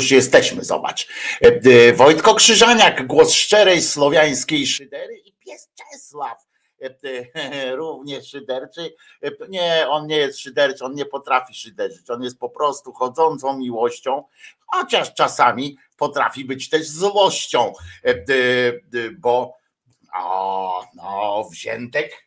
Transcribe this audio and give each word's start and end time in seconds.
Już 0.00 0.10
jesteśmy, 0.10 0.64
zobacz. 0.64 1.08
Wojtko 1.94 2.34
Krzyżaniak, 2.34 3.06
głos 3.06 3.32
szczerej 3.32 3.82
słowiańskiej 3.82 4.66
szydery 4.66 5.16
i 5.18 5.32
pies 5.32 5.68
Czesław. 5.74 6.38
Również 7.82 8.28
szyderczy. 8.28 8.94
Nie, 9.48 9.86
on 9.88 10.06
nie 10.06 10.16
jest 10.16 10.38
szyderczy, 10.38 10.84
on 10.84 10.94
nie 10.94 11.04
potrafi 11.04 11.54
szyderzyć. 11.54 12.10
On 12.10 12.22
jest 12.22 12.38
po 12.38 12.48
prostu 12.48 12.92
chodzącą 12.92 13.58
miłością, 13.58 14.24
chociaż 14.66 15.14
czasami 15.14 15.76
potrafi 15.96 16.44
być 16.44 16.68
też 16.68 16.88
złością, 16.88 17.72
bo 19.18 19.56
o, 20.14 20.84
no, 20.94 21.44
wziętek. 21.52 22.26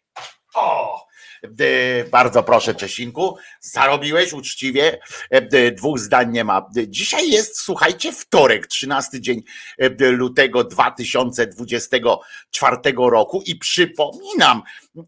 O, 0.56 1.06
bardzo 2.12 2.44
proszę, 2.44 2.76
Czesinku, 2.76 3.38
zarobiłeś 3.60 4.34
uczciwie, 4.34 5.00
dwóch 5.76 6.00
zdań 6.00 6.32
nie 6.32 6.44
ma. 6.44 6.70
Dzisiaj 6.88 7.30
jest, 7.30 7.60
słuchajcie, 7.60 8.12
wtorek, 8.12 8.68
13 8.68 9.22
dzień 9.22 9.44
lutego 10.00 10.64
2024 10.64 12.78
roku 12.98 13.44
i 13.46 13.56
przypominam, 13.56 14.62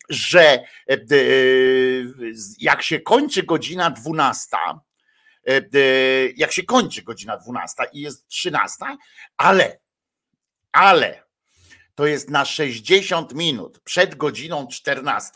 że 0.10 0.60
jak 2.60 2.84
się 2.84 3.00
kończy 3.00 3.44
godzina 3.44 3.90
12, 3.90 4.58
jak 6.36 6.52
się 6.52 6.64
kończy 6.64 7.04
godzina 7.04 7.38
12 7.38 7.84
i 7.94 8.02
jest 8.02 8.28
13, 8.28 8.76
ale, 9.38 9.80
ale 10.72 11.26
to 11.96 12.06
jest 12.06 12.30
na 12.30 12.46
60 12.46 13.34
minut 13.34 13.80
przed 13.80 14.16
godziną 14.16 14.68
14. 14.68 15.32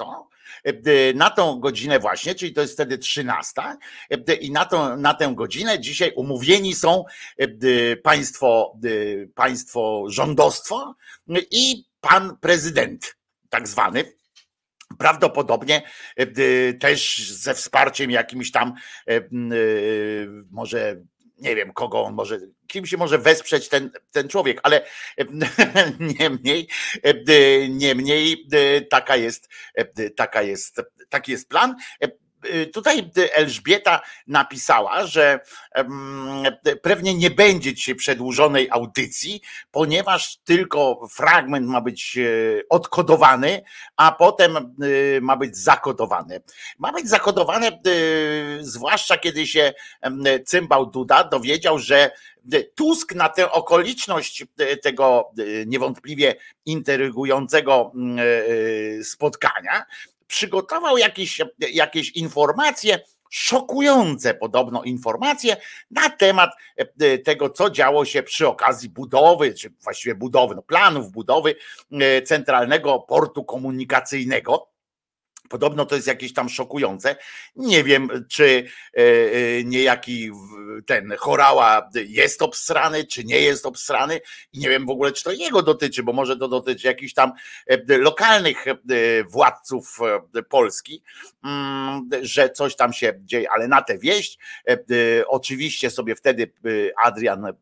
Na 1.16 1.30
tą 1.30 1.60
godzinę 1.60 2.00
właśnie, 2.00 2.36
czyli 2.36 2.54
to 2.54 2.62
jest 2.62 2.74
wtedy 2.74 2.98
13 2.98 3.62
i 4.42 4.52
na, 4.52 4.66
tą, 4.66 4.98
na 4.98 5.14
tę 5.14 5.34
godzinę 5.36 5.80
dzisiaj 5.80 6.12
umówieni 6.16 6.76
są 6.76 7.04
państwo, 8.04 8.80
państwo 9.36 10.06
rządostwo 10.10 10.96
i 11.52 11.86
pan 12.02 12.38
prezydent, 12.38 13.16
tak 13.50 13.68
zwany, 13.68 14.04
prawdopodobnie 14.98 15.82
też 16.80 17.30
ze 17.32 17.54
wsparciem 17.54 18.12
jakimś 18.12 18.52
tam 18.52 18.74
może 20.52 21.02
nie 21.42 21.56
wiem, 21.56 21.74
kogo 21.74 22.04
on 22.04 22.14
może, 22.14 22.38
kim 22.68 22.86
się 22.86 22.98
może 22.98 23.18
wesprzeć 23.18 23.70
ten, 23.70 23.92
ten 24.12 24.28
człowiek, 24.28 24.60
ale 24.64 24.86
niemniej, 26.20 26.68
niemniej 27.70 28.48
taka 28.90 29.16
jest, 29.16 29.50
taka 30.16 30.42
jest, 30.42 30.82
taki 31.10 31.32
jest 31.32 31.50
plan. 31.50 31.76
Y, 32.46 32.68
tutaj 32.68 33.12
Elżbieta 33.34 34.02
napisała, 34.28 35.06
że 35.06 35.40
pewnie 36.82 37.16
nie 37.16 37.32
będzie 37.32 37.74
dzisiaj 37.74 37.96
przedłużonej 37.96 38.68
audycji, 38.72 39.42
ponieważ 39.72 40.38
tylko 40.38 41.08
fragment 41.16 41.68
ma 41.68 41.82
być 41.82 42.18
e, 42.18 42.22
odkodowany, 42.70 43.64
a 43.98 44.12
potem 44.12 44.76
ma 45.22 45.38
być 45.38 45.58
zakodowany. 45.58 46.42
Ma 46.78 46.92
być 46.92 47.10
zakodowane, 47.10 47.80
zwłaszcza 48.60 49.18
kiedy 49.18 49.48
się 49.48 49.74
cymbał 50.46 50.86
Duda 50.86 51.24
dowiedział, 51.24 51.80
że 51.80 52.12
Tusk 52.76 53.16
na 53.16 53.30
tę 53.30 53.52
okoliczność 53.52 54.46
tego 54.84 55.32
niewątpliwie 55.66 56.36
intrygującego 56.66 57.92
spotkania 59.04 59.86
przygotował 60.30 60.98
jakieś, 60.98 61.42
jakieś 61.60 62.10
informacje, 62.10 63.00
szokujące 63.30 64.34
podobno 64.34 64.84
informacje 64.84 65.58
na 65.92 66.10
temat 66.10 66.50
e, 67.00 67.18
tego, 67.18 67.50
co 67.50 67.70
działo 67.70 68.06
się 68.06 68.24
przy 68.24 68.48
okazji 68.48 68.90
budowy, 68.90 69.54
czy 69.54 69.74
właściwie 69.84 70.16
budowy, 70.16 70.56
no 70.56 70.62
planów 70.62 71.12
budowy 71.12 71.56
e, 71.92 72.22
centralnego 72.22 73.00
portu 73.00 73.44
komunikacyjnego 73.44 74.70
Podobno 75.50 75.86
to 75.86 75.96
jest 75.96 76.08
jakieś 76.08 76.34
tam 76.34 76.50
szokujące. 76.50 77.16
Nie 77.56 77.84
wiem, 77.84 78.26
czy 78.30 78.66
e, 78.98 79.02
e, 79.02 79.64
niejaki 79.64 80.32
ten 80.86 81.14
chorała 81.18 81.90
jest 82.08 82.42
obsrany, 82.42 83.06
czy 83.06 83.24
nie 83.24 83.42
jest 83.42 83.66
obsrany. 83.66 84.20
I 84.54 84.60
nie 84.60 84.70
wiem 84.70 84.86
w 84.86 84.90
ogóle, 84.90 85.12
czy 85.12 85.24
to 85.24 85.32
jego 85.32 85.62
dotyczy, 85.62 86.04
bo 86.04 86.14
może 86.14 86.38
to 86.38 86.48
dotyczy 86.48 86.88
jakichś 86.88 87.14
tam 87.14 87.32
e, 87.68 87.98
lokalnych 87.98 88.66
władców 89.30 90.00
Polski, 90.50 91.04
mm, 91.44 92.10
że 92.22 92.50
coś 92.50 92.76
tam 92.76 92.94
się 92.94 93.14
dzieje, 93.20 93.52
ale 93.52 93.68
na 93.68 93.82
tę 93.82 93.98
wieść 93.98 94.40
oczywiście 95.28 95.90
sobie 95.90 96.16
wtedy 96.16 96.52
Adrian 97.04 97.54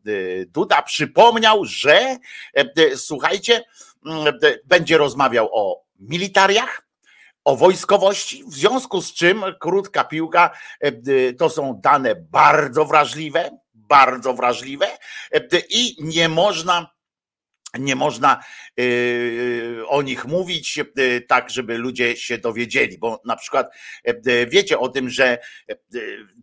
Duda 0.46 0.82
przypomniał, 0.82 1.64
że 1.64 2.16
słuchajcie, 2.94 3.64
mm, 4.06 4.38
będzie 4.64 4.98
rozmawiał 4.98 5.48
o 5.52 5.84
militariach, 6.00 6.87
o 7.48 7.56
wojskowości, 7.56 8.44
w 8.44 8.54
związku 8.54 9.02
z 9.02 9.14
czym 9.14 9.44
krótka 9.60 10.04
piłka 10.04 10.50
e, 10.80 10.92
to 11.32 11.50
są 11.50 11.80
dane 11.80 12.14
bardzo 12.14 12.84
wrażliwe, 12.84 13.50
bardzo 13.74 14.34
wrażliwe 14.34 14.86
e, 15.32 15.40
i 15.70 15.96
nie 16.00 16.28
można 16.28 16.90
nie 17.74 17.96
można 17.96 18.44
y, 18.80 19.82
o 19.88 20.02
nich 20.02 20.24
mówić 20.24 20.78
y, 20.98 21.20
tak, 21.28 21.50
żeby 21.50 21.78
ludzie 21.78 22.16
się 22.16 22.38
dowiedzieli, 22.38 22.98
bo 22.98 23.20
na 23.24 23.36
przykład 23.36 23.70
y, 24.08 24.46
wiecie 24.50 24.78
o 24.78 24.88
tym, 24.88 25.10
że 25.10 25.38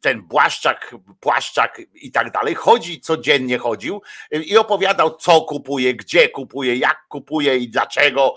ten 0.01 0.21
Błaszczak, 0.21 0.95
Płaszczak 1.19 1.81
i 1.93 2.11
tak 2.11 2.31
dalej 2.31 2.55
chodzi, 2.55 3.01
codziennie 3.01 3.57
chodził 3.57 4.01
i 4.31 4.57
opowiadał, 4.57 5.17
co 5.17 5.41
kupuje, 5.41 5.95
gdzie 5.95 6.29
kupuje, 6.29 6.75
jak 6.75 6.97
kupuje 7.09 7.57
i 7.57 7.69
dlaczego, 7.69 8.35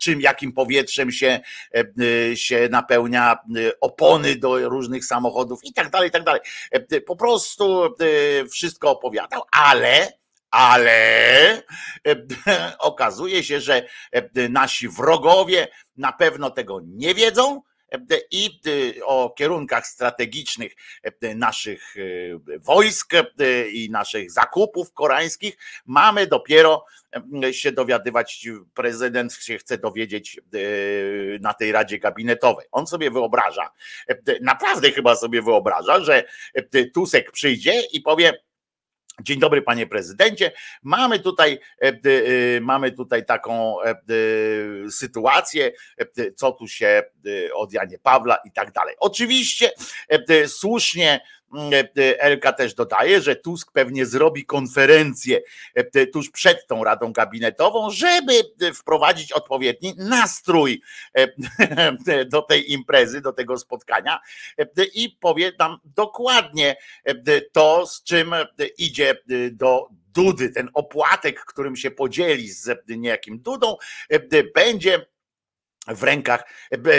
czym, 0.00 0.20
jakim 0.20 0.52
powietrzem 0.52 1.12
się, 1.12 1.40
się 2.34 2.68
napełnia 2.70 3.38
opony 3.80 4.36
do 4.36 4.68
różnych 4.68 5.04
samochodów 5.04 5.60
i 5.64 5.72
tak 5.72 5.90
dalej, 5.90 6.08
i 6.08 6.12
tak 6.12 6.24
dalej. 6.24 6.40
Po 7.06 7.16
prostu 7.16 7.94
wszystko 8.50 8.90
opowiadał, 8.90 9.42
ale 9.52 10.19
ale 10.50 11.62
e, 12.06 12.16
okazuje 12.78 13.44
się, 13.44 13.60
że 13.60 13.86
e, 14.12 14.48
nasi 14.48 14.88
wrogowie 14.88 15.68
na 15.96 16.12
pewno 16.12 16.50
tego 16.50 16.80
nie 16.84 17.14
wiedzą 17.14 17.62
e, 17.92 17.98
i 18.30 18.60
o 19.04 19.30
kierunkach 19.30 19.86
strategicznych 19.86 20.72
naszych 21.34 21.94
wojsk 22.58 23.12
i 23.72 23.88
naszych 23.90 24.30
zakupów 24.30 24.92
koreańskich 24.92 25.56
mamy 25.86 26.26
dopiero 26.26 26.84
się 27.52 27.72
dowiadywać, 27.72 28.48
prezydent 28.74 29.32
się 29.32 29.58
chce 29.58 29.78
dowiedzieć 29.78 30.40
na 31.40 31.54
tej 31.54 31.72
Radzie 31.72 31.98
Gabinetowej. 31.98 32.66
On 32.72 32.86
sobie 32.86 33.10
wyobraża, 33.10 33.70
naprawdę 34.40 34.92
chyba 34.92 35.16
sobie 35.16 35.42
wyobraża, 35.42 36.00
że 36.00 36.24
Tusek 36.94 37.32
przyjdzie 37.32 37.82
i 37.92 38.00
powie, 38.00 38.32
Dzień 39.22 39.40
dobry, 39.40 39.62
panie 39.62 39.86
prezydencie. 39.86 40.52
Mamy 40.82 41.18
tutaj, 41.18 41.58
e, 41.82 41.86
e, 41.88 42.60
mamy 42.60 42.92
tutaj 42.92 43.26
taką 43.26 43.82
e, 43.82 43.94
sytuację, 44.90 45.72
co 46.36 46.52
tu 46.52 46.68
się 46.68 47.02
od 47.54 47.72
Janie 47.72 47.98
Pawła 47.98 48.38
i 48.44 48.52
tak 48.52 48.72
dalej. 48.72 48.94
Oczywiście 48.98 49.70
słusznie 50.46 51.20
Elka 52.18 52.52
też 52.52 52.74
dodaje, 52.74 53.20
że 53.20 53.36
Tusk 53.36 53.72
pewnie 53.72 54.06
zrobi 54.06 54.46
konferencję 54.46 55.40
tuż 56.12 56.30
przed 56.30 56.66
tą 56.66 56.84
Radą 56.84 57.12
Gabinetową, 57.12 57.90
żeby 57.90 58.32
wprowadzić 58.74 59.32
odpowiedni 59.32 59.94
nastrój 59.96 60.82
do 62.32 62.42
tej 62.42 62.72
imprezy, 62.72 63.20
do 63.20 63.32
tego 63.32 63.58
spotkania. 63.58 64.20
I 64.94 65.16
powie 65.20 65.52
nam 65.58 65.78
dokładnie 65.84 66.76
to, 67.52 67.86
z 67.86 68.02
czym 68.02 68.34
idzie 68.78 69.14
do 69.52 69.88
Dudy, 70.14 70.50
ten 70.50 70.70
opłatek, 70.74 71.44
którym 71.44 71.76
się 71.76 71.90
podzieli 71.90 72.48
z 72.48 72.82
niejakim 72.88 73.38
Dudą, 73.38 73.76
będzie 74.54 75.06
w 75.94 76.02
rękach, 76.02 76.44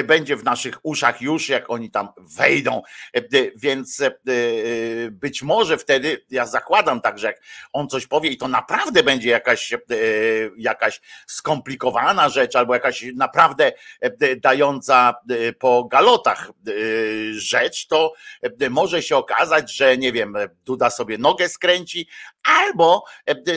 będzie 0.03 0.35
w 0.35 0.43
naszych 0.43 0.77
uszach 0.83 1.21
już, 1.21 1.49
jak 1.49 1.69
oni 1.69 1.91
tam 1.91 2.09
wejdą. 2.17 2.81
Więc 3.55 4.01
e, 4.01 4.11
być 5.11 5.43
może 5.43 5.77
wtedy, 5.77 6.25
ja 6.29 6.45
zakładam 6.45 7.01
tak, 7.01 7.19
że 7.19 7.27
jak 7.27 7.41
on 7.73 7.87
coś 7.87 8.07
powie 8.07 8.29
i 8.29 8.37
to 8.37 8.47
naprawdę 8.47 9.03
będzie 9.03 9.29
jakaś, 9.29 9.73
e, 9.73 9.77
jakaś 10.57 11.01
skomplikowana 11.27 12.29
rzecz, 12.29 12.55
albo 12.55 12.73
jakaś 12.73 13.05
naprawdę 13.15 13.71
e, 13.99 14.35
dająca 14.35 15.15
po 15.59 15.83
galotach 15.83 16.51
rzecz, 17.31 17.87
to 17.87 18.13
może 18.69 19.01
się 19.01 19.17
okazać, 19.17 19.75
że 19.75 19.97
nie 19.97 20.11
wiem, 20.11 20.35
Duda 20.65 20.89
sobie 20.89 21.17
nogę 21.17 21.49
skręci, 21.49 22.07
albo 22.43 23.03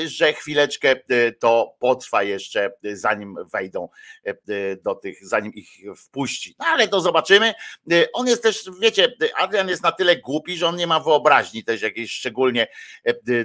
że 0.06 0.32
chwileczkę 0.32 0.96
to 1.40 1.76
potrwa 1.78 2.22
jeszcze, 2.22 2.72
zanim 2.92 3.36
wejdą 3.52 3.88
do 4.84 4.94
tych, 4.94 5.26
zanim 5.26 5.54
ich 5.54 5.68
wpuści. 5.96 6.56
No 6.58 6.66
ale 6.66 6.88
to 6.88 7.00
zobaczymy. 7.00 7.54
On 8.12 8.26
jest 8.26 8.42
też, 8.42 8.64
wiecie, 8.80 9.12
Adrian 9.36 9.68
jest 9.68 9.82
na 9.82 9.92
tyle 9.92 10.16
głupi, 10.16 10.56
że 10.56 10.66
on 10.66 10.76
nie 10.76 10.86
ma 10.86 11.00
wyobraźni 11.00 11.64
też 11.64 11.82
jakiejś 11.82 12.12
szczególnie 12.12 12.66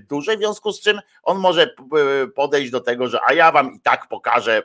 dużej, 0.10 0.38
w 0.38 0.40
związku 0.40 0.72
z 0.72 0.82
czym 0.82 1.00
on 1.24 1.38
może 1.38 1.76
podejść 2.36 2.72
do 2.72 2.80
tego, 2.80 3.08
że 3.08 3.20
a 3.28 3.34
ja 3.34 3.52
wam 3.52 3.74
i 3.74 3.80
tak 3.80 4.08
pokażę 4.08 4.64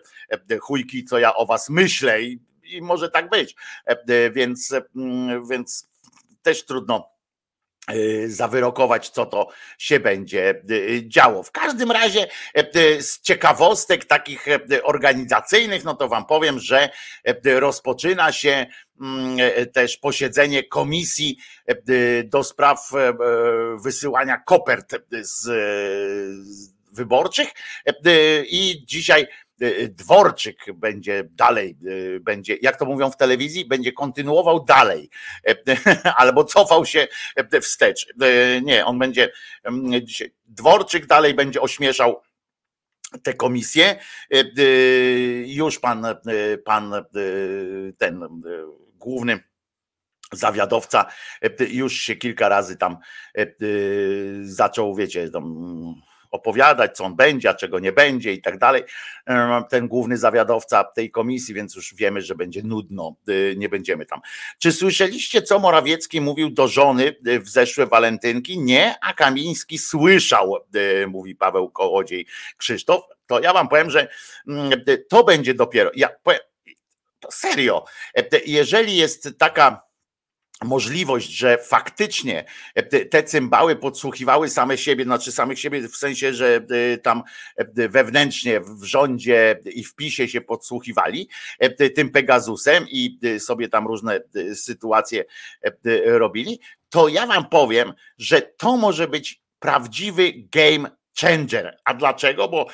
chujki, 0.61 1.05
co 1.05 1.19
ja 1.19 1.35
o 1.35 1.47
was 1.47 1.71
myślę 1.71 2.23
i, 2.23 2.39
i 2.65 2.83
może 2.83 3.11
tak 3.11 3.31
być. 3.31 3.55
Więc, 4.33 4.75
więc 5.51 5.89
też 6.43 6.65
trudno 6.65 7.14
zawyrokować, 8.27 9.11
co 9.11 9.27
to 9.27 9.49
się 9.79 10.01
będzie 10.01 10.63
y, 10.71 11.03
działo. 11.07 11.43
W 11.43 11.51
każdym 11.51 11.91
razie 11.91 12.27
y, 12.77 13.03
z 13.03 13.21
ciekawostek 13.21 14.05
takich 14.05 14.47
organizacyjnych, 14.83 15.85
no 15.85 15.95
to 15.95 16.09
wam 16.09 16.27
powiem, 16.27 16.61
że 16.61 16.91
rozpoczyna 17.45 18.33
się 18.33 18.67
mm, 19.01 19.37
też 19.73 19.97
posiedzenie 19.97 20.65
komisji 20.65 21.39
do 22.25 22.45
spraw 22.45 22.91
wysyłania 23.83 24.37
kopert 24.37 24.95
z 25.11 25.51
wyborczych 26.93 27.49
i 28.47 28.83
dzisiaj 28.87 29.27
Y, 29.27 29.44
Dworczyk 29.89 30.73
będzie 30.75 31.25
dalej, 31.31 31.77
y, 31.87 32.21
będzie, 32.21 32.57
jak 32.63 32.77
to 32.77 32.85
mówią 32.85 33.11
w 33.11 33.17
telewizji, 33.17 33.65
będzie 33.65 33.93
kontynuował 33.93 34.65
dalej, 34.65 35.11
albo 36.17 36.45
cofał 36.45 36.87
się 36.87 37.09
wstecz. 37.63 38.07
Y, 38.23 38.63
nie, 38.65 38.85
on 38.85 38.99
będzie 38.99 39.33
mm, 39.65 40.01
Dworczyk 40.47 41.07
dalej 41.07 41.35
będzie 41.35 41.61
ośmieszał 41.61 42.23
te 43.23 43.35
komisje. 43.35 43.99
Już 45.47 45.79
pan, 45.79 46.07
pan 46.65 46.95
ten 47.99 48.43
główny 48.95 49.41
zawiadowca 50.33 51.07
już 51.69 51.95
się 51.95 52.17
kilka 52.17 52.49
razy 52.49 52.77
tam 52.77 52.97
zaczął, 54.43 54.95
wiecie, 54.95 55.31
tam 55.31 55.55
opowiadać, 56.35 56.97
co 56.97 57.05
on 57.05 57.17
będzie, 57.17 57.51
a 57.51 57.55
czego 57.55 57.79
nie 57.79 57.93
będzie 57.93 58.33
i 58.33 58.43
tak 58.43 58.59
dalej. 58.59 58.83
Ten 59.71 59.89
główny 59.89 60.17
zawiadowca 60.17 60.85
tej 60.85 61.11
komisji, 61.11 61.55
więc 61.55 61.75
już 61.75 61.95
wiemy, 61.95 62.23
że 62.23 62.35
będzie 62.35 62.63
nudno, 62.63 63.17
y, 63.29 63.55
nie 63.57 63.69
będziemy 63.69 64.07
tam. 64.07 64.21
Czy 64.59 64.73
słyszeliście, 64.73 65.43
co 65.43 65.59
Morawiecki 65.59 66.21
mówił 66.21 66.51
do 66.51 66.69
żony 66.69 67.17
y, 67.27 67.41
w 67.41 67.49
zeszłe 67.49 67.87
walentynki? 67.87 68.59
Nie, 68.59 68.95
a 69.03 69.13
Kamiński 69.13 69.79
słyszał, 69.79 70.57
y, 70.77 71.07
mówi 71.07 71.35
Paweł 71.35 71.71
Kołodziej 71.71 72.27
Krzysztof. 72.57 73.03
To 73.27 73.41
ja 73.41 73.53
wam 73.53 73.69
powiem, 73.69 73.91
że 73.91 74.09
mm, 74.49 74.71
to 75.09 75.25
będzie 75.25 75.55
dopiero. 75.55 75.91
Ja 75.95 76.09
powiem, 76.23 76.41
serio, 77.31 77.85
jeżeli 78.47 78.97
jest 78.97 79.29
taka 79.39 79.84
możliwość, 80.65 81.31
że 81.31 81.59
faktycznie 81.59 82.45
e, 82.75 83.05
te 83.05 83.23
cymbały 83.23 83.77
podsłuchiwały 83.77 84.49
same 84.49 84.79
siebie, 84.79 85.05
znaczy 85.05 85.33
samych 85.33 85.61
siebie 85.61 85.89
w 85.89 85.97
sensie, 85.97 86.35
że 86.35 86.61
e, 86.93 86.99
tam 86.99 87.23
e, 87.57 87.89
wewnętrznie 87.89 88.61
w 88.61 88.85
rządzie 88.85 89.61
i 89.75 89.85
w 89.85 89.95
PiSie 89.95 90.29
się 90.29 90.41
podsłuchiwali 90.41 91.29
tym 91.95 92.11
Pegasusem 92.11 92.87
i 92.91 93.19
sobie 93.39 93.69
tam 93.69 93.87
różne 93.87 94.21
sytuacje 94.55 95.25
robili, 96.05 96.61
to 96.91 97.09
ja 97.09 97.27
wam 97.27 97.49
powiem, 97.49 97.93
że 98.19 98.43
to 98.43 98.77
może 98.77 99.09
być 99.09 99.43
prawdziwy 99.59 100.33
game 100.37 100.91
changer. 101.21 101.77
A 101.85 101.95
dlaczego? 101.95 102.49
Bo 102.49 102.67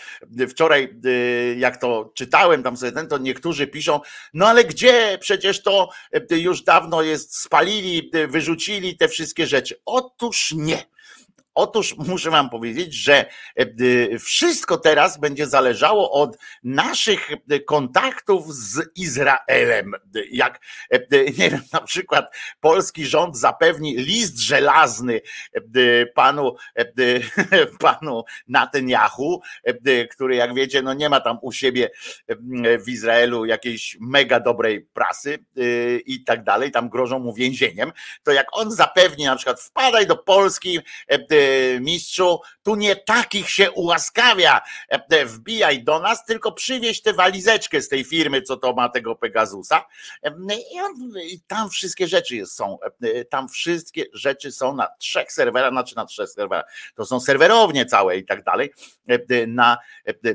wczoraj, 0.48 0.88
y, 1.06 1.56
jak 1.58 1.76
to 1.76 2.12
czytałem 2.14 2.62
tam 2.62 2.76
sobie 2.76 2.92
ten, 2.92 3.08
to 3.08 3.18
niektórzy 3.18 3.66
piszą, 3.66 4.00
no 4.34 4.46
ale 4.46 4.64
gdzie? 4.64 5.18
Przecież 5.20 5.62
to 5.62 5.88
y, 6.32 6.38
już 6.38 6.62
dawno 6.62 7.02
jest, 7.02 7.36
spalili, 7.36 8.10
y, 8.14 8.28
wyrzucili 8.28 8.96
te 8.96 9.08
wszystkie 9.08 9.46
rzeczy. 9.46 9.80
Otóż 9.84 10.52
nie. 10.56 10.82
Otóż 11.54 11.96
muszę 11.96 12.30
Wam 12.30 12.50
powiedzieć, 12.50 12.94
że 12.94 13.26
e, 13.56 14.18
wszystko 14.18 14.78
teraz 14.78 15.18
będzie 15.18 15.46
zależało 15.46 16.10
od 16.10 16.38
naszych 16.62 17.30
e, 17.32 17.60
kontaktów 17.60 18.54
z 18.54 18.90
Izraelem. 18.96 19.92
Jak 20.30 20.60
e, 20.90 20.98
nie 21.24 21.50
wiem, 21.50 21.62
na 21.72 21.80
przykład 21.80 22.36
polski 22.60 23.06
rząd 23.06 23.36
zapewni 23.36 23.96
list 23.96 24.38
żelazny 24.38 25.20
panu, 26.14 26.56
panu 27.80 28.24
Netanyahu, 28.48 29.40
który 30.10 30.36
jak 30.36 30.54
wiecie, 30.54 30.82
no 30.82 30.94
nie 30.94 31.08
ma 31.08 31.20
tam 31.20 31.38
u 31.42 31.52
siebie 31.52 31.90
w 32.84 32.88
Izraelu 32.88 33.44
jakiejś 33.44 33.96
mega 34.00 34.40
dobrej 34.40 34.80
prasy 34.92 35.44
i 36.06 36.24
tak 36.24 36.44
dalej, 36.44 36.70
tam 36.70 36.88
grożą 36.88 37.18
mu 37.18 37.34
więzieniem, 37.34 37.92
to 38.22 38.32
jak 38.32 38.46
on 38.52 38.70
zapewni 38.72 39.24
na 39.24 39.36
przykład 39.36 39.60
wpadaj 39.60 40.06
do 40.06 40.16
Polski, 40.16 40.78
mistrzu, 41.80 42.40
tu 42.62 42.76
nie 42.76 42.96
takich 42.96 43.50
się 43.50 43.70
ułaskawia, 43.70 44.60
e, 44.88 45.26
wbijaj 45.26 45.84
do 45.84 46.00
nas, 46.00 46.24
tylko 46.24 46.52
przywieź 46.52 47.02
tę 47.02 47.12
walizeczkę 47.12 47.82
z 47.82 47.88
tej 47.88 48.04
firmy, 48.04 48.42
co 48.42 48.56
to 48.56 48.72
ma 48.72 48.88
tego 48.88 49.14
Pegasusa. 49.14 49.86
E, 50.24 50.34
on, 50.82 51.12
i 51.22 51.40
tam 51.40 51.70
wszystkie 51.70 52.08
rzeczy 52.08 52.46
są, 52.46 52.78
e, 53.02 53.24
tam 53.24 53.48
wszystkie 53.48 54.04
rzeczy 54.12 54.52
są 54.52 54.74
na 54.74 54.88
trzech 54.98 55.32
serwerach, 55.32 55.70
znaczy 55.70 55.96
na 55.96 56.04
trzech 56.04 56.30
serwerach, 56.30 56.72
to 56.94 57.06
są 57.06 57.20
serwerownie 57.20 57.86
całe 57.86 58.18
i 58.18 58.24
tak 58.24 58.44
dalej, 58.44 58.70
na 59.46 59.78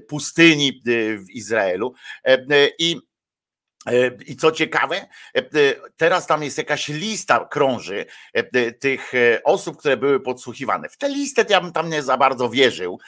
pustyni 0.08 0.82
w 1.18 1.30
Izraelu. 1.30 1.94
I 2.80 2.96
E, 2.96 3.00
I 4.28 4.36
co 4.36 4.52
ciekawe, 4.52 4.96
e, 4.96 5.08
e, 5.38 5.44
teraz 5.98 6.28
tam 6.28 6.44
jest 6.44 6.58
jakaś 6.58 6.88
lista 6.88 7.48
krąży 7.52 8.06
tych 8.80 9.12
osób, 9.44 9.78
które 9.78 9.98
były 9.98 10.20
podsłuchiwane. 10.20 10.90
W 10.90 10.98
tę 10.98 11.10
listę 11.10 11.46
ja 11.50 11.62
bym 11.62 11.72
tam 11.72 11.90
nie 11.90 12.04
za 12.04 12.18
bardzo 12.18 12.50
wierzył, 12.50 13.00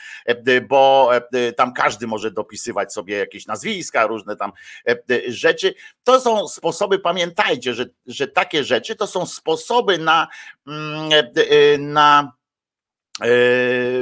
bo 0.70 1.12
tam 1.58 1.74
każdy 1.74 2.08
może 2.08 2.32
dopisywać 2.32 2.94
sobie 2.94 3.18
jakieś 3.18 3.48
nazwiska, 3.48 4.08
różne 4.08 4.36
tam 4.36 4.52
rzeczy. 5.28 5.74
To 6.04 6.22
są 6.22 6.48
sposoby, 6.48 7.00
pamiętajcie, 7.00 7.74
że, 7.74 7.86
że 8.06 8.28
takie 8.28 8.64
rzeczy 8.64 8.96
to 8.96 9.08
są 9.08 9.26
sposoby 9.26 9.98
na, 9.98 10.28
mm, 10.68 11.10
na 11.80 12.32
E, 12.32 12.37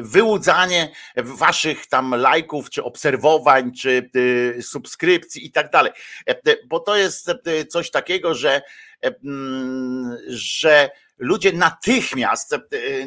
wyłudzanie 0.02 0.92
waszych 1.16 1.88
tam 1.88 2.16
lajków, 2.16 2.70
czy 2.70 2.84
obserwowań, 2.84 3.72
czy 3.74 4.10
e, 4.58 4.62
subskrypcji 4.62 5.46
i 5.46 5.52
tak 5.52 5.72
dalej. 5.72 5.92
E, 6.28 6.36
bo 6.68 6.80
to 6.80 6.96
jest 6.96 7.32
coś 7.70 7.92
takiego, 7.92 8.36
że, 8.36 8.62
mm, 9.02 10.18
że 10.28 10.90
ludzie 11.18 11.54
natychmiast, 11.54 12.56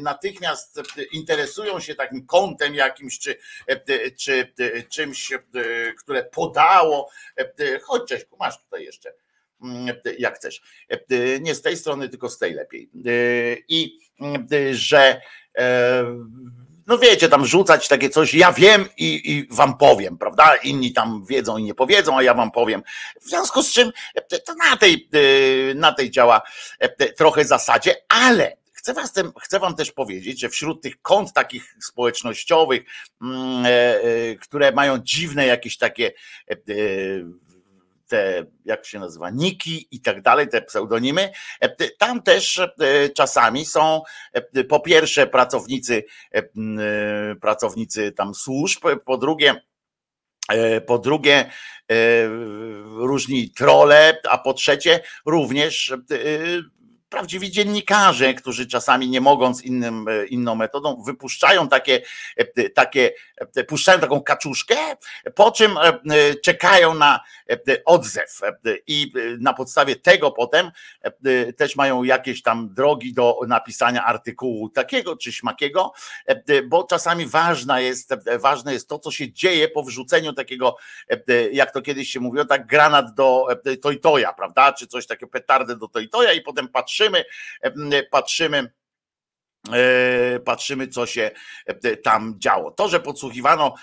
natychmiast 0.03 0.81
interesują 1.13 1.81
się 1.81 1.95
takim 1.95 2.27
kątem 2.27 2.75
jakimś, 2.75 3.19
czy, 3.19 3.39
czy 4.17 4.53
czymś, 4.89 5.33
które 5.99 6.25
podało. 6.25 7.11
Chodź, 7.83 8.09
Cześć, 8.09 8.27
masz 8.39 8.59
tutaj 8.63 8.85
jeszcze 8.85 9.13
mm, 9.63 9.97
jak 10.19 10.37
chcesz. 10.37 10.63
Nie 11.41 11.55
z 11.55 11.63
tej 11.63 11.77
strony, 11.77 12.09
tylko 12.09 12.29
z 12.29 12.39
tej 12.39 12.55
lepiej. 12.55 12.91
I 13.69 13.99
że 14.73 15.21
E, 15.48 15.48
no 16.89 16.99
wiecie, 16.99 17.29
tam 17.29 17.47
rzucać 17.47 17.89
takie 17.89 18.11
coś, 18.11 18.35
ja 18.35 18.53
wiem 18.53 18.89
i, 18.97 19.33
i 19.33 19.55
wam 19.55 19.79
powiem, 19.79 20.19
prawda? 20.19 20.55
Inni 20.57 20.93
tam 20.93 21.25
wiedzą 21.29 21.57
i 21.57 21.63
nie 21.63 21.75
powiedzą, 21.75 22.19
a 22.19 22.23
ja 22.23 22.35
wam 22.35 22.51
powiem. 22.51 22.83
W 23.21 23.29
związku 23.29 23.63
z 23.63 23.73
czym 23.73 23.93
e, 24.15 24.39
to 24.39 24.55
na 24.55 24.77
tej, 24.77 25.09
e, 25.13 25.75
na 25.75 25.93
tej 25.93 26.11
działa 26.11 26.43
trochę 27.17 27.45
zasadzie, 27.45 27.95
ale 28.09 28.57
chcę, 28.73 28.95
was 28.95 29.13
tem, 29.13 29.33
chcę 29.43 29.59
wam 29.59 29.75
też 29.75 29.93
powiedzieć, 29.93 30.41
że 30.41 30.49
wśród 30.49 30.83
tych 30.83 31.03
kont 31.03 31.33
takich 31.33 31.77
społecznościowych, 31.83 32.83
mm, 33.23 33.67
które 34.41 34.73
mają 34.73 34.99
dziwne 34.99 35.47
jakieś 35.47 35.79
takie 35.79 36.13
te, 38.09 38.47
jak 38.65 38.87
się 38.87 38.99
nazywa, 38.99 39.31
niki 39.31 39.89
i 39.91 40.01
tak 40.01 40.23
dalej, 40.23 40.49
te 40.49 40.63
pseudonimy. 40.63 41.33
E, 41.61 41.69
tam 41.91 42.23
też 42.23 42.59
e, 42.59 42.69
czasami 43.09 43.67
są 43.67 44.03
e, 44.33 44.65
po 44.65 44.81
pierwsze 44.81 45.27
pracownicy, 45.27 46.05
pracownicy 47.41 48.13
tam 48.13 48.35
służb, 48.35 48.85
po 49.05 49.17
drugie, 49.17 49.55
po 50.87 50.99
drugie 50.99 51.51
różni 52.97 53.51
trole, 53.51 54.21
a 54.31 54.39
po 54.39 54.55
trzecie 54.55 55.01
również 55.27 55.95
prawdziwi 57.09 57.51
dziennikarze, 57.51 58.35
którzy 58.35 58.67
czasami 58.67 59.09
nie 59.09 59.21
mogąc 59.21 59.63
innym, 59.63 60.07
inną 60.29 60.55
metodą, 60.55 61.03
wypuszczają 61.07 61.69
takie, 61.69 62.03
takie, 62.75 63.13
puszczają 63.69 64.01
taką 64.01 64.21
kaczuszkę, 64.21 64.77
po 65.35 65.53
czym 65.53 65.79
czekają 66.45 66.95
na 66.95 67.21
odzew 67.85 68.41
i 68.87 69.13
na 69.41 69.55
podstawie 69.55 69.97
tego 69.97 70.31
potem 70.31 70.71
też 71.57 71.77
mają 71.77 72.03
jakieś 72.03 72.43
tam 72.43 72.75
drogi 72.75 73.15
do 73.15 73.41
napisania 73.49 74.05
artykułu 74.05 74.69
takiego 74.69 75.17
czy 75.17 75.33
śmakiego, 75.33 75.93
bo 76.69 76.85
czasami 76.85 77.27
ważna 77.27 77.81
jest, 77.81 78.15
ważne 78.39 78.73
jest 78.73 78.89
to, 78.89 78.99
co 78.99 79.11
się 79.11 79.33
dzieje 79.33 79.69
po 79.69 79.83
wrzuceniu 79.83 80.33
takiego, 80.33 80.77
jak 81.53 81.71
to 81.71 81.83
kiedyś 81.83 82.11
się 82.11 82.21
mówiło, 82.21 82.45
tak 82.45 82.67
granat 82.67 83.15
do 83.15 83.47
Toytoja, 83.83 84.33
prawda, 84.33 84.73
czy 84.73 84.87
coś 84.87 85.07
takiego, 85.07 85.31
petardę 85.31 85.77
do 85.77 85.89
Toytoja 85.89 86.33
i 86.33 86.41
potem 86.41 86.69
patrzymy, 86.99 87.25
patrzymy, 88.11 88.73
e, 89.73 90.41
patrzymy, 90.41 90.89
co 90.89 91.07
się 91.07 91.31
tam 92.03 92.35
działo. 92.39 92.71
To, 92.71 92.89
że 92.89 93.01
podsłuchiwano 93.01 93.75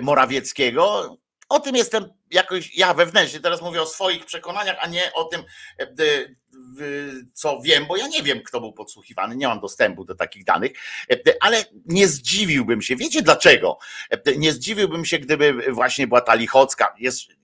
Morawieckiego, 0.00 1.16
o 1.48 1.60
tym 1.60 1.76
jestem 1.76 2.08
jakoś 2.30 2.76
ja 2.76 2.94
wewnętrznie, 2.94 3.40
teraz 3.40 3.62
mówię 3.62 3.82
o 3.82 3.86
swoich 3.86 4.24
przekonaniach, 4.24 4.76
a 4.80 4.86
nie 4.86 5.12
o 5.12 5.24
tym, 5.24 5.44
co 7.32 7.60
wiem, 7.60 7.86
bo 7.88 7.96
ja 7.96 8.08
nie 8.08 8.22
wiem, 8.22 8.40
kto 8.42 8.60
był 8.60 8.72
podsłuchiwany, 8.72 9.36
nie 9.36 9.48
mam 9.48 9.60
dostępu 9.60 10.04
do 10.04 10.14
takich 10.14 10.44
danych, 10.44 10.72
ale 11.40 11.64
nie 11.86 12.08
zdziwiłbym 12.08 12.82
się. 12.82 12.96
Wiecie 12.96 13.22
dlaczego? 13.22 13.78
Nie 14.36 14.52
zdziwiłbym 14.52 15.04
się, 15.04 15.18
gdyby 15.18 15.72
właśnie 15.72 16.06
była 16.06 16.20
ta 16.20 16.34
Lichocka. 16.34 16.94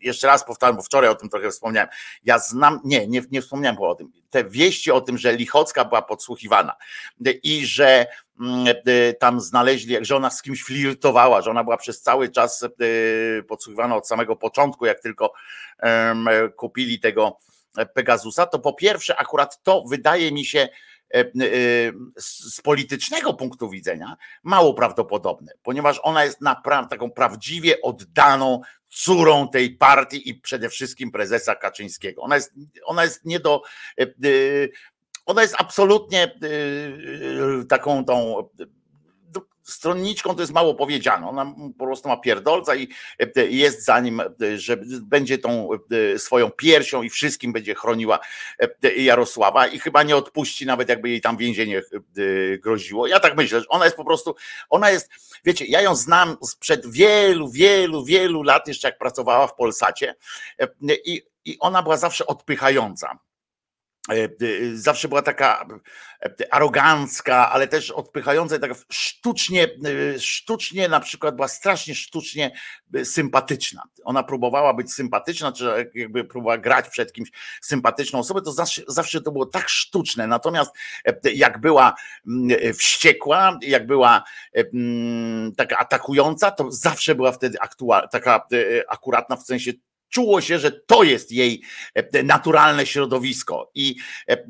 jeszcze 0.01 0.27
raz 0.27 0.45
powtarzam, 0.45 0.77
bo 0.77 0.83
wczoraj 0.83 1.11
o 1.11 1.15
tym 1.15 1.29
trochę 1.29 1.51
wspomniałem. 1.51 1.89
Ja 2.25 2.39
znam, 2.39 2.81
nie, 2.85 3.07
nie, 3.07 3.23
nie 3.31 3.43
wspomniałem 3.43 3.79
o 3.79 3.95
tym. 3.95 4.13
Te 4.31 4.45
wieści 4.45 4.91
o 4.91 5.01
tym, 5.01 5.19
że 5.19 5.37
Lichocka 5.37 5.85
była 5.85 6.03
podsłuchiwana 6.03 6.77
i 7.43 7.67
że 7.67 8.07
mm, 8.41 8.75
tam 9.19 9.41
znaleźli, 9.41 9.97
że 10.01 10.17
ona 10.17 10.31
z 10.31 10.43
kimś 10.43 10.63
flirtowała, 10.65 11.43
że 11.43 11.51
ona 11.51 11.65
była 11.65 11.77
przez 11.77 12.03
cały 12.03 12.29
czas 12.29 12.65
podsłuchiwana 13.49 13.97
od 13.97 14.09
samego 14.09 14.37
początku, 14.37 14.87
jak 14.87 15.01
tylko 15.01 15.33
kupili 16.57 17.01
tego 17.01 17.39
Pegasusa, 17.95 18.47
to 18.47 18.59
po 18.59 18.73
pierwsze, 18.73 19.17
akurat 19.17 19.63
to 19.63 19.85
wydaje 19.89 20.33
mi 20.33 20.45
się 20.45 20.69
e, 21.15 21.19
e, 21.19 21.25
z 22.19 22.61
politycznego 22.61 23.35
punktu 23.35 23.71
widzenia 23.71 24.17
mało 24.43 24.75
prawdopodobne, 24.75 25.53
ponieważ 25.63 26.01
ona 26.03 26.25
jest 26.25 26.41
naprawdę 26.41 26.91
taką 26.91 27.11
prawdziwie 27.11 27.81
oddaną 27.83 28.61
córą 28.89 29.49
tej 29.49 29.77
partii 29.77 30.29
i 30.29 30.35
przede 30.35 30.69
wszystkim 30.69 31.11
prezesa 31.11 31.55
Kaczyńskiego. 31.55 32.23
Ona 32.23 32.35
jest, 32.35 32.53
ona 32.85 33.05
jest 33.05 33.25
nie 33.25 33.41
do. 33.41 33.63
E, 34.01 34.07
ona 35.27 35.43
jest 35.43 35.55
absolutnie 35.59 36.39
taką 37.69 38.05
tą 38.05 38.49
stronniczką 39.71 40.35
to 40.35 40.41
jest 40.41 40.53
mało 40.53 40.75
powiedziane. 40.75 41.29
Ona 41.29 41.55
po 41.79 41.85
prostu 41.85 42.09
ma 42.09 42.17
pierdolca 42.17 42.75
i 42.75 42.89
e, 43.37 43.47
jest 43.47 43.85
za 43.85 44.01
nim, 44.01 44.21
e, 44.21 44.59
że 44.59 44.77
będzie 45.03 45.39
tą 45.39 45.69
e, 46.15 46.19
swoją 46.19 46.51
piersią 46.51 47.03
i 47.03 47.11
wszystkim 47.11 47.53
będzie 47.53 47.75
chroniła 47.75 48.19
Jarosława 48.97 49.67
i 49.67 49.79
chyba 49.79 50.03
nie 50.03 50.17
odpuści, 50.17 50.67
nawet 50.67 50.89
jakby 50.89 51.09
jej 51.09 51.21
tam 51.21 51.37
więzienie 51.37 51.83
groziło. 52.59 53.07
Ja 53.07 53.21
tak 53.21 53.37
myślę, 53.37 53.61
że 53.61 53.69
ona 53.69 53.85
jest 53.85 53.97
po 53.97 54.05
prostu, 54.05 54.35
ona 54.71 54.91
jest, 54.91 55.11
wiecie, 55.45 55.65
ja 55.65 55.81
ją 55.81 55.95
znam 55.95 56.37
sprzed 56.43 56.91
wielu, 56.91 57.51
wielu, 57.51 58.05
wielu 58.05 58.43
lat, 58.43 58.69
jeszcze 58.69 58.89
jak 58.89 58.99
pracowała 58.99 59.47
w 59.47 59.55
Polsacie 59.55 60.15
i, 61.05 61.23
i 61.45 61.57
ona 61.61 61.83
była 61.83 61.97
zawsze 61.97 62.27
odpychająca 62.27 63.19
zawsze 64.75 65.09
była 65.09 65.23
taka 65.23 65.67
e, 66.23 66.55
arogancka, 66.55 67.51
ale 67.51 67.69
też 67.69 67.91
odpychająca, 67.91 68.59
taka 68.59 68.75
sztucznie, 68.93 69.65
e, 70.15 70.19
sztucznie 70.19 70.89
na 70.89 71.01
przykład 71.01 71.37
była 71.37 71.49
strasznie 71.49 71.95
sztucznie 71.95 72.53
sympatyczna. 73.05 73.83
Ona 74.05 74.23
próbowała 74.23 74.75
być 74.75 74.93
sympatyczna, 74.93 75.53
czy 75.53 75.91
jakby 75.95 76.25
próbowała 76.25 76.59
grać 76.59 76.89
przed 76.89 77.13
kimś 77.13 77.29
sympatyczną 77.61 78.19
osobę, 78.19 78.43
to 78.43 78.53
zawsze, 78.53 78.83
zawsze 78.89 79.21
to 79.21 79.33
było 79.33 79.47
tak 79.47 79.69
sztuczne. 79.69 80.27
Natomiast 80.27 80.71
jak 81.35 81.61
była 81.61 81.95
wściekła, 82.79 83.59
jak 83.63 83.87
była 83.87 84.25
taka 85.57 85.79
atakująca, 85.79 86.51
to 86.51 86.71
zawsze 86.73 87.15
była 87.15 87.33
wtedy 87.33 87.61
aktualna, 87.61 88.09
taka 88.09 88.47
akuratna 88.89 89.37
w 89.37 89.43
sensie 89.43 89.73
czuło 90.11 90.41
się, 90.41 90.59
że 90.59 90.73
to 90.73 91.03
jest 91.03 91.33
jej 91.33 91.63
e, 91.95 92.23
naturalne 92.23 92.87
środowisko. 92.87 93.71
I 93.75 93.97
e, 94.29 94.33
e, 94.33 94.47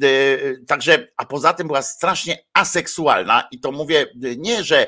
także, 0.66 1.08
a 1.16 1.24
poza 1.24 1.52
tym 1.52 1.66
była 1.66 1.82
strasznie 1.82 2.44
aseksualna 2.54 3.48
i 3.50 3.60
to 3.60 3.72
mówię 3.72 4.06
nie, 4.36 4.64
że 4.64 4.86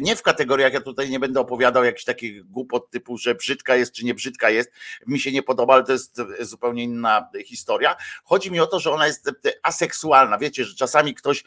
nie 0.00 0.16
w 0.16 0.22
kategoriach, 0.22 0.72
ja 0.72 0.80
tutaj 0.80 1.10
nie 1.10 1.20
będę 1.20 1.40
opowiadał 1.40 1.84
jakichś 1.84 2.04
takich 2.04 2.44
głupot 2.44 2.90
typu, 2.90 3.18
że 3.18 3.34
brzydka 3.34 3.76
jest 3.76 3.92
czy 3.92 4.04
nie 4.04 4.14
brzydka 4.14 4.50
jest, 4.50 4.70
mi 5.06 5.20
się 5.20 5.32
nie 5.32 5.42
podoba, 5.42 5.74
ale 5.74 5.84
to 5.84 5.92
jest 5.92 6.20
zupełnie 6.40 6.82
inna 6.82 7.28
historia. 7.44 7.96
Chodzi 8.24 8.50
mi 8.50 8.60
o 8.60 8.66
to, 8.66 8.80
że 8.80 8.90
ona 8.90 9.06
jest 9.06 9.30
aseksualna. 9.62 10.38
Wiecie, 10.38 10.64
że 10.64 10.74
czasami 10.74 11.14
ktoś 11.14 11.44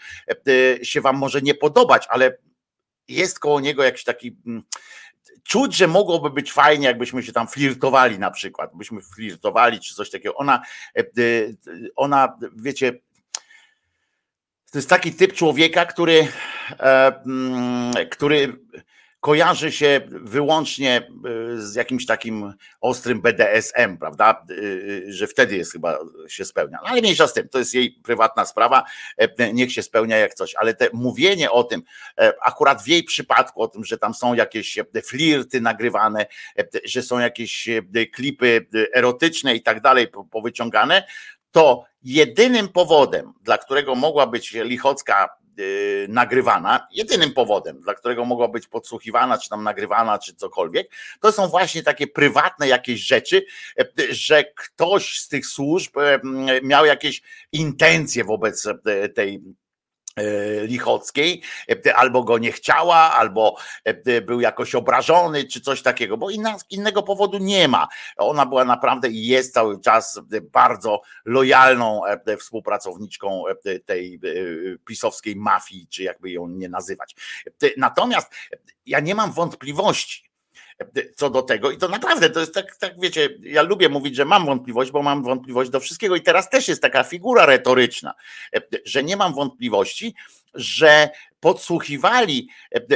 się 0.83 1.01
wam 1.01 1.17
może 1.17 1.41
nie 1.41 1.55
podobać, 1.55 2.05
ale 2.09 2.37
jest 3.07 3.39
koło 3.39 3.59
niego 3.59 3.83
jakiś 3.83 4.03
taki 4.03 4.37
czuć, 5.43 5.75
że 5.75 5.87
mogłoby 5.87 6.29
być 6.29 6.51
fajnie, 6.51 6.87
jakbyśmy 6.87 7.23
się 7.23 7.33
tam 7.33 7.47
flirtowali 7.47 8.19
na 8.19 8.31
przykład, 8.31 8.71
byśmy 8.75 9.01
flirtowali 9.01 9.79
czy 9.79 9.93
coś 9.95 10.09
takiego. 10.09 10.35
Ona, 10.35 10.61
e, 10.97 11.03
ona 11.95 12.37
wiecie, 12.55 12.93
to 14.71 14.77
jest 14.77 14.89
taki 14.89 15.13
typ 15.13 15.33
człowieka, 15.33 15.85
który, 15.85 16.27
e, 16.79 17.21
mm, 17.25 17.93
który 18.11 18.59
kojarzy 19.19 19.71
się 19.71 20.01
wyłącznie 20.09 20.97
e, 20.97 21.57
z 21.57 21.75
jakimś 21.75 22.05
takim 22.05 22.53
ostrym 22.81 23.21
BDSM, 23.21 23.97
prawda? 23.99 24.45
E, 24.49 24.53
e, 25.07 25.11
że 25.13 25.27
wtedy 25.27 25.57
jest 25.57 25.71
chyba 25.71 25.99
się 26.27 26.45
spełnia. 26.45 26.77
No, 26.83 26.89
ale 26.89 27.01
mniejsza 27.01 27.27
z 27.27 27.33
tym, 27.33 27.49
to 27.49 27.59
jest 27.59 27.73
jej 27.73 27.91
prywatna 27.91 28.45
sprawa, 28.45 28.83
niech 29.53 29.71
się 29.71 29.83
spełnia 29.83 30.17
jak 30.17 30.33
coś, 30.33 30.55
ale 30.55 30.73
te 30.73 30.87
mówienie 30.93 31.51
o 31.51 31.63
tym, 31.63 31.81
akurat 32.41 32.83
w 32.83 32.87
jej 32.87 33.03
przypadku, 33.03 33.61
o 33.61 33.67
tym, 33.67 33.85
że 33.85 33.97
tam 33.97 34.13
są 34.13 34.33
jakieś 34.33 34.79
flirty 35.03 35.61
nagrywane, 35.61 36.25
że 36.85 37.01
są 37.01 37.19
jakieś 37.19 37.69
klipy 38.13 38.67
erotyczne 38.93 39.55
i 39.55 39.61
tak 39.61 39.81
dalej 39.81 40.07
powyciągane, 40.31 41.03
to 41.51 41.85
jedynym 42.03 42.67
powodem, 42.67 43.33
dla 43.41 43.57
którego 43.57 43.95
mogła 43.95 44.27
być 44.27 44.53
Lichocka 44.53 45.38
Y, 45.38 45.38
nagrywana, 46.07 46.87
jedynym 46.91 47.33
powodem, 47.33 47.81
dla 47.81 47.93
którego 47.93 48.25
mogła 48.25 48.47
być 48.47 48.67
podsłuchiwana, 48.67 49.37
czy 49.37 49.49
tam 49.49 49.63
nagrywana, 49.63 50.19
czy 50.19 50.35
cokolwiek, 50.35 50.91
to 51.19 51.31
są 51.31 51.47
właśnie 51.47 51.83
takie 51.83 52.07
prywatne 52.07 52.67
jakieś 52.67 53.01
rzeczy, 53.01 53.45
e, 53.79 53.85
że 54.09 54.43
ktoś 54.43 55.19
z 55.19 55.27
tych 55.27 55.45
służb 55.45 55.97
e, 55.97 56.19
miał 56.63 56.85
jakieś 56.85 57.21
intencje 57.51 58.23
wobec 58.23 58.67
e, 58.85 59.09
tej 59.09 59.41
Lichockiej, 60.61 61.41
e, 61.85 61.95
albo 61.95 62.23
go 62.23 62.37
nie 62.37 62.51
chciała, 62.51 62.95
albo 62.95 63.55
e, 63.83 64.21
był 64.21 64.41
jakoś 64.41 64.75
obrażony, 64.75 65.43
czy 65.43 65.61
coś 65.61 65.81
takiego, 65.81 66.17
bo 66.17 66.29
inna, 66.29 66.57
innego 66.69 67.03
powodu 67.03 67.37
nie 67.37 67.67
ma. 67.67 67.87
Ona 68.17 68.45
była 68.45 68.65
naprawdę 68.65 69.09
i 69.09 69.27
jest 69.27 69.53
cały 69.53 69.81
czas 69.81 70.21
bardzo 70.51 71.01
lojalną 71.25 72.01
współpracowniczką 72.39 73.43
tej 73.85 74.19
pisowskiej 74.85 75.35
mafii, 75.35 75.87
czy 75.87 76.03
jakby 76.03 76.31
ją 76.31 76.47
nie 76.47 76.69
nazywać. 76.69 77.15
Natomiast 77.77 78.33
ja 78.85 78.99
nie 78.99 79.15
mam 79.15 79.31
wątpliwości, 79.31 80.28
co 81.15 81.29
do 81.29 81.41
tego. 81.41 81.71
I 81.71 81.77
to 81.77 81.87
naprawdę 81.87 82.29
to 82.29 82.39
jest 82.39 82.53
tak, 82.53 82.75
tak, 82.75 82.99
wiecie, 82.99 83.29
ja 83.41 83.61
lubię 83.61 83.89
mówić, 83.89 84.15
że 84.15 84.25
mam 84.25 84.45
wątpliwość, 84.45 84.91
bo 84.91 85.01
mam 85.01 85.23
wątpliwość 85.23 85.69
do 85.69 85.79
wszystkiego. 85.79 86.15
I 86.15 86.21
teraz 86.21 86.49
też 86.49 86.67
jest 86.67 86.81
taka 86.81 87.03
figura 87.03 87.45
retoryczna, 87.45 88.13
że 88.85 89.03
nie 89.03 89.17
mam 89.17 89.33
wątpliwości, 89.33 90.15
że 90.53 91.09
podsłuchiwali 91.39 92.49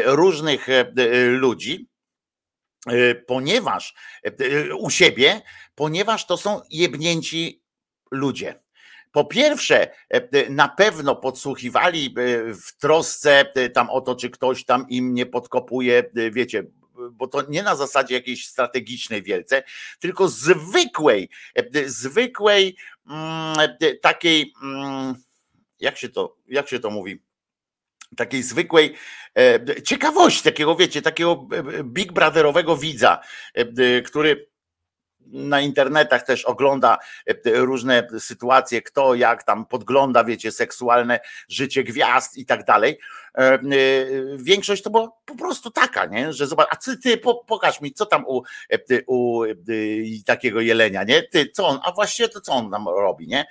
różnych 0.05 0.67
ludzi, 1.27 1.87
ponieważ 3.27 3.95
u 4.77 4.89
siebie, 4.89 5.41
ponieważ 5.75 6.25
to 6.25 6.37
są 6.37 6.61
jebnięci 6.69 7.61
ludzie. 8.11 8.63
Po 9.11 9.25
pierwsze, 9.25 9.87
na 10.49 10.67
pewno 10.67 11.15
podsłuchiwali 11.15 12.15
w 12.65 12.77
trosce 12.77 13.45
tam 13.73 13.89
o 13.89 14.01
to, 14.01 14.15
czy 14.15 14.29
ktoś 14.29 14.65
tam 14.65 14.85
im 14.89 15.13
nie 15.13 15.25
podkopuje, 15.25 16.03
wiecie, 16.31 16.63
bo 17.11 17.27
to 17.27 17.41
nie 17.49 17.63
na 17.63 17.75
zasadzie 17.75 18.15
jakiejś 18.15 18.47
strategicznej 18.47 19.23
wielce, 19.23 19.63
tylko 19.99 20.27
zwykłej, 20.27 21.29
zwykłej 21.85 22.77
mm, 23.09 23.55
takiej, 24.01 24.53
mm, 24.63 25.15
jak 25.79 25.97
się 25.97 26.09
to, 26.09 26.35
jak 26.47 26.69
się 26.69 26.79
to 26.79 26.89
mówi? 26.89 27.19
takiej 28.15 28.43
zwykłej 28.43 28.95
e, 29.37 29.81
ciekawości, 29.81 30.43
takiego 30.43 30.75
wiecie, 30.75 31.01
takiego 31.01 31.47
e, 31.79 31.83
big 31.83 32.11
brotherowego 32.11 32.77
widza, 32.77 33.19
e, 33.53 34.01
który 34.01 34.53
na 35.25 35.61
internetach 35.61 36.25
też 36.25 36.45
ogląda 36.45 36.97
różne 37.45 38.07
sytuacje, 38.19 38.81
kto 38.81 39.15
jak 39.15 39.43
tam 39.43 39.65
podgląda, 39.65 40.23
wiecie, 40.23 40.51
seksualne 40.51 41.19
życie 41.49 41.83
gwiazd 41.83 42.37
i 42.37 42.45
tak 42.45 42.65
dalej. 42.65 42.99
Większość 44.37 44.83
to 44.83 44.89
była 44.89 45.11
po 45.25 45.35
prostu 45.35 45.71
taka, 45.71 46.05
nie? 46.05 46.33
że 46.33 46.47
zobacz, 46.47 46.67
a 46.71 46.75
ty, 46.75 46.97
ty 46.97 47.17
pokaż 47.47 47.81
mi, 47.81 47.93
co 47.93 48.05
tam 48.05 48.25
u, 48.27 48.41
u 49.07 49.43
takiego 50.25 50.61
jelenia, 50.61 51.03
nie? 51.03 51.23
Ty, 51.23 51.49
co 51.49 51.67
on, 51.67 51.79
a 51.83 51.91
właściwie 51.91 52.29
to 52.29 52.41
co 52.41 52.53
on 52.53 52.71
tam 52.71 52.87
robi, 52.87 53.27
nie? 53.27 53.45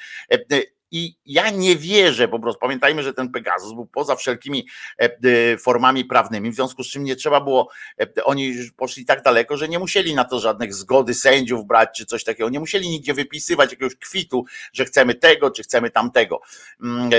I 0.93 1.17
ja 1.27 1.51
nie 1.51 1.77
wierzę, 1.77 2.29
po 2.29 2.39
prostu 2.39 2.61
pamiętajmy, 2.61 3.03
że 3.03 3.15
ten 3.15 3.33
Pegasus 3.33 3.73
był 3.73 3.87
poza 3.87 4.17
wszelkimi 4.17 4.67
e, 5.01 5.05
e, 5.05 5.59
formami 5.59 6.05
prawnymi, 6.05 6.51
w 6.51 6.55
związku 6.55 6.85
z 6.85 6.91
czym 6.91 7.05
nie 7.05 7.17
trzeba 7.17 7.41
było, 7.41 7.69
e, 8.01 8.25
oni 8.25 8.55
poszli 8.77 9.05
tak 9.05 9.23
daleko, 9.23 9.57
że 9.57 9.69
nie 9.69 9.79
musieli 9.79 10.15
na 10.15 10.25
to 10.25 10.41
żadnych 10.41 10.75
zgody 10.75 11.15
sędziów 11.15 11.67
brać 11.67 11.89
czy 11.97 12.07
coś 12.07 12.25
takiego, 12.25 12.49
nie 12.49 12.61
musieli 12.61 12.89
nigdzie 12.89 13.15
wypisywać 13.15 13.71
jakiegoś 13.71 13.97
kwitu, 13.97 14.45
że 14.73 14.85
chcemy 14.85 15.15
tego 15.15 15.51
czy 15.51 15.63
chcemy 15.63 15.91
tamtego. 15.91 16.41
Mm, 16.83 17.11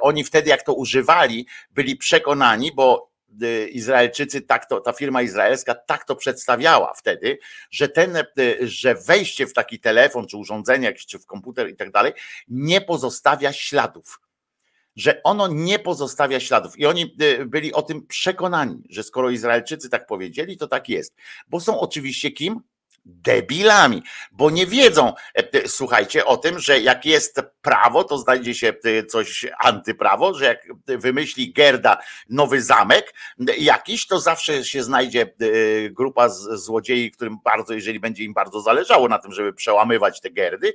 oni 0.00 0.24
wtedy, 0.24 0.50
jak 0.50 0.62
to 0.62 0.74
używali, 0.74 1.46
byli 1.70 1.96
przekonani, 1.96 2.72
bo 2.72 3.13
Izraelczycy, 3.70 4.40
tak 4.40 4.68
to, 4.68 4.80
ta 4.80 4.92
firma 4.92 5.22
izraelska 5.22 5.74
tak 5.74 6.04
to 6.04 6.16
przedstawiała 6.16 6.94
wtedy, 6.94 7.38
że 7.70 7.88
ten, 7.88 8.16
y, 8.16 8.58
że 8.60 8.94
wejście 8.94 9.46
w 9.46 9.52
taki 9.52 9.80
telefon, 9.80 10.26
czy 10.26 10.36
urządzenie 10.36 10.86
jakieś, 10.86 11.06
czy 11.06 11.18
w 11.18 11.26
komputer 11.26 11.68
i 11.68 11.76
tak 11.76 11.90
dalej, 11.90 12.12
nie 12.48 12.80
pozostawia 12.80 13.52
śladów. 13.52 14.20
Że 14.96 15.22
ono 15.22 15.48
nie 15.48 15.78
pozostawia 15.78 16.40
śladów. 16.40 16.78
I 16.78 16.86
oni 16.86 17.16
y, 17.22 17.46
byli 17.46 17.72
o 17.72 17.82
tym 17.82 18.06
przekonani, 18.06 18.82
że 18.90 19.02
skoro 19.02 19.30
Izraelczycy 19.30 19.88
tak 19.90 20.06
powiedzieli, 20.06 20.56
to 20.56 20.68
tak 20.68 20.88
jest. 20.88 21.14
Bo 21.48 21.60
są 21.60 21.80
oczywiście 21.80 22.30
kim? 22.30 22.60
Debilami, 23.04 24.02
bo 24.32 24.50
nie 24.50 24.66
wiedzą, 24.66 25.12
e, 25.34 25.68
słuchajcie, 25.68 26.24
o 26.24 26.36
tym, 26.36 26.58
że 26.58 26.80
jak 26.80 27.06
jest 27.06 27.40
prawo, 27.62 28.04
to 28.04 28.18
znajdzie 28.18 28.54
się 28.54 28.74
e, 28.84 29.06
coś 29.06 29.46
antyprawo, 29.58 30.34
że 30.34 30.44
jak 30.44 30.66
wymyśli 30.86 31.52
Gerda 31.52 31.98
nowy 32.28 32.62
zamek 32.62 33.14
jakiś, 33.58 34.06
to 34.06 34.20
zawsze 34.20 34.64
się 34.64 34.82
znajdzie 34.82 35.22
e, 35.22 35.26
grupa 35.90 36.28
złodziei, 36.28 37.10
którym 37.10 37.38
bardzo, 37.44 37.74
jeżeli 37.74 38.00
będzie 38.00 38.24
im 38.24 38.34
bardzo 38.34 38.60
zależało 38.60 39.08
na 39.08 39.18
tym, 39.18 39.32
żeby 39.32 39.52
przełamywać 39.52 40.20
te 40.20 40.30
Gerdy, 40.30 40.74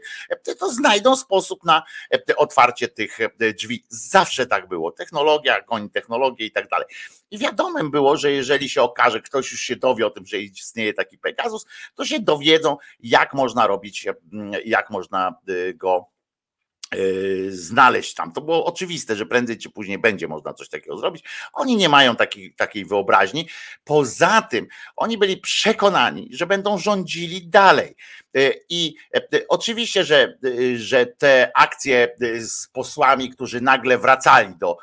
to 0.60 0.72
znajdą 0.72 1.16
sposób 1.16 1.64
na 1.64 1.84
otwarcie 2.38 2.88
tych 2.88 3.18
drzwi. 3.58 3.86
Zawsze 3.90 4.46
tak 4.46 4.68
było. 4.68 4.92
Technologia, 4.92 5.62
koń 5.62 5.90
technologię 5.90 6.46
i 6.46 6.52
tak 6.52 6.70
dalej. 6.70 6.88
I 7.32 7.38
wiadomym 7.38 7.92
było, 7.92 8.18
że 8.18 8.32
jeżeli 8.32 8.70
się 8.70 8.82
okaże, 8.82 9.22
ktoś 9.22 9.52
już 9.52 9.62
się 9.62 9.76
dowie 9.76 10.08
o 10.08 10.10
tym, 10.10 10.26
że 10.26 10.38
istnieje 10.40 10.94
taki 10.94 11.18
Pegasus, 11.18 11.66
to 11.96 12.06
się 12.06 12.19
dowiedzą, 12.24 12.78
jak 13.00 13.34
można 13.34 13.68
robić, 13.68 14.08
jak 14.66 14.90
można 14.90 15.36
y, 15.50 15.74
go 15.74 16.10
y, 16.96 17.48
znaleźć 17.52 18.14
tam. 18.14 18.32
To 18.32 18.42
było 18.42 18.66
oczywiste, 18.66 19.16
że 19.16 19.26
prędzej 19.26 19.58
czy 19.58 19.70
później 19.70 19.98
będzie 19.98 20.28
można 20.28 20.54
coś 20.54 20.70
takiego 20.70 20.98
zrobić. 20.98 21.24
Oni 21.54 21.76
nie 21.76 21.90
mają 21.90 22.16
takiej, 22.16 22.54
takiej 22.54 22.86
wyobraźni. 22.86 23.48
Poza 23.84 24.42
tym 24.42 24.68
oni 24.96 25.18
byli 25.18 25.38
przekonani, 25.38 26.30
że 26.32 26.48
będą 26.48 26.78
rządzili 26.78 27.48
dalej. 27.48 27.96
E, 28.36 28.54
I 28.70 28.96
e, 29.16 29.48
oczywiście, 29.48 30.04
że, 30.04 30.38
e, 30.46 30.78
że 30.78 31.06
te 31.06 31.52
akcje 31.56 32.16
z 32.40 32.68
posłami, 32.68 33.30
którzy 33.30 33.62
nagle 33.62 33.98
wracali 33.98 34.56
do, 34.56 34.78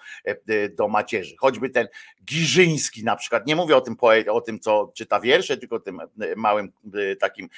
do 0.76 0.88
macierzy, 0.88 1.34
choćby 1.38 1.70
ten 1.70 1.88
Giżyński 2.24 3.04
na 3.04 3.16
przykład, 3.16 3.46
nie 3.46 3.56
mówię 3.56 3.76
o 3.76 3.80
tym, 3.80 3.96
o 4.30 4.40
tym, 4.40 4.60
co 4.60 4.92
czyta 4.94 5.20
wiersze, 5.20 5.56
tylko 5.56 5.76
o 5.76 5.80
tym 5.80 6.00
małym 6.36 6.72
takim 7.20 7.48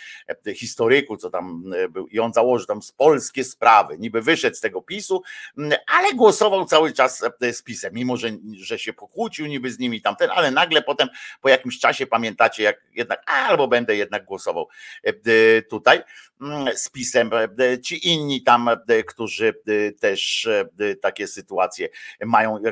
historyku, 0.55 1.17
co 1.17 1.31
tam 1.31 1.65
był, 1.91 2.07
i 2.07 2.19
on 2.19 2.33
założył 2.33 2.67
tam 2.67 2.83
z 2.83 2.93
polskie 2.93 3.45
sprawy, 3.45 3.99
niby 3.99 4.23
wyszedł 4.23 4.57
z 4.57 4.61
tego 4.61 4.83
PiSu, 4.83 5.23
ale 5.87 6.15
głosował 6.15 6.65
cały 6.65 6.93
czas 6.93 7.25
z 7.53 7.63
PiSem, 7.63 7.95
mimo 7.95 8.17
że, 8.17 8.29
że 8.61 8.79
się 8.79 8.93
pokłócił 8.93 9.47
niby 9.47 9.71
z 9.71 9.79
nimi 9.79 10.03
tamten, 10.03 10.31
ale 10.35 10.51
nagle 10.51 10.83
potem 10.83 11.09
po 11.41 11.49
jakimś 11.49 11.79
czasie 11.79 12.07
pamiętacie, 12.07 12.63
jak 12.63 12.81
jednak, 12.95 13.23
albo 13.27 13.69
będę 13.69 13.97
jednak 13.97 14.25
głosował 14.25 14.69
tu 15.71 15.78
tutaj 15.79 16.03
mm, 16.41 16.77
z 16.77 16.89
pisem. 16.89 17.31
E, 17.35 17.81
ci 17.81 18.09
inni 18.09 18.43
tam, 18.43 18.69
e, 18.69 19.03
którzy 19.03 19.55
e, 19.67 19.93
też 19.93 20.49
takie 21.03 21.27
sytuacje 21.27 21.89
mają, 22.27 22.63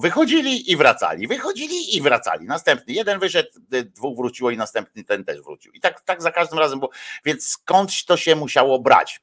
wychodzili 0.00 0.70
i 0.72 0.76
wracali, 0.76 1.28
wychodzili 1.28 1.96
i 1.96 2.02
wracali. 2.02 2.46
Następny 2.46 2.94
jeden 2.94 3.18
wyszedł, 3.18 3.48
dwóch 3.72 4.16
wróciło 4.16 4.50
i 4.50 4.56
następny 4.56 5.04
ten 5.04 5.24
też 5.24 5.40
wrócił. 5.40 5.72
I 5.72 5.80
tak, 5.80 6.00
tak 6.00 6.22
za 6.22 6.32
każdym 6.32 6.58
razem, 6.58 6.80
bo 6.80 6.90
więc 7.24 7.48
skądś 7.48 8.04
to 8.04 8.16
się 8.16 8.36
musiało 8.36 8.78
brać, 8.78 9.20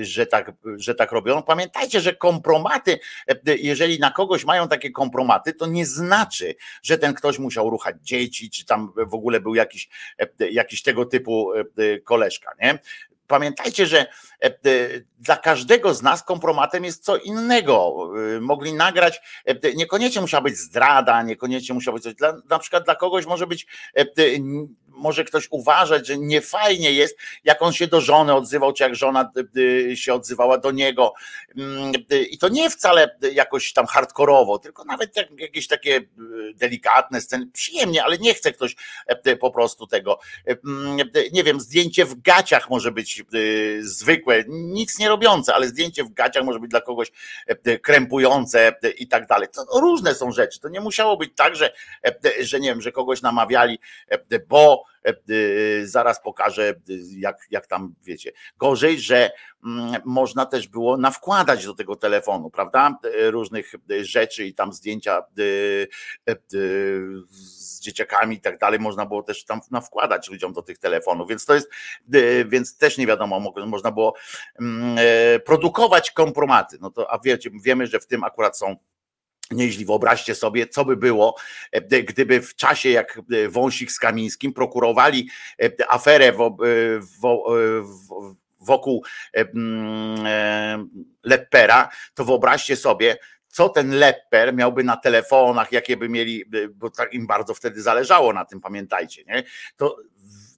że 0.00 0.26
tak, 0.26 0.52
że 0.76 0.94
tak 0.94 1.12
robią. 1.12 1.42
Pamiętajcie, 1.42 2.00
że 2.00 2.14
kompromaty, 2.14 2.98
jeżeli 3.44 3.98
na 3.98 4.10
kogoś 4.10 4.44
mają 4.44 4.68
takie 4.68 4.90
kompromaty, 4.90 5.52
to 5.52 5.66
nie 5.66 5.86
znaczy, 5.86 6.54
że 6.82 6.98
ten 6.98 7.14
ktoś 7.14 7.38
musiał 7.38 7.70
ruchać 7.70 7.96
dzieci, 8.02 8.50
czy 8.50 8.64
tam 8.64 8.92
w 8.96 9.14
ogóle 9.14 9.40
był 9.40 9.54
jakiś, 9.54 9.88
jakiś 10.50 10.82
tego 10.82 11.04
typu 11.06 11.52
koleżka, 12.04 12.52
nie? 12.62 12.78
Pamiętajcie, 13.28 13.86
że 13.86 13.98
e, 13.98 14.46
e, 14.46 14.50
dla 15.18 15.36
każdego 15.36 15.94
z 15.94 16.02
nas 16.02 16.22
kompromatem 16.22 16.84
jest 16.84 17.04
co 17.04 17.16
innego. 17.16 17.94
E, 18.36 18.40
mogli 18.40 18.72
nagrać, 18.72 19.20
niekoniecznie 19.76 20.20
musiała 20.20 20.42
być 20.42 20.56
zdrada, 20.56 21.22
niekoniecznie 21.22 21.74
musiała 21.74 21.94
być 21.94 22.04
coś. 22.04 22.14
Dla, 22.14 22.34
na 22.50 22.58
przykład 22.58 22.84
dla 22.84 22.94
kogoś 22.94 23.26
może 23.26 23.46
być 23.46 23.66
może 24.98 25.24
ktoś 25.24 25.48
uważać, 25.50 26.06
że 26.06 26.18
niefajnie 26.18 26.92
jest, 26.92 27.18
jak 27.44 27.62
on 27.62 27.72
się 27.72 27.86
do 27.86 28.00
żony 28.00 28.34
odzywał, 28.34 28.72
czy 28.72 28.82
jak 28.82 28.94
żona 28.94 29.32
się 29.94 30.14
odzywała 30.14 30.58
do 30.58 30.70
niego. 30.70 31.12
Mm, 31.56 31.92
I 32.30 32.38
to 32.38 32.48
nie 32.48 32.70
wcale 32.70 33.16
jakoś 33.32 33.72
tam 33.72 33.86
hardkorowo, 33.86 34.58
tylko 34.58 34.84
nawet 34.84 35.14
jakieś 35.38 35.66
takie 35.66 36.00
delikatne 36.54 37.20
sceny, 37.20 37.46
przyjemnie, 37.52 38.04
ale 38.04 38.18
nie 38.18 38.34
chce 38.34 38.52
ktoś 38.52 38.76
po 39.40 39.50
prostu 39.50 39.86
tego. 39.86 40.18
Mm, 40.46 40.96
nie 41.32 41.44
wiem, 41.44 41.60
zdjęcie 41.60 42.04
w 42.04 42.20
gaciach 42.20 42.70
może 42.70 42.92
być 42.92 43.24
zwykłe, 43.80 44.44
nic 44.48 44.98
nie 44.98 45.08
robiące, 45.08 45.54
ale 45.54 45.68
zdjęcie 45.68 46.04
w 46.04 46.12
gaciach 46.12 46.44
może 46.44 46.60
być 46.60 46.70
dla 46.70 46.80
kogoś 46.80 47.12
krępujące 47.82 48.74
i 48.98 49.08
tak 49.08 49.26
dalej. 49.26 49.48
To 49.54 49.80
różne 49.80 50.14
są 50.14 50.32
rzeczy. 50.32 50.60
To 50.60 50.68
nie 50.68 50.80
musiało 50.80 51.16
być 51.16 51.30
tak, 51.36 51.56
że, 51.56 51.72
że 52.40 52.60
nie 52.60 52.68
wiem, 52.68 52.80
że 52.80 52.92
kogoś 52.92 53.22
namawiali, 53.22 53.78
bo 54.48 54.84
zaraz 55.84 56.22
pokażę, 56.22 56.68
e, 56.68 56.74
jak, 57.16 57.36
jak 57.50 57.66
tam 57.66 57.94
wiecie. 58.02 58.32
Gorzej, 58.58 59.00
że 59.00 59.30
mm, 59.64 60.02
można 60.04 60.46
też 60.46 60.68
było 60.68 60.96
nawkładać 60.96 61.66
do 61.66 61.74
tego 61.74 61.96
telefonu, 61.96 62.50
prawda? 62.50 62.98
Różnych 63.20 63.74
rzeczy 64.00 64.44
i 64.44 64.54
tam 64.54 64.72
zdjęcia 64.72 65.22
z 67.30 67.80
dzieciakami 67.80 68.36
i 68.36 68.40
tak 68.40 68.58
dalej, 68.58 68.80
można 68.80 69.06
było 69.06 69.22
też 69.22 69.44
tam 69.44 69.60
nawkładać 69.70 70.30
ludziom 70.30 70.52
do 70.52 70.62
tych 70.62 70.78
telefonów, 70.78 71.28
więc 71.28 71.44
to 71.44 71.54
jest, 71.54 71.70
więc 72.46 72.76
też 72.76 72.98
nie 72.98 73.06
wiadomo, 73.06 73.52
można 73.66 73.92
było 73.92 74.14
mm, 74.60 74.98
produkować 75.44 76.10
kompromaty. 76.10 76.78
No 76.80 76.90
to, 76.90 77.12
a 77.12 77.18
wiecie, 77.18 77.50
wiemy, 77.62 77.86
że 77.86 78.00
w 78.00 78.06
tym 78.06 78.24
akurat 78.24 78.58
są 78.58 78.76
Nieźli 79.50 79.84
wyobraźcie 79.84 80.34
sobie, 80.34 80.66
co 80.66 80.84
by 80.84 80.96
było, 80.96 81.36
e, 81.72 82.02
gdyby 82.02 82.42
w 82.42 82.54
czasie 82.54 82.90
jak 82.90 83.20
e, 83.44 83.48
Wąsik 83.48 83.92
z 83.92 83.98
Kamińskim 83.98 84.52
prokurowali 84.52 85.28
e, 85.62 85.70
aferę 85.88 86.32
wokół 88.60 89.04
Leppera, 91.22 91.88
to 92.14 92.24
wyobraźcie 92.24 92.76
sobie, 92.76 93.16
co 93.48 93.68
ten 93.68 93.90
Lepper 93.90 94.54
miałby 94.54 94.84
na 94.84 94.96
telefonach, 94.96 95.72
jakie 95.72 95.96
by 95.96 96.08
mieli, 96.08 96.44
bo 96.74 96.90
tak 96.90 97.14
im 97.14 97.26
bardzo 97.26 97.54
wtedy 97.54 97.82
zależało 97.82 98.32
na 98.32 98.44
tym, 98.44 98.60
pamiętajcie, 98.60 99.24
nie? 99.24 99.42
To, 99.76 99.96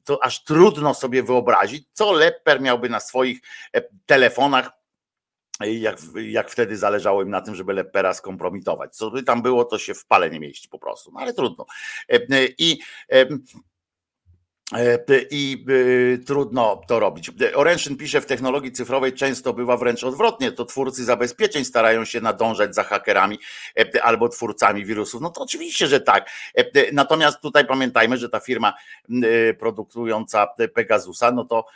to 0.05 0.25
aż 0.25 0.45
trudno 0.45 0.95
sobie 0.95 1.23
wyobrazić, 1.23 1.85
co 1.93 2.13
Lepper 2.13 2.61
miałby 2.61 2.89
na 2.89 3.01
swoich 3.01 3.41
telefonach 4.07 4.80
jak, 5.67 5.99
jak 6.15 6.51
wtedy 6.51 6.77
zależało 6.77 7.23
im 7.23 7.31
na 7.31 7.41
tym, 7.41 7.55
żeby 7.55 7.73
Lepera 7.73 8.15
skompromitować. 8.15 8.97
Co 8.97 9.11
by 9.11 9.23
tam 9.23 9.43
było, 9.43 9.65
to 9.65 9.79
się 9.79 9.95
w 9.95 10.07
pale 10.07 10.31
nie 10.31 10.41
mieści 10.41 10.69
po 10.69 10.79
prostu, 10.79 11.13
no 11.13 11.21
ale 11.21 11.35
trudno. 11.35 11.67
E, 12.09 12.47
I 12.59 12.81
E, 13.13 13.27
i 15.31 15.65
e, 15.69 16.19
trudno 16.19 16.81
to 16.89 17.01
robić. 17.01 17.31
Oręczyn 17.55 17.97
pisze, 17.97 18.21
w 18.21 18.27
technologii 18.27 18.73
cyfrowej 18.73 19.13
często 19.13 19.53
bywa 19.53 19.77
wręcz 19.77 20.05
odwrotnie, 20.05 20.53
to 20.53 20.65
twórcy 20.65 21.05
zabezpieczeń 21.05 21.65
starają 21.65 22.05
się 22.05 22.21
nadążać 22.21 22.75
za 22.75 22.83
hakerami 22.83 23.39
e, 23.79 24.03
albo 24.03 24.29
twórcami 24.29 24.85
wirusów. 24.85 25.21
No 25.21 25.31
to 25.31 25.41
oczywiście, 25.41 25.87
że 25.87 26.01
tak. 26.01 26.31
Natomiast 26.93 27.41
tutaj 27.41 27.67
pamiętajmy, 27.67 28.17
że 28.17 28.29
ta 28.29 28.41
firma 28.41 28.75
produkująca 29.59 30.47
Pegasusa, 30.75 31.33
no 31.33 31.45
to 31.45 31.67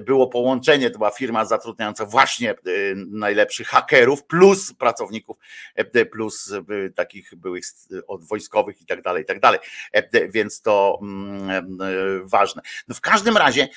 było 0.00 0.26
połączenie, 0.26 0.90
to 0.90 0.98
była 0.98 1.10
firma 1.10 1.44
zatrudniająca 1.44 2.06
właśnie 2.06 2.54
najlepszych 2.94 3.68
hakerów 3.68 4.24
plus 4.24 4.72
pracowników, 4.72 5.36
plus 6.12 6.52
takich 6.94 7.34
byłych 7.36 7.64
od 8.08 8.24
wojskowych 8.24 8.82
i 8.82 8.86
tak 8.86 9.02
dalej, 9.02 9.22
i 9.22 9.26
tak 9.26 9.40
dalej. 9.40 9.60
Więc 10.30 10.62
to 10.62 11.00
ważne 12.24 12.41
ważne. 12.42 12.62
No 12.88 12.94
w 12.94 13.00
każdym 13.00 13.36
razie 13.36 13.68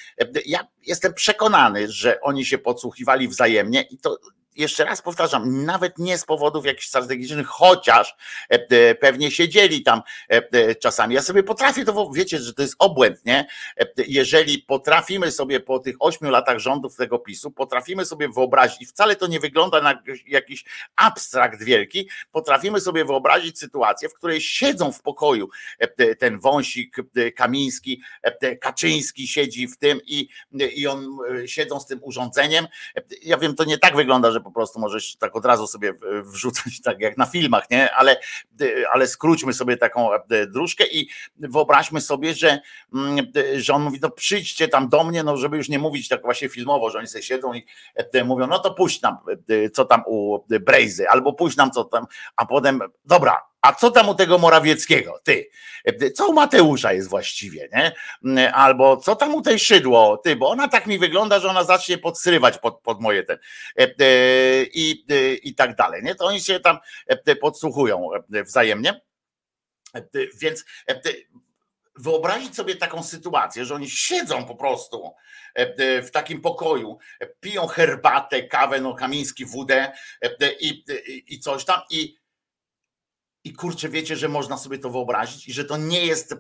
ja 0.46 0.68
jestem 0.82 1.14
przekonany, 1.14 1.92
że 1.92 2.22
oni 2.22 2.46
się 2.46 2.58
podsłuchiwali 2.58 3.28
wzajemnie 3.28 3.82
i 3.82 3.98
to 3.98 4.18
jeszcze 4.56 4.86
raz 4.86 5.02
powtarzam, 5.02 5.66
nawet 5.66 5.98
nie 5.98 6.18
z 6.18 6.26
powodów 6.26 6.66
jakichś 6.66 6.88
strategicznych, 6.88 7.48
chociaż 7.48 8.16
e, 8.52 8.68
e, 8.70 8.96
pewnie 8.96 9.32
siedzieli 9.32 9.84
tam 9.84 10.02
e, 10.28 10.76
czasami. 10.76 11.16
Ja 11.16 11.22
sobie 11.22 11.44
potrafię 11.44 11.86
to, 11.86 12.10
wiecie, 12.14 12.40
że 12.40 12.54
to 12.54 12.62
jest 12.62 12.76
obłęd, 12.80 13.26
nie? 13.26 13.48
Jeżeli 14.08 14.60
potrafimy 14.60 15.32
sobie 15.32 15.60
po 15.60 15.80
tych 15.80 15.96
ośmiu 16.00 16.30
latach 16.30 16.60
rządów 16.60 16.96
tego 16.96 17.20
PiSu, 17.20 17.52
potrafimy 17.52 18.06
sobie 18.06 18.30
wyobrazić, 18.30 18.82
i 18.82 18.86
wcale 18.86 19.16
to 19.16 19.28
nie 19.28 19.40
wygląda 19.40 19.82
na 19.82 20.02
jakiś 20.28 20.66
abstrakt 20.96 21.64
wielki, 21.64 22.10
potrafimy 22.32 22.82
sobie 22.82 23.06
wyobrazić 23.06 23.60
sytuację, 23.60 24.10
w 24.10 24.14
której 24.14 24.42
siedzą 24.42 24.92
w 24.92 25.02
pokoju 25.02 25.50
ten 26.20 26.40
wąsik 26.40 26.98
Kamiński, 27.36 28.02
Kaczyński 28.62 29.28
siedzi 29.28 29.68
w 29.68 29.78
tym 29.78 30.00
i, 30.06 30.30
i 30.76 30.88
on 30.88 31.18
siedzą 31.46 31.80
z 31.80 31.86
tym 31.86 32.00
urządzeniem. 32.04 32.68
Ja 33.22 33.38
wiem, 33.38 33.56
to 33.56 33.64
nie 33.64 33.78
tak 33.78 33.96
wygląda, 33.96 34.32
że 34.32 34.40
po 34.46 34.52
prostu 34.52 34.80
możesz 34.80 35.16
tak 35.16 35.36
od 35.36 35.46
razu 35.46 35.68
sobie 35.68 35.94
wrzucać, 36.24 36.82
tak 36.84 37.00
jak 37.00 37.18
na 37.18 37.26
filmach, 37.26 37.70
nie? 37.72 37.94
Ale, 37.94 38.20
ale 38.94 39.08
skróćmy 39.08 39.54
sobie 39.54 39.78
taką 39.78 40.14
e, 40.14 40.48
dróżkę 40.48 40.88
i 40.88 41.10
wyobraźmy 41.38 42.02
sobie, 42.02 42.34
że, 42.34 42.60
mm, 42.94 43.32
że 43.56 43.74
on 43.74 43.82
mówi, 43.82 44.00
no 44.02 44.10
przyjdźcie 44.10 44.68
tam 44.68 44.90
do 44.90 45.04
mnie, 45.04 45.24
no 45.24 45.38
żeby 45.38 45.58
już 45.58 45.70
nie 45.70 45.80
mówić 45.80 46.08
tak 46.08 46.22
właśnie 46.22 46.50
filmowo, 46.50 46.90
że 46.90 46.98
oni 46.98 47.08
sobie 47.08 47.24
siedzą 47.24 47.54
i 47.54 47.66
e, 47.96 48.24
mówią, 48.24 48.48
no 48.48 48.60
to 48.60 48.74
puść 48.74 49.02
nam, 49.02 49.18
e, 49.50 49.70
co 49.70 49.86
tam 49.86 50.04
u 50.08 50.40
Brejzy, 50.62 51.10
albo 51.10 51.34
puść 51.34 51.58
nam 51.58 51.72
co 51.72 51.84
tam, 51.84 52.06
a 52.36 52.46
potem, 52.46 52.80
dobra, 53.06 53.42
a 53.66 53.74
co 53.74 53.92
tam 53.92 54.10
u 54.10 54.16
tego 54.16 54.38
Morawieckiego? 54.38 55.20
Ty, 55.24 55.50
co 56.16 56.28
u 56.28 56.34
Mateusza 56.34 56.94
jest 56.94 57.10
właściwie, 57.10 57.70
nie? 57.74 58.54
Albo 58.54 58.98
co 58.98 59.16
tam 59.16 59.36
u 59.36 59.42
tej 59.42 59.60
szydło? 59.60 60.18
Ty, 60.18 60.36
bo 60.36 60.50
ona 60.50 60.68
tak 60.68 60.88
mi 60.88 61.00
wygląda, 61.00 61.40
że 61.40 61.50
ona 61.50 61.64
zacznie 61.64 61.98
podsyrywać 61.98 62.58
pod, 62.58 62.82
pod 62.82 63.02
moje 63.02 63.24
ten 63.24 63.38
e, 63.80 63.84
e, 63.84 64.64
i, 64.64 65.06
e, 65.10 65.34
i 65.34 65.56
tak 65.56 65.76
dalej, 65.76 66.04
nie? 66.04 66.16
To 66.16 66.26
oni 66.26 66.42
się 66.42 66.60
tam 66.60 66.78
podsłuchują 67.42 68.10
wzajemnie. 68.30 69.02
Więc 70.42 70.66
wyobrazić 71.96 72.56
sobie 72.56 72.76
taką 72.76 73.04
sytuację, 73.04 73.66
że 73.66 73.76
oni 73.76 73.90
siedzą 73.90 74.46
po 74.46 74.56
prostu 74.56 75.12
w 76.04 76.10
takim 76.12 76.42
pokoju, 76.42 76.98
piją 77.40 77.68
herbatę, 77.68 78.44
kawę, 78.44 78.82
no 78.82 78.96
kamiński 78.96 79.46
wódę 79.46 79.92
i, 80.60 80.84
i 81.28 81.40
coś 81.40 81.66
tam 81.66 81.82
i 81.90 82.16
i 83.46 83.54
kurczę, 83.54 83.90
wiecie, 83.90 84.16
że 84.16 84.30
można 84.30 84.58
sobie 84.58 84.80
to 84.80 84.90
wyobrazić 84.90 85.48
i 85.48 85.54
że 85.54 85.66
to 85.66 85.78
nie 85.78 86.06
jest, 86.06 86.32
e, 86.32 86.36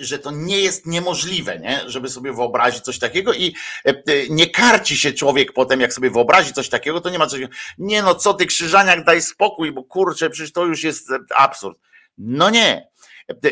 że 0.00 0.18
to 0.18 0.30
nie 0.30 0.60
jest 0.60 0.86
niemożliwe, 0.86 1.58
nie? 1.58 1.80
żeby 1.86 2.08
sobie 2.08 2.32
wyobrazić 2.32 2.84
coś 2.84 2.98
takiego 2.98 3.32
i 3.32 3.54
e, 3.86 3.90
e, 3.90 4.02
nie 4.30 4.50
karci 4.50 4.96
się 4.96 5.12
człowiek 5.12 5.52
potem, 5.52 5.80
jak 5.80 5.92
sobie 5.92 6.10
wyobrazi 6.10 6.52
coś 6.52 6.68
takiego, 6.68 7.00
to 7.00 7.10
nie 7.10 7.18
ma 7.18 7.26
coś, 7.26 7.40
nie 7.78 8.02
no 8.02 8.14
co 8.14 8.34
ty 8.34 8.46
krzyżaniak, 8.46 9.04
daj 9.04 9.22
spokój, 9.22 9.72
bo 9.72 9.84
kurczę, 9.84 10.30
przecież 10.30 10.52
to 10.52 10.66
już 10.66 10.82
jest 10.82 11.08
absurd. 11.36 11.78
No 12.18 12.50
nie, 12.50 12.88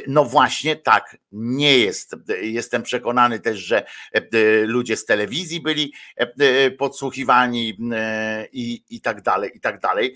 no 0.06 0.24
właśnie 0.24 0.76
tak 0.76 1.16
nie 1.36 1.78
jest. 1.78 2.16
Jestem 2.42 2.82
przekonany 2.82 3.40
też, 3.40 3.58
że 3.58 3.84
e, 4.12 4.22
ludzie 4.66 4.96
z 4.96 5.04
telewizji 5.04 5.60
byli 5.60 5.92
e, 6.16 6.70
podsłuchiwani 6.70 7.78
e, 7.92 8.46
i, 8.52 8.84
i 8.90 9.00
tak 9.00 9.22
dalej, 9.22 9.50
i 9.54 9.60
tak 9.60 9.80
dalej. 9.80 10.14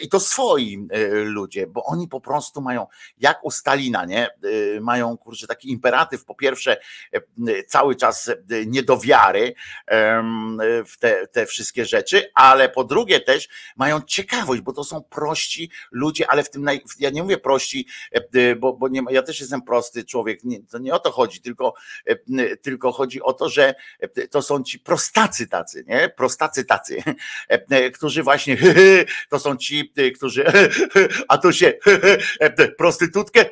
I 0.00 0.08
to 0.08 0.20
swoi 0.20 0.88
ludzie, 1.24 1.66
bo 1.66 1.84
oni 1.84 2.08
po 2.08 2.20
prostu 2.20 2.60
mają, 2.60 2.86
jak 3.18 3.44
u 3.44 3.50
Stalina, 3.50 4.04
nie? 4.04 4.28
Mają 4.80 5.16
kurczę 5.16 5.46
taki 5.46 5.70
imperatyw, 5.70 6.24
po 6.24 6.34
pierwsze, 6.34 6.76
cały 7.68 7.96
czas 7.96 8.30
niedowiary 8.66 9.54
w 10.86 10.98
te, 10.98 11.26
te 11.26 11.46
wszystkie 11.46 11.84
rzeczy, 11.84 12.30
ale 12.34 12.68
po 12.68 12.84
drugie 12.84 13.20
też 13.20 13.48
mają 13.76 14.00
ciekawość, 14.00 14.60
bo 14.60 14.72
to 14.72 14.84
są 14.84 15.02
prości 15.02 15.70
ludzie, 15.90 16.30
ale 16.30 16.44
w 16.44 16.50
tym, 16.50 16.62
naj, 16.62 16.80
ja 16.98 17.10
nie 17.10 17.22
mówię 17.22 17.38
prości, 17.38 17.86
bo, 18.58 18.72
bo 18.72 18.88
nie, 18.88 19.02
ja 19.10 19.22
też 19.22 19.40
jestem 19.40 19.62
prosty 19.62 20.04
człowiek, 20.04 20.44
nie, 20.44 20.55
to 20.62 20.78
nie 20.78 20.94
o 20.94 20.98
to 20.98 21.10
chodzi, 21.10 21.40
tylko, 21.40 21.74
e, 22.06 22.56
tylko 22.56 22.92
chodzi 22.92 23.22
o 23.22 23.32
to, 23.32 23.48
że 23.48 23.74
e, 24.00 24.28
to 24.28 24.42
są 24.42 24.62
ci 24.62 24.78
prostacy 24.78 25.46
tacy, 25.46 25.84
nie? 25.88 26.08
Prostacy 26.08 26.64
tacy, 26.64 27.02
e, 27.48 27.90
którzy 27.90 28.22
właśnie 28.22 28.56
to 29.30 29.38
są 29.38 29.56
ci, 29.56 29.92
którzy 30.14 30.44
a 31.28 31.38
to 31.38 31.52
się 31.52 31.72
prostytutkę 32.78 33.44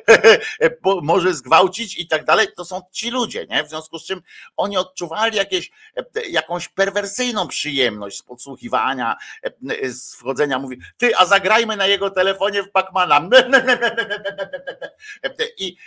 może 1.01 1.33
zgwałcić 1.33 1.99
i 1.99 2.07
tak 2.07 2.25
dalej, 2.25 2.47
to 2.55 2.65
są 2.65 2.81
ci 2.91 3.09
ludzie, 3.09 3.45
nie? 3.49 3.63
W 3.63 3.69
związku 3.69 3.99
z 3.99 4.05
czym 4.05 4.21
oni 4.57 4.77
odczuwali 4.77 5.37
jakieś, 5.37 5.71
jakąś 6.29 6.67
perwersyjną 6.67 7.47
przyjemność 7.47 8.17
z 8.17 8.23
podsłuchiwania, 8.23 9.15
z 9.83 10.15
wchodzenia, 10.15 10.59
mówi, 10.59 10.77
ty, 10.97 11.17
a 11.17 11.25
zagrajmy 11.25 11.77
na 11.77 11.87
jego 11.87 12.09
telefonie 12.09 12.63
w 12.63 12.71
Pacmana. 12.71 13.29
I 15.57 15.77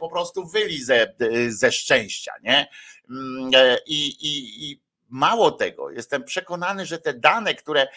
po 0.00 0.08
prostu 0.08 0.46
wyli 0.64 0.84
ze, 0.84 1.14
ze 1.48 1.72
szczęścia, 1.72 2.32
nie? 2.42 2.68
Mm, 3.10 3.50
e, 3.54 3.78
I, 3.86 4.08
i, 4.08 4.70
i 4.70 4.84
Mało 5.08 5.50
tego, 5.50 5.90
jestem 5.90 6.24
przekonany, 6.24 6.86
że 6.86 6.98
te 6.98 7.14
dane, 7.14 7.54
które, 7.54 7.88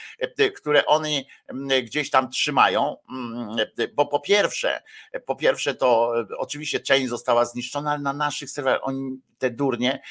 które 0.55 0.85
oni 0.85 1.27
mm, 1.47 1.85
gdzieś 1.85 2.09
tam 2.09 2.29
trzymają, 2.29 2.97
mm, 3.09 3.57
bo 3.93 4.05
po 4.05 4.19
pierwsze, 4.19 4.81
po 5.25 5.35
pierwsze 5.35 5.75
to 5.75 6.13
oczywiście 6.37 6.79
część 6.79 7.09
została 7.09 7.45
zniszczona, 7.45 7.91
ale 7.91 7.99
na 7.99 8.13
naszych 8.13 8.49
serwerach 8.49 8.79
oni 8.83 9.21
te 9.37 9.49
durnie, 9.49 10.01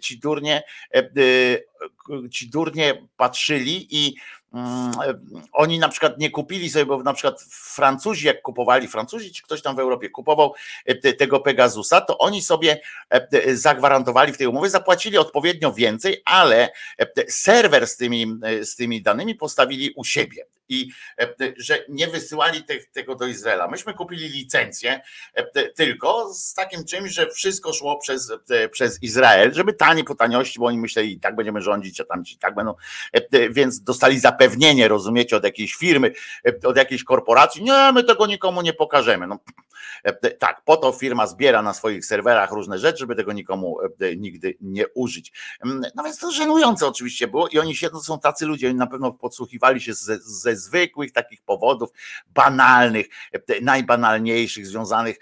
ci 0.00 0.18
durnie, 0.18 0.62
ci 2.30 2.50
durnie 2.50 3.08
patrzyli 3.16 3.86
i 3.90 4.14
oni 5.52 5.78
na 5.78 5.88
przykład 5.88 6.18
nie 6.18 6.30
kupili 6.30 6.70
sobie, 6.70 6.86
bo 6.86 7.02
na 7.02 7.12
przykład 7.14 7.42
Francuzi, 7.50 8.26
jak 8.26 8.42
kupowali, 8.42 8.88
Francuzi 8.88 9.32
czy 9.32 9.42
ktoś 9.42 9.62
tam 9.62 9.76
w 9.76 9.78
Europie 9.78 10.10
kupował 10.10 10.54
e, 10.84 11.12
tego 11.12 11.40
Pegasusa, 11.40 12.00
to 12.00 12.18
oni 12.18 12.42
sobie 12.42 12.80
e, 13.10 13.56
zagwarantowali 13.56 14.32
w 14.32 14.38
tej 14.38 14.46
umowie, 14.46 14.70
zapłacili 14.70 15.18
odpowiednio 15.18 15.72
więcej, 15.72 16.22
ale 16.24 16.72
e, 16.98 17.06
serwer 17.28 17.86
z 17.86 17.96
tymi, 17.96 18.26
z 18.62 18.76
tymi 18.76 19.02
danymi 19.02 19.34
postawili 19.34 19.90
u 19.96 20.04
siebie 20.04 20.46
i 20.68 20.88
że 21.56 21.78
nie 21.88 22.06
wysyłali 22.06 22.64
te, 22.64 22.74
tego 22.92 23.14
do 23.14 23.26
Izraela. 23.26 23.68
Myśmy 23.68 23.94
kupili 23.94 24.28
licencję 24.28 25.00
tylko 25.74 26.34
z 26.34 26.54
takim 26.54 26.84
czymś, 26.84 27.12
że 27.12 27.30
wszystko 27.30 27.72
szło 27.72 27.98
przez, 27.98 28.32
przez 28.70 29.02
Izrael, 29.02 29.54
żeby 29.54 29.72
tani 29.72 30.04
po 30.04 30.14
taniości, 30.14 30.58
bo 30.58 30.66
oni 30.66 30.78
myśleli, 30.78 31.12
i 31.12 31.20
tak 31.20 31.36
będziemy 31.36 31.62
rządzić, 31.62 32.00
a 32.00 32.04
tam 32.04 32.22
tak 32.40 32.54
będą, 32.54 32.74
więc 33.50 33.82
dostali 33.82 34.18
zapewnienie, 34.18 34.88
rozumiecie, 34.88 35.36
od 35.36 35.44
jakiejś 35.44 35.74
firmy, 35.74 36.12
od 36.64 36.76
jakiejś 36.76 37.04
korporacji, 37.04 37.62
nie, 37.62 37.92
my 37.92 38.04
tego 38.04 38.26
nikomu 38.26 38.62
nie 38.62 38.72
pokażemy. 38.72 39.26
No, 39.26 39.38
tak, 40.38 40.62
po 40.64 40.76
to 40.76 40.92
firma 40.92 41.26
zbiera 41.26 41.62
na 41.62 41.74
swoich 41.74 42.04
serwerach 42.04 42.50
różne 42.50 42.78
rzeczy, 42.78 42.98
żeby 42.98 43.14
tego 43.14 43.32
nikomu 43.32 43.78
nigdy 44.16 44.56
nie 44.60 44.88
użyć. 44.88 45.32
No 45.94 46.04
więc 46.04 46.18
to 46.18 46.30
żenujące 46.30 46.86
oczywiście 46.86 47.28
było 47.28 47.48
i 47.48 47.58
oni 47.58 47.76
siedzą, 47.76 48.00
są 48.00 48.18
tacy 48.18 48.46
ludzie, 48.46 48.68
oni 48.68 48.76
na 48.76 48.86
pewno 48.86 49.12
podsłuchiwali 49.12 49.80
się 49.80 49.94
ze, 49.94 50.18
ze 50.18 50.53
zwykłych 50.56 51.12
takich 51.12 51.42
powodów, 51.42 51.90
banalnych, 52.26 53.06
najbanalniejszych, 53.62 54.66
związanych 54.66 55.16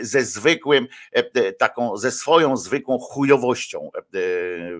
ze 0.00 0.24
zwykłym, 0.24 0.88
taką, 1.58 1.96
ze 1.96 2.10
swoją 2.10 2.56
zwykłą 2.56 2.98
chujowością 2.98 3.90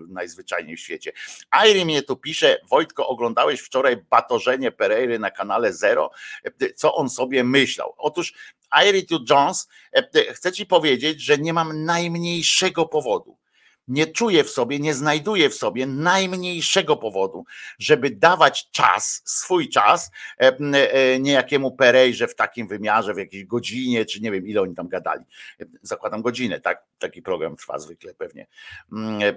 najzwyczajniej 0.08 0.76
w 0.76 0.80
świecie. 0.80 1.12
Airi 1.50 1.84
mnie 1.84 2.02
tu 2.02 2.16
pisze, 2.16 2.58
Wojtko, 2.70 3.08
oglądałeś 3.08 3.60
wczoraj 3.60 3.96
batorzenie 4.10 4.72
Pereiry 4.72 5.18
na 5.18 5.30
kanale 5.30 5.72
Zero, 5.72 6.10
co 6.76 6.94
on 6.94 7.10
sobie 7.10 7.44
myślał. 7.44 7.94
Otóż 7.98 8.34
Airitu 8.70 9.18
Jones, 9.30 9.68
chcę 10.32 10.52
ci 10.52 10.66
powiedzieć, 10.66 11.20
że 11.20 11.38
nie 11.38 11.52
mam 11.52 11.84
najmniejszego 11.84 12.86
powodu 12.86 13.36
nie 13.92 14.06
czuję 14.06 14.44
w 14.44 14.50
sobie, 14.50 14.78
nie 14.78 14.94
znajduję 14.94 15.50
w 15.50 15.54
sobie 15.54 15.86
najmniejszego 15.86 16.96
powodu, 16.96 17.44
żeby 17.78 18.10
dawać 18.10 18.70
czas, 18.70 19.22
swój 19.24 19.68
czas 19.68 20.10
e, 20.40 20.56
e, 20.58 21.18
niejakiemu 21.18 21.76
Perejrze 21.76 22.28
w 22.28 22.34
takim 22.34 22.68
wymiarze, 22.68 23.14
w 23.14 23.18
jakiejś 23.18 23.44
godzinie, 23.44 24.04
czy 24.04 24.20
nie 24.20 24.30
wiem, 24.30 24.46
ile 24.46 24.60
oni 24.60 24.74
tam 24.74 24.88
gadali. 24.88 25.24
Zakładam 25.82 26.22
godzinę, 26.22 26.60
tak? 26.60 26.84
Taki 26.98 27.22
program 27.22 27.56
trwa 27.56 27.78
zwykle 27.78 28.14
pewnie. 28.14 28.46
Mm, 28.92 29.22
e, 29.22 29.34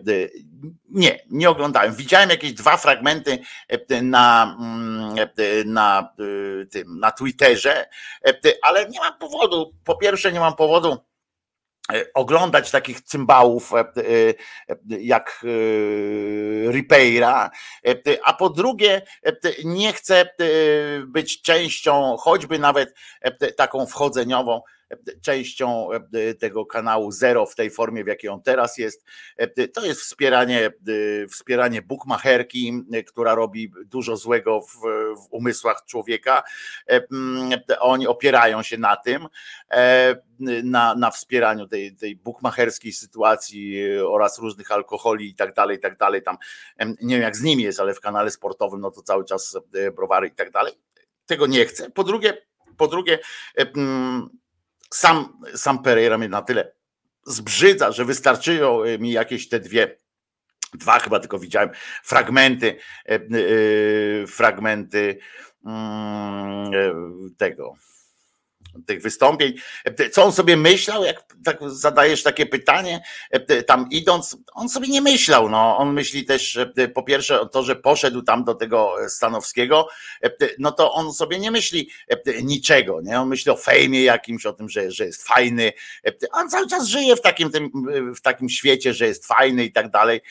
nie, 0.90 1.20
nie 1.30 1.50
oglądałem. 1.50 1.96
Widziałem 1.96 2.30
jakieś 2.30 2.54
dwa 2.54 2.78
fragmenty 2.78 3.38
na, 4.02 4.56
mm, 4.60 5.16
na, 5.66 6.14
na 7.00 7.12
Twitterze, 7.12 7.90
ale 8.62 8.90
nie 8.90 9.00
mam 9.00 9.18
powodu. 9.18 9.74
Po 9.84 9.96
pierwsze, 9.96 10.32
nie 10.32 10.40
mam 10.40 10.56
powodu 10.56 10.98
E, 10.98 11.15
oglądać 12.14 12.72
takich 12.72 13.02
cymbałów 13.02 13.74
e, 13.74 13.80
e, 13.80 13.84
jak 14.88 15.46
Ripeira, 16.72 17.50
a 18.24 18.34
po 18.34 18.50
drugie 18.50 19.02
nie 19.64 19.94
chcę 19.94 20.30
być 21.08 21.42
częścią, 21.42 22.16
choćby 22.20 22.60
nawet 22.60 22.94
taką 23.58 23.86
wchodzeniową 23.86 24.62
częścią 25.22 25.90
tego 26.40 26.66
kanału 26.66 27.12
Zero 27.12 27.46
w 27.46 27.56
tej 27.56 27.70
formie, 27.70 28.04
w 28.04 28.08
jakiej 28.08 28.30
on 28.30 28.42
teraz 28.42 28.78
jest. 28.78 29.06
To 29.74 29.86
jest 29.86 30.02
wspieranie, 30.02 30.72
wspieranie 31.32 31.82
bukmacherki, 31.82 32.84
która 33.08 33.36
robi 33.36 33.72
dużo 33.86 34.18
złego 34.18 34.62
w, 34.62 34.74
w 35.22 35.28
umysłach 35.30 35.86
człowieka. 35.86 36.44
Oni 37.80 38.08
opierają 38.08 38.64
się 38.64 38.78
na 38.78 38.96
tym, 38.96 39.28
na, 40.64 40.96
na 40.96 41.12
wspieraniu 41.12 41.68
tej, 41.68 41.96
tej 41.96 42.16
bukmacherskiej 42.16 42.92
sytuacji 42.92 43.84
oraz 44.00 44.40
różnych 44.40 44.72
alkoholi 44.72 45.30
i 45.30 45.36
tak 45.36 45.54
dalej, 45.54 45.78
i 45.78 45.80
tak 45.80 45.98
dalej. 45.98 46.24
Tam 46.24 46.38
nie 47.02 47.16
wiem 47.16 47.24
jak 47.24 47.36
z 47.36 47.42
nimi 47.42 47.64
jest, 47.64 47.80
ale 47.80 47.94
w 47.94 48.00
kanale 48.00 48.32
sportowym 48.32 48.82
no 48.82 48.92
to 48.92 49.02
cały 49.02 49.26
czas 49.26 49.58
browary 49.96 50.28
i 50.28 50.32
tak 50.32 50.52
dalej. 50.52 50.74
Tego 51.26 51.48
nie 51.48 51.66
chcę. 51.66 51.92
Po 51.92 52.04
drugie, 52.04 52.38
po 52.78 52.88
drugie, 52.88 53.20
sam, 54.96 55.42
sam 55.56 55.84
Pereira 55.84 56.18
mnie 56.18 56.30
na 56.30 56.42
tyle 56.42 56.72
zbrzydza, 57.28 57.92
że 57.92 58.06
wystarczyło 58.06 58.84
mi 59.00 59.12
jakieś 59.12 59.50
te 59.50 59.60
dwie, 59.60 59.98
dwa 60.74 61.00
chyba 61.00 61.20
tylko 61.20 61.40
widziałem, 61.40 61.70
fragmenty, 62.04 62.78
e, 63.06 63.14
e, 63.14 63.20
fragmenty 64.28 65.18
mm, 65.66 66.74
e, 66.74 66.94
tego 67.38 67.74
tych 68.86 69.02
wystąpień. 69.02 69.54
Co 70.12 70.24
on 70.24 70.32
sobie 70.32 70.58
myślał, 70.58 71.04
jak 71.04 71.24
tak 71.44 71.58
zadajesz 71.66 72.24
takie 72.24 72.46
pytanie, 72.46 73.04
tam 73.68 73.88
idąc, 73.92 74.38
on 74.54 74.70
sobie 74.70 74.88
nie 74.88 75.02
myślał. 75.02 75.50
No. 75.50 75.78
On 75.78 75.94
myśli 75.94 76.26
też, 76.26 76.60
po 76.94 77.04
pierwsze, 77.04 77.40
to, 77.52 77.64
że 77.64 77.76
poszedł 77.76 78.22
tam 78.22 78.44
do 78.44 78.56
tego 78.56 78.96
Stanowskiego, 79.08 79.88
no 80.60 80.72
to 80.72 80.94
on 80.94 81.14
sobie 81.14 81.40
nie 81.40 81.52
myśli 81.52 81.90
niczego. 82.44 83.02
Nie? 83.02 83.22
On 83.22 83.28
myśli 83.28 83.52
o 83.52 83.56
fejmie 83.56 84.04
jakimś, 84.04 84.46
o 84.46 84.54
tym, 84.54 84.70
że, 84.70 84.92
że 84.92 85.06
jest 85.06 85.28
fajny. 85.28 85.72
On 86.32 86.50
cały 86.50 86.68
czas 86.68 86.88
żyje 86.88 87.16
w 87.16 87.22
takim, 87.22 87.52
tym, 87.52 87.72
w 88.16 88.22
takim 88.22 88.50
świecie, 88.50 88.94
że 88.94 89.08
jest 89.08 89.26
fajny 89.28 89.66
i 89.66 89.72
tak 89.72 89.92
dalej. 89.92 90.22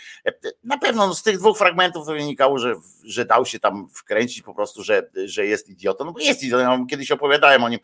Na 0.64 0.78
pewno 0.78 1.14
z 1.14 1.22
tych 1.22 1.38
dwóch 1.38 1.58
fragmentów 1.58 2.06
wynikało, 2.06 2.58
że, 2.58 2.74
że 3.04 3.24
dał 3.24 3.46
się 3.46 3.58
tam 3.58 3.88
wkręcić 3.94 4.42
po 4.42 4.54
prostu, 4.54 4.82
że, 4.82 5.10
że 5.24 5.46
jest 5.46 5.68
idiotą. 5.68 6.04
No 6.04 6.12
bo 6.12 6.20
jest 6.20 6.42
idiotą. 6.42 6.86
Kiedyś 6.86 7.10
opowiadałem 7.10 7.64
o 7.64 7.68
nim 7.68 7.80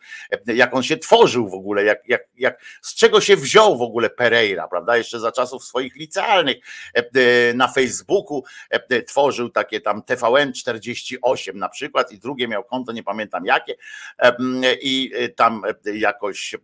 jak 0.55 0.73
on 0.73 0.83
się 0.83 0.97
tworzył 0.97 1.49
w 1.49 1.53
ogóle, 1.53 1.83
jak, 1.83 2.07
jak, 2.07 2.21
jak, 2.37 2.61
z 2.81 2.95
czego 2.95 3.21
się 3.21 3.35
wziął 3.35 3.77
w 3.77 3.81
ogóle 3.81 4.09
Pereira, 4.09 4.67
prawda? 4.67 4.97
Jeszcze 4.97 5.19
za 5.19 5.31
czasów 5.31 5.63
swoich 5.63 5.95
licealnych 5.95 6.57
e, 6.95 6.99
e, 6.99 7.53
na 7.53 7.67
Facebooku 7.67 8.43
e, 8.69 9.01
tworzył 9.01 9.49
takie 9.49 9.81
tam 9.81 10.03
TVN 10.03 10.53
48 10.53 11.57
na 11.57 11.69
przykład 11.69 12.11
i 12.11 12.19
drugie 12.19 12.47
miał 12.47 12.63
konto, 12.63 12.91
nie 12.91 13.03
pamiętam 13.03 13.45
jakie, 13.45 13.75
i 14.81 15.11
tam 15.35 15.61
jakoś 15.93 16.55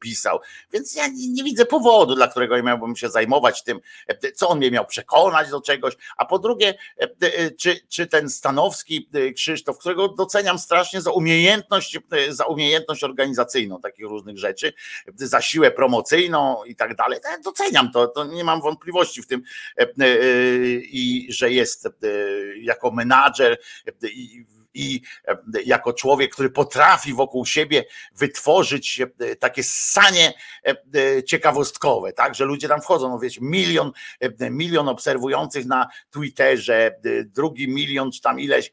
pisał. 0.00 0.40
Więc 0.72 0.94
ja 0.94 1.04
nie 1.08 1.44
widzę 1.44 1.66
powodu, 1.66 2.14
dla 2.14 2.28
którego 2.28 2.62
miałbym 2.62 2.96
się 2.96 3.08
zajmować 3.08 3.62
tym, 3.62 3.80
co 4.34 4.48
on 4.48 4.58
mnie 4.58 4.70
miał 4.70 4.86
przekonać 4.86 5.50
do 5.50 5.60
czegoś, 5.60 5.96
a 6.16 6.24
po 6.24 6.38
drugie, 6.38 6.74
czy, 7.58 7.80
czy 7.88 8.06
ten 8.06 8.30
Stanowski 8.30 9.10
Krzysztof, 9.36 9.78
którego 9.78 10.08
doceniam 10.08 10.58
strasznie 10.58 11.00
za 11.00 11.10
umiejętność, 11.10 11.98
za 12.28 12.44
umiejętność 12.44 12.75
umiejętność 12.76 13.04
organizacyjną 13.04 13.80
takich 13.80 14.06
różnych 14.06 14.38
rzeczy, 14.38 14.72
za 15.14 15.40
siłę 15.40 15.70
promocyjną 15.70 16.64
i 16.64 16.76
tak 16.76 16.96
dalej. 16.96 17.20
Doceniam 17.44 17.92
to, 17.92 18.06
to 18.06 18.24
nie 18.24 18.44
mam 18.44 18.60
wątpliwości 18.60 19.22
w 19.22 19.26
tym 19.26 19.42
e, 19.78 19.82
e, 19.82 20.06
i 20.80 21.26
że 21.30 21.50
jest 21.50 21.86
e, 21.86 21.90
jako 22.60 22.90
menadżer 22.90 23.58
i 24.02 24.46
i 24.76 25.02
e, 25.28 25.36
jako 25.64 25.92
człowiek, 25.92 26.32
który 26.32 26.50
potrafi 26.50 27.14
wokół 27.14 27.46
siebie 27.46 27.84
wytworzyć 28.12 29.00
e, 29.00 29.36
takie 29.36 29.62
sanie 29.64 30.34
e, 30.64 31.24
ciekawostkowe, 31.24 32.12
tak, 32.12 32.34
że 32.34 32.44
ludzie 32.44 32.68
tam 32.68 32.80
wchodzą, 32.82 33.08
no 33.08 33.18
wiecie, 33.18 33.40
milion, 33.42 33.92
milion 34.50 34.88
obserwujących 34.88 35.66
na 35.66 35.88
Twitterze, 36.10 36.98
drugi 37.24 37.68
milion 37.68 38.12
czy 38.12 38.20
tam 38.20 38.40
ileś 38.40 38.72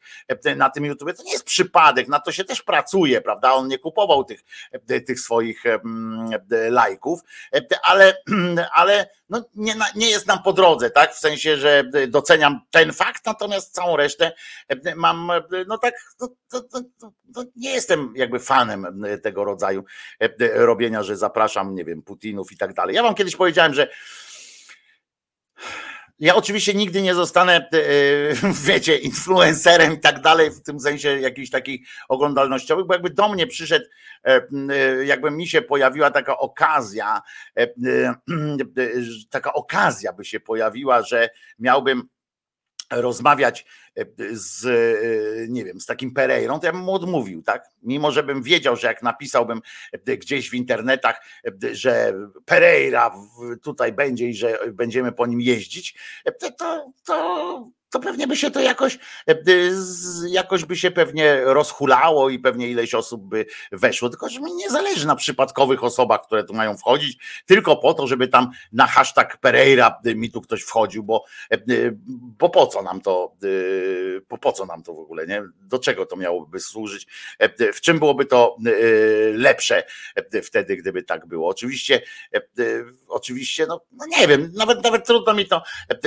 na 0.56 0.70
tym 0.70 0.84
YouTube, 0.84 1.16
to 1.16 1.22
nie 1.22 1.32
jest 1.32 1.44
przypadek, 1.44 2.08
na 2.08 2.20
to 2.20 2.32
się 2.32 2.44
też 2.44 2.62
pracuje, 2.62 3.20
prawda, 3.20 3.52
on 3.52 3.68
nie 3.68 3.78
kupował 3.78 4.24
tych, 4.24 4.40
tych 5.06 5.20
swoich 5.20 5.64
lajków, 6.70 7.20
ale, 7.82 8.16
ale 8.72 9.08
no 9.34 9.44
nie, 9.54 9.74
nie 9.94 10.10
jest 10.10 10.26
nam 10.26 10.42
po 10.42 10.52
drodze, 10.52 10.90
tak, 10.90 11.14
w 11.14 11.18
sensie, 11.18 11.56
że 11.56 11.84
doceniam 12.08 12.60
ten 12.70 12.92
fakt, 12.92 13.26
natomiast 13.26 13.74
całą 13.74 13.96
resztę 13.96 14.32
mam, 14.96 15.32
no 15.66 15.78
tak 15.78 15.94
to, 16.18 16.28
to, 16.50 16.62
to, 17.34 17.44
nie 17.56 17.70
jestem 17.70 18.12
jakby 18.16 18.40
fanem 18.40 19.04
tego 19.22 19.44
rodzaju 19.44 19.84
e, 20.20 20.28
robienia, 20.54 21.02
że 21.02 21.16
zapraszam, 21.16 21.74
nie 21.74 21.84
wiem, 21.84 22.02
Putinów 22.02 22.52
i 22.52 22.56
tak 22.56 22.74
dalej. 22.74 22.94
Ja 22.94 23.02
wam 23.02 23.14
kiedyś 23.14 23.36
powiedziałem, 23.36 23.74
że 23.74 23.88
ja 26.18 26.34
oczywiście 26.34 26.74
nigdy 26.74 27.02
nie 27.02 27.14
zostanę, 27.14 27.56
e, 27.56 27.68
wiecie, 28.66 28.96
influencerem 28.96 29.92
i 29.92 30.00
tak 30.00 30.20
dalej, 30.20 30.50
w 30.50 30.62
tym 30.62 30.80
sensie 30.80 31.20
jakichś 31.20 31.50
takich 31.50 31.88
oglądalnościowych, 32.08 32.86
bo 32.86 32.94
jakby 32.94 33.10
do 33.10 33.28
mnie 33.28 33.46
przyszedł, 33.46 33.86
e, 34.24 34.46
jakby 35.04 35.30
mi 35.30 35.46
się 35.48 35.62
pojawiła 35.62 36.10
taka 36.10 36.38
okazja, 36.38 37.22
taka 39.30 39.52
okazja 39.52 40.12
by 40.12 40.24
się 40.24 40.40
pojawiła, 40.40 41.02
że 41.02 41.30
miałbym 41.58 42.08
rozmawiać 42.90 43.60
e, 43.60 43.66
z, 44.32 44.64
e, 44.64 45.48
nie 45.48 45.64
wiem, 45.64 45.80
z 45.80 45.86
takim 45.86 46.14
Pereirą, 46.14 46.60
to 46.60 46.66
ja 46.66 46.72
bym 46.72 46.82
mu 46.82 46.94
odmówił, 46.94 47.42
tak? 47.42 47.70
Mimo, 47.82 48.12
że 48.12 48.22
bym 48.22 48.42
wiedział, 48.42 48.76
że 48.76 48.86
jak 48.86 49.02
napisałbym 49.02 49.60
e, 49.92 50.16
gdzieś 50.16 50.50
w 50.50 50.54
internetach, 50.54 51.22
że 51.72 52.14
Pereira 52.44 53.14
tutaj 53.62 53.92
będzie 53.92 54.28
i 54.28 54.34
że 54.34 54.58
będziemy 54.72 55.12
po 55.12 55.26
nim 55.26 55.40
jeździć, 55.40 55.98
to, 56.40 56.50
to, 56.52 56.92
to 57.06 57.70
to 57.94 58.00
pewnie 58.00 58.26
by 58.26 58.36
się 58.36 58.50
to 58.50 58.60
jakoś, 58.60 58.98
e, 59.28 59.36
jakoś 60.28 60.64
by 60.64 60.76
się 60.76 60.90
pewnie 60.90 61.40
rozhulało 61.44 62.30
i 62.30 62.38
pewnie 62.38 62.68
ileś 62.68 62.94
osób 62.94 63.22
by 63.22 63.46
weszło. 63.72 64.08
Tylko, 64.08 64.28
że 64.28 64.40
mi 64.40 64.54
nie 64.54 64.70
zależy 64.70 65.06
na 65.06 65.16
przypadkowych 65.16 65.84
osobach, 65.84 66.20
które 66.26 66.44
tu 66.44 66.54
mają 66.54 66.76
wchodzić, 66.76 67.18
tylko 67.46 67.76
po 67.76 67.94
to, 67.94 68.06
żeby 68.06 68.28
tam 68.28 68.50
na 68.72 68.86
hashtag 68.86 69.36
Pereira 69.36 70.00
mi 70.04 70.30
tu 70.30 70.40
ktoś 70.40 70.62
wchodził, 70.62 71.02
bo, 71.02 71.24
e, 71.50 71.58
bo 72.38 72.48
po 72.48 72.66
co 72.66 72.82
nam 72.82 73.00
to, 73.00 73.32
po, 74.28 74.38
po 74.38 74.52
co 74.52 74.66
nam 74.66 74.82
to 74.82 74.94
w 74.94 74.98
ogóle, 74.98 75.26
nie? 75.26 75.42
Do 75.60 75.78
czego 75.78 76.06
to 76.06 76.16
miałoby 76.16 76.60
służyć? 76.60 77.06
E, 77.38 77.72
w 77.72 77.80
czym 77.80 77.98
byłoby 77.98 78.26
to 78.26 78.56
lepsze 79.32 79.84
wtedy, 80.42 80.76
gdyby 80.76 81.02
tak 81.02 81.26
było? 81.26 81.48
Oczywiście, 81.48 82.02
oczywiście, 83.08 83.66
no, 83.66 83.80
no 83.92 84.06
nie 84.06 84.28
wiem, 84.28 84.52
nawet, 84.54 84.84
nawet 84.84 85.06
trudno 85.06 85.34
mi 85.34 85.46
to 85.46 85.62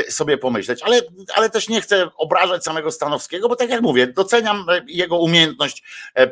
sobie 0.10 0.38
pomyśleć, 0.38 0.84
ale, 0.84 1.02
ale 1.36 1.50
też 1.50 1.70
nie 1.70 1.77
nie 1.78 1.82
chcę 1.82 2.10
obrażać 2.18 2.64
samego 2.64 2.92
Stanowskiego, 2.92 3.50
bo 3.50 3.56
tak 3.56 3.70
jak 3.70 3.82
mówię, 3.82 4.08
doceniam 4.08 4.66
e, 4.70 4.82
jego 4.88 5.20
umiejętność 5.20 5.84
e, 6.16 6.22
e, 6.22 6.30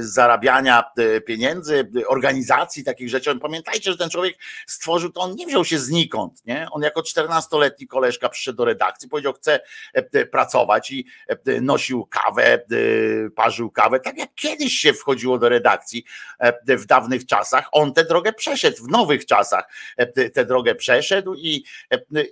zarabiania 0.00 0.84
pieniędzy, 1.26 1.90
organizacji 2.06 2.84
takich 2.84 3.08
rzeczy. 3.08 3.38
Pamiętajcie, 3.38 3.92
że 3.92 3.98
ten 3.98 4.10
człowiek 4.10 4.38
stworzył 4.66 5.12
to, 5.12 5.20
on 5.20 5.34
nie 5.34 5.46
wziął 5.46 5.64
się 5.64 5.78
znikąd, 5.78 6.46
nie? 6.46 6.68
On 6.70 6.82
jako 6.82 7.00
14-letni 7.00 7.86
koleżka 7.86 8.28
przyszedł 8.28 8.56
do 8.56 8.64
redakcji, 8.64 9.08
powiedział, 9.08 9.32
chce 9.32 9.60
pracować 10.30 10.90
i 10.90 11.06
nosił 11.62 12.06
kawę, 12.06 12.64
parzył 13.36 13.70
kawę, 13.70 14.00
tak 14.00 14.18
jak 14.18 14.34
kiedyś 14.34 14.72
się 14.72 14.92
wchodziło 14.92 15.38
do 15.38 15.48
redakcji 15.48 16.04
w 16.66 16.86
dawnych 16.86 17.26
czasach. 17.26 17.68
On 17.72 17.92
tę 17.92 18.04
drogę 18.04 18.32
przeszedł, 18.32 18.84
w 18.84 18.88
nowych 18.88 19.26
czasach 19.26 19.72
tę 20.34 20.44
drogę 20.44 20.74
przeszedł 20.74 21.34
i, 21.34 21.64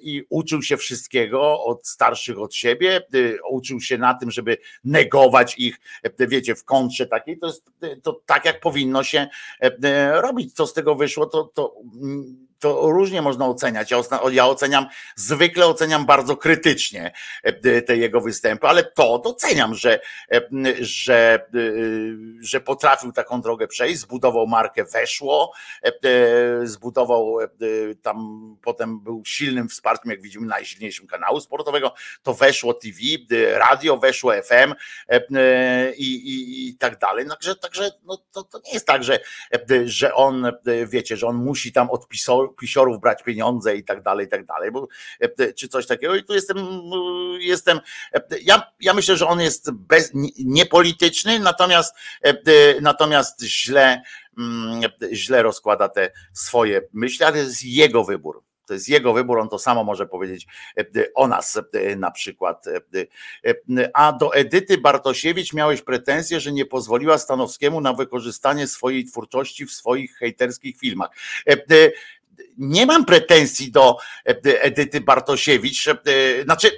i 0.01 0.23
uczył 0.29 0.63
się 0.63 0.77
wszystkiego 0.77 1.65
od 1.65 1.89
starszych 1.89 2.28
od 2.37 2.55
siebie, 2.55 3.03
y, 3.15 3.39
uczył 3.51 3.81
się 3.81 3.99
na 3.99 4.15
tym, 4.15 4.31
żeby 4.31 4.57
negować 4.85 5.59
ich, 5.59 5.81
y, 6.21 6.27
wiecie, 6.27 6.55
w 6.55 6.65
kontrze 6.65 7.07
takiej, 7.07 7.39
to 7.39 7.47
jest 7.47 7.71
to 8.03 8.21
tak, 8.27 8.45
jak 8.45 8.61
powinno 8.61 9.05
się 9.05 9.29
y, 9.65 9.71
robić. 10.13 10.53
Co 10.53 10.67
z 10.67 10.75
tego 10.75 10.95
wyszło, 10.95 11.27
to, 11.27 11.45
to 11.45 11.75
mm, 12.03 12.48
to 12.59 12.91
różnie 12.91 13.23
można 13.23 13.47
oceniać. 13.47 13.91
Ja, 14.31 14.47
oceniam, 14.47 14.87
zwykle 15.17 15.67
oceniam 15.67 16.07
bardzo 16.07 16.37
krytycznie 16.37 17.13
e, 17.43 17.83
te 17.83 17.97
jego 17.97 18.21
występy, 18.21 18.67
ale 18.67 18.85
to 18.85 19.19
doceniam, 19.19 19.75
że, 19.75 20.01
e, 20.33 20.41
że, 20.81 21.47
e, 21.55 21.59
że 22.41 22.61
potrafił 22.61 23.13
taką 23.13 23.41
drogę 23.41 23.69
przejść, 23.69 24.01
zbudował 24.01 24.47
markę 24.47 24.85
Weszło, 24.85 25.53
zbudował 26.63 27.39
tam, 28.03 28.17
potem 28.63 29.01
był 29.01 29.23
silnym 29.27 29.69
wsparciem, 29.69 30.11
jak 30.11 30.23
widzimy, 30.23 30.47
najsilniejszym 30.47 31.07
kanału 31.07 31.41
sportowego, 31.41 31.95
to 32.23 32.35
Weszło 32.35 32.75
TV, 32.75 32.99
radio 33.53 33.97
Weszło 33.97 34.33
FM 34.43 34.75
i, 35.97 36.15
i, 36.15 36.69
i 36.69 36.77
tak 36.77 36.99
dalej. 36.99 37.27
Także, 37.29 37.57
także 37.57 37.91
no, 38.05 38.19
to, 38.33 38.43
to 38.43 38.61
nie 38.67 38.73
jest 38.73 38.87
tak, 38.87 39.05
że, 39.05 39.21
że 39.85 40.15
on, 40.15 40.53
wiecie, 40.87 41.17
że 41.17 41.27
on 41.27 41.37
musi 41.37 41.73
tam 41.73 41.91
odpisować 41.91 42.48
pisiorów 42.49 43.01
brać 43.01 43.23
pieniądze 43.23 43.77
i 43.77 43.85
tak 43.85 44.03
dalej, 44.03 44.27
i 44.27 44.29
tak 44.29 44.47
dalej, 44.47 44.71
bo, 44.71 44.89
e, 45.21 45.53
czy 45.53 45.69
coś 45.69 45.87
takiego. 45.87 46.17
I 46.17 46.25
tu 46.25 46.35
jestem, 46.35 46.59
jestem 47.39 47.81
ja, 48.43 48.73
ja 48.81 48.95
myślę, 48.95 49.17
że 49.17 49.27
on 49.27 49.41
jest 49.41 49.71
bez, 49.73 50.11
niepolityczny, 50.45 51.39
natomiast, 51.39 51.95
e, 52.23 52.81
natomiast 52.81 53.43
źle 53.43 54.03
mm, 54.39 54.81
źle 55.13 55.43
rozkłada 55.43 55.89
te 55.89 56.11
swoje 56.33 56.83
myśli, 56.93 57.25
ale 57.25 57.33
to 57.33 57.39
jest 57.39 57.65
jego 57.65 58.05
wybór. 58.05 58.43
To 58.69 58.75
jest 58.75 58.89
jego 58.89 59.13
wybór, 59.13 59.39
on 59.39 59.49
to 59.49 59.59
samo 59.59 59.85
może 59.85 60.07
powiedzieć 60.07 60.47
o 61.15 61.29
nas 61.29 61.61
na 61.97 62.11
przykład. 62.11 62.65
A 63.95 64.13
do 64.13 64.35
Edyty 64.35 64.79
Bartosiewicz 64.79 65.53
miałeś 65.53 65.83
pretensję, 65.83 66.41
że 66.41 66.53
nie 66.53 66.67
pozwoliła 66.67 67.19
Stanowskiemu 67.19 67.81
na 67.81 67.93
wykorzystanie 67.93 68.67
swojej 68.67 69.05
twórczości 69.05 69.67
w 69.67 69.73
swoich 69.73 70.17
hejterskich 70.17 70.79
filmach 70.79 71.11
nie 72.59 72.87
mam 72.87 73.05
pretensji 73.05 73.73
do 73.73 73.97
Edyty 74.45 75.01
Bartosiewicz. 75.01 75.89
Znaczy, 76.45 76.71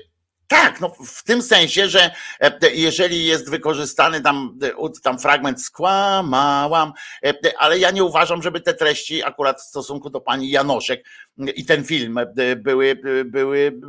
tak, 0.50 0.80
no 0.80 0.92
w 1.06 1.22
tym 1.22 1.42
sensie, 1.42 1.88
że 1.88 2.11
e, 2.40 2.70
jeżeli 2.74 3.26
jest 3.26 3.50
wykorzystany 3.50 4.20
tam, 4.20 4.58
e, 4.62 5.00
tam 5.02 5.18
fragment 5.18 5.62
skłamałam, 5.62 6.92
e, 7.24 7.34
ale 7.58 7.78
ja 7.78 7.90
nie 7.90 8.04
uważam, 8.04 8.42
żeby 8.42 8.61
te 8.61 8.74
treści 8.74 9.24
akurat 9.24 9.61
w 9.61 9.64
stosunku 9.64 10.11
do 10.11 10.20
pani 10.20 10.50
Janoszek 10.50 11.04
i 11.57 11.64
ten 11.64 11.84
film 11.84 12.18
były, 12.57 13.01
były 13.24 13.80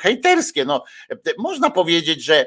hejterskie. 0.00 0.64
No, 0.64 0.84
można 1.38 1.70
powiedzieć, 1.70 2.24
że, 2.24 2.46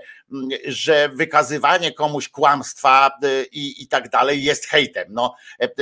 że 0.66 1.10
wykazywanie 1.10 1.94
komuś 1.94 2.30
kłamstwa 2.30 3.12
i, 3.52 3.84
i 3.84 3.88
tak 3.88 4.10
dalej 4.10 4.44
jest 4.44 4.66
hejtem. 4.66 5.08
No, 5.10 5.36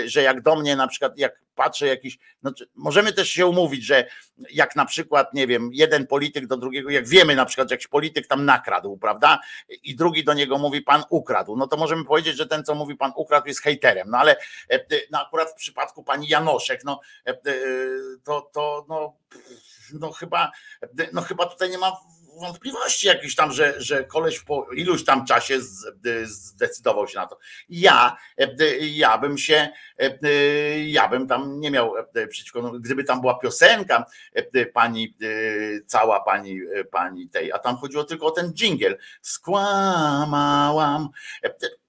że 0.05 0.21
jak 0.21 0.41
do 0.41 0.55
mnie 0.55 0.75
na 0.75 0.87
przykład, 0.87 1.17
jak 1.17 1.47
patrzę 1.55 1.87
jakiś, 1.87 2.17
no, 2.43 2.51
możemy 2.75 3.13
też 3.13 3.29
się 3.29 3.45
umówić, 3.45 3.85
że 3.85 4.07
jak 4.51 4.75
na 4.75 4.85
przykład, 4.85 5.33
nie 5.33 5.47
wiem, 5.47 5.69
jeden 5.73 6.07
polityk 6.07 6.47
do 6.47 6.57
drugiego, 6.57 6.89
jak 6.89 7.07
wiemy 7.07 7.35
na 7.35 7.45
przykład, 7.45 7.69
że 7.69 7.73
jakiś 7.73 7.87
polityk 7.87 8.27
tam 8.27 8.45
nakradł, 8.45 8.97
prawda? 8.97 9.39
I 9.83 9.95
drugi 9.95 10.23
do 10.23 10.33
niego 10.33 10.57
mówi, 10.57 10.81
pan 10.81 11.03
ukradł, 11.09 11.55
no 11.55 11.67
to 11.67 11.77
możemy 11.77 12.05
powiedzieć, 12.05 12.37
że 12.37 12.47
ten, 12.47 12.63
co 12.63 12.75
mówi 12.75 12.95
pan 12.95 13.11
ukradł, 13.15 13.47
jest 13.47 13.61
hejterem. 13.61 14.09
No 14.09 14.17
ale 14.17 14.35
no, 15.11 15.21
akurat 15.21 15.51
w 15.51 15.55
przypadku 15.55 16.03
pani 16.03 16.27
Janoszek, 16.27 16.83
no 16.83 16.99
to, 18.23 18.41
to 18.53 18.66
no, 18.89 19.17
no 19.93 20.11
chyba, 20.11 20.51
no 21.13 21.21
chyba 21.21 21.45
tutaj 21.45 21.69
nie 21.69 21.77
ma 21.77 21.91
wątpliwości 22.39 23.07
jakichś 23.07 23.35
tam, 23.35 23.51
że, 23.51 23.81
że 23.81 24.03
koleś 24.03 24.39
po 24.39 24.67
iluś 24.73 25.05
tam 25.05 25.25
czasie 25.25 25.57
zdecydował 26.23 27.07
się 27.07 27.19
na 27.19 27.27
to. 27.27 27.39
Ja, 27.69 28.17
ja 28.79 29.17
bym 29.17 29.37
się, 29.37 29.69
ja 30.85 31.07
bym 31.07 31.27
tam 31.27 31.59
nie 31.59 31.71
miał 31.71 31.93
przeciwko, 32.29 32.61
no, 32.61 32.71
gdyby 32.71 33.03
tam 33.03 33.21
była 33.21 33.39
piosenka 33.39 34.05
pani, 34.73 35.15
cała 35.85 36.19
pani, 36.19 36.59
pani 36.91 37.29
tej, 37.29 37.51
a 37.51 37.59
tam 37.59 37.77
chodziło 37.77 38.03
tylko 38.03 38.25
o 38.25 38.31
ten 38.31 38.53
dżingiel. 38.53 38.97
Skłamałam 39.21 41.09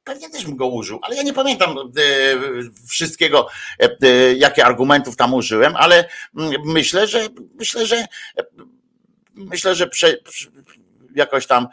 pewnie 0.08 0.30
też 0.30 0.44
bym 0.44 0.56
go 0.56 0.66
użył, 0.66 0.98
ale 1.02 1.16
ja 1.16 1.22
nie 1.22 1.32
pamiętam 1.32 1.74
wszystkiego, 2.88 3.48
jakie 4.36 4.64
argumentów 4.64 5.16
tam 5.16 5.34
użyłem, 5.34 5.76
ale 5.76 6.08
myślę, 6.64 7.06
że 7.06 7.28
myślę, 7.54 7.86
że 7.86 8.04
myślę, 9.34 9.74
że 9.74 9.86
prze, 9.86 10.16
jakoś 11.14 11.46
tam, 11.46 11.68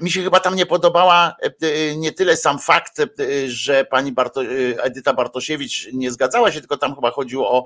mi 0.00 0.10
się 0.10 0.22
chyba 0.22 0.40
tam 0.40 0.54
nie 0.56 0.66
podobała 0.66 1.36
e, 1.40 1.96
nie 1.96 2.12
tyle 2.12 2.36
sam 2.36 2.58
fakt, 2.58 3.00
e, 3.00 3.06
że 3.46 3.84
pani 3.84 4.12
Barto, 4.12 4.42
e, 4.44 4.46
Edyta 4.82 5.12
Bartosiewicz 5.12 5.88
nie 5.92 6.10
zgadzała 6.10 6.52
się, 6.52 6.60
tylko 6.60 6.76
tam 6.76 6.94
chyba 6.94 7.10
chodziło 7.10 7.50
o 7.50 7.64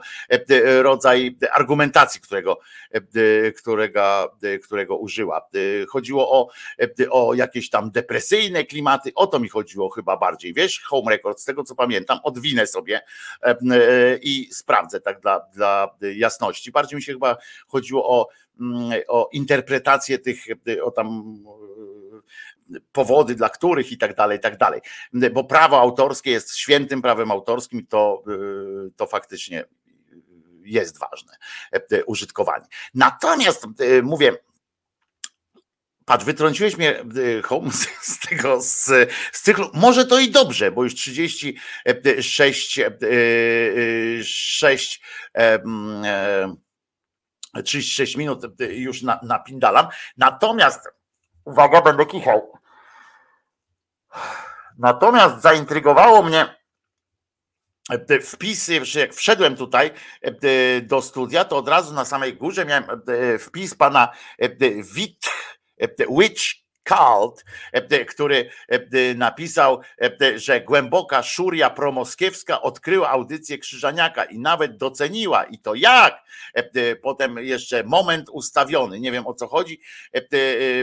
rodzaj 0.82 1.36
argumentacji, 1.52 2.20
którego, 2.20 2.58
którego, 3.56 4.36
którego 4.64 4.96
użyła. 4.96 5.48
Chodziło 5.88 6.30
o, 6.30 6.48
o 7.10 7.34
jakieś 7.34 7.70
tam 7.70 7.90
depresyjne 7.90 8.64
klimaty, 8.64 9.12
o 9.14 9.26
to 9.26 9.40
mi 9.40 9.48
chodziło 9.48 9.90
chyba 9.90 10.16
bardziej, 10.16 10.54
wiesz, 10.54 10.80
Home 10.80 11.10
Record, 11.10 11.40
z 11.40 11.44
tego 11.44 11.64
co 11.64 11.74
pamiętam, 11.74 12.18
odwinę 12.22 12.66
sobie 12.66 13.00
i 14.22 14.48
sprawdzę 14.52 15.00
tak 15.00 15.20
dla, 15.20 15.40
dla 15.54 15.88
jasności. 16.14 16.70
Bardziej 16.70 16.96
mi 16.96 17.02
się 17.02 17.12
chyba 17.12 17.36
chodziło 17.68 18.08
o 18.08 18.28
o 19.08 19.28
interpretację 19.32 20.18
tych, 20.18 20.44
o 20.82 20.90
tam 20.90 21.38
powody, 22.92 23.34
dla 23.34 23.48
których 23.48 23.92
i 23.92 23.98
tak 23.98 24.14
dalej, 24.14 24.38
i 24.38 24.40
tak 24.40 24.58
dalej. 24.58 24.80
Bo 25.32 25.44
prawo 25.44 25.80
autorskie 25.80 26.30
jest 26.30 26.56
świętym 26.56 27.02
prawem 27.02 27.30
autorskim, 27.30 27.86
to, 27.86 28.24
to 28.96 29.06
faktycznie 29.06 29.64
jest 30.64 30.98
ważne 30.98 31.32
użytkowanie. 32.06 32.66
Natomiast 32.94 33.66
mówię, 34.02 34.32
patrz, 36.04 36.24
wytrąciłeś 36.24 36.76
mnie 36.76 37.04
Holmes 37.44 37.88
z 38.00 38.18
tego, 38.18 38.60
z, 38.62 38.84
z 39.32 39.42
cyklu, 39.42 39.70
może 39.74 40.06
to 40.06 40.18
i 40.18 40.30
dobrze, 40.30 40.72
bo 40.72 40.84
już 40.84 40.94
36 40.94 42.80
6 44.22 45.02
36 47.64 48.16
minut 48.16 48.42
już 48.60 49.02
na, 49.02 49.20
napindalam. 49.22 49.86
Natomiast, 50.16 50.88
uwaga, 51.44 51.82
będę 51.82 52.06
kichał. 52.06 52.52
Natomiast 54.78 55.42
zaintrygowało 55.42 56.22
mnie 56.22 56.60
te 58.06 58.20
wpisy, 58.20 58.80
jak 58.94 59.14
wszedłem 59.14 59.56
tutaj 59.56 59.90
e, 60.22 60.80
do 60.80 61.02
studia, 61.02 61.44
to 61.44 61.56
od 61.56 61.68
razu 61.68 61.94
na 61.94 62.04
samej 62.04 62.34
górze 62.34 62.64
miałem 62.64 62.84
e, 62.90 63.38
wpis 63.38 63.74
pana 63.74 64.12
Wit, 64.94 65.30
Witch 66.18 66.42
Cult, 66.90 67.44
e, 67.72 68.04
który 68.04 68.50
e, 68.68 69.14
napisał, 69.14 69.80
e, 70.02 70.38
że 70.38 70.60
głęboka 70.60 71.22
szuria 71.22 71.70
promoskiewska 71.70 72.62
odkryła 72.62 73.08
audycję 73.08 73.58
Krzyżaniaka 73.58 74.24
i 74.24 74.38
nawet 74.38 74.76
doceniła. 74.76 75.44
I 75.44 75.58
to 75.58 75.74
jak? 75.74 76.22
Potem 77.02 77.38
jeszcze 77.38 77.84
moment 77.84 78.28
ustawiony. 78.32 79.00
Nie 79.00 79.12
wiem 79.12 79.26
o 79.26 79.34
co 79.34 79.46
chodzi, 79.46 79.80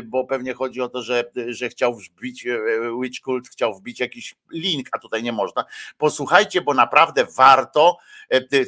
bo 0.03 0.25
pewnie 0.25 0.53
chodzi 0.53 0.81
o 0.81 0.89
to, 0.89 1.01
że, 1.01 1.23
że 1.47 1.69
chciał 1.69 1.95
wbić, 1.95 2.47
Witch 3.01 3.19
Cult 3.19 3.47
chciał 3.47 3.73
wbić 3.73 3.99
jakiś 3.99 4.35
link, 4.51 4.87
a 4.91 4.99
tutaj 4.99 5.23
nie 5.23 5.31
można. 5.31 5.65
Posłuchajcie, 5.97 6.61
bo 6.61 6.73
naprawdę 6.73 7.25
warto, 7.37 7.97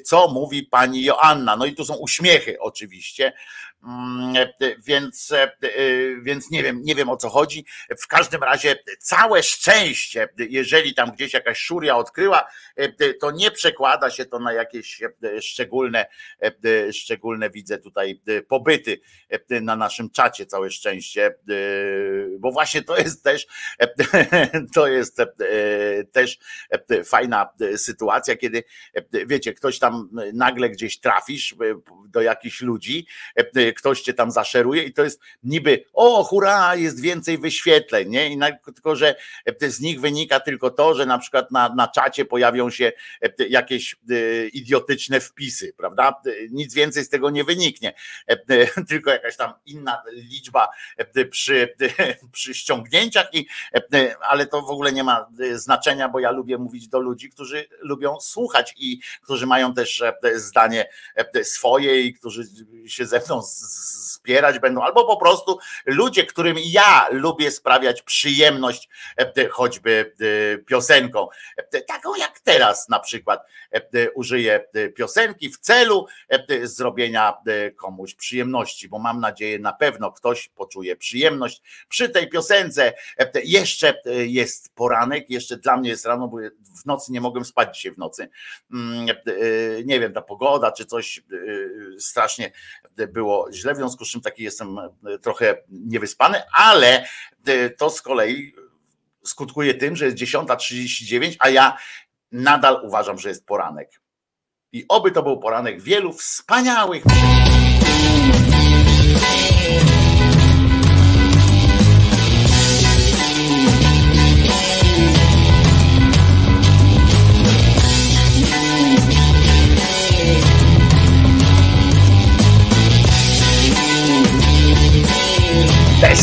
co 0.03 0.27
mówi 0.27 0.63
pani 0.63 1.03
Joanna. 1.03 1.55
No 1.55 1.65
i 1.65 1.75
tu 1.75 1.85
są 1.85 1.95
uśmiechy 1.95 2.59
oczywiście. 2.59 3.33
Mm, 3.83 4.33
więc, 4.85 5.33
więc 6.21 6.51
nie 6.51 6.63
wiem, 6.63 6.81
nie 6.83 6.95
wiem 6.95 7.09
o 7.09 7.17
co 7.17 7.29
chodzi. 7.29 7.65
W 7.99 8.07
każdym 8.07 8.43
razie 8.43 8.75
całe 8.99 9.43
szczęście, 9.43 10.27
jeżeli 10.37 10.93
tam 10.93 11.11
gdzieś 11.11 11.33
jakaś 11.33 11.57
szuria 11.57 11.95
odkryła, 11.97 12.47
to 13.19 13.31
nie 13.31 13.51
przekłada 13.51 14.09
się 14.09 14.25
to 14.25 14.39
na 14.39 14.53
jakieś 14.53 15.01
szczególne, 15.41 16.05
szczególne 16.91 17.49
widzę 17.49 17.77
tutaj 17.77 18.21
pobyty 18.47 18.99
na 19.61 19.75
naszym 19.75 20.09
czacie, 20.09 20.45
całe 20.45 20.71
szczęście, 20.71 21.35
bo 22.39 22.51
właśnie 22.51 22.81
to 22.81 22.97
jest 22.97 23.23
też, 23.23 23.47
to 24.75 24.87
jest 24.87 25.17
też 26.11 26.39
fajna 27.05 27.49
sytuacja, 27.75 28.35
kiedy 28.35 28.63
wiecie, 29.27 29.53
ktoś 29.53 29.79
tam 29.79 30.09
nagle 30.33 30.69
gdzieś 30.69 30.99
trafisz 30.99 31.55
do 32.09 32.21
jakichś 32.21 32.61
ludzi, 32.61 33.07
ktoś 33.73 34.01
cię 34.01 34.13
tam 34.13 34.31
zaszeruje 34.31 34.83
i 34.83 34.93
to 34.93 35.03
jest 35.03 35.21
niby, 35.43 35.85
o 35.93 36.23
hurra, 36.23 36.75
jest 36.75 37.01
więcej 37.01 37.37
wyświetleń, 37.37 38.09
nie? 38.09 38.29
I 38.29 38.37
na, 38.37 38.51
tylko, 38.51 38.95
że 38.95 39.15
z 39.61 39.79
nich 39.79 40.01
wynika 40.01 40.39
tylko 40.39 40.69
to, 40.69 40.95
że 40.95 41.05
na 41.05 41.17
przykład 41.17 41.51
na, 41.51 41.69
na 41.75 41.87
czacie 41.87 42.25
pojawią 42.25 42.69
się 42.69 42.91
jakieś 43.49 43.95
e, 44.09 44.47
idiotyczne 44.47 45.19
wpisy, 45.19 45.73
prawda? 45.77 46.21
Nic 46.51 46.73
więcej 46.73 47.03
z 47.03 47.09
tego 47.09 47.29
nie 47.29 47.43
wyniknie, 47.43 47.93
tylko 48.89 49.11
jakaś 49.11 49.37
tam 49.37 49.53
inna 49.65 50.03
liczba 50.11 50.69
przy, 51.31 51.75
przy 52.31 52.53
ściągnięciach, 52.53 53.33
i, 53.33 53.47
ale 54.21 54.45
to 54.45 54.61
w 54.61 54.69
ogóle 54.69 54.91
nie 54.91 55.03
ma 55.03 55.27
znaczenia, 55.53 56.09
bo 56.09 56.19
ja 56.19 56.31
lubię 56.31 56.57
mówić 56.57 56.87
do 56.87 56.99
ludzi, 56.99 57.29
którzy 57.29 57.67
lubią 57.81 58.19
słuchać 58.19 58.73
i 58.77 58.99
którzy 59.21 59.47
mają 59.47 59.73
też 59.73 60.03
zdanie 60.35 60.89
swoje 61.43 62.01
i 62.01 62.13
którzy 62.13 62.43
się 62.87 63.05
ze 63.05 63.19
mną 63.19 63.41
wspierać 64.19 64.59
będą, 64.59 64.81
albo 64.81 65.05
po 65.05 65.17
prostu 65.17 65.59
ludzie, 65.85 66.25
którym 66.25 66.57
ja 66.65 67.07
lubię 67.11 67.51
sprawiać 67.51 68.01
przyjemność, 68.01 68.89
e, 69.17 69.49
choćby 69.49 70.13
e, 70.21 70.57
piosenką. 70.57 71.27
E, 71.57 71.81
taką 71.81 72.15
jak 72.15 72.39
teraz 72.39 72.89
na 72.89 72.99
przykład 72.99 73.43
użyję 74.15 74.65
piosenki 74.95 75.49
w 75.49 75.59
celu 75.59 76.07
zrobienia 76.63 77.33
komuś 77.75 78.15
przyjemności, 78.15 78.89
bo 78.89 78.99
mam 78.99 79.19
nadzieję, 79.19 79.59
na 79.59 79.73
pewno 79.73 80.11
ktoś 80.11 80.47
poczuje 80.47 80.95
przyjemność 80.95 81.61
przy 81.89 82.09
tej 82.09 82.29
piosence. 82.29 82.93
Jeszcze 83.43 84.01
jest 84.27 84.75
poranek, 84.75 85.29
jeszcze 85.29 85.57
dla 85.57 85.77
mnie 85.77 85.89
jest 85.89 86.05
rano, 86.05 86.27
bo 86.27 86.37
w 86.81 86.85
nocy 86.85 87.11
nie 87.11 87.21
mogłem 87.21 87.45
spać 87.45 87.75
dzisiaj 87.75 87.91
w 87.91 87.97
nocy. 87.97 88.29
Mm, 88.73 89.05
nie 89.85 89.99
wiem, 89.99 90.13
ta 90.13 90.21
pogoda 90.21 90.71
czy 90.71 90.85
coś 90.85 91.23
strasznie 91.99 92.51
było 93.07 93.48
źle, 93.53 93.73
w 93.73 93.77
związku 93.77 94.05
z 94.05 94.09
czym 94.09 94.21
taki 94.21 94.43
jestem 94.43 94.79
e, 94.79 95.19
trochę 95.19 95.57
niewyspany, 95.69 96.41
ale 96.53 97.05
e, 97.45 97.69
to 97.69 97.89
z 97.89 98.01
kolei 98.01 98.53
skutkuje 99.23 99.73
tym, 99.73 99.95
że 99.95 100.05
jest 100.05 100.17
10.39, 100.17 101.35
a 101.39 101.49
ja 101.49 101.77
nadal 102.31 102.81
uważam, 102.83 103.19
że 103.19 103.29
jest 103.29 103.45
poranek. 103.45 104.01
I 104.71 104.85
oby 104.89 105.11
to 105.11 105.23
był 105.23 105.39
poranek 105.39 105.81
wielu 105.81 106.13
wspaniałych. 106.13 107.03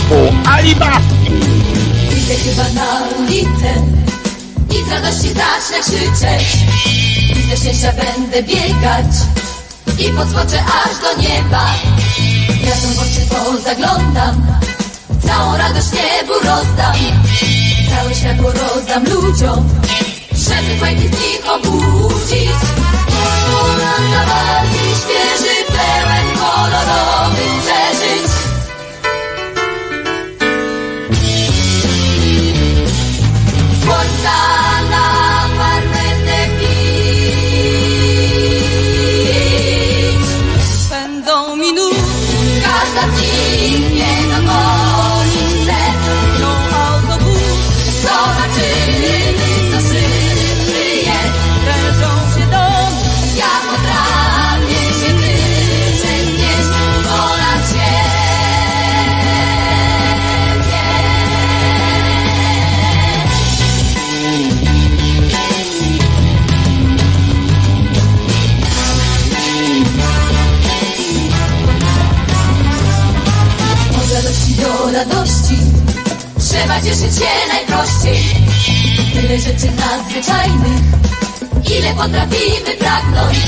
Zespół 0.07 0.53
Alibaba! 0.53 1.01
Idę 2.11 2.35
chyba 2.35 2.63
na 2.63 3.17
ulicę 3.19 3.71
i 4.71 4.89
z 4.89 4.93
radości 4.93 5.29
zacznę 5.29 5.81
krzyczeć. 5.81 6.57
I 7.37 7.51
ze 7.51 7.57
szczęścia 7.57 7.93
będę 7.93 8.43
biegać 8.43 9.07
i 9.99 10.11
podskoczę 10.13 10.65
aż 10.65 10.99
do 11.01 11.23
nieba. 11.23 11.75
Ja 12.65 12.73
tą 12.73 12.89
oczy 13.03 13.23
pozaglądam, 13.31 14.47
całą 15.27 15.57
radość 15.57 15.87
niebu 15.93 16.33
rozdam. 16.35 16.95
Całe 17.91 18.15
światło 18.15 18.51
rozdam 18.53 19.05
ludziom, 19.05 19.69
żeby 20.33 20.81
fajnych 20.81 21.11
dni 21.11 21.51
obudzić. 21.55 22.51
Poranka 23.47 24.27
bardziej 24.27 24.91
świeży, 25.03 25.55
pełen 25.67 26.39
kolorowych 26.39 27.63
przeżyć. 27.63 27.86
Trzeba 76.87 76.99
cieszyć 76.99 77.19
się 77.19 77.49
najprościej 77.49 78.19
Tyle 79.15 79.41
rzeczy 79.41 79.71
nadzwyczajnych 79.71 80.83
Ile 81.79 81.95
potrafimy 81.95 82.71
pragnąć. 82.79 83.39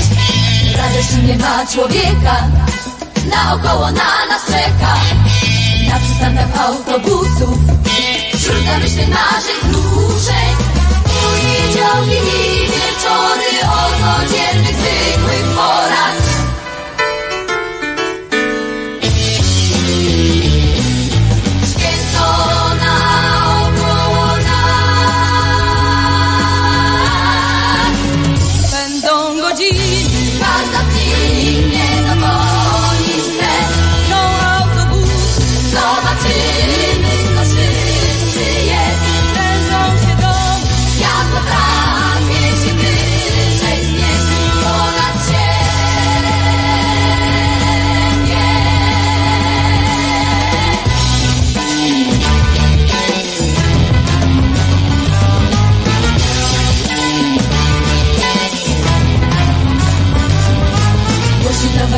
Radości 0.77 1.17
nie 1.27 1.37
ma 1.37 1.65
człowieka 1.67 2.47
Naokoło 3.31 3.85
na 3.85 4.25
nas 4.29 4.45
czeka. 4.47 4.93
Na 5.89 5.99
przystankach 5.99 6.67
autobusów 6.67 7.59
Wśród 8.35 8.65
zamyślnych 8.65 9.09
naszych 9.09 9.65
wzruszeń 9.65 10.55
Poniedziałki 11.03 12.11
i 12.11 12.67
wieczory 12.67 13.49
O 13.71 13.89
codziennych, 13.99 14.75
zwykłych 14.75 15.55
porach 15.55 15.88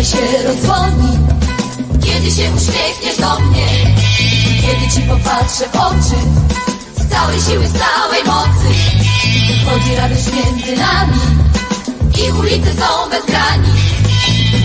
Tramwaj 0.01 0.21
się 0.21 0.47
rozdzwoni 0.47 1.17
Kiedy 2.03 2.31
się 2.31 2.51
uśmiechniesz 2.55 3.17
do 3.17 3.39
mnie 3.39 3.67
Kiedy 4.61 4.91
ci 4.93 5.01
popatrzę 5.01 5.65
w 5.73 5.75
oczy 5.75 6.17
Z 6.97 7.09
całej 7.11 7.41
siły, 7.41 7.67
z 7.67 7.73
całej 7.73 8.23
mocy 8.23 8.67
Chodzi 9.65 9.95
radość 9.95 10.25
między 10.33 10.75
nami 10.81 11.21
I 12.27 12.31
ulice 12.31 12.73
są 12.73 13.09
bez 13.09 13.25
granic 13.25 13.75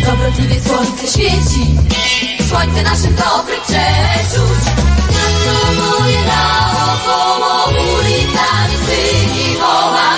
Dobrotliwie 0.06 0.60
słońce 0.60 1.06
świeci 1.06 1.76
Słońce 2.48 2.82
naszych 2.82 3.14
dobrych 3.14 3.62
przeczuć. 3.62 4.64
Miasto 5.12 5.72
moje 5.82 6.18
naokoło 6.26 7.64
Ulicami 7.98 8.76
swymi 8.82 9.56
wołać 9.56 10.15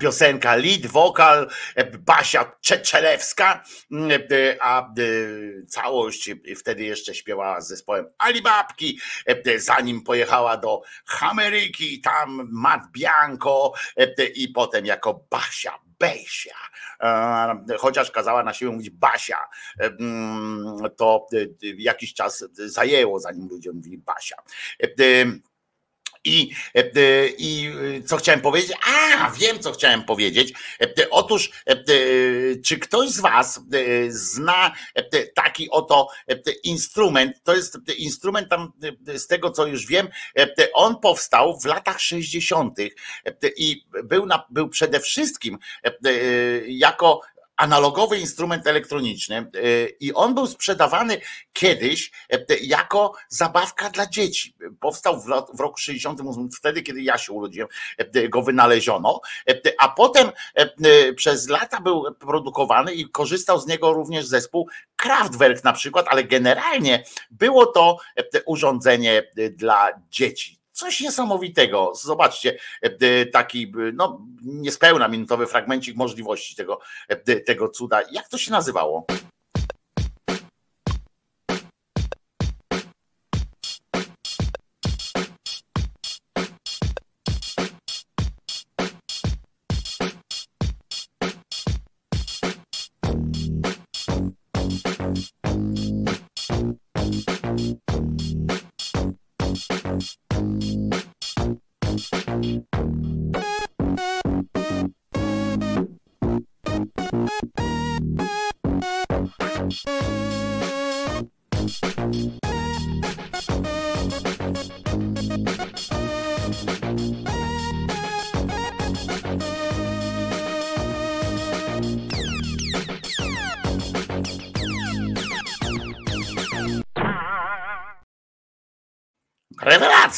piosenka, 0.00 0.56
lead 0.56 0.86
wokal 0.86 1.48
e, 1.76 1.84
Basia 1.84 2.52
Czeczelewska, 2.60 3.64
mm, 3.92 4.10
e, 4.10 4.56
a 4.60 4.82
e, 4.82 4.86
całość 5.66 6.30
wtedy 6.56 6.84
jeszcze 6.84 7.14
śpiewała 7.14 7.60
z 7.60 7.68
zespołem 7.68 8.06
Alibabki, 8.18 9.00
zanim 9.56 10.02
pojechała 10.02 10.56
do 10.56 10.82
Ameryki, 11.20 12.00
tam 12.00 12.48
Matt 12.52 12.82
Bianco 12.92 13.72
i 14.34 14.48
potem 14.48 14.86
jako 14.86 15.24
Basia, 15.30 15.78
Besia, 15.98 16.56
chociaż 17.78 18.10
kazała 18.10 18.42
na 18.42 18.54
siebie 18.54 18.72
mówić 18.72 18.90
Basia, 18.90 19.38
mm, 19.78 20.76
to 20.96 21.26
jakiś 21.78 22.14
czas 22.14 22.44
zajęło, 22.52 23.20
zanim 23.20 23.48
ludzie 23.48 23.72
mówili 23.72 23.98
Basia. 23.98 24.36
I, 26.24 26.50
I 27.38 27.72
co 28.06 28.16
chciałem 28.16 28.40
powiedzieć? 28.40 28.72
A, 28.86 29.30
wiem, 29.30 29.58
co 29.58 29.72
chciałem 29.72 30.04
powiedzieć. 30.04 30.52
Otóż, 31.10 31.50
czy 32.64 32.78
ktoś 32.78 33.10
z 33.10 33.20
Was 33.20 33.60
zna 34.08 34.72
taki 35.34 35.70
oto 35.70 36.08
instrument? 36.64 37.42
To 37.42 37.56
jest 37.56 37.78
instrument 37.98 38.48
tam, 38.48 38.72
z 39.14 39.26
tego 39.26 39.50
co 39.50 39.66
już 39.66 39.86
wiem, 39.86 40.08
on 40.72 41.00
powstał 41.00 41.60
w 41.60 41.64
latach 41.64 42.00
60. 42.00 42.78
i 43.56 43.84
był, 44.04 44.26
na, 44.26 44.46
był 44.50 44.68
przede 44.68 45.00
wszystkim 45.00 45.58
jako 46.66 47.20
analogowy 47.60 48.18
instrument 48.18 48.66
elektroniczny 48.66 49.50
y, 49.56 49.96
i 50.00 50.14
on 50.14 50.34
był 50.34 50.46
sprzedawany 50.46 51.20
kiedyś 51.52 52.10
e, 52.32 52.38
jako 52.60 53.14
zabawka 53.28 53.90
dla 53.90 54.06
dzieci. 54.06 54.54
Powstał 54.80 55.20
w 55.54 55.60
roku 55.60 55.76
68, 55.78 56.48
wtedy 56.58 56.82
kiedy 56.82 57.02
ja 57.02 57.18
się 57.18 57.32
urodziłem, 57.32 57.68
go 58.28 58.42
wynaleziono, 58.42 59.20
a 59.78 59.88
potem 59.88 60.30
przez 61.16 61.48
lata 61.48 61.80
był 61.80 62.14
produkowany 62.14 62.94
i 62.94 63.10
korzystał 63.10 63.60
z 63.60 63.66
niego 63.66 63.92
również 63.92 64.26
zespół 64.26 64.68
Kraftwerk 64.96 65.64
na 65.64 65.72
przykład, 65.72 66.06
ale 66.08 66.24
generalnie 66.24 67.04
było 67.30 67.66
to 67.66 67.96
urządzenie 68.46 69.22
dla 69.56 69.88
dzieci 70.10 70.59
Coś 70.80 71.00
niesamowitego. 71.00 71.92
Zobaczcie, 71.94 72.58
e, 72.82 73.26
taki 73.26 73.72
no, 73.94 74.26
niespełna 74.42 75.08
minutowy 75.08 75.46
fragmencik 75.46 75.96
możliwości 75.96 76.54
tego, 76.54 76.80
e, 77.08 77.40
tego 77.40 77.68
cuda. 77.68 78.02
Jak 78.12 78.28
to 78.28 78.38
się 78.38 78.50
nazywało? 78.50 79.06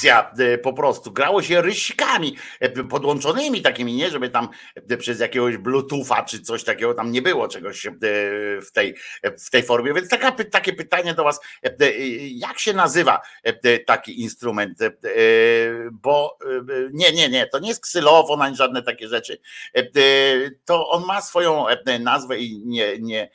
Rewelacja 0.03 0.33
e, 0.39 0.59
po 0.59 0.73
prostu. 0.73 1.13
Grało 1.13 1.43
się 1.43 1.63
rysikami 1.63 2.37
e, 2.61 2.85
podłączonymi 2.85 3.63
takimi, 3.63 3.95
nie, 3.95 4.11
żeby 4.11 4.29
tam 4.29 4.49
e, 4.91 4.97
przez 4.97 5.21
jakiegoś 5.21 5.57
bluetootha 5.57 6.23
czy 6.23 6.41
coś 6.41 6.65
takiego 6.65 6.95
tam 6.95 7.13
nie 7.13 7.23
było 7.23 7.49
czegoś 7.49 7.87
w 8.67 8.71
tej, 8.73 8.95
w 9.23 9.51
tej 9.51 9.63
formie. 9.63 9.95
Więc 9.95 10.09
taka, 10.09 10.33
takie 10.33 10.73
pytanie 10.73 11.15
do 11.15 11.25
was, 11.25 11.41
jak 12.21 12.59
się 12.59 12.73
nazywa 12.73 13.21
taki 13.87 14.21
instrument? 14.21 14.79
Bo 15.93 16.39
nie, 16.93 17.13
nie, 17.13 17.29
nie, 17.29 17.47
to 17.47 17.59
nie 17.59 17.69
jest 17.69 17.83
ksylofon 17.83 18.43
ani 18.43 18.57
żadne 18.57 18.83
takie 18.83 19.09
rzeczy. 19.09 19.39
To 20.65 20.89
on 20.89 21.05
ma 21.05 21.21
swoją 21.21 21.67
nazwę 22.01 22.39
i 22.39 22.63
nie, 22.65 22.99
nie 22.99 23.31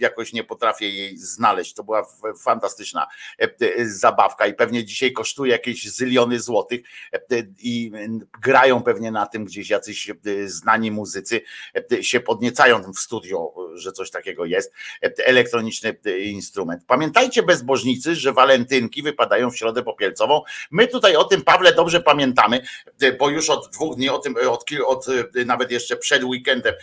jakoś 0.00 0.32
nie 0.32 0.44
potrafię 0.44 0.90
jej 0.90 1.18
znaleźć. 1.18 1.74
To 1.74 1.84
była 1.84 2.06
fantastyczna 2.42 3.06
e, 3.40 3.50
e, 3.60 3.86
zabawka 3.86 4.46
i 4.46 4.54
pewnie 4.54 4.84
dzisiaj 4.84 5.12
kosztuje 5.12 5.52
jakieś 5.52 5.90
zyliony 5.90 6.40
złotych 6.40 6.80
e, 7.12 7.20
i 7.58 7.92
grają 8.42 8.82
pewnie 8.82 9.10
na 9.10 9.26
tym 9.26 9.44
gdzieś 9.44 9.70
jacyś 9.70 10.10
znani 10.44 10.90
muzycy 10.90 11.40
się 12.00 12.20
podniecają 12.20 12.92
w 12.92 12.98
studio, 12.98 13.54
że 13.74 13.92
coś 13.92 14.10
takiego 14.10 14.44
jest. 14.44 14.72
Elektroniczny 15.24 15.96
instrument. 16.18 16.82
Pamiętajcie 16.86 17.42
bezbożnicy, 17.42 18.14
że 18.14 18.32
walentynki 18.32 19.02
wypadają 19.02 19.50
w 19.50 19.56
środę 19.56 19.82
popielcową. 19.82 20.42
My 20.70 20.88
tutaj 20.88 21.16
o 21.16 21.24
tym, 21.24 21.42
Pawle, 21.42 21.74
dobrze 21.74 22.00
pamiętamy, 22.00 22.62
bo 23.18 23.30
już 23.30 23.50
od 23.50 23.70
dwóch 23.72 23.96
dni 23.96 24.08
o 24.08 24.18
tym, 24.18 24.34
od, 24.48 24.64
od 24.86 25.06
nawet 25.46 25.70
jeszcze 25.70 25.96
przed 25.96 26.24
weekendem 26.24 26.74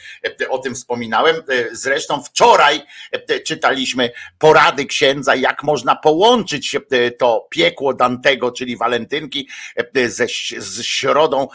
o 0.50 0.58
tym 0.58 0.76
wspominałem. 0.76 1.36
Zresztą 1.72 2.24
wczoraj 2.24 2.82
E, 3.12 3.40
czytaliśmy 3.40 4.12
porady 4.38 4.86
księdza, 4.86 5.36
jak 5.36 5.64
można 5.64 5.96
połączyć 5.96 6.76
e, 6.76 7.12
to 7.12 7.48
piekło 7.50 7.94
Dantego, 7.94 8.52
czyli 8.52 8.78
walentynki, 8.78 9.50
e, 9.76 10.10
ze, 10.10 10.28
z 10.58 10.84
środą 10.84 11.48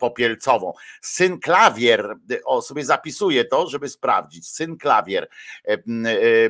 popielcową. 0.00 0.72
Syn 1.00 1.40
klawier, 1.40 2.16
o 2.44 2.62
sobie 2.62 2.84
zapisuję 3.30 3.44
to, 3.44 3.68
żeby 3.68 3.88
sprawdzić. 3.88 4.48
Syn 4.48 4.76
klawier, 4.76 5.28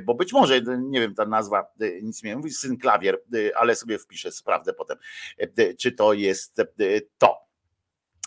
bo 0.04 0.14
być 0.14 0.32
może, 0.32 0.60
nie 0.78 1.00
wiem, 1.00 1.14
ta 1.14 1.26
nazwa 1.26 1.72
nic 2.02 2.22
mi 2.22 2.30
nie 2.30 2.36
mówi, 2.36 2.50
syn 2.50 2.78
klawier, 2.78 3.22
ale 3.54 3.76
sobie 3.76 3.98
wpiszę, 3.98 4.32
sprawdzę 4.32 4.72
potem, 4.72 4.98
czy 5.78 5.92
to 5.92 6.12
jest 6.12 6.56
to. 7.18 7.49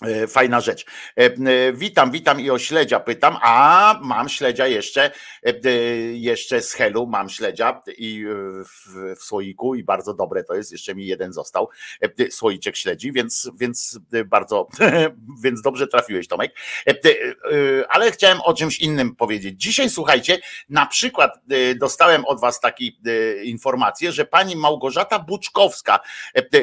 E, 0.02 0.28
fajna 0.28 0.62
rzecz. 0.62 0.86
E, 1.18 1.24
e, 1.26 1.74
witam, 1.74 2.12
witam 2.12 2.42
i 2.42 2.50
o 2.50 2.60
śledzia 2.60 3.00
pytam. 3.00 3.38
A 3.42 4.00
mam 4.02 4.30
śledzia 4.30 4.68
jeszcze, 4.68 5.12
jeszcze 6.14 6.62
z 6.62 6.74
Helu, 6.74 7.08
mam 7.08 7.30
śledzia 7.30 7.82
i 7.98 8.26
w, 8.66 9.16
w 9.20 9.24
słoiku 9.24 9.76
i 9.76 9.84
bardzo 9.84 10.14
dobre 10.14 10.44
to 10.44 10.56
jest. 10.56 10.72
Jeszcze 10.72 10.96
mi 10.96 11.06
jeden 11.06 11.34
został, 11.34 11.70
słoiczek 12.30 12.78
śledzi, 12.78 13.12
więc, 13.12 13.50
więc 13.60 14.00
bardzo, 14.26 14.68
więc 15.44 15.62
dobrze 15.62 15.88
trafiłeś, 15.88 16.28
Tomek. 16.28 16.56
Ale 17.90 18.12
chciałem 18.12 18.42
o 18.42 18.54
czymś 18.54 18.80
innym 18.80 19.16
powiedzieć. 19.16 19.62
Dzisiaj 19.62 19.90
słuchajcie, 19.90 20.40
na 20.70 20.86
przykład 20.86 21.40
dostałem 21.76 22.26
od 22.26 22.42
Was 22.42 22.60
taką 22.60 22.74
informację, 23.44 24.12
że 24.12 24.26
pani 24.26 24.56
Małgorzata 24.56 25.20
Buczkowska, 25.20 26.00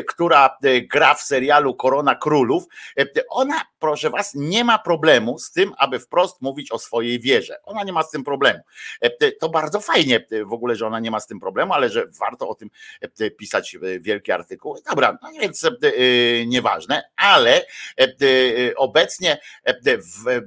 która 0.08 0.56
gra 0.90 1.14
w 1.14 1.22
serialu 1.22 1.74
Korona 1.74 2.14
Królów, 2.14 2.64
ona, 3.30 3.69
proszę 3.80 4.10
was, 4.10 4.34
nie 4.34 4.64
ma 4.64 4.78
problemu 4.78 5.38
z 5.38 5.52
tym, 5.52 5.72
aby 5.78 6.00
wprost 6.00 6.42
mówić 6.42 6.72
o 6.72 6.78
swojej 6.78 7.20
wierze. 7.20 7.56
Ona 7.64 7.84
nie 7.84 7.92
ma 7.92 8.02
z 8.02 8.10
tym 8.10 8.24
problemu. 8.24 8.60
E, 9.00 9.32
to 9.32 9.48
bardzo 9.48 9.80
fajnie 9.80 10.26
e, 10.30 10.44
w 10.44 10.52
ogóle, 10.52 10.76
że 10.76 10.86
ona 10.86 11.00
nie 11.00 11.10
ma 11.10 11.20
z 11.20 11.26
tym 11.26 11.40
problemu, 11.40 11.72
ale 11.72 11.88
że 11.88 12.06
warto 12.20 12.48
o 12.48 12.54
tym 12.54 12.70
e, 13.00 13.30
pisać 13.30 13.76
wielkie 14.00 14.34
artykuły. 14.34 14.80
Dobra, 14.90 15.18
no 15.22 15.30
więc 15.40 15.66
nieważne, 16.46 17.02
ale 17.16 17.66
obecnie 18.76 19.38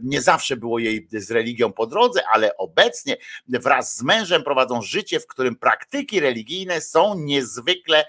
nie 0.03 0.21
zawsze 0.21 0.57
było 0.57 0.79
jej 0.79 1.07
z 1.11 1.31
religią 1.31 1.73
po 1.73 1.87
drodze, 1.87 2.23
ale 2.27 2.57
obecnie 2.57 3.17
wraz 3.47 3.97
z 3.97 4.03
mężem 4.03 4.43
prowadzą 4.43 4.81
życie, 4.81 5.19
w 5.19 5.27
którym 5.27 5.55
praktyki 5.55 6.19
religijne 6.19 6.81
są 6.81 7.15
niezwykle 7.15 8.05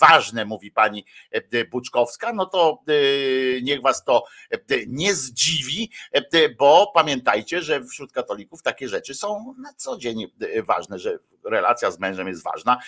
ważne, 0.00 0.44
mówi 0.44 0.70
pani 0.70 1.04
Buczkowska. 1.70 2.32
No 2.32 2.46
to 2.46 2.82
niech 3.62 3.82
was 3.82 4.04
to 4.04 4.24
nie 4.86 5.14
zdziwi, 5.14 5.90
e, 6.12 6.48
bo 6.48 6.92
pamiętajcie, 6.94 7.62
że 7.62 7.84
wśród 7.84 8.12
katolików 8.12 8.62
takie 8.62 8.88
rzeczy 8.88 9.14
są 9.14 9.54
na 9.58 9.72
co 9.72 9.98
dzień 9.98 10.26
e, 10.40 10.62
ważne, 10.62 10.98
że 10.98 11.18
relacja 11.44 11.90
z 11.90 11.98
mężem 11.98 12.28
jest 12.28 12.44
ważna. 12.44 12.78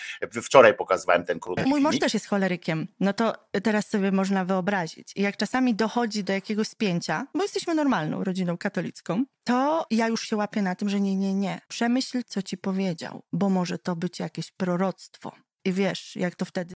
Wczoraj 0.43 0.73
pokazywałem 0.73 1.25
ten 1.25 1.39
krótki 1.39 1.69
Mój 1.69 1.81
mąż 1.81 1.99
też 1.99 2.13
jest 2.13 2.27
cholerykiem, 2.27 2.87
no 2.99 3.13
to 3.13 3.33
teraz 3.63 3.89
sobie 3.89 4.11
można 4.11 4.45
wyobrazić. 4.45 5.13
I 5.15 5.21
jak 5.21 5.37
czasami 5.37 5.75
dochodzi 5.75 6.23
do 6.23 6.33
jakiegoś 6.33 6.67
spięcia, 6.67 7.27
bo 7.35 7.43
jesteśmy 7.43 7.75
normalną 7.75 8.23
rodziną 8.23 8.57
katolicką, 8.57 9.25
to 9.43 9.85
ja 9.91 10.07
już 10.07 10.21
się 10.27 10.35
łapię 10.35 10.61
na 10.61 10.75
tym, 10.75 10.89
że 10.89 10.99
nie, 10.99 11.15
nie, 11.15 11.33
nie. 11.33 11.61
Przemyśl, 11.67 12.21
co 12.27 12.41
ci 12.41 12.57
powiedział, 12.57 13.23
bo 13.33 13.49
może 13.49 13.77
to 13.77 13.95
być 13.95 14.19
jakieś 14.19 14.51
proroctwo. 14.51 15.31
I 15.65 15.73
wiesz, 15.73 16.15
jak 16.15 16.35
to 16.35 16.45
wtedy 16.45 16.72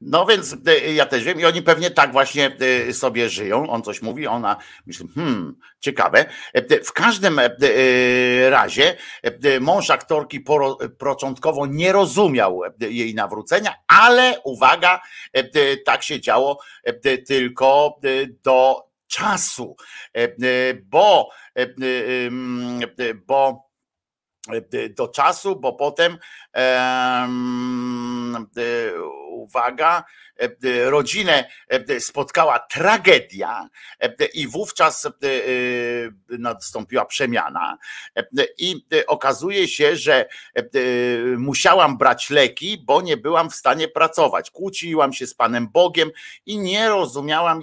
no 0.00 0.26
więc 0.26 0.56
e, 0.66 0.92
ja 0.92 1.06
też 1.06 1.24
wiem 1.24 1.40
i 1.40 1.44
oni 1.44 1.62
pewnie 1.62 1.90
tak 1.90 2.12
właśnie 2.12 2.56
e, 2.88 2.92
sobie 2.92 3.28
żyją. 3.28 3.70
On 3.70 3.82
coś 3.82 4.02
mówi, 4.02 4.26
ona 4.26 4.56
myśli, 4.86 5.08
hmm, 5.14 5.56
ciekawe. 5.80 6.26
W 6.84 6.92
każdym 6.92 7.40
razie 8.50 8.96
mąż 9.60 9.90
aktorki 9.90 10.44
początkowo 10.98 11.66
nie 11.66 11.92
rozumiał 11.92 12.60
jej 12.80 13.14
nawrócenia, 13.14 13.74
ale 13.86 14.40
uwaga, 14.44 15.00
tak 15.84 16.02
się 16.02 16.20
działo 16.20 16.58
tylko 17.26 17.98
do 18.44 18.76
czasu, 19.06 19.76
bo, 20.84 21.30
bo 23.26 23.69
do 24.96 25.08
czasu, 25.08 25.54
bo 25.54 25.76
potem 25.76 26.18
em, 26.54 27.28
e, 28.56 28.92
uwaga, 29.54 30.04
e, 30.04 30.04
e, 30.04 30.29
rodzinę 30.84 31.50
e, 31.68 32.00
spotkała 32.00 32.58
tragedia 32.58 33.68
e, 34.00 34.24
i 34.34 34.48
wówczas 34.48 35.06
e, 35.06 35.10
e, 35.10 36.38
nastąpiła 36.38 37.04
przemiana 37.04 37.78
E, 38.16 38.46
i 38.58 38.86
e, 38.94 39.06
okazuje 39.06 39.68
się, 39.68 39.96
że 39.96 40.14
e, 40.14 40.26
e, 40.56 40.62
musiałam 41.36 41.98
brać 41.98 42.30
leki, 42.30 42.82
bo 42.86 43.02
nie 43.02 43.16
byłam 43.16 43.50
w 43.50 43.54
stanie 43.54 43.88
pracować. 43.88 44.50
Kłóciłam 44.50 45.12
się 45.12 45.26
z 45.26 45.34
Panem 45.34 45.68
Bogiem 45.68 46.10
i 46.46 46.58
nie 46.58 46.88
rozumiałam, 46.88 47.60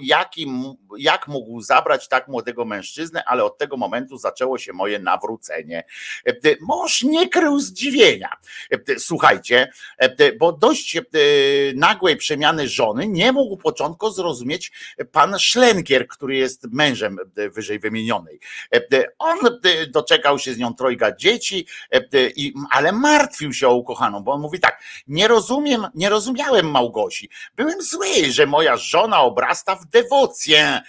jak 0.98 1.28
mógł 1.28 1.60
zabrać 1.60 2.08
tak 2.08 2.28
młodego 2.28 2.64
mężczyznę, 2.64 3.24
ale 3.26 3.44
od 3.44 3.58
tego 3.58 3.76
momentu 3.76 4.18
zaczęło 4.18 4.58
się 4.58 4.72
moje 4.72 4.98
nawrócenie. 4.98 5.84
E, 6.26 6.30
e, 6.30 6.56
Mąż 6.60 7.02
nie 7.02 7.28
krył 7.28 7.60
zdziwienia. 7.60 8.36
E, 8.72 8.92
e, 8.94 8.98
Słuchajcie, 8.98 9.72
e, 10.02 10.14
e, 10.18 10.32
bo 10.32 10.52
dość 10.52 10.96
e, 10.96 11.02
nagłej 11.74 12.16
przemiany 12.16 12.67
żony 12.68 13.08
nie 13.08 13.32
mógł 13.32 13.56
początku 13.56 14.10
zrozumieć 14.10 14.72
pan 15.12 15.38
Szlenkier, 15.38 16.08
który 16.08 16.36
jest 16.36 16.66
mężem 16.72 17.18
e, 17.36 17.50
wyżej 17.50 17.78
wymienionej. 17.78 18.40
E, 18.74 18.76
e, 18.76 19.04
On 19.18 19.38
doczekał 19.88 20.38
się 20.38 20.54
z 20.54 20.58
nią 20.58 20.74
trojga 20.74 21.16
dzieci, 21.16 21.66
ale 22.70 22.92
martwił 22.92 23.52
się 23.52 23.68
o 23.68 23.74
ukochaną, 23.74 24.20
bo 24.20 24.32
on 24.32 24.40
mówi 24.40 24.60
tak, 24.60 24.82
nie 25.08 25.28
rozumiem, 25.28 25.86
nie 25.94 26.08
rozumiałem 26.08 26.70
Małgosi. 26.70 27.30
Byłem 27.56 27.82
zły, 27.82 28.06
że 28.30 28.46
moja 28.46 28.76
żona 28.76 29.20
obrasta 29.20 29.76
w 29.76 29.86
dewocję. 29.86 30.80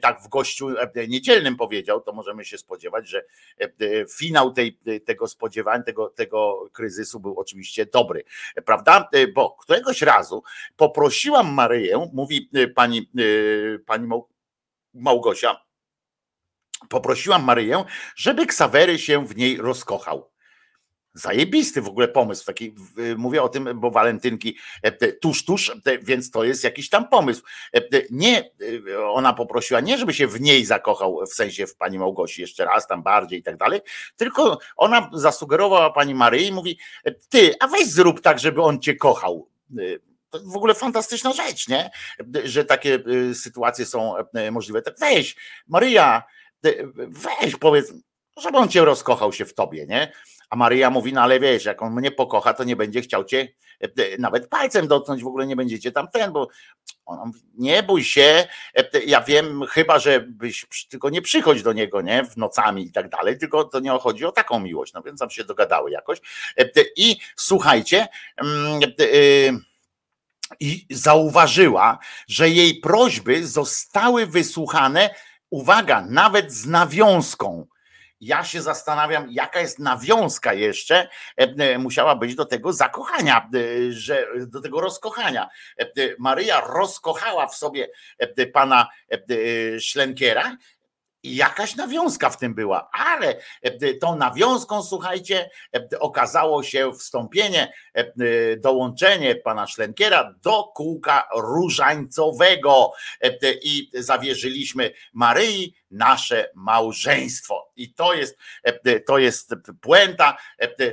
Tak 0.00 0.22
w 0.22 0.28
gościu 0.28 0.68
niedzielnym 1.08 1.56
powiedział, 1.56 2.00
to 2.00 2.12
możemy 2.12 2.44
się 2.44 2.58
spodziewać, 2.58 3.08
że 3.08 3.24
finał 4.18 4.52
tej, 4.52 4.78
tego 5.04 5.28
spodziewań, 5.28 5.82
tego, 5.82 6.08
tego 6.08 6.68
kryzysu 6.72 7.20
był 7.20 7.40
oczywiście 7.40 7.86
dobry, 7.86 8.24
prawda? 8.64 9.08
Bo 9.34 9.50
któregoś 9.50 10.02
razu 10.02 10.42
poprosiłam 10.88 11.52
Maryję, 11.52 12.10
mówi 12.12 12.50
e, 12.54 12.68
pani, 12.68 12.98
e, 12.98 13.78
pani 13.78 14.06
Mał- 14.06 14.28
Małgosia, 14.94 15.60
poprosiłam 16.88 17.44
Maryję, 17.44 17.84
żeby 18.16 18.46
Ksawery 18.46 18.98
się 18.98 19.26
w 19.26 19.36
niej 19.36 19.56
rozkochał. 19.56 20.30
Zajebisty 21.14 21.82
w 21.82 21.88
ogóle 21.88 22.08
pomysł. 22.08 22.46
Taki, 22.46 22.74
mówię 23.16 23.42
o 23.42 23.48
tym, 23.48 23.80
bo 23.80 23.90
walentynki 23.90 24.56
e, 24.82 25.12
tuż, 25.12 25.44
tuż, 25.44 25.72
więc 26.02 26.30
to 26.30 26.44
jest 26.44 26.64
jakiś 26.64 26.88
tam 26.88 27.08
pomysł. 27.08 27.42
Nie, 28.10 28.50
ona 29.12 29.32
poprosiła 29.32 29.80
nie, 29.80 29.98
żeby 29.98 30.14
się 30.14 30.26
w 30.26 30.40
niej 30.40 30.64
zakochał, 30.64 31.20
w 31.26 31.34
sensie 31.34 31.66
w 31.66 31.76
pani 31.76 31.98
Małgosi 31.98 32.40
jeszcze 32.40 32.64
raz, 32.64 32.86
tam 32.86 33.02
bardziej 33.02 33.38
i 33.38 33.42
tak 33.42 33.56
dalej, 33.56 33.80
tylko 34.16 34.58
ona 34.76 35.10
zasugerowała 35.12 35.90
pani 35.90 36.14
Maryi 36.14 36.46
i 36.46 36.52
mówi, 36.52 36.78
ty, 37.28 37.54
a 37.60 37.66
weź 37.66 37.86
zrób 37.86 38.20
tak, 38.20 38.38
żeby 38.38 38.62
on 38.62 38.80
cię 38.80 38.96
kochał. 38.96 39.48
To 40.30 40.38
w 40.44 40.56
ogóle 40.56 40.74
fantastyczna 40.74 41.32
rzecz, 41.32 41.68
nie? 41.68 41.90
Że 42.44 42.64
takie 42.64 42.98
e, 43.30 43.34
sytuacje 43.34 43.86
są 43.86 44.16
e, 44.34 44.50
możliwe. 44.50 44.82
Tak 44.82 44.98
weź, 44.98 45.36
Maryja, 45.68 46.22
e, 46.66 46.70
weź 47.08 47.56
powiedz, 47.56 47.92
żeby 48.42 48.58
on 48.58 48.68
cię 48.68 48.84
rozkochał 48.84 49.32
się 49.32 49.44
w 49.44 49.54
tobie, 49.54 49.86
nie? 49.86 50.12
A 50.50 50.56
Maryja 50.56 50.90
mówi, 50.90 51.12
no 51.12 51.20
ale 51.20 51.40
wiesz, 51.40 51.64
jak 51.64 51.82
on 51.82 51.94
mnie 51.94 52.10
pokocha, 52.10 52.54
to 52.54 52.64
nie 52.64 52.76
będzie 52.76 53.00
chciał 53.00 53.24
cię 53.24 53.48
e, 53.80 53.88
nawet 54.18 54.48
palcem 54.48 54.88
dotknąć, 54.88 55.22
w 55.22 55.26
ogóle 55.26 55.46
nie 55.46 55.56
będziecie 55.56 55.92
tam 55.92 56.08
ten, 56.08 56.32
bo 56.32 56.48
on 57.06 57.26
mówi, 57.26 57.40
nie 57.54 57.82
bój 57.82 58.04
się, 58.04 58.48
ja 59.06 59.20
wiem, 59.20 59.64
chyba, 59.70 59.98
że 59.98 60.20
byś, 60.20 60.66
tylko 60.90 61.10
nie 61.10 61.22
przychodź 61.22 61.62
do 61.62 61.72
niego, 61.72 62.02
nie, 62.02 62.24
w 62.24 62.36
nocami 62.36 62.86
i 62.86 62.92
tak 62.92 63.08
dalej, 63.08 63.38
tylko 63.38 63.64
to 63.64 63.80
nie 63.80 63.90
chodzi 63.90 64.24
o 64.24 64.32
taką 64.32 64.60
miłość, 64.60 64.92
no 64.92 65.02
więc 65.02 65.20
tam 65.20 65.30
się 65.30 65.44
dogadały 65.44 65.90
jakoś. 65.90 66.18
I 66.96 67.16
słuchajcie, 67.36 68.08
e, 68.40 69.58
i 70.60 70.86
zauważyła, 70.90 71.98
że 72.28 72.48
jej 72.48 72.74
prośby 72.74 73.46
zostały 73.46 74.26
wysłuchane, 74.26 75.10
uwaga, 75.50 76.06
nawet 76.08 76.52
z 76.52 76.66
nawiązką. 76.66 77.66
Ja 78.20 78.44
się 78.44 78.62
zastanawiam, 78.62 79.26
jaka 79.30 79.60
jest 79.60 79.78
nawiązka 79.78 80.52
jeszcze, 80.52 81.08
e, 81.40 81.54
e, 81.58 81.78
musiała 81.78 82.16
być 82.16 82.34
do 82.34 82.44
tego 82.44 82.72
zakochania, 82.72 83.50
e, 83.54 83.92
że 83.92 84.26
do 84.46 84.60
tego 84.60 84.80
rozkochania. 84.80 85.48
Maryja 86.18 86.60
rozkochała 86.60 87.46
w 87.46 87.54
sobie 87.54 87.88
pana 88.52 88.88
Szlenkiera 89.80 90.56
jakaś 91.22 91.76
nawiązka 91.76 92.30
w 92.30 92.36
tym 92.36 92.54
była, 92.54 92.90
ale 92.92 93.36
e, 93.62 93.94
tą 93.94 94.16
nawiązką, 94.16 94.82
słuchajcie, 94.82 95.50
e, 95.76 95.98
okazało 95.98 96.62
się 96.62 96.92
wstąpienie, 96.92 97.72
e, 97.94 98.06
dołączenie 98.56 99.34
pana 99.34 99.66
Szlenkiera 99.66 100.34
do 100.42 100.64
kółka 100.74 101.28
różańcowego 101.36 102.92
i 103.62 103.90
zawierzyliśmy 103.94 104.90
Maryi 105.12 105.74
nasze 105.90 106.50
małżeństwo. 106.54 107.72
I 107.76 107.94
to 107.94 108.14
jest, 108.14 108.38
to 109.06 109.18
jest 109.18 109.54
puenta 109.80 110.36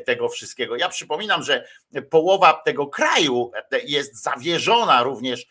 tego 0.06 0.30
wszystkiego. 0.30 0.76
Ja 0.76 0.90
przypominam, 0.90 1.44
że 1.44 1.68
połowa 2.10 2.54
tego 2.54 2.88
kraju 2.88 3.52
jest 3.84 4.24
zawierzona 4.24 5.04
również 5.04 5.48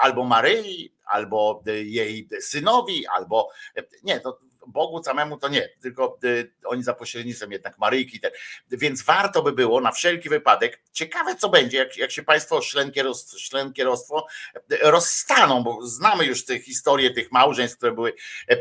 albo 0.00 0.24
Maryi, 0.24 0.92
albo 1.10 1.62
e, 1.66 1.82
jej 1.84 2.28
synowi, 2.40 3.06
albo 3.06 3.48
e, 3.76 3.82
nie, 4.04 4.20
to 4.20 4.38
Bogu 4.70 5.02
samemu 5.02 5.36
to 5.36 5.48
nie, 5.48 5.68
tylko 5.80 6.18
y, 6.24 6.52
oni 6.64 6.82
za 6.82 6.94
pośrednictwem 6.94 7.52
jednak 7.52 7.78
Maryjki. 7.78 8.20
Te, 8.20 8.30
więc 8.70 9.02
warto 9.02 9.42
by 9.42 9.52
było 9.52 9.80
na 9.80 9.92
wszelki 9.92 10.28
wypadek, 10.28 10.80
ciekawe 10.92 11.36
co 11.36 11.48
będzie, 11.48 11.78
jak, 11.78 11.96
jak 11.96 12.10
się 12.10 12.22
Państwo 12.22 12.62
szlenkieros, 12.62 13.36
szlenkierostwo 13.38 14.26
y, 14.72 14.78
rozstaną, 14.82 15.62
bo 15.62 15.86
znamy 15.86 16.24
już 16.24 16.44
te 16.44 16.58
historie 16.58 17.10
tych 17.10 17.32
małżeństw, 17.32 17.76
które 17.76 17.92
były 17.92 18.12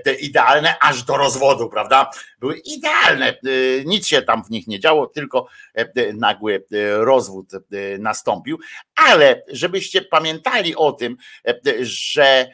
y, 0.07 0.13
idealne 0.13 0.79
aż 0.79 1.03
do 1.03 1.17
rozwodu, 1.17 1.69
prawda? 1.69 2.09
Były 2.39 2.57
idealne, 2.57 3.37
nic 3.85 4.07
się 4.07 4.21
tam 4.21 4.43
w 4.43 4.49
nich 4.49 4.67
nie 4.67 4.79
działo, 4.79 5.07
tylko 5.07 5.47
nagły 6.13 6.65
rozwód 6.97 7.51
nastąpił. 7.99 8.59
Ale 8.95 9.43
żebyście 9.47 10.01
pamiętali 10.01 10.75
o 10.75 10.91
tym, 10.91 11.17
że 11.81 12.49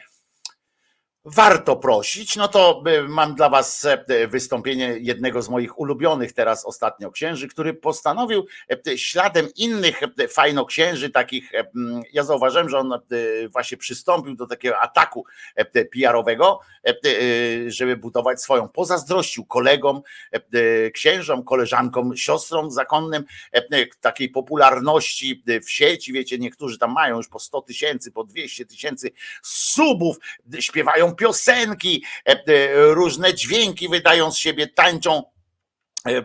warto 1.26 1.76
prosić, 1.76 2.36
no 2.36 2.48
to 2.48 2.82
y, 2.86 3.08
mam 3.08 3.34
dla 3.34 3.48
Was 3.48 3.84
e, 3.84 4.28
wystąpienie 4.28 4.96
jednego 5.00 5.42
z 5.42 5.48
moich 5.48 5.78
ulubionych 5.78 6.32
teraz 6.32 6.64
ostatnio 6.64 7.10
księży, 7.10 7.48
który 7.48 7.74
postanowił 7.74 8.46
e, 8.86 8.98
śladem 8.98 9.48
innych 9.56 10.02
e, 10.02 10.28
fajnoksięży, 10.28 11.10
takich, 11.10 11.52
ja 12.12 12.24
zauważyłem, 12.24 12.68
że 12.68 12.78
on 12.78 13.00
właśnie 13.52 13.76
przystąpił 13.76 14.34
do 14.36 14.46
takiego 14.46 14.78
ataku 14.80 15.24
PR-owego, 15.92 16.60
e, 16.86 17.70
żeby 17.70 17.96
budować 17.96 18.42
swoją. 18.42 18.68
Pozazdrościł 18.68 19.44
kolegom, 19.44 20.02
e, 20.32 20.90
księżom, 20.90 21.44
koleżankom, 21.44 22.16
siostrom 22.16 22.70
zakonnym 22.70 23.24
takiej 24.00 24.28
popularności 24.28 25.42
w 25.64 25.70
sieci, 25.70 26.12
wiecie, 26.12 26.38
niektórzy 26.38 26.78
tam 26.78 26.92
mają 26.92 27.16
już 27.16 27.28
po 27.28 27.38
100 27.38 27.62
tysięcy, 27.62 28.12
po 28.12 28.24
200 28.24 28.66
tysięcy 28.66 29.10
subów, 29.42 30.16
śpiewają 30.60 31.15
piosenki, 31.16 32.04
e, 32.28 32.32
e, 32.32 32.44
różne 32.94 33.34
dźwięki 33.34 33.88
wydają 33.88 34.32
z 34.32 34.38
siebie, 34.38 34.66
tańczą 34.66 35.22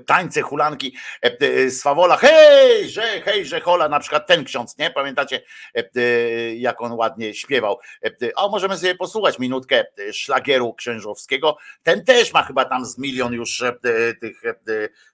tańce, 0.05 0.41
hulanki 0.41 0.95
e, 1.23 1.37
e, 1.39 1.71
Swawola, 1.71 2.17
hej, 2.17 2.89
że, 2.89 3.21
hej, 3.21 3.45
że 3.45 3.59
hola, 3.59 3.89
na 3.89 3.99
przykład 3.99 4.27
ten 4.27 4.43
ksiądz, 4.43 4.77
nie? 4.77 4.91
Pamiętacie, 4.91 5.41
e, 5.77 5.89
e, 5.95 6.55
jak 6.55 6.81
on 6.81 6.91
ładnie 6.91 7.33
śpiewał. 7.33 7.79
E, 8.03 8.07
e, 8.27 8.35
O, 8.35 8.49
możemy 8.49 8.77
sobie 8.77 8.95
posłuchać 8.95 9.39
minutkę 9.39 9.85
e, 10.09 10.13
szlagieru 10.13 10.73
księżowskiego. 10.73 11.57
Ten 11.83 12.05
też 12.05 12.33
ma 12.33 12.43
chyba 12.43 12.65
tam 12.65 12.85
z 12.85 12.97
milion 12.97 13.33
już 13.33 13.61
e, 13.61 13.67
e, 13.67 14.13
tych 14.13 14.45
e, 14.45 14.55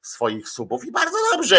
swoich 0.02 0.50
subów 0.50 0.86
i 0.86 0.92
bardzo 0.92 1.18
dobrze. 1.34 1.58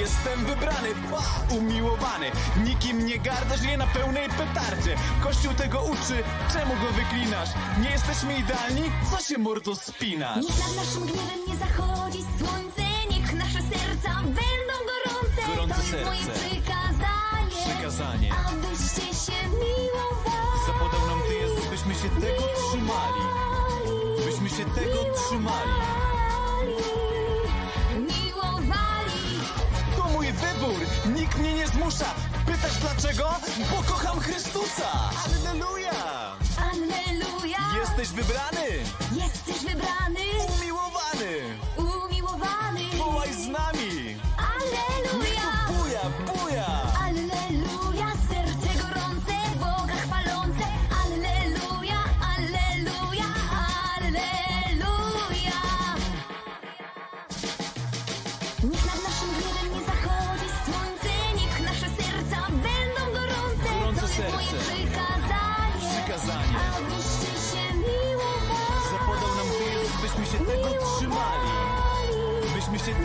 Jestem 0.00 0.44
wybrany, 0.46 0.88
ba, 1.10 1.56
umiłowany 1.56 2.30
Nikim 2.64 3.06
nie 3.06 3.18
gardę, 3.18 3.56
żyję 3.56 3.76
na 3.76 3.86
pełnej 3.86 4.28
petardzie 4.28 4.96
Kościół 5.22 5.54
tego 5.54 5.80
uczy, 5.82 6.22
czemu 6.52 6.74
go 6.74 6.92
wyklinasz? 6.92 7.48
Nie 7.82 7.90
jesteśmy 7.90 8.34
idealni? 8.38 8.90
Co 9.10 9.22
się 9.24 9.38
mordo 9.38 9.74
spinasz? 9.76 10.36
Niech 10.36 10.58
nad 10.58 10.76
naszym 10.76 11.02
gniewem 11.02 11.40
nie 11.48 11.56
zachodzi 11.56 12.18
słońce, 12.50 12.82
niech 13.10 13.32
nasze 13.32 13.62
serca 13.62 14.14
będą 14.22 14.74
gorące. 14.90 15.40
Gorące 15.46 15.74
to 15.74 15.96
jest 15.96 16.06
moje 16.06 16.24
serce. 16.24 16.40
przykazanie, 16.48 17.56
Przykazanie 17.66 18.30
abyście 18.48 19.02
się 19.24 19.38
miłowali. 19.48 20.58
Zapodał 20.66 21.06
nam 21.06 21.20
Ty 21.28 21.34
Jezus, 21.34 21.66
byśmy 21.70 21.94
się 21.94 22.08
tego 22.20 22.42
trzymali 22.56 23.22
Byśmy 24.26 24.48
się 24.50 24.64
tego 24.64 24.98
trzymali 25.14 25.72
Miłowali. 27.98 29.22
To 29.96 30.04
mój 30.08 30.26
wybór, 30.26 30.80
nikt 31.16 31.38
mnie 31.38 31.54
nie 31.54 31.68
zmusza 31.68 32.14
Pytasz 32.46 32.76
dlaczego? 32.76 33.30
Bo 33.70 33.82
kocham 33.92 34.20
Chrystusa 34.20 34.90
Alleluja 35.24 35.92
Alleluja. 36.72 37.58
Jesteś 37.80 38.08
wybrany, 38.08 38.66
Jesteś 39.12 39.70
wybrany, 39.72 40.20
umiłowany. 40.58 41.58
Wołaj 42.98 43.34
z 43.34 43.48
nami 43.48 44.16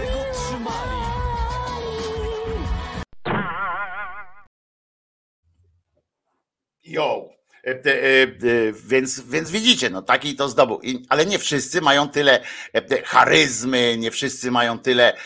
tego 0.05 0.19
trzymali 0.33 1.05
Jo. 6.83 7.29
E, 7.65 7.71
e, 7.71 8.23
e, 8.23 8.27
Więc, 8.87 9.19
więc 9.19 9.51
widzicie, 9.51 9.89
no 9.89 10.01
taki 10.01 10.35
to 10.35 10.49
zdobył. 10.49 10.81
Ale 11.09 11.25
nie 11.25 11.39
wszyscy 11.39 11.81
mają 11.81 12.09
tyle 12.09 12.43
charyzmy, 13.05 13.97
nie 13.97 14.11
wszyscy 14.11 14.51
mają 14.51 14.79
tyle 14.79 15.17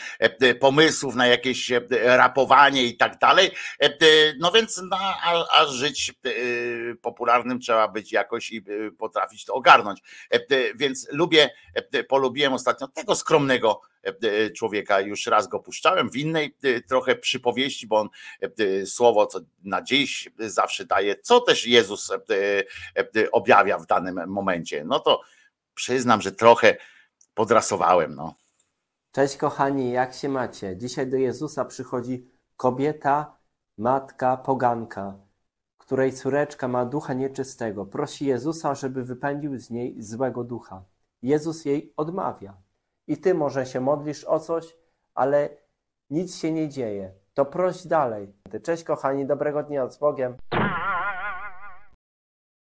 pomysłów 0.60 1.14
na 1.14 1.26
jakieś 1.26 1.72
rapowanie 1.90 2.84
i 2.84 2.96
tak 2.96 3.18
dalej. 3.18 3.50
No 4.38 4.52
więc 4.52 4.82
na, 4.90 5.14
a, 5.22 5.60
a 5.60 5.66
żyć 5.66 6.12
popularnym 7.02 7.60
trzeba 7.60 7.88
być 7.88 8.12
jakoś 8.12 8.50
i 8.50 8.62
potrafić 8.98 9.44
to 9.44 9.54
ogarnąć. 9.54 10.00
Więc 10.74 11.08
lubię, 11.12 11.50
polubiłem 12.08 12.52
ostatnio 12.52 12.88
tego 12.88 13.14
skromnego 13.14 13.80
człowieka. 14.56 15.00
Już 15.00 15.26
raz 15.26 15.48
go 15.48 15.60
puszczałem 15.60 16.10
w 16.10 16.16
innej 16.16 16.56
e, 16.62 16.80
trochę 16.80 17.16
przypowieści, 17.16 17.86
bo 17.86 18.00
on 18.00 18.08
e, 18.40 18.86
słowo 18.86 19.26
co 19.26 19.40
na 19.64 19.82
dziś 19.82 20.30
zawsze 20.38 20.84
daje, 20.84 21.16
co 21.22 21.40
też 21.40 21.66
Jezus 21.66 22.10
e, 22.10 22.16
e, 22.96 23.30
objawia 23.30 23.78
w 23.78 23.86
danym 23.86 24.20
momencie. 24.26 24.84
No 24.84 25.00
to 25.00 25.20
przyznam, 25.74 26.20
że 26.20 26.32
trochę 26.32 26.76
podrasowałem. 27.34 28.14
No. 28.14 28.34
Cześć 29.12 29.36
kochani, 29.36 29.92
jak 29.92 30.14
się 30.14 30.28
macie? 30.28 30.76
Dzisiaj 30.76 31.06
do 31.06 31.16
Jezusa 31.16 31.64
przychodzi 31.64 32.30
kobieta, 32.56 33.36
matka, 33.78 34.36
poganka, 34.36 35.14
której 35.78 36.12
córeczka 36.12 36.68
ma 36.68 36.84
ducha 36.84 37.14
nieczystego. 37.14 37.86
Prosi 37.86 38.26
Jezusa, 38.26 38.74
żeby 38.74 39.04
wypędził 39.04 39.58
z 39.58 39.70
niej 39.70 40.02
złego 40.02 40.44
ducha. 40.44 40.84
Jezus 41.22 41.64
jej 41.64 41.92
odmawia. 41.96 42.69
I 43.10 43.16
ty 43.16 43.34
może 43.34 43.66
się 43.66 43.80
modlisz 43.80 44.24
o 44.24 44.40
coś, 44.40 44.64
ale 45.14 45.48
nic 46.10 46.40
się 46.40 46.52
nie 46.52 46.68
dzieje. 46.68 47.12
To 47.34 47.44
proś 47.44 47.86
dalej. 47.86 48.32
Cześć 48.62 48.84
kochani, 48.84 49.26
dobrego 49.26 49.62
dnia 49.62 49.90
z 49.90 49.98
Bogiem. 49.98 50.36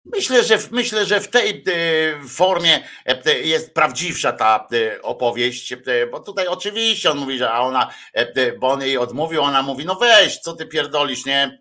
Myślę, 0.06 0.44
że 0.44 0.58
myślę, 0.72 1.06
że 1.06 1.20
w 1.20 1.28
tej 1.28 1.64
e, 1.68 2.28
formie 2.28 2.84
e, 3.06 3.40
jest 3.40 3.74
prawdziwsza 3.74 4.32
ta 4.32 4.68
e, 4.74 5.02
opowieść, 5.02 5.76
bo 6.12 6.20
tutaj 6.20 6.48
oczywiście 6.48 7.12
on 7.12 7.18
mówi, 7.18 7.38
że 7.38 7.52
ona, 7.52 7.90
bo 8.60 8.68
on 8.68 8.82
jej 8.82 8.98
odmówił, 8.98 9.42
ona 9.42 9.62
mówi, 9.62 9.86
no 9.86 9.96
weź, 9.96 10.40
co 10.40 10.54
ty 10.54 10.66
pierdolisz, 10.66 11.26
nie? 11.26 11.60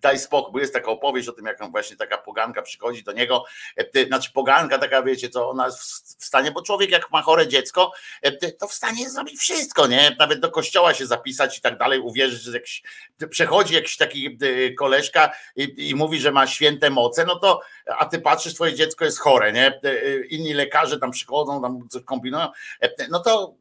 Daj 0.00 0.18
spokój, 0.18 0.52
bo 0.52 0.58
jest 0.58 0.72
taka 0.72 0.90
opowieść 0.90 1.28
o 1.28 1.32
tym, 1.32 1.46
jak 1.46 1.70
właśnie 1.70 1.96
taka 1.96 2.18
poganka 2.18 2.62
przychodzi 2.62 3.02
do 3.02 3.12
niego, 3.12 3.44
e, 3.76 4.06
znaczy 4.06 4.32
poganka 4.32 4.78
taka, 4.78 5.02
wiecie, 5.02 5.28
co 5.28 5.50
ona 5.50 5.70
w 5.70 6.24
stanie, 6.24 6.50
bo 6.50 6.62
człowiek 6.62 6.90
jak 6.90 7.10
ma 7.10 7.22
chore 7.22 7.48
dziecko, 7.48 7.92
e, 8.22 8.52
to 8.52 8.68
w 8.68 8.74
stanie 8.74 9.10
zrobić 9.10 9.40
wszystko, 9.40 9.86
nie? 9.86 10.16
Nawet 10.18 10.40
do 10.40 10.50
kościoła 10.50 10.94
się 10.94 11.06
zapisać 11.06 11.58
i 11.58 11.60
tak 11.60 11.78
dalej, 11.78 12.00
uwierzyć, 12.00 12.42
że 12.42 12.52
jakiś, 12.52 12.82
przechodzi 13.30 13.74
jakiś 13.74 13.96
taki 13.96 14.38
e, 14.42 14.72
koleżka 14.72 15.30
i, 15.56 15.88
i 15.90 15.94
mówi, 15.94 16.20
że 16.20 16.32
ma 16.32 16.46
święte 16.46 16.90
moce, 16.90 17.24
no 17.24 17.38
to 17.38 17.60
a 17.98 18.06
ty 18.06 18.18
patrzysz, 18.18 18.54
twoje 18.54 18.74
dziecko 18.74 19.04
jest 19.04 19.18
chore, 19.18 19.52
nie? 19.52 19.80
Inni 20.30 20.54
lekarze 20.54 20.98
tam 20.98 21.10
przychodzą, 21.10 21.62
tam 21.62 21.88
coś 21.88 22.02
kombinują, 22.02 22.48
no 23.10 23.20
to 23.20 23.54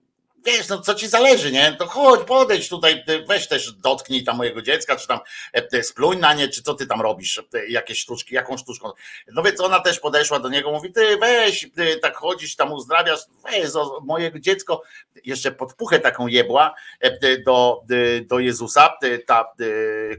wiesz, 0.47 0.69
no 0.69 0.81
co 0.81 0.95
ci 0.95 1.07
zależy, 1.07 1.51
nie? 1.51 1.75
To 1.79 1.87
chodź, 1.87 2.23
podejdź 2.23 2.69
tutaj, 2.69 3.03
weź 3.27 3.47
też 3.47 3.71
dotknij 3.71 4.23
tam 4.23 4.37
mojego 4.37 4.61
dziecka, 4.61 4.95
czy 4.95 5.07
tam 5.07 5.19
e, 5.53 5.83
spluń 5.83 6.19
na 6.19 6.33
nie, 6.33 6.47
czy 6.47 6.63
co 6.63 6.73
ty 6.73 6.87
tam 6.87 7.01
robisz, 7.01 7.37
e, 7.53 7.67
jakieś 7.67 7.99
sztuczki, 7.99 8.35
jaką 8.35 8.57
sztuczką. 8.57 8.91
No 9.27 9.43
więc 9.43 9.61
ona 9.61 9.79
też 9.79 9.99
podeszła 9.99 10.39
do 10.39 10.49
niego, 10.49 10.71
mówi, 10.71 10.93
ty 10.93 11.17
weź, 11.17 11.67
ty 11.75 11.97
tak 11.97 12.15
chodzisz, 12.15 12.55
tam 12.55 12.73
uzdrawiasz, 12.73 13.19
weź 13.43 13.75
o, 13.75 14.01
mojego 14.05 14.39
dziecko, 14.39 14.81
jeszcze 15.25 15.51
podpuchę 15.51 15.99
taką 15.99 16.27
jebła 16.27 16.75
e, 16.99 17.37
do, 17.37 17.81
do 18.25 18.39
Jezusa, 18.39 18.97
ta 19.25 19.53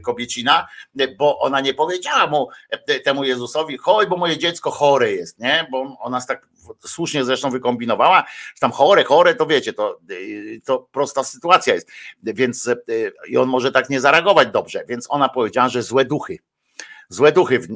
kobiecina, 0.03 0.67
bo 1.17 1.39
ona 1.39 1.61
nie 1.61 1.73
powiedziała 1.73 2.27
mu, 2.27 2.49
temu 3.03 3.23
Jezusowi, 3.23 3.77
chodź, 3.77 4.09
bo 4.09 4.17
moje 4.17 4.37
dziecko 4.37 4.71
chore 4.71 5.11
jest, 5.11 5.39
nie? 5.39 5.67
Bo 5.71 5.97
ona 5.99 6.21
tak 6.21 6.47
słusznie 6.87 7.25
zresztą 7.25 7.49
wykombinowała, 7.49 8.25
że 8.55 8.59
tam 8.59 8.71
chore, 8.71 9.03
chore, 9.03 9.35
to 9.35 9.45
wiecie, 9.45 9.73
to, 9.73 9.99
to 10.65 10.87
prosta 10.91 11.23
sytuacja 11.23 11.73
jest, 11.73 11.89
więc 12.23 12.67
y, 12.67 13.11
i 13.27 13.37
on 13.37 13.49
może 13.49 13.71
tak 13.71 13.89
nie 13.89 14.01
zareagować 14.01 14.49
dobrze, 14.51 14.83
więc 14.87 15.07
ona 15.09 15.29
powiedziała, 15.29 15.69
że 15.69 15.83
złe 15.83 16.05
duchy. 16.05 16.37
Złe 17.11 17.31
duchy 17.31 17.59
w, 17.59 17.67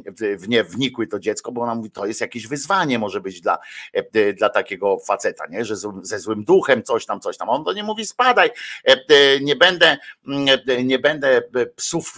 w, 0.42 0.48
nie 0.48 0.64
wnikły 0.64 1.06
to 1.06 1.18
dziecko, 1.18 1.52
bo 1.52 1.60
ona 1.60 1.74
mówi, 1.74 1.90
to 1.90 2.06
jest 2.06 2.20
jakieś 2.20 2.46
wyzwanie, 2.46 2.98
może 2.98 3.20
być 3.20 3.40
dla, 3.40 3.58
e, 3.92 4.32
dla 4.32 4.48
takiego 4.48 4.98
faceta, 4.98 5.46
nie? 5.46 5.64
że 5.64 5.76
ze 6.02 6.18
złym 6.18 6.44
duchem 6.44 6.82
coś 6.82 7.06
tam, 7.06 7.20
coś 7.20 7.36
tam. 7.36 7.48
On 7.48 7.64
do 7.64 7.72
niej 7.72 7.84
mówi, 7.84 8.06
spadaj, 8.06 8.50
e, 8.84 9.40
nie 9.40 9.56
będę, 9.56 9.96
mm, 10.26 10.58
e, 10.68 10.84
nie 10.84 10.98
będę 10.98 11.42
psów, 11.76 12.16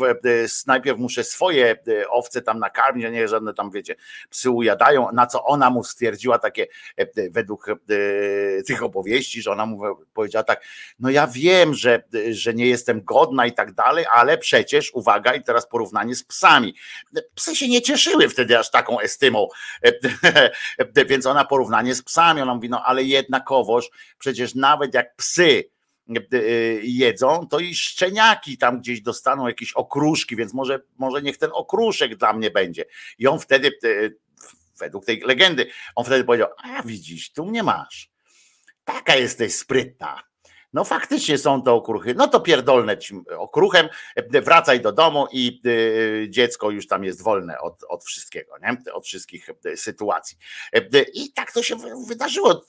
najpierw 0.67 0.99
muszę 0.99 1.25
swoje 1.25 1.77
owce 2.11 2.43
tam 2.43 2.59
nakarmić, 2.59 3.05
a 3.05 3.09
nie 3.09 3.29
żadne 3.29 3.55
tam, 3.55 3.71
wiecie, 3.71 3.97
psy 4.31 4.51
ujadają, 4.51 5.13
na 5.13 5.27
co 5.27 5.45
ona 5.45 5.71
mu 5.71 5.85
stwierdziła 5.85 6.39
takie, 6.39 6.67
według 7.31 7.67
tych 8.67 8.83
opowieści, 8.83 9.43
że 9.43 9.53
ona 9.53 9.67
mu 9.67 9.81
powiedziała 10.15 10.43
tak, 10.43 10.65
no 10.99 11.11
ja 11.11 11.27
wiem, 11.27 11.75
że, 11.75 12.03
że 12.31 12.55
nie 12.55 12.67
jestem 12.67 13.05
godna 13.05 13.47
i 13.47 13.53
tak 13.53 13.73
dalej, 13.73 14.05
ale 14.11 14.39
przecież, 14.39 14.95
uwaga, 14.95 15.35
i 15.35 15.43
teraz 15.43 15.69
porównanie 15.69 16.15
z 16.15 16.25
psami. 16.25 16.75
Psy 17.35 17.57
się 17.57 17.69
nie 17.69 17.83
cieszyły 17.83 18.29
wtedy 18.29 18.59
aż 18.59 18.71
taką 18.71 19.01
estymą, 19.01 19.49
więc 21.09 21.27
ona 21.27 21.45
porównanie 21.45 21.95
z 21.95 22.03
psami, 22.03 22.41
ona 22.41 22.55
mówi, 22.55 22.69
no 22.69 22.83
ale 22.85 23.05
jednakowoż, 23.05 23.91
przecież 24.19 24.55
nawet 24.55 24.95
jak 24.95 25.17
psy 25.17 25.71
jedzą, 26.83 27.47
to 27.51 27.59
i 27.59 27.75
szczeniaki 27.75 28.59
tam 28.59 28.81
gdzieś 28.81 29.01
dostaną 29.03 29.47
jakieś 29.47 29.73
okruszki, 29.73 30.37
więc 30.37 30.55
może, 30.55 30.81
może 30.99 31.23
niech 31.23 31.39
ten 31.39 31.51
okruszek 31.53 32.17
dla 32.17 32.33
mnie 32.33 32.51
będzie. 32.51 32.85
I 33.19 33.27
on 33.27 33.39
wtedy, 33.39 33.69
e, 33.85 34.11
według 34.79 35.05
tej 35.05 35.21
legendy, 35.21 35.71
on 35.95 36.05
wtedy 36.05 36.25
powiedział, 36.25 36.49
a 36.59 36.83
widzisz, 36.83 37.33
tu 37.33 37.45
mnie 37.47 37.63
masz. 37.63 38.11
Taka 38.85 39.17
jesteś 39.17 39.55
sprytna. 39.55 40.23
No 40.77 40.85
faktycznie 40.85 41.39
są 41.39 41.63
to 41.63 41.75
okruchy. 41.75 42.15
No 42.15 42.29
to 42.29 42.41
pierdolne 42.41 42.99
ci 42.99 43.15
okruchem, 43.39 43.89
e, 44.17 44.41
wracaj 44.41 44.81
do 44.81 44.93
domu 44.93 45.27
i 45.33 45.63
e, 46.25 46.31
dziecko 46.31 46.71
już 46.71 46.87
tam 46.87 47.05
jest 47.05 47.23
wolne 47.23 47.61
od, 47.61 47.85
od 47.89 48.05
wszystkiego, 48.05 48.55
nie? 48.59 48.93
od 48.93 49.07
wszystkich 49.07 49.49
e, 49.65 49.77
sytuacji. 49.77 50.39
E, 50.73 51.03
I 51.15 51.33
tak 51.33 51.53
to 51.53 51.63
się 51.63 51.77
wy- 51.77 52.07
wydarzyło. 52.09 52.65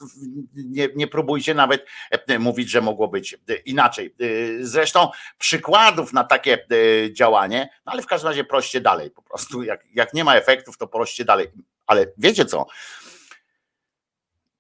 Nie, 0.55 0.89
nie 0.95 1.07
próbujcie 1.07 1.53
nawet 1.53 1.85
e, 2.11 2.39
mówić, 2.39 2.69
że 2.69 2.81
mogło 2.81 3.07
być 3.07 3.33
e, 3.33 3.55
inaczej. 3.55 4.15
E, 4.19 4.25
Zresztą 4.65 5.09
przykładów 5.37 6.13
na 6.13 6.23
takie 6.23 6.53
e, 6.53 7.13
działanie, 7.13 7.69
no 7.85 7.91
ale 7.91 8.01
w 8.01 8.07
każdym 8.07 8.27
razie 8.27 8.43
proście 8.43 8.81
dalej 8.81 9.11
po 9.11 9.21
prostu. 9.21 9.63
Jak, 9.63 9.83
jak 9.93 10.13
nie 10.13 10.23
ma 10.23 10.35
efektów, 10.35 10.77
to 10.77 10.87
proście 10.87 11.25
dalej. 11.25 11.47
Ale 11.87 12.07
wiecie 12.17 12.45
co? 12.45 12.65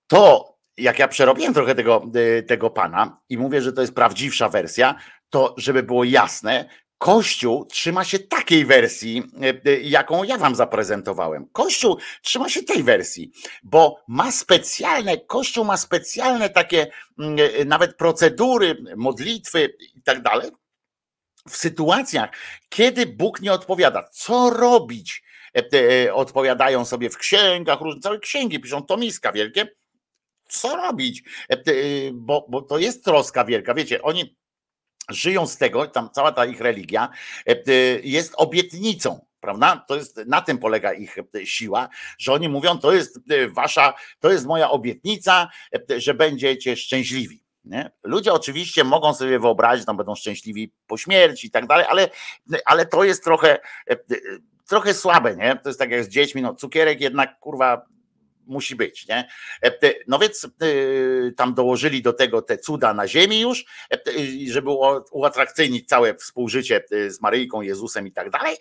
To 0.07 0.56
jak 0.77 0.99
ja 0.99 1.07
przerobiłem 1.07 1.53
trochę 1.53 1.75
tego, 1.75 2.03
y, 2.15 2.43
tego 2.43 2.69
pana 2.69 3.21
i 3.29 3.37
mówię, 3.37 3.61
że 3.61 3.73
to 3.73 3.81
jest 3.81 3.95
prawdziwsza 3.95 4.49
wersja, 4.49 4.95
to 5.29 5.55
żeby 5.57 5.83
było 5.83 6.03
jasne, 6.03 6.69
Kościół 6.97 7.65
trzyma 7.65 8.03
się 8.03 8.19
takiej 8.19 8.65
wersji, 8.65 9.23
y, 9.65 9.69
y, 9.69 9.81
jaką 9.81 10.23
ja 10.23 10.37
wam 10.37 10.55
zaprezentowałem. 10.55 11.49
Kościół 11.51 11.97
trzyma 12.21 12.49
się 12.49 12.63
tej 12.63 12.83
wersji, 12.83 13.31
bo 13.63 14.03
ma 14.07 14.31
specjalne, 14.31 15.17
Kościół 15.17 15.65
ma 15.65 15.77
specjalne 15.77 16.49
takie 16.49 16.87
mm, 17.19 17.37
nawet 17.65 17.95
procedury, 17.95 18.77
modlitwy 18.95 19.75
i 19.95 20.01
tak 20.01 20.21
dalej, 20.21 20.51
w 21.49 21.57
sytuacjach, 21.57 22.29
kiedy 22.69 23.05
Bóg 23.05 23.41
nie 23.41 23.53
odpowiada. 23.53 24.09
Co 24.11 24.49
robić? 24.49 25.23
E, 25.57 25.63
e, 26.05 26.13
Odpowiadają 26.13 26.85
sobie 26.85 27.09
w 27.09 27.17
księgach, 27.17 27.81
różne 27.81 28.01
całe 28.01 28.19
księgi, 28.19 28.59
piszą 28.59 28.83
tomiska 28.83 29.31
wielkie, 29.31 29.67
co 30.47 30.75
robić? 30.75 31.23
E, 31.49 31.53
e, 31.53 31.61
Bo, 32.13 32.45
bo 32.49 32.61
to 32.61 32.77
jest 32.77 33.05
troska 33.05 33.45
wielka. 33.45 33.73
Wiecie, 33.73 34.01
oni 34.01 34.37
żyją 35.09 35.47
z 35.47 35.57
tego, 35.57 35.87
tam 35.87 36.09
cała 36.13 36.31
ta 36.31 36.45
ich 36.45 36.61
religia 36.61 37.09
e, 37.47 37.51
e, 37.51 37.73
jest 38.03 38.33
obietnicą. 38.37 39.27
Prawda? 39.39 39.85
To 39.87 39.95
jest, 39.95 40.17
na 40.25 40.41
tym 40.41 40.57
polega 40.57 40.93
ich 40.93 41.17
siła, 41.43 41.89
że 42.17 42.33
oni 42.33 42.49
mówią, 42.49 42.79
to 42.79 42.93
jest 42.93 43.19
wasza, 43.49 43.93
to 44.19 44.31
jest 44.31 44.45
moja 44.45 44.69
obietnica, 44.69 45.49
że 45.97 46.13
będziecie 46.13 46.77
szczęśliwi. 46.77 47.43
Nie? 47.65 47.91
Ludzie 48.03 48.33
oczywiście 48.33 48.83
mogą 48.83 49.13
sobie 49.13 49.39
wyobrazić, 49.39 49.87
że 49.87 49.93
będą 49.93 50.15
szczęśliwi 50.15 50.73
po 50.87 50.97
śmierci 50.97 51.47
i 51.47 51.51
tak 51.51 51.67
dalej, 51.67 51.85
ale, 51.89 52.09
ale 52.65 52.85
to 52.85 53.03
jest 53.03 53.23
trochę, 53.23 53.59
trochę 54.67 54.93
słabe, 54.93 55.35
nie? 55.35 55.55
To 55.63 55.69
jest 55.69 55.79
tak 55.79 55.91
jak 55.91 56.03
z 56.03 56.09
dziećmi, 56.09 56.41
no 56.41 56.55
cukierek 56.55 57.01
jednak 57.01 57.39
kurwa 57.39 57.85
musi 58.47 58.75
być, 58.75 59.07
nie? 59.07 59.27
No 60.07 60.19
więc 60.19 60.47
tam 61.37 61.53
dołożyli 61.53 62.01
do 62.01 62.13
tego 62.13 62.41
te 62.41 62.57
cuda 62.57 62.93
na 62.93 63.07
ziemi 63.07 63.39
już, 63.39 63.65
żeby 64.47 64.69
uatrakcyjnić 65.11 65.87
całe 65.87 66.15
współżycie 66.15 66.83
z 67.07 67.21
Maryjką, 67.21 67.61
Jezusem 67.61 68.07
i 68.07 68.11
tak 68.11 68.29
dalej, 68.29 68.57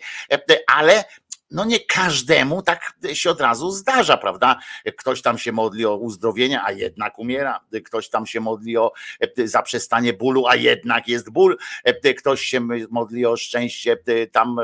ale 0.75 1.03
no 1.51 1.65
nie 1.65 1.79
każdemu 1.79 2.61
tak 2.61 2.93
się 3.13 3.29
od 3.29 3.41
razu 3.41 3.71
zdarza, 3.71 4.17
prawda? 4.17 4.59
Ktoś 4.97 5.21
tam 5.21 5.37
się 5.37 5.51
modli 5.51 5.85
o 5.85 5.95
uzdrowienie, 5.95 6.61
a 6.63 6.71
jednak 6.71 7.19
umiera. 7.19 7.59
Ktoś 7.85 8.09
tam 8.09 8.25
się 8.25 8.39
modli 8.39 8.77
o 8.77 8.91
e, 9.37 9.47
zaprzestanie 9.47 10.13
bólu, 10.13 10.47
a 10.47 10.55
jednak 10.55 11.07
jest 11.07 11.29
ból. 11.29 11.57
E, 11.83 12.13
ktoś 12.13 12.41
się 12.41 12.59
modli 12.89 13.25
o 13.25 13.37
szczęście 13.37 13.97
e, 14.05 14.27
tam 14.27 14.57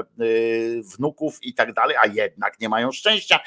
wnuków 0.95 1.43
i 1.43 1.53
tak 1.53 1.73
dalej, 1.73 1.97
a 2.03 2.07
jednak 2.07 2.59
nie 2.59 2.69
mają 2.69 2.91
szczęścia. 2.91 3.39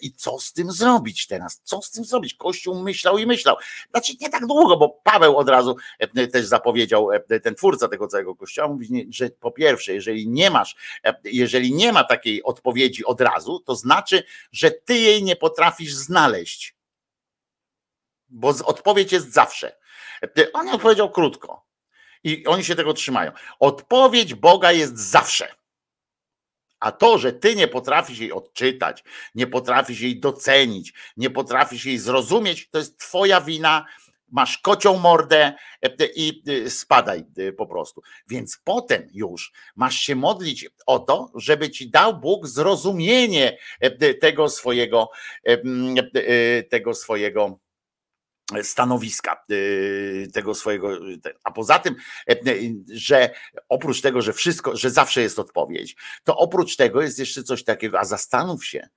I 0.00 0.12
co 0.12 0.38
z 0.38 0.52
tym 0.52 0.72
zrobić 0.72 1.26
teraz? 1.26 1.60
Co 1.64 1.82
z 1.82 1.90
tym 1.90 2.04
zrobić? 2.04 2.34
Kościół 2.34 2.82
myślał 2.82 3.18
i 3.18 3.26
myślał. 3.26 3.56
Znaczy 3.90 4.12
nie 4.20 4.30
tak 4.30 4.46
długo, 4.46 4.76
bo 4.76 4.88
Paweł 4.88 5.36
od 5.36 5.48
razu 5.48 5.76
też 6.32 6.46
zapowiedział, 6.46 7.08
ten 7.42 7.54
twórca 7.54 7.88
tego 7.88 8.08
całego 8.08 8.34
kościoła, 8.34 8.68
mówi, 8.68 9.08
że 9.10 9.30
po 9.30 9.50
pierwsze, 9.50 9.94
jeżeli 9.94 10.28
nie 10.28 10.50
masz, 10.50 10.76
jeżeli 11.24 11.74
nie 11.74 11.92
ma 11.92 12.04
takiej 12.04 12.42
odpowiedzi, 12.42 12.71
odpowiedzi 12.72 13.04
od 13.04 13.20
razu, 13.20 13.60
to 13.60 13.76
znaczy, 13.76 14.24
że 14.52 14.70
ty 14.70 14.94
jej 14.94 15.22
nie 15.22 15.36
potrafisz 15.36 15.94
znaleźć. 15.94 16.74
Bo 18.28 18.48
odpowiedź 18.48 19.12
jest 19.12 19.32
zawsze. 19.32 19.76
On 20.52 20.68
odpowiedział 20.68 21.10
krótko. 21.10 21.66
I 22.24 22.46
oni 22.46 22.64
się 22.64 22.74
tego 22.74 22.94
trzymają. 22.94 23.32
Odpowiedź 23.60 24.34
Boga 24.34 24.72
jest 24.72 24.98
zawsze. 24.98 25.54
A 26.80 26.92
to, 26.92 27.18
że 27.18 27.32
ty 27.32 27.56
nie 27.56 27.68
potrafisz 27.68 28.18
jej 28.18 28.32
odczytać, 28.32 29.04
nie 29.34 29.46
potrafisz 29.46 30.00
jej 30.00 30.20
docenić, 30.20 30.92
nie 31.16 31.30
potrafisz 31.30 31.84
jej 31.84 31.98
zrozumieć, 31.98 32.70
to 32.70 32.78
jest 32.78 32.98
twoja 32.98 33.40
wina, 33.40 33.86
masz 34.32 34.58
kocią 34.58 34.98
mordę 34.98 35.52
e, 35.82 36.06
i 36.16 36.42
e, 36.48 36.70
spadaj 36.70 37.24
e, 37.36 37.52
po 37.52 37.66
prostu. 37.66 38.02
Więc 38.28 38.60
potem 38.64 39.08
już 39.12 39.52
masz 39.76 39.94
się 39.96 40.16
modlić 40.16 40.68
o 40.86 40.98
to, 40.98 41.32
żeby 41.34 41.70
ci 41.70 41.90
dał 41.90 42.20
Bóg 42.20 42.46
zrozumienie 42.46 43.58
tego 44.20 44.48
swojego, 44.48 45.08
tego 46.70 46.94
swojego 46.94 47.58
stanowiska 48.62 49.44
tego 50.32 50.54
swojego, 50.54 50.98
a 51.44 51.52
poza 51.52 51.78
tym, 51.78 51.96
że 52.92 53.30
oprócz 53.68 54.00
tego, 54.00 54.22
że 54.22 54.32
wszystko, 54.32 54.76
że 54.76 54.90
zawsze 54.90 55.22
jest 55.22 55.38
odpowiedź, 55.38 55.96
to 56.24 56.36
oprócz 56.36 56.76
tego 56.76 57.02
jest 57.02 57.18
jeszcze 57.18 57.42
coś 57.42 57.64
takiego, 57.64 58.00
a 58.00 58.04
zastanów 58.04 58.66
się, 58.66 58.88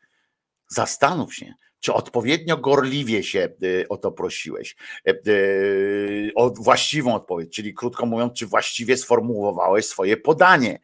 zastanów 0.68 1.36
się, 1.36 1.54
czy 1.86 1.94
odpowiednio 1.94 2.58
gorliwie 2.58 3.24
się 3.24 3.50
y, 3.64 3.86
o 3.90 3.98
to 3.98 4.12
prosiłeś, 4.12 4.76
e, 5.08 5.14
y, 5.28 6.32
o 6.36 6.50
właściwą 6.50 7.16
odpowiedź, 7.16 7.56
czyli 7.56 7.74
krótko 7.74 8.06
mówiąc, 8.06 8.34
czy 8.34 8.46
właściwie 8.46 8.98
sformułowałeś 8.98 9.86
swoje 9.86 10.18
podanie, 10.18 10.80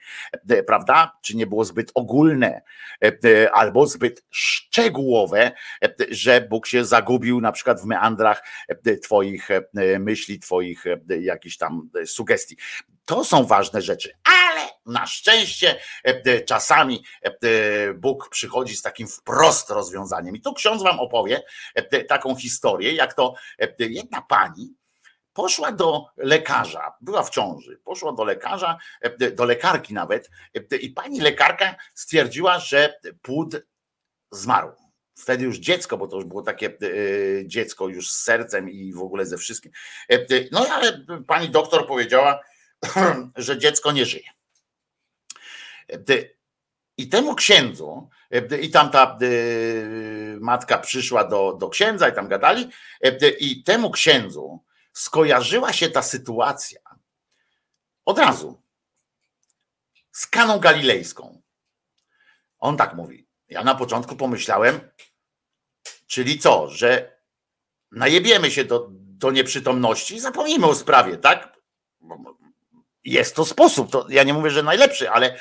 prawda? 0.67 1.11
Czy 1.23 1.38
nie 1.38 1.47
było 1.47 1.65
zbyt 1.65 1.91
ogólne 1.95 2.61
albo 3.53 3.88
zbyt 3.88 4.25
szczegółowe, 4.29 5.51
że 6.09 6.47
Bóg 6.49 6.67
się 6.67 6.86
zagubił 6.86 7.41
na 7.41 7.51
przykład 7.51 7.82
w 7.82 7.86
meandrach 7.86 8.43
Twoich 9.03 9.49
myśli, 9.99 10.39
Twoich 10.39 10.84
jakichś 11.21 11.57
tam 11.57 11.89
sugestii. 12.05 12.57
To 13.05 13.25
są 13.25 13.45
ważne 13.45 13.82
rzeczy, 13.82 14.11
na 14.86 15.05
szczęście 15.05 15.79
czasami 16.45 17.03
Bóg 17.95 18.29
przychodzi 18.29 18.75
z 18.75 18.82
takim 18.82 19.07
wprost 19.07 19.69
rozwiązaniem. 19.69 20.36
I 20.36 20.41
tu 20.41 20.53
ksiądz 20.53 20.84
wam 20.84 20.99
opowie 20.99 21.41
taką 22.07 22.36
historię, 22.36 22.93
jak 22.93 23.13
to 23.13 23.34
jedna 23.79 24.21
pani 24.21 24.75
poszła 25.34 25.71
do 25.71 26.05
lekarza, 26.17 26.93
była 27.01 27.23
w 27.23 27.29
ciąży, 27.29 27.77
poszła 27.84 28.13
do 28.13 28.23
lekarza, 28.23 28.77
do 29.34 29.45
lekarki 29.45 29.93
nawet, 29.93 30.29
i 30.82 30.89
pani 30.89 31.21
lekarka 31.21 31.75
stwierdziła, 31.95 32.59
że 32.59 32.93
płód 33.21 33.55
zmarł. 34.32 34.71
Wtedy 35.15 35.43
już 35.43 35.57
dziecko, 35.57 35.97
bo 35.97 36.07
to 36.07 36.15
już 36.15 36.25
było 36.25 36.41
takie 36.41 36.77
dziecko 37.45 37.88
już 37.88 38.11
z 38.11 38.23
sercem 38.23 38.69
i 38.69 38.93
w 38.93 39.01
ogóle 39.01 39.25
ze 39.25 39.38
wszystkim. 39.38 39.71
No 40.51 40.67
ale 40.71 41.05
pani 41.27 41.49
doktor 41.49 41.88
powiedziała, 41.88 42.39
że 43.36 43.57
dziecko 43.57 43.91
nie 43.91 44.05
żyje. 44.05 44.40
I 46.97 47.09
temu 47.09 47.35
księdzu, 47.35 48.09
i 48.61 48.69
tam 48.69 48.91
ta 48.91 49.17
matka 50.39 50.77
przyszła 50.77 51.23
do, 51.23 51.53
do 51.53 51.69
księdza 51.69 52.09
i 52.09 52.13
tam 52.13 52.27
gadali, 52.27 52.69
i 53.39 53.63
temu 53.63 53.91
księdzu 53.91 54.63
skojarzyła 54.93 55.73
się 55.73 55.89
ta 55.89 56.01
sytuacja 56.01 56.81
od 58.05 58.19
razu 58.19 58.61
z 60.11 60.27
Kaną 60.27 60.59
Galilejską. 60.59 61.41
On 62.59 62.77
tak 62.77 62.95
mówi. 62.95 63.27
Ja 63.47 63.63
na 63.63 63.75
początku 63.75 64.15
pomyślałem, 64.15 64.79
czyli 66.07 66.39
co, 66.39 66.69
że 66.69 67.17
najebiemy 67.91 68.51
się 68.51 68.65
do, 68.65 68.87
do 68.91 69.31
nieprzytomności 69.31 70.15
i 70.15 70.19
zapomnimy 70.19 70.67
o 70.67 70.75
sprawie, 70.75 71.17
tak? 71.17 71.57
Jest 73.05 73.35
to 73.35 73.45
sposób. 73.45 73.91
To 73.91 74.05
ja 74.09 74.23
nie 74.23 74.33
mówię, 74.33 74.49
że 74.49 74.63
najlepszy, 74.63 75.09
ale, 75.09 75.35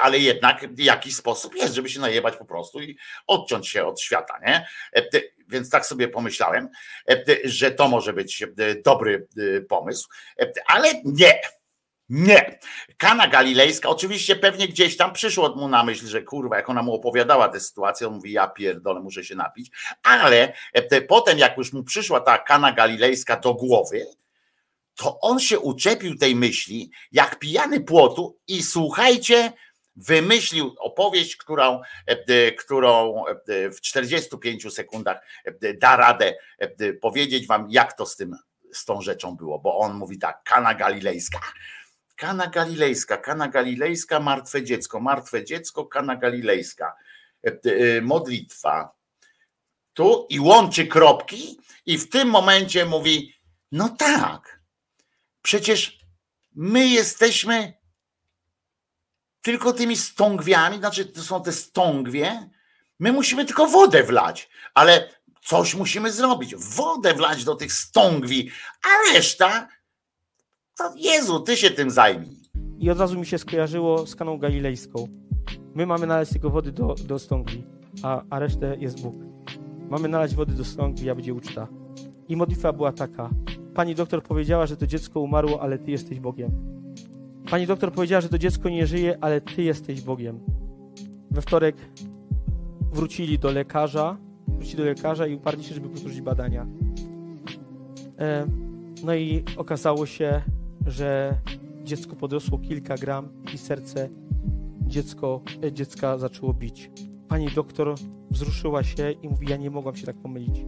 ale 0.00 0.18
jednak 0.18 0.66
jakiś 0.76 1.16
sposób 1.16 1.54
jest, 1.54 1.74
żeby 1.74 1.88
się 1.88 2.00
najebać 2.00 2.36
po 2.36 2.44
prostu 2.44 2.80
i 2.80 2.98
odciąć 3.26 3.68
się 3.68 3.86
od 3.86 4.00
świata, 4.00 4.38
nie? 4.46 4.66
Więc 5.48 5.70
tak 5.70 5.86
sobie 5.86 6.08
pomyślałem, 6.08 6.68
że 7.44 7.70
to 7.70 7.88
może 7.88 8.12
być 8.12 8.44
dobry 8.84 9.28
pomysł, 9.68 10.08
ale 10.66 10.88
nie. 11.04 11.40
Nie. 12.10 12.58
Kana 12.96 13.28
Galilejska, 13.28 13.88
oczywiście 13.88 14.36
pewnie 14.36 14.68
gdzieś 14.68 14.96
tam 14.96 15.12
przyszło 15.12 15.56
mu 15.56 15.68
na 15.68 15.84
myśl, 15.84 16.06
że 16.06 16.22
kurwa, 16.22 16.56
jak 16.56 16.70
ona 16.70 16.82
mu 16.82 16.94
opowiadała 16.94 17.48
tę 17.48 17.60
sytuację, 17.60 18.06
on 18.06 18.14
mówi, 18.14 18.32
ja 18.32 18.48
pierdolę, 18.48 19.00
muszę 19.00 19.24
się 19.24 19.34
napić, 19.34 19.70
ale 20.02 20.52
potem 21.08 21.38
jak 21.38 21.56
już 21.56 21.72
mu 21.72 21.84
przyszła 21.84 22.20
ta 22.20 22.38
Kana 22.38 22.72
Galilejska 22.72 23.36
do 23.36 23.54
głowy, 23.54 24.06
to 24.98 25.20
on 25.20 25.38
się 25.40 25.58
uczepił 25.58 26.16
tej 26.16 26.36
myśli, 26.36 26.90
jak 27.12 27.38
pijany 27.38 27.80
płotu 27.80 28.38
i 28.48 28.62
słuchajcie, 28.62 29.52
wymyślił 29.96 30.74
opowieść, 30.78 31.36
którą, 31.36 31.80
e, 32.06 32.52
którą 32.52 33.24
e, 33.26 33.70
w 33.70 33.80
45 33.80 34.74
sekundach 34.74 35.20
e, 35.44 35.74
da 35.74 35.96
radę 35.96 36.34
powiedzieć 37.00 37.46
wam, 37.46 37.66
jak 37.70 37.92
to 37.92 38.06
z 38.06 38.16
tym, 38.16 38.36
z 38.72 38.84
tą 38.84 39.02
rzeczą 39.02 39.36
było, 39.36 39.58
bo 39.58 39.78
on 39.78 39.94
mówi 39.94 40.18
tak, 40.18 40.42
Kana 40.44 40.74
Galilejska. 40.74 41.40
Kana 42.16 42.46
Galilejska, 42.46 43.16
Kana 43.16 43.48
Galilejska, 43.48 44.20
martwe 44.20 44.62
dziecko, 44.62 45.00
martwe 45.00 45.44
dziecko, 45.44 45.86
Kana 45.86 46.16
Galilejska. 46.16 46.94
Modlitwa. 48.02 48.94
Tu 49.92 50.26
i 50.30 50.40
łączy 50.40 50.86
kropki 50.86 51.58
i 51.86 51.98
w 51.98 52.08
tym 52.08 52.28
momencie 52.28 52.84
mówi, 52.84 53.34
no 53.72 53.88
tak, 53.88 54.57
Przecież 55.42 55.98
my 56.54 56.88
jesteśmy 56.88 57.78
tylko 59.42 59.72
tymi 59.72 59.96
stągwiami, 59.96 60.78
znaczy 60.78 61.04
to 61.04 61.22
są 61.22 61.42
te 61.42 61.52
stągwie. 61.52 62.50
My 62.98 63.12
musimy 63.12 63.44
tylko 63.44 63.66
wodę 63.66 64.02
wlać, 64.02 64.48
ale 64.74 65.10
coś 65.44 65.74
musimy 65.74 66.12
zrobić. 66.12 66.56
Wodę 66.56 67.14
wlać 67.14 67.44
do 67.44 67.54
tych 67.54 67.72
stągwi, 67.72 68.50
a 68.84 69.12
reszta 69.12 69.68
to 70.78 70.92
Jezu, 70.96 71.40
ty 71.40 71.56
się 71.56 71.70
tym 71.70 71.90
zajmij. 71.90 72.38
I 72.78 72.90
od 72.90 72.98
razu 72.98 73.18
mi 73.18 73.26
się 73.26 73.38
skojarzyło 73.38 74.06
z 74.06 74.16
kaną 74.16 74.38
galilejską. 74.38 75.08
My 75.74 75.86
mamy 75.86 76.06
nalać 76.06 76.30
tylko 76.30 76.50
wody 76.50 76.72
do, 76.72 76.94
do 76.94 77.18
stągwi, 77.18 77.64
a, 78.02 78.22
a 78.30 78.38
resztę 78.38 78.76
jest 78.78 79.00
Bóg. 79.00 79.14
Mamy 79.90 80.08
nalać 80.08 80.34
wody 80.34 80.52
do 80.52 80.64
stągwi, 80.64 81.10
a 81.10 81.14
będzie 81.14 81.34
uczta. 81.34 81.68
I 82.28 82.36
modlitwa 82.36 82.72
była 82.72 82.92
taka 82.92 83.30
pani 83.78 83.94
doktor 83.94 84.22
powiedziała, 84.22 84.66
że 84.66 84.76
to 84.76 84.86
dziecko 84.86 85.20
umarło, 85.20 85.62
ale 85.62 85.78
ty 85.78 85.90
jesteś 85.90 86.20
Bogiem. 86.20 86.50
Pani 87.50 87.66
doktor 87.66 87.92
powiedziała, 87.92 88.20
że 88.20 88.28
to 88.28 88.38
dziecko 88.38 88.68
nie 88.68 88.86
żyje, 88.86 89.18
ale 89.20 89.40
ty 89.40 89.62
jesteś 89.62 90.00
Bogiem. 90.00 90.40
We 91.30 91.42
wtorek 91.42 91.76
wrócili 92.92 93.38
do 93.38 93.50
lekarza, 93.50 94.16
wrócili 94.48 94.76
do 94.76 94.84
lekarza 94.84 95.26
i 95.26 95.34
uparli 95.34 95.64
się, 95.64 95.74
żeby 95.74 95.88
powtórzyć 95.88 96.20
badania. 96.20 96.66
E, 98.18 98.46
no 99.04 99.14
i 99.14 99.44
okazało 99.56 100.06
się, 100.06 100.42
że 100.86 101.34
dziecko 101.84 102.16
podrosło 102.16 102.58
kilka 102.58 102.94
gram 102.94 103.28
i 103.54 103.58
serce 103.58 104.08
dziecko, 104.80 105.40
e, 105.64 105.72
dziecka 105.72 106.18
zaczęło 106.18 106.54
bić. 106.54 106.90
Pani 107.28 107.48
doktor 107.54 107.94
wzruszyła 108.30 108.82
się 108.82 109.10
i 109.10 109.28
mówi, 109.28 109.46
ja 109.50 109.56
nie 109.56 109.70
mogłam 109.70 109.96
się 109.96 110.06
tak 110.06 110.16
pomylić. 110.16 110.64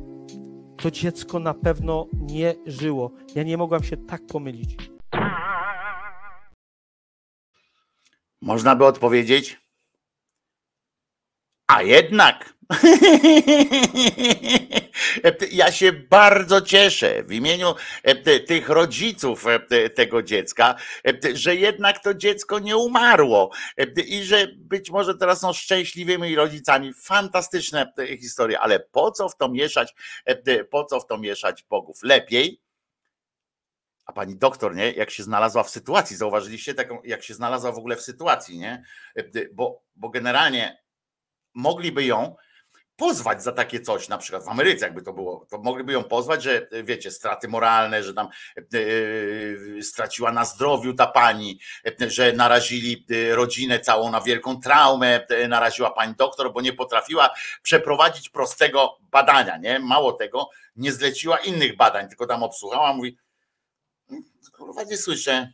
To 0.82 0.90
dziecko 0.90 1.38
na 1.38 1.54
pewno 1.54 2.06
nie 2.12 2.54
żyło. 2.66 3.10
Ja 3.34 3.42
nie 3.42 3.56
mogłam 3.56 3.84
się 3.84 3.96
tak 3.96 4.26
pomylić. 4.26 4.76
Można 8.42 8.76
by 8.76 8.84
odpowiedzieć, 8.84 9.60
a 11.66 11.82
jednak. 11.82 12.54
Ja 15.50 15.72
się 15.72 15.92
bardzo 15.92 16.60
cieszę 16.60 17.22
w 17.22 17.32
imieniu 17.32 17.74
e, 18.02 18.40
tych 18.40 18.68
rodziców 18.68 19.46
e, 19.46 19.90
tego 19.90 20.22
dziecka, 20.22 20.74
e, 21.06 21.36
że 21.36 21.56
jednak 21.56 22.02
to 22.02 22.14
dziecko 22.14 22.58
nie 22.58 22.76
umarło 22.76 23.50
i 24.06 24.24
że 24.24 24.46
być 24.56 24.90
może 24.90 25.14
teraz 25.14 25.40
są 25.40 25.52
szczęśliwymi 25.52 26.34
rodzicami. 26.34 26.92
Fantastyczne 26.94 27.92
historie, 28.20 28.60
ale 28.60 28.80
po 28.80 29.10
co 29.10 29.28
w 29.28 29.36
to 29.36 29.48
mieszać, 29.48 29.94
po 30.70 30.84
co 30.84 31.00
w 31.00 31.06
to 31.06 31.18
mieszać 31.18 31.64
Bogów? 31.70 32.02
Lepiej, 32.02 32.60
a 34.06 34.12
pani 34.12 34.36
doktor, 34.36 34.74
nie, 34.74 34.92
jak 34.92 35.10
się 35.10 35.22
znalazła 35.22 35.62
w 35.62 35.70
sytuacji, 35.70 36.16
zauważyliście 36.16 36.74
taką, 36.74 37.02
jak 37.04 37.22
się 37.22 37.34
znalazła 37.34 37.72
w 37.72 37.78
ogóle 37.78 37.96
w 37.96 38.02
sytuacji, 38.02 38.58
nie? 38.58 38.84
Bo, 39.52 39.82
bo 39.96 40.08
generalnie 40.08 40.82
mogliby 41.54 42.04
ją 42.04 42.36
pozwać 43.00 43.42
za 43.42 43.52
takie 43.52 43.80
coś, 43.80 44.08
na 44.08 44.18
przykład 44.18 44.44
w 44.44 44.48
Ameryce, 44.48 44.84
jakby 44.84 45.02
to 45.02 45.12
było, 45.12 45.46
to 45.50 45.58
mogliby 45.58 45.92
ją 45.92 46.04
pozwać, 46.04 46.42
że 46.42 46.68
wiecie, 46.84 47.10
straty 47.10 47.48
moralne, 47.48 48.02
że 48.02 48.14
tam 48.14 48.28
yy, 48.72 49.82
straciła 49.82 50.32
na 50.32 50.44
zdrowiu 50.44 50.94
ta 50.94 51.06
pani, 51.06 51.60
że 52.00 52.32
narazili 52.32 53.06
rodzinę 53.30 53.80
całą 53.80 54.10
na 54.10 54.20
wielką 54.20 54.60
traumę, 54.60 55.26
naraziła 55.48 55.90
pani 55.90 56.14
doktor, 56.14 56.52
bo 56.52 56.60
nie 56.60 56.72
potrafiła 56.72 57.30
przeprowadzić 57.62 58.28
prostego 58.28 58.98
badania, 59.00 59.56
nie? 59.56 59.78
Mało 59.78 60.12
tego, 60.12 60.48
nie 60.76 60.92
zleciła 60.92 61.38
innych 61.38 61.76
badań, 61.76 62.08
tylko 62.08 62.26
tam 62.26 62.42
obsłuchała, 62.42 62.92
mówi, 62.92 63.16
kurwa 64.52 64.82
nie 64.82 64.96
słyszę, 64.96 65.52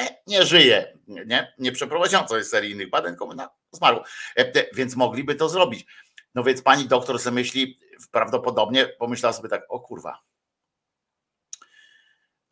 e, 0.00 0.16
nie 0.26 0.46
żyje, 0.46 0.98
nie, 1.06 1.52
nie 1.58 1.72
przeprowadziłam 1.72 2.26
coś 2.26 2.46
seryjnych 2.46 2.90
badań, 2.90 3.12
tylko 3.12 3.34
na, 3.34 3.48
zmarł, 3.72 4.00
e, 4.36 4.74
więc 4.74 4.96
mogliby 4.96 5.34
to 5.34 5.48
zrobić. 5.48 5.86
No 6.34 6.44
więc 6.44 6.62
pani 6.62 6.86
doktor 6.86 7.18
sobie 7.18 7.34
myśli, 7.34 7.78
prawdopodobnie 8.10 8.86
pomyślała 8.86 9.32
sobie 9.32 9.48
tak, 9.48 9.62
o 9.68 9.80
kurwa. 9.80 10.22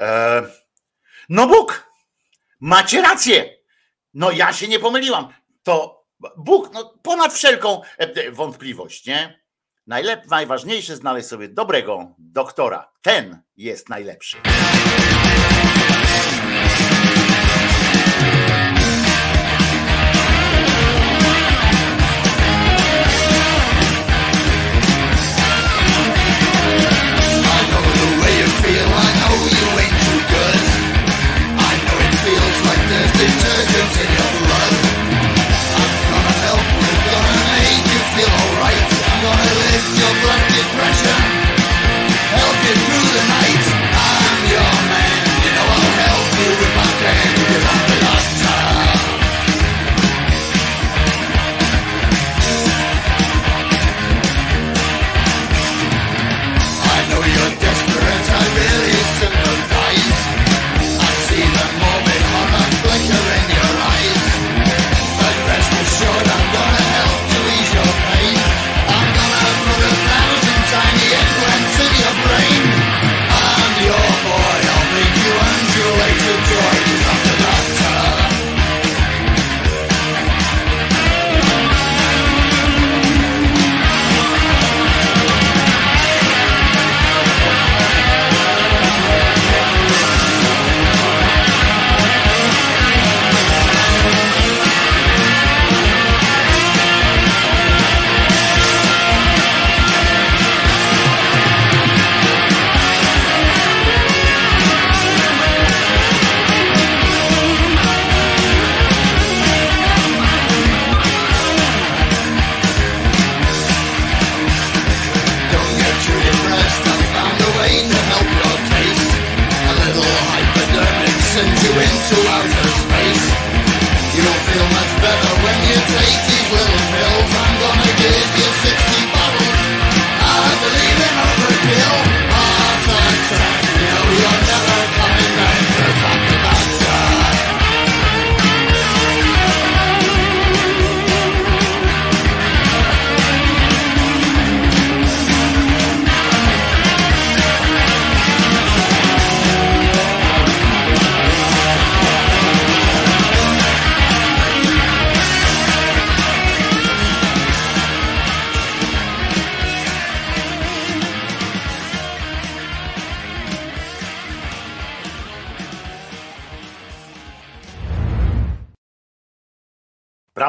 E, 0.03 0.43
no 1.29 1.47
Bóg, 1.47 1.93
macie 2.61 3.03
rację. 3.03 3.59
No 4.15 4.31
ja 4.31 4.53
się 4.53 4.69
nie 4.69 4.79
pomyliłam. 4.79 5.33
To 5.63 6.05
Bóg, 6.37 6.73
no 6.73 6.99
ponad 7.03 7.33
wszelką 7.33 7.83
e, 7.99 8.31
wątpliwość, 8.31 9.07
nie? 9.07 9.41
Najlep, 9.87 10.27
najważniejsze 10.27 10.97
znaleźć 10.97 11.29
sobie 11.29 11.49
dobrego 11.49 12.15
doktora. 12.19 12.93
Ten 13.03 13.43
jest 13.57 13.89
najlepszy. 13.89 14.37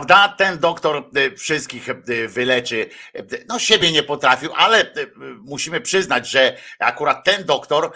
Prawda? 0.10 0.36
Ten 0.38 0.60
doktor 0.60 1.10
y, 1.18 1.38
wszystkich 1.38 1.90
y, 1.90 2.28
wyleczy. 2.28 2.90
Y, 3.16 3.46
no 3.48 3.60
siebie 3.60 3.92
nie 3.92 4.04
potrafił, 4.04 4.52
ale 4.56 4.94
musimy 5.42 5.82
przyznać, 5.82 6.30
że 6.30 6.58
akurat 6.80 7.24
ten 7.24 7.46
doktor 7.46 7.92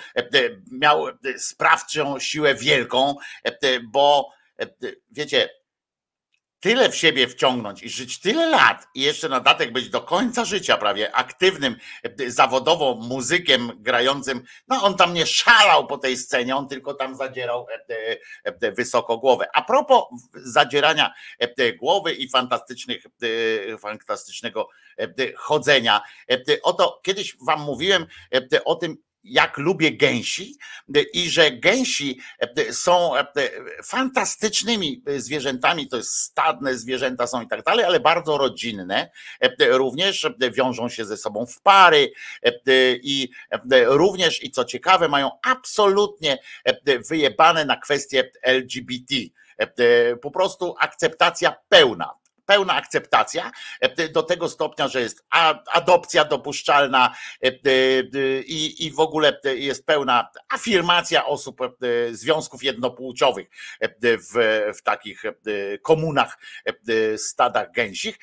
miał 0.72 1.06
sprawczą 1.38 2.20
siłę 2.20 2.56
wielką, 2.56 3.16
bo 3.84 4.30
wiecie, 5.12 5.50
tyle 6.64 6.90
w 6.90 6.96
siebie 6.96 7.28
wciągnąć 7.28 7.84
i 7.84 7.90
żyć 7.90 8.20
tyle 8.20 8.50
lat 8.50 8.88
i 8.96 9.02
jeszcze 9.02 9.30
na 9.30 9.40
datek 9.40 9.72
być 9.72 9.90
do 9.90 10.02
końca 10.02 10.46
życia 10.46 10.78
prawie 10.78 11.16
aktywnym 11.16 11.76
zawodowo 12.28 12.96
muzykiem 12.96 13.72
grającym, 13.76 14.44
no 14.68 14.84
on 14.84 14.98
tam 14.98 15.14
nie 15.14 15.26
szalał 15.26 15.88
po 15.88 15.98
tej 15.98 16.18
scenie, 16.18 16.56
on 16.56 16.68
tylko 16.68 16.94
tam 16.94 17.16
zadzierał 17.16 17.68
e, 17.90 18.18
e, 18.44 18.72
wysoko 18.72 19.18
głowę. 19.18 19.48
A 19.54 19.62
propos 19.62 20.04
zadzierania 20.34 21.14
e, 21.40 21.74
głowy 21.74 22.14
i 22.14 22.30
fantastycznych, 22.30 23.04
fantastycznego 23.80 24.70
chodzenia, 25.36 26.02
oto 26.64 27.00
kiedyś 27.04 27.38
wam 27.42 27.62
mówiłem 27.62 28.06
o 28.66 28.76
tym, 28.76 28.98
jak 29.24 29.58
lubię 29.58 29.92
gęsi 29.92 30.58
i 31.14 31.30
że 31.30 31.52
gęsi 31.52 32.20
są 32.72 33.12
fantastycznymi 33.86 35.04
zwierzętami, 35.18 35.88
to 35.88 35.98
jest 35.98 36.16
stadne 36.16 36.78
zwierzęta 36.78 37.28
są 37.28 37.42
i 37.42 37.48
tak 37.48 37.64
dalej, 37.64 37.86
ale 37.86 38.00
bardzo 38.00 38.38
rodzinne, 38.38 39.12
również 39.60 40.28
wiążą 40.52 40.90
się 40.90 41.06
ze 41.06 41.18
sobą 41.18 41.46
w 41.46 41.62
pary 41.62 42.14
i 43.04 43.30
również 43.86 44.44
i 44.44 44.52
co 44.52 44.66
ciekawe 44.66 45.08
mają 45.08 45.30
absolutnie 45.48 46.38
wyjebane 47.10 47.66
na 47.66 47.78
kwestie 47.78 48.32
LGBT. 48.42 49.16
Po 50.22 50.32
prostu 50.32 50.76
akceptacja 50.80 51.56
pełna 51.70 52.23
pełna 52.46 52.74
akceptacja 52.74 53.52
e, 53.80 54.10
do 54.10 54.24
tego 54.24 54.50
stopnia, 54.50 54.88
że 54.88 55.02
jest 55.02 55.26
adopcja 55.74 56.26
dopuszczalna 56.26 57.16
e, 57.42 57.52
i, 58.40 58.86
i 58.86 58.92
w 58.92 59.00
ogóle 59.00 59.40
jest 59.56 59.86
pełna 59.86 60.30
afirmacja 60.50 61.26
osób, 61.26 61.62
e, 61.62 61.70
związków 62.12 62.64
jednopłciowych 62.64 63.48
w, 64.02 64.62
w 64.78 64.82
takich 64.82 65.24
komunach, 65.82 66.38
stadach 67.18 67.72
gęsich 67.72 68.20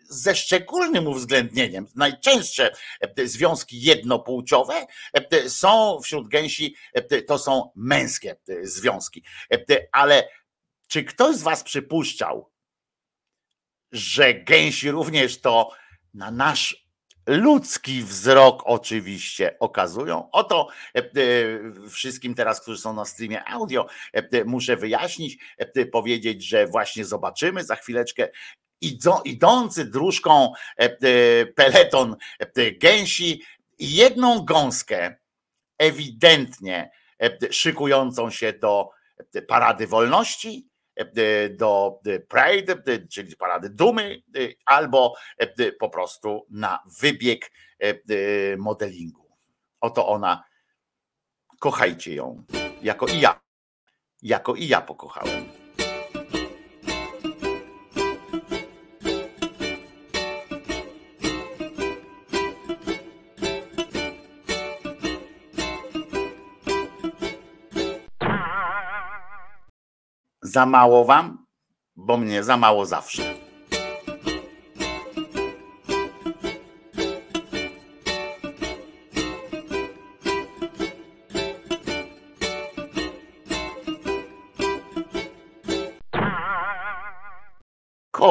ze 0.00 0.34
szczególnym 0.34 1.06
uwzględnieniem, 1.06 1.86
najczęstsze 1.96 2.70
związki 3.24 3.82
jednopłciowe 3.82 4.86
są 5.48 6.00
wśród 6.02 6.28
gęsi, 6.28 6.76
to 7.26 7.38
są 7.38 7.70
męskie 7.76 8.36
związki. 8.62 9.24
Ale 9.92 10.28
czy 10.88 11.04
ktoś 11.04 11.36
z 11.36 11.42
Was 11.42 11.62
przypuszczał, 11.62 12.50
że 13.92 14.34
gęsi 14.34 14.90
również 14.90 15.40
to 15.40 15.70
na 16.14 16.30
nasz 16.30 16.88
ludzki 17.28 18.02
wzrok 18.02 18.62
oczywiście 18.66 19.58
okazują. 19.58 20.30
Oto 20.32 20.68
e, 20.94 20.98
e, 20.98 21.10
wszystkim 21.90 22.34
teraz, 22.34 22.60
którzy 22.60 22.80
są 22.80 22.92
na 22.92 23.04
streamie 23.04 23.44
audio, 23.44 23.86
e, 24.12 24.44
muszę 24.44 24.76
wyjaśnić, 24.76 25.38
powiedzieć, 25.92 26.44
że 26.44 26.66
właśnie 26.66 27.04
zobaczymy 27.04 27.64
za 27.64 27.76
chwileczkę 27.76 28.28
idący 29.24 29.84
dróżką 29.84 30.52
peleton 31.54 32.16
gęsi 32.80 33.42
i 33.78 33.94
jedną 33.94 34.44
gąskę 34.44 35.16
ewidentnie 35.78 36.90
szykującą 37.50 38.30
się 38.30 38.52
do 38.52 38.90
parady 39.48 39.86
wolności 39.86 40.67
do 41.50 42.00
Pride, 42.28 42.72
e, 42.86 43.06
czyli 43.08 43.36
parady 43.36 43.70
dumy, 43.70 44.22
e, 44.36 44.40
albo 44.66 45.14
po 45.78 45.90
prostu 45.90 46.46
na 46.50 46.78
wybieg 47.00 47.52
modelingu. 48.58 49.28
Oto 49.80 50.08
ona. 50.08 50.44
Kochajcie 51.60 52.14
ją, 52.14 52.44
jako 52.82 53.06
i 53.06 53.20
ja. 53.20 53.40
Jako 54.22 54.54
i 54.54 54.68
ja 54.68 54.80
pokochałem. 54.80 55.57
Za 70.48 70.66
mało 70.66 71.04
wam? 71.04 71.44
Bo 71.96 72.16
mnie 72.16 72.42
za 72.42 72.56
mało 72.56 72.86
zawsze. 72.86 73.22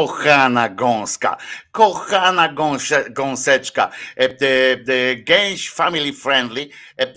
Kochana 0.08 0.70
gąska, 0.70 1.38
kochana 1.72 2.54
gąsie, 2.54 3.04
gąseczka, 3.10 3.92
e, 4.18 4.24
e, 4.24 5.16
gęś 5.16 5.72
family 5.72 6.14
friendly, 6.14 6.70
e, 6.98 7.08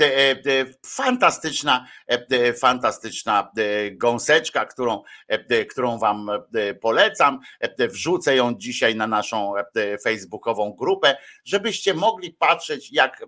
fantastyczna, 0.86 1.86
fantastyczna 2.60 3.50
gąseczka, 3.92 4.66
którą, 4.66 5.02
którą 5.70 5.98
wam 5.98 6.30
polecam. 6.80 7.40
Wrzucę 7.78 8.36
ją 8.36 8.54
dzisiaj 8.54 8.96
na 8.96 9.06
naszą 9.06 9.52
facebookową 10.04 10.72
grupę, 10.78 11.16
żebyście 11.44 11.94
mogli 11.94 12.32
patrzeć, 12.32 12.92
jak, 12.92 13.26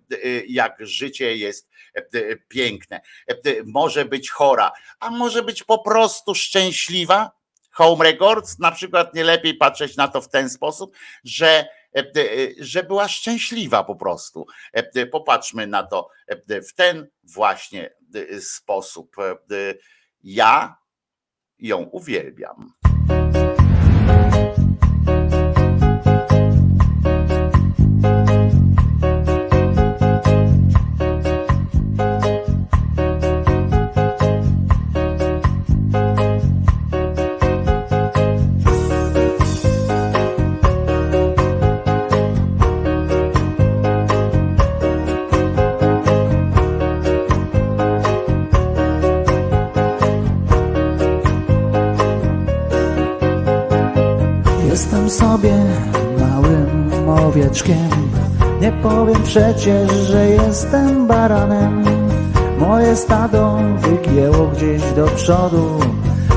jak 0.48 0.76
życie 0.80 1.36
jest 1.36 1.70
piękne. 2.48 3.00
Może 3.66 4.04
być 4.04 4.30
chora, 4.30 4.72
a 5.00 5.10
może 5.10 5.42
być 5.42 5.62
po 5.62 5.78
prostu 5.78 6.34
szczęśliwa 6.34 7.41
Home 7.72 8.04
Records 8.04 8.58
na 8.58 8.72
przykład 8.72 9.14
nie 9.14 9.24
lepiej 9.24 9.54
patrzeć 9.54 9.96
na 9.96 10.08
to 10.08 10.20
w 10.20 10.28
ten 10.28 10.50
sposób, 10.50 10.96
że 11.24 11.68
e, 11.96 12.00
e, 12.00 12.04
że 12.58 12.82
była 12.82 13.08
szczęśliwa 13.08 13.84
po 13.84 13.96
prostu. 13.96 14.46
E, 14.72 15.06
popatrzmy 15.06 15.66
na 15.66 15.82
to 15.82 16.08
w 16.48 16.72
ten 16.72 17.08
właśnie 17.22 17.94
sposób. 18.40 19.16
Ja 20.22 20.76
ją 21.58 21.78
uwielbiam. 21.78 22.81
Nie 58.60 58.72
powiem 58.72 59.22
przecież, 59.22 59.90
że 59.92 60.28
jestem 60.28 61.06
baranem. 61.06 61.84
Moje 62.58 62.96
stado 62.96 63.58
wygięło 63.78 64.46
gdzieś 64.46 64.82
do 64.96 65.06
przodu. 65.06 65.78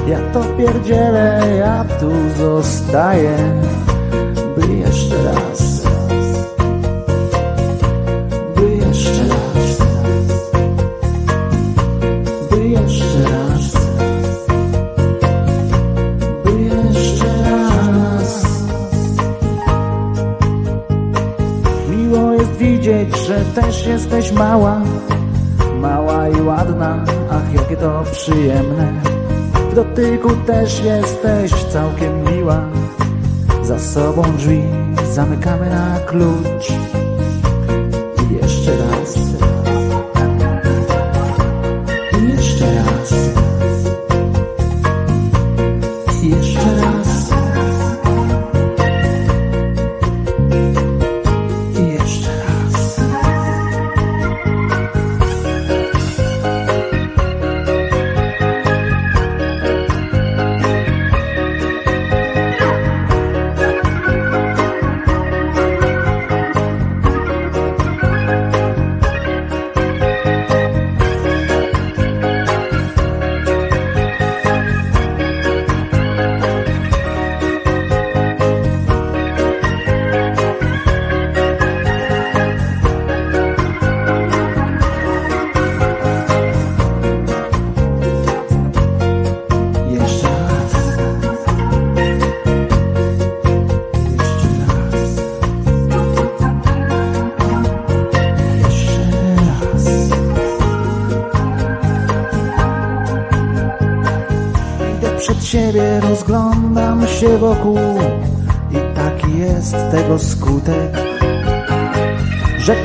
Ja 0.07 0.19
to 0.33 0.43
pierdzielę, 0.57 1.41
ja 1.57 1.85
tu 1.99 2.11
zostaję 2.37 3.37
By 4.57 4.75
jeszcze 4.75 5.23
raz 5.23 5.74
mała, 24.35 24.81
mała 25.81 26.29
i 26.29 26.41
ładna, 26.41 27.05
ach 27.31 27.53
jakie 27.53 27.77
to 27.77 28.03
przyjemne. 28.11 28.93
W 29.71 29.75
dotyku 29.75 30.29
też 30.47 30.83
jesteś 30.83 31.53
całkiem 31.63 32.23
miła, 32.23 32.59
za 33.63 33.79
sobą 33.79 34.23
drzwi 34.37 34.63
zamykamy 35.11 35.69
na 35.69 35.99
klucz. 35.99 36.84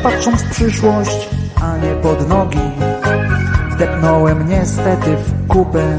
Że 0.01 0.10
patrząc 0.10 0.43
w 0.43 0.51
przyszłość, 0.51 1.28
a 1.62 1.77
nie 1.77 1.94
pod 1.94 2.28
nogi, 2.28 2.59
wdepnąłem 3.70 4.48
niestety 4.48 5.16
w 5.16 5.47
kupę. 5.47 5.98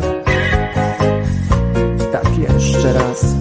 Tak 2.12 2.38
jeszcze 2.38 2.94
raz. 2.94 3.41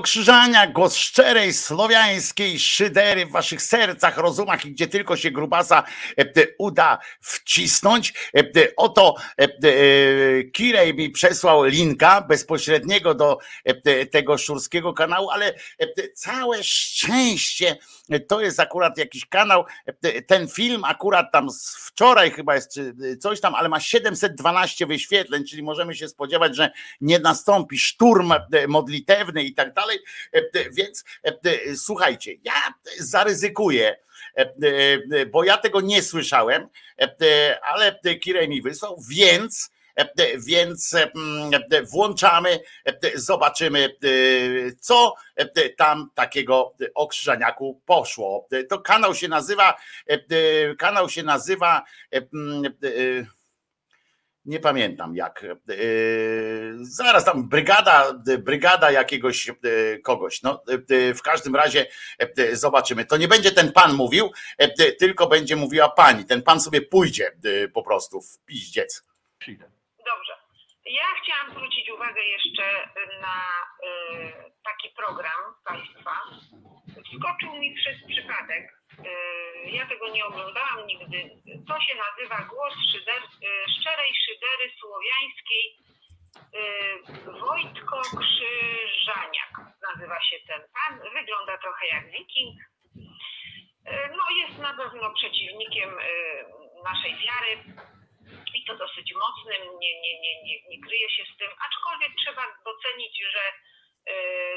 Krzyżania, 0.00 0.66
głos 0.66 0.96
szczerej, 0.96 1.52
słowiańskiej 1.52 2.58
szydery 2.58 3.26
w 3.26 3.30
waszych 3.30 3.62
sercach, 3.62 4.16
rozumach 4.16 4.66
i 4.66 4.72
gdzie 4.72 4.86
tylko 4.86 5.16
się 5.16 5.30
grubasa 5.30 5.82
e, 6.16 6.24
uda 6.58 6.98
wcisnąć. 7.58 8.14
E, 8.36 8.40
e, 8.40 8.76
Oto 8.76 9.14
e, 9.38 9.48
Kirej 10.44 10.94
mi 10.94 11.10
przesłał 11.10 11.64
linka 11.64 12.20
bezpośredniego 12.20 13.14
do 13.14 13.38
tego 14.10 14.38
szurskiego 14.38 14.92
kanału, 14.92 15.30
ale 15.30 15.54
całe 16.14 16.64
szczęście 16.64 17.76
to 18.28 18.40
jest 18.40 18.60
akurat 18.60 18.98
jakiś 18.98 19.26
kanał. 19.26 19.64
Ten 20.26 20.48
film 20.48 20.84
akurat 20.84 21.32
tam 21.32 21.50
z 21.50 21.76
wczoraj 21.76 22.30
chyba 22.30 22.54
jest 22.54 22.74
czy 22.74 22.94
coś 23.20 23.40
tam, 23.40 23.54
ale 23.54 23.68
ma 23.68 23.80
712 23.80 24.86
wyświetleń, 24.86 25.44
czyli 25.44 25.62
możemy 25.62 25.94
się 25.94 26.08
spodziewać, 26.08 26.56
że 26.56 26.70
nie 27.00 27.18
nastąpi 27.18 27.78
szturm 27.78 28.32
modlitewny 28.68 29.42
i 29.42 29.54
tak 29.54 29.74
dalej. 29.74 29.98
Więc 30.72 31.04
słuchajcie, 31.76 32.32
ja 32.44 32.74
zaryzykuję, 32.98 33.96
bo 35.32 35.44
ja 35.44 35.56
tego 35.56 35.80
nie 35.80 36.02
słyszałem, 36.02 36.68
ale 37.62 37.98
e, 38.04 38.14
Kirej 38.14 38.48
mi 38.48 38.62
wysłał, 38.62 38.96
więc. 39.08 39.70
e, 39.98 40.02
e, 40.02 40.38
Więc 40.38 40.94
e, 40.94 41.12
e, 41.72 41.82
włączamy, 41.82 42.60
e, 42.84 43.18
zobaczymy, 43.18 43.84
e, 43.84 44.08
co 44.80 45.14
e, 45.36 45.68
tam 45.70 46.10
takiego 46.14 46.74
o 46.94 47.06
Krzyżaniaku 47.08 47.80
poszło. 47.86 48.46
E, 48.52 48.64
To 48.64 48.78
kanał 48.80 49.14
się 49.14 49.28
nazywa, 49.28 49.74
e, 50.10 50.14
e, 50.14 50.74
kanał 50.76 51.08
się 51.08 51.22
nazywa 51.22 51.82
e, 52.12 52.16
e, 52.16 52.22
nie 54.48 54.60
pamiętam 54.60 55.16
jak. 55.16 55.42
Yy, 55.42 56.76
zaraz 56.80 57.24
tam 57.24 57.48
brygada, 57.48 58.12
brygada 58.38 58.90
jakiegoś 58.90 59.46
yy, 59.46 60.00
kogoś. 60.04 60.42
No, 60.42 60.62
yy, 60.88 61.14
w 61.14 61.22
każdym 61.22 61.56
razie 61.56 61.86
zobaczymy. 62.52 63.04
To 63.04 63.16
nie 63.16 63.28
będzie 63.28 63.52
ten 63.52 63.72
pan 63.72 63.94
mówił, 63.94 64.30
tylko 64.98 65.26
będzie 65.26 65.56
mówiła 65.56 65.88
pani. 65.88 66.24
Ten 66.24 66.42
pan 66.42 66.60
sobie 66.60 66.82
pójdzie 66.82 67.32
po 67.74 67.82
prostu 67.82 68.20
w 68.20 68.44
piździec. 68.46 69.04
Dobrze. 69.98 70.32
Ja 70.86 71.04
chciałam 71.22 71.50
zwrócić 71.50 71.90
uwagę 71.90 72.22
jeszcze 72.22 72.62
na 73.20 73.36
taki 74.64 74.88
program 74.96 75.54
państwa. 75.64 76.12
Wskoczył 76.88 77.54
mi 77.60 77.74
przez 77.74 77.96
przypadek. 78.08 78.77
Y, 79.06 79.70
ja 79.70 79.86
tego 79.86 80.08
nie 80.08 80.26
oglądałam 80.26 80.86
nigdy. 80.86 81.30
To 81.68 81.80
się 81.80 81.94
nazywa 81.94 82.48
Głos 82.50 82.74
szyder, 82.92 83.22
y, 83.22 83.70
Szczerej 83.80 84.12
Szydery 84.14 84.72
Słowiańskiej. 84.80 85.76
Y, 86.54 87.40
Wojtko 87.40 88.00
Krzyżaniak 88.00 89.52
nazywa 89.82 90.22
się 90.22 90.36
ten 90.46 90.62
pan. 90.74 91.00
Wygląda 91.12 91.58
trochę 91.58 91.86
jak 91.86 92.10
wiking. 92.10 92.60
No 94.16 94.24
jest 94.40 94.58
na 94.58 94.74
pewno 94.76 95.14
przeciwnikiem 95.14 95.98
naszej 96.84 97.16
wiary 97.16 97.52
i 98.54 98.64
to 98.64 98.76
dosyć 98.76 99.14
mocnym, 99.14 99.62
nie, 99.80 100.00
nie, 100.00 100.20
nie, 100.20 100.42
nie, 100.42 100.56
nie 100.68 100.80
kryje 100.86 101.10
się 101.10 101.24
z 101.34 101.36
tym, 101.38 101.50
aczkolwiek 101.66 102.12
trzeba 102.16 102.42
docenić, 102.64 103.18
że 103.32 103.42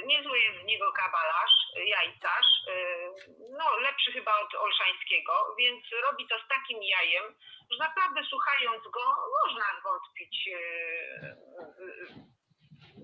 niezły 0.06 0.40
jest 0.40 0.62
z 0.62 0.66
niego 0.66 0.92
kabalarz, 0.92 1.56
jajcarz, 1.86 2.50
y, 2.68 2.74
no 3.58 3.66
lepszy 3.80 4.12
chyba 4.12 4.40
od 4.40 4.56
Olszańskiego, 4.56 5.56
więc 5.60 5.84
robi 6.04 6.28
to 6.28 6.36
z 6.40 6.48
takim 6.48 6.84
jajem, 6.84 7.36
że 7.72 7.78
naprawdę 7.78 8.22
słuchając 8.30 8.84
go 8.84 9.02
można 9.44 9.66
zwątpić, 9.80 10.48
y, 10.48 10.52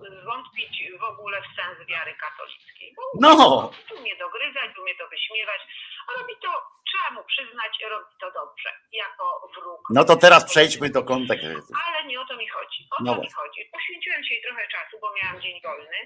y, 0.05 0.21
zwątpić 0.21 0.83
w 0.99 1.03
ogóle 1.03 1.41
w 1.41 1.55
sens 1.55 1.87
wiary 1.87 2.15
katolickiej. 2.15 2.95
No, 3.19 3.71
tu 3.89 4.01
mnie 4.01 4.15
dogryzać, 4.15 4.77
umie 4.77 4.95
to 4.95 5.07
wyśmiewać, 5.07 5.61
a 6.07 6.19
robi 6.21 6.33
to, 6.41 6.63
trzeba 6.89 7.09
mu 7.11 7.23
przyznać, 7.27 7.73
robi 7.89 8.15
to 8.21 8.31
dobrze, 8.31 8.69
jako 8.91 9.51
wróg. 9.55 9.81
no 9.93 10.03
to 10.03 10.15
teraz 10.15 10.45
przejdźmy 10.51 10.89
do 10.89 11.03
kontekstu. 11.03 11.73
Ale 11.87 12.03
nie 12.05 12.21
o 12.21 12.25
to 12.25 12.37
mi 12.37 12.47
chodzi. 12.47 12.87
O 12.99 13.03
No 13.03 13.11
to 13.15 13.21
mi 13.21 13.27
właśnie. 13.27 13.35
chodzi. 13.43 13.69
Poświęciłem 13.73 14.23
się 14.23 14.33
jej 14.33 14.43
trochę 14.43 14.67
czasu, 14.67 14.97
bo 15.01 15.13
miałam 15.13 15.41
dzień 15.41 15.61
wolny, 15.61 15.97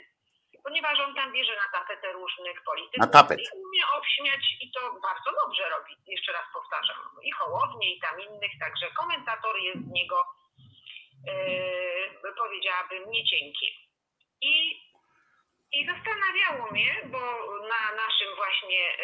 ponieważ 0.64 1.00
on 1.00 1.16
tam 1.16 1.34
bierze 1.34 1.56
na 1.56 1.80
tapetę 1.80 2.14
różnych 2.14 2.64
polityków. 2.64 3.00
Na 3.00 3.08
tapet. 3.08 3.40
I 3.40 3.58
umie 3.66 3.84
obśmiać 3.98 4.44
i 4.62 4.72
to 4.72 4.80
bardzo 4.80 5.32
dobrze 5.46 5.70
robi. 5.70 5.94
Jeszcze 6.08 6.32
raz 6.32 6.46
powtarzam. 6.54 6.98
I 7.24 7.32
Hołownię, 7.32 7.96
i 7.96 8.00
tam 8.00 8.22
innych, 8.22 8.52
także 8.60 8.88
komentator 8.92 9.56
jest 9.60 9.82
z 9.88 9.92
niego, 9.92 10.26
yy, 11.28 12.34
powiedziałabym, 12.38 13.12
nie 13.12 13.26
cienki. 13.26 13.68
I 14.42 14.54
i 15.72 15.86
zastanawiało 15.86 16.72
mnie, 16.72 17.02
bo 17.06 17.20
na 17.68 17.96
naszym 17.96 18.36
właśnie, 18.36 18.98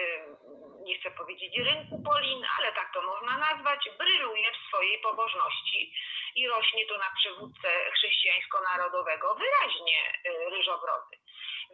nie 0.88 1.00
chcę 1.00 1.12
powiedzieć 1.12 1.58
rynku 1.58 2.04
Polin, 2.06 2.46
ale 2.58 2.74
tak 2.74 2.94
to 2.94 3.02
można 3.02 3.38
nazwać, 3.38 3.90
bryluje 3.98 4.52
w 4.52 4.68
swojej 4.68 5.02
pobożności 5.02 5.94
i 6.36 6.48
rośnie 6.48 6.86
tu 6.86 6.98
na 6.98 7.10
przywódcę 7.18 7.70
chrześcijańsko-narodowego 7.94 9.36
wyraźnie 9.36 10.00
y, 10.26 10.50
ryżobrody. 10.50 11.18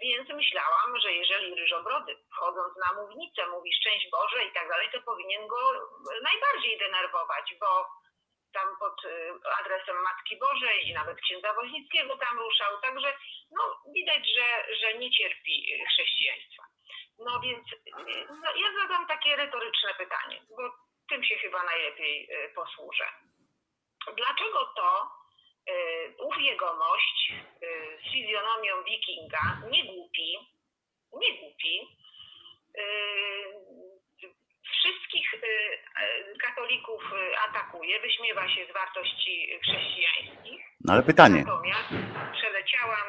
Więc 0.02 0.30
myślałam, 0.30 1.00
że 1.00 1.12
jeżeli 1.12 1.56
ryżobrody 1.56 2.18
wchodząc 2.36 2.74
na 2.86 3.02
mównicę 3.02 3.48
mówi 3.48 3.74
szczęść 3.74 4.10
Boże 4.12 4.46
i 4.46 4.52
tak 4.52 4.70
dalej, 4.70 4.90
to 4.92 5.02
powinien 5.02 5.48
go 5.48 5.60
najbardziej 6.24 6.78
denerwować, 6.78 7.56
bo 7.60 7.86
tam 8.54 8.68
pod 8.80 9.06
y, 9.06 9.34
adresem 9.60 9.98
Matki 10.02 10.38
Bożej 10.38 10.90
i 10.90 10.94
nawet 10.94 11.22
księdza 11.22 11.54
Woźnickiego 11.54 12.18
tam 12.18 12.40
ruszał, 12.40 12.82
także 12.82 13.14
no, 13.52 13.82
widać, 13.96 14.24
że, 14.36 14.76
że 14.76 14.98
nie 14.98 15.12
cierpi 15.12 15.84
chrześcijaństwa. 15.90 16.64
No 17.20 17.40
więc 17.40 17.74
y, 17.74 18.26
no, 18.30 18.56
ja 18.56 18.74
zadam 18.82 19.08
takie 19.08 19.36
retoryczne 19.36 19.94
pytanie, 19.94 20.42
bo 20.50 20.72
tym 21.10 21.24
się 21.24 21.36
chyba 21.38 21.64
najlepiej 21.64 22.30
y, 22.32 22.54
posłużę. 22.56 23.08
Dlaczego 24.18 24.74
to 24.76 25.10
ów 26.20 26.38
jegomość 26.38 27.34
z 28.00 28.12
fizjonomią 28.12 28.84
wikinga, 28.84 29.62
nie 29.72 29.86
głupi, 29.86 30.38
nie 31.14 31.38
głupi, 31.38 31.88
wszystkich 34.84 35.34
y, 35.34 35.38
y, 35.38 36.38
katolików 36.38 37.02
y, 37.14 37.40
atakuje, 37.50 38.00
wyśmiewa 38.00 38.50
się 38.50 38.66
z 38.70 38.74
wartości 38.74 39.60
chrześcijańskich. 39.64 40.62
No 40.86 40.94
ale 40.94 41.04
pytanie. 41.04 41.40
Natomiast 41.48 41.90
przeleciałam, 42.34 43.08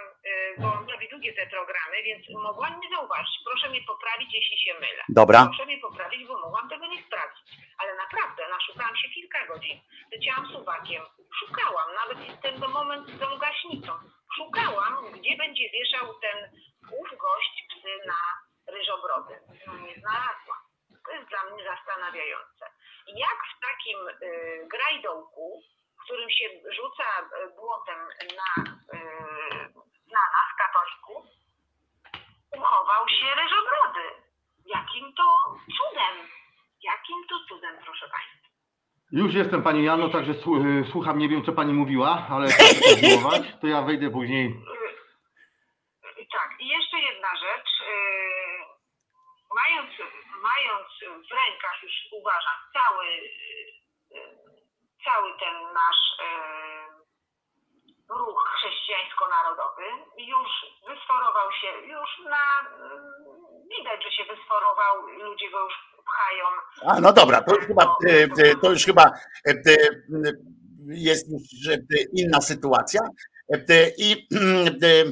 bo 0.59 0.93
robi 0.93 1.09
długie 1.09 1.33
te 1.33 1.47
programy, 1.47 1.97
więc 2.05 2.23
mogłam 2.43 2.81
nie 2.81 2.89
zauważyć. 2.97 3.35
Proszę 3.45 3.71
mnie 3.71 3.83
poprawić, 3.87 4.35
jeśli 4.35 4.59
się 4.59 4.75
mylę. 4.75 5.03
Dobra. 5.09 5.47
Proszę 5.47 5.67
mnie 5.67 5.79
poprawić, 5.79 6.27
bo 6.29 6.41
mogłam 6.41 6.69
tego 6.69 6.87
nie 6.87 7.03
sprawdzić. 7.07 7.49
Ale 7.79 7.97
naprawdę, 7.97 8.49
naszukałam 8.49 8.97
się 8.97 9.09
kilka 9.09 9.47
godzin. 9.47 9.81
Leciałam 10.13 10.47
suwakiem. 10.53 11.03
Szukałam, 11.39 11.89
nawet 12.01 12.41
ten 12.43 12.61
moment 12.61 13.09
z 13.09 13.21
tą 13.21 13.39
gaśnicą. 13.39 13.93
Szukałam, 14.37 15.13
gdzie 15.13 15.37
będzie 15.37 15.71
wieszał 15.71 16.15
ten 16.21 16.39
ów 17.01 17.09
gość 17.19 17.55
psy 17.71 17.93
na 18.07 18.21
ryżobrody. 18.75 19.35
No 19.67 19.73
nie 19.87 19.95
znalazłam. 20.01 20.64
To 21.07 21.13
jest 21.13 21.29
dla 21.31 21.45
mnie 21.45 21.65
zastanawiające. 21.65 22.65
y, 24.23 24.69
grajdołku, 24.69 25.63
w 26.01 26.05
którym 26.05 26.31
się 26.31 26.45
rzuca 26.77 27.05
y, 27.21 27.51
błotem 27.57 27.99
na, 28.41 28.65
y, 28.99 29.05
na 30.17 30.25
nas, 30.37 30.49
katolików, 30.59 31.25
uchował 32.59 33.09
się 33.09 33.27
ryżobrody. 33.43 34.07
Jakim 34.67 35.13
to 35.15 35.25
cudem? 35.79 36.29
Jakim 36.83 37.17
to 37.29 37.35
cudem, 37.49 37.77
proszę 37.85 38.09
Państwa? 38.09 38.45
Już 39.13 39.35
jestem 39.35 39.63
Pani 39.63 39.85
Jano, 39.85 40.09
także 40.09 40.33
słu- 40.35 40.85
słucham, 40.93 41.19
nie 41.19 41.29
wiem 41.29 41.45
co 41.45 41.53
Pani 41.53 41.73
mówiła, 41.73 42.27
ale 42.31 42.49
to 43.61 43.67
ja 43.67 43.83
wejdę 43.83 44.11
później. 44.11 44.55
Tak, 46.33 46.51
i 46.61 46.69
jeszcze 46.69 46.99
jedna 46.99 47.29
rzecz. 47.37 47.69
Mając, 49.61 49.91
mając 50.51 50.89
w 51.29 51.31
rękach 51.41 51.79
już 51.83 51.95
uważam 52.21 52.59
cały, 52.77 53.07
y, 53.07 54.27
cały 55.05 55.29
ten 55.43 55.55
nasz 55.81 56.03
y, 56.21 56.95
ruch 58.09 58.41
chrześcijańsko-narodowy, 58.57 59.87
już 60.19 60.51
wysforował 60.89 61.53
się, 61.61 61.71
już 61.97 62.11
na, 62.35 62.47
y, 62.61 63.79
widać, 63.79 64.05
że 64.05 64.11
się 64.17 64.25
wysforował, 64.35 65.07
ludzie 65.07 65.51
go 65.51 65.61
już 65.65 65.75
pchają. 66.11 66.47
A, 66.89 67.01
no 67.01 67.13
dobra, 67.13 67.43
to 67.43 67.55
już 67.55 67.67
chyba, 67.67 67.97
e, 68.09 68.23
e, 68.23 68.55
to 68.63 68.71
już 68.71 68.85
chyba 68.85 69.05
e, 69.49 69.51
e, 69.51 69.77
jest 70.89 71.27
już 71.33 71.75
e, 71.75 71.79
inna 72.13 72.41
sytuacja. 72.41 73.01
E, 73.55 73.57
e, 73.75 73.91
I 73.99 74.29
e, 74.83 75.05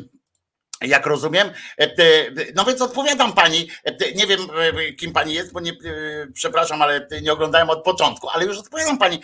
jak 0.84 1.06
rozumiem, 1.06 1.50
e, 1.78 1.90
no 2.54 2.64
więc 2.64 2.82
odpowiadam 2.82 3.32
pani, 3.32 3.68
e, 3.84 4.12
nie 4.12 4.26
wiem 4.26 4.40
e, 4.40 4.92
kim 4.92 5.12
pani 5.12 5.34
jest, 5.34 5.52
bo 5.52 5.60
nie, 5.60 5.72
przepraszam, 6.34 6.82
ale 6.82 7.08
nie 7.22 7.32
oglądałem 7.32 7.70
od 7.70 7.84
początku, 7.84 8.28
ale 8.28 8.44
już 8.44 8.58
odpowiadam 8.58 8.98
pani. 8.98 9.20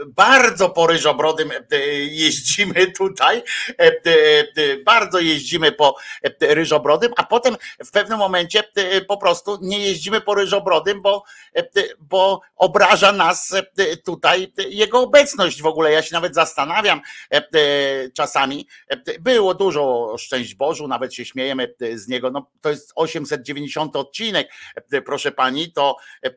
E, 0.00 0.02
e, 0.02 0.06
Bardzo 0.06 0.70
po 0.70 0.86
ryżobrodym 0.86 1.50
e, 1.52 1.78
jeździmy 2.04 2.92
tutaj, 2.92 3.42
e, 3.78 3.82
e, 3.82 4.76
bardzo 4.84 5.18
jeździmy 5.18 5.72
po 5.72 5.96
e, 6.22 6.54
ryżobrodym, 6.54 7.12
a 7.16 7.24
potem 7.24 7.56
w 7.84 7.90
pewnym 7.90 8.18
momencie 8.18 8.62
e, 8.76 9.00
po 9.00 9.16
prostu 9.16 9.58
nie 9.62 9.78
jeździmy 9.78 10.20
po 10.20 10.34
ryżobrodym, 10.34 11.02
bo, 11.02 11.24
e, 11.56 11.64
bo 11.98 12.40
obraża 12.56 13.12
nas 13.12 13.54
e, 13.78 13.96
tutaj 13.96 14.52
jego 14.68 15.00
obecność 15.00 15.62
w 15.62 15.66
ogóle. 15.66 15.92
Ja 15.92 16.02
się 16.02 16.14
nawet 16.14 16.34
zastanawiam 16.34 17.00
e, 17.32 17.36
e, 17.36 18.10
czasami. 18.10 18.68
e, 18.88 19.18
Było 19.20 19.54
dużo 19.54 20.14
szczęść 20.18 20.54
Bożu, 20.54 20.88
nawet 20.88 21.14
się 21.14 21.24
śmiejemy 21.24 21.74
e, 21.80 21.98
z 21.98 22.08
niego. 22.08 22.30
No, 22.30 22.50
to 22.60 22.70
jest 22.70 22.92
890 22.94 23.96
odcinek, 23.96 24.50
e, 24.92 25.02
proszę 25.02 25.32
pani, 25.32 25.72
to 25.72 25.96
e, 26.24 26.26
e, 26.26 26.32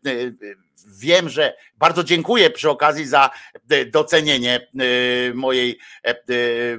wiem, 0.88 1.30
że 1.30 1.54
bardzo 1.82 2.04
dziękuję 2.04 2.50
przy 2.50 2.70
okazji 2.70 3.06
za 3.06 3.30
e, 3.70 3.86
docenienie 3.86 4.56
e, 4.56 5.34
mojej, 5.34 5.80
e, 6.04 6.16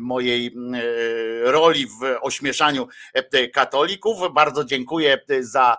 mojej 0.00 0.54
roli 1.42 1.86
w 1.86 2.16
ośmieszaniu 2.20 2.88
katolików. 3.52 4.18
Bardzo 4.34 4.64
dziękuję 4.64 5.18
za 5.40 5.76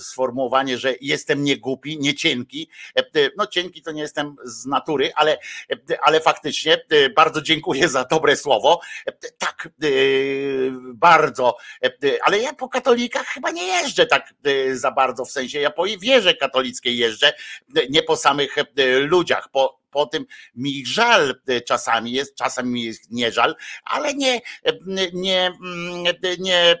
sformułowanie, 0.00 0.78
że 0.78 0.94
jestem 1.00 1.44
nie 1.44 1.56
głupi, 1.56 1.98
nie 1.98 2.14
cienki. 2.14 2.70
E, 2.96 3.30
No 3.36 3.46
cienki 3.46 3.82
to 3.82 3.92
nie 3.92 4.02
jestem 4.02 4.36
z 4.44 4.66
natury, 4.66 5.12
ale, 5.14 5.38
ale 6.02 6.20
faktycznie 6.20 6.84
bardzo 7.14 7.42
dziękuję 7.42 7.88
za 7.88 8.04
dobre 8.04 8.36
słowo. 8.36 8.80
Tak, 9.38 9.68
bardzo, 10.94 11.56
ale 12.22 12.38
ja 12.38 12.52
po 12.52 12.68
katolikach 12.68 13.26
chyba 13.26 13.50
nie 13.50 13.66
jeżdżę 13.66 14.06
tak 14.06 14.34
za 14.72 14.90
bardzo, 14.90 15.24
w 15.24 15.30
sensie 15.30 15.60
ja 15.60 15.70
po 15.70 15.84
wierze 16.00 16.34
katolickiej 16.34 16.98
jeżdżę, 16.98 17.09
e, 17.10 17.32
nie 17.90 18.02
po 18.02 18.16
samych 18.16 18.58
e, 18.58 18.64
ludziach, 18.98 19.48
po, 19.52 19.79
po 19.90 20.06
tym 20.06 20.26
mi 20.54 20.86
żal 20.86 21.34
e, 21.48 21.60
czasami 21.60 22.12
jest, 22.12 22.34
czasami 22.34 22.70
mi 22.70 22.82
jest 22.82 23.10
nie 23.10 23.32
żal, 23.32 23.56
ale 23.84 24.14
nie, 24.14 24.40
e, 24.64 24.72
nie, 25.12 25.46
mm, 25.46 26.02
nie, 26.38 26.70
e, 26.70 26.78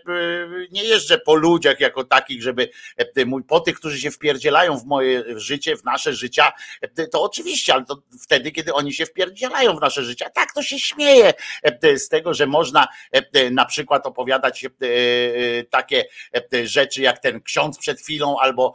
nie 0.70 0.84
jeżdżę 0.84 1.18
po 1.18 1.34
ludziach 1.34 1.80
jako 1.80 2.04
takich, 2.04 2.42
żeby 2.42 2.70
po 3.48 3.60
tych, 3.60 3.76
którzy 3.76 4.00
się 4.00 4.10
wpierdzielają 4.10 4.78
w 4.78 4.84
moje 4.84 5.38
życie, 5.38 5.76
w 5.76 5.84
nasze 5.84 6.14
życia, 6.14 6.52
to 7.12 7.22
oczywiście, 7.22 7.74
ale 7.74 7.84
to 7.84 8.02
wtedy, 8.22 8.52
kiedy 8.52 8.74
oni 8.74 8.92
się 8.92 9.06
wpierdzielają 9.06 9.76
w 9.76 9.80
nasze 9.80 10.04
życie. 10.04 10.26
A 10.26 10.30
tak 10.30 10.52
to 10.52 10.62
się 10.62 10.78
śmieje 10.78 11.32
z 11.96 12.08
tego, 12.08 12.34
że 12.34 12.46
można 12.46 12.88
na 13.50 13.64
przykład 13.64 14.06
opowiadać 14.06 14.66
takie 15.70 16.04
rzeczy 16.64 17.02
jak 17.02 17.18
ten 17.18 17.40
ksiądz 17.42 17.78
przed 17.78 18.00
chwilą, 18.00 18.38
albo 18.38 18.74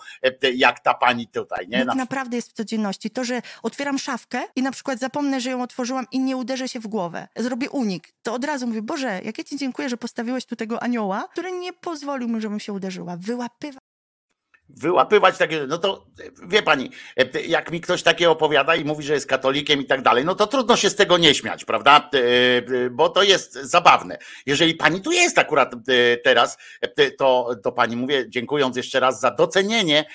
jak 0.53 0.80
ta 0.80 0.94
pani 0.94 1.28
tutaj, 1.28 1.68
nie? 1.68 1.86
Na 1.86 1.95
naprawdę 1.95 2.36
jest 2.36 2.49
w 2.49 2.53
codzienności. 2.53 3.10
To, 3.10 3.24
że 3.24 3.41
otwieram 3.64 3.99
szafkę 4.31 4.52
i 4.56 4.61
na 4.61 4.72
przykład 4.72 4.99
zapomnę, 4.99 5.41
że 5.41 5.49
ją 5.49 5.61
otworzyłam 5.61 6.06
i 6.11 6.19
nie 6.19 6.38
uderzę 6.38 6.69
się 6.69 6.80
w 6.80 6.88
głowę, 6.88 7.27
zrobię 7.38 7.69
unik, 7.69 8.14
to 8.23 8.34
od 8.34 8.45
razu 8.45 8.68
mówię, 8.68 8.81
Boże, 8.81 9.22
jak 9.23 9.38
ja 9.38 9.43
Ci 9.43 9.57
dziękuję, 9.57 9.89
że 9.89 9.97
postawiłeś 9.97 10.45
tu 10.45 10.56
tego 10.56 10.84
anioła, 10.84 11.27
który 11.31 11.52
nie 11.52 11.73
pozwolił 11.73 12.27
mi, 12.27 12.41
żebym 12.41 12.60
się 12.60 12.73
uderzyła. 12.73 13.18
Wyłapywa 13.18 13.80
wyłapywać 14.70 15.38
takie, 15.38 15.66
no 15.68 15.78
to 15.78 16.06
wie 16.48 16.64
pani, 16.64 16.92
jak 17.48 17.72
mi 17.72 17.82
ktoś 17.82 18.04
takie 18.04 18.30
opowiada 18.30 18.76
i 18.76 18.86
mówi, 18.86 19.04
że 19.04 19.14
jest 19.14 19.28
katolikiem 19.28 19.82
i 19.82 19.86
tak 19.86 20.02
dalej, 20.02 20.26
no 20.26 20.36
to 20.36 20.48
trudno 20.48 20.76
się 20.76 20.90
z 20.90 20.96
tego 20.96 21.18
nie 21.18 21.36
śmiać, 21.36 21.66
prawda? 21.66 22.10
E, 22.14 22.18
e, 22.18 22.90
Bo 22.90 23.10
to 23.10 23.24
jest 23.24 23.54
zabawne. 23.54 24.18
Jeżeli 24.46 24.76
pani 24.76 25.02
tu 25.02 25.12
jest 25.12 25.38
akurat 25.38 25.74
e, 25.74 26.18
teraz, 26.18 26.58
to, 27.18 27.50
to 27.64 27.72
pani 27.72 27.96
mówię, 27.96 28.26
dziękując 28.30 28.78
jeszcze 28.78 29.00
raz 29.00 29.20
za 29.20 29.32
docenienie 29.32 30.06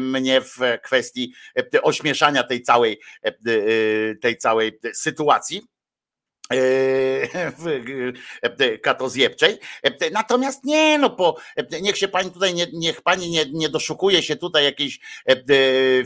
mnie 0.00 0.40
w 0.40 0.58
kwestii 0.82 1.34
ośmieszania 1.82 2.42
tej 2.42 2.62
całej, 2.62 3.00
tej 4.20 4.36
całej 4.36 4.78
sytuacji 4.94 5.73
katozjebczej. 8.82 9.58
E, 9.82 10.10
Natomiast 10.10 10.64
nie, 10.64 10.98
no 10.98 11.10
po, 11.10 11.36
e, 11.56 11.80
niech 11.80 11.98
się 11.98 12.08
pani 12.08 12.30
tutaj, 12.30 12.54
nie, 12.54 12.66
niech 12.72 13.02
pani 13.02 13.30
nie, 13.30 13.44
nie 13.52 13.68
doszukuje 13.68 14.22
się 14.22 14.36
tutaj 14.36 14.64
jakiejś 14.64 15.00
e, 15.28 15.32
e, 15.32 15.36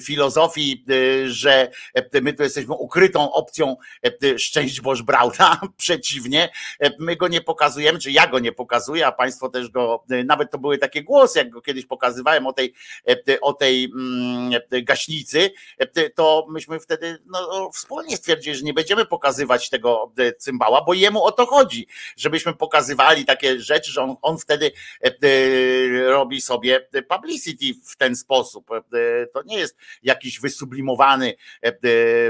filozofii, 0.00 0.84
e, 0.90 1.28
że 1.28 1.70
e, 1.94 2.20
my 2.20 2.32
tu 2.32 2.42
jesteśmy 2.42 2.74
ukrytą 2.74 3.32
opcją 3.32 3.76
e, 4.02 4.38
szczęść 4.38 4.80
Boż 4.80 5.02
Brauna. 5.02 5.60
Przeciwnie, 5.76 6.48
e, 6.80 6.90
my 6.98 7.16
go 7.16 7.28
nie 7.28 7.40
pokazujemy, 7.40 7.98
czy 7.98 8.10
ja 8.10 8.26
go 8.26 8.38
nie 8.38 8.52
pokazuję, 8.52 9.06
a 9.06 9.12
państwo 9.12 9.48
też 9.48 9.68
go, 9.68 10.04
e, 10.10 10.24
nawet 10.24 10.50
to 10.50 10.58
były 10.58 10.78
takie 10.78 11.02
głosy, 11.02 11.38
jak 11.38 11.50
go 11.50 11.60
kiedyś 11.60 11.86
pokazywałem 11.86 12.46
o 12.46 12.52
tej, 12.52 12.74
e, 13.08 13.40
o 13.40 13.52
tej 13.52 13.84
mm, 13.84 14.60
e, 14.70 14.82
gaśnicy, 14.82 15.50
e, 15.78 16.10
to 16.10 16.46
myśmy 16.50 16.80
wtedy 16.80 17.18
no, 17.26 17.70
wspólnie 17.74 18.16
stwierdzili, 18.16 18.56
że 18.56 18.62
nie 18.62 18.74
będziemy 18.74 19.06
pokazywać 19.06 19.70
tego 19.70 20.12
e, 20.18 20.28
cymbała, 20.38 20.84
bo 20.84 20.94
jemu 20.94 21.24
o 21.24 21.32
to 21.32 21.46
chodzi, 21.46 21.86
żebyśmy 22.16 22.54
pokazywali 22.54 23.24
takie 23.24 23.60
rzeczy, 23.60 23.92
że 23.92 24.02
on, 24.02 24.16
on 24.22 24.38
wtedy 24.38 24.72
e, 25.04 25.06
e, 25.06 26.10
robi 26.10 26.40
sobie 26.40 26.88
publicity 27.08 27.80
w 27.84 27.96
ten 27.96 28.16
sposób. 28.16 28.70
E, 28.72 29.26
To 29.26 29.42
nie 29.42 29.58
jest 29.58 29.76
jakiś 30.02 30.40
wysublimowany, 30.40 31.34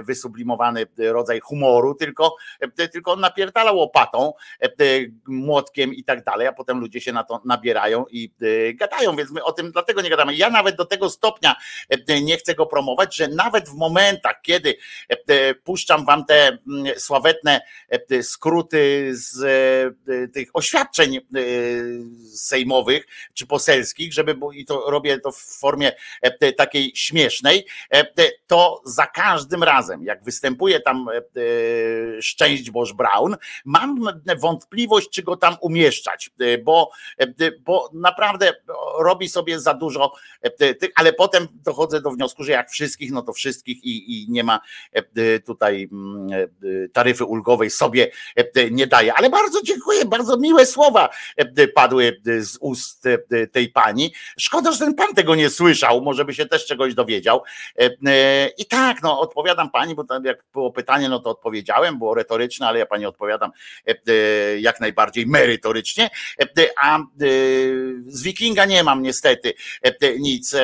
wysublimowany 0.02 0.86
rodzaj 0.98 1.40
humoru, 1.40 1.94
tylko, 1.94 2.36
tylko 2.93 3.12
on 3.12 3.20
napierdala 3.20 3.72
łopatą, 3.72 4.32
młotkiem 5.26 5.94
i 5.94 6.05
tak 6.05 6.24
dalej, 6.24 6.47
a 6.47 6.52
potem 6.52 6.80
ludzie 6.80 7.01
się 7.01 7.12
na 7.12 7.24
to 7.24 7.43
nabierają 7.44 8.05
i 8.10 8.32
gadają, 8.74 9.16
więc 9.16 9.30
my 9.30 9.44
o 9.44 9.52
tym 9.52 9.72
dlatego 9.72 10.02
nie 10.02 10.10
gadamy. 10.10 10.35
Ja 10.35 10.51
nawet 10.51 10.76
do 10.76 10.85
tego 10.85 11.10
stopnia 11.10 11.56
nie 12.22 12.36
chcę 12.36 12.55
go 12.55 12.66
promować, 12.66 13.16
że 13.16 13.28
nawet 13.28 13.68
w 13.68 13.74
momentach, 13.74 14.40
kiedy 14.43 14.74
puszczam 15.64 16.05
wam 16.05 16.24
te 16.24 16.59
mm, 16.68 16.98
sławetne 16.98 17.60
skróty 18.23 19.10
z 19.15 19.43
e, 20.09 20.28
tych 20.28 20.48
oświadczeń 20.55 21.16
e, 21.16 21.20
sejmowych 22.35 23.06
czy 23.35 23.47
poselskich, 23.47 24.12
żeby 24.12 24.36
i 24.52 24.65
to 24.65 24.90
robię 24.90 25.20
to 25.20 25.32
w 25.32 25.39
formie 25.39 25.93
e, 26.23 26.52
takiej 26.52 26.93
śmiesznej, 26.94 27.66
e, 27.90 28.05
to 28.47 28.82
za 28.85 29.06
każdym 29.06 29.62
razem, 29.62 30.05
jak 30.05 30.24
występuje 30.24 30.81
tam 30.81 31.09
e, 31.09 31.16
e, 31.16 31.23
Szczęść 32.23 32.70
Boż 32.70 32.93
Brown, 32.93 33.36
mam 33.65 34.01
wątpliwość, 34.40 35.10
czy 35.10 35.23
go 35.23 35.36
tam 35.36 35.56
umieszczać, 35.60 36.31
e, 36.40 36.59
bo, 36.59 36.90
e, 37.19 37.51
bo 37.60 37.90
naprawdę 37.93 38.52
robi 38.98 39.28
sobie 39.28 39.60
za 39.60 39.74
dużo 39.74 40.12
e, 40.43 40.74
tych, 40.74 40.90
ale 40.94 41.12
potem 41.12 41.48
dochodzę 41.65 42.01
do 42.01 42.10
wniosku, 42.10 42.44
że 42.44 42.52
jak 42.52 42.70
wszystkich, 42.70 43.12
no 43.12 43.23
to 43.23 43.32
wszystkich 43.32 43.85
i, 43.85 44.23
i 44.23 44.27
nie 44.31 44.44
ma 44.44 44.60
e, 44.93 45.40
tutaj 45.40 45.89
mm, 45.93 46.32
e, 46.32 46.89
taryfy 46.89 47.24
ulgowej 47.24 47.70
sobie 47.79 48.11
nie 48.71 48.87
daje. 48.87 49.15
Ale 49.15 49.31
bardzo 49.31 49.63
dziękuję, 49.63 50.05
bardzo 50.05 50.37
miłe 50.37 50.67
słowa 50.67 51.09
padły 51.75 52.21
z 52.41 52.57
ust 52.61 53.05
tej 53.53 53.69
pani. 53.69 54.15
Szkoda, 54.39 54.73
że 54.73 54.79
ten 54.79 54.95
pan 54.95 55.15
tego 55.15 55.35
nie 55.35 55.51
słyszał, 55.51 56.01
może 56.01 56.25
by 56.25 56.35
się 56.35 56.47
też 56.47 56.67
czegoś 56.67 56.95
dowiedział. 56.95 57.43
I 58.59 58.67
tak, 58.67 59.03
no 59.03 59.21
odpowiadam 59.21 59.71
pani, 59.71 59.95
bo 59.95 60.05
tam 60.05 60.25
jak 60.25 60.45
było 60.53 60.73
pytanie, 60.73 61.09
no 61.09 61.21
to 61.21 61.31
odpowiedziałem, 61.31 61.99
było 61.99 62.15
retoryczne, 62.15 62.67
ale 62.67 62.79
ja 62.79 62.87
pani 62.87 63.07
odpowiadam 63.07 63.51
jak 64.59 64.81
najbardziej 64.81 65.27
merytorycznie. 65.27 66.11
A 66.83 66.99
z 68.07 68.23
wikinga 68.23 68.65
nie 68.65 68.85
mam 68.85 69.03
niestety 69.03 69.55
nic. 70.19 70.57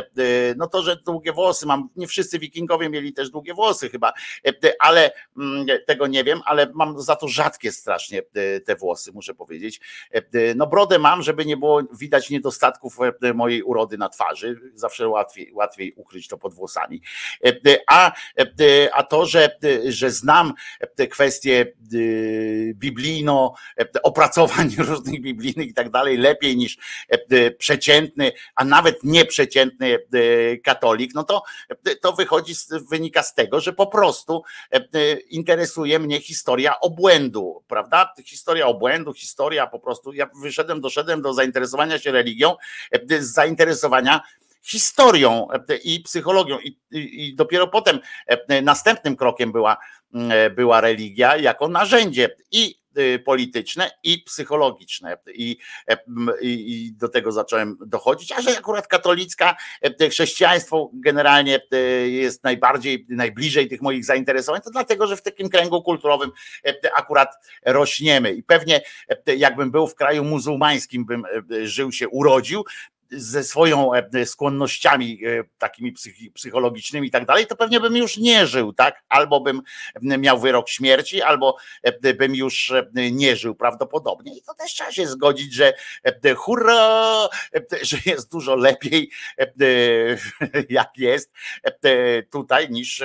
No 0.57 0.67
to, 0.67 0.83
że 0.83 0.97
długie 0.97 1.33
włosy 1.33 1.67
mam, 1.67 1.89
nie 1.97 2.07
wszyscy 2.07 2.39
wikingowie 2.39 2.91
mieli 2.91 3.13
też 3.13 3.31
długie 3.31 3.55
włosy 3.55 3.91
chyba, 3.91 4.13
ale 4.79 5.13
mm, 5.37 5.67
tego 5.87 6.07
nie 6.07 6.25
wiem, 6.25 6.41
ale 6.45 6.71
mam 6.75 7.01
za 7.05 7.17
to 7.17 7.29
rzadkie 7.29 7.73
strasznie 7.73 8.23
te 8.67 8.77
włosy, 8.77 9.13
muszę 9.13 9.35
powiedzieć. 9.35 9.81
No 10.57 10.67
brodę 10.67 10.99
mam, 10.99 11.23
żeby 11.23 11.47
nie 11.47 11.57
było 11.57 11.83
widać 11.93 12.31
niedostatków 12.31 12.99
mojej 13.35 13.63
urody 13.63 13.99
na 13.99 14.09
twarzy. 14.09 14.61
Zawsze 14.75 15.09
łatwiej, 15.09 15.53
łatwiej 15.53 15.93
ukryć 15.93 16.29
to 16.29 16.39
pod 16.39 16.55
włosami. 16.55 17.03
A, 17.87 18.13
a 18.93 19.03
to, 19.03 19.27
że, 19.27 19.57
że 19.89 20.11
znam 20.11 20.53
te 20.95 21.07
kwestie 21.07 21.73
biblijno, 22.75 23.55
opracowań 24.03 24.71
różnych 24.89 25.21
biblijnych 25.21 25.69
i 25.69 25.75
tak 25.75 25.91
dalej, 25.91 26.17
lepiej 26.17 26.57
niż 26.57 26.79
przeciętny, 27.59 28.33
a 28.55 28.65
nawet 28.65 29.05
nieprzeciętny 29.05 29.99
katolik, 30.65 31.15
no 31.15 31.25
to, 31.25 31.43
to 32.03 32.13
wychodzi, 32.13 32.55
wynika 32.91 33.23
z 33.23 33.35
tego, 33.35 33.61
że 33.61 33.73
po 33.73 33.87
prostu 33.87 34.43
interesuje 35.31 35.99
mnie 35.99 36.21
historia 36.21 36.81
obłędu, 36.95 37.65
prawda? 37.69 38.13
Historia 38.25 38.67
obłędu, 38.67 39.15
historia 39.15 39.67
po 39.67 39.79
prostu, 39.79 40.13
ja 40.13 40.31
wyszedłem, 40.43 40.81
doszedłem 40.81 41.23
do 41.23 41.35
zainteresowania 41.35 41.99
się 41.99 42.13
religią, 42.13 42.57
z 43.21 43.33
zainteresowania 43.33 44.21
historią 44.63 45.49
i 45.85 46.01
psychologią. 46.01 46.59
I, 46.59 46.79
i, 46.91 47.29
I, 47.29 47.35
dopiero 47.35 47.67
potem 47.69 48.01
następnym 48.63 49.17
krokiem 49.17 49.53
była, 49.53 49.77
była 50.57 50.81
religia 50.81 51.37
jako 51.37 51.69
narzędzie 51.69 52.37
i 52.51 52.84
polityczne 53.25 53.91
i 54.03 54.19
psychologiczne. 54.19 55.19
I, 55.35 55.57
i, 56.41 56.93
do 56.93 57.09
tego 57.09 57.33
zacząłem 57.33 57.77
dochodzić, 57.87 58.33
a 58.33 58.43
że 58.43 58.59
akurat 58.59 58.87
katolicka, 58.87 59.57
e, 59.83 60.09
chrześcijaństwo 60.09 60.91
generalnie 60.93 61.61
e, 61.73 61.77
jest 62.09 62.45
najbardziej, 62.45 63.07
najbliżej 63.09 63.69
tych 63.69 63.83
moich 63.83 64.05
zainteresowań, 64.05 64.61
to 64.61 64.71
dlatego, 64.71 65.07
że 65.07 65.17
w 65.17 65.23
takim 65.23 65.49
kręgu 65.49 65.83
kulturowym 65.83 66.31
e, 66.67 66.75
akurat 66.97 67.29
rośniemy. 67.67 68.33
I 68.33 68.43
pewnie 68.43 68.81
jakbym 69.37 69.71
był 69.71 69.87
w 69.87 69.95
kraju 69.95 70.25
muzułmańskim, 70.25 71.07
bym 71.07 71.23
żył 71.65 71.93
się, 71.93 72.09
urodził, 72.09 72.65
ze 73.17 73.45
swoją 73.45 73.95
e, 73.95 74.27
skłonnościami 74.27 75.21
e, 75.27 75.45
takimi 75.59 75.95
psychologicznymi 76.35 77.09
i 77.09 77.11
tak 77.11 77.27
dalej, 77.27 77.47
to 77.47 77.57
pewnie 77.57 77.81
bym 77.81 77.97
już 77.97 78.17
nie 78.17 78.47
żył, 78.47 78.73
tak? 78.73 79.03
Albo 79.09 79.41
bym 79.41 79.63
miał 80.03 80.41
wyrok 80.41 80.69
śmierci, 80.69 81.23
albo 81.23 81.57
e, 81.83 82.15
bym 82.15 82.35
już 82.35 82.73
nie 82.95 83.37
żył 83.37 83.55
prawdopodobnie. 83.55 84.37
I 84.37 84.43
to 84.43 84.55
też 84.55 84.73
trzeba 84.73 84.93
się 84.93 85.07
zgodzić, 85.07 85.55
że 85.55 85.73
hurra, 86.37 87.29
że 87.83 87.97
jest 88.07 88.31
dużo 88.31 88.57
lepiej, 88.57 89.11
jak 90.69 90.91
jest 90.97 91.33
tutaj 92.31 92.71
niż, 92.71 93.03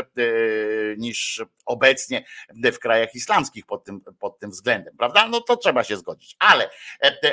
niż 0.97 1.41
obecnie 1.69 2.25
w 2.73 2.79
krajach 2.79 3.15
islamskich 3.15 3.65
pod 3.65 3.83
tym, 3.83 4.01
pod 4.19 4.39
tym 4.39 4.51
względem, 4.51 4.97
prawda? 4.97 5.27
No 5.27 5.41
to 5.41 5.57
trzeba 5.57 5.83
się 5.83 5.97
zgodzić. 5.97 6.35
Ale, 6.39 6.69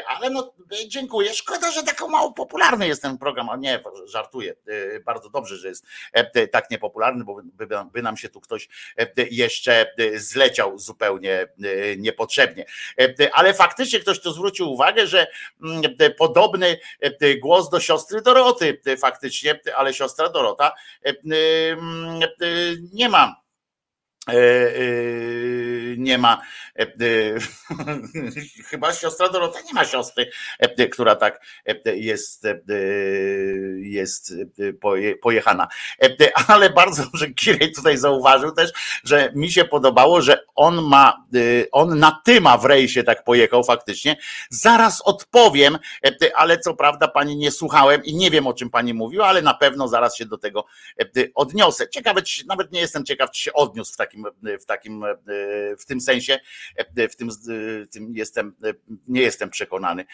ale 0.06 0.30
no, 0.30 0.54
dziękuję. 0.88 1.34
Szkoda, 1.34 1.70
że 1.70 1.82
taką 1.82 2.08
mało 2.08 2.32
popularny 2.32 2.88
jest 2.88 3.02
ten 3.02 3.18
program, 3.18 3.50
a 3.50 3.56
nie, 3.56 3.82
żartuję. 4.04 4.54
Bardzo 5.04 5.30
dobrze, 5.30 5.56
że 5.56 5.68
jest 5.68 5.86
tak 6.52 6.70
niepopularny, 6.70 7.24
bo 7.24 7.42
by, 7.44 7.68
by 7.92 8.02
nam 8.02 8.16
się 8.16 8.28
tu 8.28 8.40
ktoś 8.40 8.68
jeszcze 9.30 9.94
zleciał 10.16 10.78
zupełnie 10.78 11.48
niepotrzebnie. 11.98 12.64
Ale 13.32 13.54
faktycznie 13.54 14.00
ktoś 14.00 14.20
tu 14.20 14.32
zwrócił 14.32 14.72
uwagę, 14.72 15.06
że 15.06 15.26
mm, 15.62 15.82
podobny 16.18 16.78
głos 17.38 17.70
do 17.70 17.80
siostry 17.80 18.22
Doroty 18.22 18.80
faktycznie, 19.00 19.60
ale 19.76 19.94
siostra 19.94 20.28
Dorota 20.28 20.72
mm, 21.02 22.20
nie 22.92 23.08
ma 23.08 23.26
E, 23.26 23.28
e, 23.28 23.36
nie 25.96 26.18
ma, 26.18 26.42
e, 26.78 26.86
chyba 28.70 28.92
siostra 28.92 29.28
Dorota 29.28 29.60
nie 29.60 29.72
ma 29.72 29.84
siostry, 29.84 30.30
która 30.92 31.16
tak 31.16 31.40
jest, 31.84 32.46
jest 33.76 34.34
pojechana. 35.22 35.68
Ale 36.48 36.70
bardzo 36.70 37.02
dobrze 37.06 37.30
Kirej 37.30 37.72
tutaj 37.72 37.96
zauważył 37.98 38.52
też, 38.52 38.72
że 39.04 39.32
mi 39.34 39.50
się 39.50 39.64
podobało, 39.64 40.22
że 40.22 40.44
on 40.54 40.82
ma, 40.82 41.26
on 41.72 41.98
na 41.98 42.20
tyma 42.24 42.58
w 42.58 42.64
rejsie 42.64 43.04
tak 43.04 43.24
pojechał 43.24 43.64
faktycznie. 43.64 44.16
Zaraz 44.50 45.02
odpowiem, 45.04 45.78
ale 46.34 46.58
co 46.58 46.74
prawda 46.74 47.08
pani 47.08 47.36
nie 47.36 47.50
słuchałem 47.50 48.04
i 48.04 48.14
nie 48.14 48.30
wiem 48.30 48.46
o 48.46 48.54
czym 48.54 48.70
pani 48.70 48.94
mówiła, 48.94 49.26
ale 49.26 49.42
na 49.42 49.54
pewno 49.54 49.88
zaraz 49.88 50.16
się 50.16 50.24
do 50.24 50.38
tego 50.38 50.64
odniosę. 51.34 51.88
Ciekawe, 51.88 52.22
nawet 52.46 52.72
nie 52.72 52.80
jestem 52.80 53.04
ciekaw, 53.04 53.30
czy 53.30 53.42
się 53.42 53.52
odniósł 53.52 53.92
w 53.92 53.96
takim 53.96 54.15
takim, 54.24 54.26
w 54.60 54.64
takim, 54.64 55.04
w 55.78 55.84
tym 55.86 56.00
sensie, 56.00 56.38
w 57.10 57.16
tym, 57.16 57.28
tym 57.90 58.12
jestem, 58.16 58.54
nie 59.08 59.20
jestem 59.20 59.50
przekonany, 59.50 60.04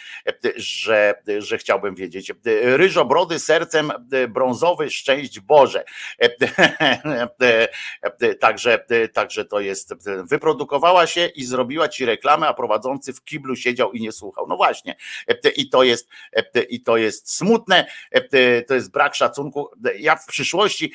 że, 0.57 1.15
że 1.39 1.59
chciałbym 1.59 1.95
wiedzieć. 1.95 2.33
Ryżobrody 2.63 3.39
sercem 3.39 3.93
brązowy, 4.29 4.91
szczęść 4.91 5.41
Boże. 5.41 5.85
Także, 8.41 8.85
także 9.13 9.45
to 9.45 9.61
jest, 9.61 9.95
wyprodukowała 10.25 11.07
się 11.07 11.27
i 11.27 11.45
zrobiła 11.45 11.89
ci 11.89 12.05
reklamę, 12.05 12.49
a 12.49 12.55
prowadzący 12.55 13.13
w 13.13 13.25
kiblu 13.25 13.57
siedział 13.57 13.93
i 13.93 14.01
nie 14.01 14.13
słuchał. 14.13 14.47
No 14.49 14.57
właśnie. 14.57 14.97
I 15.57 15.71
to 15.71 15.83
jest, 15.83 16.09
i 16.69 16.83
to 16.83 16.97
jest 16.97 17.37
smutne, 17.37 17.87
to 18.67 18.75
jest 18.75 18.91
brak 18.91 19.15
szacunku. 19.15 19.71
Ja 19.99 20.17
w 20.17 20.27
przyszłości 20.27 20.93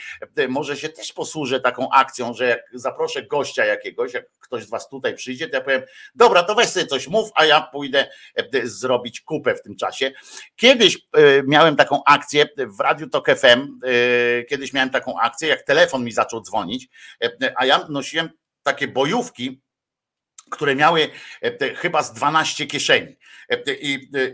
może 0.49 0.77
się 0.77 0.89
też 0.89 1.13
posłużę 1.13 1.59
taką 1.59 1.89
akcją, 1.91 2.33
że 2.33 2.47
jak 2.47 2.61
zaproszę 2.97 3.23
gościa 3.23 3.65
jakiegoś, 3.65 4.13
jak 4.13 4.25
ktoś 4.39 4.63
z 4.63 4.69
was 4.69 4.89
tutaj 4.89 5.15
przyjdzie, 5.15 5.49
to 5.49 5.57
ja 5.57 5.63
powiem, 5.63 5.81
dobra, 6.15 6.43
to 6.43 6.55
weź 6.55 6.67
sobie 6.67 6.85
coś 6.85 7.07
mów, 7.07 7.29
a 7.35 7.45
ja 7.45 7.61
pójdę 7.61 8.09
e, 8.35 8.67
zrobić 8.67 9.21
kupę 9.21 9.55
w 9.55 9.61
tym 9.61 9.75
czasie. 9.75 10.11
Kiedyś 10.55 10.97
e, 10.97 11.43
miałem 11.43 11.75
taką 11.75 12.03
akcję 12.03 12.49
w 12.57 12.79
Radiu 12.79 13.09
Tok 13.09 13.27
FM, 13.27 13.79
e, 13.83 14.43
kiedyś 14.43 14.73
miałem 14.73 14.89
taką 14.89 15.19
akcję, 15.19 15.47
jak 15.49 15.63
telefon 15.63 16.03
mi 16.03 16.11
zaczął 16.11 16.41
dzwonić, 16.41 16.87
a 17.55 17.65
ja 17.65 17.87
nosiłem 17.89 18.29
takie 18.63 18.87
bojówki, 18.87 19.61
które 20.51 20.75
miały 20.75 21.09
chyba 21.75 22.03
z 22.03 22.13
12 22.13 22.67
kieszeni. 22.67 23.15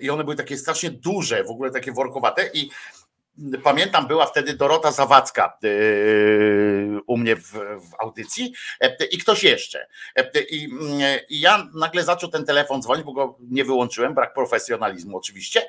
I, 0.02 0.10
one 0.10 0.24
były 0.24 0.36
takie 0.36 0.58
strasznie 0.58 0.92
duże, 0.92 1.44
w 1.44 1.50
ogóle 1.50 1.72
takie 1.72 1.92
workowate 1.92 2.50
i 2.54 2.70
Pamiętam, 3.64 4.08
była 4.08 4.26
wtedy 4.26 4.54
Dorota 4.54 4.92
Zawadzka 4.92 5.58
yy, 5.64 7.00
u 7.08 7.18
mnie 7.18 7.36
w, 7.36 7.52
w, 7.52 7.94
audycji 8.00 8.54
yy, 8.82 9.06
i 9.12 9.18
ktoś 9.18 9.44
jeszcze. 9.44 9.88
Yy, 10.16 10.42
I, 10.42 10.70
I, 11.30 11.40
ja 11.40 11.68
nagle 11.74 12.04
zaczął 12.04 12.30
ten 12.30 12.46
telefon 12.46 12.82
dzwonić, 12.82 13.06
bo 13.06 13.14
go 13.14 13.38
nie 13.40 13.66
wyłączyłem, 13.66 14.14
brak 14.14 14.34
profesjonalizmu 14.34 15.18
oczywiście. 15.18 15.68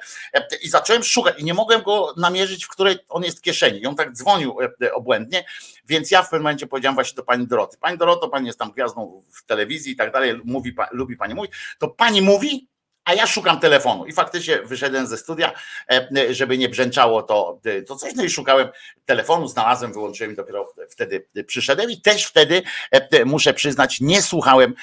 I 0.62 0.68
zacząłem 0.68 1.02
szukać 1.02 1.40
i 1.40 1.44
nie 1.44 1.54
mogłem 1.54 1.82
go 1.82 2.14
namierzyć, 2.16 2.64
w 2.64 2.68
której 2.68 2.98
on 3.08 3.24
jest 3.24 3.38
w 3.38 3.42
kieszeni. 3.42 3.80
I 3.80 3.86
on 3.86 3.96
tak 3.96 4.12
dzwonił 4.12 4.56
obłędnie, 4.94 5.44
więc 5.86 6.10
ja 6.10 6.22
w 6.22 6.24
pewnym 6.24 6.42
momencie 6.42 6.66
powiedziałem 6.66 6.94
właśnie 6.94 7.16
do 7.16 7.22
pani 7.22 7.46
Doroty. 7.46 7.76
Pani 7.80 7.98
Doroto, 7.98 8.28
pani 8.28 8.46
jest 8.46 8.58
tam 8.58 8.70
gwiazdą 8.70 9.22
w 9.32 9.44
telewizji 9.44 9.92
i 9.92 9.96
tak 9.96 10.12
dalej, 10.12 10.40
mówi, 10.44 10.74
lubi 10.92 11.16
pani 11.16 11.34
mówić. 11.34 11.52
To 11.78 11.88
pani 11.88 12.22
mówi, 12.22 12.68
a 13.04 13.14
ja 13.14 13.26
szukam 13.26 13.60
telefonu. 13.60 14.06
I 14.06 14.12
faktycznie 14.12 14.62
wyszedłem 14.62 15.06
ze 15.06 15.16
studia, 15.16 15.52
e, 15.90 16.34
żeby 16.34 16.58
nie 16.58 16.68
brzęczało 16.68 17.22
to, 17.22 17.60
e, 17.64 17.82
to 17.82 17.96
coś, 17.96 18.14
no 18.14 18.24
i 18.24 18.30
szukałem 18.30 18.68
telefonu, 19.04 19.48
znalazłem, 19.48 19.92
wyłączyłem 19.92 20.32
i 20.32 20.36
dopiero 20.36 20.72
wtedy 20.90 21.26
przyszedłem. 21.46 21.90
I 21.90 22.00
też 22.00 22.24
wtedy 22.26 22.62
e, 22.90 23.24
muszę 23.24 23.54
przyznać, 23.54 24.00
nie 24.00 24.22
słuchałem, 24.22 24.74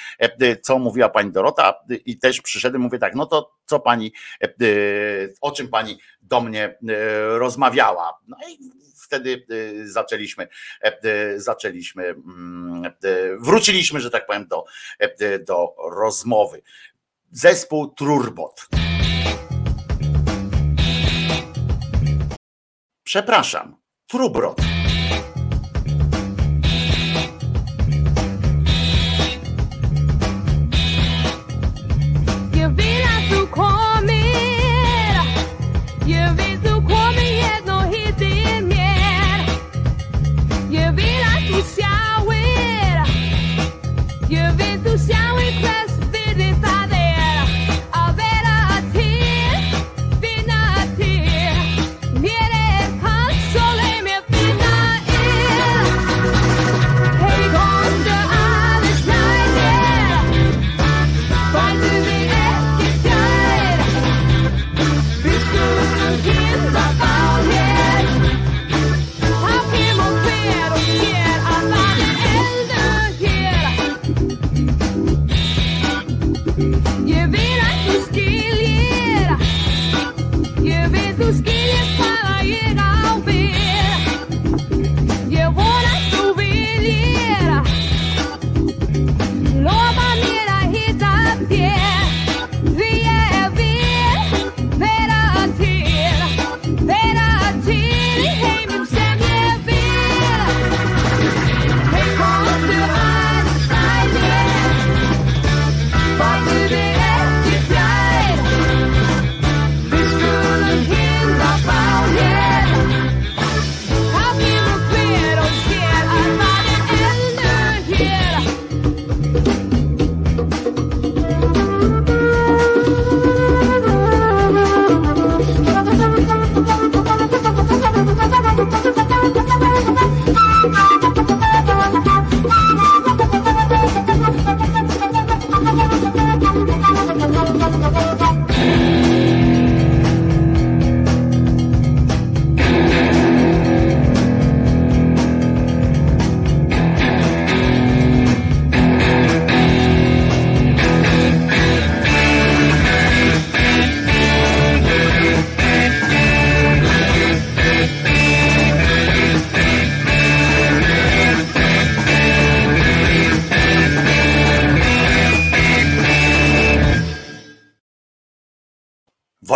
co 0.62 0.78
mówiła 0.78 1.08
pani 1.08 1.32
Dorota. 1.32 1.74
I 2.06 2.18
też 2.18 2.40
przyszedłem, 2.40 2.82
mówię 2.82 2.98
tak, 2.98 3.14
no 3.14 3.26
to 3.26 3.54
co 3.66 3.80
pani, 3.80 4.12
o 5.40 5.50
czym 5.50 5.68
pani 5.68 5.98
do 6.22 6.40
mnie 6.40 6.78
rozmawiała. 7.28 8.18
No 8.28 8.36
i 8.48 8.58
wtedy 8.96 9.46
zaczęliśmy, 9.84 10.48
zaczęliśmy, 11.36 12.04
mm, 12.04 12.92
wróciliśmy, 13.40 14.00
że 14.00 14.10
tak 14.10 14.26
powiem, 14.26 14.46
do, 14.46 14.64
do 15.46 15.74
rozmowy 15.90 16.62
zespół 17.32 17.94
Trurbot. 17.94 18.68
Przepraszam, 23.04 23.76
Trubrot. 24.06 24.71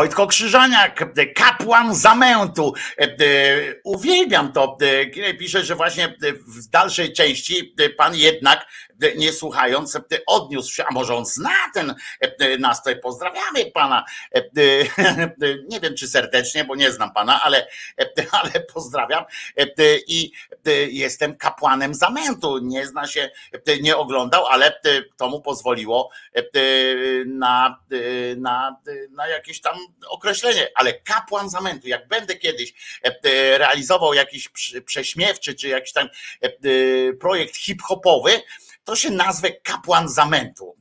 Wojtko 0.07 0.27
Krzyżaniak, 0.27 1.15
kapłan 1.35 1.95
zamętu. 1.95 2.75
Uwielbiam 3.85 4.53
to. 4.53 4.79
Pisze, 5.39 5.65
że 5.65 5.75
właśnie 5.75 6.15
w 6.47 6.67
dalszej 6.71 7.13
części 7.13 7.75
pan 7.97 8.17
jednak 8.17 8.67
nie 9.17 9.33
słuchając, 9.33 9.99
odniósł 10.27 10.75
się, 10.75 10.85
a 10.85 10.93
może 10.93 11.15
on 11.15 11.27
zna 11.27 11.57
ten 11.75 11.95
nastrój. 12.59 13.01
Pozdrawiamy 13.01 13.71
pana. 13.71 14.05
Nie 15.69 15.81
wiem, 15.81 15.95
czy 15.95 16.09
serdecznie, 16.09 16.65
bo 16.65 16.75
nie 16.75 16.93
znam 16.93 17.13
pana, 17.13 17.43
ale, 17.43 17.69
ale 18.31 18.51
pozdrawiam. 18.75 19.25
I 20.07 20.33
jestem 20.91 21.37
kapłanem 21.37 21.95
zamętu. 21.95 22.59
Nie 22.59 22.87
zna 22.87 23.07
się, 23.07 23.31
nie 23.81 23.97
oglądał, 23.97 24.47
ale 24.47 24.81
to 25.17 25.29
mu 25.29 25.41
pozwoliło 25.41 26.11
na, 27.27 27.83
na, 28.37 28.77
na 29.11 29.29
jakieś 29.29 29.61
tam 29.61 29.79
określenie. 30.09 30.69
Ale 30.75 30.93
kapłan 30.95 31.51
zamętu, 31.51 31.89
jak 31.89 32.09
będę 32.09 32.37
kiedyś 32.37 32.75
realizował 33.57 34.15
jakiś 34.15 34.49
prześmiewczy, 34.85 35.55
czy 35.55 35.69
jakiś 35.69 35.93
tam 35.93 36.09
projekt 37.21 37.57
hip-hopowy, 37.57 38.43
to 38.87 38.97
się 38.97 39.11
nazwę 39.11 39.53
kapłan 39.53 40.09
zamętu. 40.09 40.77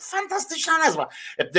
Fantastyczna 0.00 0.78
nazwa. 0.78 1.08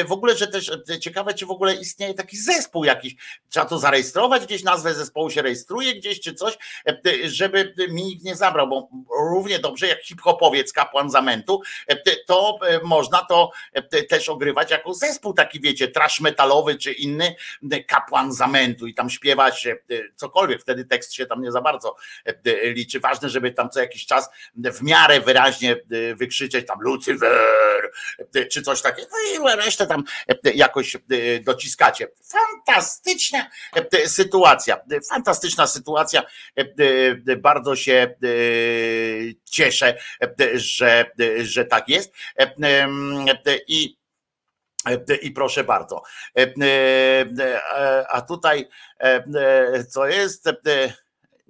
W 0.07 0.11
ogóle, 0.11 0.35
że 0.35 0.47
też 0.47 0.72
ciekawe, 0.99 1.34
czy 1.34 1.45
w 1.45 1.51
ogóle 1.51 1.76
istnieje 1.76 2.13
taki 2.13 2.38
zespół 2.38 2.84
jakiś. 2.84 3.15
Trzeba 3.49 3.65
to 3.65 3.80
zarejestrować, 3.80 4.45
gdzieś 4.45 4.63
nazwę 4.63 4.93
zespołu 4.93 5.30
się 5.30 5.41
rejestruje 5.41 5.95
gdzieś 5.95 6.22
czy 6.22 6.34
coś, 6.34 6.57
żeby 7.23 7.73
mi 7.89 8.03
nikt 8.03 8.23
nie 8.23 8.35
zabrał, 8.35 8.68
bo 8.68 8.89
równie 9.31 9.59
dobrze 9.59 9.88
jak 9.88 10.01
hip-hopowiec 10.01 10.73
kapłan 10.73 11.09
zamętu, 11.09 11.61
to 12.27 12.59
można 12.84 13.26
to 13.26 13.51
też 14.09 14.30
ogrywać 14.30 14.72
jako 14.72 14.93
zespół 14.93 15.34
taki, 15.34 15.59
wiecie, 15.59 15.88
trash 15.88 16.19
metalowy 16.19 16.76
czy 16.76 16.91
inny 16.91 17.35
kapłan 17.88 18.34
zamętu 18.34 18.88
i 18.88 18.93
tam 18.93 19.09
śpiewać 19.09 19.68
cokolwiek. 20.15 20.61
Wtedy 20.61 20.85
tekst 20.85 21.13
się 21.13 21.26
tam 21.26 21.41
nie 21.41 21.51
za 21.51 21.61
bardzo 21.61 21.95
liczy. 22.63 22.99
Ważne, 22.99 23.30
żeby 23.30 23.51
tam 23.51 23.69
co 23.69 23.80
jakiś 23.80 24.05
czas 24.05 24.30
w 24.55 24.81
miarę 24.81 25.22
wyraźnie 25.22 25.76
wykrzyczeć 26.15 26.68
tam 26.68 26.81
Lucyfer, 26.81 27.91
czy 28.51 28.61
coś 28.61 28.81
takiego, 28.81 29.07
no 29.11 29.51
i 29.51 29.55
resztę 29.55 29.87
tam 29.87 30.03
jakoś 30.43 30.97
dociskacie. 31.41 32.07
Fantastyczna 32.23 33.49
sytuacja, 34.05 34.77
fantastyczna 35.09 35.67
sytuacja. 35.67 36.23
Bardzo 37.37 37.75
się 37.75 38.15
cieszę, 39.45 39.97
że, 40.53 41.11
że 41.43 41.65
tak 41.65 41.89
jest. 41.89 42.13
I 43.67 44.01
i 45.21 45.31
proszę 45.31 45.63
bardzo. 45.63 46.01
A 48.09 48.21
tutaj 48.21 48.67
co 49.89 50.07
jest? 50.07 50.49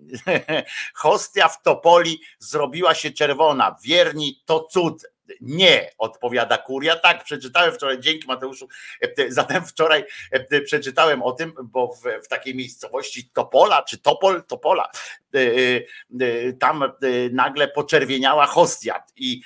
Hostia 0.93 1.47
w 1.47 1.61
Topoli 1.61 2.21
zrobiła 2.39 2.95
się 2.95 3.11
czerwona. 3.11 3.75
Wierni 3.83 4.41
to 4.45 4.59
cud. 4.63 5.10
Nie, 5.41 5.91
odpowiada 5.97 6.57
kuria. 6.57 6.95
Tak, 6.95 7.23
przeczytałem 7.23 7.73
wczoraj, 7.73 7.99
dzięki 7.99 8.27
Mateuszu. 8.27 8.67
Zatem 9.27 9.65
wczoraj 9.65 10.05
przeczytałem 10.65 11.23
o 11.23 11.31
tym, 11.31 11.53
bo 11.63 11.87
w, 11.87 12.25
w 12.25 12.27
takiej 12.27 12.55
miejscowości 12.55 13.29
Topola, 13.33 13.83
czy 13.83 13.97
Topol, 13.97 14.43
Topola, 14.43 14.91
tam 16.59 16.83
nagle 17.31 17.67
poczerwieniała 17.67 18.45
hostia 18.45 19.03
i 19.15 19.41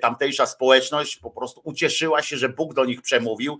tamtejsza 0.00 0.46
społeczność 0.46 1.16
po 1.16 1.30
prostu 1.30 1.60
ucieszyła 1.64 2.22
się, 2.22 2.36
że 2.36 2.48
Bóg 2.48 2.74
do 2.74 2.84
nich 2.84 3.02
przemówił, 3.02 3.58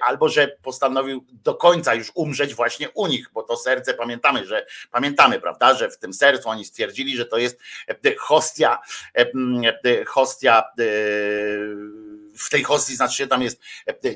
albo 0.00 0.28
że 0.28 0.48
postanowił 0.62 1.26
do 1.30 1.54
końca 1.54 1.94
już 1.94 2.12
umrzeć 2.14 2.54
właśnie 2.54 2.90
u 2.90 3.06
nich, 3.06 3.30
bo 3.32 3.42
to 3.42 3.56
serce 3.56 3.94
pamiętamy, 3.94 4.46
że 4.46 4.66
pamiętamy, 4.90 5.40
prawda, 5.40 5.74
że 5.74 5.90
w 5.90 5.98
tym 5.98 6.12
sercu 6.12 6.48
oni 6.48 6.64
stwierdzili, 6.64 7.16
że 7.16 7.26
to 7.26 7.38
jest 7.38 7.60
hostia, 8.18 8.78
hostia 10.06 10.64
É, 10.98 12.07
w 12.38 12.50
tej 12.50 12.62
hostii, 12.62 12.96
znaczy 12.96 13.16
się 13.16 13.26
tam 13.26 13.42
jest 13.42 13.60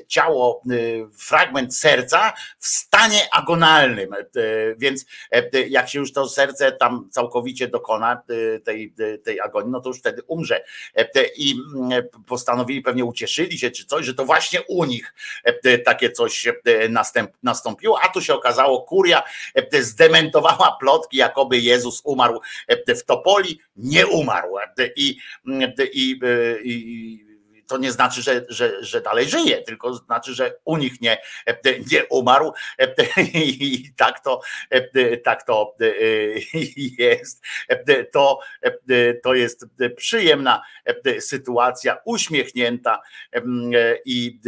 ciało, 0.07 0.61
fragment 1.17 1.77
serca 1.77 2.33
w 2.59 2.67
stanie 2.67 3.19
agonalnym, 3.31 4.15
więc 4.77 5.05
jak 5.69 5.89
się 5.89 5.99
już 5.99 6.13
to 6.13 6.29
serce 6.29 6.71
tam 6.71 7.09
całkowicie 7.11 7.67
dokona 7.67 8.21
tej, 8.63 8.93
tej 9.23 9.41
agonii, 9.41 9.71
no 9.71 9.81
to 9.81 9.89
już 9.89 9.99
wtedy 9.99 10.21
umrze. 10.27 10.63
I 11.37 11.55
postanowili, 12.27 12.81
pewnie 12.81 13.05
ucieszyli 13.05 13.59
się 13.59 13.71
czy 13.71 13.85
coś, 13.85 14.05
że 14.05 14.13
to 14.13 14.25
właśnie 14.25 14.61
u 14.61 14.85
nich 14.85 15.13
takie 15.85 16.11
coś 16.11 16.47
nastąpiło, 17.43 17.99
a 18.03 18.09
tu 18.09 18.21
się 18.21 18.33
okazało, 18.33 18.81
kuria 18.81 19.23
zdementowała 19.79 20.77
plotki, 20.79 21.17
jakoby 21.17 21.57
Jezus 21.57 22.01
umarł 22.03 22.41
w 22.87 23.03
Topoli, 23.03 23.59
nie 23.75 24.07
umarł. 24.07 24.55
I, 24.95 25.17
i, 25.93 26.19
i 26.63 27.32
to 27.67 27.77
nie 27.77 27.91
znaczy, 27.91 28.21
że, 28.21 28.45
że, 28.49 28.83
że 28.83 29.01
dalej 29.01 29.29
żyje, 29.29 29.61
tylko 29.61 29.93
znaczy, 29.93 30.33
że 30.33 30.55
u 30.65 30.77
nich 30.77 31.01
nie, 31.01 31.17
nie 31.91 32.05
umarł. 32.05 32.53
I 33.33 33.93
tak 33.97 34.23
to, 34.23 34.41
tak 35.23 35.43
to 35.43 35.75
jest. 36.97 37.41
To, 38.11 38.39
to 39.23 39.33
jest 39.33 39.65
przyjemna 39.95 40.61
sytuacja, 41.19 41.97
uśmiechnięta 42.05 43.01
i, 44.05 44.39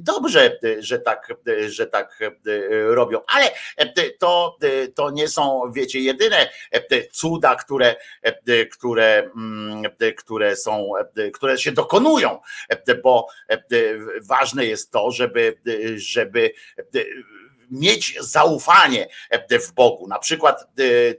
dobrze, 0.00 0.58
że 0.78 0.98
tak, 0.98 1.34
że 1.66 1.86
tak 1.86 2.18
robią. 2.70 3.20
Ale 3.26 3.50
to, 4.18 4.58
to 4.94 5.10
nie 5.10 5.28
są, 5.28 5.72
wiecie, 5.74 6.00
jedyne 6.00 6.50
cuda, 7.12 7.54
które, 7.54 7.96
które, 8.72 9.30
które 10.16 10.56
są, 10.56 10.92
które 11.32 11.58
się 11.58 11.72
dokonują 11.72 12.40
bo 13.02 13.26
ważne 14.22 14.66
jest 14.66 14.90
to, 14.90 15.10
żeby, 15.10 15.58
żeby 15.96 16.52
mieć 17.70 18.16
zaufanie 18.20 19.08
w 19.50 19.72
Bogu. 19.72 20.08
Na 20.08 20.18
przykład 20.18 20.68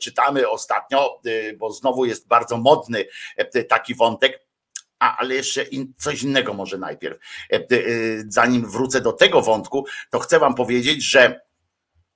czytamy 0.02 0.50
ostatnio, 0.50 1.22
bo 1.58 1.72
znowu 1.72 2.06
jest 2.06 2.28
bardzo 2.28 2.58
modny 2.58 3.06
taki 3.70 3.96
wątek, 3.96 4.46
a, 5.00 5.18
ale 5.18 5.36
jeszcze 5.36 5.64
in, 5.64 5.94
coś 5.98 6.24
innego 6.24 6.54
może 6.54 6.78
najpierw. 6.78 7.18
Zanim 8.28 8.72
wrócę 8.72 9.02
do 9.02 9.14
tego 9.14 9.42
wątku, 9.42 9.86
to 10.10 10.20
chcę 10.20 10.40
Wam 10.40 10.56
powiedzieć, 10.56 11.04
że 11.04 11.42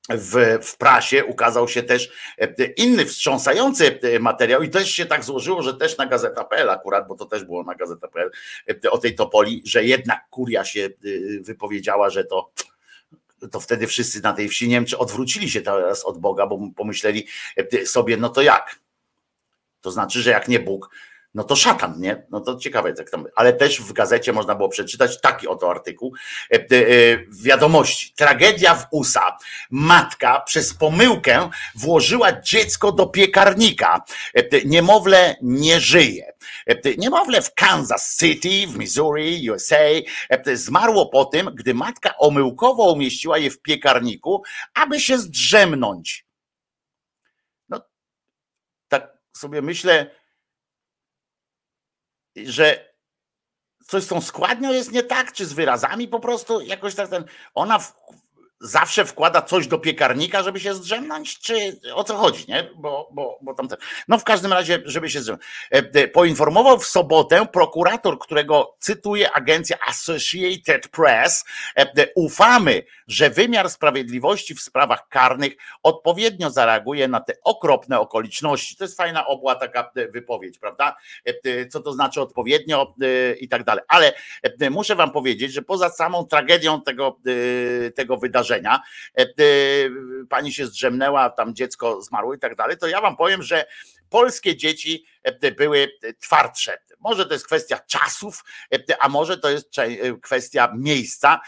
w, 0.09 0.59
w 0.61 0.77
prasie 0.77 1.25
ukazał 1.25 1.67
się 1.67 1.83
też 1.83 2.09
e, 2.37 2.65
inny 2.65 3.05
wstrząsający 3.05 3.99
e, 4.01 4.19
materiał 4.19 4.63
i 4.63 4.69
też 4.69 4.91
się 4.91 5.05
tak 5.05 5.23
złożyło, 5.23 5.61
że 5.61 5.73
też 5.73 5.97
na 5.97 6.05
Gazeta.pl 6.05 6.69
akurat, 6.69 7.07
bo 7.07 7.15
to 7.15 7.25
też 7.25 7.43
było 7.43 7.63
na 7.63 7.75
Gazeta.pl 7.75 8.31
e, 8.85 8.91
o 8.91 8.97
tej 8.97 9.15
Topoli, 9.15 9.61
że 9.65 9.83
jednak 9.83 10.29
kuria 10.29 10.65
się 10.65 10.89
wypowiedziała, 11.41 12.09
że 12.09 12.23
to 12.23 12.51
to 13.51 13.59
wtedy 13.59 13.87
wszyscy 13.87 14.21
na 14.21 14.33
tej 14.33 14.49
wsi 14.49 14.69
Niemcy 14.69 14.97
odwrócili 14.97 15.49
się 15.49 15.61
teraz 15.61 16.05
od 16.05 16.17
Boga, 16.17 16.47
bo 16.47 16.59
pomyśleli 16.75 17.27
sobie, 17.85 18.17
no 18.17 18.29
to 18.29 18.41
jak? 18.41 18.79
To 19.81 19.91
znaczy, 19.91 20.21
że 20.21 20.31
jak 20.31 20.47
nie 20.47 20.59
Bóg, 20.59 20.89
no 21.33 21.43
to 21.43 21.55
szatan, 21.55 21.99
nie? 21.99 22.25
No 22.29 22.41
to 22.41 22.55
ciekawe, 22.55 22.93
jak 22.97 23.09
tam. 23.09 23.25
Ale 23.35 23.53
też 23.53 23.81
w 23.81 23.93
gazecie 23.93 24.33
można 24.33 24.55
było 24.55 24.69
przeczytać 24.69 25.21
taki 25.21 25.47
oto 25.47 25.71
artykuł. 25.71 26.13
E, 26.51 26.55
e, 26.55 26.65
wiadomości. 27.43 28.13
Tragedia 28.15 28.75
w 28.75 28.87
USA. 28.91 29.37
Matka 29.71 30.41
przez 30.41 30.73
pomyłkę 30.73 31.49
włożyła 31.75 32.41
dziecko 32.41 32.91
do 32.91 33.07
piekarnika. 33.07 34.03
E, 34.33 34.65
niemowlę 34.65 35.35
nie 35.41 35.79
żyje. 35.79 36.33
Niemowlę 36.97 37.41
w 37.41 37.53
Kansas 37.53 38.17
City, 38.17 38.67
w 38.67 38.77
Missouri, 38.77 39.51
USA 39.51 39.77
zmarło 40.53 41.05
po 41.05 41.25
tym, 41.25 41.49
gdy 41.53 41.73
matka 41.73 42.17
omyłkowo 42.17 42.93
umieściła 42.93 43.37
je 43.37 43.51
w 43.51 43.61
piekarniku, 43.61 44.43
aby 44.73 44.99
się 44.99 45.17
zdrzemnąć. 45.17 46.25
No, 47.69 47.81
tak 48.87 49.17
sobie 49.33 49.61
myślę, 49.61 50.18
że 52.45 52.89
coś 53.87 54.03
z 54.03 54.07
tą 54.07 54.21
składnią 54.21 54.73
jest 54.73 54.91
nie 54.91 55.03
tak, 55.03 55.33
czy 55.33 55.45
z 55.45 55.53
wyrazami 55.53 56.07
po 56.07 56.19
prostu 56.19 56.61
jakoś 56.61 56.95
tak 56.95 57.09
ten. 57.09 57.25
Ona 57.53 57.79
w, 57.79 57.93
zawsze 58.61 59.05
wkłada 59.05 59.41
coś 59.41 59.67
do 59.67 59.79
piekarnika, 59.79 60.43
żeby 60.43 60.59
się 60.59 60.73
zdrzemnąć, 60.73 61.39
czy 61.39 61.79
o 61.93 62.03
co 62.03 62.17
chodzi, 62.17 62.45
nie? 62.47 62.69
Bo, 62.75 63.09
bo, 63.11 63.39
bo 63.41 63.53
tam 63.53 63.67
ten, 63.67 63.77
no 64.07 64.17
w 64.17 64.23
każdym 64.23 64.53
razie, 64.53 64.81
żeby 64.85 65.09
się 65.09 65.21
zdrzemnąć. 65.21 65.45
E, 65.71 65.77
e, 65.77 66.07
poinformował 66.07 66.79
w 66.79 66.85
sobotę 66.85 67.47
prokurator, 67.53 68.19
którego 68.19 68.75
cytuje 68.79 69.31
agencja 69.31 69.77
Associated 69.87 70.87
Press, 70.91 71.45
e, 71.75 72.07
ufamy, 72.15 72.83
że 73.07 73.29
wymiar 73.29 73.69
sprawiedliwości 73.69 74.55
w 74.55 74.61
sprawach 74.61 75.07
karnych 75.09 75.53
odpowiednio 75.83 76.49
zareaguje 76.49 77.07
na 77.07 77.19
te 77.19 77.33
okropne 77.43 77.99
okoliczności. 77.99 78.75
To 78.75 78.83
jest 78.83 78.97
fajna 78.97 79.27
obła 79.27 79.55
taka 79.55 79.91
wypowiedź, 80.13 80.59
prawda? 80.59 80.95
Co 81.71 81.79
to 81.79 81.93
znaczy 81.93 82.21
odpowiednio 82.21 82.93
i 83.39 83.49
tak 83.49 83.63
dalej. 83.63 83.83
Ale 83.87 84.13
muszę 84.71 84.95
wam 84.95 85.11
powiedzieć, 85.11 85.53
że 85.53 85.61
poza 85.61 85.89
samą 85.89 86.25
tragedią 86.25 86.81
tego, 86.81 87.19
tego 87.95 88.17
wydarzenia, 88.17 88.48
wydarzenia, 88.49 88.81
pani 90.29 90.53
się 90.53 90.65
zdrzemnęła, 90.65 91.29
tam 91.29 91.55
dziecko 91.55 92.01
zmarło 92.01 92.33
i 92.33 92.39
tak 92.39 92.55
dalej, 92.55 92.77
to 92.77 92.87
ja 92.87 93.01
wam 93.01 93.17
powiem, 93.17 93.43
że 93.43 93.65
polskie 94.09 94.55
dzieci 94.55 95.05
były 95.57 95.91
twardsze. 96.19 96.77
Może 96.99 97.25
to 97.25 97.33
jest 97.33 97.45
kwestia 97.45 97.79
czasów, 97.87 98.43
a 98.99 99.09
może 99.09 99.37
to 99.37 99.49
jest 99.49 99.69
kwestia 100.21 100.73
miejsca, 100.77 101.39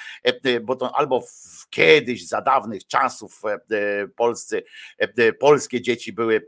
bo 0.61 0.76
to 0.76 0.95
albo 0.95 1.22
w 1.22 1.69
kiedyś 1.69 2.28
za 2.28 2.41
dawnych 2.41 2.88
czasów 2.88 3.41
polscy, 4.15 4.64
polskie 5.40 5.82
dzieci 5.82 6.14
były 6.14 6.48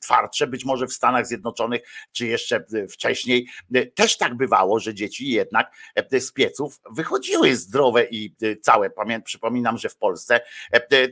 twardsze, 0.00 0.46
być 0.46 0.64
może 0.64 0.86
w 0.86 0.92
Stanach 0.92 1.26
Zjednoczonych, 1.26 1.82
czy 2.12 2.26
jeszcze 2.26 2.64
wcześniej 2.90 3.48
też 3.94 4.16
tak 4.16 4.34
bywało, 4.34 4.80
że 4.80 4.94
dzieci 4.94 5.28
jednak 5.28 5.72
z 6.12 6.32
pieców 6.32 6.80
wychodziły 6.90 7.56
zdrowe 7.56 8.04
i 8.04 8.34
całe. 8.62 8.90
Przypominam, 9.24 9.78
że 9.78 9.88
w 9.88 9.96
Polsce 9.96 10.40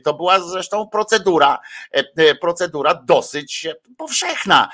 to 0.03 0.13
była 0.13 0.39
zresztą 0.39 0.87
procedura, 0.87 1.59
procedura 2.41 2.93
dosyć 2.93 3.67
powszechna, 3.97 4.69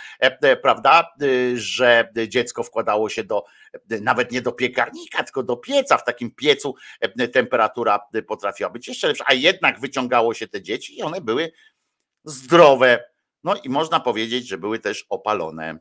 prawda, 0.62 1.14
że 1.54 2.01
dziecko 2.28 2.64
wkładało 2.64 3.10
się 3.10 3.24
do, 3.24 3.44
nawet 4.02 4.32
nie 4.32 4.42
do 4.42 4.52
piekarnika, 4.52 5.24
tylko 5.24 5.44
do 5.44 5.58
pieca. 5.58 5.98
W 5.98 6.04
takim 6.04 6.32
piecu 6.36 6.76
temperatura 7.34 8.00
potrafiła 8.28 8.70
być 8.70 8.88
jeszcze 8.88 9.08
lepsza, 9.08 9.24
a 9.28 9.34
jednak 9.34 9.80
wyciągało 9.80 10.34
się 10.34 10.48
te 10.48 10.62
dzieci 10.62 11.00
i 11.00 11.04
one 11.04 11.22
były 11.22 11.52
zdrowe. 12.24 13.04
No 13.44 13.56
i 13.64 13.70
można 13.70 14.00
powiedzieć, 14.00 14.48
że 14.48 14.58
były 14.58 14.80
też 14.80 15.06
opalone. 15.10 15.80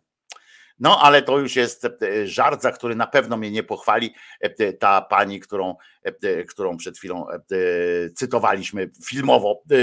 No, 0.78 1.00
ale 1.02 1.22
to 1.22 1.38
już 1.38 1.56
jest 1.56 1.86
żart, 2.24 2.62
za 2.62 2.72
który 2.72 2.94
na 2.94 3.06
pewno 3.06 3.36
mnie 3.36 3.50
nie 3.50 3.62
pochwali 3.62 4.14
ta 4.78 5.00
pani, 5.00 5.40
którą 5.40 5.74
E, 5.99 5.99
którą 6.48 6.76
przed 6.76 6.98
chwilą 6.98 7.28
e, 7.30 7.40
cytowaliśmy 8.14 8.90
filmowo. 9.04 9.62
E, 9.70 9.76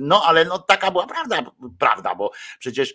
no 0.00 0.22
ale 0.26 0.44
no, 0.44 0.58
taka 0.58 0.90
była 0.90 1.06
prawda, 1.06 1.52
prawda, 1.78 2.14
bo 2.14 2.30
przecież, 2.58 2.94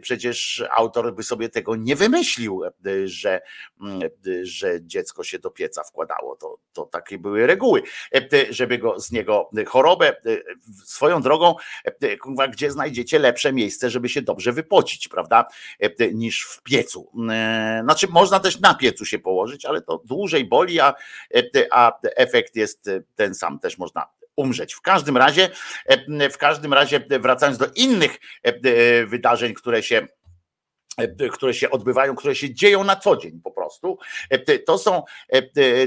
przecież 0.00 0.64
autor 0.76 1.14
by 1.14 1.22
sobie 1.22 1.48
tego 1.48 1.76
nie 1.76 1.96
wymyślił, 1.96 2.62
że, 3.04 3.40
że 4.42 4.78
dziecko 4.82 5.24
się 5.24 5.38
do 5.38 5.50
pieca 5.50 5.84
wkładało. 5.84 6.36
To, 6.36 6.58
to 6.72 6.86
takie 6.86 7.18
były 7.18 7.46
reguły, 7.46 7.82
żeby 8.50 8.78
go 8.78 9.00
z 9.00 9.12
niego 9.12 9.50
chorobę 9.66 10.16
swoją 10.84 11.22
drogą, 11.22 11.54
gdzie 12.52 12.70
znajdziecie 12.70 13.18
lepsze 13.18 13.52
miejsce, 13.52 13.90
żeby 13.90 14.08
się 14.08 14.22
dobrze 14.22 14.52
wypocić, 14.52 15.08
prawda, 15.08 15.44
niż 16.12 16.44
w 16.44 16.62
piecu. 16.62 17.10
Znaczy, 17.82 18.08
można 18.08 18.40
też 18.40 18.60
na 18.60 18.74
piecu 18.74 19.04
się 19.04 19.18
położyć, 19.18 19.64
ale 19.64 19.82
to 19.82 20.02
dłużej 20.04 20.44
boli, 20.44 20.80
a 20.80 20.94
a 21.70 21.98
efekt 22.02 22.56
jest 22.56 22.90
ten 23.14 23.34
sam, 23.34 23.58
też 23.58 23.78
można 23.78 24.06
umrzeć. 24.36 24.74
W 24.74 24.80
każdym 24.80 25.16
razie, 25.16 25.50
w 26.32 26.38
każdym 26.38 26.74
razie, 26.74 27.00
wracając 27.20 27.58
do 27.58 27.66
innych 27.74 28.18
wydarzeń, 29.06 29.54
które 29.54 29.82
się 29.82 30.06
które 31.32 31.54
się 31.54 31.70
odbywają, 31.70 32.16
które 32.16 32.34
się 32.34 32.54
dzieją 32.54 32.84
na 32.84 32.96
co 32.96 33.16
dzień 33.16 33.40
po 33.40 33.50
prostu. 33.50 33.98
To 34.66 34.78
są, 34.78 35.02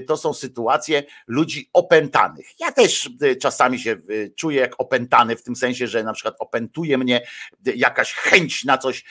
to 0.07 0.17
są 0.17 0.33
sytuacje 0.33 1.03
ludzi 1.27 1.69
opętanych. 1.73 2.59
Ja 2.59 2.71
też 2.71 3.09
czasami 3.41 3.79
się 3.79 3.97
czuję 4.35 4.61
jak 4.61 4.75
opętany, 4.77 5.35
w 5.35 5.43
tym 5.43 5.55
sensie, 5.55 5.87
że 5.87 6.03
na 6.03 6.13
przykład 6.13 6.35
opętuje 6.39 6.97
mnie 6.97 7.27
jakaś 7.65 8.13
chęć 8.13 8.63
na 8.63 8.77
coś, 8.77 9.03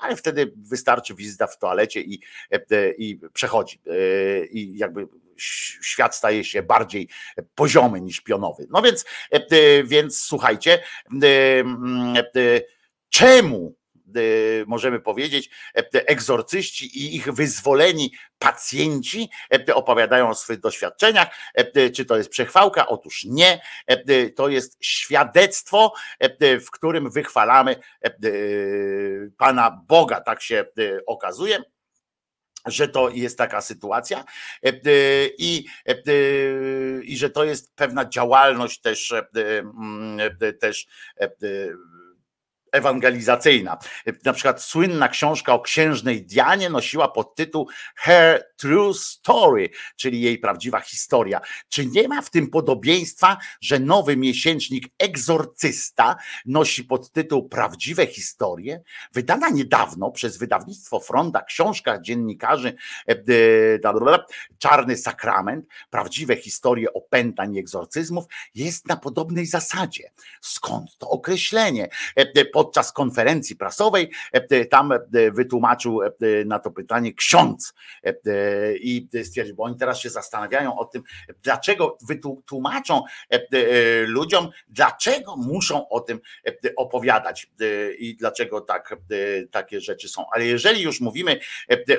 ale 0.00 0.16
wtedy 0.16 0.52
wystarczy 0.56 1.14
wizyta 1.14 1.46
w 1.46 1.58
toalecie 1.58 2.00
i, 2.00 2.20
i 2.98 3.20
przechodzi. 3.32 3.80
I 4.50 4.78
jakby 4.78 5.08
świat 5.82 6.16
staje 6.16 6.44
się 6.44 6.62
bardziej 6.62 7.08
poziomy 7.54 8.00
niż 8.00 8.20
pionowy. 8.20 8.66
No 8.70 8.82
więc, 8.82 9.04
więc 9.84 10.20
słuchajcie, 10.20 10.82
czemu 13.10 13.76
możemy 14.66 15.00
powiedzieć, 15.00 15.50
egzorcyści 15.92 16.98
i 16.98 17.16
ich 17.16 17.32
wyzwoleni 17.32 18.12
pacjenci 18.38 19.30
opowiadają 19.74 20.28
o 20.28 20.34
swoich 20.34 20.60
doświadczeniach. 20.60 21.28
Czy 21.94 22.04
to 22.04 22.16
jest 22.16 22.30
przechwałka? 22.30 22.88
Otóż 22.88 23.24
nie. 23.24 23.60
To 24.36 24.48
jest 24.48 24.76
świadectwo, 24.80 25.92
w 26.40 26.70
którym 26.70 27.10
wychwalamy 27.10 27.76
Pana 29.38 29.82
Boga, 29.88 30.20
tak 30.20 30.42
się 30.42 30.64
okazuje 31.06 31.62
że 32.66 32.88
to 32.88 33.10
jest 33.10 33.38
taka 33.38 33.60
sytuacja 33.60 34.24
e, 34.64 34.68
e, 34.68 34.74
i, 35.38 35.66
e, 35.86 35.94
i 37.02 37.16
że 37.16 37.30
to 37.30 37.44
jest 37.44 37.74
pewna 37.74 38.08
działalność 38.08 38.80
też, 38.80 39.14
też 40.60 40.86
ewangelizacyjna. 42.72 43.78
Na 44.24 44.32
przykład 44.32 44.62
słynna 44.62 45.08
książka 45.08 45.54
o 45.54 45.60
księżnej 45.60 46.26
Dianie 46.26 46.70
nosiła 46.70 47.08
podtytuł 47.08 47.68
Her 47.96 48.44
True 48.56 48.94
Story, 48.94 49.70
czyli 49.96 50.20
jej 50.20 50.38
prawdziwa 50.38 50.80
historia. 50.80 51.40
Czy 51.68 51.86
nie 51.86 52.08
ma 52.08 52.22
w 52.22 52.30
tym 52.30 52.50
podobieństwa, 52.50 53.36
że 53.60 53.78
nowy 53.78 54.16
miesięcznik 54.16 54.88
Egzorcysta 54.98 56.16
nosi 56.46 56.84
podtytuł 56.84 57.48
Prawdziwe 57.48 58.06
historie? 58.06 58.82
Wydana 59.12 59.48
niedawno 59.48 60.10
przez 60.10 60.38
wydawnictwo 60.38 61.00
Fronda 61.00 61.42
książka 61.42 62.00
dziennikarzy 62.00 62.74
e, 63.08 63.78
Czarny 64.58 64.96
Sakrament, 64.96 65.66
prawdziwe 65.90 66.36
historie 66.36 66.92
opętań 66.92 67.54
i 67.54 67.58
egzorcyzmów 67.58 68.24
jest 68.54 68.88
na 68.88 68.96
podobnej 68.96 69.46
zasadzie. 69.46 70.10
Skąd 70.40 70.98
to 70.98 71.08
określenie? 71.08 71.88
E, 72.16 72.26
podczas 72.64 72.92
konferencji 72.92 73.56
prasowej 73.56 74.10
tam 74.70 74.92
wytłumaczył 75.32 76.00
na 76.46 76.58
to 76.58 76.70
pytanie 76.70 77.14
ksiądz 77.14 77.74
i 78.80 79.08
stwierdził, 79.24 79.56
bo 79.56 79.62
oni 79.62 79.76
teraz 79.76 80.00
się 80.00 80.10
zastanawiają 80.10 80.78
o 80.78 80.84
tym, 80.84 81.02
dlaczego 81.42 81.98
wytłumaczą 82.08 83.02
ludziom, 84.06 84.48
dlaczego 84.68 85.36
muszą 85.36 85.88
o 85.88 86.00
tym 86.00 86.20
opowiadać 86.76 87.50
i 87.98 88.16
dlaczego 88.16 88.60
tak, 88.60 88.96
takie 89.50 89.80
rzeczy 89.80 90.08
są. 90.08 90.24
Ale 90.32 90.46
jeżeli 90.46 90.82
już 90.82 91.00
mówimy 91.00 91.40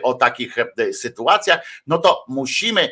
o 0.03 0.13
takich 0.13 0.55
sytuacjach, 0.91 1.67
no 1.87 1.97
to 1.97 2.25
musimy 2.27 2.91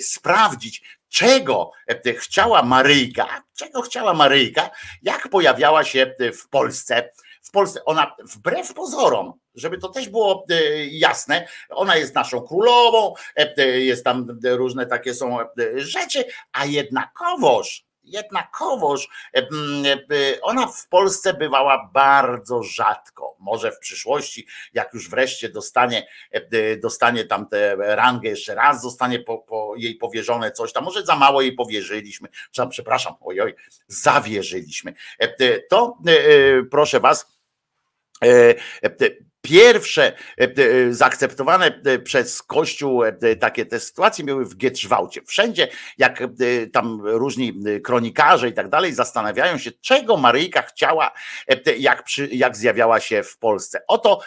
sprawdzić, 0.00 0.97
czego 1.08 1.70
chciała 2.18 2.62
Maryjka, 2.62 3.42
czego 3.56 3.82
chciała 3.82 4.14
Maryjka, 4.14 4.70
jak 5.02 5.28
pojawiała 5.28 5.84
się 5.84 6.14
w 6.20 6.48
Polsce. 6.48 7.10
W 7.42 7.50
Polsce 7.50 7.84
ona 7.84 8.16
wbrew 8.24 8.74
pozorom, 8.74 9.32
żeby 9.54 9.78
to 9.78 9.88
też 9.88 10.08
było 10.08 10.46
e, 10.50 10.86
jasne, 10.86 11.48
ona 11.70 11.96
jest 11.96 12.14
naszą 12.14 12.40
królową, 12.40 13.14
e, 13.36 13.62
jest 13.68 14.04
tam 14.04 14.38
różne 14.44 14.86
takie 14.86 15.14
są 15.14 15.40
e, 15.40 15.46
rzeczy, 15.76 16.24
a 16.52 16.64
jednakowoż 16.64 17.87
jednakowoż 18.10 19.08
ona 20.42 20.66
w 20.66 20.88
Polsce 20.88 21.34
bywała 21.34 21.90
bardzo 21.92 22.62
rzadko. 22.62 23.36
Może 23.38 23.72
w 23.72 23.78
przyszłości, 23.78 24.46
jak 24.72 24.94
już 24.94 25.10
wreszcie 25.10 25.48
dostanie, 25.48 26.08
dostanie 26.82 27.24
tam 27.24 27.48
tę 27.48 27.76
rangę 27.78 28.28
jeszcze 28.28 28.54
raz, 28.54 28.82
zostanie 28.82 29.18
po, 29.18 29.38
po 29.38 29.74
jej 29.76 29.94
powierzone 29.94 30.52
coś 30.52 30.72
tam, 30.72 30.84
może 30.84 31.02
za 31.02 31.16
mało 31.16 31.40
jej 31.40 31.52
powierzyliśmy, 31.52 32.28
przepraszam, 32.70 33.14
ojoj, 33.20 33.54
zawierzyliśmy. 33.86 34.94
To 35.70 35.98
proszę 36.70 37.00
was, 37.00 37.38
Pierwsze 39.40 40.12
e, 40.40 40.44
e, 40.44 40.94
zaakceptowane 40.94 41.80
e, 41.84 41.98
przez 41.98 42.42
Kościół 42.42 43.02
takie 43.40 43.66
te 43.66 43.80
sytuacje 43.80 44.24
były 44.24 44.44
w 44.44 44.56
Gietrzwałcie. 44.56 45.22
Wszędzie, 45.22 45.68
jak 45.98 46.22
tam 46.72 47.00
różni 47.04 47.54
kronikarze 47.84 48.48
i 48.48 48.52
tak 48.52 48.68
dalej 48.68 48.94
zastanawiają 48.94 49.58
się, 49.58 49.70
czego 49.80 50.16
Maryjka 50.16 50.62
chciała, 50.62 51.12
jak, 51.78 52.04
przy, 52.04 52.26
jak 52.26 52.56
zjawiała 52.56 53.00
się 53.00 53.22
w 53.22 53.38
Polsce. 53.38 53.80
Oto, 53.88 54.20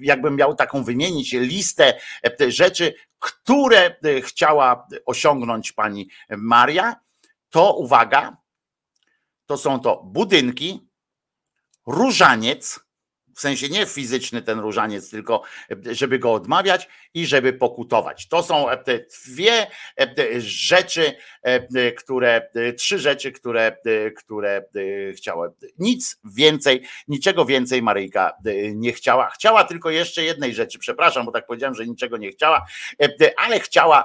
jakbym 0.00 0.36
miał 0.36 0.54
taką 0.54 0.84
wymienić 0.84 1.32
listę 1.32 2.00
rzeczy, 2.48 2.94
które 3.18 3.96
chciała 4.22 4.86
osiągnąć 5.06 5.72
pani 5.72 6.08
Maria, 6.30 6.96
to 7.50 7.74
uwaga, 7.74 8.36
to 9.46 9.56
są 9.56 9.80
to 9.80 10.02
budynki, 10.04 10.88
różaniec, 11.86 12.87
w 13.38 13.40
sensie 13.40 13.68
nie 13.68 13.86
fizyczny 13.86 14.42
ten 14.42 14.58
różaniec, 14.58 15.10
tylko 15.10 15.42
żeby 15.90 16.18
go 16.18 16.32
odmawiać 16.32 16.88
i 17.14 17.26
żeby 17.26 17.52
pokutować. 17.52 18.28
To 18.28 18.42
są 18.42 18.66
te 18.84 18.98
dwie 18.98 19.66
rzeczy, 20.38 21.14
które, 21.96 22.48
trzy 22.76 22.98
rzeczy, 22.98 23.32
które, 23.32 23.76
które 24.16 24.64
chciała. 25.16 25.50
Nic 25.78 26.20
więcej, 26.24 26.82
niczego 27.08 27.44
więcej 27.44 27.82
Maryjka 27.82 28.32
nie 28.74 28.92
chciała. 28.92 29.30
Chciała 29.30 29.64
tylko 29.64 29.90
jeszcze 29.90 30.24
jednej 30.24 30.54
rzeczy, 30.54 30.78
przepraszam, 30.78 31.26
bo 31.26 31.32
tak 31.32 31.46
powiedziałem, 31.46 31.74
że 31.74 31.86
niczego 31.86 32.16
nie 32.16 32.30
chciała, 32.30 32.66
ale 33.36 33.60
chciała, 33.60 34.04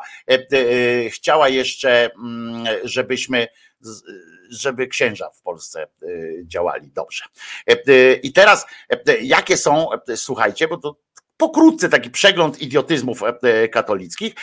chciała 1.10 1.50
jeszcze, 1.50 2.10
mm, 2.16 2.66
żebyśmy 2.84 3.48
żeby 4.50 4.88
księża 4.88 5.30
w 5.30 5.42
Polsce 5.42 5.88
działali 6.44 6.92
dobrze. 6.92 7.24
I 8.24 8.34
teraz, 8.34 8.66
jakie 9.22 9.58
są, 9.58 9.88
słuchajcie, 10.16 10.68
bo 10.68 10.78
to 10.78 10.98
pokrótce 11.38 11.90
taki 11.90 12.10
przegląd 12.10 12.62
idiotyzmów 12.62 13.22
katolickich. 13.72 14.34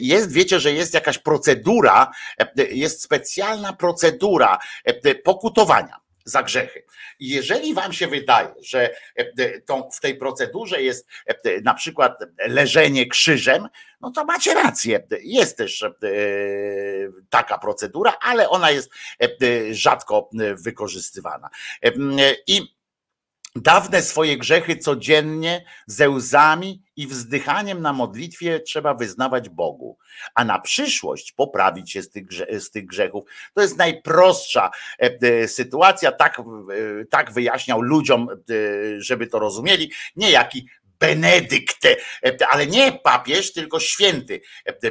Jest, 0.00 0.32
wiecie, 0.32 0.60
że 0.60 0.72
jest 0.72 0.94
jakaś 0.94 1.18
procedura, 1.18 2.10
jest 2.70 3.02
specjalna 3.02 3.72
procedura 3.72 4.58
pokutowania 5.24 6.00
za 6.24 6.42
grzechy. 6.42 6.84
Jeżeli 7.20 7.74
wam 7.74 7.92
się 7.92 8.06
wydaje, 8.06 8.54
że 8.62 8.94
tą, 9.66 9.90
w 9.90 10.00
tej 10.00 10.14
procedurze 10.14 10.82
jest 10.82 11.08
na 11.62 11.74
przykład 11.74 12.18
leżenie 12.46 13.06
krzyżem, 13.06 13.68
no 14.00 14.10
to 14.10 14.24
macie 14.24 14.54
rację. 14.54 15.06
Jest 15.22 15.56
też 15.56 15.84
taka 17.30 17.58
procedura, 17.58 18.16
ale 18.20 18.48
ona 18.48 18.70
jest 18.70 18.90
rzadko 19.70 20.30
wykorzystywana. 20.54 21.50
I 22.46 22.79
Dawne 23.56 24.02
swoje 24.02 24.38
grzechy 24.38 24.76
codziennie 24.76 25.64
ze 25.86 26.10
łzami 26.10 26.82
i 26.96 27.06
wzdychaniem 27.06 27.82
na 27.82 27.92
modlitwie 27.92 28.60
trzeba 28.60 28.94
wyznawać 28.94 29.48
Bogu, 29.48 29.98
a 30.34 30.44
na 30.44 30.58
przyszłość 30.58 31.32
poprawić 31.32 31.92
się 31.92 32.02
z 32.02 32.10
tych, 32.10 32.24
z 32.58 32.70
tych 32.70 32.86
grzechów. 32.86 33.24
To 33.54 33.62
jest 33.62 33.78
najprostsza 33.78 34.70
sytuacja, 35.46 36.12
tak, 36.12 36.42
tak 37.10 37.32
wyjaśniał 37.32 37.80
ludziom, 37.80 38.28
żeby 38.98 39.26
to 39.26 39.38
rozumieli, 39.38 39.92
niejaki 40.16 40.68
Benedykt, 41.00 41.86
ale 42.50 42.66
nie 42.66 42.92
papież, 42.92 43.52
tylko 43.52 43.80
święty 43.80 44.40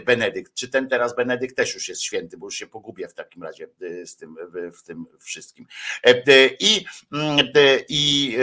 Benedykt. 0.05 0.53
Czy 0.53 0.69
ten 0.69 0.89
teraz 0.89 1.15
Benedykt 1.15 1.57
też 1.57 1.73
już 1.73 1.89
jest 1.89 2.03
święty, 2.03 2.37
bo 2.37 2.47
już 2.47 2.55
się 2.55 2.67
pogubię 2.67 3.07
w 3.07 3.13
takim 3.13 3.43
razie 3.43 3.67
z 4.05 4.15
tym, 4.15 4.35
w 4.73 4.83
tym 4.83 5.05
wszystkim. 5.19 5.67
I, 6.59 6.85
i, 7.89 8.37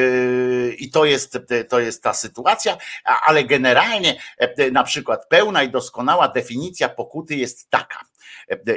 i 0.79 0.91
to, 0.91 1.05
jest, 1.05 1.39
to 1.69 1.81
jest 1.81 2.03
ta 2.03 2.15
sytuacja, 2.15 2.79
ale 3.05 3.45
generalnie 3.45 4.23
na 4.73 4.85
przykład 4.85 5.29
pełna 5.29 5.63
i 5.63 5.71
doskonała 5.71 6.29
definicja 6.29 6.89
pokuty 6.89 7.37
jest 7.37 7.71
taka. 7.71 8.01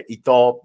I 0.08 0.22
to 0.22 0.62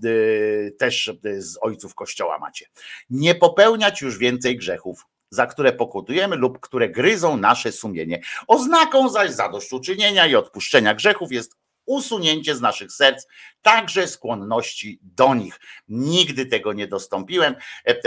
też 0.78 1.12
z 1.38 1.58
ojców 1.60 1.94
Kościoła 1.94 2.38
macie. 2.38 2.66
Nie 3.10 3.34
popełniać 3.34 4.00
już 4.00 4.18
więcej 4.18 4.56
grzechów 4.56 5.06
za 5.34 5.46
które 5.46 5.72
pokutujemy 5.72 6.36
lub 6.36 6.60
które 6.60 6.88
gryzą 6.88 7.36
nasze 7.36 7.72
sumienie. 7.72 8.20
Oznaką 8.46 9.08
zaś 9.08 9.30
zadośćuczynienia 9.30 10.26
i 10.26 10.34
odpuszczenia 10.34 10.94
grzechów 10.94 11.32
jest 11.32 11.56
usunięcie 11.86 12.56
z 12.56 12.60
naszych 12.60 12.92
serc 12.92 13.26
także 13.62 14.08
skłonności 14.08 14.98
do 15.02 15.34
nich. 15.34 15.60
Nigdy 15.88 16.46
tego 16.46 16.72
nie 16.72 16.86
dostąpiłem, 16.86 17.54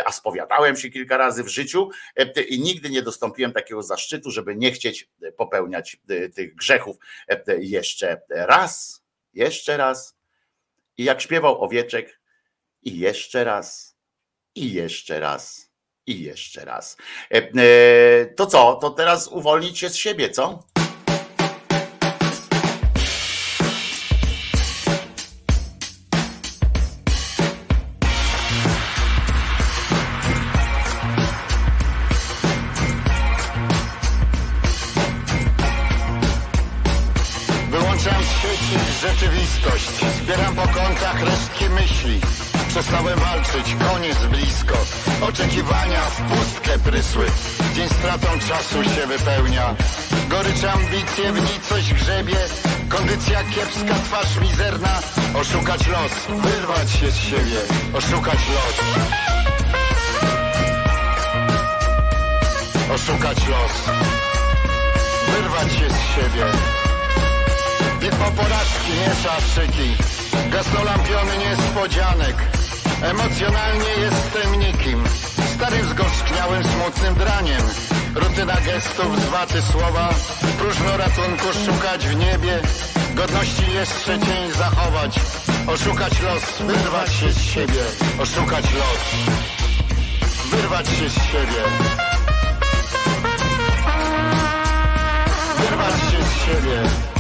a 0.05 0.11
spowiadałem 0.11 0.77
się 0.77 0.89
kilka 0.89 1.17
razy 1.17 1.43
w 1.43 1.47
życiu 1.47 1.89
i 2.49 2.59
nigdy 2.59 2.89
nie 2.89 3.01
dostąpiłem 3.01 3.53
takiego 3.53 3.83
zaszczytu, 3.83 4.31
żeby 4.31 4.55
nie 4.55 4.71
chcieć 4.71 5.09
popełniać 5.37 5.97
tych 6.35 6.55
grzechów 6.55 6.95
jeszcze 7.59 8.21
raz, 8.29 9.03
jeszcze 9.33 9.77
raz. 9.77 10.17
I 10.97 11.03
jak 11.03 11.21
śpiewał 11.21 11.63
owieczek, 11.63 12.19
i 12.83 12.99
jeszcze 12.99 13.43
raz, 13.43 13.97
i 14.55 14.73
jeszcze 14.73 15.19
raz 15.19 15.66
i 16.07 16.21
jeszcze 16.23 16.65
raz. 16.65 16.97
E, 17.31 17.37
e, 17.37 18.25
to 18.25 18.45
co? 18.45 18.75
To 18.75 18.89
teraz 18.89 19.27
uwolnić 19.27 19.79
się 19.79 19.89
z 19.89 19.95
siebie, 19.95 20.29
co? 20.29 20.63
Nicość 51.25 51.93
grzebie. 51.93 52.35
Kondycja 52.89 53.43
kiepska, 53.43 53.95
twarz 54.05 54.39
mizerna. 54.41 54.99
Oszukać 55.33 55.87
los, 55.87 56.11
wyrwać 56.41 56.91
się 56.91 57.11
z 57.11 57.17
siebie. 57.17 57.59
Oszukać 57.93 58.39
los. 58.55 58.75
Oszukać 62.95 63.47
los. 63.47 63.71
Wyrwać 65.27 65.71
się 65.71 65.89
z 65.89 66.15
siebie. 66.15 66.45
Bitwa 67.99 68.31
porażki, 68.31 68.91
nie 68.91 69.15
szastrzyki. 69.23 69.95
Gastolampiony 70.49 71.37
niespodzianek. 71.37 72.35
Emocjonalnie 73.01 73.89
jestem 73.99 74.59
nikim. 74.59 75.03
Starym 75.55 75.89
zgorzkniałym, 75.89 76.63
smutnym 76.63 77.15
draniem. 77.15 77.86
Rutyna 78.19 78.55
gestów, 78.65 79.21
zwaty 79.21 79.61
słowa. 79.61 80.09
Próżno 80.59 80.97
ratunku 80.97 81.45
szukać 81.65 82.07
w 82.07 82.15
niebie. 82.15 82.61
Godności 83.15 83.71
jeszcze 83.71 84.19
cień 84.19 84.51
zachować. 84.57 85.19
Oszukać 85.67 86.21
los, 86.21 86.43
wyrwać 86.67 87.13
się 87.13 87.31
z 87.31 87.41
siebie. 87.41 87.83
Oszukać 88.19 88.65
los. 88.73 89.35
Wyrwać 90.51 90.87
się 90.87 91.09
z 91.09 91.13
siebie. 91.13 91.61
Wyrwać 95.57 95.93
się 95.93 96.23
z 96.25 96.45
siebie. 96.45 97.16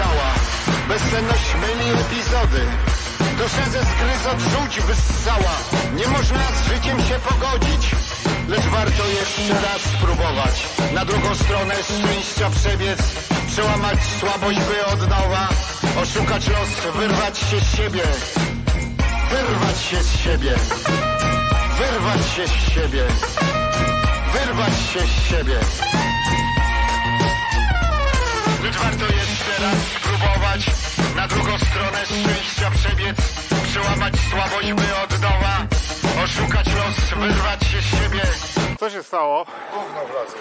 Ciała 0.00 0.30
Bezsenność 0.88 1.54
myli 1.62 2.00
epizody. 2.00 2.62
Duszę 3.38 3.64
ze 3.70 3.80
zgryz 3.90 4.26
odrzuć 4.32 4.80
wyssała. 4.80 5.54
Nie 5.96 6.06
można 6.08 6.38
z 6.52 6.68
życiem 6.68 6.98
się 7.00 7.16
pogodzić 7.28 7.90
Lecz 8.48 8.64
warto 8.64 9.06
jeszcze 9.06 9.54
raz 9.54 9.82
spróbować. 9.82 10.66
Na 10.94 11.04
drugą 11.04 11.34
stronę 11.34 11.74
szczęścia 11.74 12.50
przebiec 12.50 12.98
Przełamać 13.48 13.98
słabość 14.20 14.58
by 14.58 14.86
od 14.86 15.00
nowa 15.00 15.48
Oszukać 16.02 16.48
los, 16.48 16.70
wyrwać 16.96 17.38
się 17.38 17.60
z 17.60 17.76
siebie. 17.76 18.02
Wyrwać 19.30 19.82
się 19.82 20.02
z 20.02 20.20
siebie. 20.24 20.54
Wyrwać 21.78 22.20
się 22.36 22.46
z 22.48 22.74
siebie. 22.74 23.04
Wyrwać 24.32 24.72
się 24.92 25.00
z 25.00 25.28
siebie 25.30 25.60
Lecz 28.70 28.78
warto 28.78 29.04
jeszcze 29.04 29.62
raz 29.62 29.78
spróbować 29.78 30.66
Na 31.16 31.28
drugą 31.28 31.58
stronę 31.58 32.06
szczęścia 32.06 32.70
przebiec 32.70 33.16
Przełamać 33.64 34.14
słabość 34.30 34.72
by 34.72 34.96
od 34.96 35.20
nowa 35.20 35.66
Oszukać 36.24 36.66
los, 36.66 37.20
wyrwać 37.20 37.62
się 37.64 37.80
z 37.82 37.90
siebie 37.90 38.22
Co 38.80 38.90
się 38.90 39.02
stało? 39.02 39.46
Gówno 39.74 40.00
wlazło. 40.06 40.40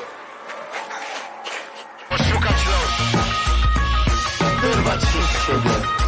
Oszukać 2.10 2.66
los 2.66 3.24
Wyrwać 4.62 5.02
się 5.02 5.08
z 5.08 5.46
siebie 5.48 5.99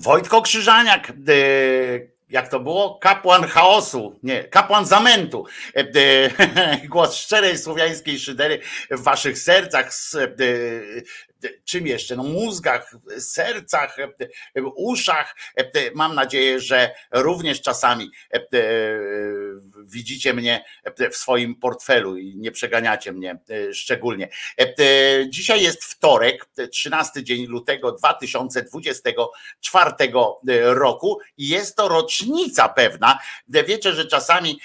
Wojtko 0.00 0.42
Krzyżaniak, 0.42 1.12
y, 1.28 2.10
jak 2.30 2.48
to 2.48 2.60
było? 2.60 2.98
Kapłan 2.98 3.44
chaosu, 3.44 4.18
nie, 4.22 4.44
kapłan 4.44 4.86
zamętu. 4.86 5.46
E, 5.76 5.86
e, 5.96 6.86
Głos 6.88 7.16
szczerej 7.16 7.58
słowiańskiej 7.58 8.18
szydery 8.18 8.60
w 8.90 9.02
waszych 9.02 9.38
sercach, 9.38 9.90
e, 10.14 10.22
e, 10.22 11.48
czym 11.64 11.86
jeszcze? 11.86 12.16
No 12.16 12.22
mózgach, 12.22 12.96
sercach, 13.18 13.98
e, 13.98 14.08
e, 14.54 14.62
uszach. 14.62 15.36
E, 15.58 15.60
e, 15.60 15.90
Mam 15.94 16.14
nadzieję, 16.14 16.60
że 16.60 16.94
również 17.12 17.62
czasami 17.62 18.10
e, 18.32 18.36
e, 18.36 18.42
widzicie 19.84 20.34
mnie 20.34 20.64
e, 20.84 21.10
w 21.10 21.16
swoim 21.16 21.54
portfelu 21.54 22.16
i 22.16 22.36
nie 22.36 22.50
przeganiacie 22.52 23.12
mnie 23.12 23.38
e, 23.50 23.74
szczególnie. 23.74 24.28
E, 24.58 24.74
Dzisiaj 25.28 25.62
jest 25.62 25.84
wtorek, 25.84 26.48
e, 26.58 26.68
13 26.68 27.24
dzień 27.24 27.46
lutego 27.46 27.92
2024 27.92 29.90
roku 30.64 31.18
i 31.36 31.48
jest 31.48 31.76
to 31.76 31.88
rocznica 31.88 32.68
pewna. 32.68 33.18
Wiecie, 33.48 33.92
że 33.92 34.06
czasami, 34.06 34.60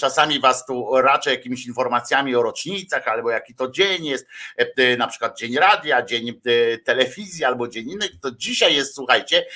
czasami 0.00 0.40
was 0.40 0.66
tu 0.66 1.00
raczę 1.00 1.30
jakimiś 1.30 1.66
informacjami 1.66 2.34
o 2.34 2.42
rocznicach, 2.42 3.08
albo 3.08 3.30
jaki 3.30 3.54
to 3.54 3.70
dzień 3.70 4.06
jest, 4.06 4.26
na 4.98 5.06
przykład 5.06 5.38
dzień 5.38 5.56
radia, 5.56 6.02
dzień 6.02 6.40
telewizji 6.84 7.44
albo 7.44 7.68
dzień 7.68 7.90
inny. 7.90 8.08
To 8.22 8.30
dzisiaj 8.30 8.74
jest, 8.74 8.94
słuchajcie, 8.94 9.46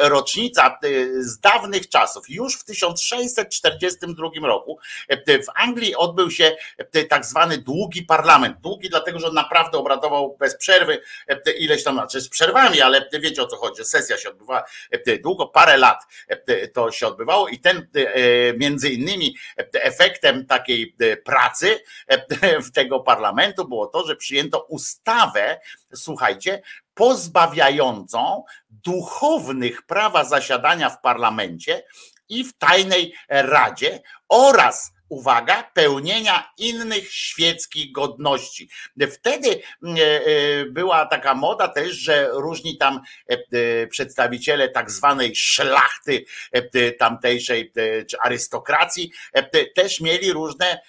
rocznica 0.00 0.78
z 1.18 1.38
dawnych 1.38 1.88
czasów. 1.88 2.30
Już 2.30 2.58
w 2.58 2.64
1642 2.64 4.21
roku 4.30 4.78
e, 5.08 5.42
w 5.42 5.46
Anglii 5.54 5.96
odbył 5.96 6.30
się 6.30 6.56
e, 6.78 7.04
tak 7.04 7.26
zwany 7.26 7.58
długi 7.58 8.02
parlament. 8.02 8.60
Długi 8.60 8.88
dlatego, 8.88 9.18
że 9.18 9.26
on 9.28 9.34
naprawdę 9.34 9.78
obradował 9.78 10.36
bez 10.40 10.56
przerwy, 10.56 11.00
e, 11.28 11.52
ileś 11.52 11.84
tam, 11.84 11.94
znaczy 11.94 12.20
z 12.20 12.28
przerwami, 12.28 12.80
ale 12.80 13.08
wiecie 13.12 13.42
o 13.42 13.46
co 13.46 13.56
chodzi, 13.56 13.84
sesja 13.84 14.18
się 14.18 14.30
odbywała 14.30 14.64
długo, 15.22 15.46
parę 15.46 15.76
lat 15.76 16.02
to 16.74 16.90
się 16.90 17.06
odbywało 17.06 17.48
i 17.48 17.58
ten 17.58 17.88
między 18.56 18.90
innymi 18.90 19.36
efektem 19.72 20.46
takiej 20.46 20.96
pracy 21.24 21.80
w 22.64 22.72
tego 22.72 23.00
parlamentu 23.00 23.68
było 23.68 23.86
to, 23.86 24.06
że 24.06 24.16
przyjęto 24.16 24.62
ustawę, 24.62 25.60
słuchajcie, 25.94 26.62
pozbawiającą 26.94 28.44
duchownych 28.70 29.82
prawa 29.82 30.24
zasiadania 30.24 30.90
w 30.90 31.00
parlamencie 31.00 31.84
i 32.28 32.44
w 32.44 32.58
tajnej 32.58 33.14
radzie 33.28 34.00
oraz 34.28 34.92
uwaga, 35.12 35.70
pełnienia 35.74 36.52
innych 36.58 37.12
świeckich 37.12 37.92
godności. 37.92 38.68
Wtedy 39.12 39.48
e, 39.48 39.60
e, 39.86 40.64
była 40.64 41.06
taka 41.06 41.34
moda 41.34 41.68
też, 41.68 41.92
że 41.92 42.28
różni 42.32 42.76
tam 42.76 43.00
e, 43.28 43.86
przedstawiciele 43.86 44.68
tak 44.68 44.90
zwanej 44.90 45.36
szlachty 45.36 46.24
tamtejszej 46.98 47.72
czy 48.10 48.16
arystokracji 48.20 49.12
też 49.74 50.00
mieli 50.00 50.32
różne, 50.32 50.80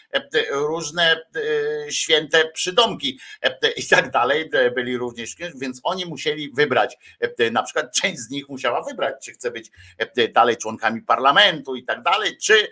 różne 0.51 1.21
święte 1.89 2.51
przydomki 2.51 3.19
i 3.77 3.87
tak 3.87 4.11
dalej, 4.11 4.49
byli 4.75 4.97
również, 4.97 5.35
więc 5.55 5.79
oni 5.83 6.05
musieli 6.05 6.51
wybrać, 6.51 6.97
na 7.51 7.63
przykład 7.63 7.93
część 7.93 8.19
z 8.19 8.29
nich 8.29 8.49
musiała 8.49 8.83
wybrać, 8.83 9.15
czy 9.25 9.31
chce 9.31 9.51
być 9.51 9.71
dalej 10.33 10.57
członkami 10.57 11.01
parlamentu 11.01 11.75
i 11.75 11.83
tak 11.83 12.03
dalej, 12.03 12.37
czy 12.37 12.71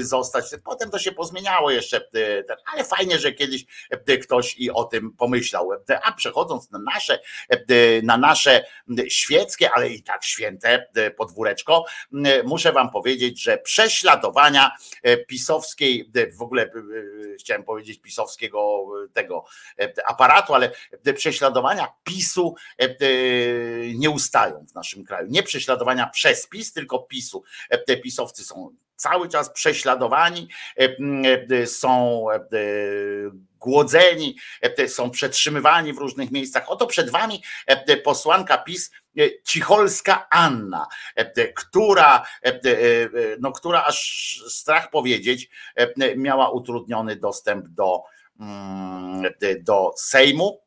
zostać. 0.00 0.44
Potem 0.70 0.90
to 0.90 0.98
się 0.98 1.12
pozmieniało 1.12 1.70
jeszcze, 1.70 1.96
e, 1.96 2.44
ale 2.72 2.84
fajnie, 2.84 3.18
że 3.18 3.32
kiedyś 3.32 3.64
e, 3.90 4.18
ktoś 4.18 4.56
i 4.58 4.70
o 4.70 4.84
tym 4.84 5.12
pomyślał. 5.12 5.72
E, 5.72 6.00
A 6.04 6.12
przechodząc 6.12 6.70
na 6.70 6.78
nasze, 6.78 7.18
e, 7.48 8.02
na 8.02 8.16
nasze 8.16 8.64
świeckie, 9.08 9.70
ale 9.70 9.88
i 9.88 10.02
tak 10.02 10.24
święte 10.24 10.86
e, 10.94 11.10
podwóreczko, 11.10 11.84
muszę 12.44 12.72
wam 12.72 12.90
powiedzieć, 12.90 13.42
że 13.42 13.58
prześladowania 13.58 14.70
e, 15.02 15.16
pisowskiej, 15.16 16.10
e, 16.16 16.32
w 16.32 16.42
ogóle 16.42 16.62
e, 16.62 16.70
chciałem 17.40 17.64
powiedzieć 17.64 18.00
pisowskiego 18.00 18.84
e, 19.04 19.08
tego 19.08 19.44
e, 19.78 19.92
aparatu, 20.06 20.54
ale 20.54 20.70
prześladowania 21.16 21.92
PiSu 22.04 22.54
e, 22.80 22.84
e, 22.84 22.96
nie 23.94 24.10
ustają 24.10 24.66
w 24.70 24.74
naszym 24.74 25.04
kraju. 25.04 25.28
Nie 25.30 25.42
prześladowania 25.42 26.06
przez 26.06 26.46
PiS, 26.48 26.72
tylko 26.72 26.98
PiSu. 26.98 27.42
E, 27.70 27.78
Te 27.78 27.96
pisowcy 27.96 28.44
są 28.44 28.70
cały 29.00 29.28
czas 29.28 29.50
prześladowani, 29.50 30.48
e, 30.78 30.96
e, 31.62 31.66
są 31.66 32.26
e, 32.30 32.38
głodzeni, 33.58 34.36
są 34.86 35.10
przetrzymywani 35.10 35.92
w 35.92 35.98
różnych 35.98 36.30
miejscach. 36.30 36.70
Oto 36.70 36.86
przed 36.86 37.10
wami 37.10 37.42
posłanka 38.04 38.58
PiS 38.58 38.90
Cicholska 39.44 40.26
Anna, 40.30 40.86
która, 41.54 42.26
no, 43.40 43.52
która 43.52 43.84
aż 43.84 44.42
strach 44.48 44.90
powiedzieć, 44.90 45.50
miała 46.16 46.50
utrudniony 46.50 47.16
dostęp 47.16 47.68
do, 47.68 48.02
mm, 48.40 49.32
do 49.60 49.92
Sejmu 49.96 50.60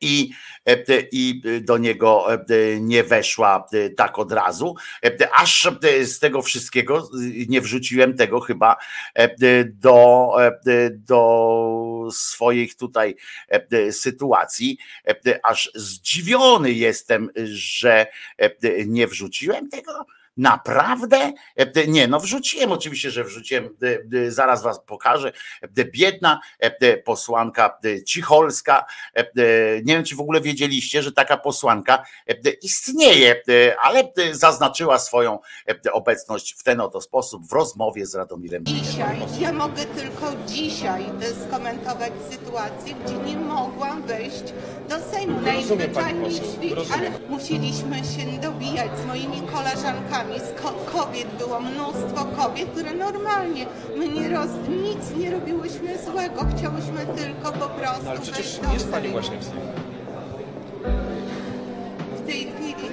i, 0.00 0.30
i 1.12 1.42
do 1.60 1.78
niego 1.78 2.26
nie 2.80 3.04
weszła 3.04 3.66
tak 3.96 4.18
od 4.18 4.32
razu, 4.32 4.74
aż 5.32 5.68
z 6.04 6.18
tego 6.18 6.42
wszystkiego 6.42 7.08
nie 7.48 7.60
wrzuciłem 7.60 8.16
tego 8.16 8.40
chyba 8.40 8.76
do, 9.66 10.32
do 10.92 12.08
swoich 12.12 12.76
tutaj 12.76 13.16
sytuacji, 13.90 14.78
aż 15.42 15.70
zdziwiony 15.74 16.72
jestem, 16.72 17.30
że 17.44 18.06
nie 18.86 19.06
wrzuciłem 19.06 19.68
tego. 19.68 20.06
Naprawdę? 20.38 21.32
Nie, 21.88 22.08
no 22.08 22.20
wrzuciłem, 22.20 22.72
oczywiście, 22.72 23.10
że 23.10 23.24
wrzuciłem, 23.24 23.76
zaraz 24.28 24.62
was 24.62 24.80
pokażę. 24.86 25.32
Biedna 25.72 26.40
posłanka 27.04 27.78
Cicholska. 28.06 28.84
Nie 29.84 29.94
wiem, 29.94 30.04
czy 30.04 30.16
w 30.16 30.20
ogóle 30.20 30.40
wiedzieliście, 30.40 31.02
że 31.02 31.12
taka 31.12 31.36
posłanka 31.36 32.04
istnieje, 32.62 33.42
ale 33.82 34.12
zaznaczyła 34.32 34.98
swoją 34.98 35.38
obecność 35.92 36.54
w 36.58 36.62
ten 36.62 36.80
oto 36.80 37.00
sposób 37.00 37.48
w 37.48 37.52
rozmowie 37.52 38.06
z 38.06 38.14
Radomirem 38.14 38.64
Dzisiaj, 38.64 39.16
ja 39.40 39.52
mogę 39.52 39.84
tylko 39.84 40.32
dzisiaj 40.46 41.04
e, 41.04 41.46
skomentować 41.48 42.12
sytuację, 42.30 42.94
gdzie 43.04 43.14
nie 43.16 43.36
mogłam 43.36 44.02
wejść 44.02 44.44
do 44.88 45.00
Sejmu. 45.10 45.40
Najzwyczajniej 45.40 46.30
w 46.30 46.34
świecie, 46.34 46.94
ale 46.94 47.10
musieliśmy 47.28 47.96
się 47.96 48.40
dobijać 48.40 48.90
z 48.98 49.06
moimi 49.06 49.42
koleżankami. 49.52 50.27
Z 50.36 50.62
ko- 50.62 50.98
kobiet 50.98 51.28
było 51.38 51.60
mnóstwo 51.60 52.24
kobiet, 52.36 52.68
które 52.70 52.94
normalnie, 52.94 53.66
my 53.96 54.08
nie 54.08 54.28
roz, 54.28 54.48
nic 54.68 55.16
nie 55.18 55.30
robiłyśmy 55.30 55.98
złego, 55.98 56.40
chciałyśmy 56.56 57.06
tylko 57.16 57.52
po 57.52 57.68
prostu 57.68 58.04
No 58.04 58.10
ale 58.10 58.20
przecież 58.20 58.58
do 58.58 58.72
jest 58.72 58.90
pani 58.90 59.08
właśnie 59.08 59.36
w 59.38 59.44
Sejmie. 59.44 59.60
w 62.16 62.26
tej 62.26 62.36
chwili, 62.52 62.88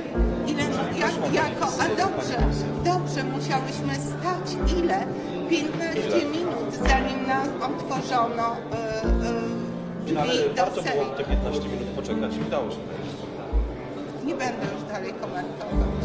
ile, 0.48 0.64
jak, 0.99 1.34
jako, 1.34 1.66
a 1.66 1.88
dobrze, 1.88 2.38
dobrze, 2.86 3.24
musiałyśmy 3.24 3.94
stać 3.95 4.74
ile? 4.84 5.06
15 5.49 6.26
minut, 6.26 6.74
zanim 6.90 7.28
nam 7.28 7.48
otworzono 7.62 8.56
e, 8.74 9.03
e, 9.03 10.14
No, 10.14 10.22
ale 10.22 10.34
warto 10.56 10.82
było 10.82 11.06
te 11.06 11.24
15 11.24 11.62
minut 11.70 11.88
poczekać 11.95 12.32
i 12.38 12.48
udało 12.48 12.72
się. 12.72 12.78
Nie 14.26 14.36
będę 14.36 14.66
już 14.74 14.84
dalej 14.94 15.14
komentować. 15.14 16.05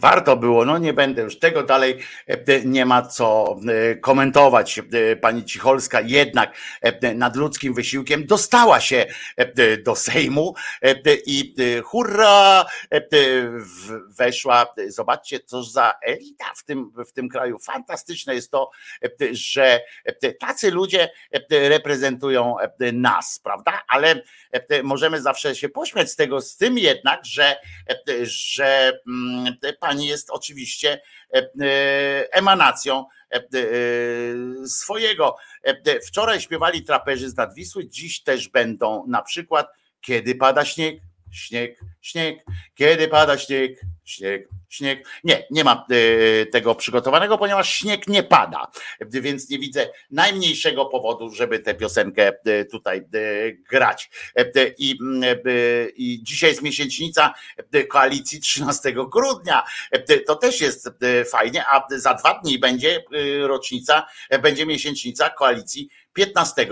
Warto 0.00 0.36
było, 0.36 0.64
no 0.64 0.78
nie 0.78 0.92
będę 0.92 1.22
już 1.22 1.38
tego 1.38 1.62
dalej, 1.62 1.98
e, 2.26 2.64
nie 2.64 2.86
ma 2.86 3.02
co 3.02 3.56
e, 3.68 3.94
komentować. 3.96 4.78
E, 4.78 5.16
Pani 5.16 5.44
Cicholska 5.44 6.00
jednak 6.00 6.56
e, 6.80 7.14
nadludzkim 7.14 7.74
wysiłkiem 7.74 8.26
dostała 8.26 8.80
się 8.80 9.06
e, 9.36 9.76
do 9.76 9.96
Sejmu 9.96 10.54
e, 10.82 10.94
i 11.26 11.54
e, 11.78 11.80
hurra 11.80 12.64
e, 12.90 13.00
weszła. 14.18 14.74
Zobaczcie, 14.88 15.40
co 15.40 15.62
za 15.62 15.94
elita 16.02 16.52
w 16.56 16.64
tym, 16.64 16.92
w 17.06 17.12
tym 17.12 17.28
kraju. 17.28 17.58
Fantastyczne 17.58 18.34
jest 18.34 18.50
to, 18.50 18.70
e, 19.04 19.08
że 19.30 19.80
tacy 20.40 20.70
ludzie 20.70 21.10
e, 21.32 21.68
reprezentują 21.68 22.58
e, 22.58 22.92
nas, 22.92 23.40
prawda? 23.44 23.82
Ale 23.88 24.22
e, 24.52 24.82
możemy 24.82 25.22
zawsze 25.22 25.54
się 25.54 25.68
pośmiać 25.68 26.10
z 26.10 26.16
tego, 26.16 26.40
z 26.40 26.56
tym 26.56 26.78
jednak, 26.78 27.24
że, 27.24 27.56
e, 27.88 28.26
że 28.26 28.98
mm, 29.06 29.56
pani 29.82 30.06
jest 30.06 30.30
oczywiście 30.30 31.00
e, 31.34 31.38
e, 31.38 32.32
emanacją 32.32 33.06
e, 33.30 33.40
swojego. 34.68 35.36
Wczoraj 36.06 36.40
śpiewali 36.40 36.84
traperzy 36.84 37.30
z 37.30 37.36
Nadwisły, 37.36 37.88
dziś 37.88 38.22
też 38.22 38.48
będą 38.48 39.06
na 39.06 39.22
przykład 39.22 39.68
Kiedy 40.00 40.34
pada 40.34 40.64
śnieg, 40.64 41.00
śnieg, 41.30 41.80
śnieg, 42.00 42.44
kiedy 42.74 43.08
pada 43.08 43.38
śnieg, 43.38 43.80
Śnieg, 44.04 44.48
śnieg. 44.68 45.08
Nie, 45.24 45.46
nie 45.50 45.64
ma 45.64 45.86
e, 45.90 46.46
tego 46.46 46.74
przygotowanego, 46.74 47.38
ponieważ 47.38 47.72
śnieg 47.72 48.08
nie 48.08 48.22
pada, 48.22 48.66
więc 49.00 49.50
nie 49.50 49.58
widzę 49.58 49.88
najmniejszego 50.10 50.86
powodu, 50.86 51.30
żeby 51.30 51.58
tę 51.58 51.74
piosenkę 51.74 52.32
e, 52.44 52.64
tutaj 52.64 52.98
e, 52.98 53.02
grać. 53.52 54.10
I, 54.78 54.98
I 55.96 56.22
dzisiaj 56.22 56.50
jest 56.50 56.62
miesięcznica 56.62 57.34
koalicji 57.88 58.40
13 58.40 58.94
grudnia. 59.12 59.62
To 60.26 60.36
też 60.36 60.60
jest 60.60 60.90
fajnie, 61.30 61.64
a 61.66 61.86
za 61.90 62.14
dwa 62.14 62.40
dni 62.40 62.58
będzie 62.58 63.04
rocznica, 63.40 64.06
będzie 64.42 64.66
miesięcznica 64.66 65.30
koalicji 65.30 65.88
15 66.12 66.66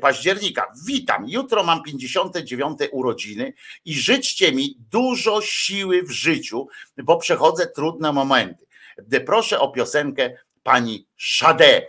października. 0.00 0.72
Witam. 0.86 1.28
Jutro 1.28 1.64
mam 1.64 1.82
59 1.82 2.78
urodziny 2.92 3.52
i 3.84 3.94
życzcie 3.94 4.52
mi 4.52 4.76
dużo 4.90 5.40
siły 5.40 6.02
w 6.02 6.10
życiu, 6.10 6.68
bo 6.96 7.16
przechodzę 7.16 7.66
trudne 7.66 8.12
momenty. 8.12 8.66
Proszę 9.26 9.60
o 9.60 9.68
piosenkę 9.68 10.36
pani 10.62 11.06
Sade. 11.18 11.86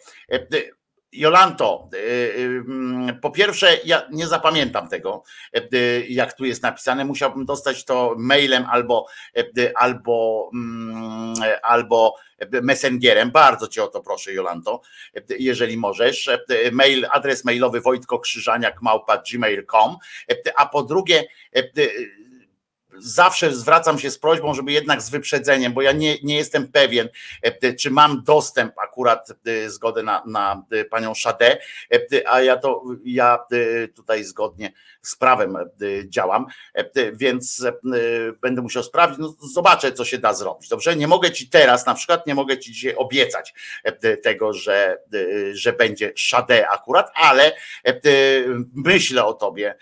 Jolanto, 1.14 1.90
y, 1.94 1.98
y, 1.98 2.64
mm, 2.68 3.20
po 3.20 3.32
pierwsze, 3.32 3.78
ja 3.86 4.08
nie 4.12 4.28
zapamiętam 4.28 4.88
tego, 4.88 5.24
jak 6.10 6.34
tu 6.34 6.46
jest 6.46 6.64
napisane. 6.64 7.06
Musiałbym 7.06 7.46
dostać 7.46 7.86
to 7.86 8.16
mailem 8.18 8.66
albo, 8.70 9.06
albo, 9.76 10.50
mm, 10.54 11.34
albo 11.64 12.16
messengerem. 12.62 13.32
Bardzo 13.32 13.68
cię 13.68 13.84
o 13.84 13.88
to 13.88 14.02
proszę, 14.02 14.34
Jolanto, 14.34 14.82
jeżeli 15.40 15.78
możesz. 15.78 16.30
Mail, 16.72 17.08
adres 17.12 17.46
mailowy 17.46 17.82
wojtkokrzyżaniak.gmail.com 17.82 19.98
A 20.58 20.66
po 20.66 20.84
drugie, 20.84 21.24
zawsze 23.00 23.54
zwracam 23.54 24.00
się 24.00 24.12
z 24.12 24.20
prośbą, 24.20 24.54
żeby 24.54 24.72
jednak 24.72 25.02
z 25.02 25.10
wyprzedzeniem, 25.10 25.74
bo 25.74 25.82
ja 25.82 25.92
nie, 25.92 26.18
nie 26.24 26.36
jestem 26.36 26.68
pewien, 26.68 27.10
e, 27.42 27.74
czy 27.74 27.92
mam 27.92 28.24
dostęp 28.24 28.80
akurat 28.80 29.30
e, 29.46 29.70
zgodę 29.70 30.04
na, 30.04 30.24
na 30.28 30.64
e, 30.72 30.86
panią 30.86 31.14
Szadę, 31.14 31.58
a 32.26 32.42
ja 32.42 32.58
to 32.58 32.84
ja 33.06 33.40
tutaj 33.96 34.24
zgodnie 34.24 34.74
z 35.02 35.16
prawem 35.16 35.58
działam, 36.08 36.46
więc 37.14 37.66
będę 38.42 38.62
musiał 38.62 38.84
sprawdzić, 38.84 39.20
no 39.20 39.36
zobaczę, 39.54 39.92
co 39.92 40.06
się 40.06 40.18
da 40.18 40.34
zrobić. 40.34 40.70
Dobrze, 40.70 40.96
nie 40.96 41.08
mogę 41.08 41.32
ci 41.32 41.50
teraz, 41.50 41.86
na 41.86 41.94
przykład 41.94 42.28
nie 42.28 42.36
mogę 42.36 42.60
ci 42.60 42.72
dzisiaj 42.72 42.96
obiecać 42.96 43.54
tego, 44.24 44.54
że, 44.54 44.98
że 45.54 45.74
będzie 45.74 46.12
Szadę 46.16 46.70
akurat, 46.70 47.12
ale 47.16 47.52
myślę 48.74 49.26
o 49.26 49.34
tobie, 49.34 49.76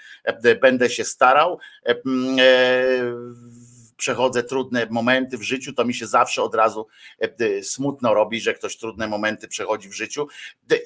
będę 0.61 0.89
się 0.89 1.03
starał 1.03 1.59
przechodzę 4.01 4.43
trudne 4.43 4.87
momenty 4.89 5.37
w 5.37 5.41
życiu, 5.41 5.73
to 5.73 5.85
mi 5.85 5.93
się 5.93 6.07
zawsze 6.07 6.43
od 6.43 6.55
razu 6.55 6.87
e, 7.19 7.63
smutno 7.63 8.13
robi, 8.13 8.41
że 8.41 8.53
ktoś 8.53 8.77
trudne 8.77 9.07
momenty 9.07 9.47
przechodzi 9.47 9.89
w 9.89 9.93
życiu. 9.93 10.27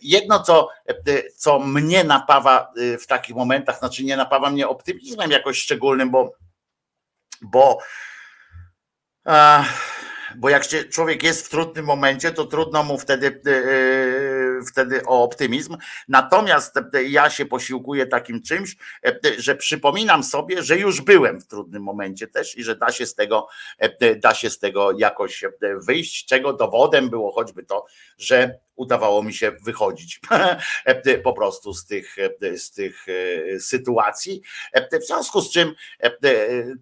Jedno, 0.01 0.43
co, 0.43 0.69
e, 0.87 1.29
co 1.35 1.59
mnie 1.59 2.03
napawa 2.03 2.73
e, 2.77 2.97
w 2.97 3.07
takich 3.07 3.35
momentach, 3.35 3.79
znaczy 3.79 4.03
nie 4.03 4.17
napawa 4.17 4.49
mnie 4.49 4.67
optymizmem 4.67 5.31
jakoś 5.31 5.57
szczególnym, 5.57 6.11
bo, 6.11 6.33
bo 7.41 7.79
bo 10.35 10.49
jak 10.49 10.63
się, 10.63 10.83
człowiek 10.83 11.23
jest 11.23 11.45
w 11.45 11.49
trudnym 11.49 11.85
momencie, 11.85 12.31
to 12.31 12.45
trudno 12.45 12.83
mu 12.83 12.97
wtedy, 12.97 13.41
wtedy 14.67 15.05
o 15.05 15.23
optymizm. 15.23 15.77
Natomiast 16.07 16.73
ja 17.07 17.29
się 17.29 17.45
posiłkuję 17.45 18.07
takim 18.07 18.41
czymś, 18.41 18.75
że 19.37 19.55
przypominam 19.55 20.23
sobie, 20.23 20.63
że 20.63 20.77
już 20.77 21.01
byłem 21.01 21.41
w 21.41 21.47
trudnym 21.47 21.83
momencie 21.83 22.27
też 22.27 22.57
i 22.57 22.63
że 22.63 22.75
da 22.75 22.91
się 22.91 23.05
z 23.05 23.15
tego, 23.15 23.47
da 24.17 24.33
się 24.33 24.49
z 24.49 24.59
tego 24.59 24.91
jakoś 24.97 25.43
wyjść, 25.87 26.25
czego 26.25 26.53
dowodem 26.53 27.09
było 27.09 27.31
choćby 27.31 27.63
to, 27.63 27.85
że 28.17 28.59
udawało 28.75 29.23
mi 29.23 29.33
się 29.33 29.51
wychodzić 29.51 30.19
po 31.23 31.33
prostu 31.33 31.73
z 31.73 31.85
tych, 31.85 32.15
z 32.55 32.71
tych 32.71 33.05
sytuacji. 33.59 34.41
W 35.01 35.05
związku 35.05 35.41
z 35.41 35.51
czym 35.51 35.75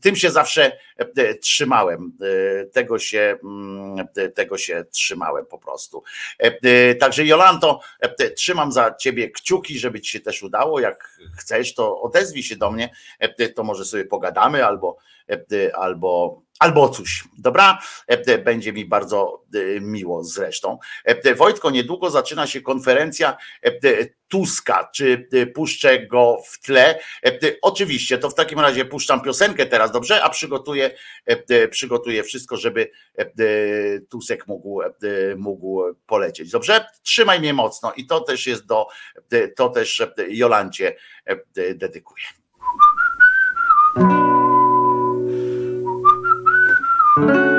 tym 0.02 0.16
się 0.16 0.32
zawsze 0.32 0.78
trzymałem. 1.42 2.18
Tego 2.74 3.00
się, 3.00 3.38
tego 4.36 4.58
się 4.58 4.86
trzymałem 4.92 5.46
po 5.46 5.58
prostu. 5.58 6.04
Także 7.00 7.26
Jolanto, 7.64 7.80
trzymam 8.36 8.72
za 8.72 8.96
ciebie 8.96 9.32
kciuki, 9.32 9.80
żeby 9.80 10.02
ci 10.02 10.12
się 10.12 10.20
też 10.20 10.44
udało. 10.44 10.80
Jak 10.80 11.20
chcesz, 11.38 11.74
to 11.74 12.02
odezwij 12.02 12.44
się 12.44 12.56
do 12.56 12.72
mnie, 12.72 12.90
to 13.56 13.64
może 13.64 13.86
sobie 13.86 14.06
pogadamy 14.06 14.66
albo, 14.66 14.98
albo 15.74 16.44
albo 16.60 16.90
coś, 16.90 17.24
dobra? 17.38 17.80
Będzie 18.46 18.74
mi 18.74 18.86
bardzo 18.86 19.44
miło 19.82 20.24
zresztą. 20.24 20.78
Wojtko, 21.36 21.72
niedługo 21.72 22.10
zaczyna 22.10 22.48
się 22.48 22.62
konferencja 22.62 23.38
Tuska, 24.28 24.90
czy 24.96 25.28
puszczę 25.56 26.08
go 26.08 26.38
w 26.48 26.60
tle? 26.60 27.00
Oczywiście, 27.62 28.18
to 28.18 28.30
w 28.30 28.36
takim 28.36 28.60
razie 28.60 28.86
puszczam 28.86 29.22
piosenkę 29.22 29.66
teraz, 29.66 29.92
dobrze? 29.92 30.24
A 30.24 30.30
przygotuję, 30.30 30.92
przygotuję 31.70 32.24
wszystko, 32.24 32.58
żeby 32.58 32.92
Tusek 34.10 34.48
mógł, 34.48 34.82
mógł 35.38 35.84
polecieć, 36.06 36.52
dobrze? 36.52 36.86
Trzymaj 37.04 37.40
mnie 37.40 37.54
mocno 37.54 37.94
i 37.94 38.06
to 38.06 38.20
też 38.20 38.48
jest 38.48 38.66
do, 38.66 38.88
to 39.56 39.70
też 39.70 40.02
Jolancie 40.28 40.96
dedykuję. 41.76 42.26
Od 47.16 47.53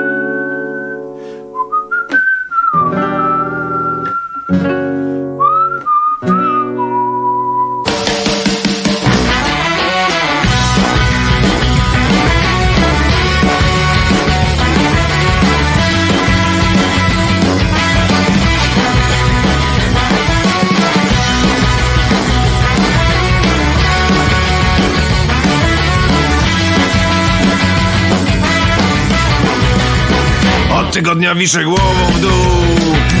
tygodnia 30.95 31.35
wiszę 31.35 31.63
głową 31.63 32.11
w 32.15 32.21
dół. 32.21 32.31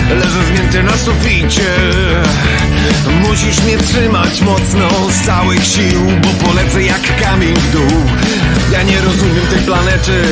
Leżę 0.09 0.45
zmięty 0.45 0.83
na 0.83 0.97
suficie. 0.97 1.71
Musisz 3.29 3.63
mnie 3.63 3.77
trzymać 3.77 4.41
mocno 4.41 4.89
z 5.09 5.25
całych 5.25 5.65
sił 5.65 6.01
Bo 6.21 6.47
polecę 6.47 6.83
jak 6.83 7.21
kamień 7.21 7.53
w 7.55 7.71
dół. 7.71 8.01
Ja 8.71 8.83
nie 8.83 9.01
rozumiem 9.01 9.47
tej 9.49 9.59
planety. 9.59 10.23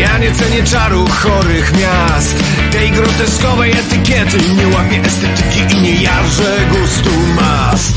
Ja 0.00 0.18
nie 0.18 0.32
cenię 0.32 0.62
czaru 0.64 1.06
chorych 1.08 1.72
miast. 1.72 2.44
Tej 2.72 2.90
groteskowej 2.90 3.72
etykiety 3.72 4.38
Nie 4.56 4.68
łapię 4.68 5.00
estetyki 5.00 5.76
i 5.76 5.80
nie 5.80 6.02
jarzę 6.02 6.56
gustu 6.70 7.10
mas 7.36 7.92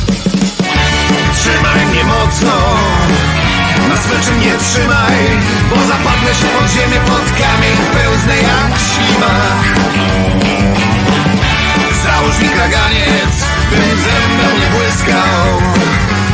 Trzymaj 1.33 1.85
mnie 1.85 2.03
mocno 2.03 2.51
na 3.89 3.97
smyczy 3.97 4.31
mnie 4.31 4.53
trzymaj 4.57 5.19
Bo 5.69 5.75
zapadnę 5.91 6.31
się 6.39 6.47
pod 6.55 6.67
ziemię, 6.75 6.99
pod 7.11 7.25
kamień 7.41 7.77
Pełznę 7.93 8.35
jak 8.37 8.71
ślimak 8.87 9.61
Załóż 12.03 12.39
mi 12.39 12.49
kaganiec 12.49 13.33
Bym 13.71 13.97
ze 14.03 14.17
mną 14.31 14.47
nie 14.59 14.67
błyskał 14.75 15.45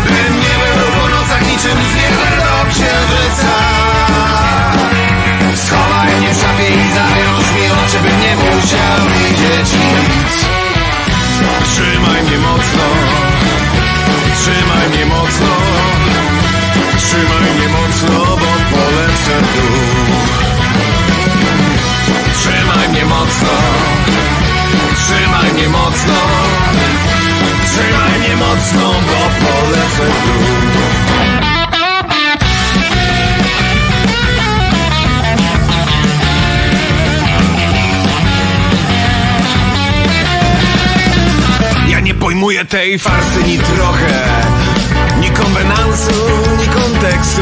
Bym 0.06 0.34
nie 0.44 0.56
był 0.76 0.90
po 1.02 1.08
nocach 1.10 1.42
niczym 1.42 1.78
z 1.90 1.96
nieba 2.00 2.28
do 2.38 2.70
księżyca. 2.72 3.56
Schowaj 5.56 6.16
mnie 6.16 6.34
w 6.34 6.42
szafie 6.42 6.68
i 6.70 6.94
zawiąż 6.94 7.46
mi 7.56 7.66
oczy 7.82 8.00
Bym 8.04 8.20
nie 8.22 8.36
musiał 8.36 9.00
widzieć 9.14 9.74
nic. 9.74 10.46
Trzymaj 11.64 12.24
mnie 12.24 12.38
mocno 12.38 12.84
Trzymaj 14.36 14.90
mnie 14.90 15.06
mocno 15.06 15.48
Trzymaj 17.18 17.54
mnie 17.56 17.68
mocno, 17.70 18.20
bo 18.26 18.78
polecę 18.78 19.42
dół 19.42 20.18
Trzymaj 22.34 22.90
mnie 22.90 23.06
mocno. 23.06 23.50
Trzymaj 24.96 25.54
mnie 25.54 25.70
mocno. 25.70 26.14
Trzymaj 27.66 28.20
mnie 28.20 28.36
mocno, 28.36 28.94
bo 28.94 29.48
polecę 29.48 30.12
Ja 41.88 42.00
nie 42.00 42.14
pojmuję 42.14 42.66
tej 42.66 43.00
farsy 43.00 43.44
ni 43.44 43.58
trochę 43.58 44.44
Ni 45.22 45.30
konwenansu, 45.30 46.47
seksu. 47.18 47.42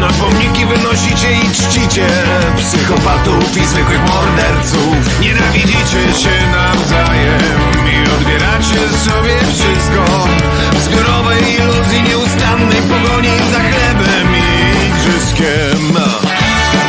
Na 0.00 0.08
pomniki 0.08 0.66
wynosicie 0.66 1.32
i 1.32 1.50
czcicie 1.50 2.06
Psychopatów 2.56 3.56
i 3.56 3.66
zwykłych 3.66 4.00
morderców. 4.00 5.20
Nienawidzicie 5.20 6.14
się 6.22 6.50
nawzajem 6.50 7.60
I 7.94 8.10
odbieracie 8.10 8.80
sobie 8.98 9.36
wszystko. 9.54 10.28
W 10.72 10.80
zbiorowej 10.80 11.54
iluzji 11.54 12.02
nieustannej 12.02 12.82
pogoni 12.82 13.30
Za 13.52 13.60
chlebem 13.60 14.28
i 14.36 14.86
igrzyskiem. 14.86 15.96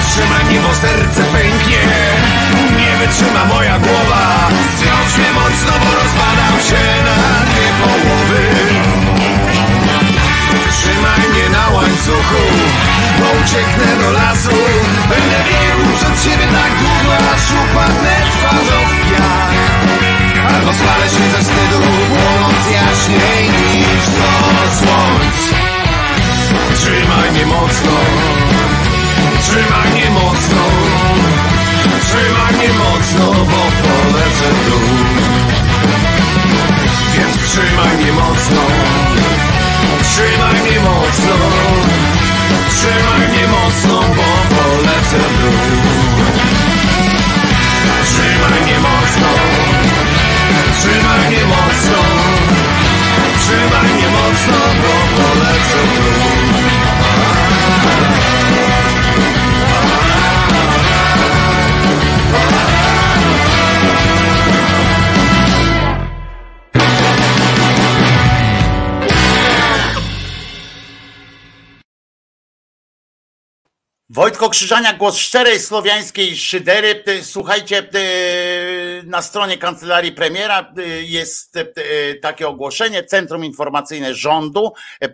Trzyma 0.09 0.51
niebo 0.51 0.73
serce 0.73 1.23
pęknie. 1.23 1.83
Nie 2.77 3.07
wytrzyma 3.07 3.45
moja 3.45 3.79
głowa. 3.79 4.49
Zwiąż 4.77 5.17
mnie 5.17 5.31
mocno, 5.33 5.73
bo 5.83 5.89
rozpadam 6.01 6.55
się 6.69 7.06
Psycho 12.07 12.43
ucieknę 13.41 14.03
do 14.03 14.11
lasu. 14.11 14.49
Będę 15.09 15.37
biegł 15.47 15.97
przed 15.97 16.23
siebie 16.23 16.47
tak 16.57 16.71
długo, 16.79 17.13
aż 17.33 17.43
upadnę 17.51 18.15
twarzą 18.31 18.79
w 18.89 19.09
piach 19.09 19.53
Albo 20.47 20.73
spalę 20.73 21.09
się 21.09 21.31
ze 21.31 21.37
wstydu, 21.37 21.79
płonąc 22.07 22.65
jaśniej 22.71 23.43
niż 23.75 24.03
sto 24.03 24.31
słońc. 24.79 25.39
Trzymaj 26.75 27.31
mnie 27.31 27.45
mocno, 27.45 27.91
trzymaj 29.41 29.89
mnie 29.91 30.09
mocno 30.09 30.63
Trzymaj 32.01 32.53
mnie 32.53 32.69
mocno, 32.73 33.33
bo 33.33 33.61
polecę 33.87 34.47
w 34.53 34.69
dół. 34.69 34.89
Więc 37.15 37.51
trzymaj 37.51 37.97
mnie 37.97 38.11
mocno 38.11 38.61
Trzymaj 40.03 40.53
mnie 40.61 40.79
mocno. 40.79 41.35
Trzymaj 42.69 43.27
mnie 43.29 43.47
mocno, 43.47 44.01
bo 44.15 44.55
polecę 44.55 45.17
w 45.17 45.41
dół. 45.41 45.51
Trzymaj 48.03 48.61
mnie 48.61 48.79
mocno. 48.79 49.29
Trzymaj 50.79 51.19
mnie 51.27 51.45
mocno 51.45 51.66
Krzyżania, 74.45 74.93
głos 74.93 75.17
szczerej 75.17 75.59
słowiańskiej 75.59 76.37
szydery. 76.37 77.03
Słuchajcie, 77.21 77.83
na 79.07 79.21
stronie 79.21 79.57
kancelarii 79.57 80.11
premiera 80.11 80.73
y, 80.77 81.03
jest 81.03 81.57
takie 82.21 82.47
ogłoszenie. 82.47 83.03
Centrum 83.03 83.45
Informacyjne 83.45 84.15
Rządu 84.15 84.73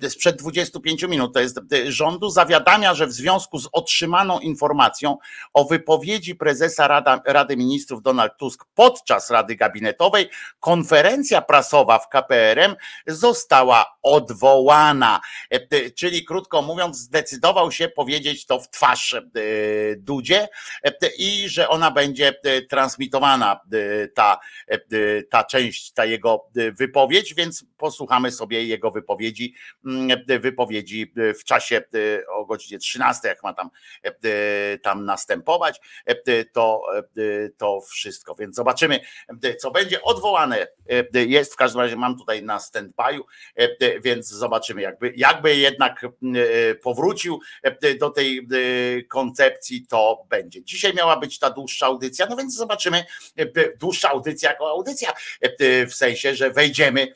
sprzed 0.10 0.36
25 0.36 1.04
minut 1.04 1.34
to 1.34 1.40
jest 1.40 1.60
rządu 1.88 2.30
zawiadamia, 2.30 2.94
że 2.94 3.08
w 3.08 3.12
związku 3.12 3.60
z 3.60 3.70
otrzymaną 3.72 4.40
informacją 4.40 5.18
o 5.54 5.66
wypowiedzi 5.66 6.36
prezesa 6.36 6.88
Rada, 6.88 7.22
Rady 7.26 7.58
Ministrów 7.58 8.02
Donald 8.02 8.38
Tusk 8.38 8.66
podczas 8.76 9.30
Rady 9.30 9.56
Gabinetowej 9.56 10.30
konferencja 10.60 11.42
prasowa 11.42 12.00
w 12.00 12.10
KPRM 12.10 12.76
została 13.08 13.98
odwołana. 14.02 15.20
Czyli 15.96 16.26
krótko 16.26 16.62
mówiąc, 16.62 16.98
zdecydował 16.98 17.72
się 17.72 17.88
powiedzieć 17.88 18.46
to 18.46 18.60
w 18.60 18.70
twarz 18.70 19.16
Dudzie 19.98 20.48
i 21.18 21.50
że 21.50 21.70
ona 21.70 21.92
będzie 21.92 22.34
transmitowana, 22.70 23.60
ta, 24.14 24.40
ta 25.30 25.44
część, 25.44 25.94
ta 25.94 26.06
jego 26.06 26.46
wypowiedź, 26.80 27.34
więc 27.34 27.66
posłuchamy 27.84 28.32
sobie 28.32 28.64
jego 28.64 28.92
wypowiedzi, 28.92 29.54
mm, 29.86 30.20
wypowiedzi 30.40 31.14
w 31.40 31.44
czasie 31.44 31.82
o 32.28 32.46
godzinie 32.46 32.80
13, 32.80 33.28
jak 33.28 33.44
ma 33.44 33.54
tam, 33.54 33.70
tam 34.84 35.06
następować, 35.06 35.80
to, 36.54 36.82
to 37.58 37.82
wszystko. 37.82 38.36
Więc 38.36 38.56
zobaczymy, 38.56 39.00
co 39.60 39.72
będzie 39.72 40.02
odwołane. 40.02 40.68
Jest 41.14 41.54
w 41.54 41.56
każdym 41.56 41.82
razie, 41.82 41.96
mam 41.96 42.18
tutaj 42.18 42.44
na 42.44 42.58
stand-by'u, 42.58 43.22
więc 44.04 44.28
zobaczymy, 44.28 44.82
jakby, 44.82 45.14
jakby 45.16 45.56
jednak 45.56 46.06
powrócił 46.84 47.40
do 48.00 48.10
tej 48.10 48.48
koncepcji, 49.10 49.88
to 49.88 50.26
będzie. 50.30 50.64
Dzisiaj 50.64 50.94
miała 50.94 51.18
być 51.18 51.40
ta 51.40 51.50
dłuższa 51.50 51.86
audycja, 51.86 52.26
no 52.30 52.36
więc 52.36 52.56
zobaczymy, 52.56 53.06
dłuższa 53.80 54.10
audycja 54.10 54.50
jako 54.50 54.70
audycja, 54.70 55.14
w 55.88 55.94
sensie, 55.94 56.36
że 56.36 56.52
wejdziemy 56.52 57.08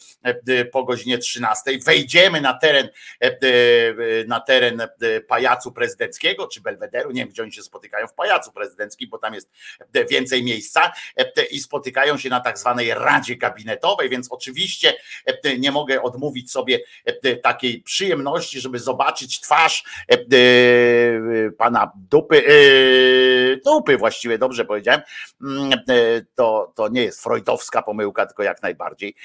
po 0.66 0.84
godzinie 0.84 1.18
13, 1.18 1.72
wejdziemy 1.86 2.42
na 2.42 2.54
teren, 2.54 2.90
na 4.28 4.40
teren 4.40 4.88
pajacu 5.28 5.72
prezydenckiego, 5.72 6.48
czy 6.48 6.62
Belwederu, 6.62 7.12
nie 7.12 7.22
wiem, 7.22 7.30
gdzie 7.30 7.44
oni 7.44 7.52
się 7.52 7.64
spotykają. 7.64 8.08
W 8.08 8.14
pajacu 8.14 8.52
prezydenckim, 8.52 9.10
bo 9.10 9.18
tam 9.18 9.34
jest 9.34 9.52
więcej 10.10 10.44
miejsca 10.44 10.92
i 11.52 11.60
spotykają 11.60 12.18
się 12.18 12.30
na 12.30 12.40
tak 12.40 12.60
zwanej 12.60 12.94
Radzie 12.94 13.36
Gabinetowej, 13.36 14.10
więc 14.10 14.32
oczywiście 14.32 14.94
nie 15.60 15.72
mogę 15.72 16.02
odmówić 16.02 16.52
sobie 16.52 16.80
takiej 17.44 17.82
przyjemności, 17.82 18.62
żeby 18.62 18.80
zobaczyć 18.80 19.42
twarz 19.42 19.84
pana 21.58 21.92
dupy, 21.96 22.44
dupy 23.66 23.98
właściwie, 23.98 24.38
dobrze 24.38 24.66
powiedziałem, 24.66 25.02
to, 26.36 26.74
to 26.76 26.88
nie 26.90 27.04
jest 27.04 27.24
freudowska 27.24 27.82
pomyłka, 27.82 28.26
tylko 28.26 28.44
jak 28.44 28.62
najbardziej. 28.62 29.16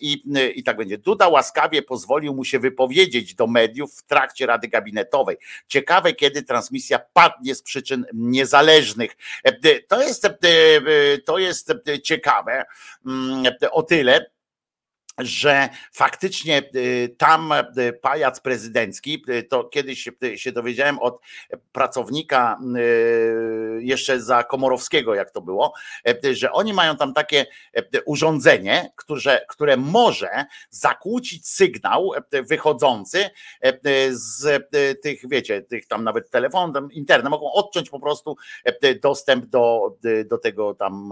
I, 0.00 0.22
I 0.54 0.64
tak 0.64 0.76
będzie. 0.76 0.98
Duda 0.98 1.28
łaskawie 1.28 1.82
pozwolił 1.82 2.34
mu 2.34 2.44
się 2.44 2.58
wypowiedzieć 2.58 3.34
do 3.34 3.46
mediów 3.46 3.94
w 3.94 4.02
trakcie 4.02 4.46
Rady 4.46 4.68
Gabinetowej. 4.68 5.36
Ciekawe, 5.68 6.12
kiedy 6.12 6.42
transmisja 6.42 6.98
padnie 7.12 7.54
z 7.54 7.62
przyczyn 7.62 8.06
niezależnych. 8.12 9.16
To 9.88 10.02
jest, 10.02 10.28
to 11.24 11.38
jest 11.38 11.72
ciekawe 12.02 12.64
o 13.70 13.82
tyle, 13.82 14.33
że 15.18 15.68
faktycznie 15.92 16.62
y, 16.74 17.14
tam 17.18 17.52
y, 17.78 17.92
pajac 17.92 18.40
prezydencki, 18.40 19.24
y, 19.28 19.42
to 19.42 19.64
kiedyś 19.64 20.10
się 20.34 20.52
dowiedziałem 20.52 20.98
od 20.98 21.20
pracownika 21.72 22.58
jeszcze 23.78 24.20
za 24.20 24.44
Komorowskiego, 24.44 25.14
jak 25.14 25.30
to 25.30 25.40
było, 25.40 25.74
że 26.32 26.52
oni 26.52 26.72
mają 26.72 26.96
tam 26.96 27.14
takie 27.14 27.46
urządzenie, 28.06 28.92
które, 28.96 29.40
które 29.48 29.76
może 29.76 30.44
zakłócić 30.70 31.48
sygnał 31.48 32.10
wychodzący 32.48 33.30
z 34.10 34.62
tych, 35.02 35.28
wiecie, 35.28 35.62
tych 35.62 35.86
tam 35.86 36.04
nawet 36.04 36.30
telefonów, 36.30 36.92
internet, 36.92 37.30
mogą 37.30 37.52
odciąć 37.52 37.90
po 37.90 38.00
prostu 38.00 38.36
dostęp 39.02 39.46
do, 39.46 39.96
do 40.26 40.38
tego 40.38 40.74
tam, 40.74 41.10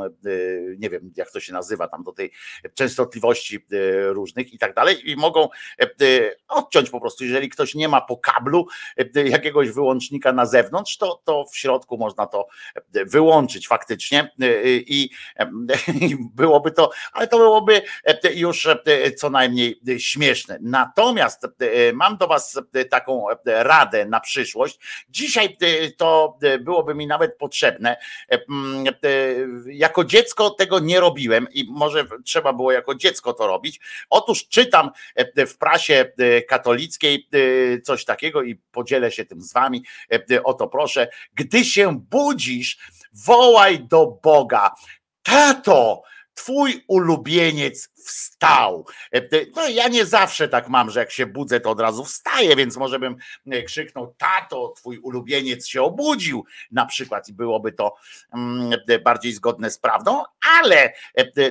nie 0.79 0.91
wiem 0.91 1.13
jak 1.17 1.31
to 1.31 1.41
się 1.41 1.53
nazywa, 1.53 1.89
tam 1.89 2.03
do 2.05 2.13
tej 2.13 2.33
częstotliwości 2.75 3.67
różnych 4.01 4.53
i 4.53 4.59
tak 4.59 4.75
dalej 4.75 5.11
i 5.11 5.17
mogą 5.17 5.49
e, 5.81 5.83
e, 5.83 5.87
odciąć 6.49 6.91
po 6.91 7.01
prostu, 7.01 7.25
jeżeli 7.25 7.49
ktoś 7.49 7.75
nie 7.75 7.89
ma 7.89 8.01
po 8.01 8.17
kablu 8.17 8.67
e, 9.17 9.29
jakiegoś 9.29 9.71
wyłącznika 9.71 10.33
na 10.33 10.47
zewnątrz, 10.47 10.97
to, 10.97 11.23
to 11.25 11.45
w 11.53 11.57
środku 11.57 11.99
można 11.99 12.27
to 12.27 12.47
wyłączyć 13.07 13.69
faktycznie 13.69 14.33
i, 14.87 15.11
i 16.09 16.17
byłoby 16.35 16.71
to, 16.71 16.91
ale 17.13 17.29
to 17.29 17.39
byłoby 17.39 17.83
już 18.35 18.69
co 19.17 19.31
najmniej 19.31 19.81
śmieszne. 19.99 20.59
Natomiast 20.63 21.47
mam 21.95 22.17
do 22.17 22.27
Was 22.27 22.61
taką 22.91 23.27
radę 23.47 24.07
na 24.07 24.21
przyszłość. 24.21 24.79
Dzisiaj 25.09 25.57
to 25.97 26.39
byłoby 26.61 26.95
mi 26.95 27.07
nawet 27.07 27.37
potrzebne. 27.39 27.97
Jako 29.67 30.05
dziecko 30.05 30.51
tego 30.51 30.79
nie 30.79 31.01
robiłem 31.01 31.47
i 31.53 31.67
może 31.71 32.07
trzeba 32.25 32.53
było 32.53 32.73
jako 32.73 32.95
dziecko 32.95 33.33
to 33.33 33.47
robić, 33.47 33.81
Otóż 34.11 34.49
czytam 34.49 34.91
e, 35.15 35.47
w 35.47 35.59
prasie 35.59 36.13
e, 36.19 36.43
katolickiej 36.43 37.29
e, 37.33 37.81
coś 37.81 38.05
takiego 38.05 38.43
i 38.43 38.55
podzielę 38.55 39.13
się 39.13 39.25
tym 39.25 39.43
z 39.43 39.53
wami. 39.53 39.85
Oto 40.45 40.69
proszę, 40.69 41.09
gdy 41.35 41.65
się 41.65 42.01
budzisz, 42.01 42.79
wołaj 43.13 43.81
do 43.81 44.19
Boga. 44.23 44.71
Tato, 45.23 46.03
twój 46.35 46.85
ulubieniec 46.89 47.92
wstał. 48.05 48.87
No 49.57 49.69
ja 49.69 49.89
nie 49.89 50.07
zawsze 50.07 50.49
tak 50.49 50.69
mam, 50.69 50.91
że 50.91 51.01
jak 51.01 51.11
się 51.11 51.27
budzę, 51.27 51.61
to 51.61 51.71
od 51.71 51.81
razu 51.81 52.05
wstaję, 52.05 52.57
więc 52.57 52.77
może 52.77 52.99
bym 52.99 53.17
krzyknął, 53.67 54.15
tato, 54.19 54.73
twój 54.77 54.99
ulubieniec 54.99 55.67
się 55.67 55.83
obudził 55.83 56.45
na 56.71 56.87
przykład 56.87 57.29
i 57.29 57.33
byłoby 57.33 57.73
to 57.73 57.95
mm, 58.35 58.81
bardziej 59.05 59.33
zgodne 59.33 59.71
z 59.71 59.79
prawdą, 59.79 60.23
ale 60.61 60.93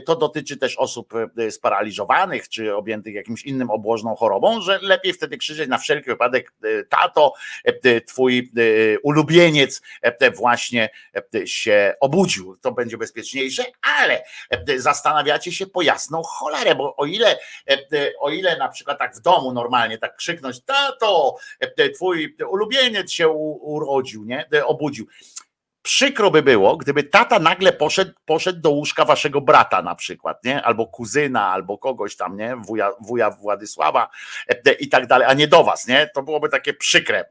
to 0.05 0.15
dotyczy 0.15 0.57
też 0.57 0.77
osób 0.77 1.13
sparaliżowanych, 1.49 2.49
czy 2.49 2.75
objętych 2.75 3.13
jakimś 3.13 3.43
innym 3.43 3.69
obłożną 3.69 4.15
chorobą, 4.15 4.61
że 4.61 4.79
lepiej 4.81 5.13
wtedy 5.13 5.37
krzyczeć 5.37 5.69
na 5.69 5.77
wszelki 5.77 6.09
wypadek, 6.09 6.53
tato, 6.89 7.33
twój 8.07 8.51
ulubieniec 9.03 9.81
właśnie 10.35 10.89
się 11.45 11.93
obudził. 11.99 12.57
To 12.57 12.71
będzie 12.71 12.97
bezpieczniejsze, 12.97 13.63
ale 13.81 14.23
zastanawiacie 14.77 15.51
się 15.51 15.67
po 15.67 15.81
jasną 15.81 16.23
cholerę, 16.41 16.75
bo 16.75 16.95
o 16.95 17.05
ile, 17.05 17.39
o 18.19 18.29
ile 18.29 18.57
na 18.57 18.69
przykład 18.69 18.99
tak 18.99 19.15
w 19.15 19.21
domu 19.21 19.53
normalnie 19.53 19.97
tak 19.97 20.15
krzyknąć, 20.15 20.65
tato, 20.65 21.35
twój 21.95 22.35
ulubieniec 22.49 23.11
się 23.11 23.29
urodził, 23.29 24.25
nie, 24.25 24.45
obudził 24.65 25.07
przykro 25.81 26.31
by 26.31 26.41
było, 26.43 26.77
gdyby 26.77 27.03
tata 27.03 27.39
nagle 27.39 27.73
poszedł, 27.73 28.11
poszedł 28.25 28.59
do 28.59 28.69
łóżka 28.69 29.05
waszego 29.05 29.41
brata 29.41 29.81
na 29.81 29.95
przykład, 29.95 30.43
nie? 30.43 30.61
Albo 30.61 30.87
kuzyna, 30.87 31.47
albo 31.47 31.77
kogoś 31.77 32.15
tam, 32.15 32.37
nie? 32.37 32.55
Wuja, 32.55 32.91
wuja 33.01 33.29
Władysława 33.29 34.09
e, 34.47 34.73
i 34.73 34.89
tak 34.89 35.07
dalej, 35.07 35.27
a 35.29 35.33
nie 35.33 35.47
do 35.47 35.63
was, 35.63 35.87
nie? 35.87 36.09
To 36.15 36.23
byłoby 36.23 36.49
takie 36.49 36.73
przykre 36.73 37.19
e, 37.19 37.25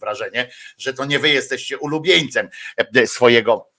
wrażenie, 0.00 0.50
że 0.78 0.94
to 0.94 1.04
nie 1.04 1.18
wy 1.18 1.28
jesteście 1.28 1.78
ulubieńcem 1.78 2.48
e, 2.76 3.06
swojego 3.06 3.70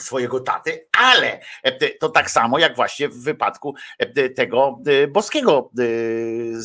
swojego 0.00 0.40
taty, 0.40 0.86
ale 0.98 1.40
e, 1.62 1.90
to 1.90 2.08
tak 2.08 2.30
samo 2.30 2.58
jak 2.58 2.76
właśnie 2.76 3.08
w 3.08 3.22
wypadku 3.22 3.74
e, 3.98 4.28
tego 4.28 4.78
e, 4.86 5.06
boskiego, 5.06 5.70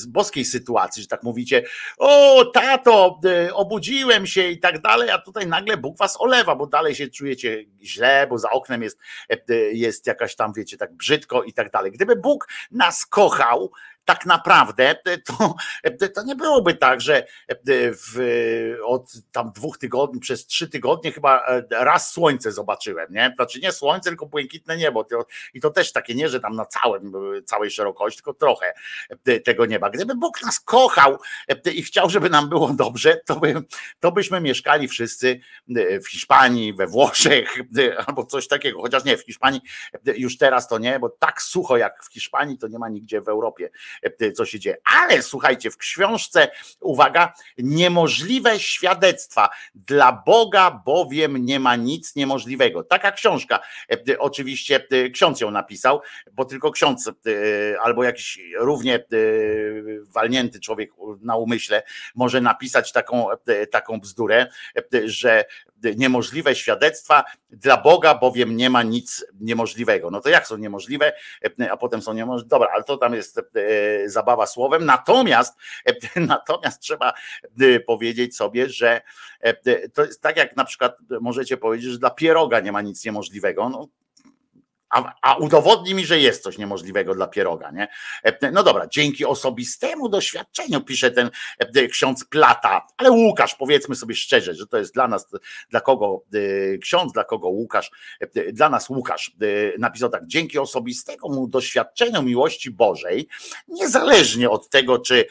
boskiej 0.08 0.46
sytuacji, 0.46 1.02
że 1.02 1.08
tak 1.08 1.24
mówicie, 1.24 1.64
o 1.98 2.46
tato, 2.46 3.20
obudziłem 3.54 4.28
się 4.28 4.48
i 4.48 4.60
tak 4.60 4.82
dalej, 4.82 5.10
a 5.10 5.20
tutaj 5.20 5.48
nagle 5.48 5.78
Bóg 5.78 5.98
was 5.98 6.22
olewa, 6.22 6.56
bo 6.56 6.68
dalej 6.68 6.96
się 6.96 7.08
czujecie 7.08 7.66
źle, 7.84 8.28
bo 8.30 8.38
za 8.38 8.50
oknem 8.50 8.84
jest, 8.84 9.00
jest 9.72 10.08
jakaś 10.08 10.36
tam, 10.36 10.54
wiecie, 10.54 10.78
tak 10.78 10.94
brzydko 10.94 11.44
i 11.44 11.54
tak 11.54 11.72
dalej. 11.72 11.92
Gdyby 11.92 12.16
Bóg 12.16 12.48
nas 12.72 13.06
kochał, 13.06 13.72
tak 14.08 14.26
naprawdę 14.26 14.96
to, 15.26 15.56
to 16.16 16.24
nie 16.24 16.36
byłoby 16.36 16.74
tak, 16.74 17.02
że 17.02 17.28
w, 17.76 18.20
od 18.84 19.12
tam 19.32 19.52
dwóch 19.52 19.78
tygodni, 19.78 20.20
przez 20.20 20.46
trzy 20.46 20.70
tygodnie 20.70 21.12
chyba 21.12 21.46
raz 21.72 22.12
słońce 22.12 22.52
zobaczyłem, 22.52 23.14
nie? 23.14 23.34
Znaczy 23.36 23.60
nie 23.60 23.72
słońce, 23.72 24.10
tylko 24.10 24.26
błękitne 24.26 24.78
niebo. 24.78 25.06
I 25.54 25.62
to 25.62 25.70
też 25.70 25.92
takie 25.92 26.16
nie, 26.16 26.30
że 26.30 26.40
tam 26.40 26.56
na 26.56 26.66
całym, 26.66 27.14
całej 27.46 27.72
szerokości, 27.72 28.18
tylko 28.18 28.34
trochę 28.34 28.74
tego 29.46 29.66
nieba. 29.66 29.90
Gdyby 29.90 30.16
Bóg 30.16 30.42
nas 30.44 30.60
kochał 30.60 31.18
i 31.74 31.84
chciał, 31.84 32.10
żeby 32.10 32.30
nam 32.30 32.50
było 32.50 32.70
dobrze, 32.74 33.22
to, 33.26 33.36
by, 33.36 33.56
to 34.00 34.12
byśmy 34.12 34.42
mieszkali 34.42 34.88
wszyscy 34.88 35.40
w 36.04 36.08
Hiszpanii, 36.10 36.74
we 36.74 36.88
Włoszech 36.88 37.56
albo 38.08 38.26
coś 38.26 38.48
takiego. 38.48 38.82
Chociaż 38.82 39.04
nie, 39.04 39.18
w 39.18 39.26
Hiszpanii 39.26 39.62
już 40.06 40.38
teraz 40.38 40.68
to 40.68 40.78
nie, 40.78 41.00
bo 41.00 41.10
tak 41.10 41.42
sucho 41.42 41.78
jak 41.78 42.04
w 42.04 42.14
Hiszpanii 42.14 42.58
to 42.58 42.68
nie 42.68 42.80
ma 42.80 42.90
nigdzie 42.90 43.22
w 43.22 43.28
Europie 43.28 43.70
E, 43.97 43.97
co 44.36 44.46
się 44.46 44.60
dzieje. 44.60 44.78
Ale 45.00 45.22
słuchajcie, 45.22 45.72
w 45.72 45.78
książce, 45.78 46.48
uwaga, 46.80 47.34
niemożliwe 47.58 48.60
świadectwa. 48.60 49.50
Dla 49.76 50.24
Boga 50.26 50.82
bowiem 50.86 51.46
nie 51.46 51.60
ma 51.60 51.76
nic 51.76 52.16
niemożliwego. 52.16 52.84
Taka 52.84 53.12
książka. 53.12 53.60
E, 54.10 54.20
oczywiście 54.20 54.88
e, 54.92 55.10
ksiądz 55.10 55.42
ją 55.42 55.52
napisał, 55.52 56.02
bo 56.32 56.46
tylko 56.46 56.72
ksiądz 56.72 57.12
albo 57.82 58.04
jakiś 58.04 58.40
równie 58.60 59.06
walnięty 60.02 60.60
człowiek 60.60 60.92
na 61.22 61.36
umyśle 61.36 61.84
może 62.16 62.42
napisać 62.42 62.92
taką, 62.92 63.28
taką 63.72 64.00
bzdurę, 64.00 64.48
że 65.06 65.46
niemożliwe 65.98 66.56
świadectwa, 66.56 67.24
dla 67.50 67.78
Boga 67.78 68.16
bowiem 68.16 68.58
nie 68.58 68.70
ma 68.70 68.84
nic 68.84 69.26
niemożliwego. 69.40 70.12
No 70.12 70.22
to 70.22 70.30
jak 70.30 70.48
są 70.48 70.58
niemożliwe, 70.58 71.14
a 71.72 71.78
potem 71.78 72.02
są 72.02 72.14
niemożliwe? 72.14 72.50
Dobra, 72.50 72.70
ale 72.74 72.84
to 72.84 72.98
tam 72.98 73.14
jest 73.14 73.40
zabawa 74.06 74.46
słowem. 74.46 74.86
Natomiast, 74.86 75.58
natomiast 76.16 76.82
trzeba 76.82 77.14
powiedzieć 77.86 78.36
sobie, 78.36 78.70
że 78.70 79.02
to 79.94 80.06
jest 80.06 80.22
tak 80.22 80.38
jak 80.38 80.56
na 80.56 80.66
przykład 80.66 80.98
możecie 81.22 81.58
powiedzieć, 81.58 81.92
że 81.92 82.00
dla 82.00 82.10
pieroga 82.10 82.60
nie 82.60 82.72
ma 82.72 82.82
nic 82.82 83.06
niemożliwego. 83.06 83.70
No, 83.70 83.88
a, 84.90 85.14
a 85.22 85.36
udowodni 85.36 85.94
mi, 85.94 86.06
że 86.06 86.20
jest 86.20 86.44
coś 86.44 86.58
niemożliwego 86.58 87.16
dla 87.16 87.28
pieroga, 87.28 87.72
nie? 87.72 87.88
E, 88.24 88.52
no 88.52 88.64
dobra, 88.64 88.88
dzięki 88.88 89.26
osobistemu 89.26 90.10
doświadczeniu, 90.10 90.82
pisze 90.82 91.12
ten 91.12 91.30
e, 91.60 91.88
ksiądz 91.88 92.26
Plata, 92.26 92.88
ale 92.98 93.12
Łukasz, 93.12 93.56
powiedzmy 93.56 93.96
sobie 93.96 94.16
szczerze, 94.16 94.56
że 94.56 94.68
to 94.68 94.78
jest 94.78 94.94
dla 94.94 95.08
nas, 95.08 95.28
dla 95.70 95.82
kogo 95.82 96.24
e, 96.34 96.78
ksiądz, 96.78 97.14
dla 97.14 97.24
kogo 97.24 97.48
Łukasz, 97.48 97.92
dla 98.54 98.70
nas 98.70 98.90
Łukasz 98.90 99.32
napisał 99.80 100.10
tak, 100.10 100.28
dzięki 100.28 100.60
osobistemu 100.60 101.48
doświadczeniu 101.48 102.22
miłości 102.22 102.72
Bożej, 102.72 103.28
niezależnie 103.68 104.50
od 104.50 104.70
tego, 104.70 105.00
czy 105.00 105.26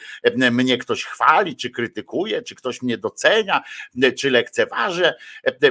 mnie 0.51 0.77
ktoś 0.77 1.03
chwali, 1.03 1.55
czy 1.55 1.69
krytykuje, 1.69 2.41
czy 2.41 2.55
ktoś 2.55 2.81
mnie 2.81 2.97
docenia, 2.97 3.63
czy 4.17 4.29
lekceważy, 4.29 5.13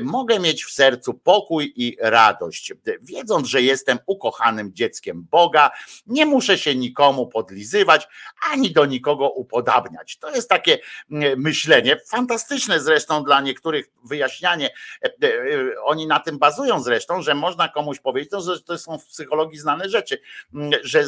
mogę 0.02 0.38
mieć 0.38 0.64
w 0.64 0.72
sercu 0.72 1.14
pokój 1.14 1.72
i 1.76 1.96
radość, 2.00 2.72
wiedząc, 3.02 3.48
że 3.48 3.62
jest 3.62 3.75
jestem 3.76 3.98
ukochanym 4.06 4.74
dzieckiem 4.74 5.26
Boga, 5.30 5.70
nie 6.06 6.26
muszę 6.26 6.58
się 6.58 6.74
nikomu 6.74 7.26
podlizywać, 7.26 8.08
ani 8.52 8.72
do 8.72 8.86
nikogo 8.86 9.30
upodabniać. 9.30 10.18
To 10.18 10.30
jest 10.30 10.48
takie 10.48 10.78
mm, 11.10 11.40
myślenie, 11.40 11.96
fantastyczne 12.06 12.80
zresztą 12.80 13.24
dla 13.24 13.40
niektórych 13.40 13.86
wyjaśnianie. 14.04 14.70
E, 15.04 15.06
e, 15.06 15.82
oni 15.84 16.06
na 16.06 16.20
tym 16.20 16.38
bazują 16.38 16.80
zresztą, 16.80 17.22
że 17.22 17.34
można 17.34 17.68
komuś 17.68 18.00
powiedzieć, 18.00 18.32
no, 18.32 18.40
że 18.40 18.60
to 18.62 18.78
są 18.78 18.98
w 18.98 19.06
psychologii 19.06 19.58
znane 19.58 19.88
rzeczy, 19.88 20.20
mm, 20.54 20.70
że 20.82 21.04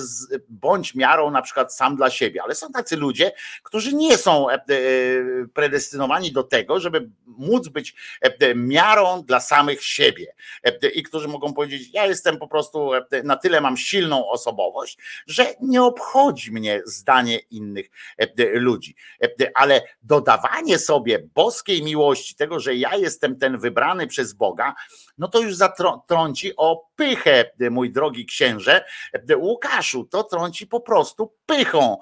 bądź 0.49 0.95
miarą 0.95 1.31
na 1.31 1.43
przykład 1.43 1.75
sam 1.75 1.97
dla 1.97 2.11
siebie, 2.11 2.43
ale 2.43 2.55
są 2.55 2.73
tacy 2.73 2.97
ludzie, 2.97 3.33
którzy 3.63 3.95
nie 3.95 4.19
są 4.19 4.51
e, 4.51 4.59
predestynowani 5.55 6.33
do 6.33 6.43
tego, 6.43 6.81
żeby 6.81 7.11
móc 7.27 7.69
być 7.69 7.95
miarą 8.55 9.23
dla 9.23 9.41
samych 9.41 9.85
siebie 9.85 10.35
i 10.95 11.03
którzy 11.03 11.29
mogą 11.29 11.55
powiedzieć, 11.55 11.91
ja 11.93 12.07
jestem 12.07 12.39
po 12.39 12.49
prostu 12.49 12.58
prostu 12.59 12.95
e, 12.95 13.23
na 13.25 13.37
tyle 13.37 13.61
mam 13.61 13.77
silną 13.77 14.29
osobowość, 14.29 14.99
że 15.27 15.47
nie 15.61 15.83
obchodzi 15.83 16.53
mnie 16.53 16.83
zdanie 16.85 17.39
innych 17.39 17.91
e, 18.19 18.27
ludzi. 18.59 18.95
E, 19.23 19.29
ale 19.55 19.83
dodawanie 20.03 20.79
sobie 20.79 21.29
boskiej 21.35 21.83
miłości, 21.83 22.35
tego, 22.35 22.61
że 22.61 22.75
ja 22.75 22.97
jestem 22.97 23.39
ten 23.39 23.59
wybrany 23.59 24.07
przez 24.07 24.33
Boga, 24.33 24.75
no 25.19 25.29
to 25.29 25.41
już 25.41 25.55
zatrąci 25.55 26.53
o 26.57 26.89
pychę, 26.97 27.51
mój 27.71 27.93
drogi 27.93 28.27
księże 28.27 28.85
Łukaszu, 29.37 30.05
to 30.05 30.25
trąci 30.25 30.67
po 30.67 30.81
prostu 30.81 31.33
pychą, 31.47 31.97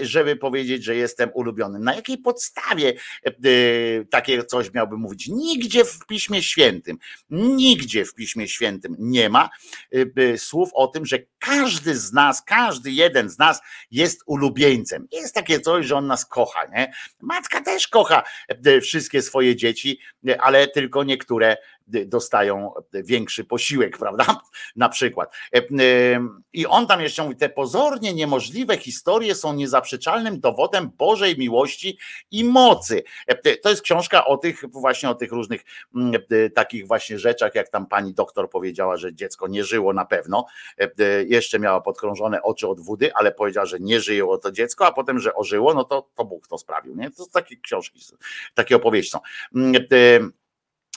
żeby 0.00 0.36
powiedzieć, 0.36 0.84
że 0.84 0.96
jestem 0.96 1.30
ulubionym. 1.34 1.84
Na 1.84 1.94
jakiej 1.94 2.18
podstawie 2.18 2.92
takie 4.10 4.44
coś 4.44 4.72
miałby 4.72 4.96
mówić? 4.96 5.28
Nigdzie 5.28 5.84
w 5.84 6.06
Piśmie 6.06 6.42
Świętym, 6.42 6.98
nigdzie 7.30 8.04
w 8.04 8.14
Piśmie 8.14 8.48
Świętym 8.48 8.96
nie 8.98 9.28
ma 9.28 9.50
słów 10.36 10.70
o 10.74 10.86
tym, 10.86 11.06
że 11.06 11.18
każdy 11.38 11.94
z 11.94 12.12
nas, 12.12 12.42
każdy 12.42 12.90
jeden 12.90 13.30
z 13.30 13.38
nas 13.38 13.60
jest 13.90 14.22
ulubieńcem. 14.26 15.08
Jest 15.12 15.34
takie 15.34 15.60
coś, 15.60 15.86
że 15.86 15.96
on 15.96 16.06
nas 16.06 16.26
kocha, 16.26 16.66
nie? 16.66 16.92
Matka 17.20 17.60
też 17.60 17.88
kocha 17.88 18.22
wszystkie 18.82 19.22
swoje 19.22 19.56
dzieci, 19.56 19.98
ale 20.38 20.68
tylko 20.68 21.04
niektóre 21.04 21.56
dostają 21.86 22.72
większy 22.92 23.44
posiłek, 23.44 23.98
prawda? 24.02 24.40
Na 24.76 24.88
przykład. 24.88 25.34
E, 25.54 25.60
I 26.52 26.66
on 26.66 26.86
tam 26.86 27.00
jeszcze 27.00 27.22
mówi, 27.22 27.36
te 27.36 27.48
pozornie 27.48 28.14
niemożliwe 28.14 28.78
historie 28.78 29.34
są 29.34 29.54
niezaprzeczalnym 29.54 30.40
dowodem 30.40 30.90
Bożej 30.98 31.38
miłości 31.38 31.98
i 32.30 32.44
mocy. 32.44 33.02
E, 33.26 33.56
to 33.56 33.70
jest 33.70 33.82
książka 33.82 34.24
o 34.24 34.36
tych 34.36 34.62
właśnie 34.70 35.10
o 35.10 35.14
tych 35.14 35.32
różnych 35.32 35.64
e, 36.30 36.50
takich 36.50 36.86
właśnie 36.86 37.18
rzeczach, 37.18 37.54
jak 37.54 37.68
tam 37.68 37.86
pani 37.86 38.14
doktor 38.14 38.50
powiedziała, 38.50 38.96
że 38.96 39.14
dziecko 39.14 39.48
nie 39.48 39.64
żyło 39.64 39.92
na 39.92 40.04
pewno. 40.04 40.46
Jeszcze 41.26 41.58
miała 41.58 41.80
podkrążone 41.80 42.42
oczy 42.42 42.68
od 42.68 42.80
wody, 42.80 43.14
ale 43.14 43.32
powiedziała, 43.32 43.66
że 43.66 43.80
nie 43.80 44.00
żyło 44.00 44.38
to 44.38 44.52
dziecko, 44.52 44.86
a 44.86 44.92
potem, 44.92 45.18
że 45.18 45.34
ożyło, 45.34 45.74
no 45.74 45.84
to, 45.84 46.08
to 46.14 46.24
Bóg 46.24 46.48
to 46.48 46.58
sprawił. 46.58 46.96
Nie? 46.96 47.10
To 47.10 47.26
takie 47.26 47.56
książki, 47.56 48.00
takie 48.54 48.76
opowieści 48.76 49.10
są 49.10 49.18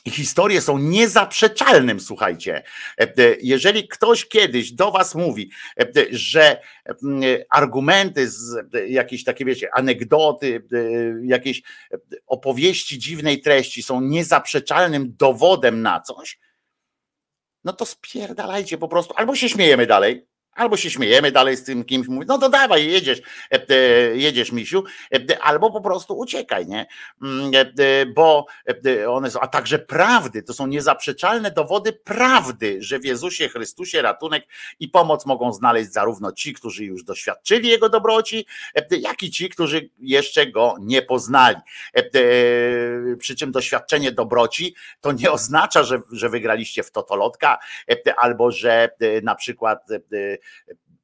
historie 0.07 0.61
są 0.61 0.77
niezaprzeczalnym, 0.77 1.99
słuchajcie. 1.99 2.63
E, 2.99 3.03
e, 3.03 3.35
jeżeli 3.41 3.87
ktoś 3.87 4.25
kiedyś 4.25 4.71
do 4.71 4.91
was 4.91 5.15
mówi, 5.15 5.51
e, 5.79 5.85
że 6.11 6.61
argumenty 7.49 8.29
jakieś 8.87 9.23
takie, 9.23 9.45
wiecie, 9.45 9.69
anegdoty, 9.73 10.63
jakieś 11.23 11.61
opowieści 12.27 12.99
dziwnej 12.99 13.41
treści 13.41 13.83
są 13.83 14.01
niezaprzeczalnym 14.01 15.15
dowodem 15.17 15.81
na 15.81 15.99
coś, 15.99 16.39
no 17.63 17.73
to 17.73 17.85
spierdalajcie 17.85 18.77
po 18.77 18.87
prostu, 18.87 19.13
albo 19.17 19.35
się 19.35 19.49
śmiejemy 19.49 19.87
dalej, 19.87 20.28
Albo 20.59 20.77
się 20.77 20.89
śmiejemy 20.89 21.31
dalej 21.31 21.57
z 21.57 21.63
tym 21.63 21.83
kimś, 21.83 22.07
mówi, 22.07 22.25
no 22.27 22.37
to 22.37 22.49
dawaj, 22.49 22.91
jedziesz, 22.91 23.21
e, 23.51 23.69
e, 23.69 23.75
jedziesz 24.15 24.51
misiu, 24.51 24.83
e, 25.13 25.43
albo 25.43 25.71
po 25.71 25.81
prostu 25.81 26.17
uciekaj, 26.17 26.67
nie? 26.67 26.85
Mm, 27.21 27.51
bo 28.15 28.45
one 29.07 29.31
są, 29.31 29.39
a 29.39 29.47
także 29.47 29.79
prawdy, 29.79 30.43
to 30.43 30.53
są 30.53 30.67
niezaprzeczalne 30.67 31.51
dowody 31.51 31.93
prawdy, 31.93 32.77
że 32.79 32.99
w 32.99 33.05
Jezusie 33.05 33.49
Chrystusie 33.49 34.01
ratunek 34.01 34.47
i 34.79 34.87
pomoc 34.87 35.25
mogą 35.25 35.53
znaleźć 35.53 35.91
zarówno 35.91 36.31
ci, 36.31 36.53
którzy 36.53 36.85
już 36.85 37.03
doświadczyli 37.03 37.69
Jego 37.69 37.89
dobroci, 37.89 38.45
jak 38.91 39.23
i 39.23 39.31
ci, 39.31 39.49
którzy 39.49 39.89
jeszcze 39.99 40.47
Go 40.47 40.75
nie 40.79 41.01
poznali. 41.01 41.57
Przy 43.19 43.35
czym 43.35 43.51
doświadczenie 43.51 44.11
dobroci 44.11 44.75
to 45.01 45.11
nie 45.11 45.31
oznacza, 45.31 45.83
że, 45.83 46.01
że 46.11 46.29
wygraliście 46.29 46.83
w 46.83 46.91
totolotka, 46.91 47.59
albo 48.17 48.51
że 48.51 48.89
na 49.23 49.35
przykład 49.35 49.87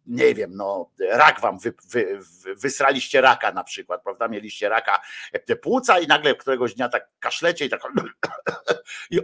nie 0.08 0.36
wiem, 0.36 0.52
no 0.56 0.92
rak 1.10 1.40
wam 1.40 1.60
wy, 1.60 1.74
wy, 1.92 2.20
wy, 2.44 2.56
wysraliście 2.56 3.22
raka 3.22 3.52
na 3.52 3.64
przykład, 3.64 4.04
prawda? 4.04 4.28
Mieliście 4.28 4.70
raka 4.70 5.02
te 5.46 5.56
płuca 5.56 6.00
i 6.00 6.08
nagle 6.08 6.36
któregoś 6.36 6.74
dnia 6.74 6.90
tak 6.90 7.10
kaszlecie 7.20 7.66
i 7.66 7.70
tak 7.70 7.82
i 9.12 9.20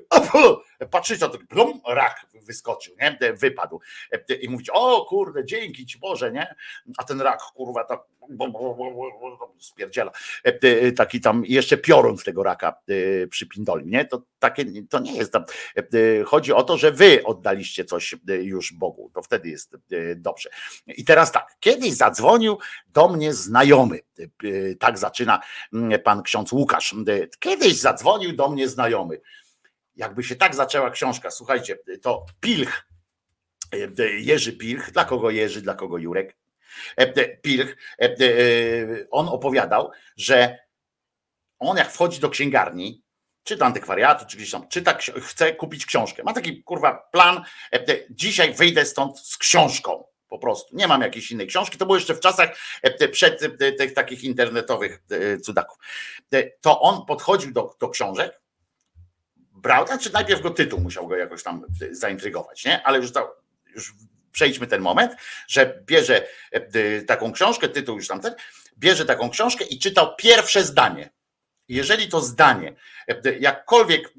patrzycie, 0.91 1.29
to 1.29 1.37
blum, 1.49 1.81
rak 1.87 2.25
wyskoczył, 2.33 2.95
nie? 2.99 3.33
Wypadł. 3.33 3.79
I 4.41 4.49
mówicie, 4.49 4.73
o 4.73 5.05
kurde, 5.05 5.45
dzięki 5.45 5.85
ci 5.85 5.99
Boże, 5.99 6.31
nie? 6.31 6.55
A 6.97 7.03
ten 7.03 7.21
rak, 7.21 7.41
kurwa, 7.41 7.83
tak 7.83 7.99
spierdziela. 9.59 10.11
Taki 10.95 11.21
tam 11.21 11.43
jeszcze 11.45 11.77
piorun 11.77 12.17
w 12.17 12.23
tego 12.23 12.43
raka 12.43 12.81
przypindolił, 13.29 13.87
nie? 13.87 14.05
To 14.05 14.21
takie, 14.39 14.65
to 14.89 14.99
nie 14.99 15.17
jest 15.17 15.33
tam. 15.33 15.43
Chodzi 16.25 16.53
o 16.53 16.63
to, 16.63 16.77
że 16.77 16.91
wy 16.91 17.23
oddaliście 17.23 17.85
coś 17.85 18.15
już 18.41 18.73
Bogu, 18.73 19.11
to 19.13 19.21
wtedy 19.21 19.49
jest 19.49 19.77
dobrze. 20.15 20.49
I 20.87 21.05
teraz 21.05 21.31
tak, 21.31 21.55
kiedyś 21.59 21.93
zadzwonił 21.93 22.57
do 22.87 23.07
mnie 23.07 23.33
znajomy, 23.33 23.99
tak 24.79 24.97
zaczyna 24.97 25.41
pan 26.03 26.23
ksiądz 26.23 26.51
Łukasz. 26.51 26.95
Kiedyś 27.39 27.79
zadzwonił 27.79 28.35
do 28.35 28.49
mnie 28.49 28.69
znajomy. 28.69 29.21
Jakby 29.95 30.23
się 30.23 30.35
tak 30.35 30.55
zaczęła 30.55 30.91
książka, 30.91 31.31
słuchajcie, 31.31 31.77
to 32.01 32.25
Pilch, 32.39 32.87
Jerzy 34.17 34.53
Pilch, 34.53 34.91
dla 34.91 35.05
kogo 35.05 35.29
Jerzy, 35.29 35.61
dla 35.61 35.73
kogo 35.73 35.97
Jurek, 35.97 36.37
Pilch, 37.41 37.75
on 39.11 39.29
opowiadał, 39.29 39.91
że 40.17 40.57
on 41.59 41.77
jak 41.77 41.91
wchodzi 41.91 42.19
do 42.19 42.29
księgarni, 42.29 43.03
czy 43.43 43.55
do 43.55 43.65
antykwariatu, 43.65 44.25
czy 44.25 44.37
gdzieś 44.37 44.51
tam, 44.51 44.67
czyta, 44.67 44.97
chce 45.21 45.55
kupić 45.55 45.85
książkę. 45.85 46.23
Ma 46.23 46.33
taki 46.33 46.63
kurwa 46.63 47.09
plan, 47.11 47.43
dzisiaj 48.09 48.53
wyjdę 48.53 48.85
stąd 48.85 49.19
z 49.19 49.37
książką. 49.37 50.03
Po 50.27 50.39
prostu. 50.39 50.75
Nie 50.75 50.87
mam 50.87 51.01
jakiejś 51.01 51.31
innej 51.31 51.47
książki. 51.47 51.77
To 51.77 51.85
było 51.85 51.97
jeszcze 51.97 52.15
w 52.15 52.19
czasach 52.19 52.57
przed 53.11 53.41
tych 53.77 53.93
takich 53.93 54.23
internetowych 54.23 55.03
cudaków. 55.43 55.77
To 56.61 56.81
on 56.81 57.05
podchodził 57.05 57.51
do, 57.53 57.75
do 57.79 57.89
książek, 57.89 58.41
brał, 59.35 59.87
znaczy 59.87 60.13
najpierw 60.13 60.41
go 60.41 60.49
tytuł 60.49 60.79
musiał 60.79 61.07
go 61.07 61.15
jakoś 61.15 61.43
tam 61.43 61.65
zaintrygować, 61.91 62.65
nie? 62.65 62.83
Ale 62.83 62.97
już, 62.97 63.11
to, 63.11 63.35
już 63.75 63.93
przejdźmy 64.31 64.67
ten 64.67 64.81
moment, 64.81 65.15
że 65.47 65.83
bierze 65.85 66.27
taką 67.07 67.31
książkę, 67.31 67.69
tytuł 67.69 67.95
już 67.95 68.07
tamten, 68.07 68.35
bierze 68.77 69.05
taką 69.05 69.29
książkę 69.29 69.65
i 69.65 69.79
czytał 69.79 70.15
pierwsze 70.15 70.63
zdanie. 70.63 71.09
Jeżeli 71.67 72.09
to 72.09 72.21
zdanie 72.21 72.75
jakkolwiek 73.39 74.13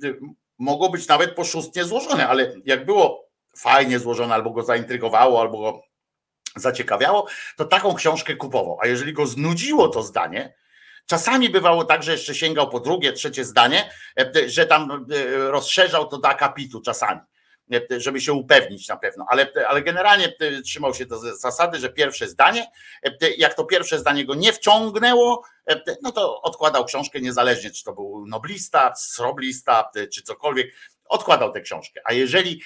mogło 0.59 0.91
być 0.91 1.09
nawet 1.09 1.35
poszustnie 1.35 1.85
złożone, 1.85 2.29
ale 2.29 2.55
jak 2.65 2.85
było 2.87 3.29
fajnie 3.57 3.99
złożone, 3.99 4.35
albo 4.35 4.51
go 4.51 4.63
zaintrygowało, 4.63 5.41
albo 5.41 5.59
go 5.59 5.83
zaciekawiało, 6.57 7.27
to 7.57 7.65
taką 7.65 7.95
książkę 7.95 8.37
kupował. 8.37 8.79
A 8.81 8.87
jeżeli 8.87 9.13
go 9.13 9.27
znudziło 9.27 9.89
to 9.89 10.03
zdanie, 10.03 10.55
czasami 11.07 11.51
bywało 11.51 11.85
tak, 11.85 12.03
że 12.03 12.13
jeszcze 12.13 12.35
sięgał 12.35 12.71
po 12.71 12.81
drugie, 12.81 13.13
trzecie 13.13 13.45
zdanie, 13.45 13.91
że 14.47 14.67
tam 14.67 15.07
rozszerzał 15.33 16.09
to 16.09 16.19
do 16.19 16.29
akapitu 16.29 16.81
czasami 16.81 17.21
żeby 17.91 18.21
się 18.21 18.33
upewnić 18.33 18.89
na 18.89 18.97
pewno, 18.97 19.27
ale, 19.29 19.53
ale 19.69 19.83
generalnie 19.83 20.33
trzymał 20.65 20.95
się 20.95 21.07
do 21.07 21.19
zasady, 21.19 21.79
że 21.79 21.89
pierwsze 21.89 22.29
zdanie, 22.29 22.67
jak 23.39 23.55
to 23.55 23.65
pierwsze 23.65 23.99
zdanie 23.99 24.25
go 24.25 24.35
nie 24.35 24.53
wciągnęło, 24.53 25.43
no 26.03 26.13
to 26.13 26.43
odkładał 26.43 26.85
książkę 26.85 27.21
niezależnie, 27.21 27.71
czy 27.71 27.85
to 27.85 27.93
był 27.93 28.27
noblista, 28.27 28.95
sroblista, 28.95 29.91
czy 30.15 30.23
cokolwiek, 30.23 30.75
odkładał 31.09 31.53
tę 31.53 31.61
książkę. 31.61 32.01
A 32.05 32.13
jeżeli 32.13 32.63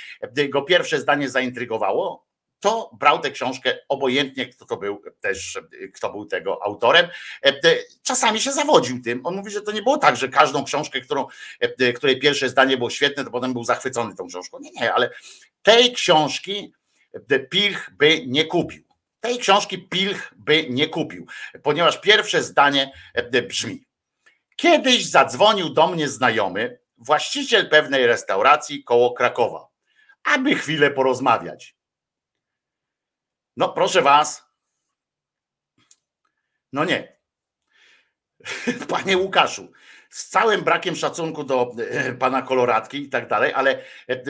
go 0.48 0.62
pierwsze 0.62 1.00
zdanie 1.00 1.30
zaintrygowało, 1.30 2.25
to 2.60 2.90
brał 2.98 3.18
tę 3.18 3.30
książkę 3.30 3.78
obojętnie, 3.88 4.46
kto 4.46 4.64
to 4.64 4.76
był 4.76 5.02
też, 5.20 5.60
kto 5.94 6.12
był 6.12 6.26
tego 6.26 6.64
autorem. 6.64 7.08
Czasami 8.02 8.40
się 8.40 8.52
zawodził 8.52 9.02
tym. 9.02 9.20
On 9.26 9.36
mówi, 9.36 9.50
że 9.50 9.62
to 9.62 9.72
nie 9.72 9.82
było 9.82 9.98
tak, 9.98 10.16
że 10.16 10.28
każdą 10.28 10.64
książkę, 10.64 11.00
którą, 11.00 11.26
której 11.96 12.18
pierwsze 12.18 12.48
zdanie 12.48 12.76
było 12.76 12.90
świetne, 12.90 13.24
to 13.24 13.30
potem 13.30 13.52
był 13.52 13.64
zachwycony 13.64 14.14
tą 14.14 14.26
książką. 14.26 14.58
Nie, 14.60 14.70
nie, 14.70 14.94
ale 14.94 15.10
tej 15.62 15.92
książki 15.92 16.72
Pilch 17.50 17.90
by 17.90 18.26
nie 18.26 18.44
kupił. 18.44 18.84
Tej 19.20 19.38
książki 19.38 19.78
Pilch 19.78 20.34
by 20.36 20.66
nie 20.70 20.88
kupił, 20.88 21.26
ponieważ 21.62 22.00
pierwsze 22.00 22.42
zdanie 22.42 22.92
brzmi: 23.48 23.84
Kiedyś 24.56 25.06
zadzwonił 25.06 25.68
do 25.68 25.86
mnie 25.86 26.08
znajomy, 26.08 26.78
właściciel 26.98 27.68
pewnej 27.68 28.06
restauracji 28.06 28.84
koło 28.84 29.14
Krakowa, 29.14 29.68
aby 30.24 30.54
chwilę 30.54 30.90
porozmawiać. 30.90 31.75
No 33.56 33.68
proszę 33.68 34.02
was. 34.02 34.46
No 36.72 36.84
nie. 36.84 37.16
Panie 38.88 39.18
Łukaszu, 39.18 39.72
z 40.10 40.28
całym 40.28 40.62
brakiem 40.62 40.96
szacunku 40.96 41.44
do 41.44 41.72
e, 41.78 42.12
pana 42.12 42.42
koloratki 42.42 43.02
i 43.02 43.08
tak 43.08 43.28
dalej, 43.28 43.52
ale 43.54 43.78
e, 44.08 44.22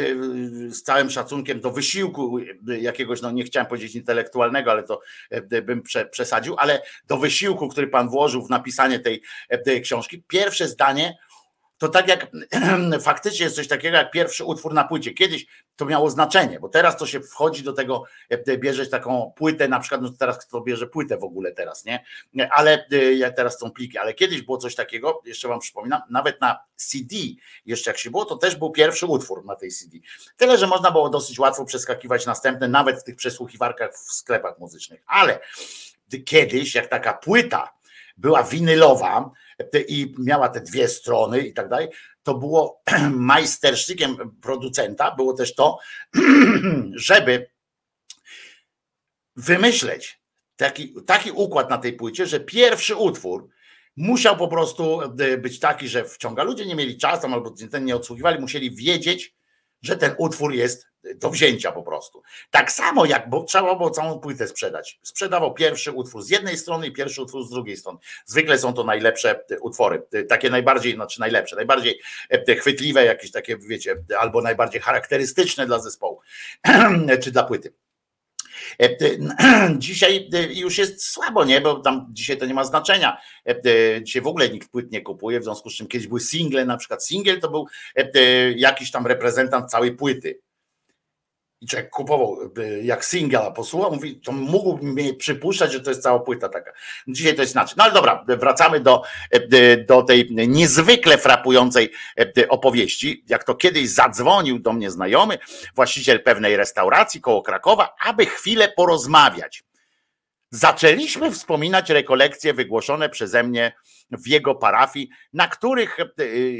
z 0.68 0.82
całym 0.82 1.10
szacunkiem 1.10 1.60
do 1.60 1.70
wysiłku 1.70 2.38
jakiegoś, 2.80 3.22
no 3.22 3.30
nie 3.30 3.44
chciałem 3.44 3.66
powiedzieć 3.66 3.94
intelektualnego, 3.94 4.70
ale 4.70 4.82
to 4.82 5.00
e, 5.30 5.62
bym 5.62 5.82
przesadził, 6.10 6.56
ale 6.58 6.82
do 7.06 7.16
wysiłku, 7.16 7.68
który 7.68 7.88
pan 7.88 8.08
włożył 8.08 8.46
w 8.46 8.50
napisanie 8.50 9.00
tej 9.64 9.82
książki, 9.82 10.22
pierwsze 10.28 10.68
zdanie 10.68 11.18
to 11.78 11.88
tak 11.88 12.08
jak 12.08 12.26
faktycznie 13.02 13.44
jest 13.44 13.56
coś 13.56 13.68
takiego 13.68 13.96
jak 13.96 14.10
pierwszy 14.10 14.44
utwór 14.44 14.74
na 14.74 14.84
płycie. 14.84 15.14
Kiedyś 15.14 15.46
to 15.76 15.84
miało 15.84 16.10
znaczenie, 16.10 16.60
bo 16.60 16.68
teraz 16.68 16.96
to 16.96 17.06
się 17.06 17.20
wchodzi 17.20 17.62
do 17.62 17.72
tego, 17.72 18.04
e, 18.28 18.58
bierzesz 18.58 18.90
taką 18.90 19.32
płytę, 19.36 19.68
na 19.68 19.80
przykład, 19.80 20.02
no 20.02 20.10
teraz 20.18 20.46
kto 20.46 20.60
bierze 20.60 20.86
płytę 20.86 21.18
w 21.18 21.24
ogóle 21.24 21.52
teraz, 21.52 21.84
nie? 21.84 22.04
Ale 22.50 22.86
e, 22.92 22.96
ja 23.14 23.30
teraz 23.30 23.58
są 23.58 23.70
pliki, 23.70 23.98
ale 23.98 24.14
kiedyś 24.14 24.42
było 24.42 24.58
coś 24.58 24.74
takiego, 24.74 25.22
jeszcze 25.24 25.48
wam 25.48 25.60
przypominam, 25.60 26.00
nawet 26.10 26.40
na 26.40 26.58
CD, 26.76 27.16
jeszcze 27.66 27.90
jak 27.90 27.98
się 27.98 28.10
było, 28.10 28.24
to 28.24 28.36
też 28.36 28.56
był 28.56 28.70
pierwszy 28.70 29.06
utwór 29.06 29.44
na 29.44 29.56
tej 29.56 29.70
CD. 29.70 29.98
Tyle, 30.36 30.58
że 30.58 30.66
można 30.66 30.90
było 30.90 31.08
dosyć 31.08 31.38
łatwo 31.38 31.64
przeskakiwać 31.64 32.26
następne, 32.26 32.68
nawet 32.68 33.00
w 33.00 33.04
tych 33.04 33.16
przesłuchiwarkach 33.16 33.94
w 33.94 34.12
sklepach 34.12 34.58
muzycznych. 34.58 35.02
Ale 35.06 35.40
kiedyś, 36.24 36.74
jak 36.74 36.86
taka 36.86 37.12
płyta 37.12 37.72
była 38.16 38.42
winylowa, 38.42 39.30
i 39.88 40.14
miała 40.18 40.48
te 40.48 40.60
dwie 40.60 40.88
strony 40.88 41.40
i 41.40 41.54
tak 41.54 41.68
dalej, 41.68 41.88
to 42.22 42.34
było 42.34 42.82
majstersztykiem 43.10 44.16
producenta, 44.42 45.14
było 45.14 45.32
też 45.32 45.54
to, 45.54 45.78
żeby 46.94 47.50
wymyśleć 49.36 50.20
taki, 50.56 50.94
taki 51.06 51.30
układ 51.30 51.70
na 51.70 51.78
tej 51.78 51.92
płycie, 51.92 52.26
że 52.26 52.40
pierwszy 52.40 52.96
utwór 52.96 53.48
musiał 53.96 54.36
po 54.36 54.48
prostu 54.48 55.00
być 55.38 55.60
taki, 55.60 55.88
że 55.88 56.04
wciąga. 56.04 56.42
Ludzie 56.42 56.66
nie 56.66 56.74
mieli 56.74 56.98
czasu 56.98 57.26
albo 57.26 57.54
ten 57.70 57.84
nie 57.84 57.96
odsłuchiwali, 57.96 58.40
musieli 58.40 58.70
wiedzieć, 58.70 59.35
że 59.82 59.96
ten 59.96 60.14
utwór 60.18 60.54
jest 60.54 60.86
do 61.14 61.30
wzięcia 61.30 61.72
po 61.72 61.82
prostu. 61.82 62.22
Tak 62.50 62.72
samo 62.72 63.04
jak, 63.04 63.30
bo 63.30 63.44
trzeba 63.44 63.74
było 63.74 63.90
całą 63.90 64.18
płytę 64.18 64.48
sprzedać. 64.48 64.98
Sprzedawał 65.02 65.54
pierwszy 65.54 65.92
utwór 65.92 66.22
z 66.22 66.30
jednej 66.30 66.58
strony 66.58 66.86
i 66.86 66.92
pierwszy 66.92 67.22
utwór 67.22 67.46
z 67.46 67.50
drugiej 67.50 67.76
strony. 67.76 67.98
Zwykle 68.26 68.58
są 68.58 68.72
to 68.72 68.84
najlepsze 68.84 69.44
utwory, 69.60 70.02
takie 70.28 70.50
najbardziej, 70.50 70.94
znaczy 70.94 71.20
najlepsze, 71.20 71.56
najbardziej 71.56 72.00
chwytliwe, 72.60 73.04
jakieś 73.04 73.30
takie, 73.30 73.56
wiecie, 73.56 73.94
albo 74.18 74.42
najbardziej 74.42 74.80
charakterystyczne 74.80 75.66
dla 75.66 75.78
zespołu, 75.78 76.20
czy 77.22 77.30
dla 77.30 77.42
płyty. 77.44 77.72
Dzisiaj 79.78 80.28
już 80.54 80.78
jest 80.78 81.04
słabo, 81.04 81.44
nie? 81.44 81.60
Bo 81.60 81.74
tam 81.74 82.06
dzisiaj 82.10 82.38
to 82.38 82.46
nie 82.46 82.54
ma 82.54 82.64
znaczenia. 82.64 83.20
Dzisiaj 84.02 84.22
w 84.22 84.26
ogóle 84.26 84.48
nikt 84.48 84.70
płyt 84.70 84.92
nie 84.92 85.00
kupuje, 85.00 85.40
w 85.40 85.44
związku 85.44 85.70
z 85.70 85.74
czym 85.74 85.86
kiedyś 85.86 86.08
były 86.08 86.20
single, 86.20 86.64
na 86.64 86.76
przykład 86.76 87.06
single 87.06 87.36
to 87.36 87.50
był 87.50 87.66
jakiś 88.56 88.90
tam 88.90 89.06
reprezentant 89.06 89.70
całej 89.70 89.92
płyty 89.92 90.45
człowiek 91.68 91.90
kupował 91.90 92.38
jak 92.82 93.04
singla, 93.04 93.50
posłuchał, 93.50 93.94
mówi, 93.94 94.20
to 94.20 94.32
mógłby 94.32 95.14
przypuszczać, 95.14 95.72
że 95.72 95.80
to 95.80 95.90
jest 95.90 96.02
cała 96.02 96.20
płyta 96.20 96.48
taka. 96.48 96.72
Dzisiaj 97.08 97.34
to 97.34 97.42
jest 97.42 97.54
inaczej. 97.54 97.74
No 97.78 97.84
ale 97.84 97.92
dobra, 97.92 98.24
wracamy 98.28 98.80
do, 98.80 99.02
do 99.86 100.02
tej 100.02 100.28
niezwykle 100.30 101.18
frapującej 101.18 101.92
opowieści. 102.48 103.24
Jak 103.28 103.44
to 103.44 103.54
kiedyś 103.54 103.88
zadzwonił 103.88 104.58
do 104.58 104.72
mnie 104.72 104.90
znajomy, 104.90 105.38
właściciel 105.74 106.22
pewnej 106.22 106.56
restauracji 106.56 107.20
koło 107.20 107.42
Krakowa, 107.42 107.94
aby 108.04 108.26
chwilę 108.26 108.72
porozmawiać. 108.76 109.64
Zaczęliśmy 110.50 111.30
wspominać 111.30 111.90
rekolekcje 111.90 112.54
wygłoszone 112.54 113.08
przeze 113.08 113.42
mnie 113.42 113.72
w 114.10 114.28
jego 114.28 114.54
parafii, 114.54 115.08
na 115.32 115.48
których 115.48 115.96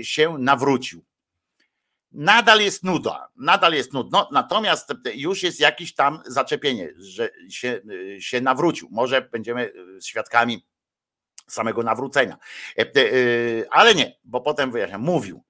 się 0.02 0.36
nawrócił 0.38 1.04
nadal 2.16 2.60
jest 2.60 2.84
nuda, 2.84 3.28
nadal 3.36 3.72
jest 3.72 3.92
nudno, 3.92 4.28
natomiast 4.32 4.92
już 5.14 5.42
jest 5.42 5.60
jakieś 5.60 5.94
tam 5.94 6.22
zaczepienie, 6.26 6.88
że 6.96 7.30
się, 7.50 7.80
się 8.18 8.40
nawrócił. 8.40 8.88
Może 8.90 9.22
będziemy 9.22 9.72
świadkami 10.02 10.66
samego 11.48 11.82
nawrócenia. 11.82 12.38
E, 12.78 12.82
e, 12.82 12.92
ale 13.70 13.94
nie, 13.94 14.16
bo 14.24 14.40
potem 14.40 14.72
wyjaśniam, 14.72 15.02
mówił. 15.02 15.42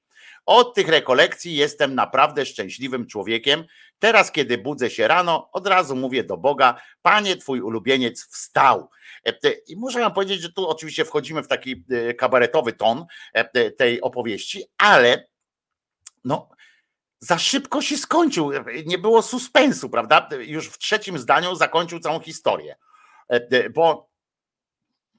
Od 0.46 0.74
tych 0.74 0.88
rekolekcji 0.88 1.56
jestem 1.56 1.94
naprawdę 1.94 2.46
szczęśliwym 2.46 3.06
człowiekiem. 3.06 3.64
Teraz, 3.98 4.32
kiedy 4.32 4.58
budzę 4.58 4.90
się 4.90 5.08
rano, 5.08 5.48
od 5.52 5.66
razu 5.66 5.96
mówię 5.96 6.24
do 6.24 6.36
Boga, 6.36 6.80
Panie, 7.02 7.36
twój 7.36 7.60
ulubieniec 7.60 8.26
wstał. 8.26 8.90
E, 9.26 9.28
e, 9.28 9.50
I 9.68 9.76
muszę 9.76 10.00
wam 10.00 10.14
powiedzieć, 10.14 10.40
że 10.40 10.52
tu 10.52 10.68
oczywiście 10.68 11.04
wchodzimy 11.04 11.42
w 11.42 11.48
taki 11.48 11.84
e, 11.90 12.14
kabaretowy 12.14 12.72
ton 12.72 13.06
e, 13.32 13.70
tej 13.70 14.00
opowieści, 14.00 14.64
ale 14.78 15.28
no, 16.24 16.48
za 17.18 17.38
szybko 17.38 17.82
się 17.82 17.96
skończył. 17.96 18.50
Nie 18.86 18.98
było 18.98 19.22
suspensu, 19.22 19.90
prawda? 19.90 20.28
Już 20.38 20.68
w 20.68 20.78
trzecim 20.78 21.18
zdaniu 21.18 21.54
zakończył 21.54 22.00
całą 22.00 22.20
historię. 22.20 22.76
E, 23.30 23.34
e, 23.50 23.70
Bo 23.70 24.08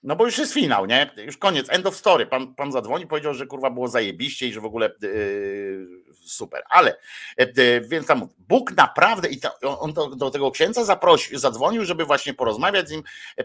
no 0.03 0.15
bo 0.15 0.25
już 0.25 0.37
jest 0.37 0.53
finał, 0.53 0.85
nie? 0.85 1.11
Już 1.17 1.37
koniec, 1.37 1.67
end 1.69 1.85
of 1.85 1.95
story. 1.95 2.25
Pan, 2.25 2.55
pan 2.55 2.71
zadzwoni, 2.71 3.07
powiedział, 3.07 3.33
że 3.33 3.47
kurwa 3.47 3.69
było 3.69 3.87
zajebiście 3.87 4.47
i 4.47 4.53
że 4.53 4.61
w 4.61 4.65
ogóle 4.65 4.91
yy, 5.01 5.87
super. 6.25 6.63
Ale, 6.69 6.97
yy, 7.37 7.81
więc 7.81 8.07
tam 8.07 8.27
Bóg 8.37 8.71
naprawdę, 8.71 9.29
i 9.29 9.39
to, 9.39 9.79
on 9.79 9.93
do, 9.93 10.07
do 10.07 10.31
tego 10.31 10.51
księdza 10.51 10.83
zaprosił, 10.83 11.39
zadzwonił, 11.39 11.85
żeby 11.85 12.05
właśnie 12.05 12.33
porozmawiać 12.33 12.87
z 12.87 12.91
nim 12.91 13.03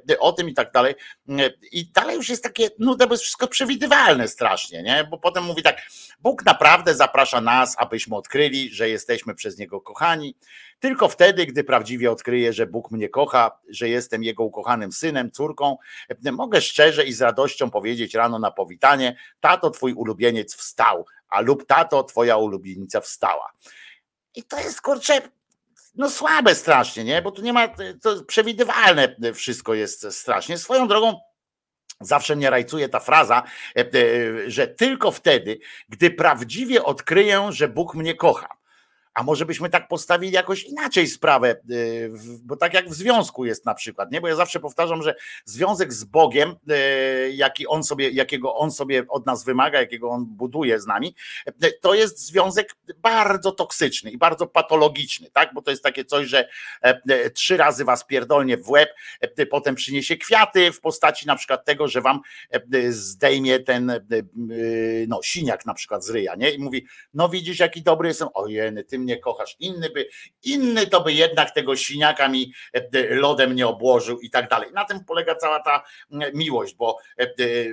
yy, 0.09 0.19
o 0.19 0.33
tym 0.33 0.49
i 0.49 0.55
tak 0.55 0.73
dalej. 0.73 0.95
I 1.73 1.87
dalej 1.87 2.17
już 2.17 2.29
jest 2.29 2.43
takie, 2.43 2.69
no 2.79 2.95
to 2.95 3.09
jest 3.11 3.23
wszystko 3.23 3.49
przewidywalne 3.49 4.29
strasznie, 4.29 4.83
nie? 4.83 5.07
Bo 5.11 5.19
potem 5.19 5.45
mówi 5.45 5.63
tak, 5.63 5.77
Bóg 6.21 6.45
naprawdę 6.45 6.95
zaprasza 6.95 7.41
nas, 7.41 7.75
abyśmy 7.79 8.17
odkryli, 8.17 8.75
że 8.75 8.89
jesteśmy 8.89 9.35
przez 9.35 9.59
Niego 9.59 9.81
kochani. 9.81 10.37
Tylko 10.83 11.09
wtedy, 11.09 11.47
gdy 11.47 11.65
prawdziwie 11.65 12.11
odkryję, 12.11 12.53
że 12.53 12.67
Bóg 12.67 12.91
mnie 12.91 13.09
kocha, 13.09 13.59
że 13.69 13.89
jestem 13.89 14.23
Jego 14.23 14.45
ukochanym 14.45 14.93
synem, 14.93 15.31
córką, 15.31 15.77
mogę 16.33 16.61
szczerze 16.61 17.05
i 17.05 17.13
z 17.13 17.23
radością 17.23 17.71
powiedzieć 17.71 18.15
rano 18.15 18.39
na 18.39 18.51
powitanie: 18.51 19.17
Tato, 19.41 19.71
twój 19.71 19.93
ulubieniec 19.93 20.55
wstał, 20.57 21.07
a 21.29 21.41
lub 21.41 21.67
tato, 21.67 22.05
twoja 22.05 22.37
ulubienica 22.37 23.01
wstała. 23.01 23.53
I 24.35 24.43
to 24.43 24.59
jest 24.59 24.81
kurczę. 24.81 25.21
No 25.95 26.11
słabe 26.11 26.55
strasznie, 26.55 27.05
nie? 27.05 27.23
Bo 27.23 27.31
tu 27.31 27.43
nie 27.43 27.53
ma, 27.53 27.69
to 28.03 28.25
przewidywalne 28.25 29.17
wszystko 29.35 29.75
jest 29.75 30.13
strasznie. 30.13 30.59
Swoją 30.59 30.89
drogą, 30.89 31.21
Zawsze 32.01 32.37
mnie 32.37 32.51
rajcuje 32.51 32.89
ta 32.89 33.01
fraza, 33.01 33.43
e, 33.77 33.81
e, 33.81 34.51
że 34.51 34.69
tylko 34.69 35.11
wtedy, 35.11 35.59
gdy 35.89 36.11
prawdziwie 36.11 36.85
odkryję, 36.85 37.47
że 37.51 37.69
Bóg 37.69 37.95
mnie 37.95 38.15
kocha. 38.15 38.62
A 39.15 39.23
może 39.23 39.47
byśmy 39.47 39.69
tak 39.69 39.89
postawili 39.89 40.33
jakoś 40.33 40.65
inaczej 40.65 41.07
sprawę, 41.07 41.57
y, 41.71 42.13
bo 42.43 42.57
tak 42.57 42.75
jak 42.75 42.89
w 42.89 42.95
związku 42.95 43.45
jest 43.45 43.67
na 43.67 43.75
przykład, 43.75 44.13
nie? 44.13 44.21
Bo 44.21 44.29
ja 44.29 44.37
zawsze 44.37 44.61
powtarzam, 44.61 45.03
że 45.03 45.15
związek 45.45 45.93
z 45.93 46.05
Bogiem, 46.05 46.57
y, 46.71 47.33
jaki 47.33 47.67
on 47.67 47.85
sobie, 47.85 48.11
jakiego 48.11 48.55
on 48.55 48.71
sobie 48.71 49.05
od 49.09 49.27
nas 49.27 49.45
wymaga, 49.45 49.81
jakiego 49.81 50.09
on 50.11 50.27
buduje 50.27 50.81
z 50.81 50.87
nami, 50.87 51.15
y, 51.65 51.73
to 51.81 51.95
jest 51.95 52.27
związek 52.27 52.77
bardzo 52.97 53.53
toksyczny 53.53 54.11
i 54.11 54.19
bardzo 54.19 54.47
patologiczny, 54.47 55.31
tak? 55.31 55.55
Bo 55.55 55.63
to 55.63 55.71
jest 55.71 55.83
takie 55.83 56.05
coś, 56.05 56.29
że 56.29 56.49
e, 56.85 57.01
e, 57.09 57.31
trzy 57.31 57.57
razy 57.57 57.85
was 57.85 58.07
pierdolnie 58.07 58.57
w 58.57 58.71
łeb, 58.71 58.91
e, 59.21 59.47
potem 59.47 59.75
przyniesie 59.75 60.17
kwiaty 60.17 60.73
w 60.73 60.81
postaci 60.81 61.27
na 61.27 61.37
przykład 61.37 61.65
tego, 61.65 61.89
że 61.89 62.01
wam 62.01 62.21
zdejmie 62.89 63.61
ten 63.61 63.93
no, 65.09 65.21
siniak 65.23 65.67
na 65.67 65.75
przykład 65.75 66.05
z 66.05 66.11
ryja, 66.11 66.35
nie? 66.35 66.51
I 66.51 66.59
mówi, 66.59 66.87
no 67.15 67.29
widzisz 67.29 67.59
jaki 67.59 67.83
dobry 67.83 68.09
jestem, 68.09 68.29
ojeny, 68.35 68.85
ty 68.85 68.99
mnie 69.03 69.17
kochasz, 69.17 69.57
inny 69.61 69.91
by, 69.91 70.09
inny 70.43 70.87
to 70.87 71.01
by 71.01 71.13
jednak 71.13 71.51
tego 71.51 71.77
siniaka 71.77 72.29
mi 72.29 72.53
e, 72.73 73.15
lodem 73.15 73.55
nie 73.55 73.67
obłożył 73.67 74.21
i 74.21 74.31
tak 74.31 74.49
dalej. 74.49 74.73
Na 74.73 74.85
tym 74.85 75.05
polega 75.05 75.35
cała 75.35 75.61
ta 75.61 75.83
miłość, 76.35 76.75
bo 76.75 76.99
e, 77.19 77.27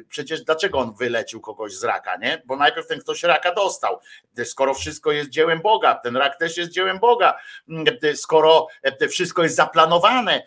przecież 0.09 0.41
dlaczego 0.41 0.79
on 0.79 0.93
wylecił 0.93 1.41
kogoś 1.41 1.73
z 1.73 1.83
raka, 1.83 2.17
nie? 2.17 2.41
Bo 2.45 2.55
najpierw 2.55 2.87
ten 2.87 2.99
ktoś 2.99 3.23
raka 3.23 3.53
dostał, 3.53 3.99
skoro 4.43 4.73
wszystko 4.73 5.11
jest 5.11 5.29
dziełem 5.29 5.61
Boga, 5.61 5.95
ten 5.95 6.17
rak 6.17 6.39
też 6.39 6.57
jest 6.57 6.71
dziełem 6.71 6.99
Boga, 6.99 7.37
skoro 8.15 8.67
e, 8.83 9.07
wszystko 9.07 9.43
jest 9.43 9.55
zaplanowane, 9.55 10.43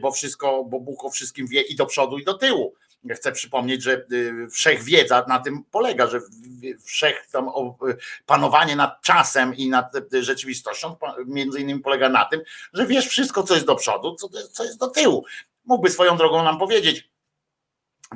bo 0.00 0.12
wszystko, 0.12 0.64
bo 0.64 0.80
Bóg 0.80 1.04
o 1.04 1.10
wszystkim 1.10 1.46
wie 1.46 1.60
i 1.60 1.76
do 1.76 1.86
przodu 1.86 2.18
i 2.18 2.24
do 2.24 2.34
tyłu. 2.34 2.74
Chcę 3.10 3.32
przypomnieć, 3.32 3.82
że 3.82 4.06
y, 4.12 4.48
wszechwiedza 4.50 5.24
na 5.28 5.38
tym 5.38 5.64
polega, 5.70 6.06
że 6.06 6.20
wszech 6.84 7.26
tam 7.32 7.50
panowanie 8.26 8.76
nad 8.76 9.02
czasem 9.02 9.54
i 9.54 9.68
nad 9.68 9.94
y, 10.14 10.22
rzeczywistością 10.22 10.96
między 11.26 11.60
innymi 11.60 11.80
polega 11.80 12.08
na 12.08 12.24
tym, 12.24 12.40
że 12.72 12.86
wiesz 12.86 13.08
wszystko, 13.08 13.42
co 13.42 13.54
jest 13.54 13.66
do 13.66 13.76
przodu, 13.76 14.14
co, 14.52 14.64
jest 14.64 14.78
do 14.78 14.88
tyłu. 14.88 15.24
Mógłby 15.64 15.90
swoją 15.90 16.16
drogą 16.16 16.44
nam 16.44 16.58
powiedzieć, 16.58 17.08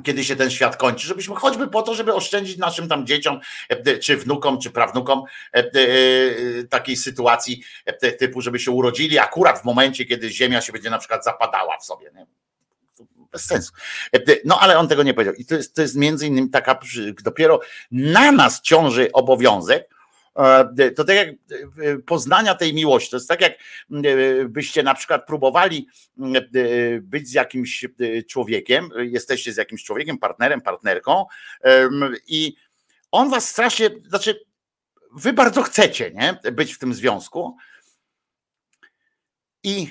kiedy 0.03 0.23
się 0.23 0.35
ten 0.35 0.51
świat 0.51 0.77
kończy, 0.77 1.07
żebyśmy 1.07 1.35
choćby 1.35 1.67
po 1.67 1.81
to, 1.81 1.95
żeby 1.95 2.13
oszczędzić 2.13 2.57
naszym 2.57 2.87
tam 2.87 3.07
dzieciom, 3.07 3.39
e, 3.69 3.97
czy 3.97 4.17
wnukom, 4.17 4.59
czy 4.61 4.71
prawnukom 4.71 5.23
e, 5.53 5.57
e, 5.57 6.63
takiej 6.69 6.95
sytuacji 6.95 7.63
typu, 8.19 8.41
żeby 8.41 8.59
się 8.59 8.71
urodzili 8.71 9.19
akurat 9.19 9.59
w 9.59 9.63
momencie, 9.63 10.05
kiedy 10.05 10.29
ziemia 10.29 10.61
się 10.61 10.73
będzie 10.73 10.89
na 10.89 10.97
przykład 10.97 11.23
zapadała 11.23 11.77
w 11.77 11.85
sobie. 11.85 12.11
Nie? 12.15 12.25
Bez 13.31 13.45
sensu. 13.45 13.73
No 14.45 14.59
ale 14.59 14.77
on 14.77 14.87
tego 14.87 15.03
nie 15.03 15.13
powiedział. 15.13 15.33
I 15.33 15.45
to 15.45 15.55
jest, 15.55 15.75
to 15.75 15.81
jest 15.81 15.95
między 15.95 16.27
innymi 16.27 16.49
taka, 16.49 16.79
dopiero 17.23 17.59
na 17.91 18.31
nas 18.31 18.61
ciąży 18.61 19.11
obowiązek, 19.11 19.89
e, 20.35 20.91
to 20.91 21.03
tak 21.03 21.15
jak 21.15 21.27
e, 21.29 21.33
poznania 22.05 22.55
tej 22.55 22.73
miłości, 22.73 23.11
to 23.11 23.17
jest 23.17 23.29
tak 23.29 23.41
jak 23.41 23.53
e, 23.53 24.45
byście 24.45 24.83
na 24.83 24.95
przykład 24.95 25.25
próbowali 25.27 25.87
e, 26.19 26.41
być 27.01 27.27
z 27.27 27.33
jakimś 27.33 27.83
e, 27.83 28.23
człowiekiem, 28.23 28.89
jesteście 28.97 29.53
z 29.53 29.57
jakimś 29.57 29.83
człowiekiem, 29.83 30.17
partnerem, 30.17 30.61
partnerką 30.61 31.25
i 32.27 32.55
on 33.11 33.29
was 33.29 33.49
strasznie, 33.49 33.89
znaczy 34.07 34.45
wy 35.11 35.33
bardzo 35.33 35.63
chcecie, 35.63 36.11
nie, 36.11 36.51
być 36.51 36.73
w 36.73 36.79
tym 36.79 36.93
związku 36.93 37.57
i 39.63 39.87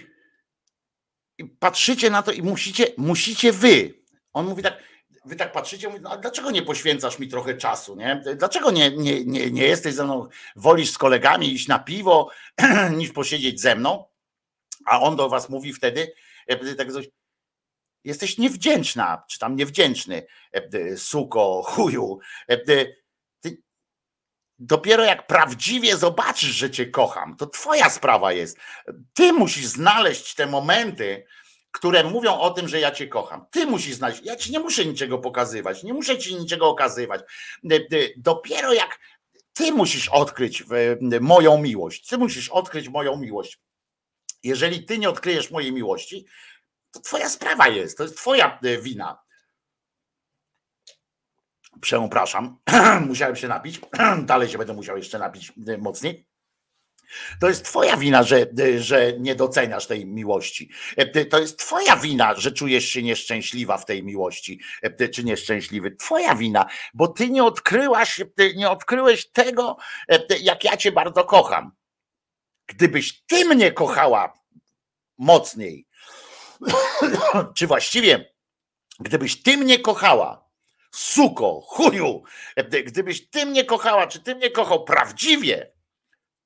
patrzycie 1.58 2.10
na 2.10 2.22
to 2.22 2.32
i 2.32 2.42
musicie, 2.42 2.86
musicie 2.96 3.52
wy. 3.52 3.94
On 4.32 4.46
mówi 4.46 4.62
tak, 4.62 4.82
wy 5.24 5.36
tak 5.36 5.52
patrzycie, 5.52 5.88
mówi, 5.88 6.00
no, 6.00 6.10
a 6.10 6.16
dlaczego 6.16 6.50
nie 6.50 6.62
poświęcasz 6.62 7.18
mi 7.18 7.28
trochę 7.28 7.54
czasu, 7.54 7.96
nie? 7.96 8.22
Dlaczego 8.36 8.70
nie, 8.70 8.90
nie, 8.90 9.24
nie, 9.24 9.50
nie 9.50 9.62
jesteś 9.62 9.94
ze 9.94 10.04
mną, 10.04 10.28
wolisz 10.56 10.90
z 10.90 10.98
kolegami 10.98 11.52
iść 11.52 11.68
na 11.68 11.78
piwo, 11.78 12.30
niż 12.98 13.12
posiedzieć 13.12 13.60
ze 13.60 13.76
mną? 13.76 14.04
A 14.84 15.00
on 15.00 15.16
do 15.16 15.28
was 15.28 15.48
mówi 15.48 15.72
wtedy, 15.72 16.12
e, 16.46 16.74
tak 16.74 16.92
coś, 16.92 17.08
jesteś 18.04 18.38
niewdzięczna, 18.38 19.22
czy 19.28 19.38
tam 19.38 19.56
niewdzięczny, 19.56 20.26
e, 20.52 20.96
suko, 20.96 21.62
chuju. 21.66 22.18
E, 24.60 24.64
dopiero 24.64 25.04
jak 25.04 25.26
prawdziwie 25.26 25.96
zobaczysz, 25.96 26.50
że 26.50 26.70
cię 26.70 26.86
kocham, 26.86 27.36
to 27.36 27.46
twoja 27.46 27.90
sprawa 27.90 28.32
jest. 28.32 28.58
Ty 29.14 29.32
musisz 29.32 29.66
znaleźć 29.66 30.34
te 30.34 30.46
momenty, 30.46 31.24
które 31.70 32.04
mówią 32.04 32.38
o 32.38 32.50
tym, 32.50 32.68
że 32.68 32.80
ja 32.80 32.90
cię 32.90 33.08
kocham. 33.08 33.46
Ty 33.50 33.66
musisz 33.66 33.94
znaleźć. 33.94 34.20
Ja 34.24 34.36
ci 34.36 34.52
nie 34.52 34.60
muszę 34.60 34.86
niczego 34.86 35.18
pokazywać, 35.18 35.82
nie 35.82 35.94
muszę 35.94 36.18
ci 36.18 36.36
niczego 36.36 36.68
okazywać. 36.68 37.20
Dopiero 38.16 38.72
jak 38.72 38.98
ty 39.52 39.72
musisz 39.72 40.08
odkryć 40.08 40.64
y, 41.12 41.20
moją 41.20 41.58
miłość, 41.58 42.06
ty 42.06 42.18
musisz 42.18 42.48
odkryć 42.48 42.88
moją 42.88 43.16
miłość. 43.16 43.58
Jeżeli 44.42 44.84
ty 44.84 44.98
nie 44.98 45.08
odkryjesz 45.08 45.50
mojej 45.50 45.72
miłości, 45.72 46.26
to 46.90 47.00
twoja 47.00 47.28
sprawa 47.28 47.68
jest, 47.68 47.96
to 47.96 48.02
jest 48.02 48.16
twoja 48.16 48.58
y, 48.64 48.82
wina. 48.82 49.18
Przepraszam, 51.80 52.58
musiałem 53.08 53.36
się 53.36 53.48
napić, 53.48 53.80
dalej 54.22 54.48
się 54.48 54.58
będę 54.58 54.72
musiał 54.72 54.96
jeszcze 54.96 55.18
napić 55.18 55.52
y, 55.68 55.78
mocniej. 55.78 56.28
To 57.40 57.48
jest 57.48 57.64
twoja 57.64 57.96
wina, 57.96 58.22
że, 58.22 58.46
y, 58.60 58.82
że 58.82 59.12
nie 59.18 59.34
doceniasz 59.34 59.86
tej 59.86 60.06
miłości. 60.06 60.70
Y, 61.16 61.26
To 61.26 61.38
jest 61.38 61.58
twoja 61.58 61.96
wina, 61.96 62.34
że 62.34 62.52
czujesz 62.52 62.84
się 62.84 63.02
nieszczęśliwa 63.02 63.78
w 63.78 63.84
tej 63.84 64.04
miłości, 64.04 64.60
czy 65.14 65.24
nieszczęśliwy. 65.24 65.96
Twoja 65.96 66.34
wina, 66.34 66.66
bo 66.94 67.08
ty 67.08 67.30
nie 67.30 67.44
odkryłaś, 67.44 68.20
nie 68.56 68.70
odkryłeś 68.70 69.30
tego, 69.30 69.76
jak 70.40 70.64
ja 70.64 70.76
cię 70.76 70.92
bardzo 70.92 71.24
kocham. 71.24 71.72
Gdybyś 72.66 73.22
ty 73.26 73.44
mnie 73.44 73.72
kochała 73.72 74.32
mocniej, 75.18 75.86
czy 77.56 77.66
właściwie, 77.66 78.34
gdybyś 79.00 79.42
ty 79.42 79.56
mnie 79.56 79.78
kochała, 79.78 80.47
suko, 80.90 81.60
chuju, 81.60 82.22
gdybyś 82.84 83.30
ty 83.30 83.46
mnie 83.46 83.64
kochała, 83.64 84.06
czy 84.06 84.20
ty 84.20 84.34
mnie 84.34 84.50
kochał 84.50 84.84
prawdziwie, 84.84 85.72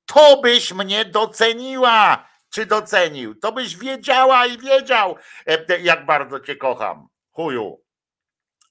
to 0.06 0.40
byś 0.40 0.73
mnie 0.73 1.05
doceniła, 1.05 2.28
czy 2.51 2.66
docenił. 2.66 3.35
To 3.35 3.52
byś 3.52 3.77
wiedziała 3.77 4.47
i 4.47 4.59
wiedział, 4.59 5.16
jak 5.82 6.06
bardzo 6.06 6.40
cię 6.40 6.56
kocham. 6.56 7.09
Chuju. 7.31 7.82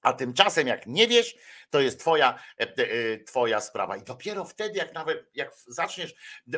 A 0.01 0.13
tymczasem, 0.13 0.67
jak 0.67 0.87
nie 0.87 1.07
wiesz, 1.07 1.35
to 1.69 1.79
jest 1.79 1.99
twoja, 1.99 2.39
e, 2.57 3.17
twoja 3.17 3.61
sprawa. 3.61 3.97
I 3.97 4.03
dopiero 4.03 4.45
wtedy, 4.45 4.77
jak 4.77 4.93
nawet 4.93 5.29
jak 5.35 5.51
zaczniesz 5.67 6.13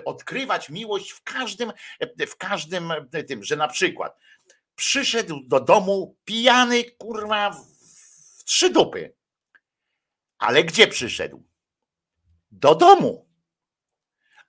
odkrywać 0.06 0.70
miłość 0.70 1.12
w 1.12 1.24
każdym, 1.24 1.74
w 2.28 2.38
każdym 2.38 2.94
tym, 3.28 3.44
że 3.44 3.56
na 3.56 3.68
przykład 3.68 4.18
przyszedł 4.76 5.40
do 5.48 5.60
domu 5.60 6.18
pijany, 6.26 6.84
kurwa, 6.84 7.56
trzy 8.44 8.70
dupy. 8.70 9.16
Ale 10.38 10.64
gdzie 10.64 10.88
przyszedł? 10.88 11.44
Do 12.52 12.76
domu. 12.76 13.30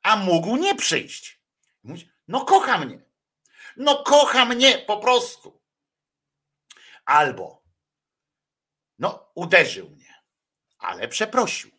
A 0.02 0.16
mógł 0.16 0.56
nie 0.56 0.74
przyjść. 0.74 1.40
Mówisz, 1.82 2.06
No 2.28 2.44
kocha 2.44 2.78
mnie. 2.78 3.04
No 3.76 4.02
kocha 4.02 4.44
mnie 4.44 4.78
po 4.78 4.96
prostu. 4.96 5.62
Albo 7.04 7.64
no 8.98 9.30
uderzył 9.34 9.90
mnie, 9.90 10.14
ale 10.78 11.08
przeprosił. 11.08 11.70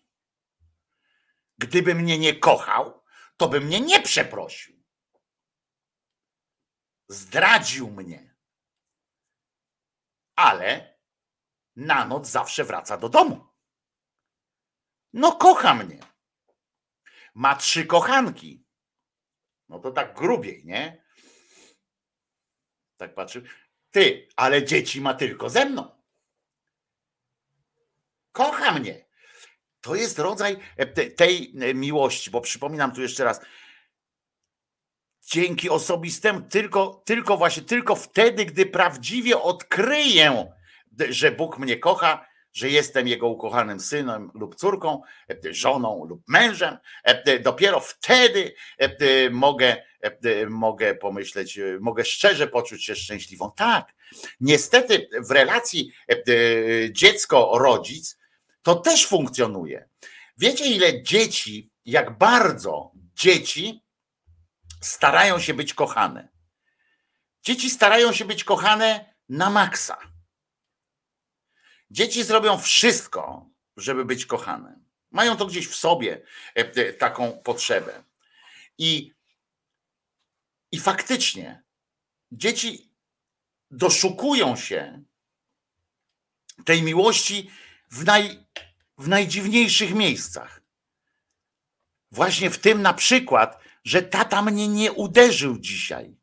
Gdyby 1.58 1.96
mnie 1.96 2.18
nie 2.18 2.40
kochał, 2.40 3.04
to 3.38 3.50
by 3.50 3.62
mnie 3.62 3.80
nie 3.82 4.02
przeprosił. 4.02 4.84
Zdradził 7.08 7.92
mnie. 7.92 8.36
Ale 10.36 10.95
na 11.76 12.06
noc 12.06 12.28
zawsze 12.28 12.64
wraca 12.64 12.98
do 12.98 13.10
domu. 13.10 13.48
No 15.14 15.32
kocha 15.32 15.74
mnie. 15.74 16.00
Ma 17.34 17.56
trzy 17.56 17.86
kochanki. 17.86 18.66
No 19.70 19.80
to 19.80 19.92
tak 19.92 20.16
grubiej, 20.16 20.66
nie? 20.66 21.06
Tak 22.98 23.16
patrzy. 23.16 23.44
Ty, 23.92 24.28
ale 24.36 24.66
dzieci 24.66 25.02
ma 25.02 25.14
tylko 25.14 25.50
ze 25.50 25.66
mną. 25.66 26.04
Kocha 28.32 28.72
mnie. 28.72 29.06
To 29.82 29.96
jest 29.96 30.20
rodzaj 30.20 30.58
e, 30.78 30.86
te- 30.86 31.12
tej 31.12 31.54
e, 31.62 31.74
miłości, 31.74 32.32
bo 32.32 32.42
przypominam 32.42 32.92
tu 32.92 33.02
jeszcze 33.02 33.24
raz. 33.24 33.42
Dzięki 35.22 35.70
osobistemu, 35.70 36.42
tylko, 36.42 37.04
tylko 37.06 37.38
właśnie, 37.38 37.64
tylko 37.64 37.96
wtedy, 37.96 38.46
gdy 38.46 38.66
prawdziwie 38.66 39.42
odkryję, 39.42 40.55
że 41.10 41.32
Bóg 41.32 41.60
mnie 41.60 41.78
kocha, 41.78 42.26
że 42.56 42.70
jestem 42.70 43.08
Jego 43.08 43.28
ukochanym 43.28 43.80
synem 43.80 44.32
lub 44.34 44.56
córką, 44.56 45.02
e, 45.30 45.54
żoną 45.54 46.06
lub 46.06 46.24
mężem, 46.28 46.78
e, 47.04 47.40
dopiero 47.40 47.80
wtedy 47.80 48.56
e, 48.78 49.30
mogę, 49.30 49.84
mogę 50.50 50.96
pomyśleć, 50.96 51.60
mogę 51.80 52.06
szczerze 52.06 52.48
poczuć 52.48 52.86
się 52.86 52.96
szczęśliwą. 52.96 53.52
Tak, 53.56 53.94
niestety 54.40 55.10
w 55.28 55.32
relacji 55.32 55.92
dziecko-rodzic 56.92 58.18
to 58.62 58.76
też 58.76 59.08
funkcjonuje. 59.08 59.90
Wiecie, 60.38 60.66
ile 60.66 61.04
dzieci, 61.04 61.72
jak 61.86 62.18
bardzo 62.18 62.92
dzieci 63.16 63.84
starają 64.82 65.40
się 65.40 65.54
być 65.54 65.74
kochane. 65.74 66.30
Dzieci 67.44 67.70
starają 67.70 68.14
się 68.14 68.26
być 68.26 68.44
kochane 68.44 69.16
na 69.30 69.50
maksa. 69.50 70.15
Dzieci 71.92 72.24
zrobią 72.24 72.58
wszystko, 72.58 73.50
żeby 73.78 74.06
być 74.06 74.26
kochane. 74.26 74.80
Mają 75.12 75.38
to 75.38 75.46
gdzieś 75.46 75.68
w 75.68 75.76
sobie, 75.76 76.22
e, 76.56 76.94
taką 76.94 77.32
potrzebę. 77.32 78.04
I, 78.78 79.14
i 80.72 80.80
faktycznie 80.80 81.64
dzieci 82.32 82.92
doszukują 83.72 84.56
się 84.56 85.04
tej 86.66 86.84
miłości 86.84 87.52
w, 87.92 88.06
naj, 88.06 88.46
w 88.98 89.08
najdziwniejszych 89.08 89.94
miejscach. 89.94 90.62
Właśnie 92.12 92.50
w 92.50 92.58
tym 92.58 92.82
na 92.82 92.94
przykład, 92.94 93.60
że 93.84 94.02
tata 94.02 94.42
mnie 94.42 94.68
nie 94.68 94.92
uderzył 94.92 95.60
dzisiaj. 95.60 96.18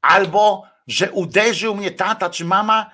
Albo, 0.00 0.68
że 0.86 1.12
uderzył 1.12 1.74
mnie 1.74 1.90
tata 1.90 2.30
czy 2.30 2.44
mama 2.44 2.90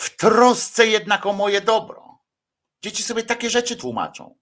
w 0.00 0.16
trosce 0.16 0.86
jednak 0.86 1.26
o 1.26 1.32
moje 1.32 1.60
dobro. 1.60 2.18
Dzieci 2.82 3.02
sobie 3.02 3.22
takie 3.22 3.50
rzeczy 3.50 3.76
tłumaczą. 3.76 4.34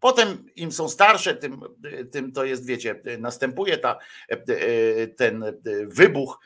Potem 0.00 0.46
im 0.56 0.72
są 0.72 0.88
starsze, 0.88 1.34
tym, 1.34 1.60
tym 2.12 2.32
to 2.32 2.44
jest, 2.44 2.66
wiecie, 2.66 3.02
następuje 3.18 3.78
ta, 3.78 3.98
ten 5.16 5.44
wybuch, 5.86 6.40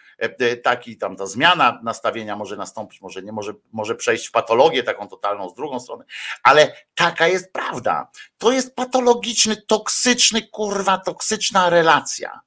taki 0.63 0.97
tam 0.97 1.17
ta 1.17 1.27
zmiana 1.27 1.81
nastawienia 1.83 2.37
może 2.37 2.57
nastąpić, 2.57 3.01
może 3.01 3.23
nie, 3.23 3.33
może, 3.33 3.53
może 3.73 3.95
przejść 3.95 4.27
w 4.27 4.31
patologię 4.31 4.83
taką 4.83 5.09
totalną 5.09 5.49
z 5.49 5.55
drugą 5.55 5.81
stronę, 5.81 6.05
ale 6.43 6.77
taka 6.95 7.29
jest 7.29 7.53
prawda. 7.53 8.11
To 8.39 8.53
jest 8.53 8.77
patologiczny, 8.77 9.57
toksyczny, 9.57 10.49
kurwa, 10.49 10.99
toksyczna 10.99 11.71
relacja. 11.71 12.41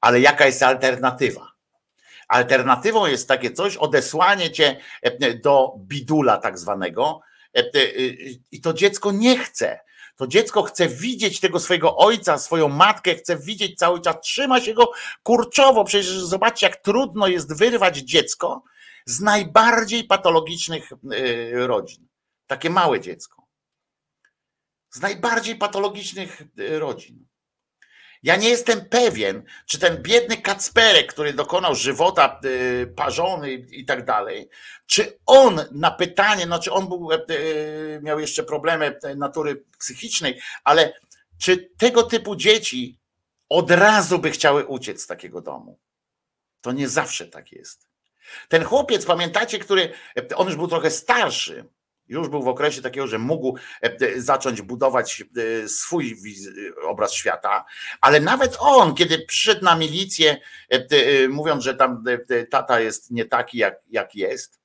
Ale 0.00 0.20
jaka 0.20 0.46
jest 0.46 0.62
alternatywa? 0.62 1.51
Alternatywą 2.32 3.06
jest 3.06 3.28
takie 3.28 3.50
coś, 3.50 3.76
odesłanie 3.76 4.50
cię 4.50 4.80
do 5.42 5.74
bidula 5.78 6.38
tak 6.38 6.58
zwanego 6.58 7.20
i 8.50 8.60
to 8.60 8.72
dziecko 8.72 9.12
nie 9.12 9.38
chce. 9.38 9.80
To 10.16 10.26
dziecko 10.26 10.62
chce 10.62 10.88
widzieć 10.88 11.40
tego 11.40 11.60
swojego 11.60 11.96
ojca, 11.96 12.38
swoją 12.38 12.68
matkę, 12.68 13.14
chce 13.14 13.36
widzieć 13.36 13.78
cały 13.78 14.00
czas, 14.00 14.16
trzyma 14.22 14.60
się 14.60 14.74
go 14.74 14.92
kurczowo. 15.22 15.84
Przecież 15.84 16.08
zobaczcie, 16.10 16.66
jak 16.66 16.76
trudno 16.76 17.26
jest 17.26 17.58
wyrwać 17.58 17.96
dziecko 17.96 18.62
z 19.06 19.20
najbardziej 19.20 20.04
patologicznych 20.04 20.90
rodzin. 21.52 22.08
Takie 22.46 22.70
małe 22.70 23.00
dziecko. 23.00 23.46
Z 24.90 25.00
najbardziej 25.00 25.56
patologicznych 25.56 26.42
rodzin. 26.78 27.26
Ja 28.22 28.36
nie 28.36 28.48
jestem 28.48 28.84
pewien, 28.84 29.42
czy 29.66 29.78
ten 29.78 30.02
biedny 30.02 30.36
Kacperek, 30.36 31.12
który 31.12 31.32
dokonał 31.32 31.74
żywota 31.74 32.40
y, 32.44 32.92
parzony 32.96 33.52
i 33.52 33.84
tak 33.84 34.04
dalej, 34.04 34.48
czy 34.86 35.18
on 35.26 35.60
na 35.70 35.90
pytanie, 35.90 36.46
no 36.46 36.58
czy 36.58 36.72
on 36.72 36.88
był, 36.88 37.12
y, 37.12 38.00
miał 38.02 38.20
jeszcze 38.20 38.42
problemy 38.42 38.98
natury 39.16 39.64
psychicznej, 39.78 40.40
ale 40.64 40.92
czy 41.38 41.70
tego 41.78 42.02
typu 42.02 42.36
dzieci 42.36 42.98
od 43.48 43.70
razu 43.70 44.18
by 44.18 44.30
chciały 44.30 44.66
uciec 44.66 45.02
z 45.02 45.06
takiego 45.06 45.40
domu? 45.40 45.78
To 46.60 46.72
nie 46.72 46.88
zawsze 46.88 47.26
tak 47.26 47.52
jest. 47.52 47.88
Ten 48.48 48.64
chłopiec, 48.64 49.06
pamiętacie, 49.06 49.58
który, 49.58 49.92
on 50.34 50.46
już 50.46 50.56
był 50.56 50.68
trochę 50.68 50.90
starszy, 50.90 51.64
już 52.08 52.28
był 52.28 52.42
w 52.42 52.48
okresie 52.48 52.82
takiego, 52.82 53.06
że 53.06 53.18
mógł 53.18 53.58
zacząć 54.16 54.62
budować 54.62 55.24
swój 55.66 56.16
obraz 56.86 57.14
świata, 57.14 57.64
ale 58.00 58.20
nawet 58.20 58.56
on, 58.60 58.94
kiedy 58.94 59.18
przyszedł 59.18 59.64
na 59.64 59.76
milicję, 59.76 60.40
mówiąc, 61.28 61.64
że 61.64 61.74
tam 61.74 62.04
tata 62.50 62.80
jest 62.80 63.10
nie 63.10 63.24
taki, 63.24 63.58
jak, 63.58 63.74
jak 63.90 64.14
jest, 64.14 64.62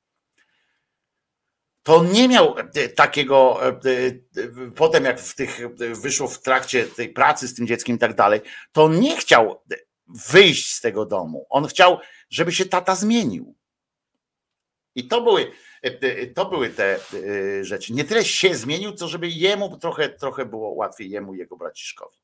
to 1.83 2.03
nie 2.03 2.27
miał 2.27 2.55
takiego, 2.95 3.59
potem 4.75 5.03
jak 5.03 5.19
w 5.19 5.35
tych 5.35 5.59
wyszło 5.77 6.27
w 6.27 6.41
trakcie 6.41 6.85
tej 6.85 7.09
pracy 7.09 7.47
z 7.47 7.53
tym 7.53 7.67
dzieckiem 7.67 7.95
i 7.95 7.99
tak 7.99 8.15
dalej, 8.15 8.41
to 8.71 8.89
nie 8.89 9.17
chciał 9.17 9.63
wyjść 10.31 10.73
z 10.73 10.81
tego 10.81 11.05
domu. 11.05 11.45
On 11.49 11.67
chciał, 11.67 11.99
żeby 12.29 12.51
się 12.51 12.65
tata 12.65 12.95
zmienił. 12.95 13.55
I 14.95 15.07
to 15.07 15.21
były, 15.21 15.51
to 16.35 16.45
były 16.45 16.69
te 16.69 16.99
rzeczy. 17.61 17.93
Nie 17.93 18.03
tyle 18.03 18.25
się 18.25 18.55
zmienił, 18.55 18.91
co 18.93 19.07
żeby 19.07 19.27
jemu 19.27 19.77
trochę, 19.77 20.09
trochę 20.09 20.45
było 20.45 20.69
łatwiej, 20.69 21.09
jemu 21.09 21.33
i 21.33 21.37
jego 21.37 21.57
braciszkowi. 21.57 22.17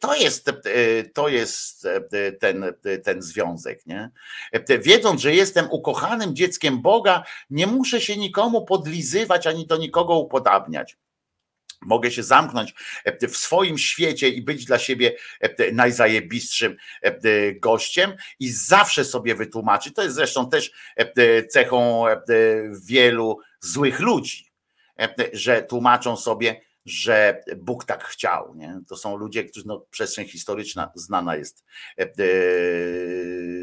To 0.00 0.14
jest, 0.14 0.50
to 1.14 1.28
jest 1.28 1.86
ten, 2.40 2.64
ten 3.04 3.22
związek. 3.22 3.86
Nie? 3.86 4.10
Wiedząc, 4.82 5.20
że 5.20 5.34
jestem 5.34 5.66
ukochanym 5.70 6.36
dzieckiem 6.36 6.82
Boga, 6.82 7.24
nie 7.50 7.66
muszę 7.66 8.00
się 8.00 8.16
nikomu 8.16 8.64
podlizywać 8.64 9.46
ani 9.46 9.66
do 9.66 9.76
nikogo 9.76 10.18
upodabniać. 10.18 10.96
Mogę 11.84 12.10
się 12.10 12.22
zamknąć 12.22 12.74
w 13.28 13.36
swoim 13.36 13.78
świecie 13.78 14.28
i 14.28 14.42
być 14.42 14.64
dla 14.64 14.78
siebie 14.78 15.16
najzajebistszym 15.72 16.76
gościem 17.60 18.12
i 18.40 18.50
zawsze 18.50 19.04
sobie 19.04 19.34
wytłumaczyć. 19.34 19.94
To 19.94 20.02
jest 20.02 20.14
zresztą 20.14 20.50
też 20.50 20.72
cechą 21.48 22.04
wielu 22.86 23.38
złych 23.60 24.00
ludzi, 24.00 24.52
że 25.32 25.62
tłumaczą 25.62 26.16
sobie, 26.16 26.60
że 26.84 27.44
Bóg 27.56 27.84
tak 27.84 28.04
chciał. 28.04 28.54
Nie? 28.54 28.80
To 28.88 28.96
są 28.96 29.16
ludzie, 29.16 29.44
którzy 29.44 29.66
no, 29.66 29.86
przestrzeń 29.90 30.28
historyczna 30.28 30.92
znana 30.94 31.36
jest, 31.36 31.64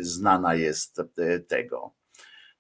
znana 0.02 0.56
jest 0.56 1.02
tego. 1.48 1.94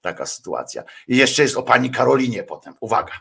Taka 0.01 0.25
sytuacja. 0.25 0.83
I 1.07 1.17
jeszcze 1.17 1.43
jest 1.43 1.57
o 1.57 1.63
pani 1.63 1.91
Karolinie 1.91 2.43
potem. 2.43 2.73
Uwaga. 2.79 3.13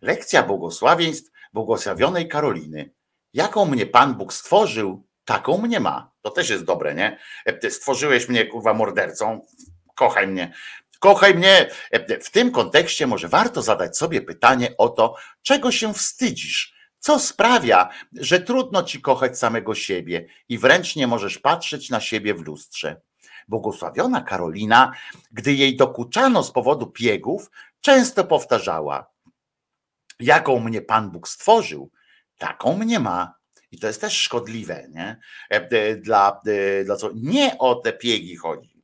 Lekcja 0.00 0.42
błogosławieństw 0.42 1.30
błogosławionej 1.52 2.28
Karoliny. 2.28 2.90
Jaką 3.34 3.64
mnie 3.64 3.86
Pan 3.86 4.14
Bóg 4.14 4.32
stworzył, 4.32 5.06
taką 5.24 5.58
mnie 5.58 5.80
ma. 5.80 6.12
To 6.22 6.30
też 6.30 6.50
jest 6.50 6.64
dobre, 6.64 6.94
nie? 6.94 7.18
Ty 7.60 7.70
stworzyłeś 7.70 8.28
mnie, 8.28 8.46
kurwa, 8.46 8.74
mordercą, 8.74 9.46
kochaj 9.94 10.28
mnie. 10.28 10.52
Kochaj 11.00 11.34
mnie. 11.34 11.70
W 12.22 12.30
tym 12.30 12.50
kontekście 12.50 13.06
może 13.06 13.28
warto 13.28 13.62
zadać 13.62 13.96
sobie 13.98 14.22
pytanie 14.22 14.74
o 14.78 14.88
to, 14.88 15.14
czego 15.42 15.72
się 15.72 15.94
wstydzisz. 15.94 16.74
Co 16.98 17.18
sprawia, 17.18 17.88
że 18.12 18.40
trudno 18.40 18.82
ci 18.82 19.00
kochać 19.00 19.38
samego 19.38 19.74
siebie 19.74 20.26
i 20.48 20.58
wręcz 20.58 20.96
nie 20.96 21.06
możesz 21.06 21.38
patrzeć 21.38 21.90
na 21.90 22.00
siebie 22.00 22.34
w 22.34 22.40
lustrze? 22.40 23.00
Błogosławiona 23.48 24.20
Karolina, 24.20 24.92
gdy 25.32 25.52
jej 25.54 25.76
dokuczano 25.76 26.42
z 26.42 26.52
powodu 26.52 26.86
piegów, 26.86 27.50
często 27.80 28.24
powtarzała: 28.24 29.06
Jaką 30.20 30.60
mnie 30.60 30.82
Pan 30.82 31.10
Bóg 31.10 31.28
stworzył, 31.28 31.90
taką 32.38 32.76
mnie 32.76 33.00
ma. 33.00 33.34
I 33.72 33.78
to 33.78 33.86
jest 33.86 34.00
też 34.00 34.12
szkodliwe, 34.12 34.86
nie? 34.90 35.16
E, 35.50 35.96
Dla, 35.96 36.40
dla 36.84 36.96
co? 36.96 37.10
Nie 37.14 37.58
o 37.58 37.74
te 37.74 37.92
piegi 37.92 38.36
chodzi 38.36 38.80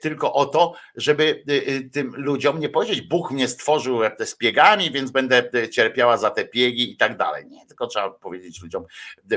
tylko 0.00 0.32
o 0.32 0.46
to, 0.46 0.74
żeby 0.96 1.44
tym 1.92 2.12
ludziom 2.16 2.60
nie 2.60 2.68
powiedzieć, 2.68 3.00
Bóg 3.00 3.30
mnie 3.30 3.48
stworzył 3.48 4.00
z 4.24 4.36
piegami, 4.36 4.90
więc 4.90 5.10
będę 5.10 5.50
cierpiała 5.70 6.16
za 6.16 6.30
te 6.30 6.44
piegi 6.44 6.92
i 6.92 6.96
tak 6.96 7.16
dalej. 7.16 7.46
Nie, 7.46 7.66
tylko 7.66 7.86
trzeba 7.86 8.10
powiedzieć 8.10 8.62
ludziom, 8.62 8.84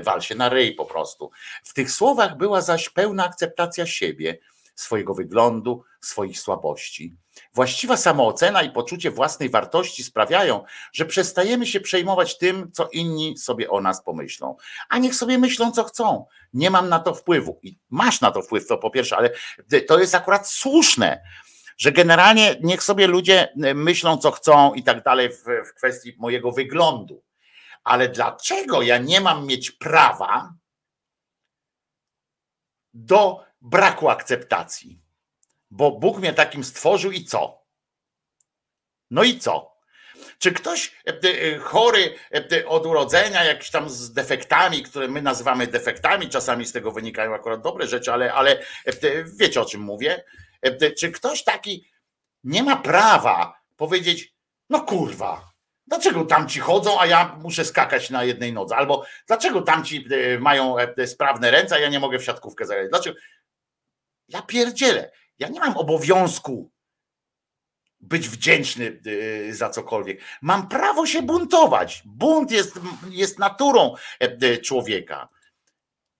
wal 0.03 0.21
się 0.21 0.35
na 0.35 0.49
ryj 0.49 0.75
po 0.75 0.85
prostu. 0.85 1.31
W 1.63 1.73
tych 1.73 1.91
słowach 1.91 2.37
była 2.37 2.61
zaś 2.61 2.89
pełna 2.89 3.25
akceptacja 3.25 3.85
siebie, 3.85 4.37
swojego 4.75 5.13
wyglądu, 5.13 5.83
swoich 6.01 6.39
słabości. 6.39 7.15
Właściwa 7.57 7.97
samoocena 7.97 8.61
i 8.61 8.71
poczucie 8.71 9.11
własnej 9.11 9.49
wartości 9.49 10.03
sprawiają, 10.03 10.63
że 10.93 11.05
przestajemy 11.05 11.65
się 11.65 11.79
przejmować 11.79 12.37
tym, 12.37 12.71
co 12.71 12.89
inni 12.93 13.37
sobie 13.37 13.69
o 13.69 13.81
nas 13.81 14.03
pomyślą. 14.03 14.55
A 14.89 14.97
niech 14.97 15.15
sobie 15.15 15.37
myślą, 15.37 15.71
co 15.71 15.83
chcą. 15.83 16.25
Nie 16.53 16.69
mam 16.69 16.89
na 16.89 16.99
to 16.99 17.13
wpływu. 17.15 17.59
I 17.63 17.77
masz 17.89 18.21
na 18.21 18.31
to 18.31 18.41
wpływ, 18.41 18.67
to 18.67 18.77
po 18.77 18.89
pierwsze, 18.89 19.17
ale 19.17 19.29
to 19.87 19.99
jest 19.99 20.15
akurat 20.15 20.49
słuszne 20.49 21.21
że 21.77 21.91
generalnie 21.91 22.55
niech 22.63 22.83
sobie 22.83 23.07
ludzie 23.07 23.53
myślą, 23.75 24.17
co 24.17 24.31
chcą 24.31 24.73
i 24.73 24.83
tak 24.83 25.03
dalej 25.03 25.29
w, 25.29 25.43
w 25.69 25.73
kwestii 25.73 26.15
mojego 26.17 26.51
wyglądu. 26.51 27.23
Ale 27.83 28.09
dlaczego 28.09 28.81
ja 28.81 28.97
nie 28.97 29.21
mam 29.21 29.45
mieć 29.45 29.71
prawa 29.71 30.53
do 32.93 33.45
braku 33.61 34.09
akceptacji? 34.09 35.06
Bo 35.71 35.91
Bóg 35.91 36.17
mnie 36.17 36.33
takim 36.33 36.63
stworzył 36.63 37.11
i 37.11 37.25
co? 37.25 37.65
No 39.11 39.23
i 39.23 39.39
co? 39.39 39.77
Czy 40.39 40.51
ktoś 40.51 40.95
e, 41.07 41.11
e, 41.11 41.57
chory 41.57 42.15
e, 42.33 42.67
od 42.67 42.85
urodzenia, 42.85 43.43
jakiś 43.43 43.69
tam 43.69 43.89
z 43.89 44.13
defektami, 44.13 44.83
które 44.83 45.07
my 45.07 45.21
nazywamy 45.21 45.67
defektami, 45.67 46.29
czasami 46.29 46.65
z 46.65 46.71
tego 46.71 46.91
wynikają 46.91 47.33
akurat 47.33 47.61
dobre 47.61 47.87
rzeczy, 47.87 48.13
ale, 48.13 48.33
ale 48.33 48.59
wiecie 49.39 49.61
o 49.61 49.65
czym 49.65 49.81
mówię? 49.81 50.23
Czy 50.97 51.11
ktoś 51.11 51.43
taki 51.43 51.87
nie 52.43 52.63
ma 52.63 52.75
prawa 52.75 53.61
powiedzieć, 53.75 54.33
no 54.69 54.81
kurwa, 54.81 55.51
dlaczego 55.87 56.25
tamci 56.25 56.59
chodzą, 56.59 56.99
a 56.99 57.05
ja 57.05 57.37
muszę 57.41 57.65
skakać 57.65 58.09
na 58.09 58.23
jednej 58.23 58.53
nodze? 58.53 58.75
Albo 58.75 59.05
dlaczego 59.27 59.61
tamci 59.61 60.07
mają 60.39 60.75
sprawne 61.05 61.51
ręce, 61.51 61.75
a 61.75 61.79
ja 61.79 61.89
nie 61.89 61.99
mogę 61.99 62.19
w 62.19 62.23
siatkówkę 62.23 62.65
zagrać? 62.65 62.89
Dlaczego? 62.89 63.19
Ja 64.27 64.41
pierdzielę. 64.41 65.11
Ja 65.39 65.47
nie 65.47 65.59
mam 65.59 65.77
obowiązku 65.77 66.71
być 67.99 68.29
wdzięczny 68.29 69.01
y, 69.07 69.55
za 69.55 69.69
cokolwiek. 69.69 70.21
Mam 70.41 70.67
prawo 70.67 71.05
się 71.05 71.21
buntować. 71.21 72.03
Bunt 72.05 72.51
jest, 72.51 72.79
jest 73.09 73.39
naturą 73.39 73.95
e, 74.19 74.57
człowieka. 74.57 75.29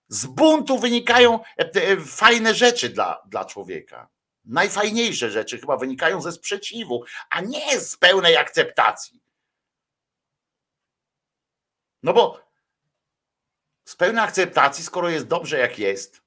Z 0.08 0.26
buntu 0.26 0.80
wynikają 0.80 1.40
e, 1.58 1.98
fajne 1.98 2.56
rzeczy 2.56 2.90
dla, 2.90 3.24
dla 3.28 3.46
człowieka. 3.46 4.10
Najfajniejsze 4.46 5.32
rzeczy 5.32 5.60
chyba 5.60 5.78
wynikają 5.78 6.22
ze 6.22 6.32
sprzeciwu, 6.32 7.04
a 7.30 7.42
nie 7.42 7.80
z 7.80 7.98
pełnej 7.98 8.38
akceptacji. 8.38 9.22
No 12.04 12.14
bo 12.14 12.48
z 13.86 13.96
pełnej 13.96 14.24
akceptacji, 14.24 14.84
skoro 14.84 15.10
jest 15.10 15.28
dobrze 15.28 15.58
jak 15.58 15.80
jest, 15.80 16.22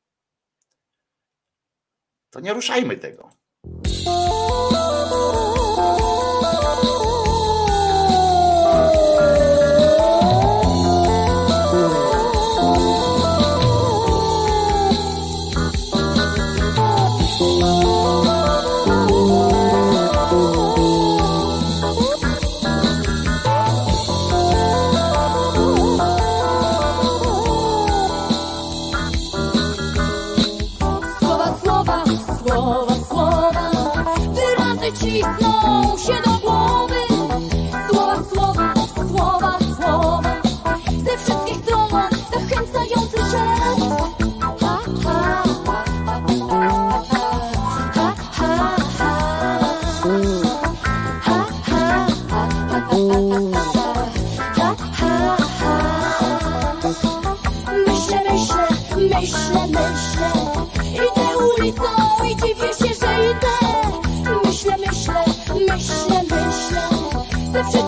to 2.31 2.41
nie 2.41 2.53
ruszajmy 2.55 2.97
tego. 2.97 3.31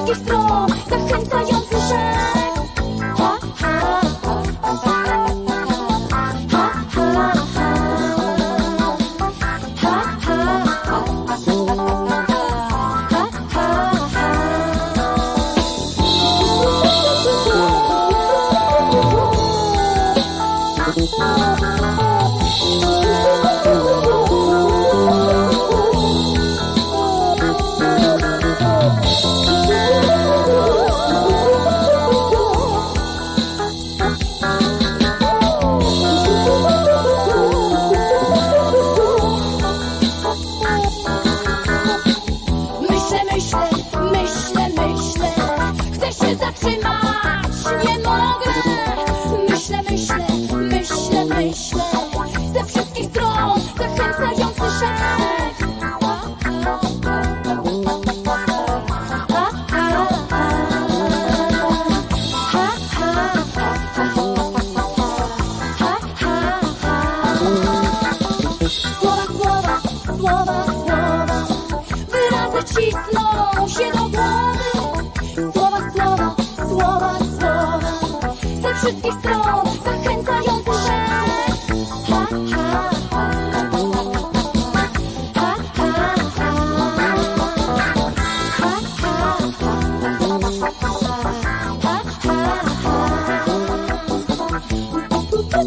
Wszystkich 0.04 0.16
stron 0.16 0.68
zachęcający 0.90 1.94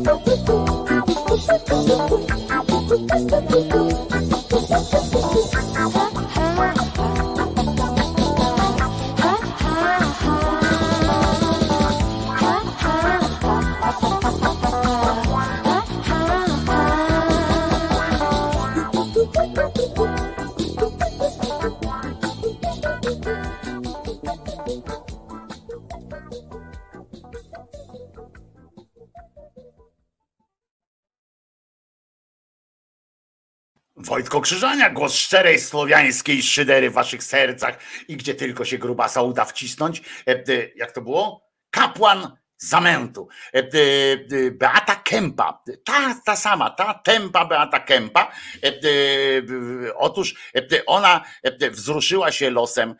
Thank 0.05 0.27
you. 5.69 5.74
Krzyżania, 34.29 34.89
głos 34.89 35.15
szczerej 35.15 35.59
słowiańskiej 35.59 36.43
szydery 36.43 36.89
w 36.89 36.93
waszych 36.93 37.23
sercach 37.23 37.77
i 38.07 38.17
gdzie 38.17 38.35
tylko 38.35 38.65
się 38.65 38.77
grubasa 38.77 39.21
uda 39.21 39.45
wcisnąć. 39.45 40.01
E, 40.27 40.31
e, 40.31 40.43
Jak 40.75 40.91
to 40.91 41.01
było? 41.01 41.49
Kapłan 41.71 42.37
zamętu. 42.57 43.27
E, 43.53 43.63
Beata 44.51 44.95
Kępa, 44.95 45.63
ta, 45.85 46.15
ta 46.25 46.35
sama, 46.35 46.69
ta 46.69 46.93
tempa 46.93 47.45
Beata 47.45 47.79
Kępa. 47.79 48.31
Otóż 49.95 50.35
ona 50.85 51.23
wzruszyła 51.71 52.31
się 52.31 52.49
losem 52.49 52.95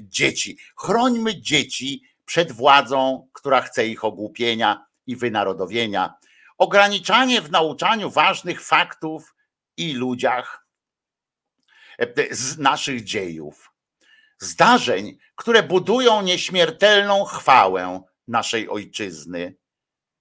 dzieci. 0.00 0.58
Chrońmy 0.76 1.40
dzieci 1.40 2.02
przed 2.24 2.52
władzą, 2.52 3.28
która 3.32 3.60
chce 3.60 3.86
ich 3.86 4.04
ogłupienia 4.04 4.86
i 5.06 5.16
wynarodowienia. 5.16 6.14
Ograniczanie 6.58 7.40
w 7.40 7.50
nauczaniu 7.50 8.10
ważnych 8.10 8.62
faktów 8.62 9.34
i 9.76 9.92
ludziach 9.92 10.59
z 12.30 12.58
naszych 12.58 13.04
dziejów. 13.04 13.72
Zdarzeń, 14.38 15.18
które 15.34 15.62
budują 15.62 16.22
nieśmiertelną 16.22 17.24
chwałę 17.24 18.02
naszej 18.28 18.68
ojczyzny, 18.68 19.56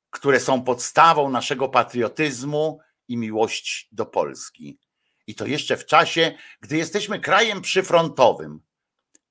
które 0.09 0.39
są 0.39 0.63
podstawą 0.63 1.29
naszego 1.29 1.69
patriotyzmu 1.69 2.79
i 3.07 3.17
miłości 3.17 3.87
do 3.91 4.05
Polski. 4.05 4.79
I 5.27 5.35
to 5.35 5.45
jeszcze 5.45 5.77
w 5.77 5.85
czasie, 5.85 6.37
gdy 6.61 6.77
jesteśmy 6.77 7.19
krajem 7.19 7.61
przyfrontowym. 7.61 8.59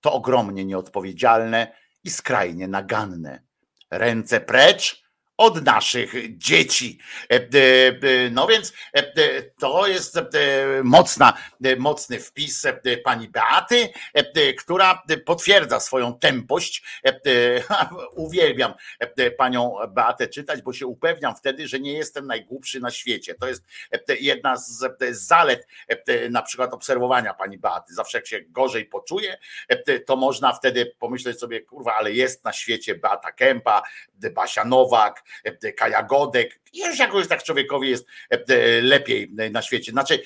To 0.01 0.12
ogromnie 0.12 0.65
nieodpowiedzialne 0.65 1.77
i 2.05 2.10
skrajnie 2.10 2.68
naganne. 2.68 3.43
Ręce 3.91 4.41
precz 4.41 5.08
od 5.39 5.65
naszych 5.65 6.39
dzieci. 6.39 6.99
E, 7.31 7.34
e, 7.34 7.39
e, 7.39 8.31
No 8.31 8.47
więc 8.47 8.73
to 9.58 9.86
jest 9.86 10.18
mocna, 10.84 11.33
mocny 11.78 12.20
wpis 12.20 12.67
pani 13.05 13.28
Beaty, 13.28 13.89
która 14.58 15.02
potwierdza 15.25 15.81
swoją 15.81 16.18
tempość. 16.18 16.83
Uwielbiam 18.17 18.75
panią 19.36 19.75
Beatę 19.89 20.28
czytać, 20.28 20.62
bo 20.62 20.73
się 20.73 20.86
upewniam 20.86 21.36
wtedy, 21.36 21.68
że 21.68 21.81
nie 21.81 21.92
jestem 21.92 22.26
najgłupszy 22.26 22.81
na 22.81 22.91
świecie. 22.91 23.34
To 23.34 23.49
jest 23.49 23.65
jedna 24.20 24.57
z 24.57 24.84
zalet 25.10 25.67
na 26.31 26.42
przykład 26.42 26.73
obserwowania 26.73 27.34
pani 27.34 27.58
Beaty. 27.58 27.94
Zawsze 27.94 28.18
jak 28.18 28.26
się 28.26 28.41
gorzej 28.41 28.86
poczuje, 28.86 29.39
e, 29.68 30.00
to 30.00 30.17
można 30.17 30.52
wtedy 30.52 30.86
pomyśleć 30.99 31.39
sobie, 31.39 31.60
kurwa, 31.60 31.94
ale 31.94 32.12
jest 32.12 32.44
na 32.44 32.52
świecie 32.52 32.94
Beata 32.94 33.33
Kępa, 33.33 33.83
Basia 34.34 34.65
Nowak, 34.65 35.25
Kaja 35.77 36.03
Godek. 36.03 36.61
I 36.73 36.79
Już 36.79 36.99
jakoś 36.99 37.29
tak 37.29 37.43
człowiekowi 37.43 37.91
jest 37.91 38.07
e, 38.31 38.83
lepiej 38.83 39.31
na 39.51 39.63
świecie. 39.63 39.93
Znaczy, 39.93 40.23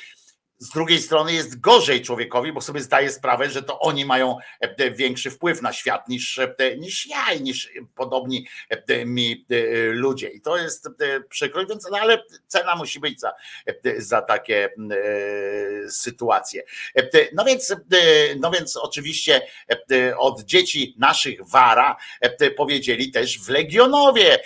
z 0.62 0.70
drugiej 0.70 1.00
strony 1.00 1.32
jest 1.32 1.60
gorzej 1.60 2.02
człowiekowi, 2.02 2.52
bo 2.52 2.60
sobie 2.60 2.80
zdaje 2.80 3.10
sprawę, 3.10 3.50
że 3.50 3.62
to 3.62 3.80
oni 3.80 4.04
mają 4.04 4.36
e, 4.60 4.90
większy 4.90 5.30
wpływ 5.30 5.62
na 5.62 5.72
świat 5.72 6.08
niż, 6.08 6.38
e, 6.38 6.76
niż 6.76 7.06
ja 7.06 7.32
i 7.32 7.42
niż 7.42 7.70
podobni 7.94 8.46
e, 8.68 9.04
mi 9.04 9.46
ludzie. 9.90 10.28
I 10.28 10.40
to 10.40 10.56
jest 10.56 10.88
przykro, 11.28 11.66
więc 11.66 11.88
no, 11.90 11.98
ale 11.98 12.22
cena 12.46 12.76
musi 12.76 13.00
być 13.00 13.20
za, 13.20 13.32
za 13.98 14.22
takie 14.22 14.64
e, 14.64 15.90
sytuacje. 15.90 16.62
No 17.32 17.44
więc, 17.44 17.76
no 18.40 18.50
więc 18.50 18.76
oczywiście 18.76 19.42
od 20.18 20.42
dzieci 20.42 20.94
naszych 20.98 21.48
Wara 21.48 21.96
powiedzieli 22.56 23.10
też 23.10 23.40
w 23.40 23.48
Legionowie, 23.48 24.38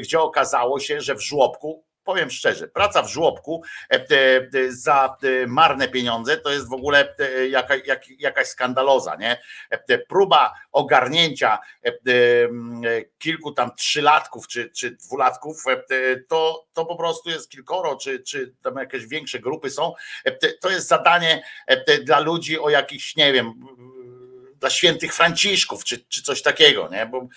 gdzie 0.00 0.20
okazało 0.20 0.80
się, 0.80 1.00
że 1.00 1.14
w 1.14 1.20
żłobku 1.20 1.84
powiem 2.04 2.30
szczerze, 2.30 2.68
praca 2.68 3.02
w 3.02 3.08
żłobku 3.08 3.62
e, 3.90 3.94
e, 3.94 4.06
za 4.68 5.16
e, 5.22 5.46
marne 5.46 5.88
pieniądze 5.88 6.36
to 6.36 6.50
jest 6.50 6.68
w 6.68 6.72
ogóle 6.72 7.14
jaka, 7.50 7.74
jak, 7.76 8.20
jakaś 8.20 8.46
skandaloza, 8.46 9.16
nie? 9.16 9.42
Próba 10.08 10.54
ogarnięcia 10.72 11.58
kilku 13.18 13.52
tam 13.52 13.74
trzylatków 13.74 14.48
czy, 14.48 14.70
czy 14.70 14.90
dwulatków, 14.90 15.64
to, 16.28 16.66
to 16.72 16.86
po 16.86 16.96
prostu 16.96 17.30
jest 17.30 17.50
kilkoro, 17.50 17.96
czy, 17.96 18.20
czy 18.20 18.54
tam 18.62 18.76
jakieś 18.76 19.06
większe 19.06 19.38
grupy 19.38 19.70
są. 19.70 19.94
To 20.60 20.70
jest 20.70 20.88
zadanie 20.88 21.42
dla 22.04 22.20
ludzi 22.20 22.58
o 22.58 22.70
jakichś, 22.70 23.16
nie 23.16 23.32
wiem, 23.32 23.54
dla 24.62 24.70
świętych 24.70 25.14
Franciszków, 25.14 25.84
czy, 25.84 26.04
czy 26.08 26.22
coś 26.22 26.42
takiego, 26.42 26.88
nie? 26.92 27.06
Bo 27.06 27.28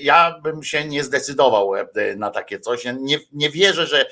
ja 0.00 0.40
bym 0.42 0.62
się 0.62 0.84
nie 0.84 1.04
zdecydował 1.04 1.76
e, 1.76 1.86
na 2.16 2.30
takie 2.30 2.60
coś. 2.60 2.84
Nie, 3.00 3.18
nie 3.32 3.50
wierzę, 3.50 3.86
że 3.86 4.06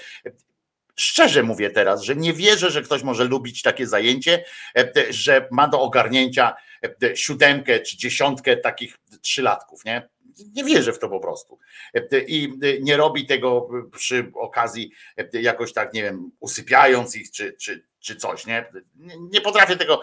szczerze 0.97 1.43
mówię 1.43 1.71
teraz, 1.71 2.03
że 2.03 2.17
nie 2.17 2.33
wierzę, 2.33 2.71
że 2.71 2.83
ktoś 2.83 3.03
może 3.03 3.25
lubić 3.25 3.63
takie 3.63 3.87
zajęcie, 3.87 4.45
e, 4.77 4.93
że 5.11 5.49
ma 5.51 5.69
do 5.69 5.81
ogarnięcia 5.81 6.57
e, 7.03 7.17
siódemkę 7.17 7.81
czy 7.81 7.97
dziesiątkę 7.97 8.57
takich 8.57 8.99
trzylatków, 9.23 9.85
nie? 9.85 10.09
Nie 10.55 10.65
wierzę 10.65 10.93
w 10.93 10.99
to 10.99 11.09
po 11.09 11.21
prostu. 11.21 11.59
I 12.27 12.53
nie 12.81 12.97
robi 12.97 13.27
tego 13.27 13.69
przy 13.93 14.33
okazji 14.35 14.93
jakoś 15.33 15.73
tak, 15.73 15.95
nie 15.95 16.03
wiem, 16.03 16.31
usypiając 16.41 17.17
ich, 17.17 17.31
czy, 17.31 17.53
czy, 17.53 17.85
czy 18.01 18.17
coś, 18.17 18.47
nie? 18.47 18.73
Nie 19.21 19.41
potrafię 19.41 19.77
tego 19.77 20.01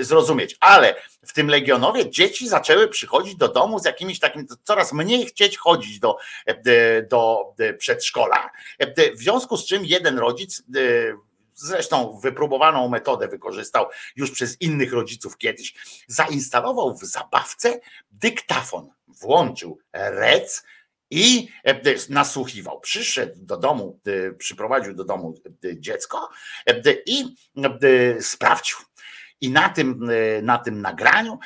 zrozumieć, 0.00 0.56
ale 0.60 0.94
w 1.26 1.32
tym 1.32 1.48
Legionowie 1.48 2.10
dzieci 2.10 2.48
zaczęły 2.48 2.88
przychodzić 2.88 3.36
do 3.36 3.48
domu 3.48 3.78
z 3.78 3.84
jakimiś 3.84 4.18
takim, 4.18 4.46
coraz 4.64 4.92
mniej 4.92 5.26
chcieć 5.26 5.58
chodzić 5.58 6.00
do, 6.00 6.16
do 7.10 7.54
przedszkola, 7.78 8.50
w 9.14 9.18
związku 9.18 9.56
z 9.56 9.66
czym 9.66 9.84
jeden 9.84 10.18
rodzic 10.18 10.62
zresztą 11.58 12.18
wypróbowaną 12.22 12.88
metodę 12.88 13.28
wykorzystał 13.28 13.86
już 14.16 14.30
przez 14.30 14.60
innych 14.60 14.92
rodziców 14.92 15.38
kiedyś, 15.38 15.74
zainstalował 16.06 16.94
w 16.94 17.04
zabawce 17.04 17.80
dyktafon, 18.10 18.90
włączył 19.20 19.78
rec 19.92 20.64
i 21.10 21.48
e, 21.64 21.74
nasłuchiwał. 22.08 22.80
Przyszedł 22.80 23.34
do 23.36 23.56
domu, 23.56 24.00
e, 24.06 24.32
przyprowadził 24.32 24.94
do 24.94 25.04
domu 25.04 25.34
e, 25.64 25.80
dziecko 25.80 26.28
i 27.06 27.24
sprawdził. 28.20 28.76
I 29.40 29.50
na 29.50 29.68
tym, 29.68 30.10
na 30.42 30.58
tym 30.58 30.82
nagraniu 30.82 31.38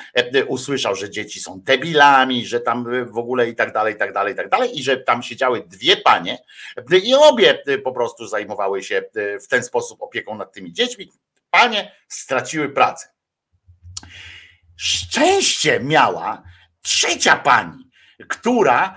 usłyszał, 0.47 0.95
że 0.95 1.09
dzieci 1.09 1.39
są 1.39 1.61
debilami, 1.61 2.45
że 2.45 2.59
tam 2.59 3.05
w 3.05 3.17
ogóle 3.17 3.49
i 3.49 3.55
tak 3.55 3.73
dalej, 3.73 3.93
i 3.93 3.97
tak 3.97 4.13
dalej, 4.13 4.33
i 4.33 4.35
tak 4.35 4.49
dalej, 4.49 4.79
i 4.79 4.83
że 4.83 4.97
tam 4.97 5.23
siedziały 5.23 5.63
dwie 5.67 5.97
panie 5.97 6.37
i 7.03 7.15
obie 7.15 7.63
po 7.83 7.91
prostu 7.91 8.27
zajmowały 8.27 8.83
się 8.83 9.03
w 9.41 9.47
ten 9.47 9.63
sposób 9.63 10.01
opieką 10.01 10.37
nad 10.37 10.53
tymi 10.53 10.73
dziećmi. 10.73 11.11
Panie 11.49 11.91
straciły 12.07 12.69
pracę. 12.69 13.07
Szczęście 14.75 15.79
miała 15.79 16.43
trzecia 16.83 17.35
pani, 17.35 17.89
która 18.29 18.95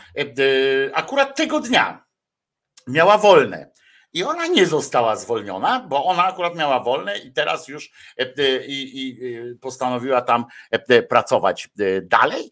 akurat 0.94 1.36
tego 1.36 1.60
dnia 1.60 2.04
miała 2.86 3.18
wolne. 3.18 3.70
I 4.16 4.24
ona 4.24 4.46
nie 4.46 4.66
została 4.66 5.16
zwolniona, 5.16 5.86
bo 5.88 6.04
ona 6.04 6.24
akurat 6.24 6.56
miała 6.56 6.80
wolne 6.80 7.18
i 7.18 7.32
teraz 7.32 7.68
już 7.68 7.90
i, 8.66 8.92
i 8.94 9.18
postanowiła 9.60 10.22
tam 10.22 10.44
pracować 11.08 11.68
dalej. 12.02 12.50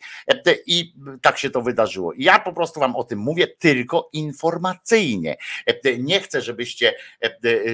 I 0.67 0.95
tak 1.23 1.39
się 1.39 1.51
to 1.51 1.63
wydarzyło. 1.63 2.13
Ja 2.17 2.39
po 2.39 2.53
prostu 2.53 2.81
wam 2.81 2.97
o 2.97 3.05
tym 3.05 3.19
mówię 3.19 3.47
tylko 3.47 4.09
informacyjnie. 4.13 5.37
Nie 5.99 6.21
chcę, 6.21 6.43
żebyście, 6.43 6.95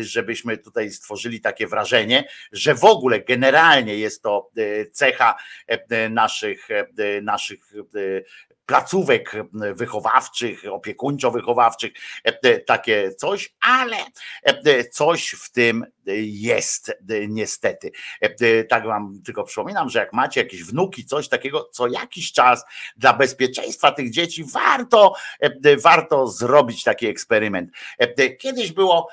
żebyśmy 0.01 0.59
tutaj 0.59 0.91
stworzyli 0.91 1.41
takie 1.41 1.67
wrażenie, 1.67 2.29
że 2.53 2.75
w 2.75 2.85
ogóle 2.85 3.21
generalnie 3.21 3.97
jest 3.97 4.23
to 4.23 4.51
cecha 4.93 5.37
naszych, 6.11 6.69
naszych 7.23 7.73
placówek 8.71 9.33
wychowawczych, 9.53 10.65
opiekuńczo-wychowawczych, 10.65 11.91
takie 12.67 13.15
coś, 13.15 13.55
ale 13.61 13.97
coś 14.91 15.31
w 15.31 15.53
tym 15.53 15.87
jest 16.25 16.93
niestety. 17.29 17.91
Tak 18.69 18.87
wam 18.87 19.21
tylko 19.25 19.45
przypominam, 19.45 19.89
że 19.89 19.99
jak 19.99 20.13
macie 20.13 20.41
jakieś 20.41 20.65
wnuki, 20.65 21.05
coś 21.05 21.29
takiego, 21.29 21.69
co 21.73 21.87
jakiś 21.87 22.33
czas 22.33 22.65
dla 22.97 23.13
bezpieczeństwa 23.13 23.93
tych 23.93 24.11
dzieci 24.11 24.45
warto, 24.45 25.15
warto 25.83 26.27
zrobić 26.27 26.85
taki 26.85 27.07
eksperyment. 27.07 27.71
Kiedyś 28.39 28.73
było, 28.73 29.09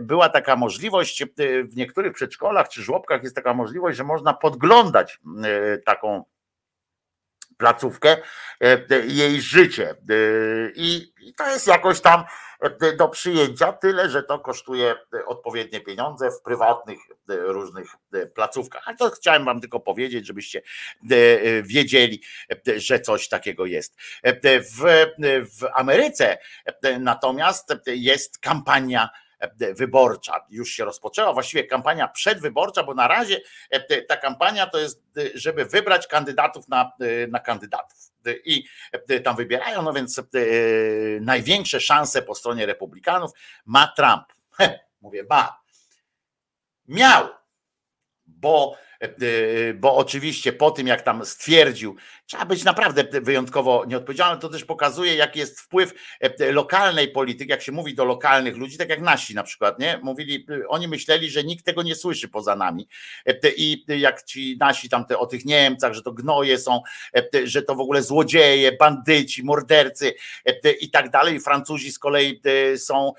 była 0.00 0.28
taka 0.28 0.56
możliwość, 0.56 1.24
w 1.64 1.76
niektórych 1.76 2.12
przedszkolach 2.12 2.68
czy 2.68 2.82
żłobkach 2.82 3.22
jest 3.22 3.36
taka 3.36 3.54
możliwość, 3.54 3.96
że 3.96 4.04
można 4.04 4.34
podglądać 4.34 5.18
taką 5.84 6.24
placówkę, 7.56 8.16
jej 9.06 9.40
życie. 9.40 9.94
I, 10.74 11.12
I 11.20 11.34
to 11.34 11.50
jest 11.50 11.66
jakoś 11.66 12.00
tam 12.00 12.24
do 12.98 13.08
przyjęcia, 13.08 13.72
tyle, 13.72 14.10
że 14.10 14.22
to 14.22 14.38
kosztuje 14.38 14.94
odpowiednie 15.26 15.80
pieniądze 15.80 16.30
w 16.30 16.42
prywatnych 16.42 16.98
różnych 17.28 17.96
placówkach. 18.34 18.82
A 18.86 18.94
to 18.94 19.10
chciałem 19.10 19.44
wam 19.44 19.60
tylko 19.60 19.80
powiedzieć, 19.80 20.26
żebyście 20.26 20.62
wiedzieli, 21.62 22.22
że 22.76 23.00
coś 23.00 23.28
takiego 23.28 23.66
jest. 23.66 23.96
W, 24.76 24.84
Ameryce 25.74 26.38
natomiast 27.00 27.74
jest 27.86 28.38
kampania 28.38 29.04
e, 29.04 29.25
wyborcza 29.74 30.46
już 30.50 30.70
się 30.70 30.84
rozpoczęła, 30.84 31.32
właściwie 31.32 31.64
kampania 31.64 32.08
przedwyborcza, 32.08 32.82
bo 32.82 32.94
na 32.94 33.08
razie 33.08 33.40
e, 33.70 34.02
ta 34.02 34.16
kampania 34.16 34.66
to 34.66 34.78
jest, 34.78 35.02
e, 35.16 35.22
żeby 35.34 35.64
wybrać 35.64 36.06
kandydatów 36.06 36.68
na, 36.68 36.92
na 37.28 37.40
kandydatów. 37.40 37.98
I 38.44 38.64
tam 39.24 39.36
wybierają, 39.36 39.82
no 39.82 39.92
więc 39.92 40.22
największe 41.20 41.80
szanse 41.80 42.22
po 42.22 42.34
stronie 42.34 42.66
republikanów 42.66 43.30
ma 43.64 43.92
Trump. 43.96 44.24
Mówię, 45.00 45.24
ba. 45.24 45.60
Miał, 46.88 47.28
bo 48.26 48.76
E, 48.76 48.78
e, 48.78 48.85
bo 49.74 49.96
oczywiście 49.96 50.52
po 50.52 50.70
tym, 50.70 50.86
jak 50.86 51.02
tam 51.02 51.26
stwierdził, 51.26 51.96
trzeba 52.26 52.44
być 52.44 52.64
naprawdę 52.64 53.20
wyjątkowo 53.20 53.84
nieodpowiedzialny, 53.88 54.40
to 54.40 54.48
też 54.48 54.64
pokazuje, 54.64 55.14
jaki 55.14 55.38
jest 55.38 55.60
wpływ 55.60 55.94
e, 56.20 56.52
lokalnej 56.52 57.08
polityki, 57.08 57.50
jak 57.50 57.62
się 57.62 57.72
mówi 57.72 57.94
do 57.94 58.04
lokalnych 58.04 58.56
ludzi, 58.56 58.78
tak 58.78 58.88
jak 58.88 59.00
nasi 59.00 59.34
na 59.34 59.42
przykład, 59.42 59.78
nie? 59.78 60.00
Mówili, 60.02 60.46
oni 60.68 60.88
myśleli, 60.88 61.30
że 61.30 61.44
nikt 61.44 61.64
tego 61.64 61.82
nie 61.82 61.94
słyszy 61.94 62.28
poza 62.28 62.56
nami. 62.56 62.88
I 63.56 63.84
jak 63.88 64.22
ci 64.22 64.56
nasi 64.60 64.88
tam 64.88 65.04
te, 65.04 65.18
o 65.18 65.26
tych 65.26 65.44
Niemcach, 65.44 65.94
że 65.94 66.02
to 66.02 66.12
gnoje 66.12 66.58
są, 66.58 66.82
że 67.44 67.62
to 67.62 67.74
w 67.74 67.80
ogóle 67.80 68.02
złodzieje, 68.02 68.72
bandyci, 68.72 69.44
mordercy 69.44 70.14
i 70.80 70.90
tak 70.90 71.10
dalej. 71.10 71.40
Francuzi 71.40 71.92
z 71.92 71.98
kolei 71.98 72.42
są, 72.76 73.12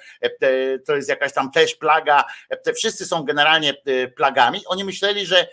to 0.85 0.95
jest 0.95 1.09
jakaś 1.09 1.33
tam 1.33 1.51
też 1.51 1.75
plaga. 1.75 2.23
Wszyscy 2.75 3.06
są 3.06 3.23
generalnie 3.23 3.73
plagami. 4.15 4.61
Oni 4.65 4.83
myśleli, 4.83 5.25
że 5.25 5.47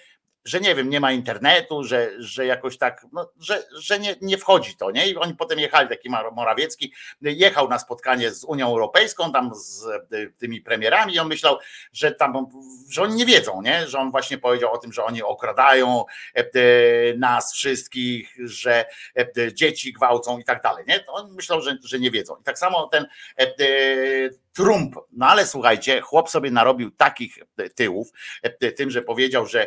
że 0.44 0.60
nie 0.60 0.74
wiem, 0.74 0.90
nie 0.90 1.00
ma 1.00 1.12
internetu, 1.12 1.84
że, 1.84 2.10
że 2.18 2.46
jakoś 2.46 2.78
tak, 2.78 3.06
no, 3.12 3.30
że, 3.40 3.62
że 3.78 3.98
nie, 3.98 4.16
nie 4.20 4.38
wchodzi 4.38 4.76
to, 4.76 4.90
nie? 4.90 5.08
I 5.08 5.16
oni 5.16 5.34
potem 5.34 5.58
jechali, 5.58 5.88
taki 5.88 6.10
Morawiecki 6.10 6.92
jechał 7.20 7.68
na 7.68 7.78
spotkanie 7.78 8.30
z 8.30 8.44
Unią 8.44 8.68
Europejską, 8.68 9.32
tam 9.32 9.54
z 9.54 9.86
e, 9.86 10.26
tymi 10.38 10.60
premierami 10.60 11.14
i 11.14 11.18
on 11.18 11.28
myślał, 11.28 11.58
że 11.92 12.12
tam, 12.12 12.46
że 12.90 13.02
oni 13.02 13.14
nie 13.14 13.26
wiedzą, 13.26 13.62
nie? 13.62 13.86
Że 13.86 13.98
on 13.98 14.10
właśnie 14.10 14.38
powiedział 14.38 14.72
o 14.72 14.78
tym, 14.78 14.92
że 14.92 15.04
oni 15.04 15.22
okradają 15.22 16.04
e, 16.36 16.40
e, 16.40 16.44
nas 17.18 17.52
wszystkich, 17.54 18.36
że 18.44 18.84
dzieci 19.52 19.92
gwałcą 19.92 20.38
i 20.38 20.44
tak 20.44 20.62
dalej, 20.62 20.84
nie? 20.88 21.00
To 21.00 21.12
on 21.12 21.32
myślał, 21.32 21.60
że, 21.60 21.76
że 21.84 21.98
nie 21.98 22.10
wiedzą. 22.10 22.36
I 22.40 22.44
tak 22.44 22.58
samo 22.58 22.88
ten 22.88 23.06
Trump. 24.54 24.96
No 25.12 25.26
ale 25.26 25.46
słuchajcie, 25.46 26.00
chłop 26.00 26.30
sobie 26.30 26.50
narobił 26.50 26.90
takich 26.90 27.38
tyłów 27.74 28.08
tym, 28.76 28.90
że 28.90 29.02
powiedział, 29.02 29.46
że 29.46 29.66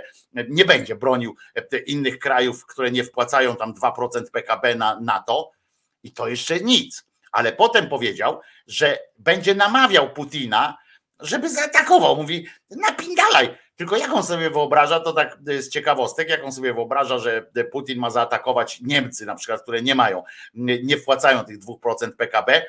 nie 0.49 0.65
będzie 0.65 0.95
bronił 0.95 1.35
innych 1.85 2.19
krajów, 2.19 2.65
które 2.65 2.91
nie 2.91 3.03
wpłacają 3.03 3.55
tam 3.55 3.73
2% 3.73 4.31
PKB 4.31 4.75
na 4.75 4.99
NATO 4.99 5.51
i 6.03 6.11
to 6.11 6.27
jeszcze 6.27 6.59
nic. 6.59 7.05
Ale 7.31 7.51
potem 7.51 7.89
powiedział, 7.89 8.39
że 8.67 8.99
będzie 9.17 9.55
namawiał 9.55 10.13
Putina, 10.13 10.77
żeby 11.19 11.49
zaatakował. 11.49 12.15
Mówi, 12.15 12.47
napindalaj. 12.69 13.57
Tylko 13.75 13.97
jak 13.97 14.13
on 14.13 14.23
sobie 14.23 14.49
wyobraża, 14.49 14.99
to 14.99 15.13
tak 15.13 15.37
z 15.59 15.69
ciekawostek, 15.69 16.29
jak 16.29 16.43
on 16.43 16.51
sobie 16.51 16.73
wyobraża, 16.73 17.19
że 17.19 17.45
Putin 17.71 17.99
ma 17.99 18.09
zaatakować 18.09 18.81
Niemcy 18.81 19.25
na 19.25 19.35
przykład, 19.35 19.61
które 19.61 19.81
nie 19.81 19.95
mają, 19.95 20.23
nie 20.83 20.97
wpłacają 20.97 21.43
tych 21.43 21.59
2% 21.59 22.11
PKB, 22.17 22.65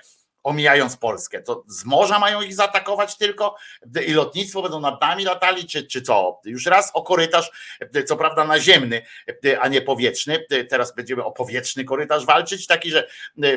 omijając 0.48 0.96
Polskę. 0.96 1.42
To 1.42 1.64
z 1.66 1.84
morza 1.84 2.18
mają 2.18 2.42
ich 2.42 2.54
zaatakować 2.54 3.16
tylko 3.16 3.56
i 4.06 4.12
lotnictwo 4.12 4.62
będą 4.62 4.80
nad 4.80 5.00
nami 5.00 5.24
latali, 5.24 5.66
czy, 5.66 5.86
czy 5.86 6.02
co? 6.02 6.40
Już 6.44 6.66
raz 6.66 6.90
o 6.94 7.02
korytarz, 7.02 7.50
co 8.06 8.16
prawda 8.16 8.44
naziemny, 8.44 9.02
a 9.60 9.68
nie 9.68 9.82
powietrzny. 9.82 10.44
Teraz 10.70 10.94
będziemy 10.94 11.24
o 11.24 11.32
powietrzny 11.32 11.84
korytarz 11.84 12.26
walczyć, 12.26 12.66
taki, 12.66 12.90
że 12.90 13.08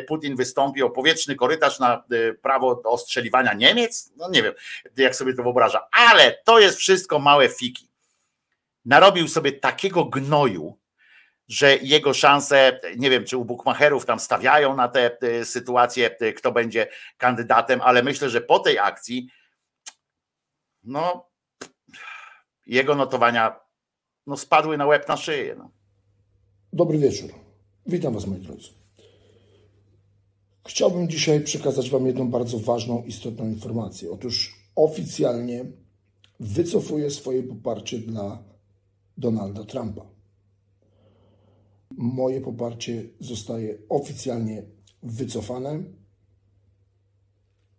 Putin 0.08 0.36
wystąpi 0.36 0.84
o 0.84 0.90
powietrzny 0.90 1.36
korytarz 1.36 1.80
na 1.80 2.04
prawo 2.42 2.76
do 2.76 2.90
ostrzeliwania 2.90 3.54
Niemiec. 3.54 4.12
No 4.16 4.30
nie 4.30 4.44
wiem, 4.44 4.54
jak 4.98 5.16
sobie 5.16 5.34
to 5.34 5.44
wyobraża, 5.44 5.88
ale 5.92 6.32
to 6.44 6.60
jest 6.60 6.78
wszystko 6.78 7.20
małe 7.20 7.50
fiki. 7.50 7.88
Narobił 8.86 9.28
sobie 9.28 9.52
takiego 9.52 10.06
gnoju, 10.06 10.78
że 11.52 11.78
jego 11.78 12.14
szanse, 12.14 12.80
nie 12.98 13.10
wiem, 13.10 13.26
czy 13.26 13.38
u 13.38 13.46
bukmacherów 13.46 14.06
tam 14.06 14.20
stawiają 14.20 14.76
na 14.76 14.88
te 14.88 15.18
sytuacje, 15.44 16.18
kto 16.38 16.52
będzie 16.52 16.88
kandydatem, 17.18 17.82
ale 17.82 18.04
myślę, 18.04 18.30
że 18.30 18.42
po 18.42 18.60
tej 18.60 18.80
akcji, 18.80 19.28
no, 20.84 21.30
jego 22.68 22.96
notowania 22.96 23.60
no, 24.28 24.38
spadły 24.38 24.78
na 24.78 24.86
łeb 24.86 25.08
na 25.08 25.18
szyję. 25.18 25.56
No. 25.58 25.72
Dobry 26.74 26.98
wieczór. 26.98 27.30
Witam 27.86 28.14
Was, 28.14 28.28
moi 28.28 28.40
drodzy. 28.40 28.70
Chciałbym 30.68 31.10
dzisiaj 31.10 31.42
przekazać 31.42 31.90
Wam 31.90 32.08
jedną 32.08 32.28
bardzo 32.28 32.60
ważną, 32.60 33.04
istotną 33.04 33.46
informację. 33.46 34.12
Otóż 34.12 34.56
oficjalnie 34.76 35.66
wycofuję 36.40 37.12
swoje 37.12 37.44
poparcie 37.44 37.98
dla 37.98 38.44
Donalda 39.18 39.64
Trumpa 39.64 40.21
moje 41.98 42.42
poparcie 42.42 43.04
zostaje 43.20 43.78
oficjalnie 43.90 44.64
wycofane, 45.04 45.84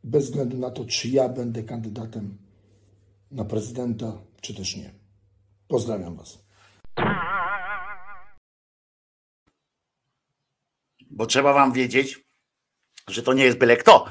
bez 0.04 0.24
względu 0.24 0.58
na 0.58 0.70
to, 0.70 0.84
czy 0.84 1.08
ja 1.08 1.28
będę 1.28 1.62
kandydatem 1.62 2.38
na 3.30 3.44
prezydenta, 3.44 4.22
czy 4.40 4.54
też 4.54 4.76
nie. 4.76 4.90
Pozdrawiam 5.68 6.16
Was. 6.16 6.44
Bo 11.10 11.26
trzeba 11.26 11.52
Wam 11.52 11.72
wiedzieć, 11.72 12.20
że 13.08 13.22
to 13.22 13.32
nie 13.32 13.44
jest 13.44 13.58
byle 13.58 13.76
kto. 13.76 14.06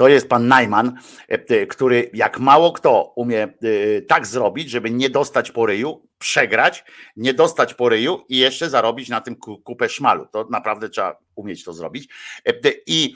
To 0.00 0.08
jest 0.08 0.28
pan 0.28 0.48
Najman, 0.48 0.98
e, 1.28 1.66
który 1.66 2.10
jak 2.14 2.38
mało 2.38 2.72
kto 2.72 3.12
umie 3.16 3.42
e, 3.42 4.02
tak 4.02 4.26
zrobić, 4.26 4.70
żeby 4.70 4.90
nie 4.90 5.10
dostać 5.10 5.50
po 5.50 5.66
ryju, 5.66 6.08
przegrać, 6.18 6.84
nie 7.16 7.34
dostać 7.34 7.74
po 7.74 7.88
ryju 7.88 8.24
i 8.28 8.38
jeszcze 8.38 8.70
zarobić 8.70 9.08
na 9.08 9.20
tym 9.20 9.36
kupę 9.36 9.88
szmalu. 9.88 10.26
To 10.32 10.46
naprawdę 10.50 10.88
trzeba 10.88 11.18
umieć 11.34 11.64
to 11.64 11.72
zrobić. 11.72 12.08
E, 12.46 12.52
I 12.86 13.14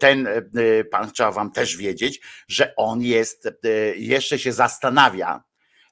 ten 0.00 0.28
pan 0.90 1.12
trzeba 1.12 1.32
wam 1.32 1.52
też 1.52 1.76
wiedzieć, 1.76 2.20
że 2.48 2.74
on 2.76 3.02
jest, 3.02 3.48
jeszcze 3.96 4.38
się 4.38 4.52
zastanawia, 4.52 5.42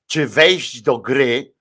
czy 0.06 0.26
wejść 0.26 0.82
do 0.82 0.98
gry 0.98 1.55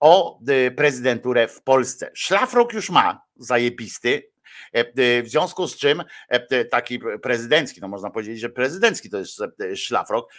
o 0.00 0.40
prezydenturę 0.76 1.48
w 1.48 1.62
Polsce. 1.62 2.10
Szlafrok 2.14 2.72
już 2.72 2.90
ma 2.90 3.22
zajebisty, 3.36 4.30
w 4.74 5.24
związku 5.26 5.68
z 5.68 5.76
czym 5.76 6.02
e, 6.28 6.64
taki 6.64 6.98
prezydencki, 7.22 7.80
no 7.80 7.88
można 7.88 8.10
powiedzieć, 8.10 8.40
że 8.40 8.48
prezydencki 8.48 9.10
to 9.10 9.18
jest 9.18 9.40
szlafrok. 9.74 10.32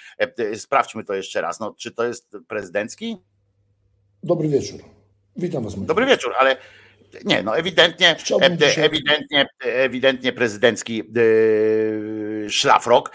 Sprawdźmy 0.56 1.03
to 1.03 1.14
jeszcze 1.14 1.41
raz. 1.41 1.59
No, 1.59 1.75
czy 1.77 1.91
to 1.91 2.06
jest 2.06 2.38
prezydencki? 2.48 3.17
Dobry 4.24 4.49
wieczór. 4.49 4.80
Witam 5.35 5.64
Was. 5.64 5.85
Dobry 5.85 6.06
wieczór, 6.06 6.33
ale 6.40 6.58
nie, 7.25 7.43
no 7.43 7.58
ewidentnie, 7.58 8.16
ewidentnie, 8.77 9.48
ewidentnie 9.59 10.33
prezydencki 10.33 11.03
szlafrok, 12.52 13.11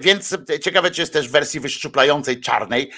więc 0.00 0.36
ciekawe, 0.62 0.90
czy 0.90 1.00
jest 1.00 1.12
też 1.12 1.28
w 1.28 1.32
wersji 1.32 1.60
wyszczuplającej 1.60 2.40
czarnej, 2.40 2.92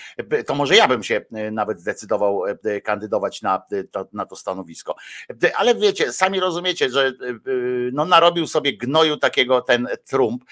to 0.47 0.55
może 0.55 0.77
ja 0.77 0.89
bym 0.89 1.03
się 1.03 1.25
nawet 1.53 1.81
zdecydował 1.81 2.43
kandydować 2.85 3.43
na 3.43 3.63
to, 3.93 4.09
na 4.13 4.27
to 4.27 4.37
stanowisko. 4.37 4.95
Ale 5.57 5.75
wiecie, 5.75 6.13
sami 6.13 6.41
rozumiecie, 6.41 6.91
że 6.91 7.13
no 7.93 8.05
narobił 8.05 8.47
sobie 8.47 8.77
gnoju 8.77 9.17
takiego 9.17 9.61
ten 9.61 9.89
Trump, 10.09 10.45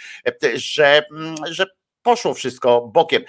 że, 0.54 1.02
że 1.50 1.66
poszło 2.02 2.34
wszystko 2.34 2.80
bokiem. 2.80 3.22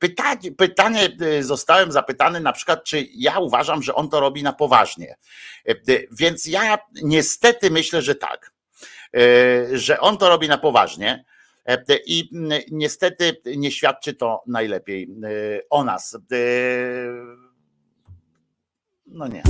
Pytanie, 0.00 0.52
pytanie 0.58 1.08
zostałem 1.40 1.92
zapytany 1.92 2.40
na 2.40 2.52
przykład, 2.52 2.84
czy 2.84 3.06
ja 3.14 3.38
uważam, 3.38 3.82
że 3.82 3.94
on 3.94 4.08
to 4.08 4.20
robi 4.20 4.42
na 4.42 4.52
poważnie. 4.52 5.16
Więc 6.10 6.46
ja 6.46 6.78
niestety 7.02 7.70
myślę, 7.70 8.02
że 8.02 8.14
tak, 8.14 8.52
że 9.72 10.00
on 10.00 10.18
to 10.18 10.28
robi 10.28 10.48
na 10.48 10.58
poważnie. 10.58 11.24
I 12.06 12.30
niestety 12.70 13.36
nie 13.56 13.70
świadczy 13.70 14.14
to 14.14 14.42
najlepiej 14.46 15.08
o 15.70 15.84
nas. 15.84 16.18
No 19.06 19.28
nie. 19.28 19.42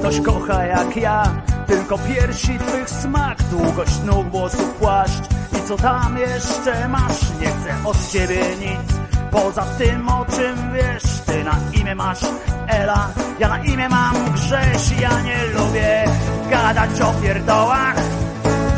ktoś 0.00 0.20
kocha 0.20 0.64
jak 0.64 0.96
ja 0.96 1.41
Tylko 1.72 1.98
piersi 1.98 2.58
twych 2.58 2.90
smak, 2.90 3.42
długość 3.42 4.02
nóg, 4.04 4.30
włosów, 4.30 4.74
płaszcz. 4.74 5.24
I 5.58 5.68
co 5.68 5.76
tam 5.76 6.18
jeszcze 6.18 6.88
masz? 6.88 7.20
Nie 7.40 7.46
chcę 7.46 7.74
od 7.84 8.08
ciebie 8.08 8.40
nic. 8.60 8.98
Poza 9.30 9.62
tym 9.62 10.08
o 10.08 10.26
czym 10.36 10.72
wiesz 10.72 11.20
Ty 11.26 11.44
na 11.44 11.56
imię 11.80 11.94
masz 11.94 12.20
Ela. 12.68 13.08
Ja 13.38 13.48
na 13.48 13.58
imię 13.58 13.88
mam 13.88 14.14
Grześ 14.34 15.00
Ja 15.00 15.20
nie 15.20 15.44
lubię 15.46 16.04
gadać 16.50 17.00
o 17.00 17.12
pierdołach. 17.22 17.96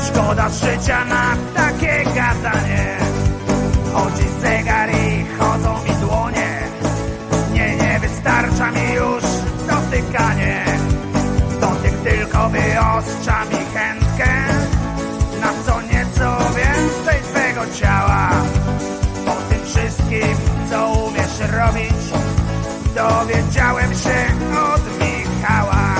Szkoda 0.06 0.48
życia 0.48 1.04
na 1.04 1.36
takie 1.54 2.04
gadanie. 2.04 2.98
Chodzi 3.92 4.28
zegar 4.40 4.90
tylko 12.34 12.48
wyostrza 12.48 13.44
mi 13.44 13.56
chętkę 13.74 14.30
na 15.40 15.52
co 15.66 15.80
nieco 15.80 16.38
więcej 16.56 17.22
twego 17.22 17.60
ciała. 17.74 18.30
Po 19.26 19.32
tym 19.32 19.66
wszystkim, 19.66 20.36
co 20.70 20.88
umiesz 20.88 21.52
robić, 21.52 22.02
dowiedziałem 22.94 23.94
się 23.94 24.26
od 24.74 24.82
Michała, 25.00 25.94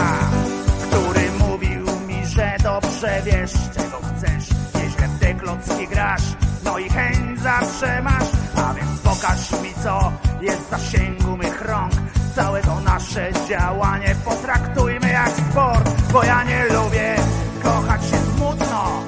który 0.83 1.31
mówił 1.39 2.01
mi, 2.07 2.27
że 2.27 2.57
dobrze 2.63 3.23
wiesz, 3.25 3.53
czego 3.75 3.99
chcesz. 3.99 4.49
Nieźle 4.75 5.09
w 5.09 5.21
te 5.21 5.35
klocki 5.35 5.89
grasz, 5.89 6.37
no 6.65 6.79
i 6.79 6.91
chęć 6.91 7.41
zawsze 7.41 8.03
masz, 8.03 8.29
a 8.57 8.75
więc 8.75 9.01
pokaż 9.01 9.53
mi, 9.63 9.75
co 9.85 10.13
jest 10.41 10.61
w 10.61 10.71
zasięgu 10.71 11.37
mych 11.37 11.63
rąk. 11.63 11.93
Całe 12.37 12.61
to 12.61 12.81
nasze 12.81 13.33
działanie 13.49 14.15
potraktujmy 14.25 15.13
jak 15.13 15.31
sport 15.31 16.04
bo 16.15 16.23
ja 16.23 16.45
nie 16.45 16.65
lubię 16.65 17.17
kochać 17.63 18.03
się 18.03 18.17
smutno. 18.17 19.03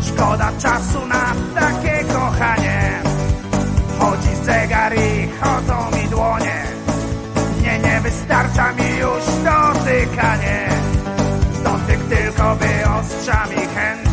Szkoda 0.00 0.52
czasu 0.62 1.06
na 1.06 1.34
takie 1.60 2.04
kochanie. 2.04 3.02
Chodzi 3.98 4.44
zegar 4.44 4.92
i 4.94 5.28
chodzą 5.40 5.96
mi 5.96 6.08
dłonie. 6.08 6.64
Nie, 7.62 7.78
nie 7.78 8.00
wystarcza 8.00 8.72
mi 8.72 8.98
już 8.98 9.24
dotykanie. 9.44 10.68
Dotyk 11.64 12.00
tylko 12.08 12.56
wyostrza 12.56 13.46
mi 13.46 13.66
chętkę 13.74 14.07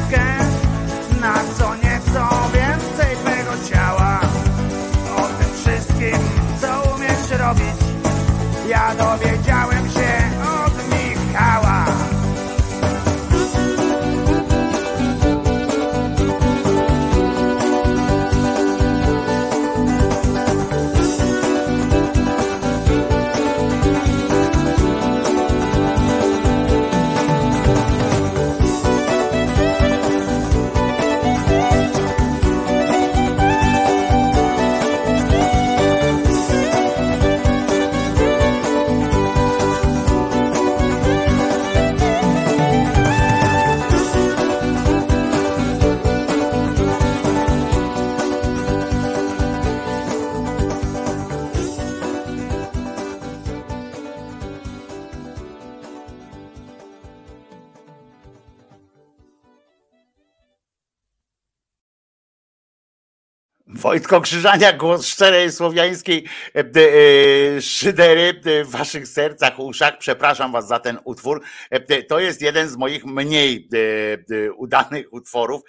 Wojtko 63.95 64.21
Krzyżania, 64.21 64.73
głos 64.73 65.07
szczerej 65.07 65.51
słowiańskiej 65.51 66.25
e, 66.55 66.59
e, 66.59 67.61
szydery 67.61 68.41
e, 68.45 68.63
w 68.63 68.69
waszych 68.69 69.07
sercach, 69.07 69.59
uszach. 69.59 69.97
Przepraszam 69.97 70.51
was 70.51 70.67
za 70.67 70.79
ten 70.79 70.99
utwór. 71.03 71.41
To 72.07 72.19
jest 72.19 72.41
jeden 72.41 72.69
z 72.69 72.77
moich 72.77 73.05
mniej 73.05 73.69
udanych 74.57 75.13
utworów, 75.13 75.61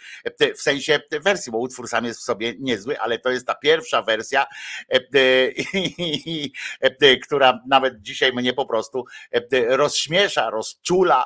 w 0.56 0.60
sensie 0.60 1.00
wersji, 1.24 1.52
bo 1.52 1.58
utwór 1.58 1.88
sam 1.88 2.04
jest 2.04 2.20
w 2.20 2.22
sobie 2.22 2.54
niezły, 2.58 3.00
ale 3.00 3.18
to 3.18 3.30
jest 3.30 3.46
ta 3.46 3.54
pierwsza 3.54 4.02
wersja, 4.02 4.46
która 7.22 7.60
nawet 7.68 8.02
dzisiaj 8.02 8.32
mnie 8.32 8.52
po 8.52 8.66
prostu 8.66 9.04
rozśmiesza, 9.68 10.50
rozczula, 10.50 11.24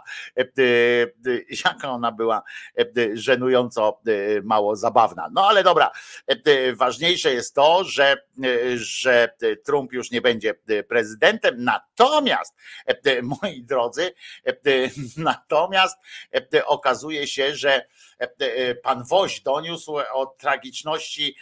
jaka 1.64 1.90
ona 1.90 2.12
była 2.12 2.42
żenująco 3.14 4.00
mało 4.42 4.76
zabawna. 4.76 5.28
No 5.32 5.48
ale 5.48 5.62
dobra, 5.62 5.90
ważniejsze 6.90 7.34
jest 7.34 7.54
to, 7.54 7.84
że, 7.84 8.16
że 8.74 9.34
Trump 9.64 9.92
już 9.92 10.10
nie 10.10 10.20
będzie 10.20 10.54
prezydentem, 10.88 11.64
natomiast, 11.64 12.54
moi 13.22 13.62
drodzy, 13.62 14.14
natomiast 15.16 15.96
okazuje 16.66 17.26
się, 17.26 17.56
że 17.56 17.86
pan 18.82 19.04
Woś 19.04 19.40
doniósł 19.40 19.96
o 20.12 20.26
tragiczności, 20.26 21.36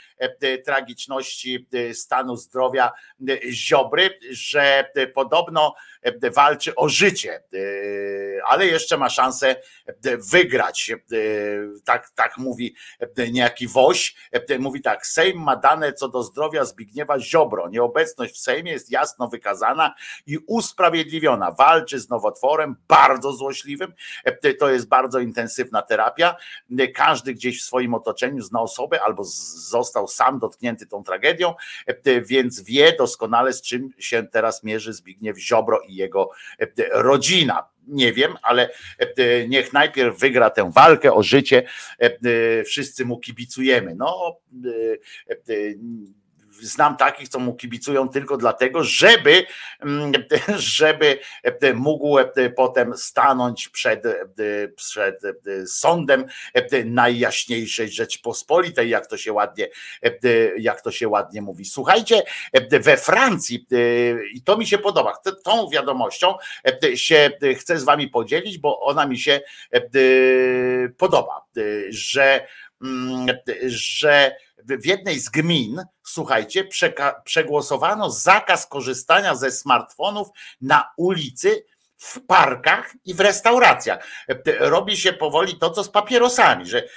tragiczności 0.64 1.66
e, 1.72 1.94
stanu 1.94 2.36
zdrowia 2.36 2.92
e, 3.28 3.52
Ziobry, 3.52 4.18
że 4.30 4.90
e, 4.94 5.06
podobno 5.06 5.74
e, 6.02 6.30
walczy 6.30 6.74
o 6.74 6.88
życie, 6.88 7.34
e, 7.34 7.40
ale 8.46 8.66
jeszcze 8.66 8.96
ma 8.96 9.08
szansę 9.10 9.48
e, 9.86 10.16
wygrać. 10.16 10.90
E, 10.90 10.96
Tak, 11.84 12.10
tak 12.10 12.38
mówi 12.38 12.74
e, 13.18 13.30
niejaki 13.30 13.68
Woś. 13.68 14.14
E, 14.32 14.58
Mówi 14.58 14.80
tak, 14.82 15.06
Sejm 15.06 15.42
ma 15.42 15.56
dane 15.56 15.92
co 15.92 16.08
do 16.08 16.22
zdrowia 16.22 16.64
Zbigniewa 16.64 17.20
Ziobro. 17.20 17.68
Nieobecność 17.68 18.34
w 18.34 18.38
Sejmie 18.38 18.72
jest 18.72 18.90
jasno 18.90 19.28
wykazana 19.28 19.94
i 20.26 20.38
usprawiedliwiona. 20.46 21.50
Walczy 21.52 21.98
z 22.00 22.08
nowotworem 22.08 22.76
bardzo 22.88 23.32
złośliwym. 23.32 23.92
E, 24.24 24.54
To 24.54 24.70
jest 24.70 24.88
bardzo 24.88 25.18
intensywna 25.20 25.82
terapia. 25.82 26.36
E, 26.78 26.88
Każdy 26.88 27.34
gdzieś 27.34 27.62
w 27.62 27.64
swoim 27.64 27.94
otoczeniu 27.94 28.42
zna 28.42 28.60
osobę 28.60 29.02
albo 29.02 29.24
z- 29.24 29.68
sam 30.08 30.38
dotknięty 30.38 30.86
tą 30.86 31.04
tragedią, 31.04 31.54
e, 31.86 32.20
więc 32.20 32.62
wie 32.62 32.92
doskonale 32.92 33.52
z 33.52 33.62
czym 33.62 33.90
się 33.98 34.26
teraz 34.32 34.64
mierzy 34.64 34.92
Zbigniew 34.92 35.38
Ziobro 35.38 35.80
i 35.88 35.94
jego 35.94 36.30
e, 36.58 36.66
rodzina. 36.92 37.68
Nie 37.86 38.12
wiem, 38.12 38.36
ale 38.42 38.70
e, 38.98 39.48
niech 39.48 39.72
najpierw 39.72 40.18
wygra 40.18 40.50
tę 40.50 40.70
walkę 40.72 41.12
o 41.12 41.22
życie. 41.22 41.62
Wszyscy 42.66 43.04
mu 43.04 43.18
kibicujemy. 43.18 43.94
No, 43.94 44.40
znam 46.62 46.96
takich, 46.96 47.28
co 47.28 47.38
mu 47.38 47.54
kibicują 47.54 48.08
tylko 48.08 48.36
dlatego, 48.36 48.84
żeby, 48.84 49.46
mm, 49.80 50.12
żeby 50.78 51.18
mógł 51.74 52.16
potem 52.56 52.96
stanąć 52.96 53.68
przed, 53.68 54.02
przed 54.76 55.22
sądem 55.66 56.24
najjaśniejszej 56.84 57.88
Rzeczpospolitej, 57.88 58.90
jak 58.90 59.06
to 59.06 59.16
się 59.16 59.32
ładnie, 59.32 59.68
jak 60.58 60.80
to 60.80 60.90
się 60.90 61.08
ładnie 61.08 61.42
mówi. 61.42 61.64
Słuchajcie, 61.64 62.22
we 62.70 62.96
Francji, 62.96 63.66
i 64.34 64.42
to 64.42 64.56
mi 64.56 64.66
się 64.66 64.78
podoba, 64.78 65.12
tą 65.44 65.68
wiadomością 65.70 66.34
się 66.94 67.30
chcę 67.58 67.78
z 67.78 67.84
wami 67.84 68.08
podzielić, 68.08 68.58
bo 68.58 68.80
ona 68.80 69.06
mi 69.06 69.18
się 69.18 69.40
podoba, 70.98 71.44
że 71.90 72.46
mm, 72.82 73.26
że 73.66 74.36
w 74.64 74.86
jednej 74.86 75.20
z 75.20 75.28
gmin, 75.28 75.82
słuchajcie, 76.06 76.68
przegłosowano 77.24 78.10
zakaz 78.10 78.66
korzystania 78.66 79.34
ze 79.34 79.50
smartfonów 79.50 80.28
na 80.60 80.90
ulicy, 80.96 81.64
w 82.00 82.26
parkach 82.26 82.94
i 83.04 83.14
w 83.14 83.20
restauracjach. 83.20 84.06
Robi 84.58 84.96
się 84.96 85.12
powoli 85.12 85.58
to, 85.58 85.70
co 85.70 85.84
z 85.84 85.90
papierosami, 85.90 86.66
że 86.66 86.88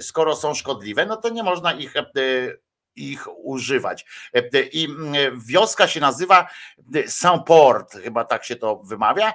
skoro 0.00 0.36
są 0.36 0.54
szkodliwe, 0.54 1.06
no 1.06 1.16
to 1.16 1.28
nie 1.28 1.42
można 1.42 1.72
ich 1.72 1.94
ich 2.96 3.28
używać. 3.36 4.06
I 4.72 4.88
wioska 5.46 5.88
się 5.88 6.00
nazywa 6.00 6.48
Saint-Port, 7.06 7.94
chyba 8.02 8.24
tak 8.24 8.44
się 8.44 8.56
to 8.56 8.76
wymawia. 8.76 9.32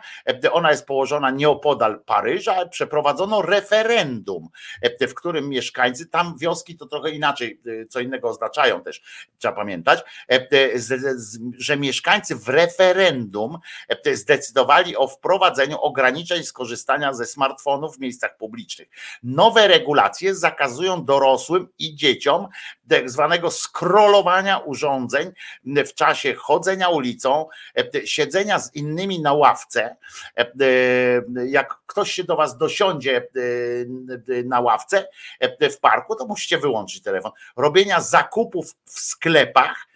Ona 0.52 0.72
jest 0.72 0.86
położona 0.86 1.32
nieopodal 1.32 2.04
Paryża, 2.06 2.66
przeprowadzono 2.66 3.42
referendum, 3.42 4.50
w 5.02 5.14
którym 5.14 5.50
mieszkańcy, 5.50 6.06
tam 6.08 6.38
wioski 6.38 6.78
to 6.78 6.86
trochę 6.86 7.10
inaczej, 7.10 7.62
co 7.90 8.00
innego 8.00 8.30
oznaczają 8.30 8.84
też, 8.84 9.02
trzeba 9.38 9.56
pamiętać, 9.56 10.00
że 11.58 11.78
mieszkańcy 11.78 12.36
w 12.36 12.50
referendum 12.50 13.58
zdecydowali 14.14 14.98
o 14.98 15.08
wprowadzeniu 15.08 15.78
ograniczeń 15.78 16.44
skorzystania 16.44 17.14
ze 17.14 17.26
smartfonów 17.26 17.98
w 17.98 18.00
miejscach 18.00 18.38
publicznych. 18.38 18.88
Nowe 19.24 19.68
regulacje 19.68 20.36
zakazują 20.36 21.06
dorosłym 21.06 21.68
i 21.80 21.96
dzieciom 21.96 22.48
tak 22.90 23.10
zwanego 23.10 23.49
scrollowania 23.50 24.58
urządzeń 24.58 25.32
w 25.66 25.94
czasie 25.94 26.34
chodzenia 26.34 26.90
ulicą, 26.90 27.48
siedzenia 28.06 28.60
z 28.60 28.76
innymi 28.76 29.22
na 29.22 29.34
ławce. 29.34 29.95
Jak 31.45 31.78
ktoś 31.86 32.11
się 32.11 32.24
do 32.24 32.36
was 32.36 32.58
dosiądzie 32.58 33.28
na 34.45 34.60
ławce 34.60 35.08
w 35.61 35.80
parku, 35.80 36.16
to 36.16 36.26
musicie 36.26 36.58
wyłączyć 36.58 37.03
telefon. 37.03 37.32
Robienia 37.58 38.02
zakupów 38.02 38.76
w 38.86 39.00
sklepach 39.00 39.90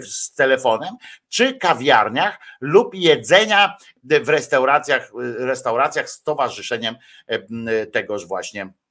z 0.00 0.34
telefonem, 0.34 0.96
czy 1.28 1.54
kawiarniach 1.54 2.38
lub 2.60 2.94
jedzenia 2.94 3.76
w 4.04 4.28
restauracjach, 4.28 5.10
restauracjach 5.38 6.10
z 6.10 6.22
towarzyszeniem 6.22 6.96
tegoż 7.92 8.26
właśnie 8.26 8.62
e, 8.62 8.81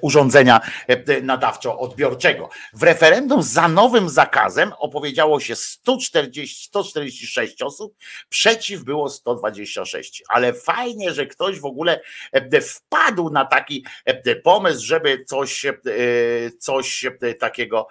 urządzenia 0.00 0.60
e, 0.86 1.22
nadawczo-odbiorczego. 1.22 2.48
W 2.72 2.82
referendum 2.82 3.42
za 3.42 3.68
nowym 3.68 4.08
zakazem 4.08 4.72
opowiedziało 4.78 5.40
się 5.40 5.56
140, 5.56 6.64
146 6.64 7.62
osób, 7.62 7.96
przeciw 8.28 8.84
było 8.84 9.10
126. 9.10 10.22
Ale 10.28 10.52
fajnie, 10.52 11.12
że 11.12 11.26
ktoś 11.26 11.60
w 11.60 11.64
ogóle 11.64 12.00
e, 12.32 12.60
wpadł 12.60 13.30
na 13.30 13.44
taki 13.44 13.84
pomysł, 14.44 14.86
żeby 14.86 15.24
coś, 15.24 15.66
coś 16.58 17.04
takiego 17.38 17.88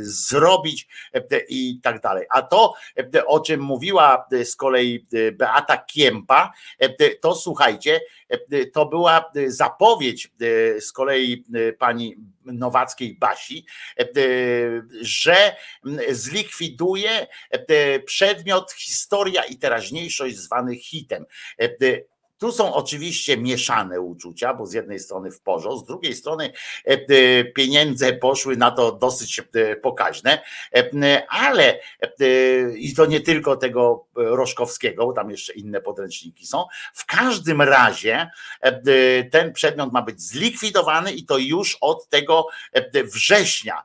zrobić 0.00 0.88
i 1.48 1.80
tak 1.82 2.00
dalej. 2.00 2.26
A 2.30 2.42
to, 2.42 2.74
o 3.26 3.40
czym 3.40 3.60
mówiła 3.60 4.26
z 4.44 4.56
kolei 4.56 5.06
Beata 5.32 5.76
Kiempa, 5.76 6.52
to 7.20 7.34
słuchajcie, 7.34 8.00
to 8.72 8.86
była 8.86 9.30
zapowiedź 9.46 10.01
z 10.80 10.92
kolei 10.92 11.44
pani 11.78 12.16
Nowackiej 12.44 13.16
Basi, 13.20 13.66
że 15.00 15.56
zlikwiduje 16.10 17.26
przedmiot 18.04 18.72
historia 18.72 19.44
i 19.44 19.56
teraźniejszość 19.56 20.36
zwany 20.36 20.76
hitem. 20.76 21.24
Tu 22.42 22.52
są 22.52 22.74
oczywiście 22.74 23.36
mieszane 23.36 24.00
uczucia, 24.00 24.54
bo 24.54 24.66
z 24.66 24.72
jednej 24.72 24.98
strony 24.98 25.30
w 25.30 25.40
porządku, 25.40 25.84
z 25.84 25.86
drugiej 25.86 26.14
strony 26.14 26.52
e, 26.84 27.44
pieniądze 27.44 28.12
poszły 28.12 28.56
na 28.56 28.70
to 28.70 28.92
dosyć 28.92 29.40
e, 29.54 29.76
pokaźne, 29.76 30.42
e, 30.74 31.22
ale 31.28 31.78
i 32.76 32.94
to 32.94 33.06
nie 33.06 33.20
tylko 33.20 33.56
tego 33.56 34.06
Roszkowskiego, 34.14 35.06
bo 35.06 35.12
tam 35.12 35.30
jeszcze 35.30 35.52
inne 35.52 35.80
podręczniki 35.80 36.46
są. 36.46 36.64
W 36.94 37.06
każdym 37.06 37.62
razie 37.62 38.30
ten 39.30 39.52
przedmiot 39.52 39.92
ma 39.92 40.02
być 40.02 40.22
zlikwidowany 40.22 41.12
i 41.12 41.24
to 41.24 41.38
już 41.38 41.78
od 41.80 42.08
tego 42.08 42.46
września. 43.04 43.82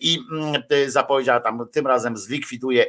I 0.00 0.18
mm, 0.32 0.62
zapowiedziała 0.86 1.40
tam 1.40 1.68
tym 1.72 1.86
razem 1.86 2.16
zlikwiduje 2.16 2.86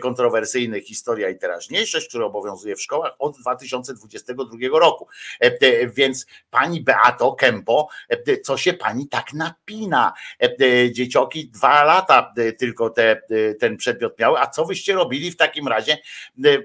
kontrowersyjny 0.00 0.80
historia 0.80 1.28
i 1.28 1.38
teraźniejszość, 1.38 2.08
który 2.08 2.24
obowiązuje 2.24 2.76
w 2.76 2.82
szkołach 2.82 3.12
od 3.18 3.38
2022 3.38 4.51
roku. 4.78 5.08
E, 5.40 5.86
więc 5.88 6.26
pani 6.50 6.80
Beato 6.80 7.32
Kempo, 7.32 7.88
e, 8.08 8.40
co 8.40 8.56
się 8.56 8.72
pani 8.72 9.08
tak 9.08 9.32
napina? 9.32 10.12
E, 10.42 10.92
dziecioki 10.92 11.48
dwa 11.48 11.84
lata 11.84 12.34
tylko 12.58 12.90
te, 12.90 13.22
ten 13.60 13.76
przedmiot 13.76 14.18
miały, 14.18 14.38
a 14.38 14.46
co 14.46 14.64
wyście 14.64 14.94
robili 14.94 15.30
w 15.30 15.36
takim 15.36 15.68
razie 15.68 15.98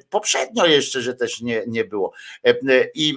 poprzednio 0.10 0.66
jeszcze, 0.66 1.02
że 1.02 1.14
też 1.14 1.42
nie, 1.42 1.64
nie 1.68 1.86
było. 1.86 2.12
I 2.94 3.16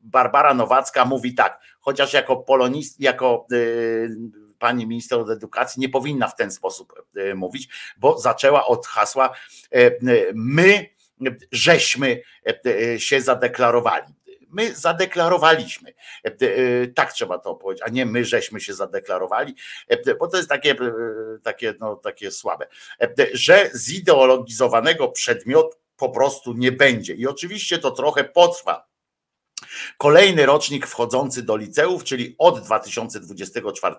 Barbara 0.00 0.54
Nowacka 0.54 1.04
mówi 1.04 1.34
tak, 1.34 1.60
chociaż 1.80 2.12
jako 2.12 2.36
polonist, 2.36 3.00
jako 3.00 3.46
pani 4.58 4.86
minister 4.86 5.18
od 5.18 5.30
edukacji 5.30 5.80
nie 5.80 5.88
powinna 5.88 6.28
w 6.28 6.36
ten 6.36 6.50
sposób 6.50 6.92
mówić, 7.34 7.68
bo 7.96 8.18
zaczęła 8.18 8.66
od 8.66 8.86
hasła 8.86 9.34
my 10.34 10.86
żeśmy 11.52 12.22
się 12.98 13.20
zadeklarowali. 13.20 14.14
My 14.50 14.74
zadeklarowaliśmy. 14.74 15.92
Tak 16.94 17.12
trzeba 17.12 17.38
to 17.38 17.54
powiedzieć, 17.54 17.84
a 17.86 17.90
nie 17.90 18.06
my 18.06 18.24
żeśmy 18.24 18.60
się 18.60 18.74
zadeklarowali, 18.74 19.54
bo 20.18 20.28
to 20.28 20.36
jest 20.36 20.48
takie, 20.48 20.76
takie, 21.42 21.74
no, 21.80 21.96
takie 21.96 22.30
słabe, 22.30 22.66
że 23.32 23.70
zideologizowanego 23.74 25.08
przedmiotu 25.08 25.76
po 25.96 26.08
prostu 26.08 26.52
nie 26.52 26.72
będzie. 26.72 27.14
I 27.14 27.26
oczywiście 27.26 27.78
to 27.78 27.90
trochę 27.90 28.24
potrwa 28.24 28.91
Kolejny 29.98 30.46
rocznik 30.46 30.86
wchodzący 30.86 31.42
do 31.42 31.56
liceów, 31.56 32.04
czyli 32.04 32.34
od 32.38 32.60
2024, 32.60 33.96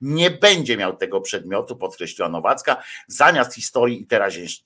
nie 0.00 0.30
będzie 0.30 0.76
miał 0.76 0.96
tego 0.96 1.20
przedmiotu, 1.20 1.76
podkreśliła 1.76 2.28
Nowacka. 2.28 2.82
Zamiast 3.06 3.54
historii 3.54 4.02
i 4.02 4.06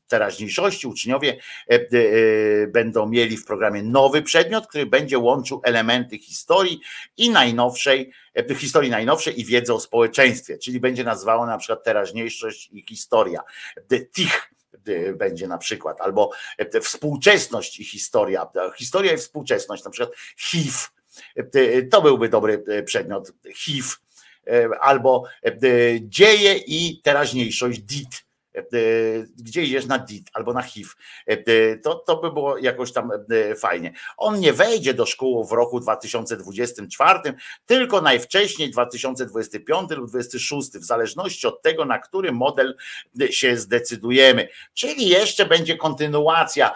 teraźniejszości 0.09 0.87
uczniowie 0.87 1.37
e, 1.71 1.75
e, 1.75 1.81
będą 2.67 3.09
mieli 3.09 3.37
w 3.37 3.45
programie 3.45 3.83
nowy 3.83 4.23
przedmiot, 4.23 4.67
który 4.67 4.87
będzie 4.87 5.19
łączył 5.19 5.61
elementy 5.65 6.19
historii 6.19 6.81
i 7.17 7.31
najnowszej, 7.31 8.13
e, 8.35 8.55
historii 8.55 8.91
najnowszej 8.91 9.41
i 9.41 9.45
wiedzy 9.45 9.75
o 9.75 9.81
społeczeństwie, 9.81 10.59
czyli 10.59 10.81
będzie 10.81 11.05
nazywało 11.05 11.47
na 11.47 11.59
przykład 11.59 11.85
teraźniejszość 11.85 12.69
i 12.73 12.85
historia. 12.89 13.41
TICH 14.13 14.51
Y, 14.51 14.60
będzie 15.15 15.49
na 15.49 15.59
przykład, 15.59 16.01
albo 16.01 16.31
y, 16.75 16.81
współczesność 16.81 17.81
i 17.81 17.85
historia, 17.85 18.47
historia 18.77 19.13
i 19.13 19.17
współczesność, 19.17 19.85
na 19.85 19.91
przykład 19.91 20.17
HIV, 20.39 20.79
y, 21.57 21.89
to 21.91 22.03
byłby 22.03 22.29
dobry 22.29 22.65
przedmiot, 22.85 23.33
HIV, 23.55 23.89
albo 24.81 25.25
dzieje 26.01 26.57
i 26.57 27.01
teraźniejszość, 27.03 27.81
DIT, 27.81 28.09
E, 28.09 28.30
gdzie 29.37 29.63
idziesz 29.63 29.87
na 29.87 29.99
DIT 29.99 30.31
albo 30.33 30.53
na 30.53 30.63
HIV, 30.63 30.91
e, 31.27 31.77
to, 31.77 31.95
to 31.95 32.17
by 32.17 32.33
było 32.33 32.59
jakoś 32.59 32.93
tam 32.93 33.11
e, 33.31 33.55
fajnie. 33.55 33.93
On 34.17 34.41
nie 34.41 34.53
wejdzie 34.53 34.95
do 34.95 35.07
szkół 35.07 35.45
w 35.45 35.53
roku 35.53 35.81
2024, 35.81 37.35
tylko 37.67 38.01
najwcześniej 38.01 38.71
2025 38.71 39.91
lub 39.91 40.11
2026, 40.11 40.71
w 40.71 40.85
zależności 40.85 41.47
od 41.47 41.63
tego, 41.63 41.85
na 41.85 41.99
który 41.99 42.33
model 42.33 42.77
się 43.31 43.57
zdecydujemy. 43.57 44.49
Czyli 44.75 45.09
jeszcze 45.09 45.47
będzie 45.47 45.77
kontynuacja 45.77 46.75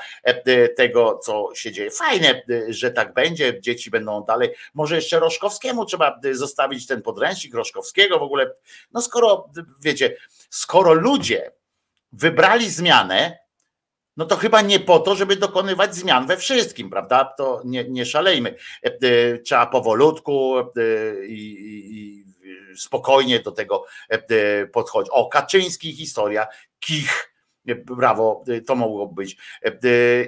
tego, 0.76 1.18
co 1.18 1.48
się 1.54 1.72
dzieje. 1.72 1.90
Fajne, 1.90 2.42
że 2.68 2.90
tak 2.90 3.14
będzie, 3.14 3.60
dzieci 3.60 3.90
będą 3.90 4.24
dalej. 4.24 4.50
Może 4.74 4.96
jeszcze 4.96 5.20
Roszkowskiemu 5.20 5.84
trzeba 5.84 6.20
zostawić 6.32 6.86
ten 6.86 7.02
podręcznik 7.02 7.54
Roszkowskiego 7.54 8.18
w 8.18 8.22
ogóle. 8.22 8.54
No 8.92 9.02
skoro, 9.02 9.48
wiecie, 9.80 10.16
skoro 10.54 10.92
ludzie 10.92 11.52
wybrali 12.12 12.70
zmianę, 12.70 13.38
no 14.16 14.24
to 14.24 14.36
chyba 14.36 14.60
nie 14.60 14.80
po 14.80 14.98
to, 14.98 15.16
żeby 15.16 15.36
dokonywać 15.36 15.94
zmian 15.94 16.26
we 16.26 16.36
wszystkim, 16.36 16.90
prawda? 16.90 17.24
To 17.38 17.62
nie, 17.64 17.84
nie 17.84 18.06
szalejmy. 18.06 18.54
E, 18.84 18.88
e, 18.88 19.38
trzeba 19.38 19.66
powolutku 19.66 20.58
e, 20.58 20.64
i, 21.26 21.54
i 21.90 22.24
spokojnie 22.76 23.40
do 23.40 23.52
tego 23.52 23.84
podchodzić. 24.72 25.10
O, 25.12 25.28
Kaczyński 25.28 25.92
historia, 25.92 26.46
Kich, 26.80 27.34
brawo, 27.84 28.44
to 28.66 28.74
mogło 28.74 29.06
być. 29.06 29.36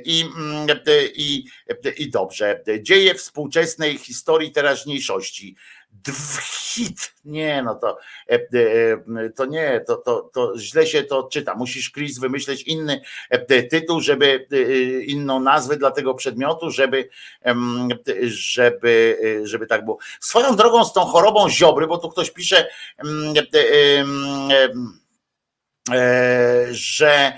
I, 0.04 0.24
mm, 0.36 0.66
i, 1.14 1.44
I 1.96 2.10
dobrze. 2.10 2.62
Dzieje 2.80 3.14
współczesnej 3.14 3.98
historii 3.98 4.52
teraźniejszości 4.52 5.56
hit. 6.76 7.14
Nie, 7.24 7.62
no 7.62 7.74
to, 7.74 7.98
e, 8.30 8.34
e, 8.34 9.30
to 9.30 9.44
nie, 9.44 9.80
to, 9.86 9.96
to, 9.96 10.30
to 10.34 10.58
źle 10.58 10.86
się 10.86 11.02
to 11.02 11.22
czyta. 11.22 11.54
Musisz, 11.54 11.92
Chris, 11.92 12.18
wymyśleć 12.18 12.62
inny 12.62 13.00
e, 13.30 13.62
tytuł, 13.62 14.00
żeby 14.00 14.46
inną 15.06 15.40
nazwę 15.40 15.76
dla 15.76 15.90
tego 15.90 16.14
przedmiotu, 16.14 16.70
żeby, 16.70 17.08
żeby, 18.22 19.18
żeby 19.44 19.66
tak 19.66 19.84
było. 19.84 19.98
Swoją 20.20 20.56
drogą 20.56 20.84
z 20.84 20.92
tą 20.92 21.00
chorobą 21.00 21.48
ziobry, 21.48 21.86
bo 21.86 21.98
tu 21.98 22.08
ktoś 22.08 22.30
pisze, 22.30 22.68
że 26.70 27.32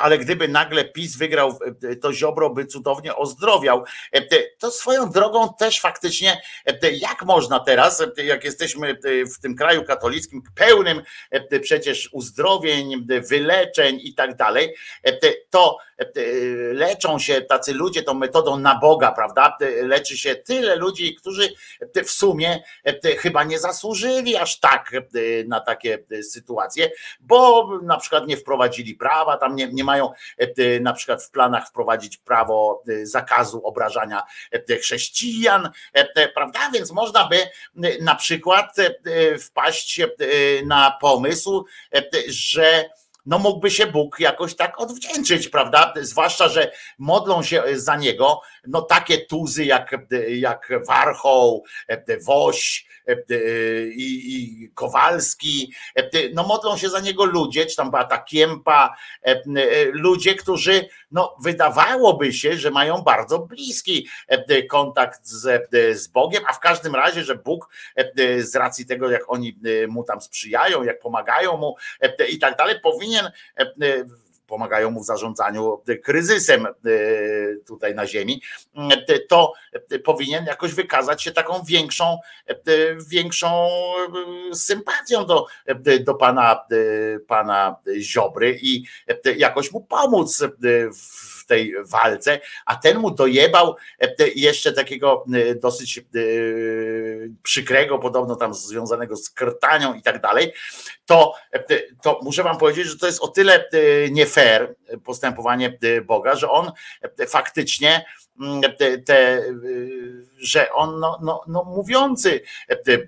ale 0.00 0.18
gdyby 0.18 0.48
nagle 0.48 0.84
PiS 0.84 1.16
wygrał, 1.16 1.58
to 2.00 2.12
Ziobro 2.12 2.50
by 2.50 2.66
cudownie 2.66 3.16
ozdrowiał. 3.16 3.84
To 4.58 4.70
swoją 4.70 5.10
drogą 5.10 5.48
też 5.58 5.80
faktycznie, 5.80 6.42
jak 6.92 7.24
można 7.24 7.60
teraz, 7.60 8.02
jak 8.16 8.44
jesteśmy 8.44 8.98
w 9.36 9.40
tym 9.40 9.56
kraju 9.56 9.84
katolickim, 9.84 10.42
pełnym 10.54 11.02
przecież 11.62 12.08
uzdrowień, 12.12 13.06
wyleczeń 13.28 14.00
i 14.02 14.14
tak 14.14 14.36
dalej, 14.36 14.74
to 15.50 15.78
leczą 16.72 17.18
się 17.18 17.40
tacy 17.40 17.72
ludzie 17.72 18.02
tą 18.02 18.14
metodą 18.14 18.58
na 18.58 18.78
Boga, 18.78 19.12
prawda? 19.12 19.56
Leczy 19.82 20.16
się 20.16 20.34
tyle 20.34 20.76
ludzi, 20.76 21.14
którzy 21.14 21.48
w 22.04 22.10
sumie 22.10 22.62
chyba 23.18 23.44
nie 23.44 23.58
zasłużyli 23.58 24.36
aż 24.36 24.60
tak 24.60 24.90
na 25.46 25.60
takie 25.60 25.98
sytuacje, 26.30 26.90
bo 27.20 27.68
na 27.82 27.96
przykład 27.96 28.26
nie 28.26 28.36
wprowadzili 28.36 28.94
prawa, 28.94 29.36
tam 29.36 29.56
nie, 29.56 29.68
nie 29.72 29.84
mają 29.84 30.12
e, 30.38 30.80
na 30.80 30.92
przykład 30.92 31.24
w 31.24 31.30
planach 31.30 31.68
wprowadzić 31.68 32.16
prawo 32.16 32.82
zakazu 33.02 33.66
obrażania 33.66 34.22
chrześcijan, 34.80 35.70
prawda? 36.34 36.70
Więc 36.74 36.92
można 36.92 37.28
by 37.28 37.36
na 38.00 38.14
przykład 38.14 38.76
wpaść 39.40 40.00
na 40.64 40.98
pomysł, 41.00 41.64
że 42.28 42.90
no 43.26 43.38
mógłby 43.38 43.70
się 43.70 43.86
Bóg 43.86 44.20
jakoś 44.20 44.56
tak 44.56 44.80
odwdzięczyć, 44.80 45.48
prawda? 45.48 45.94
Zwłaszcza, 46.00 46.48
że 46.48 46.72
modlą 46.98 47.42
się 47.42 47.62
za 47.74 47.96
niego 47.96 48.40
no 48.66 48.82
takie 48.82 49.18
tuzy 49.18 49.64
jak, 49.64 49.96
jak 50.28 50.72
Warchoł, 50.88 51.64
Woś, 52.26 52.86
i, 53.96 54.34
i 54.34 54.70
Kowalski, 54.74 55.72
e, 55.96 56.10
no 56.34 56.42
modlą 56.42 56.76
się 56.76 56.88
za 56.88 57.00
niego 57.00 57.24
ludzie, 57.24 57.66
czy 57.66 57.76
tam 57.76 57.90
była 57.90 58.04
ta 58.04 58.18
Kiempa, 58.18 58.96
e, 59.22 59.30
e, 59.30 59.42
ludzie, 59.92 60.34
którzy 60.34 60.88
no 61.10 61.36
wydawałoby 61.42 62.32
się, 62.32 62.56
że 62.56 62.70
mają 62.70 63.02
bardzo 63.02 63.38
bliski 63.38 64.08
e, 64.28 64.62
kontakt 64.62 65.26
z, 65.26 65.46
e, 65.74 65.94
z 65.94 66.08
Bogiem, 66.08 66.42
a 66.48 66.52
w 66.52 66.60
każdym 66.60 66.94
razie, 66.94 67.24
że 67.24 67.34
Bóg 67.34 67.68
e, 67.96 68.12
e, 68.18 68.42
z 68.42 68.56
racji 68.56 68.86
tego, 68.86 69.10
jak 69.10 69.22
oni 69.26 69.58
e, 69.84 69.86
mu 69.86 70.04
tam 70.04 70.20
sprzyjają, 70.20 70.82
jak 70.82 70.98
pomagają 71.00 71.56
mu 71.56 71.76
e, 72.00 72.26
i 72.26 72.38
tak 72.38 72.56
dalej, 72.56 72.80
powinien 72.82 73.26
e, 73.26 73.30
e, 73.60 74.04
pomagają 74.52 74.90
mu 74.90 75.02
w 75.02 75.06
zarządzaniu 75.06 75.82
kryzysem 76.04 76.66
e, 76.66 76.70
tutaj 77.66 77.94
na 77.94 78.06
ziemi, 78.06 78.42
e, 79.08 79.18
to 79.18 79.52
powinien 80.04 80.46
jakoś 80.46 80.74
wykazać 80.74 81.22
się 81.22 81.32
taką 81.32 81.62
większą, 81.62 82.18
e, 82.46 82.56
większą 83.08 83.68
e, 84.50 84.54
sympatią 84.54 85.26
do, 85.26 85.46
e, 85.66 85.98
do 85.98 86.14
pana, 86.14 86.64
e, 86.70 87.18
pana 87.18 87.76
Ziobry 88.00 88.58
i 88.62 88.84
e, 89.26 89.32
jakoś 89.32 89.72
mu 89.72 89.80
pomóc 89.80 90.42
e, 90.42 90.50
w 91.42 91.46
tej 91.46 91.74
walce, 91.84 92.40
a 92.66 92.76
ten 92.76 92.98
mu 92.98 93.10
dojebał 93.10 93.76
e, 94.00 94.14
jeszcze 94.34 94.72
takiego 94.72 95.24
e, 95.34 95.54
dosyć 95.54 95.98
e, 95.98 96.02
przykrego, 97.42 97.98
podobno 97.98 98.36
tam 98.36 98.54
związanego 98.54 99.16
z 99.16 99.30
krtanią 99.30 99.94
i 99.94 100.02
tak 100.02 100.20
dalej, 100.20 100.52
to, 101.06 101.34
to 102.02 102.20
muszę 102.22 102.42
wam 102.42 102.58
powiedzieć, 102.58 102.86
że 102.86 102.98
to 102.98 103.06
jest 103.06 103.22
o 103.22 103.28
tyle 103.28 103.64
nie 104.10 104.26
fair 104.26 104.74
postępowanie 105.04 105.78
Boga, 106.04 106.36
że 106.36 106.50
on 106.50 106.72
faktycznie 107.28 108.04
mm, 108.40 108.62
te, 108.78 108.98
te, 108.98 109.42
że 110.38 110.72
on 110.72 111.00
no, 111.00 111.18
no, 111.22 111.40
no 111.48 111.64
mówiący 111.64 112.40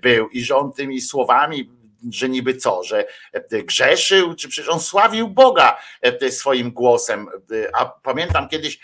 był 0.01 0.29
i 0.29 0.43
że 0.43 0.55
on 0.55 0.73
tymi 0.73 1.01
słowami 1.01 1.71
że 2.11 2.29
niby 2.29 2.55
co, 2.55 2.83
że 2.83 3.05
e, 3.33 3.63
grzeszył, 3.63 4.35
czy 4.35 4.49
przecież 4.49 4.69
on 4.69 4.79
sławił 4.79 5.27
Boga 5.27 5.79
e, 6.01 6.31
swoim 6.31 6.71
głosem. 6.71 7.27
E, 7.51 7.75
A 7.75 7.85
pamiętam 7.85 8.49
kiedyś 8.49 8.79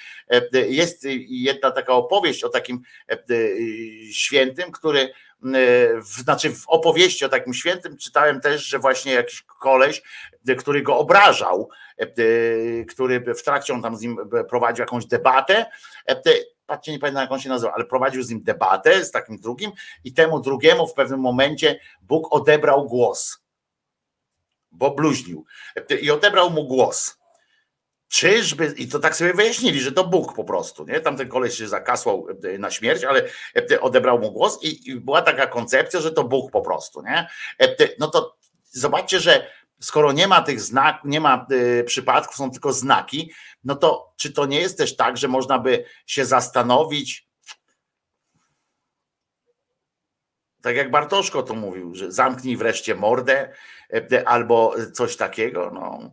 jest 0.53 1.07
jedna 1.27 1.71
taka 1.71 1.93
opowieść 1.93 2.43
o 2.43 2.49
takim 2.49 2.81
świętym, 4.11 4.71
który 4.71 5.13
w, 6.01 6.21
znaczy 6.23 6.49
w 6.49 6.63
opowieści 6.67 7.25
o 7.25 7.29
takim 7.29 7.53
świętym 7.53 7.97
czytałem 7.97 8.41
też, 8.41 8.65
że 8.65 8.79
właśnie 8.79 9.13
jakiś 9.13 9.41
koleś, 9.41 10.01
który 10.57 10.81
go 10.81 10.97
obrażał, 10.97 11.69
który 12.89 13.35
w 13.35 13.43
trakcie 13.43 13.73
on 13.73 13.81
tam 13.81 13.97
z 13.97 14.01
nim 14.01 14.17
prowadził 14.49 14.83
jakąś 14.83 15.05
debatę, 15.05 15.65
patrzcie, 16.71 16.91
nie 16.91 16.99
pamiętam 16.99 17.21
jak 17.21 17.31
on 17.31 17.39
się 17.39 17.49
nazywa, 17.49 17.73
ale 17.73 17.85
prowadził 17.85 18.23
z 18.23 18.29
nim 18.29 18.43
debatę 18.43 19.05
z 19.05 19.11
takim 19.11 19.37
drugim 19.37 19.71
i 20.03 20.13
temu 20.13 20.39
drugiemu 20.39 20.87
w 20.87 20.93
pewnym 20.93 21.19
momencie 21.19 21.79
Bóg 22.01 22.33
odebrał 22.33 22.87
głos, 22.87 23.39
bo 24.71 24.91
bluźnił 24.91 25.45
i 26.01 26.11
odebrał 26.11 26.49
mu 26.49 26.67
głos. 26.67 27.17
Czyżby, 28.07 28.73
i 28.77 28.87
to 28.87 28.99
tak 28.99 29.15
sobie 29.15 29.33
wyjaśnili, 29.33 29.81
że 29.81 29.91
to 29.91 30.07
Bóg 30.07 30.35
po 30.35 30.43
prostu, 30.43 30.85
nie? 30.85 30.99
Tamten 30.99 31.29
koleś 31.29 31.57
się 31.57 31.67
zakasłał 31.67 32.27
na 32.59 32.71
śmierć, 32.71 33.03
ale 33.03 33.23
odebrał 33.81 34.19
mu 34.19 34.31
głos 34.31 34.63
i, 34.63 34.89
i 34.89 34.95
była 34.95 35.21
taka 35.21 35.47
koncepcja, 35.47 35.99
że 35.99 36.11
to 36.11 36.23
Bóg 36.23 36.51
po 36.51 36.61
prostu, 36.61 37.01
nie? 37.01 37.27
No 37.99 38.07
to 38.07 38.37
zobaczcie, 38.63 39.19
że 39.19 39.47
skoro 39.81 40.11
nie 40.11 40.27
ma 40.27 40.41
tych 40.41 40.61
znaków, 40.61 41.09
nie 41.11 41.19
ma 41.19 41.47
y, 41.51 41.83
przypadków, 41.83 42.35
są 42.35 42.51
tylko 42.51 42.73
znaki, 42.73 43.31
no 43.63 43.75
to 43.75 44.13
czy 44.17 44.33
to 44.33 44.45
nie 44.45 44.61
jest 44.61 44.77
też 44.77 44.95
tak, 44.95 45.17
że 45.17 45.27
można 45.27 45.59
by 45.59 45.85
się 46.05 46.25
zastanowić, 46.25 47.27
tak 50.61 50.75
jak 50.75 50.91
Bartoszko 50.91 51.43
to 51.43 51.53
mówił, 51.53 51.95
że 51.95 52.11
zamknij 52.11 52.57
wreszcie 52.57 52.95
mordę 52.95 53.53
y, 53.93 54.27
albo 54.27 54.75
coś 54.93 55.17
takiego, 55.17 55.71
no. 55.73 56.11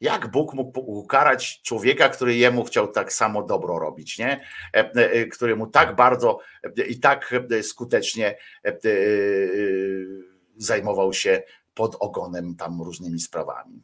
Jak 0.00 0.30
Bóg 0.30 0.54
mógł 0.54 0.80
ukarać 0.80 1.62
człowieka, 1.62 2.08
który 2.08 2.34
jemu 2.34 2.64
chciał 2.64 2.88
tak 2.88 3.12
samo 3.12 3.42
dobro 3.42 3.78
robić, 3.78 4.18
nie? 4.18 4.40
E, 4.74 4.90
e, 4.94 5.26
Który 5.26 5.56
mu 5.56 5.66
tak 5.66 5.96
bardzo 5.96 6.38
e, 6.78 6.86
i 6.86 7.00
tak 7.00 7.34
skutecznie 7.62 8.38
zajmował 10.56 11.12
się 11.12 11.42
pod 11.80 11.96
ogonem 12.00 12.56
tam 12.56 12.82
różnymi 12.82 13.20
sprawami. 13.20 13.82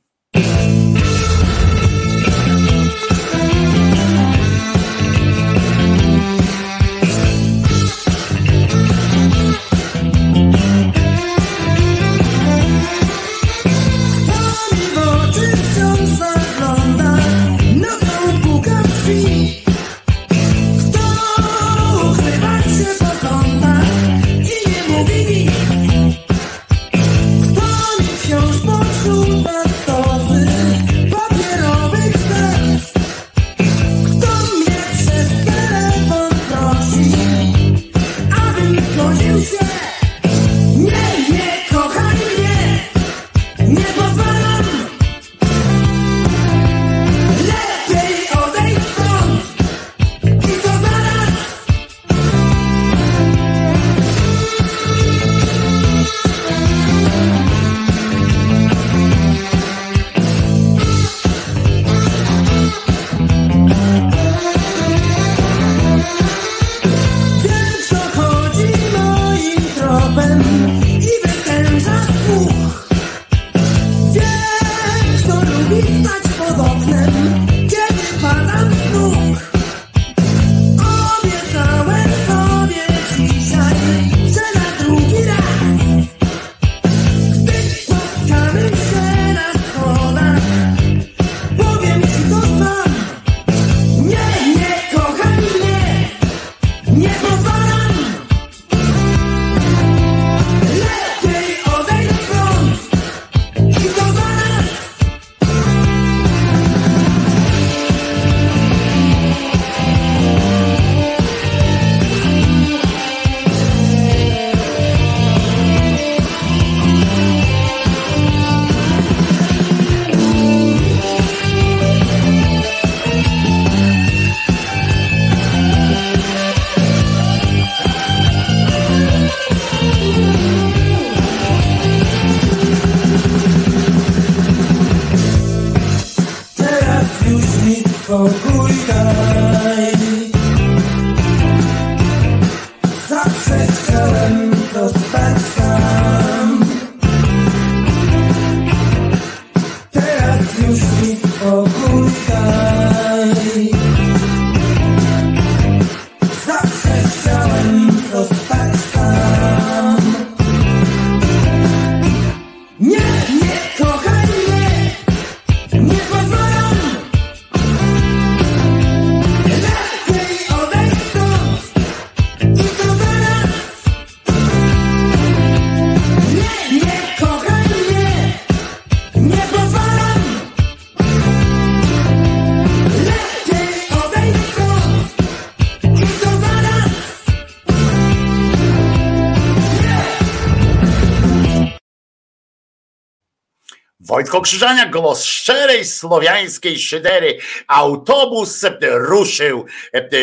Wojtko 194.26 194.40
Krzyżania, 194.40 194.86
głos 194.86 195.24
szczerej 195.24 195.84
słowiańskiej 195.84 196.78
szydery. 196.78 197.38
Autobus 197.66 198.64
ruszył 198.82 199.66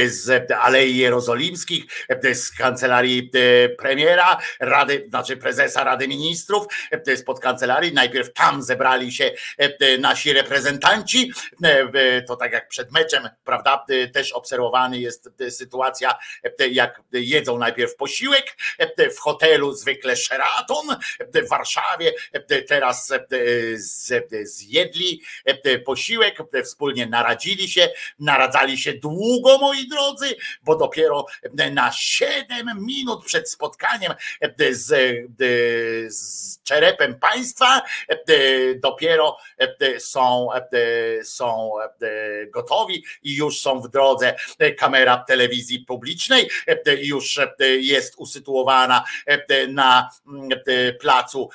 z 0.07 0.51
Alei 0.51 0.97
Jerozolimskich, 0.97 1.83
z 2.33 2.51
kancelarii 2.51 3.31
premiera, 3.77 4.37
Rady, 4.59 5.05
znaczy 5.09 5.37
prezesa 5.37 5.83
Rady 5.83 6.07
Ministrów, 6.07 6.65
spod 7.15 7.39
kancelarii. 7.39 7.93
Najpierw 7.93 8.33
tam 8.33 8.63
zebrali 8.63 9.11
się 9.11 9.31
nasi 9.99 10.33
reprezentanci. 10.33 11.31
To 12.27 12.35
tak 12.35 12.53
jak 12.53 12.67
przed 12.67 12.91
meczem, 12.91 13.29
prawda? 13.43 13.85
Też 14.13 14.31
obserwowany 14.31 14.99
jest 14.99 15.29
sytuacja, 15.49 16.15
jak 16.71 17.01
jedzą 17.11 17.57
najpierw 17.57 17.95
posiłek 17.95 18.57
w 19.15 19.19
hotelu, 19.19 19.73
zwykle 19.73 20.15
Sheraton 20.15 20.87
w 21.33 21.49
Warszawie, 21.49 22.13
teraz 22.67 23.13
zjedli 24.43 25.21
posiłek, 25.85 26.37
wspólnie 26.63 27.05
naradzili 27.05 27.69
się, 27.69 27.89
naradzali 28.19 28.77
się 28.77 28.93
długo, 28.93 29.59
drodzy, 29.87 30.35
bo 30.63 30.75
dopiero 30.75 31.25
na 31.71 31.91
7 31.91 32.85
minut 32.85 33.25
przed 33.25 33.49
spotkaniem 33.49 34.13
z, 34.71 34.85
z 36.13 36.63
czerepem 36.63 37.19
państwa 37.19 37.81
dopiero 38.75 39.37
są, 39.99 40.49
są 41.23 41.71
gotowi 42.49 43.03
i 43.23 43.35
już 43.35 43.61
są 43.61 43.81
w 43.81 43.89
drodze. 43.89 44.35
Kamera 44.77 45.17
telewizji 45.27 45.79
publicznej 45.79 46.49
już 46.97 47.39
jest 47.79 48.13
usytuowana 48.17 49.03
na 49.69 50.09
placu, 50.99 51.49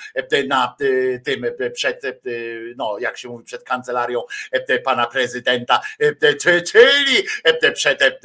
na 0.47 0.75
tym 1.23 1.45
przed, 1.73 2.01
no 2.75 2.97
jak 2.99 3.17
się 3.17 3.29
mówi, 3.29 3.45
przed 3.45 3.63
kancelarią 3.63 4.21
pana 4.83 5.07
prezydenta, 5.07 5.81
czyli 6.41 7.23
przed, 7.73 8.21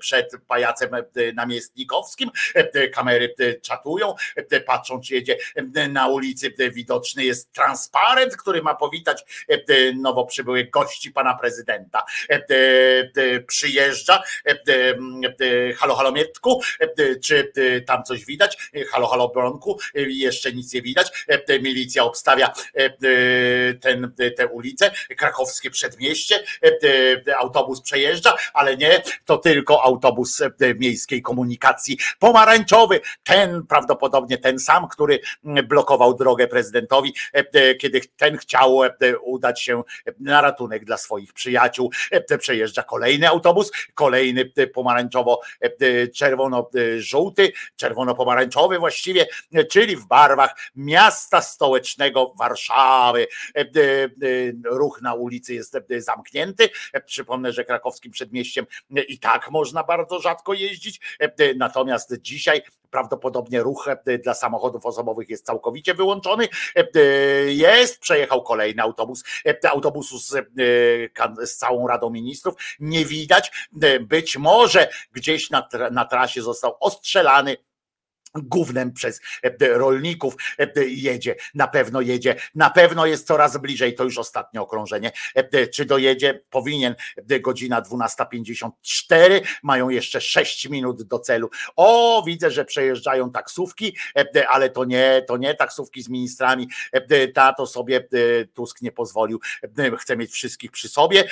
przed 0.00 0.32
pajacem 0.46 0.90
namiestnikowskim. 1.34 2.30
Kamery 2.92 3.34
czatują, 3.62 4.14
patrzą, 4.66 5.00
czy 5.00 5.14
jedzie 5.14 5.38
na 5.88 6.08
ulicy. 6.08 6.54
Widoczny 6.70 7.24
jest 7.24 7.52
transparent, 7.52 8.36
który 8.36 8.62
ma 8.62 8.74
powitać 8.98 9.24
nowo 9.94 10.26
przybyłych 10.26 10.70
gości 10.70 11.12
pana 11.12 11.34
prezydenta. 11.34 12.04
Przyjeżdża, 13.46 14.22
halo, 15.76 15.94
halo 15.94 16.12
Mietku, 16.12 16.60
czy 17.24 17.52
tam 17.86 18.04
coś 18.04 18.24
widać? 18.24 18.70
Halo, 18.90 19.06
halo 19.06 19.28
Bronku, 19.28 19.78
jeszcze 19.94 20.52
nic 20.52 20.72
nie 20.72 20.82
widać. 20.82 21.26
Milicja 21.62 22.04
obstawia 22.04 22.52
ten, 23.80 24.12
tę 24.36 24.46
ulicę, 24.46 24.90
krakowskie 25.16 25.70
przedmieście, 25.70 26.44
autobus 27.38 27.80
przejeżdża, 27.80 28.36
ale 28.54 28.76
nie, 28.76 29.02
to 29.24 29.38
tylko 29.38 29.82
autobus 29.82 30.42
miejskiej 30.78 31.22
komunikacji 31.22 31.98
pomarańczowy, 32.18 33.00
ten 33.24 33.66
prawdopodobnie 33.66 34.38
ten 34.38 34.58
sam, 34.58 34.88
który 34.88 35.20
blokował 35.42 36.14
drogę 36.14 36.48
prezydentowi, 36.48 37.14
kiedy 37.80 38.00
ten 38.16 38.38
chciał 38.38 38.80
udać 39.22 39.62
się 39.62 39.82
na 40.20 40.40
ratunek 40.40 40.84
dla 40.84 40.96
swoich 40.96 41.32
przyjaciół. 41.32 41.92
Przejeżdża 42.38 42.82
kolejny 42.82 43.28
autobus, 43.28 43.72
kolejny 43.94 44.52
pomarańczowo-czerwono-żółty, 44.74 47.52
czerwono-pomarańczowy 47.76 48.78
właściwie, 48.78 49.26
czyli 49.70 49.96
w 49.96 50.06
barwach 50.06 50.54
miasta 50.76 51.40
stołecznego 51.40 52.34
Warszawy. 52.38 53.26
Ruch 54.64 55.02
na 55.02 55.14
ulicy 55.14 55.54
jest 55.54 55.76
zamknięty. 55.98 56.68
Przypomnę, 57.06 57.52
że 57.52 57.64
krakowskim 57.64 58.12
przedmieściem 58.12 58.66
i 59.08 59.18
tak 59.18 59.50
można 59.50 59.84
bardzo 59.84 60.20
rzadko 60.20 60.54
jeździć, 60.54 61.00
natomiast 61.56 62.14
dzisiaj 62.20 62.62
prawdopodobnie 62.90 63.62
ruch 63.62 63.88
dla 64.24 64.34
samochodów 64.34 64.86
osobowych 64.86 65.28
jest 65.28 65.46
całkowicie 65.46 65.94
wyłączony. 65.94 66.48
Jest, 67.46 67.98
przejechał 67.98 68.42
kolejny 68.42 68.82
autobus, 68.82 69.24
autobusu 69.70 70.18
z, 70.18 70.34
z 71.44 71.56
całą 71.56 71.86
Radą 71.86 72.10
Ministrów. 72.10 72.54
Nie 72.80 73.04
widać, 73.04 73.68
być 74.00 74.36
może 74.36 74.88
gdzieś 75.12 75.50
na, 75.50 75.68
na 75.90 76.04
trasie 76.04 76.42
został 76.42 76.76
ostrzelany 76.80 77.56
gównem 78.34 78.92
przez 78.92 79.20
rolników 79.60 80.34
jedzie, 80.86 81.36
na 81.54 81.68
pewno 81.68 82.00
jedzie, 82.00 82.34
na 82.54 82.70
pewno 82.70 83.06
jest 83.06 83.26
coraz 83.26 83.56
bliżej, 83.56 83.94
to 83.94 84.04
już 84.04 84.18
ostatnie 84.18 84.60
okrążenie, 84.60 85.12
czy 85.72 85.84
dojedzie, 85.84 86.40
powinien, 86.50 86.94
godzina 87.40 87.82
12.54, 87.82 89.40
mają 89.62 89.88
jeszcze 89.88 90.20
6 90.20 90.68
minut 90.68 91.02
do 91.02 91.18
celu, 91.18 91.50
o 91.76 92.22
widzę, 92.26 92.50
że 92.50 92.64
przejeżdżają 92.64 93.30
taksówki, 93.30 93.96
ale 94.48 94.70
to 94.70 94.84
nie, 94.84 95.22
to 95.28 95.36
nie 95.36 95.54
taksówki 95.54 96.02
z 96.02 96.08
ministrami, 96.08 96.68
ta 97.34 97.52
to 97.52 97.66
sobie 97.66 98.08
Tusk 98.54 98.82
nie 98.82 98.92
pozwolił, 98.92 99.40
chce 99.98 100.16
mieć 100.16 100.30
wszystkich 100.30 100.70
przy 100.70 100.88
sobie, 100.88 101.24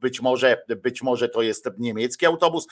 być 0.00 0.20
może, 0.20 0.62
być 0.82 1.02
może 1.02 1.28
to 1.28 1.42
jest 1.42 1.68
niemiecki 1.78 2.26
autobus, 2.26 2.66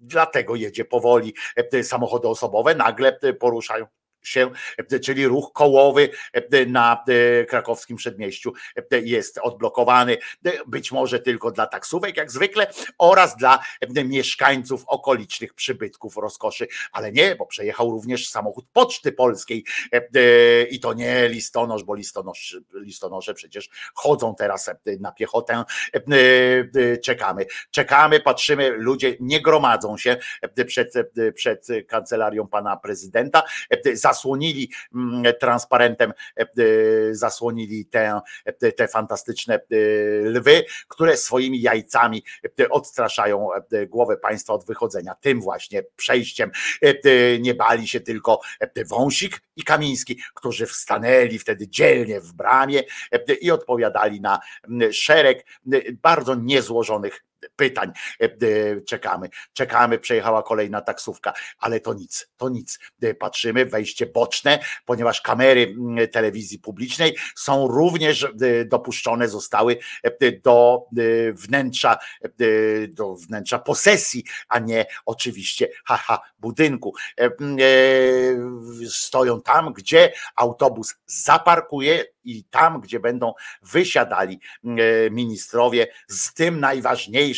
dlatego 0.00 0.56
jedzie 0.56 0.84
powoli. 0.84 1.34
Samochody 1.82 2.28
osobowe 2.28 2.74
nagle 2.74 3.18
poruszają 3.40 3.86
się, 4.22 4.50
czyli 5.04 5.26
ruch 5.26 5.52
kołowy 5.52 6.10
na 6.66 7.04
krakowskim 7.48 7.96
przedmieściu 7.96 8.52
jest 9.02 9.38
odblokowany, 9.38 10.16
być 10.66 10.92
może 10.92 11.20
tylko 11.20 11.50
dla 11.50 11.66
taksówek, 11.66 12.16
jak 12.16 12.30
zwykle, 12.30 12.66
oraz 12.98 13.36
dla 13.36 13.58
mieszkańców 14.04 14.84
okolicznych 14.86 15.54
przybytków 15.54 16.16
rozkoszy, 16.16 16.68
ale 16.92 17.12
nie, 17.12 17.36
bo 17.36 17.46
przejechał 17.46 17.90
również 17.90 18.28
samochód 18.28 18.66
Poczty 18.72 19.12
Polskiej 19.12 19.64
i 20.70 20.80
to 20.80 20.92
nie 20.92 21.28
listonosz, 21.28 21.84
bo 21.84 21.94
listonosz, 21.94 22.56
listonosze 22.74 23.34
przecież 23.34 23.68
chodzą 23.94 24.34
teraz 24.34 24.70
na 25.00 25.12
piechotę. 25.12 25.64
Czekamy, 27.02 27.46
czekamy, 27.70 28.20
patrzymy, 28.20 28.70
ludzie 28.70 29.16
nie 29.20 29.42
gromadzą 29.42 29.98
się 29.98 30.16
przed, 30.66 30.92
przed 31.34 31.66
kancelarią 31.88 32.48
pana 32.48 32.76
prezydenta. 32.76 33.42
Za 33.92 34.09
zasłonili 34.10 34.70
mm, 34.94 35.22
transparentem, 35.40 36.12
e, 36.36 36.42
e, 36.42 36.46
zasłonili 37.14 37.86
te, 37.86 38.20
e, 38.44 38.72
te 38.72 38.88
fantastyczne 38.88 39.60
lwy, 40.22 40.64
które 40.88 41.16
swoimi 41.16 41.60
jajcami 41.60 42.22
odstraszają 42.70 43.48
głowę 43.88 44.16
państwa 44.16 44.52
od 44.52 44.66
wychodzenia. 44.66 45.14
Tym 45.20 45.40
właśnie 45.40 45.82
przejściem 45.96 46.50
nie 47.40 47.54
bali 47.54 47.88
się 47.88 48.00
tylko 48.00 48.40
Wąsik 48.86 49.42
i 49.56 49.62
Kamiński, 49.62 50.18
którzy 50.34 50.66
wstanęli 50.66 51.38
wtedy 51.38 51.68
dzielnie 51.68 52.20
w 52.20 52.32
bramie 52.32 52.82
i 53.40 53.50
odpowiadali 53.50 54.20
na 54.20 54.38
szereg 54.92 55.46
bardzo 56.02 56.34
niezłożonych 56.34 57.24
pytań 57.56 57.92
e, 58.20 58.24
e, 58.24 58.80
czekamy. 58.80 59.28
Czekamy, 59.52 59.98
przejechała 59.98 60.42
kolejna 60.42 60.80
taksówka, 60.80 61.32
ale 61.58 61.80
to 61.80 61.94
nic, 61.94 62.28
to 62.36 62.48
nic. 62.48 62.78
E, 63.02 63.14
patrzymy, 63.14 63.66
wejście 63.66 64.06
boczne, 64.06 64.58
ponieważ 64.84 65.20
kamery 65.20 65.74
telewizji 66.12 66.58
publicznej 66.58 67.16
są 67.36 67.68
również 67.68 68.26
dopuszczone 68.66 69.28
zostały 69.28 69.78
do 70.44 70.86
wnętrza, 71.32 71.98
do 72.88 73.14
wnętrza 73.14 73.58
posesji, 73.58 74.24
a 74.48 74.58
nie 74.58 74.86
oczywiście 75.06 75.68
haha 75.84 76.20
budynku. 76.38 76.94
Stoją 78.88 79.42
tam, 79.42 79.72
gdzie 79.72 80.12
autobus 80.36 80.94
zaparkuje 81.06 82.04
i 82.24 82.44
tam, 82.44 82.80
gdzie 82.80 83.00
będą 83.00 83.32
wysiadali 83.62 84.40
ministrowie 85.10 85.86
z 86.08 86.34
tym 86.34 86.60
najważniejszym 86.60 87.29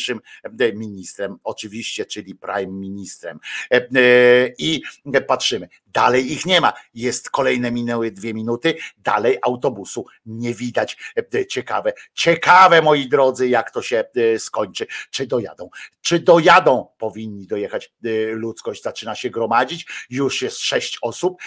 ministrem, 0.74 1.36
oczywiście, 1.44 2.06
czyli 2.06 2.34
prime 2.34 2.72
ministrem. 2.72 3.38
I 4.58 4.82
patrzymy, 5.26 5.68
dalej 5.86 6.32
ich 6.32 6.46
nie 6.46 6.60
ma. 6.60 6.72
Jest 6.94 7.30
kolejne 7.30 7.70
minęły 7.70 8.10
dwie 8.10 8.34
minuty, 8.34 8.74
dalej 8.98 9.38
autobusu 9.42 10.06
nie 10.26 10.54
widać. 10.54 10.96
Ciekawe, 11.48 11.92
ciekawe 12.14 12.82
moi 12.82 13.08
drodzy, 13.08 13.48
jak 13.48 13.70
to 13.70 13.82
się 13.82 14.04
skończy. 14.38 14.86
Czy 15.10 15.26
dojadą? 15.26 15.70
Czy 16.00 16.18
dojadą? 16.18 16.86
Powinni 16.98 17.46
dojechać. 17.46 17.92
Ludzkość 18.32 18.82
zaczyna 18.82 19.14
się 19.14 19.30
gromadzić. 19.30 19.86
Już 20.10 20.42
jest 20.42 20.58
sześć 20.58 20.98
osób, 21.02 21.42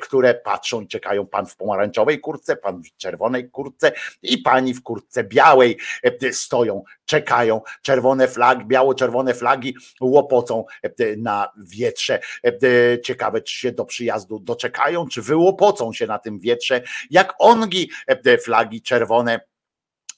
które 0.00 0.34
patrzą 0.34 0.80
i 0.80 0.88
czekają. 0.88 1.26
Pan 1.26 1.46
w 1.46 1.56
pomarańczowej 1.56 2.20
kurtce, 2.20 2.56
pan 2.56 2.82
w 2.82 2.96
czerwonej 2.96 3.50
kurtce 3.50 3.92
i 4.22 4.38
pani 4.38 4.74
w 4.74 4.82
kurtce 4.82 5.24
białej 5.24 5.78
e, 6.02 6.32
stoją, 6.32 6.82
czekają, 7.04 7.60
czerwone 7.82 8.28
flagi, 8.28 8.64
biało-czerwone 8.64 9.34
flagi 9.34 9.76
łopocą 10.00 10.64
e, 10.82 11.16
na 11.16 11.52
wietrze. 11.56 12.20
E, 12.44 13.00
Ciekawe, 13.00 13.40
czy 13.40 13.54
się 13.54 13.72
do 13.72 13.84
przyjazdu 13.84 14.38
doczekają, 14.38 15.06
czy 15.08 15.22
wyłopocą 15.22 15.92
się 15.92 16.06
na 16.06 16.18
tym 16.18 16.38
wietrze, 16.38 16.82
jak 17.10 17.34
ongi 17.38 17.90
e, 18.06 18.38
flagi 18.38 18.82
czerwone 18.82 19.40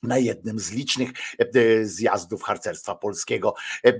na 0.03 0.19
jednym 0.19 0.59
z 0.59 0.73
licznych 0.73 1.11
e, 1.39 1.85
zjazdów 1.85 2.43
harcerstwa 2.43 2.95
polskiego. 2.95 3.55
E, 3.85 3.93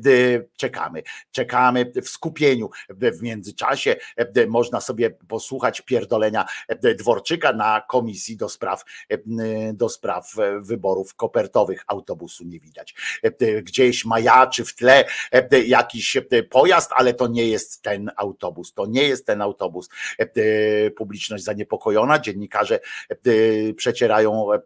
Czekamy, 0.57 1.03
czekamy 1.31 1.93
w 2.03 2.09
skupieniu. 2.09 2.71
E, 3.03 3.11
W 3.13 3.23
międzyczasie 3.23 3.97
e, 4.17 4.47
można 4.47 4.81
sobie 4.81 5.11
posłuchać 5.11 5.81
pierdolenia 5.81 6.45
e, 6.69 6.95
Dworczyka 6.95 7.53
na 7.53 7.81
komisji 7.89 8.37
do 8.37 8.49
spraw, 8.49 8.85
e, 9.11 9.19
do 9.73 9.89
spraw 9.89 10.39
e, 10.39 10.61
wyborów 10.61 11.15
kopertowych. 11.15 11.85
Autobusu 11.87 12.45
nie 12.45 12.61
widać. 12.61 12.95
E, 13.23 13.63
Gdzieś 13.63 14.05
majaczy 14.05 14.65
w 14.65 14.75
tle 14.75 15.05
e, 15.33 15.63
jakiś 15.63 16.17
e, 16.17 16.23
pojazd, 16.51 16.91
ale 16.95 17.15
to 17.15 17.27
nie 17.27 17.49
jest 17.49 17.83
ten 17.83 18.11
autobus. 18.17 18.73
To 18.73 18.87
nie 18.87 19.03
jest 19.05 19.27
ten 19.27 19.43
autobus. 19.43 19.89
E, 20.19 20.91
Publiczność 20.91 21.45
zaniepokojona, 21.45 22.19
dziennikarze 22.19 22.81
e, 23.11 23.17
przecierają, 23.75 24.53
e, 24.53 24.59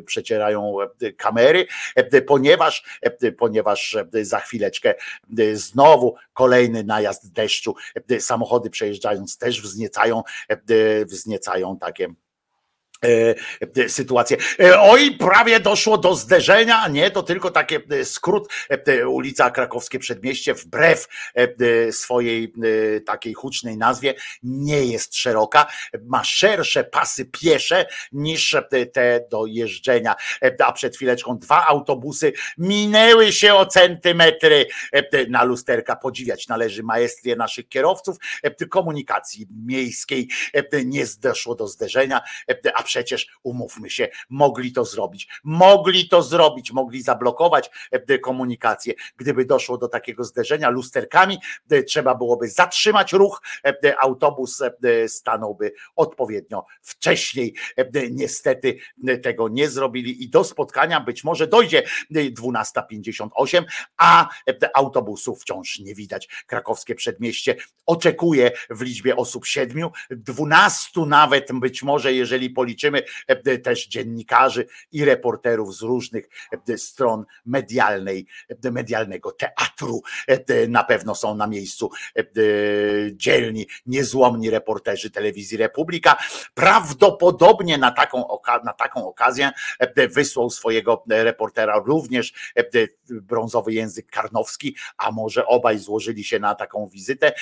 przecierają 0.00 0.75
e, 0.75 0.75
kamery, 1.16 1.66
e, 1.94 2.22
ponieważ, 2.22 2.84
e, 3.02 3.32
ponieważ 3.32 3.96
e, 4.14 4.24
za 4.24 4.40
chwileczkę 4.40 4.94
e, 5.38 5.56
znowu 5.56 6.14
kolejny 6.32 6.84
najazd 6.84 7.32
deszczu. 7.32 7.74
E, 8.10 8.20
Samochody 8.20 8.70
przejeżdżając 8.70 9.38
też 9.38 9.62
wzniecają, 9.62 10.22
e, 10.48 11.04
wzniecają 11.04 11.78
takie 11.78 12.04
e, 12.04 12.08
e, 12.08 12.25
sytuację. 13.88 14.36
E, 14.60 14.80
Oj, 14.80 15.16
prawie 15.18 15.60
doszło 15.60 15.98
do 15.98 16.14
zderzenia. 16.14 16.88
Nie, 16.88 17.10
to 17.10 17.22
tylko 17.22 17.50
takie 17.50 17.80
e, 17.90 18.04
skrót. 18.04 18.48
e, 18.68 19.08
Ulica 19.08 19.50
Krakowskie 19.50 19.98
Przedmieście, 19.98 20.54
wbrew 20.54 21.08
e, 21.36 21.48
e, 21.88 21.92
swojej 21.92 22.52
e, 22.96 23.00
takiej 23.00 23.34
hucznej 23.34 23.76
nazwie, 23.76 24.14
nie 24.42 24.84
jest 24.84 25.16
szeroka. 25.16 25.66
Ma 26.04 26.24
szersze 26.24 26.84
pasy 26.84 27.24
piesze 27.24 27.86
niż 28.12 28.54
e, 28.54 28.62
te 28.86 29.20
do 29.30 29.46
jeżdżenia. 29.46 30.14
E, 30.42 30.64
A 30.64 30.72
przed 30.72 30.96
chwileczką 30.96 31.38
dwa 31.38 31.66
autobusy 31.66 32.32
minęły 32.58 33.32
się 33.32 33.54
o 33.54 33.66
centymetry 33.66 34.66
e, 34.92 35.26
na 35.28 35.44
lusterka. 35.44 35.96
Podziwiać 35.96 36.48
należy 36.48 36.82
maestrię 36.82 37.36
naszych 37.36 37.68
kierowców 37.68 38.16
e, 38.42 38.66
komunikacji 38.66 39.46
miejskiej. 39.66 40.28
E, 40.52 40.84
Nie 40.84 41.04
doszło 41.20 41.54
do 41.54 41.66
zderzenia, 41.68 42.20
e, 42.50 42.76
a 42.76 42.82
przecież 42.86 43.26
umówmy 43.42 43.90
się, 43.90 44.08
mogli 44.28 44.72
to 44.72 44.84
zrobić. 44.84 45.28
Mogli 45.44 46.08
to 46.08 46.22
zrobić, 46.22 46.72
mogli 46.72 47.02
zablokować 47.02 47.70
e, 47.90 48.18
komunikację. 48.18 48.94
Gdyby 49.16 49.44
doszło 49.44 49.78
do 49.78 49.88
takiego 49.88 50.24
zderzenia 50.24 50.70
lusterkami, 50.70 51.38
trzeba 51.86 52.14
byłoby 52.14 52.48
zatrzymać 52.48 53.12
ruch, 53.12 53.42
e, 53.64 54.00
autobus 54.00 54.62
e, 54.62 55.08
stanąłby 55.08 55.72
odpowiednio 55.96 56.66
wcześniej. 56.82 57.54
Niestety 58.10 58.78
tego 59.22 59.48
nie 59.48 59.68
zrobili 59.68 60.24
i 60.24 60.28
do 60.28 60.44
spotkania 60.44 61.00
być 61.00 61.24
może 61.24 61.46
dojdzie 61.46 61.82
e, 62.14 62.30
12.58, 62.30 63.64
a 63.96 64.28
autobusów 64.74 65.40
wciąż 65.40 65.78
nie 65.78 65.94
widać. 65.94 66.28
Krakowskie 66.46 66.94
przedmieście 66.94 67.56
oczekuje 67.86 68.50
w 68.70 68.80
liczbie 68.82 69.16
osób 69.16 69.46
siedmiu, 69.46 69.92
dwunastu 70.10 71.06
nawet 71.06 71.48
być 71.52 71.82
może, 71.82 72.12
jeżeli 72.12 72.50
policzymy 72.50 72.75
e, 73.26 73.58
też 73.58 73.88
dziennikarzy 73.88 74.66
i 74.92 75.04
reporterów 75.04 75.76
z 75.76 75.82
różnych 75.82 76.28
e, 76.68 76.78
stron 76.78 77.24
medialnej, 77.46 78.26
e, 78.64 78.70
medialnego 78.70 79.32
teatru. 79.32 80.02
Na 80.68 80.84
pewno 80.84 81.14
są 81.14 81.34
na 81.34 81.46
miejscu 81.46 81.90
dzielni, 83.12 83.66
niezłomni 83.86 84.50
reporterzy 84.50 85.10
telewizji 85.10 85.56
Republika. 85.56 86.16
Prawdopodobnie 86.54 87.78
na 87.78 87.90
taką, 87.90 88.24
na 88.64 88.72
taką 88.72 89.08
okazję 89.08 89.50
wysłał 90.10 90.50
swojego 90.50 91.04
reportera 91.08 91.82
również 91.86 92.52
brązowy 93.10 93.72
język 93.72 94.06
karnowski, 94.10 94.76
a 94.98 95.10
może 95.10 95.46
obaj 95.46 95.78
złożyli 95.78 96.24
się 96.24 96.38
na 96.38 96.54
taką 96.54 96.88
wizytę 96.88 97.32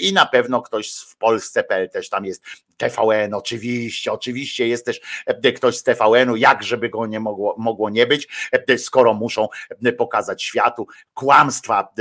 i 0.00 0.12
na 0.12 0.26
pewno 0.26 0.62
ktoś 0.62 0.92
w 0.94 1.16
Polsce.pl 1.16 1.90
też 1.90 2.08
tam 2.08 2.24
jest 2.24 2.42
TVN, 2.76 3.34
oczywiście, 3.34 4.12
oczywiście 4.12 4.68
jest 4.68 4.86
też 4.86 5.00
e, 5.26 5.52
ktoś 5.52 5.76
z 5.76 5.82
TVN-u, 5.82 6.36
jak 6.36 6.62
żeby 6.62 6.88
go 6.88 7.06
nie 7.06 7.20
mogło, 7.20 7.54
mogło 7.58 7.90
nie 7.90 8.06
być, 8.06 8.28
e, 8.52 8.78
skoro 8.78 9.14
muszą 9.14 9.48
e, 9.84 9.92
pokazać 9.92 10.42
światu 10.42 10.86
kłamstwa 11.14 11.94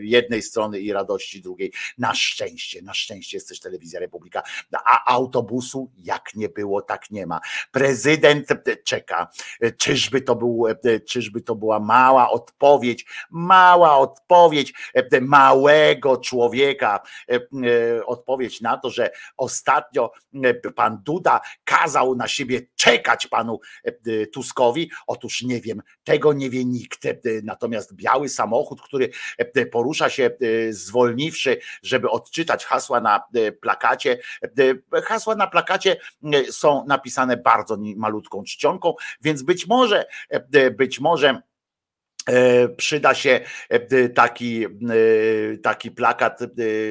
jednej 0.00 0.42
strony 0.42 0.80
i 0.80 0.92
radości 0.92 1.42
drugiej. 1.42 1.72
Na 1.98 2.14
szczęście, 2.14 2.82
na 2.82 2.94
szczęście 2.94 3.36
jest 3.36 3.48
też 3.48 3.60
telewizja 3.60 4.00
Republika, 4.00 4.42
a 4.72 5.12
autobusu 5.12 5.90
jak 5.96 6.34
nie 6.34 6.48
było, 6.48 6.82
tak 6.82 7.10
nie 7.10 7.26
ma. 7.26 7.40
Prezydent 7.72 8.48
czeka, 8.84 9.28
czyżby 9.76 10.20
to 10.20 10.36
był, 10.36 10.66
czyżby 11.08 11.40
to 11.40 11.54
była 11.54 11.80
mała 11.80 12.30
odpowiedź, 12.30 13.06
mała 13.30 13.98
odpowiedź 13.98 14.72
małego 15.20 16.16
człowieka, 16.16 17.00
odpowiedź 18.06 18.60
na 18.60 18.76
to, 18.76 18.90
że 18.90 19.10
ostatnio 19.36 19.55
e, 20.44 20.54
pan 20.54 21.02
Duda 21.02 21.40
kazał 21.64 22.16
na 22.16 22.28
siebie 22.28 22.60
czekać 22.76 23.26
panu 23.26 23.60
e, 23.84 24.26
Tuskowi. 24.26 24.90
Otóż 25.06 25.42
nie 25.42 25.60
wiem, 25.60 25.82
tego 26.04 26.32
nie 26.32 26.50
wie 26.50 26.64
nikt. 26.64 27.06
E, 27.06 27.16
Natomiast 27.42 27.94
biały 27.94 28.28
samochód, 28.28 28.82
który 28.82 29.10
porusza 29.72 30.10
się 30.10 30.30
zwolniwszy, 30.70 31.58
żeby 31.82 32.10
odczytać 32.10 32.64
hasła 32.64 33.00
na 33.00 33.22
plakacie. 33.60 34.18
Hasła 35.04 35.34
na 35.34 35.46
plakacie 35.46 35.96
są 36.50 36.84
napisane 36.86 37.36
bardzo 37.36 37.76
malutką 37.96 38.42
czcionką, 38.44 38.94
więc 39.20 39.42
być 39.42 39.66
może, 39.66 40.06
być 40.76 41.00
może 41.00 41.42
przyda 42.76 43.14
się 43.14 43.40
e, 43.68 44.08
taki, 44.08 44.64
e, 44.64 44.68
taki 45.62 45.90
plakat, 45.90 46.42
e, 46.42 46.46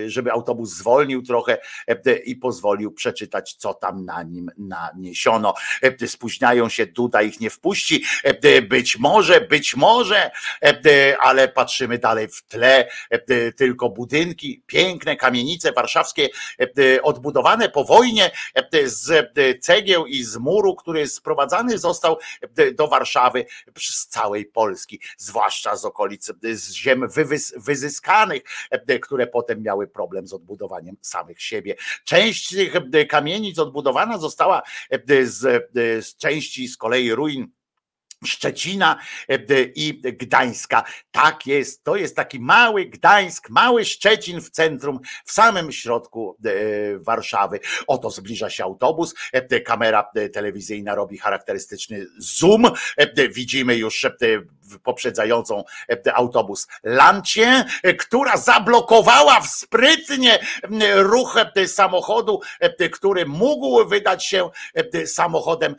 żeby 0.08 0.32
autobus 0.32 0.70
zwolnił 0.70 1.22
trochę 1.22 1.58
e, 1.88 2.16
i 2.18 2.36
pozwolił 2.36 2.92
przeczytać, 2.92 3.54
co 3.54 3.74
tam 3.74 4.06
na 4.06 4.24
nim 4.24 4.52
naniesiono. 4.58 5.54
E, 5.82 6.08
Spóźniają 6.08 6.70
się, 6.70 6.86
Duda 6.86 7.22
ich 7.22 7.40
nie 7.40 7.50
wpuści. 7.50 8.04
E, 8.24 8.62
Być 8.62 8.98
może, 8.98 9.42
być 9.42 9.76
może, 9.76 10.32
e, 10.64 11.16
ale 11.20 11.48
patrzymy 11.48 11.98
dalej 11.98 12.28
w 12.28 12.44
tle, 12.44 12.88
e, 13.10 13.52
tylko 13.52 13.90
budynki, 13.90 14.64
piękne 14.66 15.16
kamienice 15.16 15.72
warszawskie, 15.72 16.30
e, 16.60 17.02
odbudowane 17.02 17.70
po 17.70 17.84
wojnie 17.84 18.32
e, 18.54 18.88
z 18.90 19.34
cegieł 19.64 20.06
i 20.06 20.24
z 20.24 20.38
muru, 20.38 20.76
który 20.76 21.08
sprowadzany 21.08 21.78
został 21.78 22.18
e, 22.58 22.72
do 22.72 22.88
Warszawy 22.88 23.46
z 23.78 24.08
całej 24.08 24.46
Polski 24.46 25.00
zwłaszcza 25.26 25.76
z 25.76 25.86
okolic, 25.86 26.32
z 26.54 26.72
ziem 26.72 27.08
wyzyskanych, 27.58 28.42
e, 28.70 29.00
które 29.00 29.28
potem 29.28 29.62
miały 29.62 29.88
problem 29.88 30.28
z 30.28 30.34
odbudowaniem 30.34 30.98
samych 31.02 31.42
siebie. 31.42 31.76
Część 32.04 32.50
tych 32.50 32.76
e, 32.76 33.06
kamienic 33.06 33.60
odbudowana 33.60 34.18
została 34.18 34.62
e, 34.90 35.26
z, 35.26 35.72
z 36.06 36.16
części 36.16 36.68
z 36.68 36.78
kolei 36.78 37.12
ruin 37.12 37.48
Szczecina 38.26 39.00
e, 39.30 39.38
i 39.76 40.02
Gdańska. 40.02 40.84
Tak 41.12 41.48
jest, 41.48 41.84
to 41.84 41.96
jest 41.96 42.16
taki 42.16 42.40
mały 42.40 42.86
Gdańsk, 42.86 43.50
mały 43.50 43.86
Szczecin 43.86 44.42
w 44.42 44.50
centrum, 44.50 45.00
w 45.26 45.32
samym 45.32 45.72
środku 45.72 46.38
e, 46.46 46.50
Warszawy. 47.00 47.60
Oto 47.88 48.10
zbliża 48.10 48.50
się 48.50 48.64
autobus, 48.64 49.14
e, 49.32 49.62
kamera 49.62 50.10
telewizyjna 50.34 50.96
robi 50.96 51.18
charakterystyczny 51.18 52.06
zoom, 52.18 52.72
widzimy 53.32 53.76
już 53.76 54.06
poprzedzającą 54.84 55.64
autobus 56.14 56.68
Lancię, 56.84 57.66
e, 57.84 57.94
która 57.94 58.38
zablokowała 58.38 59.42
sprytnie 59.42 60.40
m, 60.64 60.80
ruch 60.96 61.38
samochodu, 61.68 62.40
który 62.92 63.26
mógł 63.26 63.86
wydać 63.86 64.26
się 64.26 64.50
samochodem 65.06 65.76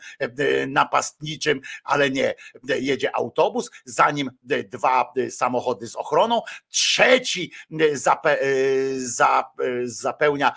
napastniczym, 0.67 1.61
ale 1.83 2.09
nie. 2.09 2.35
E, 2.69 2.79
Jedzie 2.79 3.15
autobus, 3.15 3.71
zanim 3.85 4.31
e, 4.49 4.63
dwa 4.63 5.13
e, 5.17 5.31
samochody 5.31 5.87
z 5.87 5.95
ochroną, 5.95 6.41
trzeci 6.69 7.51
zape, 7.93 8.37
za, 8.97 9.51
zapełnia 9.83 10.53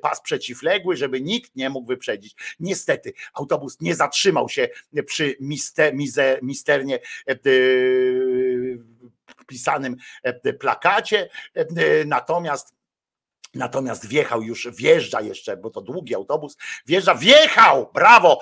pas 0.00 0.20
przeciwległy, 0.20 0.96
żeby 0.96 1.20
nikt 1.20 1.56
nie 1.56 1.70
mógł 1.70 1.86
wyprzedzić. 1.86 2.56
Niestety 2.60 3.12
autobus 3.34 3.80
nie 3.80 3.94
zatrzymał 3.94 4.48
się 4.48 4.68
przy 5.06 5.36
miste, 5.40 5.92
mize, 5.92 6.38
misternie 6.42 6.98
pisanym 9.46 9.96
plakacie, 10.58 11.28
natomiast 12.06 12.79
Natomiast 13.54 14.06
wjechał 14.06 14.42
już, 14.42 14.68
wjeżdża 14.72 15.20
jeszcze, 15.20 15.56
bo 15.56 15.70
to 15.70 15.80
długi 15.80 16.14
autobus, 16.14 16.56
wjeżdża, 16.86 17.14
wjechał, 17.14 17.90
brawo, 17.94 18.40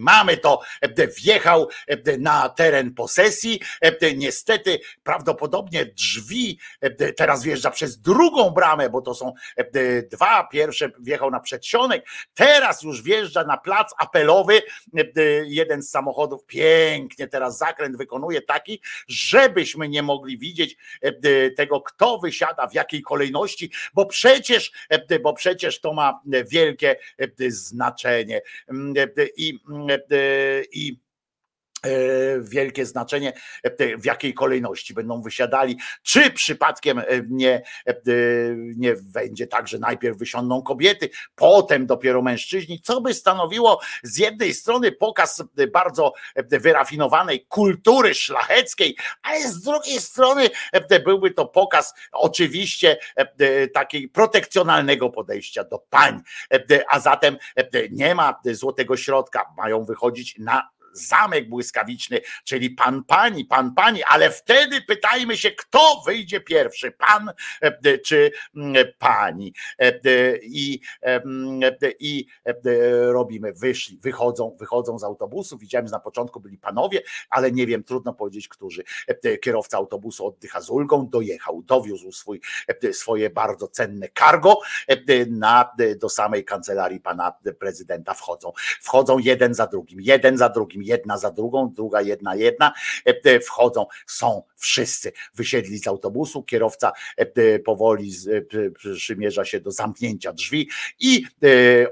mamy 0.00 0.36
to, 0.36 0.60
wjechał 1.16 1.68
na 2.18 2.48
teren 2.48 2.94
posesji. 2.94 3.60
Niestety, 4.16 4.80
prawdopodobnie 5.02 5.86
drzwi, 5.86 6.58
teraz 7.16 7.42
wjeżdża 7.42 7.70
przez 7.70 7.98
drugą 7.98 8.50
bramę, 8.50 8.90
bo 8.90 9.02
to 9.02 9.14
są 9.14 9.32
dwa, 10.10 10.44
pierwsze 10.44 10.90
wjechał 11.00 11.30
na 11.30 11.40
przedsionek, 11.40 12.06
teraz 12.34 12.82
już 12.82 13.02
wjeżdża 13.02 13.44
na 13.44 13.56
plac 13.56 13.94
apelowy, 13.98 14.62
jeden 15.44 15.82
z 15.82 15.90
samochodów, 15.90 16.46
pięknie 16.46 17.28
teraz 17.28 17.58
zakręt 17.58 17.96
wykonuje 17.96 18.42
taki, 18.42 18.80
żebyśmy 19.08 19.88
nie 19.88 20.02
mogli 20.02 20.38
widzieć 20.38 20.76
tego, 21.56 21.80
kto 21.80 22.18
wysiada, 22.18 22.66
w 22.66 22.74
jakiej 22.74 23.02
kolejności, 23.02 23.72
bo 23.94 24.06
przed 24.06 24.31
przecież, 24.32 24.72
e, 24.88 25.18
bo 25.18 25.32
przecież 25.32 25.80
to 25.80 25.92
ma 25.92 26.20
wielkie 26.50 26.96
e, 27.18 27.50
znaczenie. 27.50 28.42
Mm, 28.70 28.94
e, 28.98 29.26
I, 29.36 29.58
i 30.72 31.00
wielkie 32.40 32.86
znaczenie, 32.86 33.32
w 33.98 34.04
jakiej 34.04 34.34
kolejności 34.34 34.94
będą 34.94 35.22
wysiadali, 35.22 35.76
czy 36.02 36.30
przypadkiem 36.30 37.02
nie, 37.28 37.62
nie 38.76 38.94
będzie 39.02 39.46
tak, 39.46 39.68
że 39.68 39.78
najpierw 39.78 40.18
wysiądą 40.18 40.62
kobiety, 40.62 41.10
potem 41.34 41.86
dopiero 41.86 42.22
mężczyźni, 42.22 42.80
co 42.80 43.00
by 43.00 43.14
stanowiło 43.14 43.80
z 44.02 44.18
jednej 44.18 44.54
strony 44.54 44.92
pokaz 44.92 45.42
bardzo 45.72 46.12
wyrafinowanej 46.36 47.46
kultury 47.46 48.14
szlacheckiej, 48.14 48.96
ale 49.22 49.48
z 49.48 49.62
drugiej 49.62 50.00
strony 50.00 50.50
byłby 51.04 51.30
to 51.30 51.46
pokaz 51.46 51.94
oczywiście 52.12 52.96
takiej 53.74 54.08
protekcjonalnego 54.08 55.10
podejścia 55.10 55.64
do 55.64 55.78
pań, 55.78 56.20
a 56.88 57.00
zatem 57.00 57.36
nie 57.90 58.14
ma 58.14 58.40
złotego 58.44 58.96
środka, 58.96 59.52
mają 59.56 59.84
wychodzić 59.84 60.38
na 60.38 60.68
zamek 60.92 61.48
błyskawiczny, 61.48 62.20
czyli 62.44 62.70
pan 62.70 63.04
pani, 63.04 63.44
pan 63.44 63.74
pani, 63.74 64.02
ale 64.02 64.30
wtedy 64.30 64.82
pytajmy 64.82 65.36
się, 65.36 65.50
kto 65.50 66.02
wyjdzie 66.06 66.40
pierwszy, 66.40 66.90
pan 66.90 67.30
e, 67.60 67.98
czy 67.98 68.30
pani. 68.98 69.54
E, 69.78 69.92
I, 70.42 70.80
i 72.00 72.26
e, 72.44 72.54
robimy, 73.12 73.52
wyszli, 73.52 73.98
wychodzą, 73.98 74.56
wychodzą 74.60 74.98
z 74.98 75.04
autobusu. 75.04 75.58
Widziałem, 75.58 75.86
że 75.86 75.92
na 75.92 76.00
początku 76.00 76.40
byli 76.40 76.58
panowie, 76.58 77.02
ale 77.30 77.52
nie 77.52 77.66
wiem, 77.66 77.84
trudno 77.84 78.14
powiedzieć, 78.14 78.48
którzy. 78.48 78.82
Kierowca 79.42 79.76
autobusu 79.76 80.26
oddycha 80.26 80.60
z 80.60 80.70
ulgą, 80.70 81.08
dojechał, 81.08 81.62
dowiózł 81.62 82.12
swój, 82.12 82.40
swoje 82.92 83.30
bardzo 83.30 83.68
cenne 83.68 84.08
cargo 84.18 84.60
na, 85.28 85.70
do 86.00 86.08
samej 86.08 86.44
kancelarii 86.44 87.00
pana 87.00 87.32
prezydenta. 87.58 88.14
Wchodzą, 88.14 88.52
wchodzą 88.80 89.18
jeden 89.18 89.54
za 89.54 89.66
drugim, 89.66 90.00
jeden 90.00 90.38
za 90.38 90.48
drugim 90.48 90.81
jedna 90.82 91.18
za 91.18 91.30
drugą, 91.30 91.72
druga 91.72 92.00
jedna 92.00 92.34
jedna, 92.34 92.72
e, 93.04 93.40
wchodzą, 93.40 93.86
są 94.06 94.42
wszyscy. 94.62 95.12
Wysiedli 95.34 95.78
z 95.78 95.86
autobusu, 95.86 96.42
kierowca 96.42 96.92
e, 97.16 97.58
powoli 97.58 98.12
przymierza 98.74 99.44
się 99.44 99.60
do 99.60 99.70
zamknięcia 99.70 100.32
drzwi 100.32 100.68
i 101.00 101.24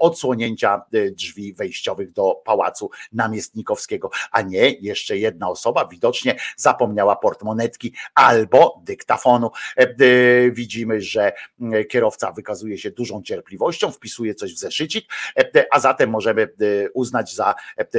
odsłonięcia 0.00 0.82
drzwi 1.12 1.54
wejściowych 1.54 2.12
do 2.12 2.42
pałacu 2.44 2.90
namiestnikowskiego, 3.12 4.10
a 4.32 4.42
nie 4.42 4.70
jeszcze 4.70 5.18
jedna 5.18 5.48
osoba 5.48 5.88
widocznie 5.88 6.36
zapomniała 6.56 7.16
portmonetki 7.16 7.94
albo 8.14 8.82
dyktafonu. 8.84 9.50
Widzimy, 10.52 11.00
że 11.00 11.32
kierowca 11.88 12.32
wykazuje 12.32 12.78
się 12.78 12.90
dużą 12.90 13.22
cierpliwością, 13.22 13.92
wpisuje 13.92 14.34
coś 14.34 14.54
w 14.54 14.58
zeszycik, 14.58 15.06
a 15.70 15.80
zatem 15.80 16.10
możemy 16.10 16.48
uznać 16.94 17.34
za 17.34 17.54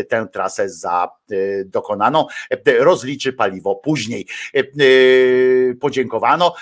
tę 0.09 0.27
trasę 0.32 0.69
za 0.69 1.09
e, 1.32 1.35
dokonaną, 1.66 2.27
e, 2.50 2.83
rozliczy 2.83 3.33
paliwo 3.33 3.75
później. 3.75 4.27
E, 4.61 5.73
podziękowano, 5.75 6.56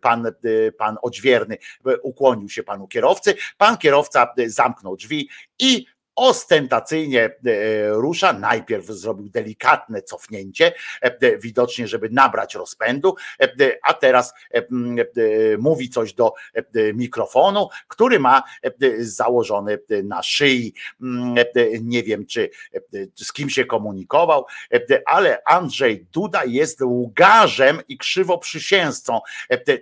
pan, 0.00 0.32
pan 0.78 0.96
odźwierny 1.02 1.58
ukłonił 2.02 2.48
się 2.48 2.62
panu 2.62 2.88
kierowcy, 2.88 3.34
pan 3.58 3.78
kierowca 3.78 4.34
zamknął 4.46 4.96
drzwi 4.96 5.28
i 5.58 5.86
ostentacyjnie 6.16 7.24
e, 7.24 7.30
rusza. 7.88 8.32
Najpierw 8.32 8.86
zrobił 8.86 9.28
delikatne 9.28 10.02
cofnięcie, 10.02 10.72
e, 11.00 11.38
widocznie, 11.38 11.88
żeby 11.88 12.10
nabrać 12.10 12.54
rozpędu, 12.54 13.14
e, 13.40 13.76
a 13.82 13.94
teraz 13.94 14.34
mówi 15.58 15.90
coś 15.90 16.12
do 16.12 16.32
mikrofonu, 16.94 17.68
który 17.88 18.20
ma 18.20 18.42
założony 18.98 19.78
na 20.04 20.22
szyi. 20.22 20.74
Nie 21.82 22.02
wiem, 22.02 22.26
czy 22.26 22.50
z 23.14 23.32
kim 23.32 23.50
się 23.50 23.64
komunikował, 23.64 24.46
ale 25.06 25.42
Andrzej 25.44 26.06
Duda 26.12 26.44
jest 26.44 26.80
łgarzem 26.80 27.80
i 27.88 27.98
krzywoprzysięzcą. 27.98 29.20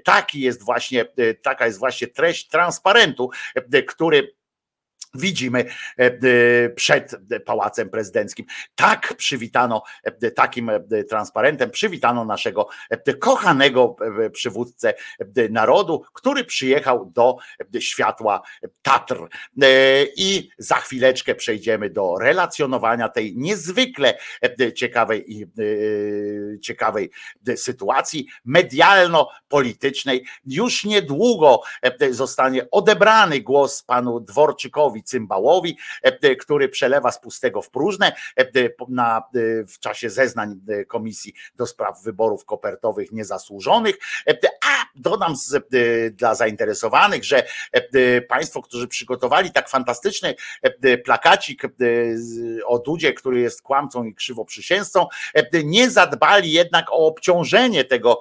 Taki 0.04 0.40
jest 0.40 0.62
właśnie, 0.62 1.06
taka 1.42 1.66
jest 1.66 1.78
właśnie 1.78 2.06
treść 2.06 2.48
transparentu, 2.48 3.30
który 3.86 4.34
widzimy 5.14 5.64
e, 5.98 6.04
e, 6.04 6.68
przed 6.68 7.14
pałacem 7.44 7.90
prezydenckim. 7.90 8.46
Tak 8.74 9.14
przywitano 9.16 9.82
e, 10.04 10.30
takim 10.30 10.70
transparentem, 11.08 11.70
przywitano 11.70 12.24
naszego 12.24 12.68
kochanego 13.20 13.96
przywódcę 14.32 14.94
narodu, 15.50 16.04
który 16.12 16.44
przyjechał 16.44 17.12
do 17.14 17.36
światła 17.80 18.42
Tatr. 18.82 19.28
I 20.16 20.48
za 20.58 20.74
chwileczkę 20.74 21.34
przejdziemy 21.34 21.90
do 21.90 22.14
relacjonowania 22.20 23.08
tej 23.08 23.36
niezwykle 23.36 24.18
ciekawej 24.74 25.32
i 25.32 25.46
ciekawej 26.60 27.10
sytuacji 27.56 28.26
medialno-politycznej. 28.44 30.24
Już 30.44 30.84
niedługo 30.84 31.60
zostanie 32.10 32.70
odebrany 32.70 33.40
głos 33.40 33.82
panu 33.82 34.20
Dworczykowi 34.20 35.01
Cymbałowi, 35.02 35.78
e, 36.02 36.36
który 36.36 36.68
przelewa 36.68 37.12
z 37.12 37.20
pustego 37.20 37.62
w 37.62 37.70
próżne 37.70 38.12
e, 38.36 38.44
na, 38.88 39.22
w 39.68 39.78
czasie 39.78 40.10
zeznań 40.10 40.60
Komisji 40.88 41.34
do 41.56 41.66
Spraw 41.66 42.02
Wyborów 42.02 42.44
Kopertowych 42.44 43.12
Niezasłużonych. 43.12 43.96
A 44.64 44.84
dodam 44.94 45.36
z, 45.36 45.62
dla 46.12 46.34
zainteresowanych, 46.34 47.24
że 47.24 47.46
Państwo, 48.28 48.62
którzy 48.62 48.88
przygotowali 48.88 49.52
tak 49.52 49.68
fantastyczny 49.68 50.34
plakacik 51.04 51.62
o 52.66 52.78
Dudzie, 52.78 53.12
który 53.12 53.40
jest 53.40 53.62
kłamcą 53.62 54.04
i 54.04 54.14
krzywoprzysięzcą, 54.14 55.06
nie 55.64 55.90
zadbali 55.90 56.52
jednak 56.52 56.86
o 56.90 56.96
obciążenie 56.96 57.84
tego 57.84 58.20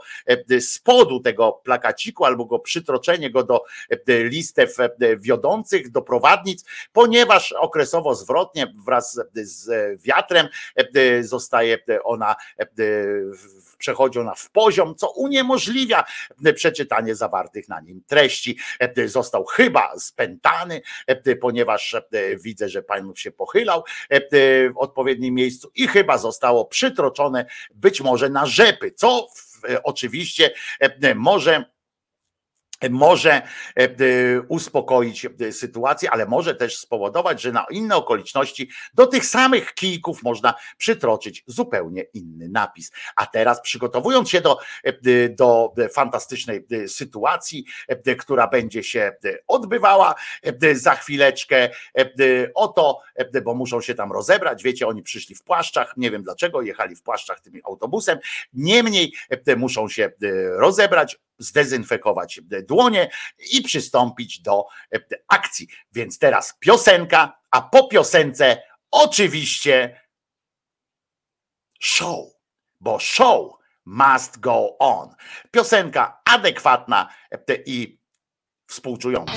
spodu 0.59 1.19
tego 1.19 1.61
plakaciku 1.63 2.25
albo 2.25 2.45
go 2.45 2.59
przytroczenie 2.59 3.31
go 3.31 3.43
do 3.43 3.63
listew 4.07 4.75
wiodących, 5.17 5.91
do 5.91 6.01
prowadnic, 6.01 6.65
ponieważ 6.93 7.51
okresowo 7.51 8.15
zwrotnie 8.15 8.73
wraz 8.85 9.19
z 9.33 9.69
wiatrem 10.01 10.47
e, 10.75 11.23
zostaje 11.23 11.77
ona, 12.03 12.35
e, 12.59 12.67
przechodzi 13.77 14.19
ona 14.19 14.35
w 14.35 14.49
poziom, 14.49 14.95
co 14.95 15.11
uniemożliwia 15.11 16.03
przeczytanie 16.55 17.15
zawartych 17.15 17.69
na 17.69 17.81
nim 17.81 18.03
treści. 18.07 18.57
E, 18.79 19.07
został 19.07 19.45
chyba 19.45 19.99
spętany, 19.99 20.81
ponieważ 21.41 21.95
widzę, 22.43 22.69
że 22.69 22.81
pan 22.81 23.15
się 23.15 23.31
pochylał 23.31 23.83
w 24.73 24.77
odpowiednim 24.77 25.35
miejscu 25.35 25.71
i 25.75 25.87
chyba 25.87 26.17
zostało 26.17 26.65
przytroczone 26.65 27.45
być 27.73 28.01
może 28.01 28.29
na 28.29 28.45
rzepy, 28.45 28.91
co 28.91 29.27
oczywiście 29.83 30.51
może 31.15 31.65
może 32.89 33.31
e, 33.33 33.41
e, 33.75 33.89
uspokoić 34.47 35.25
e, 35.25 35.51
sytuację, 35.51 36.11
ale 36.11 36.25
może 36.25 36.55
też 36.55 36.77
spowodować, 36.77 37.41
że 37.41 37.51
na 37.51 37.65
inne 37.69 37.95
okoliczności 37.95 38.69
do 38.93 39.07
tych 39.07 39.25
samych 39.25 39.73
kijków 39.73 40.23
można 40.23 40.53
przytroczyć 40.77 41.43
zupełnie 41.47 42.01
inny 42.01 42.49
napis. 42.49 42.91
A 43.15 43.25
teraz 43.25 43.61
przygotowując 43.61 44.29
się 44.29 44.41
do, 44.41 44.57
do 45.31 45.73
fantastycznej 45.93 46.65
sytuacji, 46.87 47.65
która 48.19 48.47
będzie 48.47 48.83
się 48.83 49.11
odbywała 49.47 50.15
za 50.73 50.95
chwileczkę, 50.95 51.69
oto, 52.55 52.99
bo 53.43 53.53
muszą 53.55 53.81
się 53.81 53.95
tam 53.95 54.11
rozebrać, 54.11 54.63
wiecie, 54.63 54.87
oni 54.87 55.03
przyszli 55.03 55.35
w 55.35 55.43
płaszczach, 55.43 55.93
nie 55.97 56.11
wiem 56.11 56.23
dlaczego, 56.23 56.61
jechali 56.61 56.95
w 56.95 57.03
płaszczach 57.03 57.39
tym 57.39 57.53
autobusem, 57.63 58.19
niemniej 58.53 59.13
muszą 59.57 59.89
się 59.89 60.11
rozebrać, 60.57 61.17
zdezynfekować 61.41 62.39
dłonie 62.63 63.09
i 63.51 63.61
przystąpić 63.61 64.41
do 64.41 64.65
e, 64.95 64.99
akcji. 65.27 65.67
Więc 65.91 66.19
teraz 66.19 66.57
piosenka, 66.59 67.39
a 67.51 67.61
po 67.61 67.87
piosence 67.87 68.61
oczywiście 68.91 70.01
show, 71.79 72.25
bo 72.79 72.99
show 72.99 73.51
must 73.85 74.39
go 74.39 74.77
on. 74.79 75.15
Piosenka 75.51 76.21
adekwatna 76.25 77.13
e, 77.31 77.55
i 77.65 78.01
współczujący. 78.67 79.33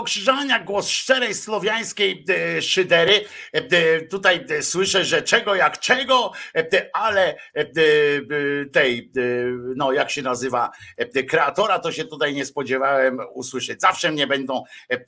Wojtko 0.00 0.04
Krzyżania, 0.04 0.58
głos 0.58 0.88
szczerej 0.88 1.34
słowiańskiej 1.34 2.24
e, 2.28 2.62
szydery. 2.62 3.24
E, 3.54 3.58
e, 3.58 4.00
Tutaj 4.00 4.46
słyszę, 4.60 5.04
że 5.04 5.22
czego 5.22 5.54
jak 5.54 5.78
czego, 5.78 6.32
ale 6.92 7.36
tej, 8.72 9.10
no 9.76 9.92
jak 9.92 10.10
się 10.10 10.22
nazywa, 10.22 10.70
e, 10.96 11.22
kreatora, 11.22 11.78
to 11.78 11.92
się 11.92 12.04
tutaj 12.04 12.34
nie 12.34 12.46
spodziewałem 12.46 13.18
usłyszeć. 13.32 13.80
Zawsze 13.80 14.12
mnie 14.12 14.26
będą 14.26 14.64
e, 14.90 14.94
e, 14.94 15.00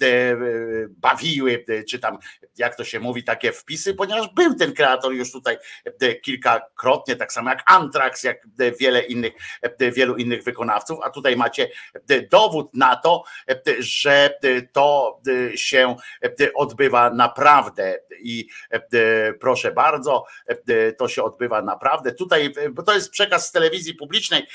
bawiły, 0.90 1.64
e, 1.68 1.84
czy 1.84 1.98
tam, 1.98 2.18
jak 2.58 2.76
to 2.76 2.84
się 2.84 3.00
mówi, 3.00 3.24
takie 3.24 3.52
wpisy, 3.52 3.94
ponieważ 3.94 4.28
był 4.34 4.54
ten 4.54 4.72
kreator 4.72 5.12
już 5.12 5.32
tutaj 5.32 5.58
e, 6.00 6.14
kilkakrotnie, 6.14 7.16
tak 7.16 7.32
samo 7.32 7.50
jak 7.50 7.62
Antrax, 7.66 8.24
jak 8.24 8.36
e, 8.58 8.72
wiele 8.72 9.02
innych, 9.02 9.32
e, 9.62 9.92
wielu 9.92 10.16
innych 10.16 10.42
wykonawców, 10.42 10.98
a 11.04 11.10
tutaj 11.10 11.36
macie 11.36 11.68
e, 12.08 12.22
dowód 12.22 12.74
na 12.74 12.96
to, 12.96 13.24
e, 13.48 13.62
że 13.78 14.38
e, 14.42 14.62
to 14.62 15.20
e, 15.52 15.56
się 15.58 15.96
e, 16.24 16.52
odbywa 16.54 17.10
naprawdę 17.10 17.98
i 18.22 18.48
e, 18.70 19.32
proszę 19.32 19.72
bardzo, 19.72 20.24
e, 20.46 20.92
to 20.92 21.08
się 21.08 21.22
odbywa 21.22 21.62
naprawdę. 21.62 22.14
Tutaj, 22.14 22.54
e, 22.56 22.70
bo 22.70 22.82
to 22.82 22.94
jest 22.94 23.10
przekaz 23.10 23.48
z 23.48 23.52
telewizji 23.52 23.94
publicznej, 23.94 24.42
e, 24.42 24.46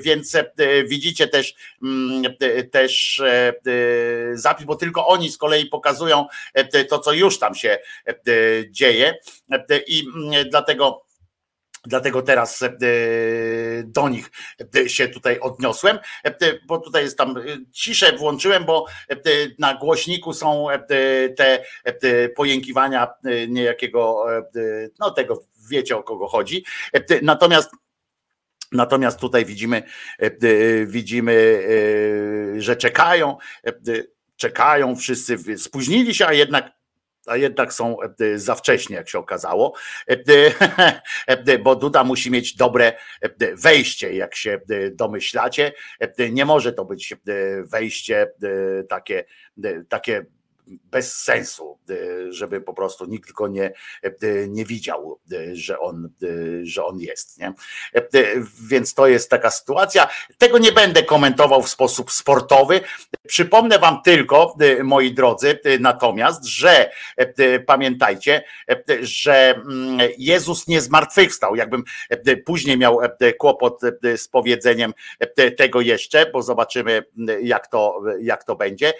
więc 0.00 0.34
e, 0.34 0.44
widzicie 0.84 1.28
też, 1.28 1.54
mm, 1.82 2.22
e, 2.40 2.62
też 2.64 3.20
e, 3.20 3.48
e, 3.48 3.52
zapis, 4.32 4.66
bo 4.66 4.76
tylko 4.76 5.06
oni 5.06 5.30
z 5.30 5.38
kolei 5.38 5.66
pokazują 5.66 6.26
e, 6.54 6.84
to, 6.84 6.98
co 6.98 7.12
już 7.12 7.38
tam 7.38 7.54
się 7.54 7.78
e, 8.06 8.14
dzieje 8.70 9.14
E, 9.50 9.78
i 9.86 10.08
mm, 10.08 10.50
dlatego 10.50 11.08
Dlatego 11.84 12.22
teraz 12.22 12.62
e, 12.62 12.70
do 13.84 14.08
nich 14.08 14.30
e, 14.76 14.88
się 14.88 15.08
tutaj 15.08 15.40
odniosłem, 15.40 15.98
e, 16.24 16.34
bo 16.66 16.78
tutaj 16.78 17.02
jest 17.02 17.18
tam 17.18 17.34
ciszę 17.72 18.12
włączyłem, 18.12 18.64
bo 18.64 18.86
e, 19.10 19.16
na 19.58 19.74
głośniku 19.74 20.32
są 20.32 20.70
e, 20.70 20.78
te 21.28 21.64
e, 21.84 22.28
pojękiwania 22.28 23.08
e, 23.24 23.48
niejakiego, 23.48 24.26
e, 24.38 24.42
no 24.98 25.10
tego 25.10 25.42
wiecie 25.68 25.96
o 25.96 26.02
kogo 26.02 26.28
chodzi. 26.28 26.64
E, 26.92 27.20
Natomiast 27.22 27.70
Natomiast 28.72 29.20
tutaj 29.20 29.44
widzimy, 29.44 29.82
e, 30.22 30.26
e, 30.26 30.30
widzimy, 30.86 31.62
e, 32.56 32.60
że 32.60 32.76
czekają, 32.76 33.36
czekają 34.36 34.96
wszyscy, 34.96 35.58
spóźnili 35.58 36.14
się, 36.14 36.26
a 36.26 36.32
jednak 36.32 36.78
a 37.26 37.36
jednak 37.36 37.72
są 37.72 37.96
za 38.34 38.54
wcześnie, 38.54 38.96
jak 38.96 39.08
się 39.08 39.18
okazało, 39.18 39.74
bo 41.64 41.76
Duda 41.76 42.04
musi 42.04 42.30
mieć 42.30 42.56
dobre 42.56 42.92
wejście, 43.54 44.14
jak 44.14 44.34
się 44.34 44.60
domyślacie. 44.92 45.72
Nie 46.32 46.44
może 46.44 46.72
to 46.72 46.84
być 46.84 47.14
wejście 47.64 48.32
takie, 48.88 49.24
takie 49.88 50.26
bez 50.84 51.14
sensu, 51.14 51.78
e, 51.90 51.94
żeby 52.32 52.60
po 52.60 52.74
prostu 52.74 53.04
nikt 53.04 53.32
go 53.32 53.48
nie, 53.48 53.72
e, 54.02 54.48
nie 54.48 54.64
widział, 54.64 55.20
e, 55.32 55.56
że 55.56 55.78
on, 55.78 56.10
że 56.62 56.84
on 56.84 57.00
jest. 57.00 57.38
Nie? 57.38 57.52
Więc 58.68 58.94
to 58.94 59.06
jest 59.06 59.30
taka 59.30 59.50
sytuacja. 59.50 60.08
Tego 60.38 60.58
nie 60.58 60.72
będę 60.72 61.02
komentował 61.02 61.62
w 61.62 61.68
sposób 61.68 62.10
sportowy. 62.10 62.80
Przypomnę 63.26 63.78
Wam 63.78 64.02
tylko, 64.02 64.56
moi 64.84 65.14
drodzy, 65.14 65.58
natomiast, 65.80 66.44
że 66.44 66.90
pamiętajcie, 67.66 68.44
że 69.00 69.54
mm, 69.54 70.10
Jezus 70.18 70.66
nie 70.66 70.80
zmartwychwstał. 70.80 71.56
Jakbym 71.56 71.84
później 72.46 72.78
miał 72.78 73.00
kłopot 73.38 73.80
z 74.16 74.28
powiedzeniem 74.28 74.94
tego 75.56 75.80
jeszcze, 75.80 76.30
bo 76.32 76.42
zobaczymy, 76.42 77.04
m, 77.18 77.26
jak 77.42 77.66
to, 77.66 78.02
jak 78.20 78.44
to 78.44 78.56
będzie. 78.56 78.92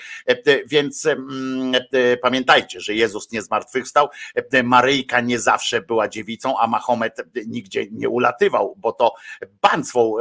Więc 0.66 1.06
mm, 1.06 1.57
pamiętajcie, 2.22 2.80
że 2.80 2.94
Jezus 2.94 3.32
nie 3.32 3.42
zmartwychwstał. 3.42 4.08
E, 4.52 4.62
Maryjka 4.62 5.20
nie 5.20 5.38
zawsze 5.38 5.80
była 5.80 6.08
dziewicą, 6.08 6.58
a 6.58 6.66
Mahomet 6.66 7.16
nigdzie 7.46 7.86
nie 7.90 8.08
ulatywał, 8.08 8.74
bo 8.76 8.92
to 8.92 9.14
państwo 9.60 10.16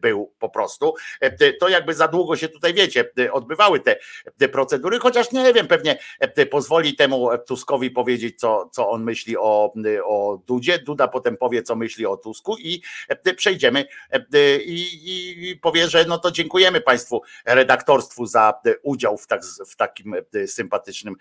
był 0.00 0.32
po 0.38 0.48
prostu. 0.48 0.94
E, 1.20 1.52
To 1.52 1.68
jakby 1.68 1.94
za 1.94 2.08
długo 2.08 2.36
się 2.36 2.48
tutaj, 2.48 2.74
wiecie, 2.74 3.10
odbywały 3.32 3.80
te, 3.80 3.96
te 4.38 4.48
procedury, 4.48 4.98
chociaż 4.98 5.32
nie 5.32 5.52
wiem, 5.52 5.66
pewnie 5.66 5.98
e, 6.20 6.46
pozwoli 6.46 6.96
temu 6.96 7.28
Tuskowi 7.46 7.90
powiedzieć, 7.90 8.40
co, 8.40 8.68
co 8.72 8.90
on 8.90 9.04
myśli 9.04 9.36
o, 9.36 9.74
o 10.04 10.38
Dudzie. 10.46 10.78
Duda 10.78 11.08
potem 11.08 11.36
powie, 11.36 11.62
co 11.62 11.76
myśli 11.76 12.06
o 12.06 12.16
Tusku 12.16 12.56
i 12.58 12.82
e, 13.08 13.34
przejdziemy 13.34 13.84
e, 14.10 14.56
i, 14.56 15.50
i 15.50 15.56
powie, 15.56 15.88
że 15.88 16.04
no 16.08 16.18
to 16.18 16.30
dziękujemy 16.30 16.80
Państwu 16.80 17.22
redaktorstwu 17.46 18.26
za 18.26 18.54
e, 18.66 18.74
udział 18.82 19.18
w, 19.18 19.26
tak, 19.26 19.44
w 19.44 19.76
takim 19.76 20.14
e, 20.14 20.46
sympatycznym 20.74 21.14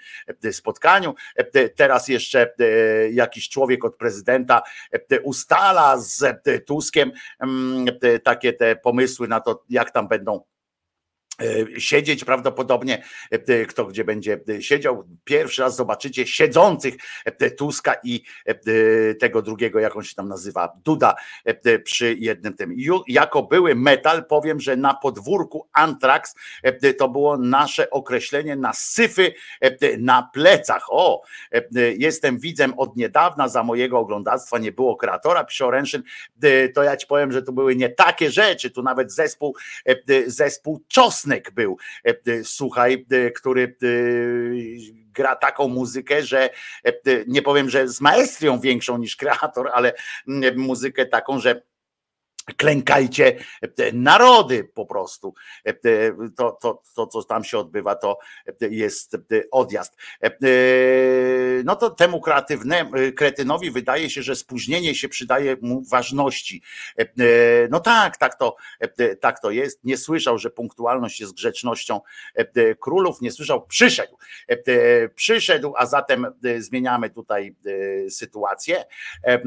e, 0.43 0.53
spotkaniu. 0.53 1.15
E, 1.35 1.69
Teraz 1.69 2.07
jeszcze 2.07 2.53
e, 2.59 3.09
jakiś 3.11 3.49
człowiek 3.49 3.85
od 3.85 3.95
prezydenta 3.95 4.61
ustala 5.23 5.97
z 5.97 6.43
Tuskiem 6.65 7.11
mm, 7.39 7.85
takie 8.23 8.53
te 8.53 8.75
pomysły 8.75 9.27
na 9.27 9.39
to, 9.39 9.63
jak 9.69 9.91
tam 9.91 10.07
będą 10.07 10.43
siedzieć 11.77 12.25
prawdopodobnie, 12.25 13.03
e, 13.31 13.65
kto 13.65 13.85
gdzie 13.85 14.03
będzie 14.03 14.39
e, 14.49 14.61
siedział. 14.61 15.03
Pierwszy 15.23 15.61
raz 15.61 15.75
zobaczycie 15.75 16.27
siedzących 16.27 16.95
e, 17.25 17.51
Tuska 17.51 17.95
i 18.03 18.23
e, 18.45 19.15
tego 19.15 19.41
drugiego, 19.41 19.79
jak 19.79 19.95
on 19.95 20.03
się 20.03 20.15
tam 20.15 20.27
nazywa, 20.27 20.73
Duda 20.85 21.15
e, 21.45 21.79
przy 21.79 22.15
jednym 22.19 22.53
tym. 22.53 22.75
Jako 23.07 23.43
były 23.43 23.75
metal 23.75 24.25
powiem, 24.25 24.59
że 24.59 24.75
na 24.75 24.93
podwórku 24.93 25.67
Antrax 25.73 26.35
e, 26.63 26.93
to 26.93 27.09
było 27.09 27.37
nasze 27.37 27.89
określenie 27.89 28.55
na 28.55 28.73
syfy 28.73 29.33
e, 29.61 29.97
na 29.97 30.29
plecach. 30.33 30.85
O, 30.89 31.23
e, 31.51 31.61
jestem 31.97 32.39
widzem 32.39 32.73
od 32.77 32.95
niedawna, 32.95 33.47
za 33.47 33.63
mojego 33.63 33.99
oglądactwa 33.99 34.57
nie 34.57 34.71
było 34.71 34.95
kreatora, 34.95 35.43
pisze 35.43 35.63
E, 36.43 36.69
to 36.69 36.83
ja 36.83 36.97
ci 36.97 37.07
powiem, 37.07 37.31
że 37.31 37.41
to 37.41 37.51
były 37.51 37.75
nie 37.75 37.89
takie 37.89 38.31
rzeczy, 38.31 38.71
tu 38.71 38.83
nawet 38.83 39.11
zespół, 39.11 39.55
e, 39.85 39.95
zespół 40.27 40.83
Czosnek 41.23 41.51
był, 41.51 41.77
e, 42.03 42.43
słuchaj, 42.43 43.05
e, 43.11 43.31
który 43.31 43.63
e, 43.63 43.87
gra 45.13 45.35
taką 45.35 45.67
muzykę, 45.67 46.23
że 46.23 46.49
e, 46.85 46.93
nie 47.27 47.41
powiem, 47.41 47.69
że 47.69 47.87
z 47.87 48.01
maestrią 48.01 48.59
większą 48.59 48.97
niż 48.97 49.15
kreator, 49.15 49.69
ale 49.73 49.93
muzykę 50.55 51.05
taką, 51.05 51.39
że 51.39 51.61
klękajcie 52.57 53.37
e, 53.61 53.91
narody 53.93 54.63
po 54.63 54.85
prostu. 54.85 55.33
E, 55.65 55.73
To, 56.37 56.57
to, 56.61 56.81
to, 56.95 57.07
co 57.07 57.23
tam 57.23 57.43
się 57.43 57.57
odbywa, 57.57 57.95
to 57.95 58.19
jest 58.61 59.17
odjazd. 59.51 59.95
E, 60.23 60.31
No 61.63 61.75
to 61.75 61.89
temu 61.89 62.21
kreatywne, 62.21 62.91
kretynowi 63.15 63.71
wydaje 63.71 64.09
się, 64.09 64.23
że 64.23 64.35
spóźnienie 64.35 64.95
się 64.95 65.09
przydaje 65.09 65.57
mu 65.61 65.83
ważności. 65.91 66.61
E, 66.97 67.05
No 67.69 67.79
tak, 67.79 68.17
tak 68.17 68.35
to, 68.39 68.55
tak 69.19 69.39
to 69.39 69.51
jest. 69.51 69.83
Nie 69.83 69.97
słyszał, 69.97 70.37
że 70.37 70.49
punktualność 70.49 71.19
jest 71.19 71.33
grzecznością 71.33 72.01
e, 72.35 72.75
królów, 72.75 73.21
nie 73.21 73.31
słyszał, 73.31 73.65
przyszedł. 73.67 74.17
E, 74.47 75.09
Przyszedł, 75.15 75.73
a 75.77 75.85
zatem 75.85 76.25
e, 76.25 76.61
zmieniamy 76.61 77.09
tutaj 77.09 77.55
e, 78.05 78.09
sytuację. 78.09 78.85
E, 79.23 79.43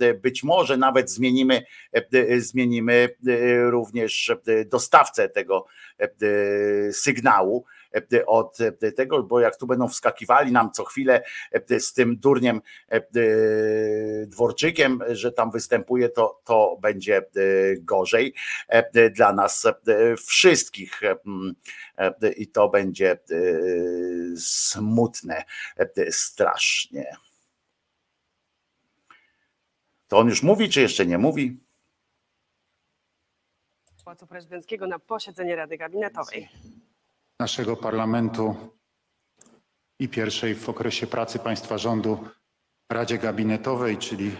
e, 0.00 0.14
Być 0.14 0.42
może 0.42 0.76
nawet 0.76 1.10
zmienimy 1.10 1.62
e, 1.92 2.02
zmienimy 2.38 3.08
e, 3.26 3.70
również 3.70 4.30
e, 4.30 4.64
dostawcę 4.64 5.28
tego 5.28 5.66
sygnału 6.92 7.64
od 8.26 8.58
tego, 8.96 9.22
bo 9.22 9.40
jak 9.40 9.56
tu 9.56 9.66
będą 9.66 9.88
wskakiwali 9.88 10.52
nam 10.52 10.72
co 10.72 10.84
chwilę 10.84 11.22
z 11.78 11.92
tym 11.92 12.16
durniem 12.16 12.60
Dworczykiem, 14.26 15.00
że 15.08 15.32
tam 15.32 15.50
występuje, 15.50 16.08
to, 16.08 16.40
to 16.44 16.78
będzie 16.82 17.22
gorzej 17.78 18.34
dla 19.12 19.32
nas 19.32 19.66
wszystkich 20.26 21.00
i 22.36 22.48
to 22.48 22.68
będzie 22.68 23.18
smutne 24.36 25.44
strasznie. 26.10 27.16
To 30.08 30.18
on 30.18 30.28
już 30.28 30.42
mówi, 30.42 30.68
czy 30.68 30.80
jeszcze 30.80 31.06
nie 31.06 31.18
mówi? 31.18 31.63
Pałacu 34.04 34.26
Prezydenckiego 34.26 34.86
na 34.86 34.98
posiedzenie 34.98 35.56
Rady 35.56 35.78
Gabinetowej. 35.78 36.48
naszego 37.40 37.76
parlamentu 37.76 38.56
i 39.98 40.08
pierwszej 40.08 40.54
w 40.54 40.68
okresie 40.68 41.06
pracy 41.06 41.38
państwa 41.38 41.78
rządu 41.78 42.28
Radzie 42.90 43.18
Gabinetowej, 43.18 43.98
czyli 43.98 44.36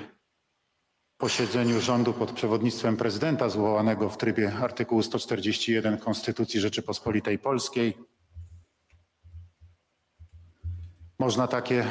posiedzeniu 1.19 1.81
rządu 1.81 2.13
pod 2.13 2.33
przewodnictwem 2.33 2.97
prezydenta 2.97 3.49
zwołanego 3.49 4.09
w 4.09 4.17
trybie 4.17 4.53
artykułu 4.63 5.03
141 5.03 5.99
Konstytucji 5.99 6.61
Rzeczypospolitej 6.61 7.39
Polskiej. 7.39 7.99
Można 11.19 11.49
takie 11.49 11.87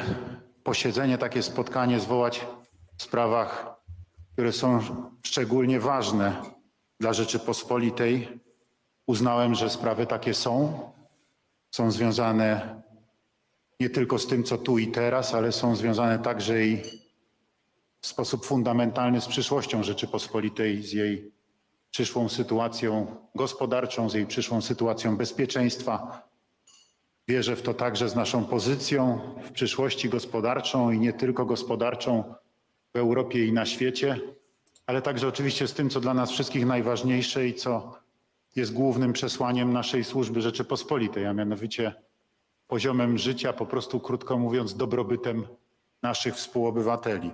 posiedzenie, 0.64 1.18
takie 1.18 1.42
spotkanie 1.42 2.00
zwołać 2.00 2.46
w 2.96 3.02
sprawach, 3.02 3.76
które 4.32 4.52
są 4.52 4.80
szczególnie 5.22 5.80
ważne 5.80 6.53
dla 7.00 7.12
Rzeczypospolitej. 7.12 8.40
Uznałem, 9.06 9.54
że 9.54 9.70
sprawy 9.70 10.06
takie 10.06 10.34
są. 10.34 10.78
są 11.70 11.90
związane 11.90 12.82
nie 13.80 13.90
tylko 13.90 14.18
z 14.18 14.26
tym, 14.26 14.44
co 14.44 14.58
tu 14.58 14.78
i 14.78 14.88
teraz, 14.88 15.34
ale 15.34 15.52
są 15.52 15.76
związane 15.76 16.18
także 16.18 16.66
i 16.66 16.82
w 18.00 18.06
sposób 18.06 18.46
fundamentalny 18.46 19.20
z 19.20 19.26
przyszłością 19.26 19.82
Rzeczypospolitej, 19.82 20.82
z 20.82 20.92
jej 20.92 21.32
przyszłą 21.90 22.28
sytuacją 22.28 23.16
gospodarczą, 23.34 24.10
z 24.10 24.14
jej 24.14 24.26
przyszłą 24.26 24.62
sytuacją 24.62 25.16
bezpieczeństwa. 25.16 26.28
Wierzę 27.28 27.56
w 27.56 27.62
to 27.62 27.74
także 27.74 28.08
z 28.08 28.14
naszą 28.14 28.44
pozycją 28.44 29.20
w 29.44 29.52
przyszłości 29.52 30.08
gospodarczą 30.08 30.90
i 30.90 30.98
nie 30.98 31.12
tylko 31.12 31.46
gospodarczą 31.46 32.34
w 32.94 32.96
Europie 32.96 33.46
i 33.46 33.52
na 33.52 33.66
świecie, 33.66 34.20
ale 34.86 35.02
także 35.02 35.28
oczywiście 35.28 35.68
z 35.68 35.74
tym, 35.74 35.90
co 35.90 36.00
dla 36.00 36.14
nas 36.14 36.30
wszystkich 36.30 36.66
najważniejsze 36.66 37.48
i 37.48 37.54
co 37.54 37.98
jest 38.56 38.72
głównym 38.72 39.12
przesłaniem 39.12 39.72
naszej 39.72 40.04
służby 40.04 40.42
Rzeczypospolitej, 40.42 41.26
a 41.26 41.32
mianowicie 41.32 41.94
poziomem 42.66 43.18
życia, 43.18 43.52
po 43.52 43.66
prostu 43.66 44.00
krótko 44.00 44.38
mówiąc, 44.38 44.76
dobrobytem 44.76 45.46
naszych 46.02 46.34
współobywateli. 46.34 47.30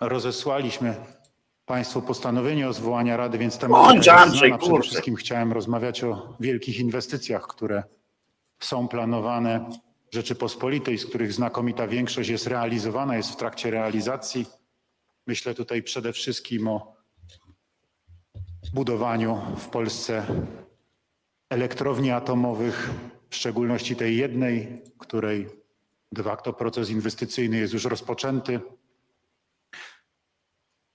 Rozesłaliśmy 0.00 0.94
Państwu 1.66 2.02
postanowienie 2.02 2.68
o 2.68 2.72
zwołaniu 2.72 3.16
Rady, 3.16 3.38
więc 3.38 3.58
temat 3.58 3.94
jest 3.94 4.04
znana. 4.04 4.58
Przede 4.58 4.80
wszystkim 4.82 5.16
chciałem 5.16 5.52
rozmawiać 5.52 6.04
o 6.04 6.36
wielkich 6.40 6.78
inwestycjach, 6.78 7.46
które 7.46 7.82
są 8.60 8.88
planowane 8.88 9.70
w 10.10 10.14
Rzeczypospolitej, 10.14 10.98
z 10.98 11.06
których 11.06 11.32
znakomita 11.32 11.86
większość 11.86 12.28
jest 12.28 12.46
realizowana, 12.46 13.16
jest 13.16 13.30
w 13.30 13.36
trakcie 13.36 13.70
realizacji. 13.70 14.46
Myślę 15.26 15.54
tutaj 15.54 15.82
przede 15.82 16.12
wszystkim 16.12 16.68
o 16.68 16.96
budowaniu 18.74 19.40
w 19.56 19.68
Polsce 19.68 20.26
elektrowni 21.50 22.10
atomowych, 22.10 22.90
w 23.30 23.36
szczególności 23.36 23.96
tej 23.96 24.16
jednej, 24.16 24.82
której 24.98 25.48
de 26.12 26.22
facto 26.22 26.52
proces 26.52 26.90
inwestycyjny 26.90 27.56
jest 27.56 27.72
już 27.72 27.84
rozpoczęty, 27.84 28.60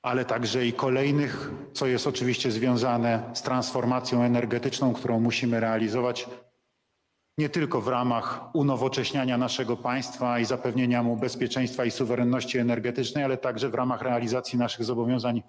ale 0.01 0.25
także 0.25 0.67
i 0.67 0.73
kolejnych, 0.73 1.51
co 1.73 1.87
jest 1.87 2.07
oczywiście 2.07 2.51
związane 2.51 3.31
z 3.33 3.41
transformacją 3.41 4.23
energetyczną, 4.23 4.93
którą 4.93 5.19
musimy 5.19 5.59
realizować 5.59 6.29
nie 7.37 7.49
tylko 7.49 7.81
w 7.81 7.87
ramach 7.87 8.55
unowocześniania 8.55 9.37
naszego 9.37 9.77
państwa 9.77 10.39
i 10.39 10.45
zapewnienia 10.45 11.03
mu 11.03 11.17
bezpieczeństwa 11.17 11.85
i 11.85 11.91
suwerenności 11.91 12.57
energetycznej, 12.57 13.23
ale 13.23 13.37
także 13.37 13.69
w 13.69 13.73
ramach 13.73 14.01
realizacji 14.01 14.59
naszych 14.59 14.85
zobowiązań 14.85 15.43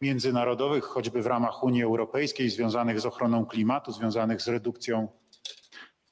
międzynarodowych, 0.00 0.84
choćby 0.84 1.22
w 1.22 1.26
ramach 1.26 1.64
Unii 1.64 1.82
Europejskiej, 1.82 2.50
związanych 2.50 3.00
z 3.00 3.06
ochroną 3.06 3.46
klimatu, 3.46 3.92
związanych 3.92 4.42
z 4.42 4.48
redukcją 4.48 5.08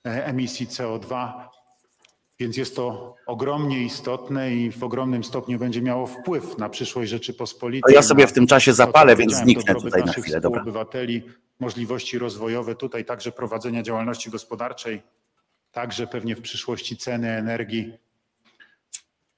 e, 0.06 0.26
emisji 0.26 0.66
CO2. 0.66 1.32
Więc 2.38 2.56
jest 2.56 2.76
to 2.76 3.14
ogromnie 3.26 3.82
istotne 3.82 4.54
i 4.54 4.70
w 4.70 4.84
ogromnym 4.84 5.24
stopniu 5.24 5.58
będzie 5.58 5.82
miało 5.82 6.06
wpływ 6.06 6.58
na 6.58 6.68
przyszłość 6.68 7.10
Rzeczypospolitej. 7.10 7.92
To 7.92 7.96
ja 7.96 8.02
sobie 8.02 8.26
w 8.26 8.32
tym 8.32 8.46
czasie 8.46 8.70
to, 8.70 8.74
zapalę, 8.74 9.16
więc 9.16 9.32
powiedziałem, 9.32 9.62
zniknę 9.62 9.74
tutaj 9.74 10.04
na 10.04 10.12
chwilę, 10.12 10.40
dobra. 10.40 10.60
współobywateli, 10.60 11.22
możliwości 11.60 12.18
rozwojowe, 12.18 12.74
tutaj 12.74 13.04
także 13.04 13.32
prowadzenia 13.32 13.82
działalności 13.82 14.30
gospodarczej, 14.30 15.02
także 15.72 16.06
pewnie 16.06 16.36
w 16.36 16.40
przyszłości 16.40 16.96
ceny 16.96 17.30
energii. 17.30 17.92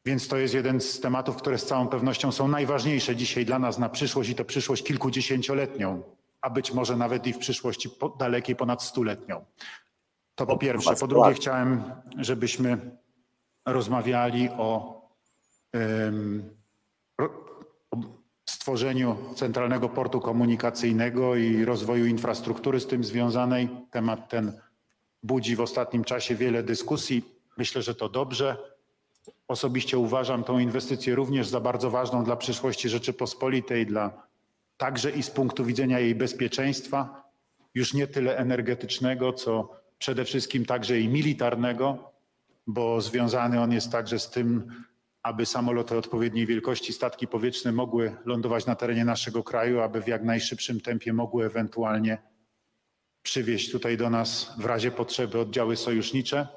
Więc 0.05 0.29
to 0.29 0.37
jest 0.37 0.55
jeden 0.55 0.81
z 0.81 1.01
tematów, 1.01 1.37
które 1.37 1.59
z 1.59 1.67
całą 1.67 1.89
pewnością 1.89 2.33
są 2.33 2.49
najważniejsze 2.49 3.17
dzisiaj 3.17 3.45
dla 3.45 3.59
nas 3.59 3.79
na 3.79 3.89
przyszłość 3.89 4.31
i 4.31 4.35
to 4.35 4.45
przyszłość 4.45 4.83
kilkudziesięcioletnią, 4.85 6.03
a 6.41 6.51
być 6.51 6.73
może 6.73 6.97
nawet 6.97 7.27
i 7.27 7.33
w 7.33 7.39
przyszłości 7.39 7.91
dalekiej 8.19 8.57
ponad 8.57 8.83
stuletnią. 8.83 9.45
To 10.39 10.47
po 10.47 10.57
pierwsze. 10.57 10.97
Po 10.97 11.07
drugie 11.07 11.35
chciałem, 11.35 11.83
żebyśmy 12.19 12.79
rozmawiali 13.67 14.49
o, 14.49 15.01
stworzeniu 18.51 19.17
Centralnego 19.35 19.89
Portu 19.89 20.21
Komunikacyjnego 20.21 21.37
i 21.37 21.65
rozwoju 21.65 22.07
infrastruktury 22.07 22.81
z 22.81 22.87
tym 22.87 23.05
związanej. 23.05 23.69
Temat 23.91 24.29
ten 24.29 24.61
budzi 25.23 25.57
w 25.57 25.61
ostatnim 25.61 26.05
czasie 26.05 26.35
wiele 26.35 26.63
dyskusji. 26.63 27.25
Myślę, 27.57 27.83
że 27.83 27.95
to 27.95 28.09
dobrze. 28.09 28.57
Osobiście 29.49 29.99
uważam 29.99 30.45
tą 30.45 30.59
inwestycję 30.59 31.15
również 31.15 31.49
za 31.49 31.61
bardzo 31.61 31.91
ważną 31.91 32.25
dla 32.25 32.37
przyszłości 32.37 32.89
Rzeczypospolitej, 32.89 33.87
dla 33.87 34.27
także 34.77 35.11
i 35.11 35.23
z 35.23 35.31
punktu 35.31 35.65
widzenia 35.65 35.99
jej 35.99 36.15
bezpieczeństwa, 36.15 37.25
już 37.75 37.95
nie 37.95 38.07
tyle 38.07 38.37
energetycznego, 38.37 39.33
co 39.33 39.79
przede 39.99 40.25
wszystkim 40.25 40.65
także 40.65 41.01
i 41.01 41.09
militarnego, 41.09 42.13
bo 42.67 43.01
związany 43.01 43.61
on 43.61 43.73
jest 43.73 43.93
także 43.93 44.19
z 44.19 44.31
tym, 44.31 44.73
aby 45.23 45.47
samoloty 45.47 45.97
odpowiedniej 45.97 46.47
wielkości, 46.47 46.93
statki 46.93 47.27
powietrzne 47.27 47.73
mogły 47.73 48.17
lądować 48.25 48.67
na 48.67 48.75
terenie 48.75 49.05
naszego 49.05 49.43
kraju, 49.43 49.81
aby 49.81 50.03
w 50.03 50.09
jak 50.09 50.25
najszybszym 50.25 50.81
tempie 50.81 51.13
mogły 51.13 51.47
ewentualnie 51.47 52.19
przywieźć 53.23 53.73
tutaj 53.73 53.97
do 53.97 54.11
nas 54.11 54.55
w 54.59 54.65
razie 54.65 54.91
potrzeby 54.91 55.39
oddziały 55.39 55.77
sojusznicze. 55.77 56.49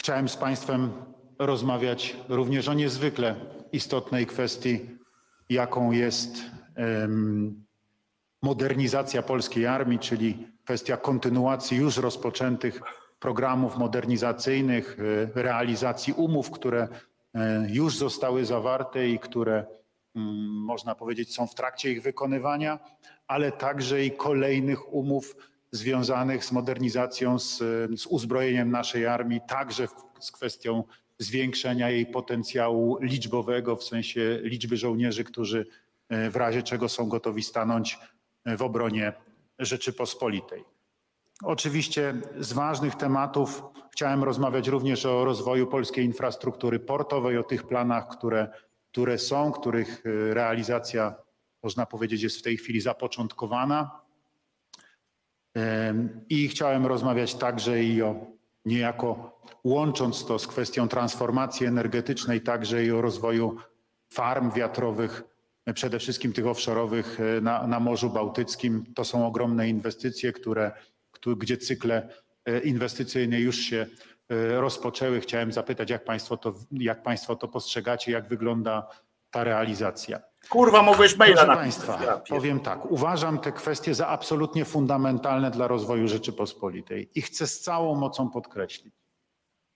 Chciałem 0.00 0.28
z 0.28 0.36
Państwem 0.36 0.92
rozmawiać 1.38 2.16
również 2.28 2.68
o 2.68 2.74
niezwykle 2.74 3.36
istotnej 3.72 4.26
kwestii, 4.26 4.80
jaką 5.48 5.92
jest 5.92 6.42
modernizacja 8.44 9.22
polskiej 9.22 9.66
armii, 9.66 9.98
czyli 9.98 10.46
kwestia 10.64 10.96
kontynuacji 10.96 11.76
już 11.76 11.96
rozpoczętych 11.96 12.80
programów 13.20 13.76
modernizacyjnych, 13.76 14.96
e, 15.36 15.42
realizacji 15.42 16.12
umów, 16.12 16.50
które 16.50 16.88
e, 17.34 17.66
już 17.68 17.96
zostały 17.96 18.44
zawarte 18.44 19.08
i 19.08 19.18
które 19.18 19.64
mm, 20.16 20.36
można 20.64 20.94
powiedzieć 20.94 21.34
są 21.34 21.46
w 21.46 21.54
trakcie 21.54 21.92
ich 21.92 22.02
wykonywania, 22.02 22.78
ale 23.26 23.52
także 23.52 24.04
i 24.04 24.10
kolejnych 24.10 24.94
umów 24.94 25.36
związanych 25.70 26.44
z 26.44 26.52
modernizacją, 26.52 27.38
z, 27.38 27.58
z 28.00 28.06
uzbrojeniem 28.06 28.70
naszej 28.70 29.06
armii, 29.06 29.40
także 29.48 29.88
z 30.20 30.32
kwestią 30.32 30.84
zwiększenia 31.18 31.90
jej 31.90 32.06
potencjału 32.06 32.98
liczbowego, 33.00 33.76
w 33.76 33.84
sensie 33.84 34.38
liczby 34.42 34.76
żołnierzy, 34.76 35.24
którzy 35.24 35.66
e, 36.08 36.30
w 36.30 36.36
razie 36.36 36.62
czego 36.62 36.88
są 36.88 37.08
gotowi 37.08 37.42
stanąć 37.42 37.98
w 38.46 38.62
obronie 38.62 39.12
Rzeczypospolitej. 39.58 40.64
Oczywiście 41.42 42.14
z 42.38 42.52
ważnych 42.52 42.94
tematów 42.94 43.62
chciałem 43.92 44.24
rozmawiać 44.24 44.68
również 44.68 45.06
o 45.06 45.24
rozwoju 45.24 45.66
polskiej 45.66 46.04
infrastruktury 46.04 46.78
portowej, 46.78 47.38
o 47.38 47.42
tych 47.42 47.62
planach, 47.62 48.08
które, 48.08 48.48
które 48.92 49.18
są, 49.18 49.52
których 49.52 50.02
e, 50.06 50.34
realizacja, 50.34 51.14
można 51.62 51.86
powiedzieć, 51.86 52.22
jest 52.22 52.38
w 52.38 52.42
tej 52.42 52.56
chwili 52.56 52.80
zapoczątkowana. 52.80 54.04
I 56.28 56.48
chciałem 56.48 56.86
rozmawiać 56.86 57.34
także 57.34 57.84
i 57.84 58.02
o 58.02 58.26
niejako 58.64 59.40
łącząc 59.64 60.26
to 60.26 60.38
z 60.38 60.46
kwestią 60.46 60.88
transformacji 60.88 61.66
energetycznej, 61.66 62.40
także 62.40 62.84
i 62.84 62.90
o 62.90 63.00
rozwoju 63.00 63.56
farm 64.10 64.50
wiatrowych, 64.50 65.22
przede 65.74 65.98
wszystkim 65.98 66.32
tych 66.32 66.44
offshore'owych 66.44 67.04
e, 67.38 67.40
na, 67.40 67.66
na 67.66 67.80
Morzu 67.80 68.10
Bałtyckim. 68.10 68.84
To 68.94 69.04
są 69.04 69.26
ogromne 69.26 69.68
inwestycje, 69.68 70.32
które, 70.32 70.72
któ- 71.10 71.36
gdzie 71.36 71.56
cykle 71.56 72.08
e, 72.44 72.58
inwestycyjne 72.60 73.40
już 73.40 73.56
się 73.56 73.86
e, 74.28 74.60
rozpoczęły. 74.60 75.20
Chciałem 75.20 75.52
zapytać, 75.52 75.90
jak 75.90 76.04
Państwo 76.04 76.36
to, 76.36 76.54
jak 76.72 77.02
państwo 77.02 77.36
to 77.36 77.48
postrzegacie, 77.48 78.12
jak 78.12 78.28
wygląda 78.28 78.88
ta 79.30 79.44
realizacja. 79.44 80.20
Kurwa, 80.48 80.82
mogłeś 80.82 81.16
maila 81.16 81.34
Proszę 81.36 81.48
na- 81.50 81.56
Państwa, 81.56 82.04
Ja 82.04 82.16
powiem 82.18 82.60
tak. 82.60 82.90
Uważam 82.90 83.38
te 83.38 83.52
kwestie 83.52 83.94
za 83.94 84.08
absolutnie 84.08 84.64
fundamentalne 84.64 85.50
dla 85.50 85.68
rozwoju 85.68 86.08
Rzeczypospolitej 86.08 87.10
i 87.14 87.22
chcę 87.22 87.46
z 87.46 87.60
całą 87.60 87.94
mocą 87.94 88.30
podkreślić. 88.30 88.94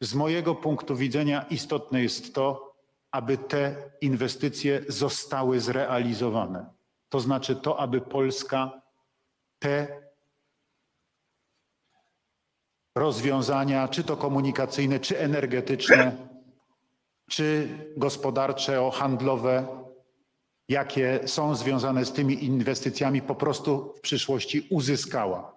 Z 0.03 0.15
mojego 0.15 0.55
punktu 0.55 0.97
widzenia 0.97 1.45
istotne 1.51 2.03
jest 2.03 2.35
to, 2.35 2.68
aby 3.11 3.39
te 3.39 3.91
inwestycje 4.01 4.85
zostały 4.89 5.61
zrealizowane. 5.61 6.67
To 7.09 7.21
znaczy 7.21 7.57
to, 7.57 7.81
aby 7.81 8.01
Polska 8.01 8.83
te 9.59 10.03
rozwiązania, 12.97 13.89
czy 13.89 14.05
to 14.05 14.17
komunikacyjne, 14.17 15.01
czy 15.01 15.19
energetyczne, 15.19 16.29
czy 17.31 17.69
gospodarcze, 17.97 18.91
handlowe, 18.93 19.67
jakie 20.69 21.21
są 21.29 21.55
związane 21.55 22.05
z 22.05 22.13
tymi 22.13 22.45
inwestycjami, 22.45 23.23
po 23.23 23.35
prostu 23.35 23.95
w 23.97 24.01
przyszłości 24.01 24.67
uzyskała, 24.71 25.57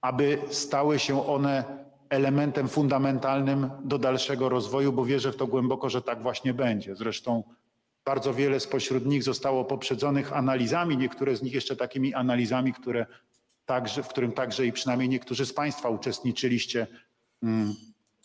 aby 0.00 0.38
stały 0.50 0.98
się 0.98 1.26
one 1.26 1.87
elementem 2.10 2.68
fundamentalnym 2.68 3.70
do 3.84 3.98
dalszego 3.98 4.48
rozwoju, 4.48 4.92
bo 4.92 5.04
wierzę 5.04 5.32
w 5.32 5.36
to 5.36 5.46
głęboko, 5.46 5.90
że 5.90 6.02
tak 6.02 6.22
właśnie 6.22 6.54
będzie. 6.54 6.96
Zresztą 6.96 7.42
bardzo 8.04 8.34
wiele 8.34 8.60
spośród 8.60 9.06
nich 9.06 9.22
zostało 9.22 9.64
poprzedzonych 9.64 10.32
analizami, 10.32 10.96
niektóre 10.96 11.36
z 11.36 11.42
nich 11.42 11.54
jeszcze 11.54 11.76
takimi 11.76 12.14
analizami, 12.14 12.72
które 12.72 13.06
także, 13.66 14.02
w 14.02 14.08
którym 14.08 14.32
także 14.32 14.66
i 14.66 14.72
przynajmniej 14.72 15.08
niektórzy 15.08 15.46
z 15.46 15.52
Państwa 15.52 15.88
uczestniczyliście 15.88 16.86
mm, 17.42 17.74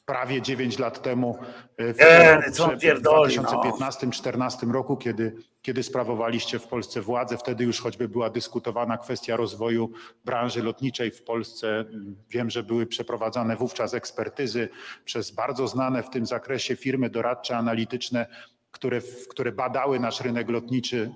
prawie 0.05 0.41
9 0.41 0.79
lat 0.79 1.01
temu 1.01 1.37
e, 1.77 1.93
w, 1.93 1.97
Nie, 1.97 2.41
w 2.77 2.79
pierdoli, 2.81 3.35
no. 3.35 3.43
2015-2014 3.43 4.71
roku, 4.71 4.97
kiedy, 4.97 5.35
kiedy 5.61 5.83
sprawowaliście 5.83 6.59
w 6.59 6.67
Polsce 6.67 7.01
władzę. 7.01 7.37
Wtedy 7.37 7.63
już 7.63 7.81
choćby 7.81 8.09
była 8.09 8.29
dyskutowana 8.29 8.97
kwestia 8.97 9.35
rozwoju 9.35 9.91
branży 10.25 10.63
lotniczej 10.63 11.11
w 11.11 11.23
Polsce. 11.23 11.85
Wiem, 12.29 12.49
że 12.49 12.63
były 12.63 12.85
przeprowadzane 12.85 13.55
wówczas 13.55 13.93
ekspertyzy 13.93 14.69
przez 15.05 15.31
bardzo 15.31 15.67
znane 15.67 16.03
w 16.03 16.09
tym 16.09 16.25
zakresie 16.25 16.75
firmy 16.75 17.09
doradcze, 17.09 17.57
analityczne, 17.57 18.25
które, 18.71 19.01
które 19.29 19.51
badały 19.51 19.99
nasz 19.99 20.21
rynek 20.21 20.49
lotniczy, 20.49 21.11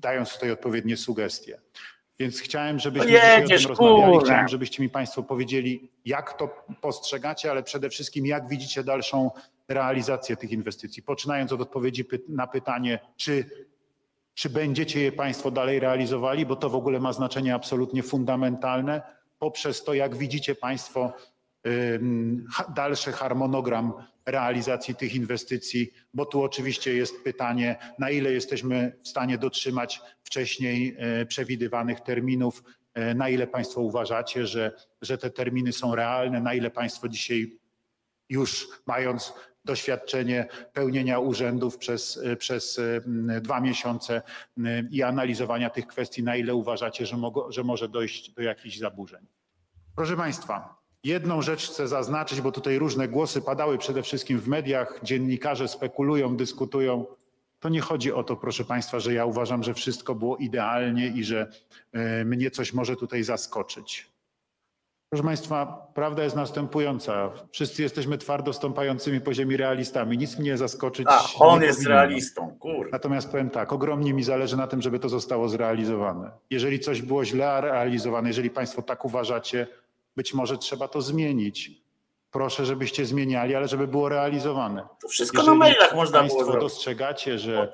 dając 0.00 0.32
tutaj 0.32 0.50
odpowiednie 0.50 0.96
sugestie. 0.96 1.60
Więc 2.18 2.40
chciałem, 2.40 2.78
żebyśmy 2.78 3.12
No 3.12 3.44
o 3.44 3.48
tym 3.48 3.68
rozmawiali. 3.68 4.18
Chciałem, 4.24 4.48
żebyście 4.48 4.82
mi 4.82 4.88
Państwo 4.88 5.22
powiedzieli, 5.22 5.90
jak 6.04 6.38
to 6.38 6.64
postrzegacie, 6.80 7.50
ale 7.50 7.62
przede 7.62 7.90
wszystkim 7.90 8.26
jak 8.26 8.48
widzicie 8.48 8.84
dalszą 8.84 9.30
realizację 9.68 10.36
tych 10.36 10.52
inwestycji. 10.52 11.02
Poczynając 11.02 11.52
od 11.52 11.60
odpowiedzi 11.60 12.04
na 12.28 12.46
pytanie, 12.46 12.98
czy, 13.16 13.50
czy 14.34 14.50
będziecie 14.50 15.00
je 15.00 15.12
Państwo 15.12 15.50
dalej 15.50 15.80
realizowali, 15.80 16.46
bo 16.46 16.56
to 16.56 16.70
w 16.70 16.74
ogóle 16.74 17.00
ma 17.00 17.12
znaczenie 17.12 17.54
absolutnie 17.54 18.02
fundamentalne, 18.02 19.02
poprzez 19.38 19.84
to, 19.84 19.94
jak 19.94 20.16
widzicie 20.16 20.54
Państwo 20.54 21.12
dalszy 22.74 23.12
harmonogram 23.12 23.92
realizacji 24.26 24.94
tych 24.94 25.14
inwestycji, 25.14 25.92
bo 26.14 26.26
tu 26.26 26.42
oczywiście 26.42 26.94
jest 26.94 27.24
pytanie, 27.24 27.76
na 27.98 28.10
ile 28.10 28.32
jesteśmy 28.32 28.96
w 29.02 29.08
stanie 29.08 29.38
dotrzymać 29.38 30.00
wcześniej 30.24 30.96
e, 30.98 31.26
przewidywanych 31.26 32.00
terminów, 32.00 32.62
e, 32.94 33.14
na 33.14 33.28
ile 33.28 33.46
Państwo 33.46 33.80
uważacie, 33.80 34.46
że, 34.46 34.72
że 35.02 35.18
te 35.18 35.30
terminy 35.30 35.72
są 35.72 35.94
realne, 35.94 36.40
na 36.40 36.54
ile 36.54 36.70
Państwo 36.70 37.08
dzisiaj 37.08 37.58
już 38.28 38.68
mając 38.86 39.32
doświadczenie 39.64 40.46
pełnienia 40.72 41.18
urzędów 41.18 41.78
przez, 41.78 42.20
e, 42.24 42.36
przez 42.36 42.80
dwa 43.40 43.60
miesiące 43.60 44.22
i 44.90 45.02
analizowania 45.02 45.70
tych 45.70 45.86
kwestii, 45.86 46.22
na 46.22 46.36
ile 46.36 46.54
uważacie, 46.54 47.06
że, 47.06 47.16
mogo, 47.16 47.52
że 47.52 47.64
może 47.64 47.88
dojść 47.88 48.30
do 48.30 48.42
jakichś 48.42 48.78
zaburzeń. 48.78 49.26
Proszę 49.96 50.16
Państwa, 50.16 50.85
jedną 51.06 51.42
rzecz 51.42 51.70
chcę 51.70 51.88
zaznaczyć, 51.88 52.40
bo 52.40 52.52
tutaj 52.52 52.78
różne 52.78 53.08
głosy 53.08 53.42
padały 53.42 53.78
przede 53.78 54.02
wszystkim 54.02 54.40
w 54.40 54.48
mediach, 54.48 55.00
dziennikarze 55.02 55.68
spekulują, 55.68 56.36
dyskutują. 56.36 57.06
To 57.60 57.68
nie 57.68 57.80
chodzi 57.80 58.12
o 58.12 58.24
to, 58.24 58.36
proszę 58.36 58.64
Państwa, 58.64 59.00
że 59.00 59.14
ja 59.14 59.24
uważam, 59.24 59.62
że 59.62 59.74
wszystko 59.74 60.14
było 60.14 60.36
idealnie 60.36 61.08
i 61.08 61.24
że 61.24 61.50
e, 61.92 62.24
mnie 62.24 62.50
coś 62.50 62.72
może 62.72 62.96
tutaj 62.96 63.22
zaskoczyć. 63.22 64.16
Proszę 65.08 65.24
Państwa, 65.24 65.86
prawda 65.94 66.24
jest 66.24 66.36
następująca. 66.36 67.30
Wszyscy 67.50 67.82
jesteśmy 67.82 68.18
twardo 68.18 68.52
stąpającymi 68.52 69.20
po 69.20 69.34
ziemi 69.34 69.56
realistami. 69.56 70.18
Nic 70.18 70.38
mnie 70.38 70.56
zaskoczyć. 70.56 71.06
A, 71.08 71.24
on 71.38 71.60
nie 71.60 71.66
jest 71.66 71.78
powinno. 71.78 71.94
realistą, 71.94 72.56
kurwa. 72.60 72.90
Natomiast 72.92 73.30
powiem 73.30 73.50
tak, 73.50 73.72
ogromnie 73.72 74.14
mi 74.14 74.22
zależy 74.22 74.56
na 74.56 74.66
tym, 74.66 74.82
żeby 74.82 74.98
to 74.98 75.08
zostało 75.08 75.48
zrealizowane. 75.48 76.30
Jeżeli 76.50 76.80
coś 76.80 77.02
było 77.02 77.24
źle 77.24 77.60
realizowane, 77.60 78.28
jeżeli 78.28 78.50
Państwo 78.50 78.82
tak 78.82 79.04
uważacie, 79.04 79.66
być 80.16 80.34
może 80.34 80.58
trzeba 80.58 80.88
to 80.88 81.02
zmienić. 81.02 81.70
Proszę, 82.30 82.66
żebyście 82.66 83.06
zmieniali, 83.06 83.54
ale 83.54 83.68
żeby 83.68 83.86
było 83.88 84.08
realizowane. 84.08 84.88
To 85.02 85.08
wszystko 85.08 85.42
na 85.42 85.54
mailach 85.54 85.94
można 85.94 86.22
było 86.22 86.38
Państwo 86.38 86.60
dostrzegacie, 86.60 87.38
że 87.38 87.72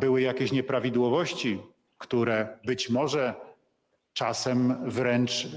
były 0.00 0.20
jakieś 0.20 0.52
nieprawidłowości, 0.52 1.60
które 1.98 2.58
być 2.64 2.90
może 2.90 3.34
czasem 4.12 4.90
wręcz 4.90 5.48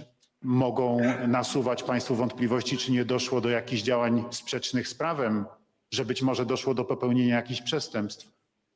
mogą 0.41 0.99
nasuwać 1.27 1.83
Państwu 1.83 2.15
wątpliwości, 2.15 2.77
czy 2.77 2.91
nie 2.91 3.05
doszło 3.05 3.41
do 3.41 3.49
jakichś 3.49 3.81
działań 3.81 4.25
sprzecznych 4.31 4.87
z 4.87 4.93
prawem, 4.93 5.45
że 5.91 6.05
być 6.05 6.21
może 6.21 6.45
doszło 6.45 6.73
do 6.73 6.85
popełnienia 6.85 7.35
jakichś 7.35 7.61
przestępstw. 7.61 8.31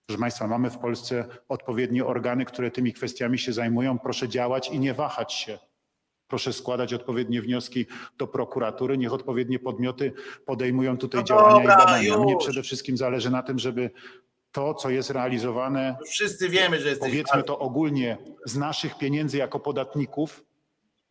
Proszę 0.08 0.20
Państwa, 0.20 0.48
mamy 0.48 0.70
w 0.70 0.78
Polsce 0.78 1.26
odpowiednie 1.50 2.06
organy, 2.06 2.46
które 2.46 2.72
tymi 2.72 2.94
kwestiami 2.94 3.40
się 3.40 3.54
zajmują. 3.54 4.00
Proszę 4.00 4.30
działać 4.30 4.70
i 4.70 4.80
nie 4.80 4.94
wahać 4.94 5.34
się. 5.34 5.60
Proszę 6.32 6.54
składać 6.54 6.94
odpowiednie 6.94 7.42
wnioski 7.42 7.86
do 8.18 8.28
prokuratury. 8.28 8.98
Niech 8.98 9.14
odpowiednie 9.14 9.60
podmioty 9.60 10.14
podejmują 10.46 10.98
tutaj 10.98 11.22
No 11.22 11.26
działania 11.28 11.56
dobra, 11.56 11.74
i 11.74 11.78
badania. 11.78 12.18
Mnie 12.18 12.38
przede 12.38 12.64
wszystkim 12.64 12.98
zależy 12.98 13.30
na 13.30 13.44
tym, 13.44 13.60
żeby 13.60 13.92
to, 14.52 14.74
co 14.74 14.90
jest 14.90 15.10
realizowane, 15.10 15.98
Wszyscy 16.06 16.50
wiemy, 16.50 16.80
że 16.80 16.90
jesteś 16.90 17.10
powiedzmy 17.10 17.44
to 17.44 17.60
ogólnie, 17.60 18.18
z 18.46 18.58
naszych 18.58 18.98
pieniędzy 18.98 19.38
jako 19.38 19.60
podatników 19.60 20.44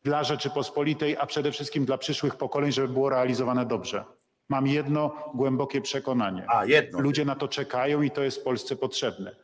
dla 0.05 0.25
Rzeczypospolitej, 0.25 1.17
a 1.17 1.27
przede 1.27 1.53
wszystkim 1.53 1.85
dla 1.85 1.99
przyszłych 1.99 2.37
pokoleń, 2.37 2.73
żeby 2.73 2.89
było 2.89 3.11
realizowane 3.11 3.67
dobrze. 3.67 4.05
Mam 4.49 4.67
jedno 4.67 5.31
głębokie 5.35 5.81
przekonanie. 5.81 6.45
A, 6.49 6.65
jedno. 6.65 7.01
Ludzie 7.01 7.25
na 7.25 7.35
to 7.35 7.49
czekają 7.49 8.03
i 8.03 8.11
to 8.11 8.23
jest 8.23 8.45
Polsce 8.45 8.77
potrzebne. 8.77 9.37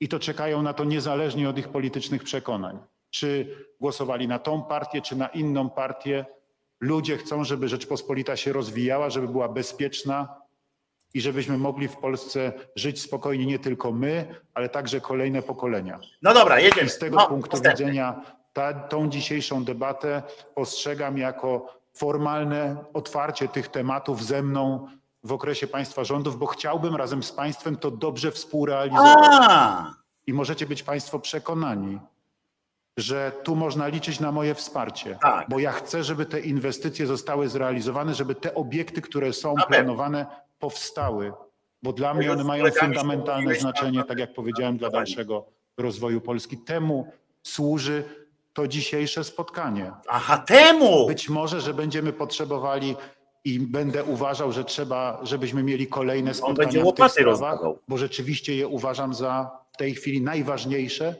I 0.00 0.08
to 0.08 0.18
czekają 0.18 0.62
na 0.62 0.72
to 0.72 0.84
niezależnie 0.84 1.48
od 1.48 1.58
ich 1.58 1.68
politycznych 1.68 2.24
przekonań. 2.24 2.78
Czy 3.14 3.56
głosowali 3.80 4.28
na 4.28 4.38
tą 4.38 4.62
partię, 4.62 5.02
czy 5.02 5.16
na 5.16 5.26
inną 5.28 5.70
partię. 5.70 6.26
Ludzie 6.80 7.16
chcą, 7.16 7.44
żeby 7.44 7.68
Rzeczpospolita 7.68 8.36
się 8.36 8.52
rozwijała, 8.52 9.10
żeby 9.10 9.28
była 9.28 9.48
bezpieczna 9.48 10.36
i 11.14 11.20
żebyśmy 11.20 11.58
mogli 11.58 11.88
w 11.88 11.96
Polsce 11.96 12.52
żyć 12.76 13.02
spokojnie 13.02 13.46
nie 13.46 13.58
tylko 13.58 13.92
my, 13.92 14.34
ale 14.54 14.68
także 14.68 15.00
kolejne 15.00 15.42
pokolenia. 15.42 15.98
No 16.22 16.34
dobra, 16.34 16.60
jedziemy. 16.60 16.86
I 16.86 16.90
z 16.90 16.98
tego 16.98 17.16
No, 17.16 17.26
punktu 17.28 17.56
następny. 17.56 17.84
widzenia 17.84 18.20
ta, 18.52 18.74
tą 18.74 19.08
dzisiejszą 19.08 19.64
debatę 19.64 20.22
postrzegam 20.54 21.18
jako 21.18 21.74
formalne 21.92 22.84
otwarcie 22.94 23.48
tych 23.48 23.68
tematów 23.68 24.24
ze 24.24 24.42
mną 24.42 24.88
w 25.24 25.32
okresie 25.32 25.66
państwa 25.66 26.04
rządów, 26.04 26.38
bo 26.38 26.46
chciałbym 26.46 26.96
razem 26.96 27.22
z 27.22 27.32
państwem 27.32 27.76
to 27.76 27.90
dobrze 27.90 28.30
współrealizować. 28.30 29.28
A, 29.40 29.94
I 30.26 30.32
możecie 30.32 30.66
być 30.66 30.82
państwo 30.82 31.18
przekonani, 31.18 31.98
że 32.96 33.32
tu 33.42 33.56
można 33.56 33.88
liczyć 33.88 34.20
na 34.20 34.32
moje 34.32 34.54
wsparcie, 34.54 35.18
Tak. 35.22 35.48
bo 35.48 35.58
ja 35.58 35.72
chcę, 35.72 36.04
żeby 36.04 36.26
te 36.26 36.40
inwestycje 36.40 37.06
zostały 37.06 37.48
zrealizowane, 37.48 38.14
żeby 38.14 38.34
te 38.34 38.54
obiekty, 38.54 39.02
które 39.02 39.32
są 39.32 39.48
pewno. 39.54 39.66
planowane, 39.66 40.26
powstały, 40.58 41.32
bo 41.82 41.92
dla 41.92 42.14
mnie 42.14 42.32
one 42.32 42.44
mają 42.44 42.64
fundamentalne 42.70 43.54
znaczenie, 43.54 43.98
tam- 43.98 44.08
tak 44.08 44.18
jak 44.18 44.34
powiedziałem, 44.34 44.76
dla 44.76 44.90
dalszego 44.90 45.44
rozwoju 45.78 46.20
Polski. 46.20 46.58
Temu 46.58 47.12
służy 47.42 48.04
to 48.52 48.68
dzisiejsze 48.68 49.24
spotkanie. 49.24 49.92
aha, 50.08 50.38
temu! 50.38 51.06
Być 51.06 51.28
może, 51.28 51.60
że 51.60 51.74
będziemy 51.74 52.12
potrzebowali 52.12 52.96
i 53.44 53.60
będę 53.60 54.04
uważał, 54.04 54.52
że 54.52 54.64
trzeba, 54.64 55.20
żebyśmy 55.22 55.62
mieli 55.62 55.86
kolejne 55.86 56.34
spotkania 56.34 56.84
w 56.84 56.92
tych 56.94 57.10
sprawach, 57.10 57.60
bo 57.88 57.98
rzeczywiście 57.98 58.56
je 58.56 58.68
uważam 58.68 59.14
za 59.14 59.50
w 59.72 59.76
tej 59.76 59.94
chwili 59.94 60.20
najważniejsze. 60.22 61.14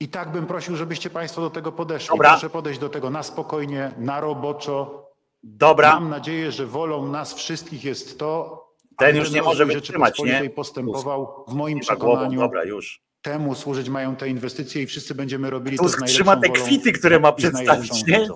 I 0.00 0.08
tak 0.08 0.32
bym 0.32 0.46
prosił, 0.46 0.76
żebyście 0.76 1.10
Państwo 1.10 1.40
do 1.40 1.50
tego 1.50 1.72
podeszli. 1.72 2.08
Dobra. 2.08 2.30
Proszę 2.30 2.50
podejść 2.50 2.80
do 2.80 2.88
tego 2.88 3.10
na 3.10 3.22
spokojnie, 3.22 3.92
na 3.98 4.20
roboczo. 4.20 5.08
Dobra. 5.42 5.94
Mam 5.94 6.08
nadzieję, 6.08 6.52
że 6.52 6.66
wolą 6.66 7.06
nas 7.08 7.34
wszystkich 7.34 7.84
jest 7.84 8.18
to, 8.18 8.58
Ten 8.98 9.16
już 9.16 9.30
nie 9.30 9.42
może 9.42 9.66
wytrzymać, 9.66 10.18
nie? 10.18 10.50
postępował 10.50 11.44
w 11.48 11.54
moim 11.54 11.80
Chyba 11.80 11.96
głową, 11.96 12.12
przekonaniu. 12.14 12.40
dobra, 12.40 12.64
już. 12.64 13.00
Temu 13.22 13.54
służyć 13.54 13.88
mają 13.88 14.16
te 14.16 14.28
inwestycje 14.28 14.82
i 14.82 14.86
wszyscy 14.86 15.14
będziemy 15.14 15.50
robili 15.50 15.78
to 15.78 15.88
z 15.88 15.96
trzyma 15.96 16.36
te 16.36 16.48
kwity, 16.48 16.92
które 16.92 17.20
ma 17.20 17.32
przedstawić, 17.32 18.06
nie? 18.06 18.18
wiedzą. 18.18 18.34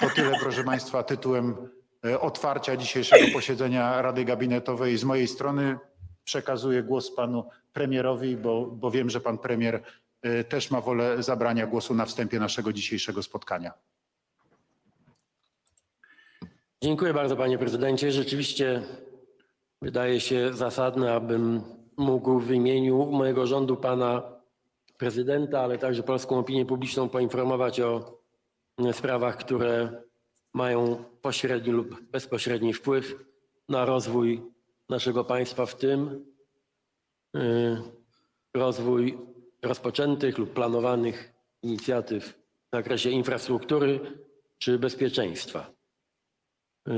To 0.00 0.10
tyle, 0.14 0.38
proszę 0.40 0.64
Państwa, 0.64 1.02
tytułem 1.02 1.56
e, 2.06 2.20
otwarcia 2.20 2.76
dzisiejszego 2.76 3.24
posiedzenia 3.32 4.02
Rady 4.02 4.24
Gabinetowej. 4.24 4.96
Z 4.98 5.04
mojej 5.04 5.28
strony 5.28 5.78
przekazuję 6.24 6.82
głos 6.82 7.14
panu 7.14 7.44
premierowi, 7.72 8.36
bo, 8.36 8.66
bo 8.66 8.90
wiem, 8.90 9.10
że 9.10 9.20
pan 9.20 9.38
premier 9.38 9.82
też 10.48 10.70
ma 10.70 10.80
wolę 10.80 11.22
zabrania 11.22 11.66
głosu 11.66 11.94
na 11.94 12.06
wstępie 12.06 12.38
naszego 12.38 12.72
dzisiejszego 12.72 13.22
spotkania. 13.22 13.72
Dziękuję 16.82 17.14
bardzo, 17.14 17.36
panie 17.36 17.58
prezydencie. 17.58 18.12
Rzeczywiście 18.12 18.82
wydaje 19.82 20.20
się 20.20 20.52
zasadne, 20.54 21.14
abym 21.14 21.62
mógł 21.96 22.40
w 22.40 22.50
imieniu 22.50 23.06
mojego 23.06 23.46
rządu 23.46 23.76
pana 23.76 24.22
prezydenta, 24.96 25.60
ale 25.60 25.78
także 25.78 26.02
polską 26.02 26.38
opinię 26.38 26.66
publiczną 26.66 27.08
poinformować 27.08 27.80
o 27.80 28.20
sprawach, 28.92 29.36
które 29.36 30.02
mają 30.54 31.04
pośredni 31.22 31.72
lub 31.72 32.02
bezpośredni 32.02 32.72
wpływ 32.72 33.14
na 33.68 33.84
rozwój 33.84 34.42
naszego 34.88 35.24
państwa, 35.24 35.66
w 35.66 35.76
tym 35.76 36.24
y, 37.36 37.40
rozwój 38.54 39.18
rozpoczętych 39.62 40.38
lub 40.38 40.52
planowanych 40.52 41.32
inicjatyw 41.62 42.24
w 42.72 42.76
zakresie 42.76 43.10
infrastruktury 43.10 44.00
czy 44.58 44.78
bezpieczeństwa. 44.78 45.70
Y, 46.88 46.92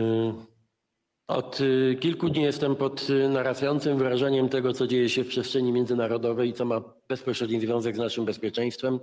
Od 1.28 1.60
y, 1.60 1.96
kilku 2.00 2.28
dni 2.28 2.42
jestem 2.42 2.76
pod 2.76 3.10
y, 3.10 3.28
narastającym 3.28 3.98
wrażeniem 3.98 4.48
tego, 4.48 4.72
co 4.72 4.86
dzieje 4.86 5.08
się 5.08 5.24
w 5.24 5.28
przestrzeni 5.28 5.72
międzynarodowej 5.72 6.48
i 6.48 6.52
co 6.52 6.64
ma 6.64 6.82
bezpośredni 7.08 7.60
związek 7.60 7.96
z 7.96 7.98
naszym 7.98 8.24
bezpieczeństwem. 8.24 9.00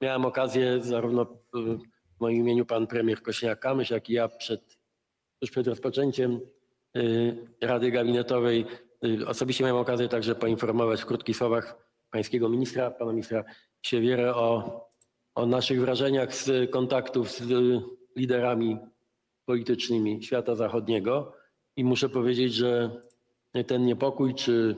miałem 0.00 0.24
okazję 0.24 0.80
zarówno 0.82 1.26
w 1.54 2.20
moim 2.20 2.36
imieniu 2.36 2.66
pan 2.66 2.86
premier 2.86 3.22
Kośniak-Kamysz, 3.22 3.92
jak 3.92 4.10
i 4.10 4.12
ja 4.12 4.28
przed, 4.28 4.78
tuż 5.40 5.50
przed 5.50 5.66
rozpoczęciem 5.66 6.40
Rady 7.60 7.90
Gabinetowej 7.90 8.66
osobiście 9.26 9.64
miałem 9.64 9.80
okazję 9.80 10.08
także 10.08 10.34
poinformować 10.34 11.02
w 11.02 11.06
krótkich 11.06 11.36
słowach 11.36 11.91
pańskiego 12.12 12.48
ministra, 12.48 12.90
pana 12.90 13.12
ministra 13.12 13.44
Siewierę 13.82 14.34
o, 14.34 14.80
o 15.34 15.46
naszych 15.46 15.80
wrażeniach 15.80 16.34
z 16.34 16.70
kontaktów 16.70 17.30
z 17.30 17.40
y, 17.40 17.82
liderami 18.16 18.78
politycznymi 19.44 20.22
świata 20.22 20.54
zachodniego 20.54 21.32
i 21.76 21.84
muszę 21.84 22.08
powiedzieć, 22.08 22.54
że 22.54 23.00
ten 23.66 23.86
niepokój 23.86 24.34
czy 24.34 24.76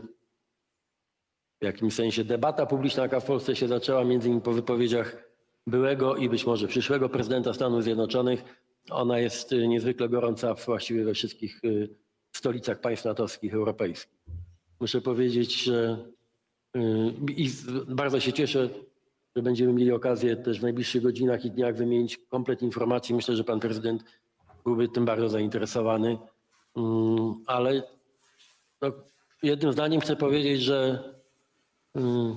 w 1.60 1.64
jakimś 1.64 1.94
sensie 1.94 2.24
debata 2.24 2.66
publiczna, 2.66 3.02
jaka 3.02 3.20
w 3.20 3.24
Polsce 3.24 3.56
się 3.56 3.68
zaczęła, 3.68 4.04
między 4.04 4.28
innymi 4.28 4.42
po 4.42 4.52
wypowiedziach 4.52 5.28
byłego 5.66 6.16
i 6.16 6.28
być 6.28 6.46
może 6.46 6.68
przyszłego 6.68 7.08
prezydenta 7.08 7.54
Stanów 7.54 7.82
Zjednoczonych, 7.82 8.44
ona 8.90 9.18
jest 9.18 9.52
y, 9.52 9.68
niezwykle 9.68 10.08
gorąca 10.08 10.54
właściwie 10.54 11.04
we 11.04 11.14
wszystkich 11.14 11.64
y, 11.64 11.88
stolicach 12.32 12.80
państw 12.80 13.04
natowskich, 13.04 13.54
europejskich. 13.54 14.14
Muszę 14.80 15.00
powiedzieć, 15.00 15.64
że 15.64 16.04
i 17.36 17.48
z- 17.48 17.84
bardzo 17.94 18.20
się 18.20 18.32
cieszę, 18.32 18.68
że 19.36 19.42
będziemy 19.42 19.72
mieli 19.72 19.92
okazję 19.92 20.36
też 20.36 20.60
w 20.60 20.62
najbliższych 20.62 21.02
godzinach 21.02 21.44
i 21.44 21.50
dniach 21.50 21.76
wymienić 21.76 22.18
komplet 22.28 22.62
informacji. 22.62 23.14
Myślę, 23.14 23.36
że 23.36 23.44
pan 23.44 23.60
prezydent 23.60 24.04
byłby 24.64 24.88
tym 24.88 25.04
bardzo 25.04 25.28
zainteresowany. 25.28 26.18
Mm, 26.76 27.34
Ale 27.46 27.82
no, 28.82 28.92
jednym 29.42 29.72
zdaniem 29.72 30.00
chcę 30.00 30.16
powiedzieć, 30.16 30.62
że 30.62 31.04
mm, 31.94 32.36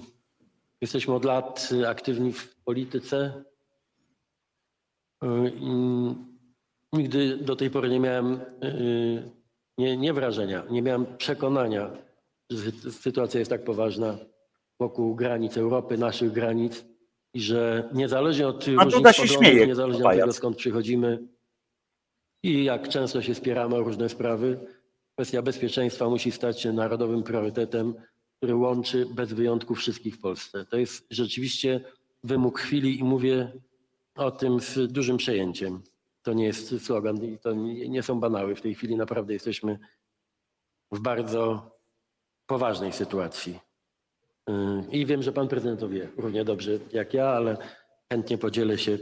jesteśmy 0.82 1.14
od 1.14 1.26
lat 1.26 1.70
y, 1.72 1.88
aktywni 1.90 2.34
w 2.34 2.56
polityce. 2.56 3.44
Y, 5.24 5.28
i 5.56 6.16
Nigdy 6.94 7.38
do 7.38 7.56
tej 7.56 7.70
pory 7.70 7.90
nie 7.90 8.00
miałem 8.00 8.40
y, 8.64 9.32
nie, 9.78 9.98
nie 9.98 10.14
wrażenia, 10.14 10.64
nie 10.70 10.82
miałem 10.82 11.18
przekonania, 11.18 11.90
sytuacja 12.92 13.40
jest 13.40 13.52
tak 13.52 13.64
poważna 13.64 14.18
wokół 14.80 15.16
granic 15.16 15.58
Europy, 15.58 15.98
naszych 15.98 16.32
granic 16.32 16.86
i 17.34 17.42
że 17.42 17.90
niezależnie 17.94 18.48
od 18.48 18.66
A 18.78 18.84
różnic 18.84 18.94
się 18.94 19.22
poglądów, 19.24 19.26
śmieje, 19.28 19.68
niezależnie 19.68 20.06
od 20.06 20.16
tego 20.16 20.34
skąd 20.34 20.58
przychodzimy 20.58 21.28
i 22.44 22.64
jak 22.64 22.90
często 22.90 23.22
się 23.22 23.36
spieramy 23.36 23.76
o 23.76 23.84
różne 23.84 24.10
sprawy, 24.10 24.60
kwestia 25.14 25.42
bezpieczeństwa 25.42 26.10
musi 26.10 26.32
stać 26.32 26.62
się 26.62 26.74
narodowym 26.74 27.24
priorytetem, 27.24 27.94
który 28.38 28.56
łączy 28.56 29.06
bez 29.06 29.34
wyjątku 29.34 29.76
wszystkich 29.76 30.16
w 30.16 30.20
Polsce. 30.20 30.66
To 30.66 30.78
jest 30.78 31.08
rzeczywiście 31.10 31.82
wymóg 32.24 32.60
chwili 32.60 33.00
i 33.00 33.04
mówię 33.04 33.52
o 34.16 34.32
tym 34.32 34.60
z 34.60 34.92
dużym 34.92 35.18
przejęciem. 35.18 35.82
To 36.22 36.34
nie 36.34 36.46
jest 36.46 36.86
slogan 36.86 37.26
i 37.26 37.38
to 37.38 37.54
nie 37.90 38.04
są 38.04 38.20
banały. 38.20 38.56
W 38.56 38.62
tej 38.62 38.76
chwili 38.76 38.96
naprawdę 38.96 39.34
jesteśmy 39.34 39.80
w 40.92 41.00
bardzo 41.00 41.72
poważnej 42.48 42.94
sytuacji. 42.94 43.60
Yy, 44.48 44.56
I 44.92 45.06
wiem, 45.06 45.24
że 45.24 45.32
pan 45.32 45.48
prezydent 45.48 45.80
to 45.80 45.90
wie 45.90 46.08
równie 46.18 46.46
dobrze 46.46 46.72
jak 46.94 47.14
ja, 47.14 47.28
ale 47.30 47.58
chętnie 48.12 48.38
podzielę 48.38 48.78
się. 48.78 48.98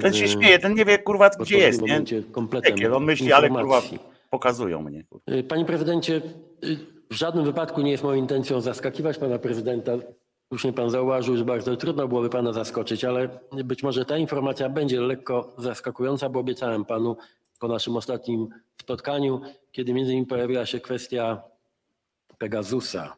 Ten 0.00 0.12
się 0.12 0.22
yy, 0.22 0.28
śmieje, 0.28 0.58
ten 0.58 0.74
nie 0.74 0.84
wie 0.84 0.98
kurwa 0.98 1.30
gdzie 1.30 1.58
jest, 1.58 1.82
nie? 1.82 2.02
kompletem 2.32 2.76
Jakie 2.76 2.96
on 2.96 3.04
myśli, 3.04 3.32
ale 3.32 3.48
kurwa 3.48 3.60
informacji. 3.60 3.98
pokazują 4.30 4.82
mnie. 4.82 5.04
Y, 5.30 5.42
Panie 5.42 5.64
prezydencie, 5.64 6.22
y, 6.64 6.76
w 7.10 7.14
żadnym 7.14 7.44
wypadku 7.44 7.82
nie 7.82 7.90
jest 7.90 8.04
moją 8.04 8.18
intencją 8.18 8.60
zaskakiwać 8.60 9.18
pana 9.18 9.38
prezydenta. 9.38 9.92
Słusznie 10.48 10.72
pan 10.72 10.90
zauważył, 10.90 11.36
że 11.36 11.44
bardzo 11.44 11.76
trudno 11.76 12.08
byłoby 12.08 12.30
pana 12.30 12.52
zaskoczyć, 12.52 13.04
ale 13.04 13.28
być 13.64 13.82
może 13.82 14.04
ta 14.04 14.18
informacja 14.18 14.68
będzie 14.68 15.00
lekko 15.00 15.54
zaskakująca, 15.58 16.28
bo 16.28 16.40
obiecałem 16.40 16.84
panu 16.84 17.16
po 17.60 17.68
naszym 17.68 17.96
ostatnim 17.96 18.48
spotkaniu, 18.80 19.40
kiedy 19.72 19.94
między 19.94 20.12
innymi 20.12 20.26
pojawiła 20.26 20.66
się 20.66 20.80
kwestia 20.80 21.42
Pegasusa. 22.48 23.16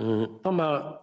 Y, 0.00 0.04
To 0.42 0.52
ma 0.52 0.98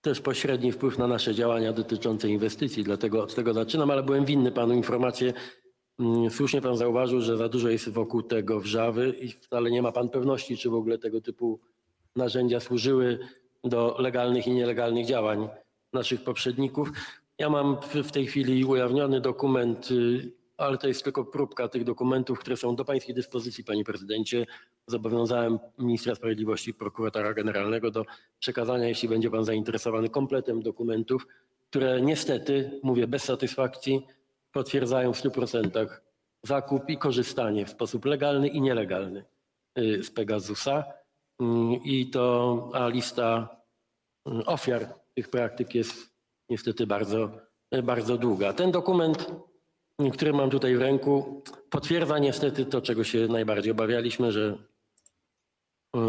też 0.00 0.20
pośredni 0.20 0.72
wpływ 0.72 0.98
na 0.98 1.06
nasze 1.06 1.34
działania 1.34 1.72
dotyczące 1.72 2.28
inwestycji, 2.28 2.84
dlatego 2.84 3.22
od 3.22 3.34
tego 3.34 3.54
zaczynam, 3.54 3.90
ale 3.90 4.02
byłem 4.02 4.24
winny 4.24 4.52
panu 4.52 4.74
informację. 4.74 5.32
Mm, 5.98 6.30
Słusznie 6.30 6.60
pan 6.60 6.76
zauważył, 6.76 7.20
że 7.20 7.36
za 7.36 7.48
dużo 7.48 7.68
jest 7.68 7.88
wokół 7.88 8.22
tego 8.22 8.60
wrzawy 8.60 9.10
i 9.20 9.28
wcale 9.28 9.70
nie 9.70 9.82
ma 9.82 9.92
pan 9.92 10.08
pewności, 10.08 10.56
czy 10.56 10.70
w 10.70 10.74
ogóle 10.74 10.98
tego 10.98 11.20
typu 11.20 11.60
narzędzia 12.16 12.60
służyły 12.60 13.18
do 13.64 13.96
legalnych 13.98 14.46
i 14.46 14.50
nielegalnych 14.50 15.06
działań 15.06 15.48
naszych 15.92 16.24
poprzedników. 16.24 16.88
Ja 17.38 17.50
mam 17.50 17.76
w- 17.80 18.08
w 18.08 18.12
tej 18.12 18.26
chwili 18.26 18.64
ujawniony 18.64 19.20
dokument, 19.20 19.90
y, 19.90 20.32
ale 20.56 20.78
to 20.78 20.88
jest 20.88 21.04
tylko 21.04 21.24
próbka 21.24 21.68
tych 21.68 21.84
dokumentów, 21.84 22.38
które 22.38 22.56
są 22.56 22.76
do 22.76 22.84
pańskiej 22.84 23.14
dyspozycji, 23.14 23.64
panie 23.64 23.84
prezydencie. 23.84 24.46
Zobowiązałem 24.86 25.58
ministra 25.78 26.14
sprawiedliwości 26.14 26.70
i 26.70 26.74
prokuratora 26.74 27.34
generalnego 27.34 27.90
do 27.90 28.04
przekazania, 28.38 28.88
jeśli 28.88 29.08
będzie 29.08 29.30
pan 29.30 29.44
zainteresowany, 29.44 30.08
kompletem 30.08 30.62
dokumentów, 30.62 31.26
które 31.70 32.00
niestety, 32.00 32.80
mówię 32.82 33.06
bez 33.06 33.24
satysfakcji, 33.24 34.06
potwierdzają 34.52 35.12
w 35.12 35.22
100% 35.22 35.86
zakup 36.42 36.88
i 36.88 36.98
korzystanie 36.98 37.66
w 37.66 37.70
sposób 37.70 38.04
legalny 38.04 38.48
i 38.48 38.60
nielegalny 38.60 39.24
y, 39.78 40.04
z 40.04 40.10
Pegasusa. 40.10 40.84
Mm, 41.40 41.72
I 41.84 42.10
to, 42.10 42.70
a 42.74 42.88
lista 42.88 43.48
mm, 44.26 44.42
ofiar 44.46 44.94
tych 45.14 45.28
praktyk 45.28 45.74
jest 45.74 46.16
niestety 46.48 46.86
bardzo, 46.86 47.30
y, 47.74 47.82
bardzo 47.82 48.18
długa. 48.18 48.52
Ten 48.52 48.70
dokument, 48.70 49.22
y, 49.22 49.55
który 50.12 50.32
mam 50.32 50.50
tutaj 50.50 50.76
w 50.76 50.80
ręku, 50.80 51.42
potwierdza 51.70 52.18
niestety 52.18 52.66
to, 52.66 52.82
czego 52.82 53.04
się 53.04 53.28
najbardziej 53.28 53.72
obawialiśmy, 53.72 54.32
że 54.32 54.58
y, 55.96 56.00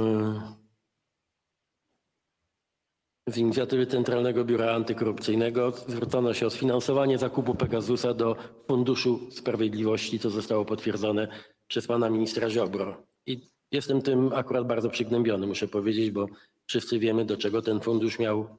z 3.28 3.38
inicjatywy 3.38 3.88
Centralnego 3.88 4.46
Biura 4.46 4.76
Antykorupcyjnego 4.76 5.72
zwrócono 5.72 6.34
się 6.34 6.48
o 6.48 6.50
sfinansowanie 6.50 7.18
zakupu 7.18 7.56
Pegasusa 7.56 8.14
do 8.14 8.36
Funduszu 8.68 9.32
Sprawiedliwości, 9.32 10.20
co 10.20 10.30
zostało 10.30 10.66
potwierdzone 10.66 11.28
przez 11.68 11.88
pana 11.88 12.10
ministra 12.10 12.50
Ziobro. 12.50 13.04
I 13.26 13.50
jestem 13.72 14.02
tym 14.02 14.34
akurat 14.34 14.68
bardzo 14.68 14.90
przygnębiony, 14.90 15.48
muszę 15.48 15.68
powiedzieć, 15.68 16.12
bo 16.12 16.28
wszyscy 16.66 17.00
wiemy, 17.00 17.26
do 17.26 17.38
czego 17.38 17.62
ten 17.62 17.82
fundusz 17.82 18.20
miał 18.20 18.58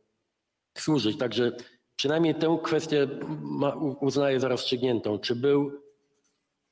służyć. 0.79 1.19
Także 1.19 1.53
przynajmniej 1.99 2.35
tę 2.35 2.59
kwestię 2.62 3.09
ma, 3.41 3.75
uznaję 4.01 4.41
za 4.41 4.49
rozstrzygniętą. 4.49 5.18
Czy 5.18 5.36
był, 5.36 5.73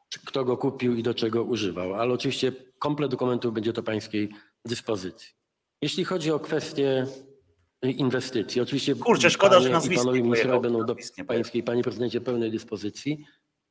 czy 0.08 0.20
kto 0.24 0.44
go 0.44 0.56
kupił 0.56 0.94
i 0.94 1.02
do 1.02 1.14
czego 1.14 1.44
używał. 1.44 1.94
Ale 1.94 2.14
oczywiście 2.14 2.52
komplet 2.78 3.10
dokumentów 3.10 3.54
będzie 3.54 3.72
do 3.72 3.82
pańskiej 3.82 4.28
dyspozycji. 4.64 5.28
Jeśli 5.82 6.04
chodzi 6.04 6.32
o 6.32 6.38
kwestię 6.38 7.06
inwestycji. 7.82 8.60
Oczywiście 8.60 8.94
Kurczę, 8.94 9.30
szkoda, 9.30 9.60
że 9.60 9.68
i 9.68 9.96
panowie 9.96 10.22
ministrowie 10.22 10.60
będą 10.60 10.86
do 10.86 10.96
pańskiej, 11.26 11.62
panie 11.62 11.82
prezydencie, 11.82 12.20
pełnej 12.20 12.50
dyspozycji 12.50 13.24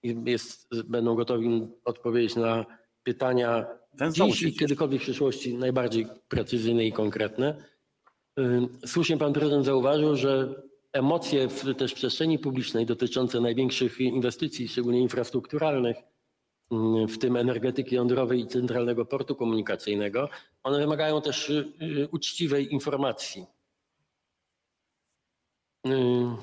i 0.04 0.16
jest, 0.26 0.68
będą 0.86 1.16
gotowi 1.16 1.68
odpowiedzieć 1.86 2.36
na 2.36 2.66
pytania 3.04 3.66
Ten 3.98 4.14
dziś 4.14 4.42
i 4.42 4.54
kiedykolwiek 4.54 5.02
w 5.02 5.04
przyszłości 5.04 5.58
najbardziej 5.58 6.08
precyzyjne 6.28 6.86
i 6.86 6.92
konkretne. 6.92 7.66
Słusznie 8.86 9.18
pan 9.18 9.34
prezydent 9.34 9.66
zauważył, 9.66 10.16
że 10.16 10.64
emocje 10.96 11.48
w 11.48 11.76
też 11.76 11.94
przestrzeni 11.94 12.40
publicznej 12.40 12.86
dotyczące 12.86 13.42
największych 13.42 14.02
inwestycji, 14.02 14.68
szczególnie 14.68 15.00
infrastrukturalnych, 15.00 15.98
ym, 16.72 17.08
w 17.08 17.18
tym 17.18 17.36
energetyki 17.36 17.96
jądrowej 17.96 18.40
i 18.40 18.48
centralnego 18.48 19.06
portu 19.06 19.36
komunikacyjnego, 19.36 20.30
one 20.64 20.78
wymagają 20.80 21.22
też 21.22 21.50
y, 21.50 21.74
y, 21.82 22.08
uczciwej 22.12 22.74
informacji. 22.74 23.46
Ym, 25.88 26.38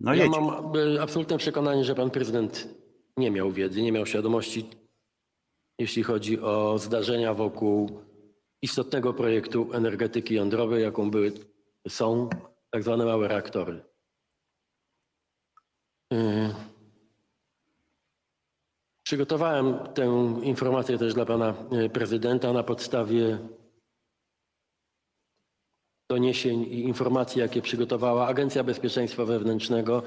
No 0.00 0.14
ja 0.14 0.24
jedź. 0.24 0.32
mam 0.32 0.76
y, 0.76 1.02
absolutne 1.02 1.38
przekonanie, 1.38 1.84
że 1.84 1.94
pan 1.94 2.10
prezydent 2.10 2.68
nie 3.16 3.30
miał 3.30 3.52
wiedzy, 3.52 3.82
nie 3.82 3.92
miał 3.92 4.06
świadomości, 4.06 4.64
jeśli 5.78 6.02
chodzi 6.02 6.40
o 6.40 6.78
zdarzenia 6.78 7.34
wokół 7.34 8.00
istotnego 8.62 9.14
projektu 9.14 9.68
energetyki 9.72 10.34
jądrowej, 10.34 10.82
jaką 10.82 11.10
były, 11.10 11.32
są 11.88 12.28
tak 12.70 12.82
zwane 12.82 13.04
małe 13.04 13.28
reaktory. 13.28 13.84
Y, 16.12 16.54
Przygotowałem 19.02 19.78
tę 19.94 20.34
informację 20.42 20.98
też 20.98 21.14
dla 21.14 21.26
pana 21.26 21.54
y, 21.72 21.90
prezydenta 21.90 22.52
na 22.52 22.62
podstawie 22.62 23.38
doniesień 26.10 26.62
i 26.62 26.80
informacji, 26.80 27.40
jakie 27.40 27.62
przygotowała 27.62 28.26
Agencja 28.26 28.64
Bezpieczeństwa 28.64 29.24
Wewnętrznego 29.24 30.02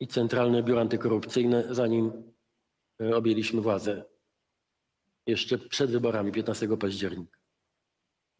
i 0.00 0.06
Centralne 0.06 0.62
Biuro 0.62 0.80
Antykorupcyjne, 0.80 1.64
zanim 1.70 2.32
e, 3.02 3.16
objęliśmy 3.16 3.60
władzę. 3.60 4.04
Jeszcze 5.26 5.58
przed 5.58 5.90
wyborami 5.90 6.32
15 6.32 6.76
października. 6.76 7.38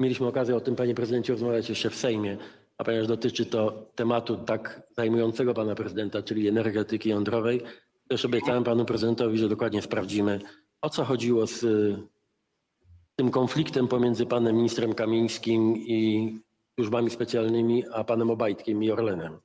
Mieliśmy 0.00 0.26
okazję 0.26 0.56
o 0.56 0.60
tym, 0.60 0.76
panie 0.76 0.94
prezydencie, 0.94 1.32
rozmawiać 1.32 1.68
jeszcze 1.68 1.90
w 1.90 1.94
Sejmie 1.94 2.36
a 2.78 2.84
ponieważ 2.84 3.06
dotyczy 3.06 3.46
to 3.46 3.90
tematu 3.94 4.36
tak 4.36 4.82
zajmującego 4.96 5.54
pana 5.54 5.74
prezydenta, 5.74 6.22
czyli 6.22 6.48
energetyki 6.48 7.08
jądrowej, 7.08 7.62
też 8.08 8.24
obiecałem 8.24 8.64
panu 8.64 8.84
prezydentowi, 8.84 9.38
że 9.38 9.48
dokładnie 9.48 9.82
sprawdzimy, 9.82 10.40
o 10.82 10.90
co 10.90 11.04
chodziło 11.04 11.46
z 11.46 11.64
tym 13.16 13.30
konfliktem 13.30 13.88
pomiędzy 13.88 14.26
panem 14.26 14.56
ministrem 14.56 14.94
Kamińskim 14.94 15.76
i 15.76 16.30
służbami 16.78 17.10
specjalnymi, 17.10 17.84
a 17.92 18.04
panem 18.04 18.30
Obajtkiem 18.30 18.82
i 18.82 18.90
Orlenem. 18.90 19.38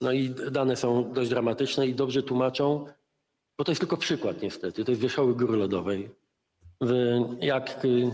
No 0.00 0.12
i 0.12 0.30
dane 0.30 0.76
są 0.76 1.12
dość 1.12 1.30
dramatyczne 1.30 1.86
i 1.86 1.94
dobrze 1.94 2.22
tłumaczą, 2.22 2.86
bo 3.58 3.64
to 3.64 3.70
jest 3.70 3.80
tylko 3.80 3.96
przykład 3.96 4.42
niestety, 4.42 4.84
to 4.84 4.90
jest 4.90 5.02
wierzchołek 5.02 5.36
góry 5.36 5.56
lodowej. 5.56 6.10
W 6.80 6.94
jak 7.40 7.84
y, 7.84 8.10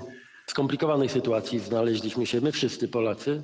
skomplikowanej 0.47 1.09
sytuacji 1.09 1.59
znaleźliśmy 1.59 2.27
się 2.27 2.41
my 2.41 2.53
wszyscy 2.53 2.89
Polacy, 2.89 3.43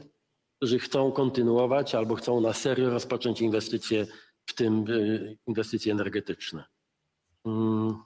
którzy 0.60 0.78
chcą 0.78 1.12
kontynuować 1.12 1.94
albo 1.94 2.14
chcą 2.14 2.40
na 2.40 2.52
serio 2.52 2.90
rozpocząć 2.90 3.40
inwestycje, 3.40 4.06
w 4.46 4.54
tym 4.54 4.84
y, 4.90 5.38
inwestycje 5.46 5.92
energetyczne. 5.92 6.64
Mm. 7.44 8.02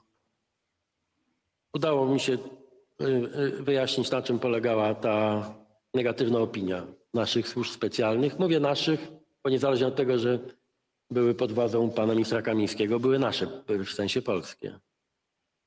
Udało 1.73 2.05
mi 2.05 2.19
się 2.19 2.33
y, 2.33 3.05
y, 3.39 3.63
wyjaśnić, 3.63 4.11
na 4.11 4.21
czym 4.21 4.39
polegała 4.39 4.95
ta 4.95 5.53
negatywna 5.93 6.39
opinia 6.39 6.87
naszych 7.13 7.47
służb 7.47 7.71
specjalnych. 7.71 8.39
Mówię 8.39 8.59
naszych, 8.59 9.11
bo 9.43 9.49
niezależnie 9.49 9.87
od 9.87 9.95
tego, 9.95 10.19
że 10.19 10.39
były 11.09 11.35
pod 11.35 11.51
władzą 11.51 11.89
pana 11.91 12.13
ministra 12.13 12.41
Kamińskiego, 12.41 12.99
były 12.99 13.19
nasze, 13.19 13.63
w 13.67 13.89
sensie 13.89 14.21
polskie. 14.21 14.79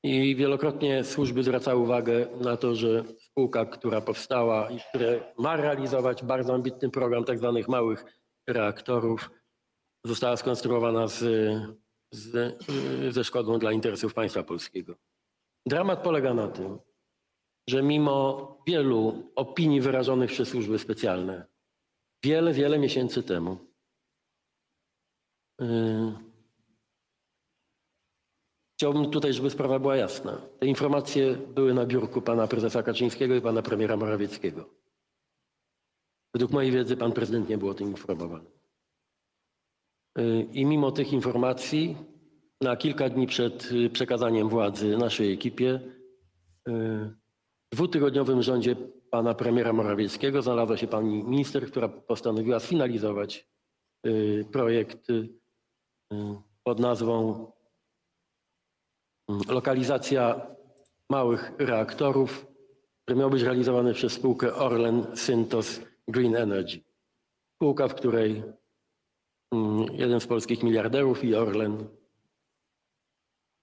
I 0.03 0.35
wielokrotnie 0.35 1.03
służby 1.03 1.43
zwracały 1.43 1.79
uwagę 1.79 2.27
na 2.41 2.57
to, 2.57 2.75
że 2.75 3.03
spółka, 3.19 3.65
która 3.65 4.01
powstała 4.01 4.71
i 4.71 4.79
która 4.79 5.07
ma 5.37 5.55
realizować 5.55 6.23
bardzo 6.23 6.53
ambitny 6.53 6.89
program 6.89 7.23
tak 7.23 7.37
zwanych 7.37 7.67
małych 7.67 8.05
reaktorów, 8.47 9.29
została 10.05 10.37
skonstruowana 10.37 11.07
z, 11.07 11.19
z, 12.11 12.57
ze 13.13 13.23
szkodą 13.23 13.59
dla 13.59 13.71
interesów 13.71 14.13
państwa 14.13 14.43
polskiego. 14.43 14.95
Dramat 15.65 16.03
polega 16.03 16.33
na 16.33 16.47
tym, 16.47 16.79
że 17.69 17.83
mimo 17.83 18.57
wielu 18.67 19.31
opinii 19.35 19.81
wyrażonych 19.81 20.31
przez 20.31 20.49
służby 20.49 20.79
specjalne 20.79 21.45
wiele, 22.23 22.53
wiele 22.53 22.79
miesięcy 22.79 23.23
temu, 23.23 23.57
yy, 25.59 26.28
Chciałbym 28.79 29.11
tutaj, 29.11 29.33
żeby 29.33 29.49
sprawa 29.49 29.79
była 29.79 29.95
jasna. 29.95 30.41
Te 30.59 30.65
informacje 30.65 31.35
były 31.35 31.73
na 31.73 31.85
biurku 31.85 32.21
pana 32.21 32.47
prezesa 32.47 32.83
Kaczyńskiego 32.83 33.35
i 33.35 33.41
pana 33.41 33.61
premiera 33.61 33.97
Morawieckiego. 33.97 34.69
Według 36.33 36.51
mojej 36.51 36.71
wiedzy 36.71 36.97
pan 36.97 37.11
prezydent 37.11 37.49
nie 37.49 37.57
był 37.57 37.69
o 37.69 37.73
tym 37.73 37.87
informowany. 37.87 38.49
Yy, 40.17 40.41
I 40.41 40.65
mimo 40.65 40.91
tych 40.91 41.13
informacji, 41.13 41.97
na 42.61 42.77
kilka 42.77 43.09
dni 43.09 43.27
przed 43.27 43.71
yy, 43.71 43.89
przekazaniem 43.89 44.49
władzy 44.49 44.97
naszej 44.97 45.33
ekipie, 45.33 45.65
yy, 45.65 47.15
w 47.71 47.75
dwutygodniowym 47.75 48.41
rządzie 48.41 48.75
pana 49.11 49.33
premiera 49.33 49.73
Morawieckiego 49.73 50.41
znalazła 50.41 50.77
się 50.77 50.87
pani 50.87 51.23
minister, 51.23 51.67
która 51.67 51.87
postanowiła 51.87 52.59
sfinalizować 52.59 53.49
projekt 54.51 55.07
pod 56.63 56.79
nazwą 56.79 57.51
lokalizacja 59.49 60.47
małych 61.09 61.51
reaktorów, 61.57 62.47
które 63.03 63.19
miały 63.19 63.31
być 63.31 63.41
realizowane 63.41 63.93
przez 63.93 64.13
spółkę 64.13 64.55
Orlen 64.55 65.05
Syntos 65.15 65.81
Green 66.07 66.35
Energy. 66.35 66.79
Spółka, 67.55 67.87
w 67.87 67.95
której 67.95 68.43
mm, 69.53 69.85
jeden 69.93 70.19
z 70.19 70.27
polskich 70.27 70.63
miliarderów 70.63 71.23
i 71.23 71.35
Orlen 71.35 71.87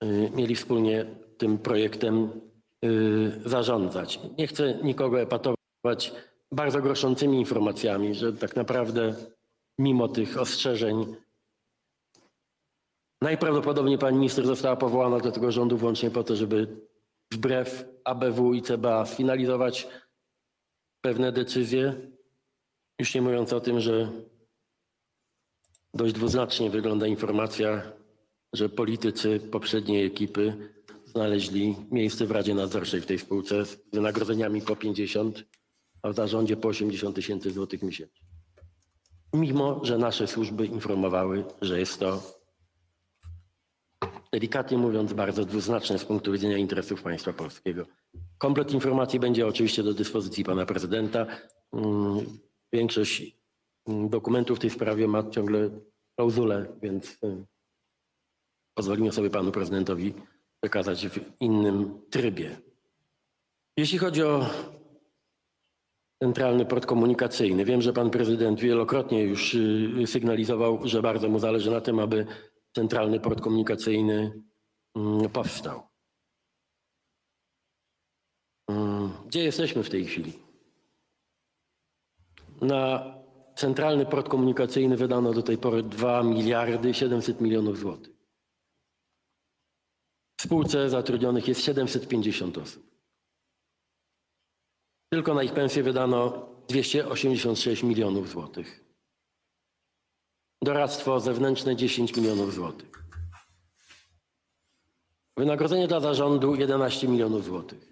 y, 0.05 0.31
mieli 0.35 0.55
wspólnie 0.55 1.07
tym 1.39 1.59
projektem 1.59 2.31
y, 2.85 3.41
zarządzać. 3.45 4.21
Nie 4.39 4.47
chcę 4.47 4.79
nikogo 4.83 5.21
epatować 5.21 6.13
bardzo 6.53 6.83
groszącymi 6.83 7.39
informacjami, 7.39 8.15
że 8.15 8.33
tak 8.33 8.57
naprawdę 8.57 9.15
mimo 9.79 10.09
tych 10.09 10.41
ostrzeżeń 10.41 11.17
Najprawdopodobniej 13.27 13.99
pani 13.99 14.17
minister 14.17 14.47
została 14.47 14.77
powołana 14.77 15.21
do 15.21 15.33
tego 15.33 15.53
rządu 15.53 15.77
wyłącznie 15.77 16.11
po 16.11 16.25
to, 16.25 16.37
żeby 16.37 16.81
wbrew 17.33 17.85
ABW 18.05 18.55
i 18.55 18.63
CBA 18.63 19.07
sfinalizować 19.07 19.89
pewne 21.01 21.33
decyzje. 21.33 21.95
Już 22.99 23.15
nie 23.15 23.23
mówiąc 23.23 23.53
o 23.53 23.61
tym, 23.61 23.81
że 23.81 24.11
dość 25.95 26.15
dwuznacznie 26.15 26.71
wygląda 26.71 27.07
informacja, 27.07 27.93
że 28.53 28.69
politycy 28.69 29.41
poprzedniej 29.41 30.07
ekipy 30.07 30.73
znaleźli 31.07 31.77
miejsce 31.91 32.27
w 32.27 32.31
Radzie 32.31 32.55
Nadzorczej 32.55 33.01
w 33.01 33.07
tej 33.07 33.19
spółce 33.19 33.67
z 33.67 33.79
wynagrodzeniami 33.93 34.63
po 34.63 34.77
50, 34.77 35.45
a 36.03 36.09
w 36.09 36.15
zarządzie 36.15 36.57
po 36.57 36.69
80 36.69 37.17
tysięcy 37.17 37.51
złotych 37.51 37.83
miesięcznie. 37.83 38.27
Mimo, 39.33 39.81
że 39.85 39.99
nasze 39.99 40.27
służby 40.27 40.67
informowały, 40.67 41.45
że 41.63 41.79
jest 41.79 42.01
to 42.01 42.36
delikatnie 44.37 44.79
mówiąc, 44.79 45.13
bardzo 45.13 45.45
dwuznaczne 45.45 45.99
z 45.99 46.05
punktu 46.05 46.33
widzenia 46.33 46.57
interesów 46.57 47.03
państwa 47.03 47.33
polskiego. 47.33 47.87
Komplet 48.39 48.73
informacji 48.73 49.21
będzie 49.21 49.47
oczywiście 49.47 49.83
do 49.83 49.95
dyspozycji 49.95 50.45
pana 50.45 50.67
prezydenta. 50.67 51.27
Mm, 51.73 52.27
Większość 52.73 53.37
mm, 53.89 54.09
dokumentów 54.09 54.59
w 54.59 54.61
tej 54.61 54.71
sprawie 54.71 55.09
ma 55.09 55.31
ciągle 55.31 55.71
klauzulę, 56.17 56.67
więc 56.83 57.19
y, 57.25 57.47
pozwolimy 58.75 59.13
sobie 59.13 59.31
panu 59.31 59.53
prezydentowi 59.53 60.15
przekazać 60.61 61.09
w 61.09 61.19
innym 61.41 62.01
trybie. 62.11 62.57
Jeśli 63.77 63.99
chodzi 63.99 64.23
o 64.23 64.47
centralny 66.23 66.67
port 66.67 66.87
komunikacyjny, 66.87 67.65
wiem, 67.65 67.83
że 67.83 67.93
pan 67.93 68.11
prezydent 68.11 68.61
wielokrotnie 68.61 69.23
już 69.23 69.55
y, 69.55 70.07
sygnalizował, 70.07 70.81
że 70.85 71.03
bardzo 71.03 71.29
mu 71.29 71.39
zależy 71.39 71.71
na 71.71 71.81
tym, 71.81 71.99
aby 71.99 72.27
centralny 72.77 73.21
port 73.21 73.41
komunikacyjny 73.41 74.43
mm, 74.97 75.31
powstał. 75.31 75.89
Mm, 78.71 79.13
Gdzie 79.27 79.45
jesteśmy 79.45 79.83
w 79.83 79.91
tej 79.91 80.05
chwili? 80.05 80.33
Na 82.61 83.15
centralny 83.57 84.07
port 84.07 84.29
komunikacyjny 84.29 84.97
wydano 84.97 85.33
do 85.33 85.43
tej 85.43 85.59
pory 85.59 85.83
2 85.83 86.23
miliardy 86.23 86.95
700 86.95 87.41
milionów 87.41 87.79
złotych. 87.79 88.17
W 90.41 90.43
spółce 90.43 90.91
zatrudnionych 90.91 91.49
jest 91.49 91.61
750 91.65 92.59
osób. 92.59 92.83
Tylko 95.13 95.35
na 95.35 95.43
ich 95.43 95.53
pensję 95.53 95.83
wydano 95.83 96.49
286 96.69 97.83
milionów 97.83 98.29
złotych. 98.29 98.86
Doradztwo 100.63 101.21
zewnętrzne 101.21 101.77
10 101.77 102.17
milionów 102.17 102.55
złotych. 102.55 103.05
Wynagrodzenie 105.37 105.89
dla 105.89 106.01
zarządu 106.01 106.55
11 106.55 107.09
milionów 107.09 107.45
złotych. 107.45 107.89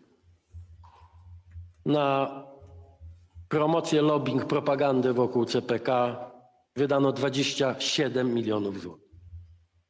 Na 1.86 2.30
promocję, 3.48 4.02
lobbying, 4.02 4.44
propagandę 4.44 5.12
wokół 5.12 5.44
CPK 5.44 6.16
wydano 6.76 7.12
27 7.12 8.34
milionów 8.34 8.80
złotych. 8.80 9.04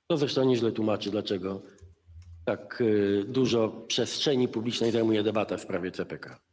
To 0.06 0.16
zresztą 0.16 0.44
nieźle 0.44 0.72
tłumaczy, 0.72 1.10
dlaczego 1.10 1.62
tak 2.44 2.80
y, 2.80 3.24
dużo 3.28 3.68
przestrzeni 3.68 4.48
publicznej 4.48 4.90
zajmuje 4.90 5.22
debata 5.22 5.56
w 5.56 5.60
sprawie 5.60 5.90
CPK. 5.90 6.43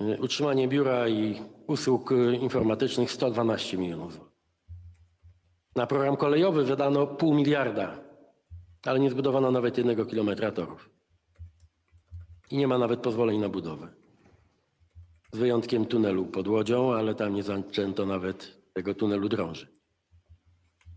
Y, 0.00 0.20
Utrzymanie 0.20 0.68
biura 0.68 1.08
i 1.08 1.42
usług 1.66 2.12
y, 2.12 2.36
informatycznych 2.36 3.12
112 3.12 3.78
milionów. 3.78 4.20
Na 5.76 5.86
program 5.86 6.16
kolejowy 6.16 6.64
wydano 6.64 7.06
pół 7.06 7.34
miliarda, 7.34 7.98
ale 8.84 9.00
nie 9.00 9.10
zbudowano 9.10 9.50
nawet 9.50 9.78
jednego 9.78 10.06
kilometra 10.06 10.50
torów. 10.52 10.90
I 12.50 12.56
nie 12.56 12.68
ma 12.68 12.78
nawet 12.78 13.00
pozwoleń 13.00 13.40
na 13.40 13.48
budowę. 13.48 13.88
Z 15.32 15.38
wyjątkiem 15.38 15.86
tunelu 15.86 16.26
pod 16.26 16.48
Łodzią, 16.48 16.94
ale 16.94 17.14
tam 17.14 17.34
nie 17.34 17.42
zaczęto 17.42 18.06
nawet 18.06 18.56
tego 18.72 18.94
tunelu 18.94 19.28
drąży. 19.28 19.66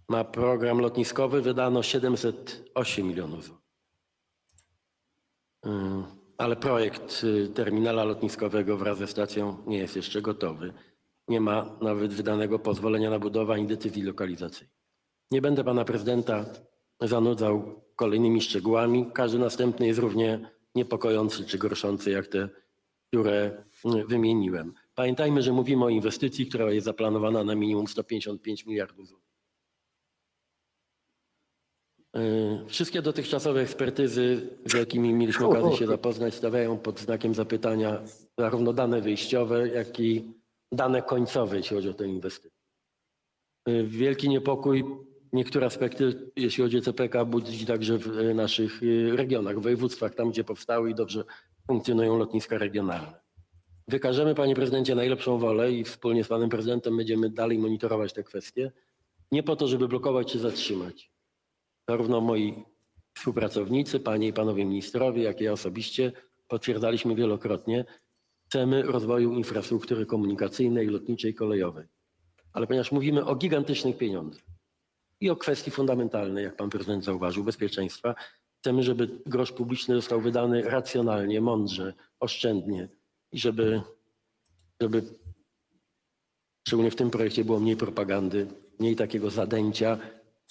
Na 0.09 0.23
program 0.23 0.79
lotniskowy 0.79 1.41
wydano 1.41 1.83
708 1.83 3.07
milionów 3.07 3.45
złotych. 3.45 3.63
Ale 6.37 6.55
projekt 6.55 7.23
y, 7.23 7.49
terminala 7.49 8.03
lotniskowego 8.03 8.77
wraz 8.77 8.97
ze 8.97 9.07
stacją 9.07 9.57
nie 9.67 9.77
jest 9.77 9.95
jeszcze 9.95 10.21
gotowy. 10.21 10.73
Nie 11.27 11.41
ma 11.41 11.77
nawet 11.81 12.13
wydanego 12.13 12.59
pozwolenia 12.59 13.09
na 13.09 13.19
budowę 13.19 13.53
ani 13.53 13.67
decyzji 13.67 14.03
lokalizacyjnej. 14.03 14.75
Nie 15.31 15.41
będę 15.41 15.63
pana 15.63 15.85
prezydenta 15.85 16.45
zanudzał 17.01 17.81
kolejnymi 17.95 18.41
szczegółami. 18.41 19.11
Każdy 19.13 19.39
następny 19.39 19.87
jest 19.87 19.99
równie 19.99 20.49
niepokojący 20.75 21.45
czy 21.45 21.57
gorszący 21.57 22.11
jak 22.11 22.27
te, 22.27 22.49
które 23.07 23.63
mm, 23.85 24.07
wymieniłem. 24.07 24.73
Pamiętajmy, 24.95 25.41
że 25.41 25.51
mówimy 25.51 25.85
o 25.85 25.89
inwestycji, 25.89 26.45
która 26.45 26.71
jest 26.71 26.85
zaplanowana 26.85 27.43
na 27.43 27.55
minimum 27.55 27.87
155 27.87 28.65
miliardów 28.65 29.07
złotych. 29.07 29.22
Yy, 32.13 32.65
Wszystkie 32.67 33.01
dotychczasowe 33.01 33.61
ekspertyzy, 33.61 34.49
z 34.65 34.73
jakimi 34.73 35.13
mieliśmy 35.13 35.45
okazję 35.45 35.77
się 35.77 35.87
zapoznać, 35.87 36.33
stawiają 36.33 36.77
pod 36.77 36.99
znakiem 36.99 37.33
zapytania 37.33 38.01
zarówno 38.37 38.73
dane 38.73 39.01
wyjściowe, 39.01 39.67
jak 39.67 39.99
i 39.99 40.33
dane 40.71 41.01
końcowe, 41.01 41.57
jeśli 41.57 41.75
chodzi 41.75 41.89
o 41.89 41.93
tę 41.93 42.07
inwestycję. 42.07 42.59
Yy, 43.67 43.87
Wielki 43.87 44.29
niepokój 44.29 44.83
niektóre 45.33 45.65
aspekty, 45.65 46.31
jeśli 46.35 46.63
chodzi 46.63 46.77
o 46.77 46.81
CPK, 46.81 47.25
budzi 47.25 47.65
także 47.65 47.97
w 47.97 48.15
yy, 48.15 48.33
naszych 48.33 48.81
regionach, 49.15 49.59
województwach, 49.59 50.15
tam 50.15 50.31
gdzie 50.31 50.43
powstały 50.43 50.91
i 50.91 50.95
dobrze 50.95 51.23
funkcjonują 51.67 52.17
lotniska 52.17 52.57
regionalne. 52.57 53.23
Wykażemy, 53.87 54.35
panie 54.35 54.55
prezydencie, 54.55 54.95
najlepszą 54.95 55.37
wolę 55.37 55.71
i 55.71 55.83
wspólnie 55.83 56.23
z 56.23 56.27
panem 56.27 56.49
prezydentem 56.49 56.97
będziemy 56.97 57.29
dalej 57.29 57.57
monitorować 57.59 58.13
te 58.13 58.23
kwestie. 58.23 58.71
Nie 59.31 59.43
po 59.43 59.55
to, 59.55 59.67
żeby 59.67 59.87
blokować 59.87 60.31
czy 60.31 60.39
zatrzymać. 60.39 61.12
Zarówno 61.89 62.21
moi 62.21 62.65
współpracownicy, 63.13 63.99
panie 63.99 64.27
i 64.27 64.33
panowie 64.33 64.65
ministrowie, 64.65 65.23
jak 65.23 65.41
i 65.41 65.43
ja 65.43 65.51
osobiście 65.51 66.11
potwierdzaliśmy 66.47 67.15
wielokrotnie, 67.15 67.85
chcemy 68.45 68.81
rozwoju 68.81 69.33
infrastruktury 69.33 70.05
komunikacyjnej, 70.05 70.87
lotniczej, 70.87 71.33
kolejowej. 71.33 71.87
Ale 72.53 72.67
ponieważ 72.67 72.91
mówimy 72.91 73.25
o 73.25 73.35
gigantycznych 73.35 73.97
pieniądzach 73.97 74.43
i 75.19 75.29
o 75.29 75.35
kwestii 75.35 75.71
fundamentalnej, 75.71 76.43
jak 76.43 76.55
pan 76.55 76.69
prezydent 76.69 77.03
zauważył, 77.03 77.43
bezpieczeństwa, 77.43 78.15
chcemy, 78.59 78.83
żeby 78.83 79.09
grosz 79.25 79.51
publiczny 79.51 79.95
został 79.95 80.21
wydany 80.21 80.61
racjonalnie, 80.61 81.41
mądrze, 81.41 81.93
oszczędnie 82.19 82.89
i 83.31 83.39
żeby, 83.39 83.81
żeby 84.81 85.03
szczególnie 86.67 86.91
w 86.91 86.95
tym 86.95 87.09
projekcie 87.09 87.45
było 87.45 87.59
mniej 87.59 87.77
propagandy, 87.77 88.47
mniej 88.79 88.95
takiego 88.95 89.29
zadęcia, 89.29 89.97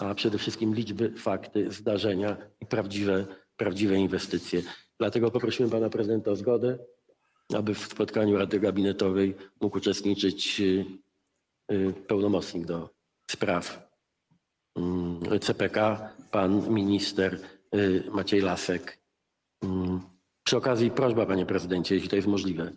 a 0.09 0.15
przede 0.15 0.39
wszystkim 0.39 0.75
liczby, 0.75 1.13
fakty, 1.17 1.71
zdarzenia 1.71 2.37
i 2.61 2.67
prawdziwe, 2.67 3.27
prawdziwe 3.57 3.97
inwestycje. 3.97 4.63
Dlatego 4.99 5.31
poprosimy 5.31 5.71
pana 5.71 5.91
prezydenta 5.91 6.31
o 6.31 6.37
zgodę, 6.37 6.79
aby 7.55 7.75
w 7.75 7.79
spotkaniu 7.79 8.39
Rady 8.39 8.61
Gabinetowej 8.61 9.35
mógł 9.61 9.79
uczestniczyć 9.79 10.61
y, 10.61 10.85
y, 11.73 11.93
pełnomocnik 12.07 12.67
do 12.67 12.91
spraw 13.31 13.91
mm, 14.77 15.41
CPK, 15.41 16.09
pan 16.31 16.75
minister 16.75 17.41
y, 17.75 18.05
Maciej 18.11 18.41
Lasek. 18.41 18.99
Mm, 19.65 20.01
Przy 20.45 20.57
okazji 20.57 20.91
prośba, 20.91 21.27
panie 21.27 21.47
prezydencie, 21.47 21.95
jeśli 21.95 22.11
to 22.11 22.17
jest 22.17 22.29
możliwe. 22.29 22.73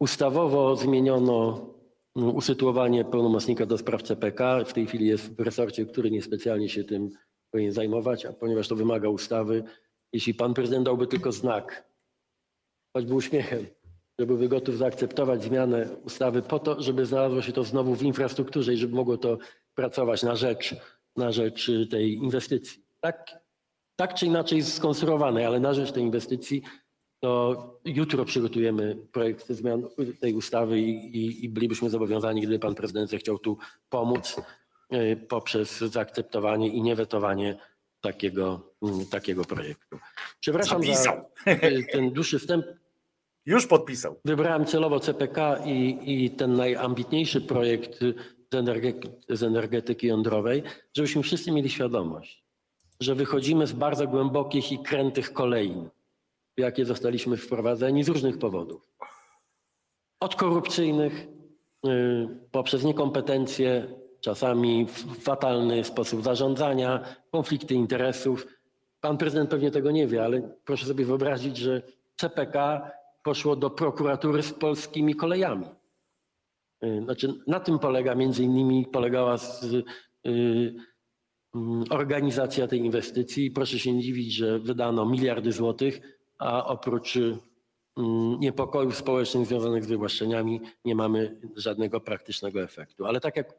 Ustawowo 0.00 0.76
zmieniono 0.76 1.66
usytuowanie 2.14 3.04
pełnomocnika 3.04 3.66
do 3.66 3.78
spraw 3.78 4.02
CPK. 4.02 4.64
W 4.64 4.72
tej 4.72 4.86
chwili 4.86 5.06
jest 5.06 5.36
w 5.36 5.40
resorcie, 5.40 5.86
który 5.86 6.10
niespecjalnie 6.10 6.68
się 6.68 6.84
tym 6.84 7.10
powinien 7.50 7.72
zajmować, 7.72 8.26
a 8.26 8.32
ponieważ 8.32 8.68
to 8.68 8.76
wymaga 8.76 9.08
ustawy, 9.08 9.64
jeśli 10.12 10.34
pan 10.34 10.54
prezydent 10.54 10.84
dałby 10.84 11.06
tylko 11.06 11.32
znak, 11.32 11.88
choćby 12.96 13.14
uśmiechem, 13.14 13.66
że 14.18 14.26
byłby 14.26 14.48
gotów 14.48 14.78
zaakceptować 14.78 15.42
zmianę 15.42 15.96
ustawy 16.04 16.42
po 16.42 16.58
to, 16.58 16.82
żeby 16.82 17.06
znalazło 17.06 17.42
się 17.42 17.52
to 17.52 17.64
znowu 17.64 17.94
w 17.94 18.02
infrastrukturze 18.02 18.74
i 18.74 18.76
żeby 18.76 18.94
mogło 18.94 19.18
to 19.18 19.38
pracować 19.74 20.22
na 20.22 20.36
rzecz, 20.36 20.76
na 21.16 21.32
rzecz 21.32 21.68
y, 21.68 21.86
tej 21.86 22.14
inwestycji. 22.14 22.84
Tak, 23.00 23.44
tak 23.96 24.14
czy 24.14 24.26
inaczej 24.26 24.62
skonstruowanej, 24.62 25.44
ale 25.44 25.60
na 25.60 25.74
rzecz 25.74 25.92
tej 25.92 26.02
inwestycji, 26.02 26.62
to 27.24 27.80
jutro 27.84 28.24
przygotujemy 28.24 28.96
projekt 29.12 29.48
zmian 29.48 29.82
tej 30.20 30.34
ustawy 30.34 30.80
i, 30.80 31.16
i, 31.16 31.44
i 31.44 31.48
bylibyśmy 31.48 31.90
zobowiązani, 31.90 32.40
gdyby 32.40 32.58
pan 32.58 32.74
prezydent 32.74 33.10
zechciał 33.10 33.38
tu 33.38 33.58
pomóc 33.88 34.40
y, 34.92 35.16
poprzez 35.28 35.78
zaakceptowanie 35.78 36.68
i 36.68 36.82
niewetowanie 36.82 37.58
takiego, 38.00 38.74
mm, 38.82 39.06
takiego 39.06 39.44
projektu. 39.44 39.98
Przepraszam 40.40 40.82
Zapisał. 40.82 41.24
za 41.46 41.52
y, 41.52 41.86
ten 41.92 42.10
dłuższy 42.10 42.38
wstęp. 42.38 42.66
Już 43.46 43.66
podpisał. 43.66 44.20
Wybrałem 44.24 44.64
celowo 44.66 45.00
CPK 45.00 45.58
i, 45.64 45.98
i 46.06 46.30
ten 46.30 46.54
najambitniejszy 46.54 47.40
projekt 47.40 48.00
z, 48.00 48.16
z 49.28 49.42
energetyki 49.42 50.06
jądrowej, 50.06 50.62
żebyśmy 50.96 51.22
wszyscy 51.22 51.52
mieli 51.52 51.70
świadomość, 51.70 52.44
że 53.00 53.14
wychodzimy 53.14 53.66
z 53.66 53.72
bardzo 53.72 54.06
głębokich 54.06 54.72
i 54.72 54.78
krętych 54.78 55.32
kolejn, 55.32 55.88
w 56.56 56.60
jakie 56.60 56.84
zostaliśmy 56.84 57.36
wprowadzeni 57.36 58.04
z 58.04 58.08
różnych 58.08 58.38
powodów. 58.38 58.88
Od 60.20 60.34
korupcyjnych, 60.34 61.26
y, 61.86 62.28
poprzez 62.50 62.84
niekompetencje, 62.84 63.86
czasami 64.20 64.86
fatalny 65.20 65.84
sposób 65.84 66.22
zarządzania, 66.22 67.04
konflikty 67.30 67.74
interesów. 67.74 68.46
Pan 69.00 69.18
prezydent 69.18 69.50
pewnie 69.50 69.70
tego 69.70 69.90
nie 69.90 70.06
wie, 70.06 70.24
ale 70.24 70.56
proszę 70.64 70.86
sobie 70.86 71.04
wyobrazić, 71.04 71.56
że 71.56 71.82
CPK 72.16 72.90
poszło 73.22 73.56
do 73.56 73.70
prokuratury 73.70 74.42
z 74.42 74.52
polskimi 74.52 75.14
kolejami. 75.14 75.66
Y, 76.84 77.02
Znaczy, 77.04 77.34
na 77.46 77.60
tym 77.60 77.78
polega 77.78 78.14
między 78.14 78.42
innymi 78.44 78.86
polegała 78.86 79.38
z, 79.38 79.64
y, 79.64 79.84
mm, 81.54 81.84
organizacja 81.90 82.66
tej 82.68 82.78
inwestycji. 82.78 83.50
Proszę 83.50 83.78
się 83.78 83.92
nie 83.92 84.02
dziwić, 84.02 84.34
że 84.34 84.58
wydano 84.58 85.06
miliardy 85.06 85.52
złotych, 85.52 86.00
a 86.44 86.64
oprócz 86.64 87.16
mm, 87.16 88.40
niepokojów 88.40 88.96
społecznych 88.96 89.46
związanych 89.46 89.84
z 89.84 89.86
wywłaszczeniami 89.86 90.60
nie 90.84 90.94
mamy 90.94 91.40
żadnego 91.56 92.00
praktycznego 92.00 92.62
efektu. 92.62 93.06
Ale 93.06 93.20
tak 93.20 93.36
jak 93.36 93.54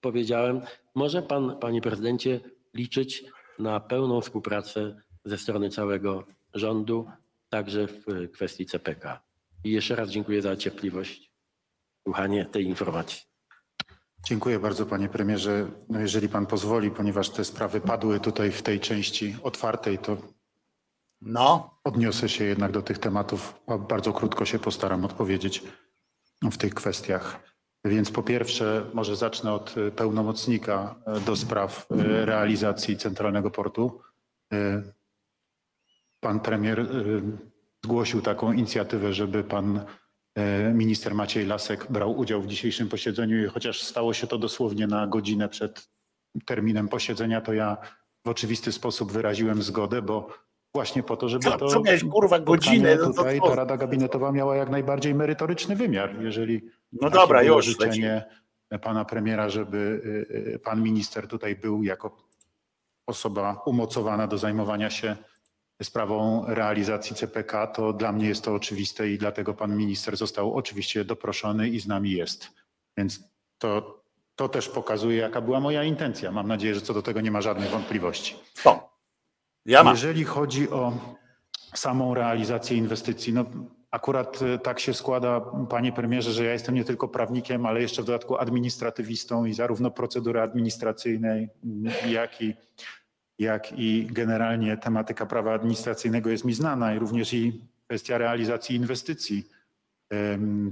powiedziałem, 0.00 0.60
może 0.94 1.22
pan, 1.22 1.58
panie 1.58 1.80
prezydencie, 1.80 2.40
liczyć 2.74 3.24
na 3.58 3.80
pełną 3.80 4.20
współpracę 4.20 5.02
ze 5.24 5.38
strony 5.38 5.70
całego 5.70 6.24
rządu, 6.54 7.06
także 7.48 7.86
w 7.86 8.30
kwestii 8.32 8.66
CPK. 8.66 9.20
I 9.64 9.70
jeszcze 9.70 9.96
raz 9.96 10.10
dziękuję 10.10 10.42
za 10.42 10.56
cierpliwość, 10.56 11.30
słuchanie 12.02 12.44
tej 12.44 12.64
informacji. 12.64 13.22
Dziękuję 14.26 14.58
bardzo 14.58 14.86
panie 14.86 15.08
premierze. 15.08 15.70
No 15.88 16.00
jeżeli 16.00 16.28
pan 16.28 16.46
pozwoli, 16.46 16.90
ponieważ 16.90 17.30
te 17.30 17.44
sprawy 17.44 17.80
padły 17.80 18.20
tutaj 18.20 18.50
w 18.50 18.62
tej 18.62 18.80
części 18.80 19.36
otwartej, 19.42 19.98
to 19.98 20.16
no. 21.22 21.78
odniosę 21.84 22.28
się 22.28 22.44
jednak 22.44 22.72
do 22.72 22.82
tych 22.82 22.98
tematów. 22.98 23.54
Bardzo 23.88 24.12
krótko 24.12 24.44
się 24.44 24.58
postaram 24.58 25.04
odpowiedzieć 25.04 25.62
w 26.42 26.56
tych 26.56 26.74
kwestiach. 26.74 27.52
Więc 27.84 28.10
po 28.10 28.22
pierwsze, 28.22 28.86
może 28.94 29.16
zacznę 29.16 29.52
od 29.52 29.76
y, 29.76 29.90
pełnomocnika 29.90 30.94
y, 31.16 31.20
do 31.20 31.36
spraw 31.36 31.86
y, 31.90 32.26
realizacji 32.26 32.96
Centralnego 32.96 33.50
Portu. 33.50 34.00
Pan 36.20 36.40
premier 36.40 36.86
zgłosił 37.84 38.22
taką 38.22 38.52
inicjatywę, 38.52 39.12
żeby 39.12 39.44
pan 39.44 39.84
minister 40.74 41.14
Maciej 41.14 41.46
Lasek 41.46 41.86
brał 41.92 42.18
udział 42.18 42.42
w 42.42 42.46
dzisiejszym 42.46 42.88
posiedzeniu 42.88 43.44
i 43.44 43.48
chociaż 43.48 43.82
stało 43.82 44.14
się 44.14 44.26
to 44.26 44.38
dosłownie 44.38 44.86
na 44.86 45.06
godzinę 45.06 45.48
przed 45.48 45.88
terminem 46.46 46.88
posiedzenia, 46.88 47.40
to 47.40 47.52
ja 47.52 47.76
w 48.26 48.28
oczywisty 48.28 48.72
sposób 48.72 49.12
wyraziłem 49.12 49.62
zgodę, 49.62 50.02
bo 50.02 50.28
właśnie 50.74 51.02
po 51.02 51.16
to, 51.16 51.28
żeby 51.28 51.44
Co- 51.44 51.58
to 51.58 51.66
co 51.66 51.80
miałeś, 51.80 52.04
kurwa, 52.04 52.38
godzinę? 52.38 52.96
No 52.96 53.06
to 53.06 53.12
tutaj 53.12 53.40
ta 53.40 53.54
Rada 53.54 53.76
Gabinetowa 53.76 54.32
miała 54.32 54.56
jak 54.56 54.70
najbardziej 54.70 55.14
merytoryczny 55.14 55.76
wymiar. 55.76 56.22
Jeżeli 56.22 56.62
No 56.92 57.10
dobra, 57.10 57.42
już, 57.42 57.66
życzenie 57.66 58.24
pana 58.82 59.04
premiera, 59.04 59.48
żeby 59.48 59.76
y, 59.76 60.54
y, 60.54 60.58
pan 60.58 60.82
minister 60.82 61.28
tutaj 61.28 61.56
był 61.56 61.82
jako 61.82 62.16
osoba 63.06 63.62
umocowana 63.66 64.26
do 64.26 64.38
zajmowania 64.38 64.90
się 64.90 65.16
sprawą 65.82 66.44
realizacji 66.46 67.16
CPK, 67.16 67.66
to 67.66 67.92
dla 67.92 68.12
mnie 68.12 68.28
jest 68.28 68.44
to 68.44 68.54
oczywiste 68.54 69.08
i 69.08 69.18
dlatego 69.18 69.54
pan 69.54 69.76
minister 69.76 70.16
został 70.16 70.54
oczywiście 70.54 71.04
doproszony 71.04 71.68
i 71.68 71.80
z 71.80 71.86
nami 71.86 72.10
jest. 72.10 72.48
Więc 72.96 73.20
to, 73.58 74.02
to 74.36 74.48
też 74.48 74.68
pokazuje, 74.68 75.16
jaka 75.16 75.40
była 75.40 75.60
moja 75.60 75.84
intencja. 75.84 76.32
Mam 76.32 76.48
nadzieję, 76.48 76.74
że 76.74 76.80
co 76.80 76.94
do 76.94 77.02
tego 77.02 77.20
nie 77.20 77.30
ma 77.30 77.40
żadnych 77.40 77.70
wątpliwości. 77.70 78.36
Ja 79.66 79.84
mam. 79.84 79.94
Jeżeli 79.94 80.24
chodzi 80.24 80.70
o 80.70 80.92
samą 81.74 82.14
realizację 82.14 82.76
inwestycji, 82.76 83.32
no 83.32 83.44
akurat 83.90 84.42
y, 84.42 84.58
tak 84.58 84.80
się 84.80 84.94
składa, 84.94 85.40
panie 85.70 85.92
premierze, 85.92 86.32
że 86.32 86.44
ja 86.44 86.52
jestem 86.52 86.74
nie 86.74 86.84
tylko 86.84 87.08
prawnikiem, 87.08 87.66
ale 87.66 87.82
jeszcze 87.82 88.02
w 88.02 88.04
dodatku 88.04 88.36
administratywistą 88.36 89.44
i 89.44 89.54
zarówno 89.54 89.90
procedury 89.90 90.40
administracyjnej, 90.40 91.48
jak 92.08 92.42
i, 92.42 92.54
jak 93.38 93.78
i 93.78 94.08
generalnie 94.10 94.76
tematyka 94.76 95.26
prawa 95.26 95.54
administracyjnego 95.54 96.30
jest 96.30 96.44
mi 96.44 96.54
znana 96.54 96.94
i 96.94 96.98
również 96.98 97.34
i 97.34 97.60
kwestia 97.86 98.18
realizacji 98.18 98.76
inwestycji 98.76 99.48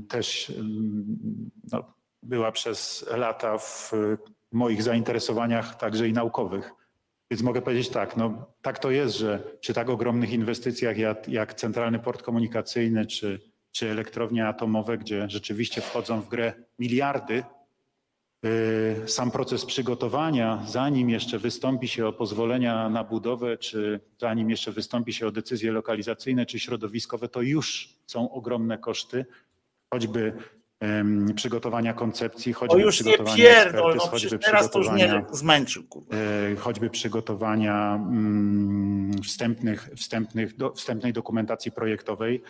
też 0.09 0.53
no, 1.73 1.95
była 2.23 2.53
przez 2.53 3.07
lata 3.17 3.59
w 3.59 3.93
moich 4.53 4.83
zainteresowaniach 4.83 5.77
także 5.77 6.09
i 6.09 6.13
naukowych. 6.13 6.73
Więc 7.31 7.43
mogę 7.43 7.63
powiedzieć 7.63 7.89
tak, 7.89 8.17
no 8.17 8.47
tak 8.63 8.79
to 8.79 8.91
jest, 8.91 9.17
że 9.17 9.43
przy 9.61 9.75
tak 9.75 9.91
ogromnych 9.91 10.33
inwestycjach 10.33 10.99
jak, 10.99 11.29
jak 11.29 11.55
Centralny 11.55 11.99
Port 11.99 12.23
Komunikacyjny 12.23 13.07
czy, 13.07 13.41
czy 13.73 13.91
elektrownie 13.91 14.49
atomowe, 14.49 14.99
gdzie 14.99 15.29
rzeczywiście 15.29 15.81
wchodzą 15.81 16.21
w 16.21 16.29
grę 16.29 16.53
miliardy. 16.79 17.43
Yy, 18.43 19.09
Sam 19.09 19.31
proces 19.31 19.65
przygotowania, 19.65 20.63
zanim 20.69 21.11
jeszcze 21.11 21.39
wystąpi 21.39 21.89
się 21.89 22.07
o 22.07 22.13
pozwolenia 22.13 22.89
na 22.89 23.05
budowę, 23.05 23.59
czy 23.59 24.01
zanim 24.19 24.51
jeszcze 24.51 24.73
wystąpi 24.73 25.13
się 25.13 25.27
o 25.27 25.31
decyzje 25.31 25.73
lokalizacyjne 25.73 26.47
czy 26.47 26.59
środowiskowe, 26.59 27.29
to 27.29 27.43
już 27.43 27.89
są 28.07 28.31
ogromne 28.31 28.79
koszty, 28.79 29.27
choćby 29.91 30.33
przygotowania 31.35 31.95
koncepcji, 31.95 32.55
O 32.55 32.57
choćby 32.57 32.81
już 32.81 33.05
nie 33.05 33.13
przygotowania 33.13 33.37
pierdol, 33.37 33.95
no 33.97 34.07
choćby 34.07 34.39
teraz 34.39 34.71
to 34.71 34.79
już 34.79 34.89
mnie 34.89 34.99
przygotowania 34.99 35.37
zmęczył. 35.37 35.83
Kurwa. 35.85 36.17
e, 36.17 36.57
choćby 36.57 36.91
przygotowania 36.91 37.95
mm, 37.95 39.23
wstępnych, 39.23 39.91
wstępnych, 39.97 40.57
do, 40.57 40.73
wstępnej 40.73 41.13
dokumentacji 41.13 41.73
projektowej. 41.73 42.43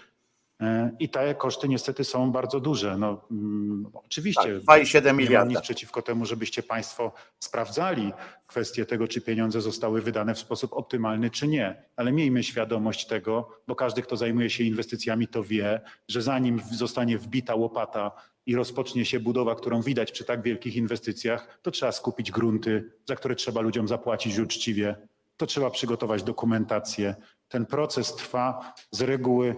I 0.98 1.08
te 1.08 1.34
koszty 1.34 1.68
niestety 1.68 2.04
są 2.04 2.32
bardzo 2.32 2.60
duże. 2.60 2.96
No, 2.96 3.20
mm, 3.30 3.86
oczywiście 3.92 4.60
Tak, 4.66 4.82
2,7 4.82 5.30
nie 5.30 5.38
mam 5.38 5.48
nic 5.48 5.60
przeciwko 5.60 6.02
temu, 6.02 6.26
żebyście 6.26 6.62
Państwo 6.62 7.12
sprawdzali 7.38 8.12
kwestię 8.46 8.86
tego, 8.86 9.08
czy 9.08 9.20
pieniądze 9.20 9.60
zostały 9.60 10.02
wydane 10.02 10.34
w 10.34 10.38
sposób 10.38 10.72
optymalny, 10.72 11.30
czy 11.30 11.48
nie. 11.48 11.82
Ale 11.96 12.12
miejmy 12.12 12.42
świadomość 12.42 13.06
tego, 13.06 13.48
bo 13.66 13.74
każdy, 13.74 14.02
kto 14.02 14.16
zajmuje 14.16 14.50
się 14.50 14.64
inwestycjami, 14.64 15.28
to 15.28 15.44
wie, 15.44 15.80
że 16.08 16.22
zanim 16.22 16.60
zostanie 16.72 17.18
wbita 17.18 17.54
łopata 17.54 18.12
i 18.46 18.56
rozpocznie 18.56 19.04
się 19.04 19.20
budowa, 19.20 19.54
którą 19.54 19.82
widać 19.82 20.12
przy 20.12 20.24
tak 20.24 20.42
wielkich 20.42 20.76
inwestycjach, 20.76 21.58
to 21.62 21.70
trzeba 21.70 21.92
skupić 21.92 22.30
grunty, 22.30 22.92
za 23.08 23.16
które 23.16 23.34
trzeba 23.34 23.60
ludziom 23.60 23.88
zapłacić 23.88 24.38
uczciwie. 24.38 24.96
To 25.36 25.46
trzeba 25.46 25.70
przygotować 25.70 26.22
dokumentację. 26.22 27.14
Ten 27.50 27.66
proces 27.66 28.14
trwa 28.14 28.74
z 28.90 29.02
reguły, 29.02 29.56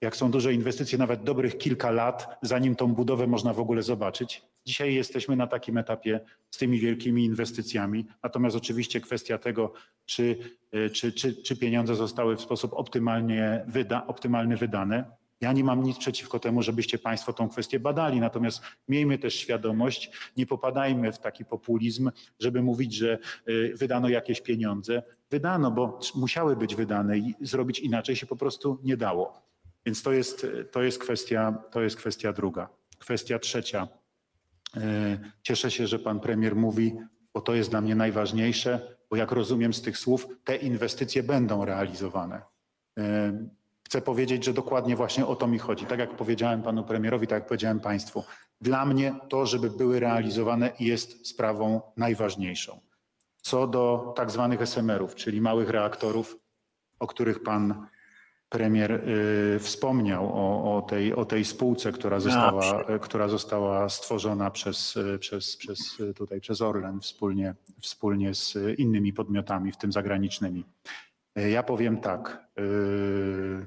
jak 0.00 0.16
są 0.16 0.30
duże 0.30 0.52
inwestycje, 0.52 0.98
nawet 0.98 1.22
dobrych 1.22 1.58
kilka 1.58 1.90
lat, 1.90 2.38
zanim 2.42 2.76
tą 2.76 2.94
budowę 2.94 3.26
można 3.26 3.52
w 3.52 3.60
ogóle 3.60 3.82
zobaczyć. 3.82 4.42
Dzisiaj 4.66 4.94
jesteśmy 4.94 5.36
na 5.36 5.46
takim 5.46 5.78
etapie 5.78 6.20
z 6.50 6.58
tymi 6.58 6.78
wielkimi 6.78 7.24
inwestycjami. 7.24 8.06
Natomiast 8.22 8.56
oczywiście 8.56 9.00
kwestia 9.00 9.38
tego, 9.38 9.72
czy, 10.06 10.36
y, 10.74 10.90
czy, 10.90 11.12
czy, 11.12 11.42
czy 11.42 11.56
pieniądze 11.56 11.94
zostały 11.94 12.36
w 12.36 12.40
sposób 12.40 12.72
optymalnie 12.74 13.64
wyda, 13.68 14.06
optymalny 14.06 14.56
wydane. 14.56 15.04
Ja 15.40 15.52
nie 15.52 15.64
mam 15.64 15.82
nic 15.82 15.98
przeciwko 15.98 16.38
temu, 16.38 16.62
żebyście 16.62 16.98
Państwo 16.98 17.32
tą 17.32 17.48
kwestię 17.48 17.80
badali, 17.80 18.20
natomiast 18.20 18.62
miejmy 18.88 19.18
też 19.18 19.34
świadomość, 19.34 20.10
nie 20.36 20.46
popadajmy 20.46 21.12
w 21.12 21.18
taki 21.18 21.44
populizm, 21.44 22.10
żeby 22.40 22.62
mówić, 22.62 22.94
że 22.94 23.18
y, 23.48 23.74
wydano 23.76 24.08
jakieś 24.08 24.40
pieniądze. 24.40 25.02
Wydano, 25.30 25.70
bo 25.70 26.00
musiały 26.14 26.56
być 26.56 26.74
wydane 26.74 27.18
i 27.18 27.34
zrobić 27.40 27.80
inaczej 27.80 28.16
się 28.16 28.26
po 28.26 28.36
prostu 28.36 28.78
nie 28.82 28.96
dało. 28.96 29.42
Więc 29.86 30.02
to 30.02 30.12
jest, 30.12 30.46
to 30.72 30.82
jest, 30.82 30.98
kwestia, 30.98 31.54
to 31.70 31.80
jest 31.82 31.96
kwestia 31.96 32.32
druga. 32.32 32.68
Kwestia 32.98 33.38
trzecia. 33.38 33.88
Y, 34.76 34.80
Cieszę 35.42 35.70
się, 35.70 35.86
że 35.86 35.98
pan 35.98 36.20
premier 36.20 36.56
mówi, 36.56 36.96
bo 37.34 37.40
to 37.40 37.54
jest 37.54 37.70
dla 37.70 37.80
mnie 37.80 37.94
najważniejsze, 37.94 38.96
bo 39.10 39.16
jak 39.16 39.32
rozumiem 39.32 39.74
z 39.74 39.82
tych 39.82 39.98
słów, 39.98 40.26
te 40.44 40.56
inwestycje 40.56 41.22
będą 41.22 41.64
realizowane. 41.64 42.42
Y, 42.98 43.02
Chcę 43.86 44.02
powiedzieć, 44.02 44.44
że 44.44 44.52
dokładnie 44.52 44.96
właśnie 44.96 45.26
o 45.26 45.36
to 45.36 45.46
mi 45.46 45.58
chodzi. 45.58 45.86
Tak 45.86 45.98
jak 45.98 46.16
powiedziałem 46.16 46.62
panu 46.62 46.84
premierowi, 46.84 47.26
tak 47.26 47.38
jak 47.40 47.48
powiedziałem 47.48 47.80
państwu. 47.80 48.24
Dla 48.60 48.86
mnie 48.86 49.14
to, 49.28 49.46
żeby 49.46 49.70
były 49.70 50.00
realizowane, 50.00 50.72
jest 50.80 51.26
sprawą 51.28 51.80
najważniejszą. 51.96 52.80
Co 53.44 53.66
do 53.66 54.12
tak 54.16 54.30
zwanych 54.30 54.62
SMR-ów, 54.62 55.14
czyli 55.14 55.40
małych 55.40 55.70
reaktorów, 55.70 56.36
o 56.98 57.06
których 57.06 57.42
pan 57.42 57.86
premier 58.48 58.92
y, 58.92 59.58
wspomniał, 59.58 60.30
o, 60.32 60.76
o, 60.76 60.82
tej, 60.82 61.14
o 61.14 61.24
tej 61.24 61.44
spółce, 61.44 61.92
która 61.92 62.20
została, 62.20 62.82
y, 62.96 62.98
która 63.00 63.28
została 63.28 63.88
stworzona 63.88 64.50
przez, 64.50 64.98
przez, 65.20 65.56
przez, 65.56 65.78
tutaj, 66.16 66.40
przez 66.40 66.60
Orlen 66.60 67.00
wspólnie, 67.00 67.54
wspólnie 67.80 68.34
z 68.34 68.58
innymi 68.78 69.12
podmiotami, 69.12 69.72
w 69.72 69.76
tym 69.76 69.92
zagranicznymi. 69.92 70.64
Ja 71.36 71.62
powiem 71.62 72.00
tak. 72.00 72.46
y, 72.58 73.66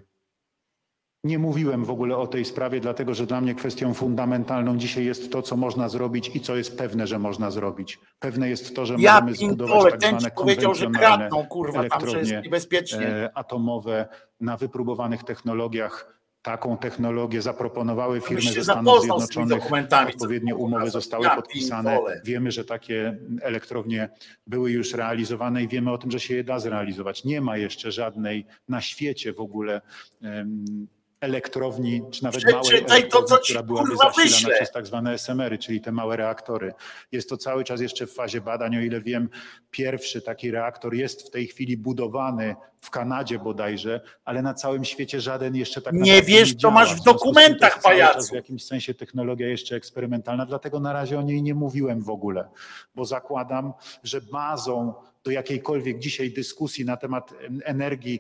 Nie 1.28 1.40
mówiłem 1.40 1.86
w 1.86 1.90
ogóle 1.90 2.18
o 2.18 2.28
tej 2.28 2.46
sprawie, 2.46 2.80
dlatego 2.80 3.14
że 3.14 3.26
dla 3.26 3.42
mnie 3.42 3.56
kwestią 3.56 3.94
fundamentalną 3.94 4.78
dzisiaj 4.78 5.06
jest 5.06 5.32
to, 5.32 5.42
co 5.42 5.58
można 5.58 5.90
zrobić 5.90 6.36
i 6.36 6.40
co 6.40 6.56
jest 6.56 6.78
pewne, 6.78 7.08
że 7.08 7.20
można 7.20 7.52
zrobić. 7.52 8.00
Pewne 8.20 8.50
jest 8.50 8.76
to, 8.76 8.86
że 8.86 8.96
Ja 9.00 9.22
możemy 9.22 9.36
zbudować 9.36 9.92
tak 9.92 10.02
ten 10.02 10.20
zwane 10.20 10.36
powiedział, 10.36 10.76
że 10.76 10.88
kradną, 10.88 11.46
kurwa, 11.46 11.80
elektrownie 11.80 12.42
niebezpiecznie. 12.44 13.08
e, 13.08 13.38
atomowe 13.38 14.08
na 14.42 14.58
wypróbowanych 14.58 15.24
technologiach. 15.24 16.18
Taką 16.42 16.78
technologię 16.78 17.42
zaproponowały 17.42 18.22
firmy 18.22 18.52
ze 18.52 18.64
Stanów 18.64 19.02
Zjednoczonych. 19.02 19.64
Odpowiednie 20.10 20.56
umowy 20.56 20.90
zostały 20.90 21.24
Ja 21.24 21.36
podpisane. 21.36 22.00
Wiemy, 22.26 22.52
że 22.52 22.66
takie 22.66 23.18
elektrownie 23.42 24.10
były 24.48 24.72
już 24.72 24.94
realizowane 24.94 25.64
i 25.64 25.68
wiemy 25.68 25.92
o 25.92 25.98
tym, 25.98 26.12
że 26.12 26.20
się 26.20 26.36
je 26.36 26.44
da 26.44 26.60
zrealizować. 26.60 27.24
Nie 27.24 27.42
ma 27.42 27.58
jeszcze 27.58 27.92
żadnej 27.92 28.46
na 28.70 28.82
świecie 28.82 29.34
w 29.34 29.40
ogóle 29.40 29.82
em, 30.22 30.88
elektrowni, 31.22 32.02
czy 32.12 32.24
nawet 32.24 32.44
małej 32.44 32.62
Przeczytaj 32.62 32.88
to, 32.88 33.18
elektrowni, 33.18 33.38
ci, 33.44 33.54
która 33.54 33.64
byłaby 33.64 33.96
zasilana 33.98 34.56
przez 34.56 34.72
tak 34.72 34.88
zwane 34.88 35.14
SMR-y, 35.14 35.58
czyli 35.58 35.82
te 35.82 35.92
małe 35.92 36.18
reaktory. 36.18 36.74
Jest 37.12 37.30
to 37.30 37.38
cały 37.38 37.64
czas 37.64 37.82
jeszcze 37.82 38.08
w 38.08 38.14
fazie 38.14 38.42
badań. 38.42 38.78
O 38.78 38.80
ile 38.80 39.02
wiem, 39.02 39.30
pierwszy 39.72 40.22
taki 40.22 40.52
reaktor 40.52 40.94
jest 40.94 41.28
w 41.28 41.30
tej 41.32 41.48
chwili 41.48 41.78
budowany 41.78 42.56
w 42.82 42.90
Kanadzie 42.90 43.40
bodajże, 43.40 44.02
ale 44.26 44.42
na 44.42 44.54
całym 44.54 44.86
świecie 44.86 45.22
żaden 45.22 45.56
jeszcze 45.56 45.82
tak 45.82 45.94
Nie 45.94 46.22
wiesz, 46.22 46.54
co 46.54 46.58
działa. 46.58 46.74
masz 46.74 46.96
w 46.96 47.04
to 47.04 47.14
dokumentach, 47.14 47.82
pajacu. 47.82 48.28
W 48.28 48.36
jakimś 48.36 48.66
sensie 48.66 48.94
technologia 48.94 49.48
jeszcze 49.48 49.76
eksperymentalna, 49.76 50.46
dlatego 50.46 50.80
na 50.80 50.94
razie 50.94 51.20
o 51.20 51.22
niej 51.22 51.44
nie 51.44 51.56
mówiłem 51.56 52.02
w 52.02 52.10
ogóle, 52.10 52.50
bo 52.96 53.06
zakładam, 53.06 53.74
że 54.04 54.22
bazą 54.22 54.94
do 55.28 55.32
jakiejkolwiek 55.32 56.00
dzisiaj 56.00 56.32
dyskusji 56.32 56.86
na 56.86 56.98
temat 56.98 57.34
em, 57.34 57.62
energii 57.66 58.20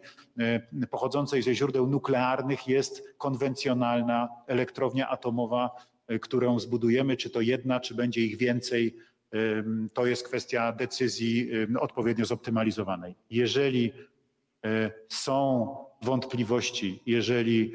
pochodzącej 0.91 1.41
ze 1.41 1.55
źródeł 1.55 1.87
nuklearnych 1.87 2.67
jest 2.67 3.03
konwencjonalna 3.17 4.29
elektrownia 4.47 5.09
atomowa, 5.09 5.69
e, 6.07 6.19
którą 6.19 6.59
zbudujemy, 6.59 7.17
czy 7.17 7.29
to 7.29 7.41
jedna, 7.41 7.79
czy 7.79 7.95
będzie 7.95 8.21
ich 8.21 8.37
więcej. 8.37 8.97
To 9.93 10.05
jest 10.05 10.27
kwestia 10.27 10.71
decyzji 10.71 11.49
odpowiednio 11.79 12.25
zoptymalizowanej. 12.25 13.15
Jeżeli 13.29 13.93
e, 14.65 14.91
są 15.09 15.75
wątpliwości, 16.01 17.03
jeżeli 17.05 17.73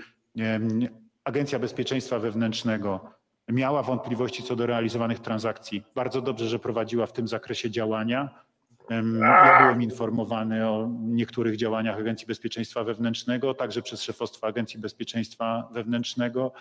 Agencja 1.24 1.58
Bezpieczeństwa 1.58 2.18
Wewnętrznego 2.18 3.00
miała 3.48 3.82
wątpliwości 3.82 4.42
co 4.42 4.56
do 4.56 4.66
realizowanych 4.66 5.20
transakcji, 5.20 5.82
bardzo 5.94 6.20
dobrze, 6.20 6.48
że 6.48 6.58
prowadziła 6.58 7.06
w 7.06 7.12
tym 7.12 7.28
zakresie 7.28 7.70
działania. 7.70 8.41
Ja 8.90 9.58
byłem 9.62 9.82
informowany 9.82 10.68
o 10.68 10.90
niektórych 11.00 11.56
działaniach 11.56 11.98
Agencji 11.98 12.26
Bezpieczeństwa 12.26 12.84
Wewnętrznego, 12.84 13.54
także 13.54 13.82
przez 13.82 14.02
szefostwo 14.02 14.46
Agencji 14.46 14.80
Bezpieczeństwa 14.80 15.68
Wewnętrznego. 15.72 16.52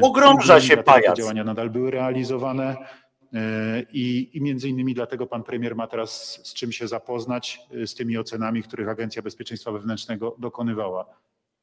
Pogrąża 0.00 0.60
się 0.60 0.76
pajac. 0.76 1.16
Te 1.16 1.22
działania 1.22 1.44
nadal 1.44 1.70
były 1.70 1.90
realizowane 1.90 2.76
e, 3.34 3.82
i, 3.92 4.30
i 4.32 4.40
między 4.40 4.68
innymi 4.68 4.94
dlatego 4.94 5.26
pan 5.26 5.42
premier 5.42 5.76
ma 5.76 5.86
teraz 5.86 6.40
z 6.44 6.54
czym 6.54 6.72
się 6.72 6.88
zapoznać, 6.88 7.60
e, 7.82 7.86
z 7.86 7.94
tymi 7.94 8.18
ocenami, 8.18 8.62
których 8.62 8.88
Agencja 8.88 9.22
Bezpieczeństwa 9.22 9.72
Wewnętrznego 9.72 10.36
dokonywała. 10.38 11.06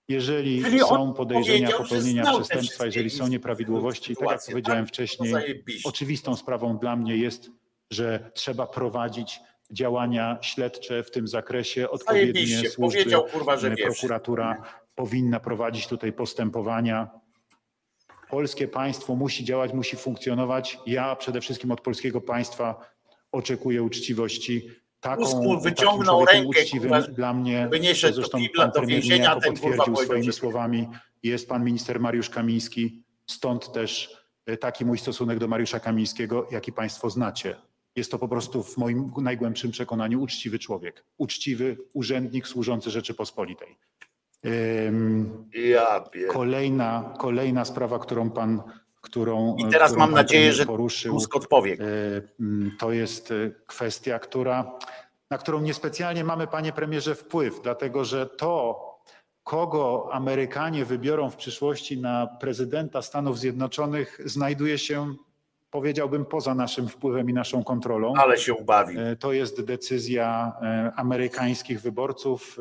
Jeżeli 0.07 0.63
Czyli 0.63 0.79
są 0.79 1.13
podejrzenia 1.13 1.69
popełnienia 1.77 2.23
przestępstwa, 2.23 2.85
jeżeli 2.85 3.09
są 3.09 3.27
nieprawidłowości, 3.27 4.15
tak 4.15 4.21
jak 4.21 4.29
sytuacje, 4.29 4.51
powiedziałem 4.51 4.85
tak? 4.85 4.89
wcześniej, 4.89 5.33
oczywistą 5.83 6.35
sprawą 6.35 6.77
dla 6.77 6.95
mnie 6.95 7.17
jest, 7.17 7.51
że 7.91 8.31
trzeba 8.33 8.67
prowadzić 8.67 9.39
działania 9.72 10.38
śledcze 10.41 11.03
w 11.03 11.11
tym 11.11 11.27
zakresie. 11.27 11.90
Odpowiednie 11.90 12.69
służby, 12.69 13.00
Powiedział, 13.00 13.24
kurwa, 13.24 13.58
że 13.58 13.67
e, 13.67 13.75
wiesz. 13.75 13.85
prokuratura 13.85 14.64
powinna 14.95 15.40
prowadzić 15.40 15.88
tutaj 15.88 16.14
postępowania. 16.14 17.09
Polskie 18.30 18.67
państwo 18.67 19.16
musi 19.16 19.45
działać, 19.45 19.74
musi 19.74 19.98
funkcjonować. 19.98 20.80
Ja 20.85 21.16
przede 21.16 21.41
wszystkim 21.41 21.72
od 21.72 21.82
polskiego 21.82 22.22
państwa 22.22 22.91
oczekuję 23.32 23.83
uczciwości. 23.83 24.67
Taką, 25.00 25.24
takim 25.24 25.59
wyciągnął 25.59 26.25
rękę, 26.25 26.48
uczciwym 26.48 26.91
kurwa, 26.91 27.08
dla 27.08 27.33
mnie, 27.33 27.69
do 27.72 28.14
zresztą 28.14 28.38
kibla, 28.38 28.67
pan 28.67 28.82
do 28.82 28.88
więzienia, 28.88 29.35
ten, 29.35 29.53
potwierdził 29.53 29.95
swoimi 29.95 30.33
słowami, 30.33 30.88
jest 31.24 31.50
pan 31.50 31.64
minister 31.64 32.00
Mariusz 32.00 32.30
Kamiński, 32.30 33.03
stąd 33.25 33.72
też 33.72 34.17
e, 34.45 34.58
taki 34.58 34.85
mój 34.85 34.98
stosunek 34.98 35.40
do 35.40 35.48
Mariusza 35.48 35.80
Kamińskiego, 35.80 36.48
jaki 36.51 36.72
państwo 36.72 37.09
znacie. 37.09 37.56
Jest 37.95 38.11
to 38.11 38.19
po 38.19 38.27
prostu 38.27 38.63
w 38.63 38.77
moim 38.77 39.11
najgłębszym 39.17 39.71
przekonaniu 39.71 40.21
uczciwy 40.21 40.59
człowiek, 40.59 41.03
uczciwy 41.17 41.77
urzędnik 41.93 42.47
służący 42.47 42.91
Rzeczypospolitej. 42.91 43.77
Ym, 44.45 45.49
Ja. 45.53 46.03
Kolejna, 46.29 47.13
kolejna 47.19 47.65
sprawa, 47.65 47.99
którą 47.99 48.29
pan, 48.29 48.61
którą, 49.01 49.55
I 49.55 49.69
teraz 49.71 49.91
którą 49.91 50.05
mam 50.05 50.15
nadzieję, 50.15 50.53
że 50.53 50.65
poruszył, 50.65 51.13
Tusk 51.13 51.35
odpowie. 51.35 51.77
to 52.79 52.91
jest 52.91 53.31
e, 53.31 53.51
kwestia, 53.67 54.19
która, 54.19 54.79
na 55.29 55.37
którą 55.37 55.61
niespecjalnie 55.61 56.23
mamy, 56.23 56.47
panie 56.47 56.71
premierze, 56.73 57.15
wpływ, 57.15 57.61
dlatego 57.63 58.05
że 58.05 58.25
to 58.25 58.79
kogo 59.43 60.09
Amerykanie 60.11 60.85
wybiorą 60.85 61.29
w 61.29 61.35
przyszłości 61.35 62.01
na 62.01 62.27
prezydenta 62.27 63.01
Stanów 63.01 63.39
Zjednoczonych, 63.39 64.21
znajduje 64.25 64.77
się, 64.77 65.15
powiedziałbym, 65.72 66.25
poza 66.25 66.56
naszym 66.56 66.88
wpływem 66.88 67.30
i 67.30 67.33
naszą 67.33 67.64
kontrolą. 67.64 68.14
Ale 68.17 68.38
się 68.38 68.53
ubawi. 68.53 68.98
E, 69.00 69.16
To 69.16 69.33
jest 69.33 69.66
decyzja 69.66 70.51
e, 70.61 70.91
amerykańskich 70.95 71.82
wyborców. 71.82 72.58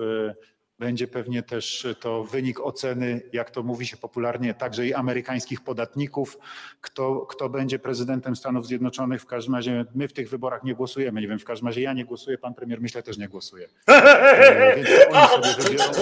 E, 0.81 0.91
Będzie 0.91 1.09
pewnie 1.09 1.43
też 1.43 1.87
to 2.01 2.25
wynik 2.25 2.61
oceny, 2.61 3.21
jak 3.33 3.51
to 3.51 3.63
mówi 3.63 3.87
się 3.87 3.97
popularnie, 3.97 4.55
także 4.55 4.87
i 4.87 4.95
amerykańskich 4.95 5.61
podatników, 5.61 6.39
kto, 6.81 7.27
kto 7.27 7.49
będzie 7.49 7.79
prezydentem 7.79 8.37
Stanów 8.37 8.67
Zjednoczonych. 8.67 9.23
W 9.23 9.27
każdym 9.27 9.55
razie 9.55 9.85
my 9.95 10.09
w 10.09 10.13
tych 10.13 10.31
wyborach 10.31 10.63
nie 10.65 10.75
głosujemy. 10.75 11.21
Nie 11.21 11.29
wiem, 11.29 11.39
w 11.39 11.45
każdym 11.45 11.69
razie 11.69 11.81
ja 11.81 11.93
nie 11.93 12.05
głosuję, 12.05 12.39
pan 12.39 12.55
premier 12.55 12.81
myślę 12.81 13.03
też 13.03 13.19
nie 13.19 13.29
głosuje. 13.29 13.69
E, 13.91 14.77
Więc 14.77 14.89
oni 15.13 15.49
sobie 15.49 15.79
wybiorą 15.79 15.93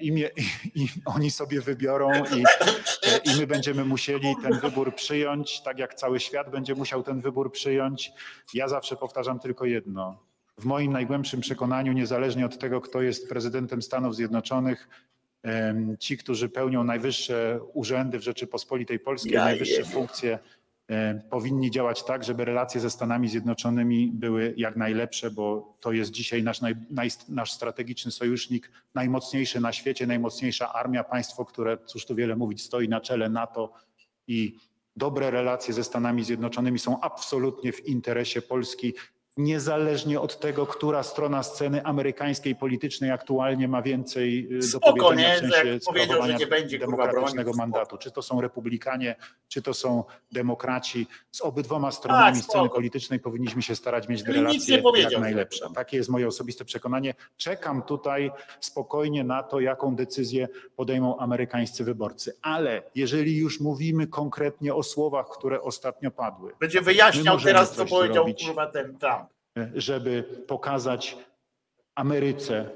i, 0.00 0.06
i, 0.06 0.12
mnie- 0.12 0.30
i, 0.74 0.82
i 0.82 0.88
oni 1.04 1.30
sobie 1.30 1.60
wybiorą 1.60 2.10
i, 2.24 2.44
i 3.32 3.36
my 3.40 3.46
będziemy 3.46 3.84
musieli 3.84 4.34
ten 4.42 4.58
wybór 4.60 4.94
przyjąć, 4.94 5.60
tak 5.62 5.78
jak 5.78 5.94
cały 5.94 6.20
świat 6.20 6.50
będzie 6.50 6.74
musiał 6.74 7.02
ten 7.02 7.20
wybór 7.20 7.52
przyjąć. 7.52 8.12
Ja 8.54 8.68
zawsze 8.68 8.96
powtarzam 8.96 9.38
tylko 9.40 9.64
jedno. 9.64 10.31
W 10.62 10.64
moim 10.64 10.92
najgłębszym 10.92 11.40
przekonaniu, 11.40 11.92
niezależnie 11.92 12.46
od 12.46 12.58
tego, 12.58 12.80
kto 12.80 13.02
jest 13.02 13.28
prezydentem 13.28 13.82
Stanów 13.82 14.16
Zjednoczonych, 14.16 14.88
ci, 15.98 16.18
którzy 16.18 16.48
pełnią 16.48 16.84
najwyższe 16.84 17.60
urzędy 17.72 18.18
w 18.18 18.22
Rzeczypospolitej 18.22 18.98
Polskiej, 18.98 19.32
Ja 19.32 19.44
najwyższe 19.44 19.84
funkcje, 19.84 20.38
e, 20.88 21.22
powinni 21.30 21.70
działać 21.70 22.04
tak, 22.04 22.24
żeby 22.24 22.44
relacje 22.44 22.80
ze 22.80 22.90
Stanami 22.90 23.28
Zjednoczonymi 23.28 24.10
były 24.14 24.54
jak 24.56 24.76
najlepsze, 24.76 25.30
bo 25.30 25.76
to 25.80 25.92
jest 25.92 26.10
dzisiaj 26.10 26.42
nasz, 26.42 26.60
naj, 26.60 26.74
naj, 26.90 27.10
nasz 27.28 27.52
strategiczny 27.52 28.10
sojusznik, 28.10 28.70
najmocniejszy 28.94 29.60
na 29.60 29.72
świecie, 29.72 30.06
najmocniejsza 30.06 30.72
armia, 30.72 31.04
państwo, 31.04 31.44
które, 31.44 31.78
cóż 31.86 32.06
tu 32.06 32.14
wiele 32.14 32.36
mówić, 32.36 32.62
stoi 32.62 32.88
na 32.88 33.00
czele 33.00 33.28
NATO 33.28 33.72
i 34.26 34.56
dobre 34.96 35.30
relacje 35.30 35.74
ze 35.74 35.84
Stanami 35.84 36.24
Zjednoczonymi 36.24 36.78
są 36.78 37.00
absolutnie 37.00 37.72
w 37.72 37.86
interesie 37.86 38.42
Polski. 38.42 38.94
Niezależnie 39.36 40.20
od 40.20 40.38
tego, 40.38 40.66
która 40.66 41.02
strona 41.02 41.42
sceny 41.42 41.84
amerykańskiej 41.84 42.56
politycznej 42.56 43.10
aktualnie 43.10 43.68
ma 43.68 43.82
więcej 43.82 44.48
y, 44.52 44.72
do 44.72 44.80
powiedzenia 44.80 45.34
nie? 45.34 45.36
w 45.36 45.52
sensie 45.52 45.78
powiedział, 45.86 46.22
że 46.26 46.34
nie 46.34 46.46
będzie, 46.46 46.78
kurwa, 46.78 46.96
demokratycznego 46.96 47.50
spoko. 47.52 47.62
mandatu. 47.62 47.98
Czy 47.98 48.10
to 48.10 48.22
są 48.22 48.40
republikanie, 48.40 49.16
czy 49.48 49.62
to 49.62 49.74
są 49.74 50.04
demokraci. 50.32 51.06
Z 51.30 51.40
obydwoma 51.40 51.92
stronami 51.92 52.36
Tak, 52.36 52.44
sceny 52.44 52.64
spoko. 52.64 52.74
politycznej 52.74 53.20
powinniśmy 53.20 53.62
się 53.62 53.76
starać 53.76 54.08
mieć 54.08 54.22
Czyli 54.22 54.34
relacje 54.34 54.82
jak 54.96 55.20
najlepsze. 55.20 55.66
Takie 55.74 55.96
jest 55.96 56.10
moje 56.10 56.28
osobiste 56.28 56.64
przekonanie. 56.64 57.14
Czekam 57.36 57.82
tutaj 57.82 58.30
spokojnie 58.60 59.24
na 59.24 59.42
to, 59.42 59.60
jaką 59.60 59.96
decyzję 59.96 60.48
podejmą 60.76 61.18
amerykańscy 61.18 61.84
wyborcy. 61.84 62.36
Ale 62.42 62.82
jeżeli 62.94 63.36
już 63.36 63.60
mówimy 63.60 64.06
konkretnie 64.06 64.74
o 64.74 64.82
słowach, 64.82 65.26
które 65.28 65.60
ostatnio 65.62 66.10
padły, 66.10 66.52
Będzie 66.60 66.82
wyjaśniał 66.82 67.40
teraz, 67.40 67.74
co 67.74 67.86
powiedział 67.86 68.14
zrobić, 68.14 68.46
kurwa 68.46 68.66
ten 68.66 68.98
Trump. 68.98 69.21
Żeby 69.74 70.22
pokazać 70.46 71.16
Ameryce 71.94 72.70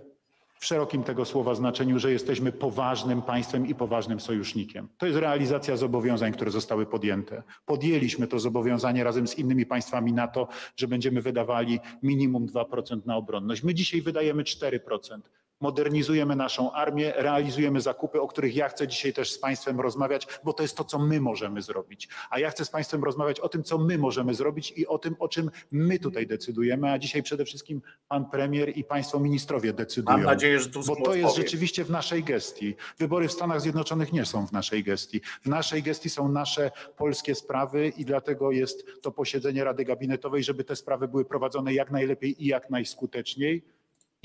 w 0.58 0.66
szerokim 0.66 1.02
tego 1.02 1.24
słowa 1.24 1.54
znaczeniu, 1.54 1.98
że 1.98 2.12
jesteśmy 2.12 2.52
poważnym 2.52 3.22
państwem 3.22 3.66
i 3.66 3.74
poważnym 3.74 4.20
sojusznikiem. 4.20 4.88
To 4.98 5.06
jest 5.06 5.18
realizacja 5.18 5.76
zobowiązań, 5.76 6.32
które 6.32 6.50
zostały 6.50 6.86
podjęte. 6.86 7.42
Podjęliśmy 7.66 8.26
to 8.26 8.38
zobowiązanie 8.38 9.04
razem 9.04 9.28
z 9.28 9.38
innymi 9.38 9.66
państwami 9.66 10.12
NATO, 10.12 10.48
że 10.76 10.88
będziemy 10.88 11.22
wydawali 11.22 11.80
minimum 12.02 12.46
2% 12.46 13.06
na 13.06 13.16
obronność. 13.16 13.62
My 13.62 13.74
dzisiaj 13.74 14.02
wydajemy 14.02 14.42
4%. 14.42 15.20
Modernizujemy 15.60 16.36
naszą 16.36 16.72
armię, 16.72 17.12
realizujemy 17.16 17.80
zakupy, 17.80 18.20
o 18.20 18.28
których 18.28 18.56
ja 18.56 18.68
chcę 18.68 18.88
dzisiaj 18.88 19.12
też 19.12 19.32
z 19.32 19.38
Państwem 19.38 19.80
rozmawiać, 19.80 20.26
bo 20.44 20.52
to 20.52 20.62
jest 20.62 20.76
to, 20.76 20.84
co 20.84 20.98
my 20.98 21.20
możemy 21.20 21.62
zrobić. 21.62 22.08
A 22.30 22.38
ja 22.38 22.50
chcę 22.50 22.64
z 22.64 22.70
Państwem 22.70 23.04
rozmawiać 23.04 23.40
o 23.40 23.48
tym, 23.48 23.62
co 23.62 23.78
my 23.78 23.98
możemy 23.98 24.34
zrobić 24.34 24.72
i 24.76 24.86
o 24.86 24.98
tym, 24.98 25.16
o 25.18 25.28
czym 25.28 25.50
my 25.70 25.98
tutaj 25.98 26.26
decydujemy, 26.26 26.92
a 26.92 26.98
dzisiaj 26.98 27.22
przede 27.22 27.44
wszystkim 27.44 27.82
Pan 28.08 28.30
Premier 28.30 28.76
i 28.78 28.84
Państwo 28.84 29.20
ministrowie 29.20 29.72
decydują. 29.72 30.16
Mam 30.16 30.26
nadzieję, 30.26 30.60
że 30.60 30.70
tu 30.70 30.80
Bo 30.86 30.96
to 30.96 31.14
jest 31.14 31.36
rzeczywiście 31.36 31.84
w 31.84 31.90
naszej 31.90 32.24
gestii. 32.24 32.74
Wybory 32.98 33.28
w 33.28 33.32
Stanach 33.32 33.60
Zjednoczonych 33.60 34.12
nie 34.12 34.24
są 34.24 34.46
w 34.46 34.52
naszej 34.52 34.84
gestii. 34.84 35.20
W 35.42 35.46
naszej 35.46 35.82
gestii 35.82 36.10
są 36.10 36.28
nasze 36.28 36.70
polskie 36.96 37.34
sprawy 37.34 37.88
i 37.88 38.04
dlatego 38.04 38.50
jest 38.50 38.86
to 39.02 39.12
posiedzenie 39.12 39.64
Rady 39.64 39.84
Gabinetowej, 39.84 40.44
żeby 40.44 40.64
te 40.64 40.76
sprawy 40.76 41.08
były 41.08 41.24
prowadzone 41.24 41.74
jak 41.74 41.90
najlepiej 41.90 42.44
i 42.44 42.46
jak 42.46 42.70
najskuteczniej. 42.70 43.75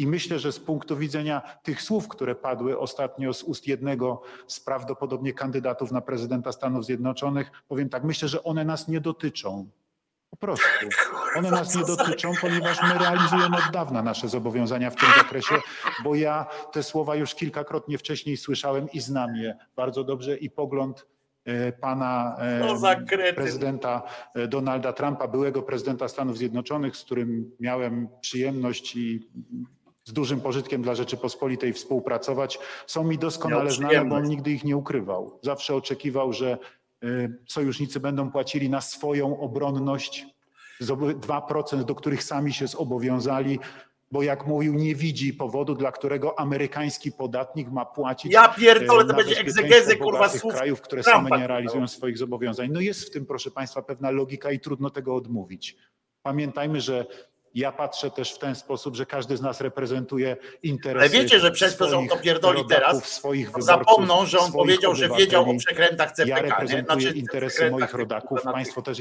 I 0.02 0.08
myślę, 0.08 0.40
że 0.40 0.52
z 0.52 0.60
punktu 0.60 0.98
widzenia 0.98 1.42
tych 1.64 1.82
słów, 1.82 2.08
które 2.08 2.36
padły 2.36 2.80
ostatnio 2.80 3.34
z 3.34 3.44
ust 3.44 3.68
jednego 3.68 4.22
z 4.48 4.60
prawdopodobnie 4.60 5.34
kandydatów 5.34 5.92
na 5.92 6.02
prezydenta 6.02 6.52
Stanów 6.52 6.86
Zjednoczonych, 6.86 7.52
powiem 7.68 7.90
tak, 7.90 8.04
myślę, 8.04 8.28
że 8.28 8.44
one 8.44 8.66
nas 8.66 8.88
nie 8.88 9.02
dotyczą. 9.02 9.70
Po 10.30 10.38
prostu. 10.38 10.68
One 11.38 11.52
nas 11.52 11.76
nie 11.76 11.86
dotyczą, 11.86 12.32
ponieważ 12.42 12.82
my 12.84 13.00
realizujemy 13.00 13.58
od 13.58 13.74
dawna 13.74 14.04
nasze 14.04 14.30
zobowiązania 14.30 14.90
w 14.90 14.96
tym 14.96 15.10
zakresie, 15.18 15.56
bo 16.04 16.16
ja 16.16 16.46
te 16.72 16.84
słowa 16.84 17.16
już 17.16 17.36
kilkakrotnie 17.36 17.98
wcześniej 17.98 18.38
słyszałem 18.38 18.92
i 18.92 19.00
znam 19.00 19.36
je 19.36 19.58
bardzo 19.76 20.04
dobrze 20.04 20.38
i 20.38 20.50
pogląd 20.50 21.08
e, 21.46 21.72
pana 21.72 22.38
e, 22.40 23.34
prezydenta 23.36 24.04
e, 24.36 24.48
Donalda 24.48 24.94
Trumpa, 24.94 25.28
byłego 25.28 25.62
prezydenta 25.62 26.08
Stanów 26.08 26.38
Zjednoczonych, 26.38 26.98
z 26.98 27.04
którym 27.04 27.52
miałem 27.60 28.08
przyjemność 28.22 28.96
i 28.96 29.30
z 30.04 30.14
dużym 30.14 30.42
pożytkiem 30.42 30.82
dla 30.82 30.96
Rzeczypospolitej 30.96 31.74
współpracować, 31.74 32.60
są 32.88 33.04
mi 33.04 33.18
doskonale 33.18 33.72
znane, 33.72 34.06
bo 34.06 34.16
on 34.16 34.24
nigdy 34.24 34.52
ich 34.52 34.64
nie 34.64 34.78
ukrywał. 34.78 35.40
Zawsze 35.42 35.76
oczekiwał, 35.76 36.34
że 36.34 36.58
y, 37.04 37.40
sojusznicy 37.48 38.00
będą 38.00 38.32
płacili 38.32 38.70
na 38.70 38.82
swoją 38.82 39.40
obronność 39.40 40.26
zob- 40.82 41.14
2%, 41.14 41.84
do 41.84 41.96
których 41.96 42.24
sami 42.24 42.54
się 42.54 42.68
zobowiązali, 42.68 43.60
bo 44.12 44.24
jak 44.24 44.48
mówił, 44.48 44.74
nie 44.74 44.96
widzi 44.96 45.34
powodu, 45.34 45.76
dla 45.76 45.92
którego 45.92 46.40
amerykański 46.40 47.12
podatnik 47.12 47.72
ma 47.72 47.86
płacić. 47.86 48.34
Ja 48.34 48.48
pierdolę, 48.50 49.04
e, 49.04 49.08
to 49.08 49.14
będzie 49.14 49.40
egzegezę, 49.40 49.96
kurwa, 49.96 50.30
słów 50.30 50.54
krajów, 50.54 50.82
które 50.82 51.04
Trumpa, 51.04 51.30
same 51.30 51.42
nie 51.42 51.48
realizują 51.48 51.88
swoich 51.88 52.18
zobowiązań. 52.18 52.70
No 52.72 52.80
jest 52.80 53.08
w 53.08 53.12
tym, 53.12 53.26
proszę 53.26 53.52
Państwa, 53.52 53.82
pewna 53.82 54.12
logika 54.12 54.52
i 54.52 54.60
trudno 54.60 54.90
tego 54.90 55.16
odmówić. 55.16 55.78
Pamiętajmy, 56.24 56.82
że 56.82 57.06
ja 57.56 57.72
patrzę 57.72 58.12
też 58.12 58.34
w 58.34 58.38
ten 58.38 58.56
sposób, 58.56 58.96
że 58.96 59.06
każdy 59.06 59.38
z 59.38 59.42
nas 59.42 59.62
reprezentuje 59.62 60.38
interesy 60.64 61.00
Ale 61.00 61.10
wiecie, 61.24 61.40
że 61.40 61.52
przez 61.52 61.78
to, 61.78 61.90
że 61.90 61.98
on 61.98 62.08
to 62.08 62.18
pierdoli 62.18 62.64
teraz, 62.70 63.04
swoich 63.06 63.52
zapomną, 63.60 64.26
że 64.26 64.40
on 64.40 64.52
powiedział, 64.52 64.96
że 64.96 65.10
wiedział 65.10 65.50
o 65.50 65.58
przekrętach 65.58 66.12
CPK, 66.12 66.38
Ja 66.38 66.42
reprezentuję 66.42 67.02
Znaczy, 67.02 67.18
interesy 67.18 67.72
moich 67.72 67.94
rodaków, 67.94 68.42
państwo 68.44 68.82
też 68.82 68.98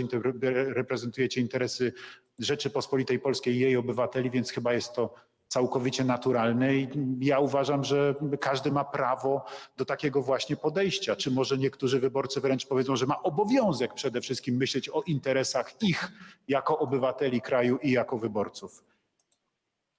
reprezentujecie 0.75 1.41
interesy 1.41 1.93
Rzeczypospolitej 2.39 3.19
Polskiej 3.19 3.55
i 3.55 3.61
jej 3.61 3.77
obywateli, 3.77 4.31
więc 4.31 4.51
chyba 4.51 4.73
jest 4.73 4.95
to 4.95 5.15
całkowicie 5.51 6.05
naturalne 6.05 6.75
i 6.75 6.89
ja 7.21 7.39
uważam, 7.41 7.85
że 7.85 8.15
każdy 8.41 8.73
ma 8.73 8.85
prawo 8.85 9.45
do 9.77 9.85
takiego 9.85 10.23
właśnie 10.23 10.57
podejścia. 10.57 11.17
Czy 11.17 11.31
może 11.31 11.59
niektórzy 11.59 12.01
wyborcy 12.01 12.41
wręcz 12.41 12.67
powiedzą, 12.67 12.97
że 12.97 13.07
ma 13.07 13.23
obowiązek 13.23 13.95
przede 13.95 14.21
wszystkim 14.21 14.57
myśleć 14.57 14.89
o 14.89 15.03
interesach 15.03 15.83
ich 15.83 16.13
jako 16.49 16.79
obywateli 16.79 17.41
kraju 17.41 17.79
i 17.83 17.91
jako 17.91 18.19
wyborców. 18.19 18.85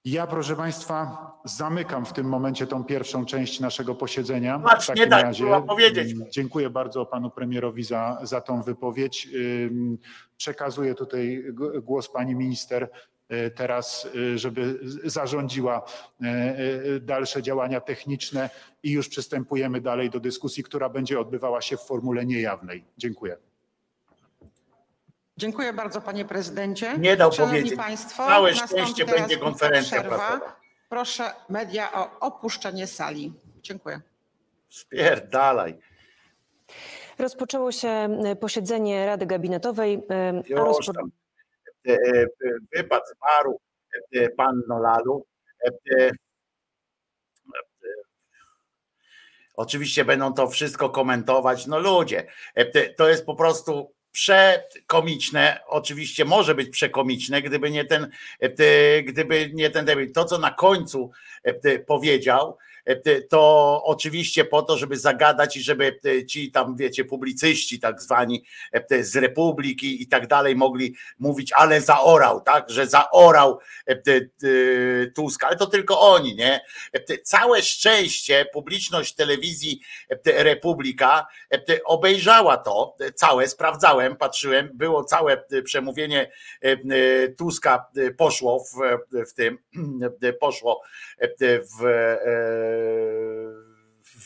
Ja, 0.04 0.26
proszę 0.26 0.56
Państwa, 0.56 1.32
zamykam 1.44 2.06
w 2.06 2.12
tym 2.12 2.26
momencie 2.28 2.66
tą 2.66 2.84
pierwszą 2.84 3.24
część 3.26 3.60
naszego 3.60 3.94
posiedzenia. 3.94 4.58
Patrz, 4.58 4.86
W 4.86 4.88
nie 4.88 4.94
takim 4.94 5.10
daj, 5.10 5.22
razie, 5.22 5.42
kurwa, 5.44 5.60
powiedzieć. 5.62 6.12
mm, 6.12 6.30
Dziękuję 6.30 6.70
bardzo 6.70 7.06
panu 7.06 7.30
premierowi 7.30 7.84
za, 7.84 8.18
za 8.22 8.40
tą 8.40 8.62
wypowiedź. 8.62 9.28
Przekazuję 10.36 10.94
tutaj 10.94 11.44
głos 11.82 12.08
pani 12.08 12.34
minister 12.34 12.90
teraz, 13.54 14.08
y, 14.14 14.38
żeby 14.38 14.78
zarządziła 15.04 15.82
y, 16.22 17.00
dalsze 17.00 17.42
działania 17.42 17.80
techniczne 17.80 18.50
i 18.82 18.90
już 18.92 19.08
przystępujemy 19.08 19.80
dalej 19.80 20.10
do 20.10 20.20
dyskusji, 20.20 20.62
która 20.64 20.88
będzie 20.88 21.20
odbywała 21.20 21.60
się 21.60 21.76
w 21.76 21.80
formule 21.80 22.24
niejawnej. 22.26 22.84
Dziękuję. 22.98 23.36
Dziękuję 25.36 25.72
bardzo 25.72 26.00
panie 26.00 26.24
prezydencie. 26.24 26.98
Nie 26.98 27.16
dał 27.16 27.32
Szanowni 27.32 27.58
powiedzieć. 27.58 27.78
Państwo, 27.78 28.26
Całe 28.26 28.54
szczęście 28.54 29.04
będzie 29.04 29.36
konferencja 29.38 29.98
przerwa. 30.00 30.16
prasowa. 30.18 30.56
Proszę 30.88 31.30
media 31.48 31.92
o 31.92 32.20
opuszczenie 32.20 32.86
sali. 32.86 33.32
Dziękuję. 33.62 34.00
Spierdalaj. 34.68 35.78
Rozpoczęło 37.18 37.72
się 37.72 37.88
e, 37.88 38.36
posiedzenie 38.36 39.06
Rady 39.06 39.26
Gabinetowej. 39.26 40.02
e, 40.10 40.28
a 40.44 40.48
Już 40.48 40.58
rozpo... 40.60 40.92
tam. 40.92 41.10
E, 41.88 41.92
e, 41.92 42.26
Wypad 42.76 43.02
z 43.08 43.14
baru 43.20 43.60
e, 44.12 44.28
pan 44.30 44.62
Nolalu. 44.68 45.26
Oczywiście 49.54 50.04
będą 50.04 50.34
to 50.34 50.48
wszystko 50.48 50.90
komentować. 50.90 51.66
No 51.66 51.78
ludzie, 51.78 52.26
to 52.96 53.08
jest 53.08 53.26
po 53.26 53.34
prostu 53.34 53.94
przekomiczne. 54.10 55.60
Oczywiście 55.66 56.24
może 56.24 56.54
być 56.54 56.68
przekomiczne, 56.68 57.42
gdyby 57.42 57.70
nie 57.70 57.84
ten, 57.84 58.10
te- 58.56 59.02
gdyby 59.02 59.50
nie 59.54 59.70
ten 59.70 59.84
debil. 59.84 60.12
To, 60.12 60.24
co 60.24 60.38
na 60.38 60.50
końcu 60.50 61.10
powiedział, 61.86 62.58
to 63.28 63.82
oczywiście 63.84 64.44
po 64.44 64.62
to, 64.62 64.78
żeby 64.78 64.96
zagadać 64.96 65.56
i 65.56 65.62
żeby 65.62 65.98
ci 66.28 66.50
tam, 66.50 66.76
wiecie, 66.76 67.04
publicyści 67.04 67.80
tak 67.80 68.02
zwani 68.02 68.44
z 69.00 69.16
Republiki 69.16 70.02
i 70.02 70.08
tak 70.08 70.26
dalej 70.26 70.56
mogli 70.56 70.94
mówić, 71.18 71.52
ale 71.52 71.80
zaorał, 71.80 72.40
tak, 72.40 72.70
że 72.70 72.86
zaorał 72.86 73.58
Tusk, 75.14 75.44
ale 75.44 75.56
to 75.56 75.66
tylko 75.66 76.00
oni, 76.00 76.36
nie? 76.36 76.60
Całe 77.22 77.62
szczęście 77.62 78.46
publiczność 78.52 79.14
telewizji 79.14 79.80
Republika 80.24 81.26
obejrzała 81.84 82.56
to, 82.56 82.96
całe, 83.14 83.48
sprawdzałem, 83.48 84.16
patrzyłem, 84.16 84.70
było 84.74 85.04
całe 85.04 85.44
przemówienie 85.64 86.30
Tuska 87.38 87.86
poszło 88.16 88.64
w, 88.64 88.98
w 89.30 89.34
tym, 89.34 89.58
poszło 90.40 90.82
w, 91.78 91.84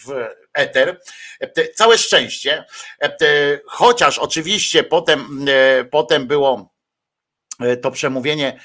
w 0.07 0.26
eter. 0.55 1.00
Całe 1.75 1.99
szczęście, 1.99 2.65
chociaż 3.66 4.18
oczywiście 4.18 4.84
potem, 4.84 5.47
potem 5.91 6.26
było 6.26 6.76
to 7.83 7.91
przemówienie 7.91 8.60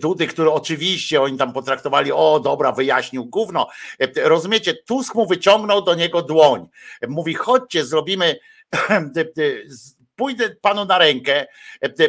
Dudy, 0.00 0.26
które 0.26 0.50
oczywiście 0.52 1.22
oni 1.22 1.38
tam 1.38 1.52
potraktowali, 1.52 2.12
o 2.12 2.40
dobra, 2.40 2.72
wyjaśnił 2.72 3.24
gówno. 3.26 3.68
Rozumiecie, 4.16 4.74
Tusk 4.74 5.14
mu 5.14 5.26
wyciągnął 5.26 5.82
do 5.82 5.94
niego 5.94 6.22
dłoń. 6.22 6.68
Mówi, 7.08 7.34
chodźcie, 7.34 7.84
zrobimy, 7.84 8.38
pójdę 10.16 10.56
panu 10.60 10.84
na 10.84 10.98
rękę, 10.98 11.46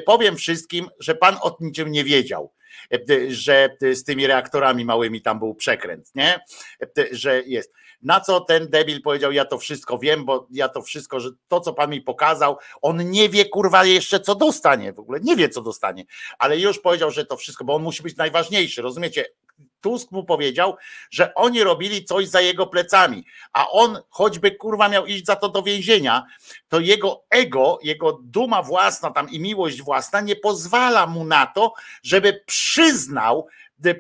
powiem 0.06 0.36
wszystkim, 0.36 0.90
że 1.00 1.16
pan 1.16 1.38
o 1.42 1.58
niczym 1.60 1.92
nie 1.92 2.04
wiedział 2.04 2.54
że 3.28 3.78
z 3.94 4.04
tymi 4.04 4.28
reaktorami 4.28 4.86
małymi 4.86 5.22
tam 5.22 5.40
był 5.40 5.56
przekręt, 5.56 6.16
nie? 6.16 6.40
Że 7.12 7.42
jest. 7.46 7.74
Na 8.02 8.20
co 8.20 8.42
ten 8.42 8.70
debil 8.70 9.02
powiedział, 9.02 9.32
ja 9.32 9.46
to 9.46 9.58
wszystko 9.58 9.98
wiem, 9.98 10.26
bo 10.26 10.48
ja 10.52 10.70
to 10.70 10.82
wszystko, 10.82 11.20
że 11.20 11.30
to, 11.48 11.60
co 11.60 11.74
pan 11.74 11.90
mi 11.90 12.02
pokazał, 12.02 12.58
on 12.82 13.10
nie 13.10 13.30
wie, 13.30 13.46
kurwa, 13.46 13.86
jeszcze 13.86 14.20
co 14.20 14.36
dostanie 14.36 14.94
w 14.94 15.00
ogóle, 15.00 15.20
nie 15.24 15.36
wie, 15.36 15.50
co 15.50 15.62
dostanie, 15.62 16.04
ale 16.40 16.60
już 16.60 16.80
powiedział, 16.80 17.12
że 17.12 17.26
to 17.26 17.38
wszystko, 17.38 17.66
bo 17.66 17.76
on 17.76 17.84
musi 17.84 18.04
być 18.04 18.18
najważniejszy, 18.18 18.82
rozumiecie? 18.82 19.26
Tusk 19.84 20.12
mu 20.12 20.24
powiedział, 20.24 20.78
że 21.12 21.34
oni 21.34 21.64
robili 21.64 22.06
coś 22.06 22.28
za 22.28 22.42
jego 22.42 22.68
plecami, 22.68 23.26
a 23.54 23.70
on 23.70 24.00
choćby 24.10 24.52
kurwa 24.52 24.90
miał 24.90 25.06
iść 25.06 25.26
za 25.26 25.36
to 25.36 25.50
do 25.50 25.64
więzienia, 25.64 26.24
to 26.70 26.80
jego 26.80 27.24
ego, 27.30 27.80
jego 27.84 28.20
duma 28.24 28.64
własna 28.64 29.12
tam 29.12 29.30
i 29.30 29.40
miłość 29.40 29.82
własna 29.82 30.22
nie 30.22 30.36
pozwala 30.36 31.08
mu 31.08 31.26
na 31.26 31.46
to, 31.46 31.74
żeby 32.04 32.44
przyznał 32.46 33.48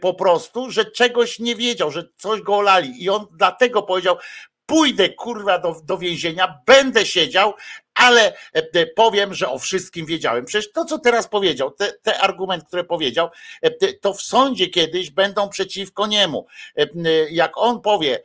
po 0.01 0.13
prostu, 0.13 0.71
że 0.71 0.85
czegoś 0.85 1.39
nie 1.39 1.55
wiedział, 1.55 1.91
że 1.91 2.03
coś 2.17 2.41
go 2.41 2.55
olali. 2.55 3.03
I 3.03 3.09
on 3.09 3.27
dlatego 3.31 3.83
powiedział, 3.83 4.17
pójdę 4.65 5.09
kurwa 5.09 5.59
do, 5.59 5.75
do 5.83 5.97
więzienia, 5.97 6.59
będę 6.65 7.05
siedział, 7.05 7.53
ale 7.95 8.33
e, 8.53 8.85
powiem, 8.85 9.33
że 9.33 9.49
o 9.49 9.59
wszystkim 9.59 10.05
wiedziałem. 10.05 10.45
Przecież 10.45 10.71
to, 10.71 10.85
co 10.85 10.99
teraz 10.99 11.27
powiedział, 11.27 11.71
te, 11.71 11.93
te 11.93 12.19
argument, 12.19 12.63
które 12.63 12.83
powiedział, 12.83 13.29
e, 13.61 13.93
to 13.93 14.13
w 14.13 14.21
sądzie 14.21 14.67
kiedyś 14.67 15.09
będą 15.11 15.49
przeciwko 15.49 16.07
niemu. 16.07 16.45
E, 16.77 16.87
jak 17.29 17.51
on 17.55 17.81
powie 17.81 18.23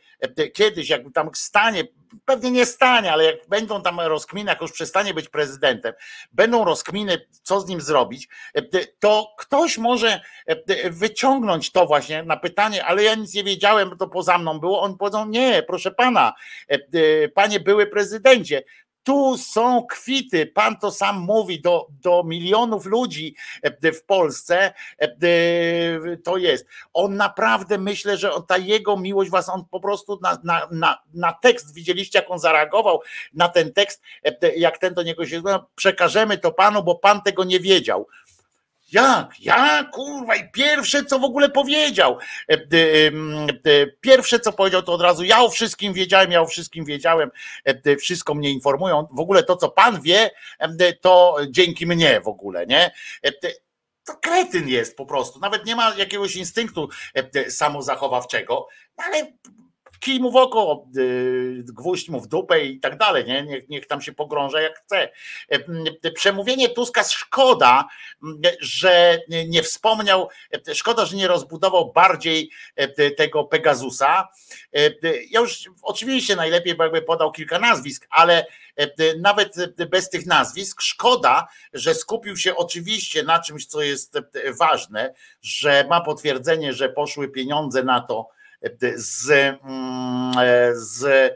kiedyś, 0.55 0.89
jak 0.89 1.03
tam 1.15 1.31
stanie, 1.35 1.85
pewnie 2.25 2.51
nie 2.51 2.67
stanie, 2.67 3.13
ale 3.13 3.25
jak 3.25 3.49
będą 3.49 3.83
tam 3.83 4.01
rozkminy, 4.01 4.51
jak 4.51 4.61
już 4.61 4.73
przestanie 4.73 5.15
być 5.15 5.29
prezydentem, 5.29 5.93
będą 6.33 6.65
rozkminy, 6.65 7.27
co 7.43 7.61
z 7.61 7.69
nim 7.69 7.81
zrobić, 7.81 8.29
to 8.99 9.35
ktoś 9.39 9.79
może 9.79 10.21
wyciągnąć 10.91 11.73
to 11.73 11.87
właśnie 11.87 12.23
na 12.23 12.37
pytanie, 12.37 12.85
ale 12.85 13.03
ja 13.03 13.15
nic 13.15 13.35
nie 13.35 13.45
wiedziałem, 13.45 13.97
to 13.99 14.09
poza 14.09 14.39
mną 14.39 14.61
było. 14.61 14.81
On 14.81 14.97
powiedzą, 14.97 15.27
nie, 15.29 15.63
proszę 15.63 15.91
pana, 15.91 16.33
panie 17.35 17.61
były 17.61 17.87
prezydencie, 17.87 18.63
tu 19.09 19.39
są 19.39 19.87
kwity. 19.87 20.47
Pan 20.47 20.77
to 20.77 20.91
sam 20.91 21.21
mówi 21.21 21.61
do, 21.61 21.87
do 22.03 22.23
milionów 22.25 22.87
ludzi 22.87 23.35
e, 23.63 23.93
w 23.93 24.05
Polsce. 24.05 24.73
e, 24.99 26.17
To 26.25 26.37
jest. 26.37 26.67
On 26.93 27.17
naprawdę 27.17 27.79
myślę, 27.79 28.17
że 28.17 28.31
ta 28.49 28.59
jego 28.59 28.97
miłość 28.97 29.31
was, 29.31 29.49
on 29.49 29.65
po 29.71 29.81
prostu 29.81 30.19
na, 30.23 30.39
na, 30.45 30.69
na, 30.71 30.99
na 31.15 31.33
tekst, 31.33 31.75
widzieliście, 31.75 32.19
jak 32.19 32.31
on 32.31 32.39
zareagował 32.39 33.01
na 33.35 33.49
ten 33.49 33.73
tekst, 33.73 34.03
e, 34.25 34.57
jak 34.57 34.79
ten 34.79 34.95
do 34.95 35.03
niego 35.03 35.27
się 35.27 35.41
no, 35.45 35.69
przekażemy 35.75 36.39
to 36.39 36.53
panu, 36.53 36.83
bo 36.83 36.95
pan 36.95 37.23
tego 37.23 37.45
nie 37.45 37.61
wiedział. 37.61 38.07
Jak? 38.93 39.41
Ja, 39.41 39.85
kurwa, 39.93 40.37
i 40.37 40.51
pierwsze, 40.51 41.05
co 41.05 41.19
w 41.19 41.25
ogóle 41.25 41.51
powiedział, 41.51 42.19
e, 42.51 42.55
e, 42.55 42.57
e, 42.57 43.87
pierwsze, 44.01 44.41
co 44.41 44.53
powiedział, 44.53 44.83
to 44.83 44.93
od 44.93 45.03
razu 45.03 45.25
ja 45.25 45.41
o 45.43 45.51
wszystkim 45.51 45.93
wiedziałem, 45.93 46.33
ja 46.33 46.41
o 46.41 46.47
wszystkim 46.47 46.85
wiedziałem, 46.85 47.31
wszystko 48.01 48.35
mnie 48.35 48.51
informują. 48.51 49.09
W 49.13 49.21
ogóle 49.21 49.43
to, 49.43 49.57
co 49.57 49.69
pan 49.69 50.03
wie, 50.03 50.31
to 51.01 51.37
dzięki 51.51 51.87
mnie 51.87 52.21
w 52.21 52.29
ogóle, 52.29 52.67
nie? 52.67 52.91
To 54.05 54.17
kretyn 54.17 54.69
jest 54.69 54.97
po 54.97 55.07
prostu, 55.07 55.41
nawet 55.41 55.67
nie 55.67 55.77
ma 55.77 55.95
jakiegoś 55.95 56.37
instynktu 56.37 56.89
samozachowawczego, 57.49 58.69
ale 58.97 59.33
kij 60.01 60.21
mu 60.21 60.31
w 60.31 60.37
oko, 60.37 60.87
y, 60.97 61.65
gwóźdź 61.65 62.09
mu 62.09 62.21
w 62.21 62.27
dupę 62.27 62.65
i 62.65 62.81
tak 62.81 62.99
dalej, 62.99 63.25
nie? 63.25 63.43
Niech, 63.43 63.69
niech 63.69 63.87
tam 63.87 64.01
się 64.01 64.13
pogrąża 64.13 64.61
jak 64.61 64.79
chce. 64.79 65.09
E, 65.49 66.11
Przemówienie 66.11 66.69
Tuska 66.69 67.05
szkoda, 67.05 67.89
że 68.61 69.21
nie 69.49 69.63
wspomniał, 69.63 70.29
szkoda, 70.75 71.07
że 71.07 71.17
nie 71.17 71.29
rozbudował 71.29 71.93
bardziej 71.93 72.51
tego 73.17 73.45
Pegasusa. 73.45 74.29
Ja 75.31 75.41
już 75.41 75.71
oczywiście 75.83 76.37
najlepiej 76.37 76.75
by 76.75 76.85
jakby 76.85 77.03
podał 77.03 77.33
kilka 77.33 77.59
nazwisk, 77.59 78.07
ale 78.11 78.47
nawet 79.19 79.55
bez 79.91 80.11
tych 80.11 80.27
nazwisk 80.27 80.81
szkoda, 80.81 81.49
że 81.73 81.95
skupił 81.95 82.37
się 82.37 82.57
oczywiście 82.57 83.23
na 83.23 83.43
czymś, 83.43 83.67
co 83.67 83.83
jest 83.83 84.19
ważne, 84.59 85.15
że 85.43 85.87
ma 85.91 86.01
potwierdzenie, 86.01 86.73
że 86.73 86.89
poszły 86.89 87.29
pieniądze 87.29 87.83
na 87.83 88.01
to, 88.01 88.29
z, 88.97 89.31
mm, 89.31 90.33
z, 90.73 91.33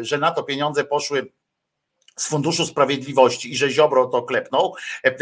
że 0.00 0.18
na 0.18 0.30
to 0.30 0.42
pieniądze 0.42 0.84
poszły 0.84 1.32
z 2.16 2.28
Funduszu 2.28 2.66
Sprawiedliwości 2.66 3.52
i 3.52 3.56
że 3.56 3.70
Ziobro 3.70 4.06
to 4.06 4.22
klepnął, 4.22 4.74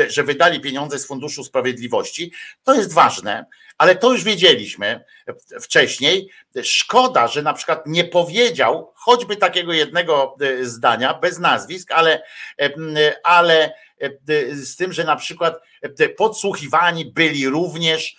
że 0.09 0.23
wydali 0.23 0.61
pieniądze 0.61 0.99
z 0.99 1.07
Funduszu 1.07 1.45
Sprawiedliwości, 1.45 2.33
to 2.65 2.75
jest 2.75 2.93
ważne, 2.93 3.47
ale 3.79 3.97
to 3.97 4.13
już 4.13 4.25
wiedzieliśmy 4.25 5.05
wcześniej. 5.61 6.31
Szkoda, 6.63 7.29
że 7.29 7.43
na 7.43 7.53
przykład 7.53 7.87
nie 7.87 8.05
powiedział 8.05 8.93
choćby 8.95 9.37
takiego 9.37 9.73
jednego 9.73 10.37
zdania, 10.63 11.15
bez 11.15 11.39
nazwisk, 11.39 11.93
ale, 11.93 12.23
ale 13.23 13.73
z 14.53 14.77
tym, 14.77 14.93
że 14.93 15.05
na 15.05 15.17
przykład 15.17 15.61
podsłuchiwani 16.17 17.07
byli 17.07 17.49
również 17.49 18.17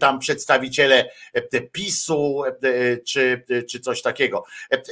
tam 0.00 0.18
przedstawiciele 0.18 1.10
PiSu 1.72 2.42
czy, 3.06 3.44
czy 3.70 3.80
coś 3.80 4.02
takiego. 4.02 4.44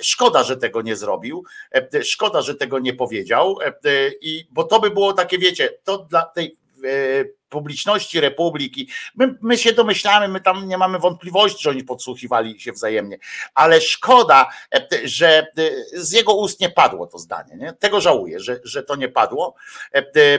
Szkoda, 0.02 0.42
że 0.42 0.56
tego 0.56 0.82
nie 0.82 0.96
zrobił, 0.96 1.44
szkoda, 2.02 2.42
że 2.42 2.54
tego 2.54 2.78
nie 2.78 2.94
powiedział, 2.94 3.58
i, 4.20 4.46
bo 4.50 4.64
to 4.64 4.80
by 4.80 4.90
było 4.90 5.12
takie, 5.12 5.38
wiecie, 5.38 5.68
to 5.84 5.98
dla 5.98 6.22
tej 6.22 6.56
publiczności 7.48 8.20
Republiki. 8.20 8.88
My, 9.14 9.34
my 9.42 9.58
się 9.58 9.72
domyślamy, 9.72 10.28
my 10.28 10.40
tam 10.40 10.68
nie 10.68 10.78
mamy 10.78 10.98
wątpliwości, 10.98 11.62
że 11.62 11.70
oni 11.70 11.84
podsłuchiwali 11.84 12.60
się 12.60 12.72
wzajemnie, 12.72 13.18
ale 13.54 13.80
szkoda, 13.80 14.48
że 15.04 15.46
z 15.92 16.12
jego 16.12 16.34
ust 16.34 16.60
nie 16.60 16.70
padło 16.70 17.06
to 17.06 17.18
zdanie. 17.18 17.56
Nie? 17.56 17.72
Tego 17.72 18.00
żałuję, 18.00 18.40
że, 18.40 18.60
że 18.64 18.82
to 18.82 18.96
nie 18.96 19.08
padło. 19.08 19.54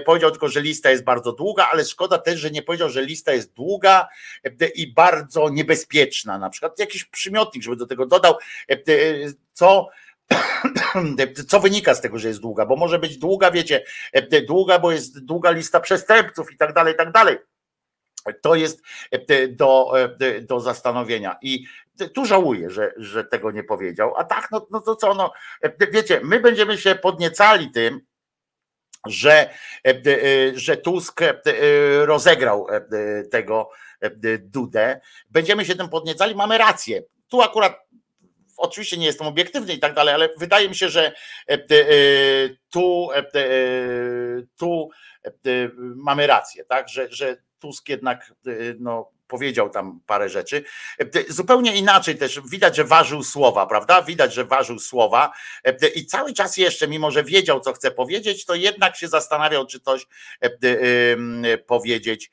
Powiedział 0.05 0.31
tylko, 0.31 0.49
że 0.49 0.61
lista 0.61 0.91
jest 0.91 1.03
bardzo 1.03 1.31
długa, 1.31 1.69
ale 1.71 1.85
szkoda 1.85 2.17
też, 2.17 2.39
że 2.39 2.51
nie 2.51 2.61
powiedział, 2.61 2.89
że 2.89 3.01
lista 3.01 3.33
jest 3.33 3.53
długa 3.53 4.07
i 4.75 4.93
bardzo 4.93 5.49
niebezpieczna. 5.49 6.37
Na 6.37 6.49
przykład 6.49 6.79
jakiś 6.79 7.05
przymiotnik, 7.05 7.63
żeby 7.63 7.75
do 7.75 7.87
tego 7.87 8.05
dodał, 8.05 8.37
co 9.53 9.87
co 11.49 11.59
wynika 11.59 11.95
z 11.95 12.01
tego, 12.01 12.19
że 12.19 12.27
jest 12.27 12.41
długa, 12.41 12.65
bo 12.65 12.75
może 12.75 12.99
być 12.99 13.17
długa, 13.17 13.51
wiecie, 13.51 13.83
długa, 14.47 14.79
bo 14.79 14.91
jest 14.91 15.25
długa 15.25 15.51
lista 15.51 15.79
przestępców 15.79 16.51
i 16.53 16.57
tak 16.57 16.73
dalej, 16.73 16.93
i 16.93 16.97
tak 16.97 17.11
dalej. 17.11 17.37
To 18.41 18.55
jest 18.55 18.81
do, 19.49 19.93
do 20.41 20.59
zastanowienia. 20.59 21.37
I 21.41 21.65
tu 22.13 22.25
żałuję, 22.25 22.69
że, 22.69 22.93
że 22.97 23.23
tego 23.23 23.51
nie 23.51 23.63
powiedział. 23.63 24.13
A 24.17 24.23
tak, 24.23 24.51
no, 24.51 24.67
no 24.71 24.79
to 24.79 24.95
co, 24.95 25.13
no, 25.13 25.33
wiecie, 25.91 26.21
my 26.23 26.39
będziemy 26.39 26.77
się 26.77 26.95
podniecali 26.95 27.71
tym, 27.71 28.01
że, 29.07 29.49
że 30.53 30.77
Tusk 30.77 31.21
rozegrał 32.01 32.67
tego 33.31 33.69
Dudę. 34.39 35.01
Będziemy 35.29 35.65
się 35.65 35.75
tym 35.75 35.89
podniecali, 35.89 36.35
mamy 36.35 36.57
rację. 36.57 37.03
Tu 37.27 37.41
akurat 37.41 37.85
oczywiście 38.57 38.97
nie 38.97 39.05
jestem 39.05 39.27
obiektywny 39.27 39.73
i 39.73 39.79
tak 39.79 39.93
dalej, 39.93 40.13
ale 40.13 40.29
wydaje 40.37 40.69
mi 40.69 40.75
się, 40.75 40.89
że 40.89 41.11
tu, 42.69 43.09
tu 44.57 44.89
mamy 45.95 46.27
rację, 46.27 46.65
tak, 46.65 46.89
że, 46.89 47.07
że 47.09 47.37
Tusk 47.59 47.89
jednak 47.89 48.33
no, 48.79 49.11
powiedział 49.27 49.69
tam 49.69 49.99
parę 50.05 50.29
rzeczy. 50.29 50.63
Zupełnie 51.29 51.75
inaczej 51.77 52.17
też 52.17 52.41
widać, 52.51 52.75
że 52.75 52.83
ważył 52.83 53.23
słowa, 53.23 53.65
prawda? 53.65 54.01
Widać, 54.01 54.33
że 54.33 54.45
ważył 54.45 54.79
słowa 54.79 55.31
i 55.95 56.05
cały 56.05 56.33
czas 56.33 56.57
jeszcze, 56.57 56.87
mimo 56.87 57.11
że 57.11 57.23
wiedział, 57.23 57.59
co 57.59 57.73
chce 57.73 57.91
powiedzieć, 57.91 58.45
to 58.45 58.55
jednak 58.55 58.95
się 58.95 59.07
zastanawiał, 59.07 59.65
czy 59.65 59.79
coś 59.79 60.07
powiedzieć, 61.67 62.31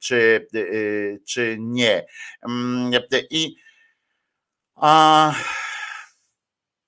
czy, 0.00 0.46
czy 1.26 1.56
nie. 1.60 2.06
I 3.30 3.56
a, 4.76 5.34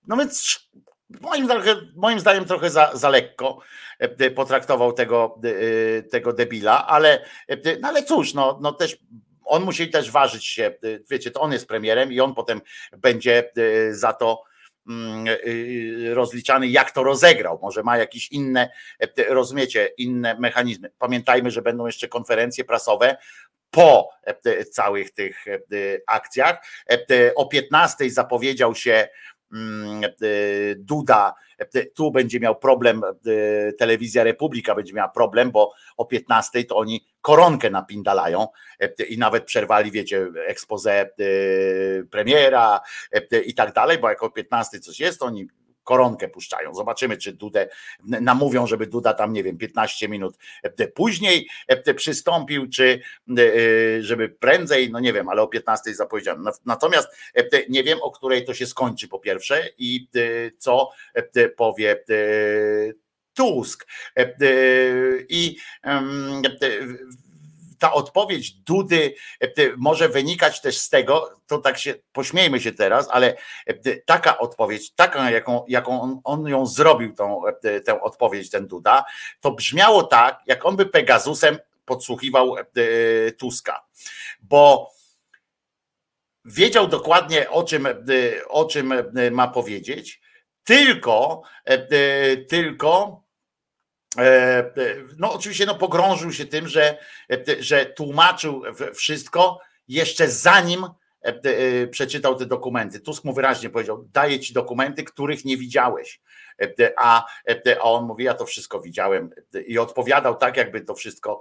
no 0.06 0.16
więc 0.16 0.68
moim, 1.20 1.48
moim 1.96 2.20
zdaniem 2.20 2.44
trochę 2.44 2.70
za, 2.70 2.96
za 2.96 3.08
lekko 3.08 3.58
potraktował 4.34 4.92
tego, 4.92 5.40
tego 6.10 6.32
debila, 6.32 6.86
ale, 6.86 7.24
no 7.80 7.88
ale 7.88 8.02
cóż, 8.02 8.34
no, 8.34 8.58
no 8.62 8.72
też 8.72 8.96
on 9.44 9.62
musi 9.62 9.90
też 9.90 10.10
ważyć 10.10 10.46
się, 10.46 10.74
wiecie, 11.10 11.30
to 11.30 11.40
on 11.40 11.52
jest 11.52 11.68
premierem 11.68 12.12
i 12.12 12.20
on 12.20 12.34
potem 12.34 12.60
będzie 12.98 13.52
za 13.90 14.12
to 14.12 14.47
rozliczany, 16.12 16.68
jak 16.68 16.90
to 16.90 17.02
rozegrał. 17.02 17.58
Może 17.62 17.82
ma 17.82 17.98
jakieś 17.98 18.32
inne, 18.32 18.70
rozumiecie, 19.28 19.90
inne 19.98 20.36
mechanizmy. 20.38 20.90
Pamiętajmy, 20.98 21.50
że 21.50 21.62
będą 21.62 21.86
jeszcze 21.86 22.08
konferencje 22.08 22.64
prasowe 22.64 23.16
po 23.70 24.08
całych 24.72 25.10
tych 25.10 25.44
akcjach. 26.06 26.64
O 27.34 27.46
15 27.46 28.10
zapowiedział 28.10 28.74
się 28.74 28.90
mm, 28.92 29.08
Duda, 30.76 31.34
tu 31.94 32.10
będzie 32.10 32.40
miał 32.40 32.56
problem, 32.56 33.02
telewizja 33.78 34.24
Republika 34.24 34.74
będzie 34.74 34.94
miała 34.94 35.08
problem, 35.08 35.50
bo 35.50 35.72
o 35.96 36.04
15 36.04 36.64
to 36.64 36.76
oni 36.76 37.06
koronkę 37.20 37.70
napindalają 37.70 38.48
i 39.08 39.18
nawet 39.18 39.44
przerwali, 39.44 39.90
wiecie, 39.90 40.26
expose 40.46 41.10
premiera 42.10 42.80
i 43.46 43.54
tak 43.54 43.72
dalej, 43.72 43.98
bo 43.98 44.08
jak 44.08 44.22
o 44.22 44.30
15 44.30 44.80
coś 44.80 45.00
jest, 45.00 45.18
to 45.18 45.26
oni 45.26 45.48
koronkę 45.88 46.28
puszczają. 46.28 46.74
Zobaczymy, 46.74 47.16
czy 47.16 47.32
Dudę 47.32 47.68
namówią, 48.04 48.66
żeby 48.66 48.86
Duda 48.86 49.14
tam, 49.14 49.32
nie 49.32 49.42
wiem, 49.42 49.58
15 49.58 50.08
minut 50.08 50.38
później 50.94 51.48
przystąpił, 51.96 52.68
czy 52.68 53.00
żeby 54.00 54.28
prędzej, 54.28 54.90
no 54.90 55.00
nie 55.00 55.12
wiem, 55.12 55.28
ale 55.28 55.42
o 55.42 55.48
15 55.48 55.94
zapowiedziałem. 55.94 56.44
Natomiast 56.66 57.08
nie 57.68 57.84
wiem, 57.84 57.98
o 58.02 58.10
której 58.10 58.44
to 58.44 58.54
się 58.54 58.66
skończy 58.66 59.08
po 59.08 59.18
pierwsze 59.18 59.68
i 59.78 60.08
co 60.58 60.90
powie 61.56 62.04
Tusk. 63.34 63.86
I 65.28 65.56
ta 67.78 67.92
odpowiedź 67.92 68.52
Dudy 68.52 69.14
e, 69.40 69.48
może 69.76 70.08
wynikać 70.08 70.60
też 70.60 70.78
z 70.78 70.88
tego, 70.88 71.40
to 71.46 71.58
tak 71.58 71.78
się 71.78 71.94
pośmiejmy 72.12 72.60
się 72.60 72.72
teraz, 72.72 73.08
ale 73.10 73.36
e, 73.66 73.96
taka 73.96 74.38
odpowiedź, 74.38 74.94
taką 74.94 75.28
jaką, 75.28 75.64
jaką 75.68 76.00
on, 76.00 76.20
on 76.24 76.46
ją 76.46 76.66
zrobił, 76.66 77.14
tą, 77.14 77.46
e, 77.46 77.80
tę 77.80 78.00
odpowiedź, 78.02 78.50
ten 78.50 78.66
Duda, 78.66 79.04
to 79.40 79.50
brzmiało 79.50 80.02
tak, 80.02 80.40
jak 80.46 80.66
on 80.66 80.76
by 80.76 80.86
Pegasusem 80.86 81.58
podsłuchiwał 81.84 82.54
Tuska. 83.38 83.84
Bo 84.40 84.90
wiedział 86.44 86.88
dokładnie 86.88 87.50
o 87.50 87.62
czym, 87.62 87.88
o 88.48 88.64
czym 88.64 88.94
ma 89.30 89.48
powiedzieć, 89.48 90.20
tylko, 90.64 91.42
tylko 92.48 93.22
no 95.18 95.32
oczywiście 95.32 95.66
no, 95.66 95.74
pogrążył 95.74 96.32
się 96.32 96.46
tym, 96.46 96.68
że, 96.68 96.98
e, 97.32 97.62
że 97.62 97.86
tłumaczył 97.86 98.62
wszystko 98.94 99.60
jeszcze 99.88 100.28
zanim 100.28 100.86
przeczytał 101.90 102.34
te 102.36 102.46
dokumenty. 102.46 103.00
Tusk 103.00 103.24
mu 103.24 103.32
wyraźnie 103.32 103.70
powiedział: 103.70 104.08
Daję 104.12 104.40
ci 104.40 104.52
dokumenty, 104.52 105.04
których 105.04 105.44
nie 105.44 105.56
widziałeś. 105.56 106.20
A, 106.96 107.24
a 107.80 107.82
on 107.82 108.04
mówi: 108.04 108.24
Ja 108.24 108.34
to 108.34 108.46
wszystko 108.46 108.80
widziałem 108.80 109.30
i 109.66 109.78
odpowiadał 109.78 110.36
tak, 110.36 110.56
jakby 110.56 110.80
to 110.80 110.94
wszystko 110.94 111.40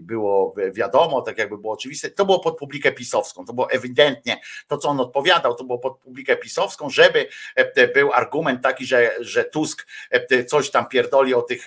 było 0.00 0.54
wiadomo, 0.72 1.22
tak 1.22 1.38
jakby 1.38 1.58
było 1.58 1.74
oczywiste. 1.74 2.10
To 2.10 2.24
było 2.24 2.40
pod 2.40 2.58
publikę 2.58 2.92
pisowską, 2.92 3.44
to 3.44 3.52
było 3.52 3.70
ewidentnie 3.70 4.40
to, 4.68 4.78
co 4.78 4.88
on 4.88 5.00
odpowiadał, 5.00 5.54
to 5.54 5.64
było 5.64 5.78
pod 5.78 5.98
publikę 5.98 6.36
pisowską, 6.36 6.90
żeby 6.90 7.28
był 7.94 8.12
argument 8.12 8.62
taki, 8.62 8.86
że, 8.86 9.10
że 9.20 9.44
Tusk 9.44 9.86
coś 10.46 10.70
tam 10.70 10.88
pierdoli 10.88 11.34
o 11.34 11.42
tych 11.42 11.64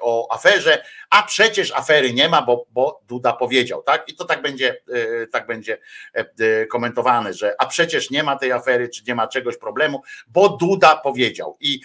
o 0.00 0.32
aferze, 0.32 0.84
a 1.10 1.22
przecież 1.22 1.72
afery 1.72 2.12
nie 2.12 2.28
ma, 2.28 2.42
bo, 2.42 2.66
bo 2.70 3.00
Duda 3.08 3.32
powiedział, 3.32 3.82
tak? 3.82 4.08
I 4.08 4.14
to 4.14 4.24
tak 4.24 4.42
będzie, 4.42 4.82
tak 5.32 5.46
będzie 5.46 5.78
komentowane, 6.70 7.34
że 7.34 7.54
a 7.58 7.66
przecież 7.66 8.10
nie 8.10 8.22
ma 8.22 8.36
tej 8.36 8.52
afery, 8.52 8.88
czy 8.88 9.02
nie 9.08 9.14
ma 9.14 9.28
czegoś 9.28 9.56
problemu, 9.56 10.02
bo 10.26 10.48
Duda 10.48 10.96
powiedział. 10.96 11.56
I 11.60 11.80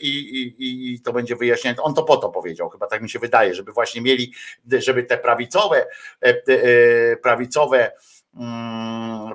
i, 0.00 0.08
i, 0.08 0.94
i 0.94 1.00
to 1.00 1.12
będzie 1.12 1.36
wyjaśnione. 1.36 1.82
On 1.82 1.94
to 1.94 2.02
po 2.02 2.16
to 2.16 2.28
powiedział, 2.28 2.68
chyba 2.68 2.86
tak 2.86 3.02
mi 3.02 3.10
się 3.10 3.18
wydaje, 3.18 3.54
żeby 3.54 3.72
właśnie 3.72 4.00
mieli, 4.00 4.32
żeby 4.78 5.02
te 5.02 5.18
prawicowe, 5.18 5.86
e, 6.22 6.28
e, 6.28 7.16
prawicowe 7.16 7.92
mm, 8.36 9.34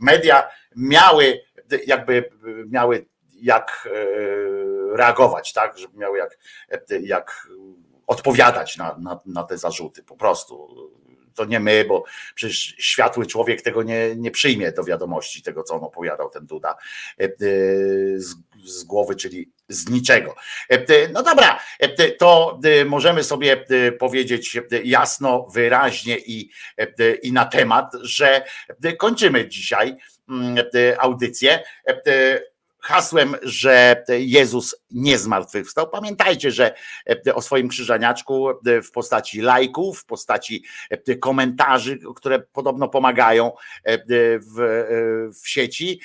media 0.00 0.48
miały 0.76 1.42
jakby 1.86 2.30
miały 2.70 3.06
jak 3.42 3.88
e, 3.92 4.96
reagować, 4.96 5.52
tak, 5.52 5.78
żeby 5.78 5.98
miały 5.98 6.18
jak, 6.18 6.38
jak 7.00 7.48
odpowiadać 8.12 8.76
na, 8.76 8.96
na, 8.98 9.20
na 9.26 9.42
te 9.42 9.58
zarzuty 9.58 10.02
po 10.02 10.16
prostu 10.16 10.68
to 11.34 11.44
nie 11.44 11.60
my, 11.60 11.84
bo 11.88 12.04
przecież 12.34 12.74
światły 12.78 13.26
człowiek 13.26 13.62
tego 13.62 13.82
nie, 13.82 14.16
nie 14.16 14.30
przyjmie 14.30 14.72
do 14.72 14.84
wiadomości, 14.84 15.42
tego 15.42 15.62
co 15.62 15.74
on 15.74 15.84
opowiadał, 15.84 16.30
ten 16.30 16.46
Duda 16.46 16.76
e, 17.20 17.24
e, 17.24 17.28
z, 18.16 18.34
z 18.64 18.84
głowy, 18.84 19.16
czyli 19.16 19.52
z 19.68 19.88
niczego. 19.90 20.34
E, 20.68 21.08
no 21.08 21.22
dobra, 21.22 21.60
to 22.18 22.60
możemy 22.86 23.24
sobie 23.24 23.64
powiedzieć 23.98 24.58
jasno, 24.84 25.46
wyraźnie 25.54 26.18
i, 26.18 26.50
i 27.22 27.32
na 27.32 27.44
temat, 27.44 27.92
że 28.02 28.44
kończymy 28.98 29.48
dzisiaj 29.48 29.96
mm, 30.28 30.56
audycję 30.98 31.62
hasłem, 32.82 33.36
że 33.42 34.04
Jezus 34.08 34.76
nie 34.90 35.18
zmartwychwstał. 35.18 35.90
Pamiętajcie, 35.90 36.50
że 36.50 36.74
e, 37.26 37.34
o 37.34 37.42
swoim 37.42 37.68
krzyżaniaczku 37.68 38.50
e, 38.50 38.82
w 38.82 38.90
postaci 38.90 39.40
lajków, 39.40 40.00
w 40.00 40.04
postaci 40.04 40.64
e, 40.90 41.16
komentarzy, 41.16 41.98
które 42.16 42.38
podobno 42.38 42.88
pomagają 42.88 43.52
w, 43.86 45.30
w 45.42 45.48
sieci, 45.48 46.00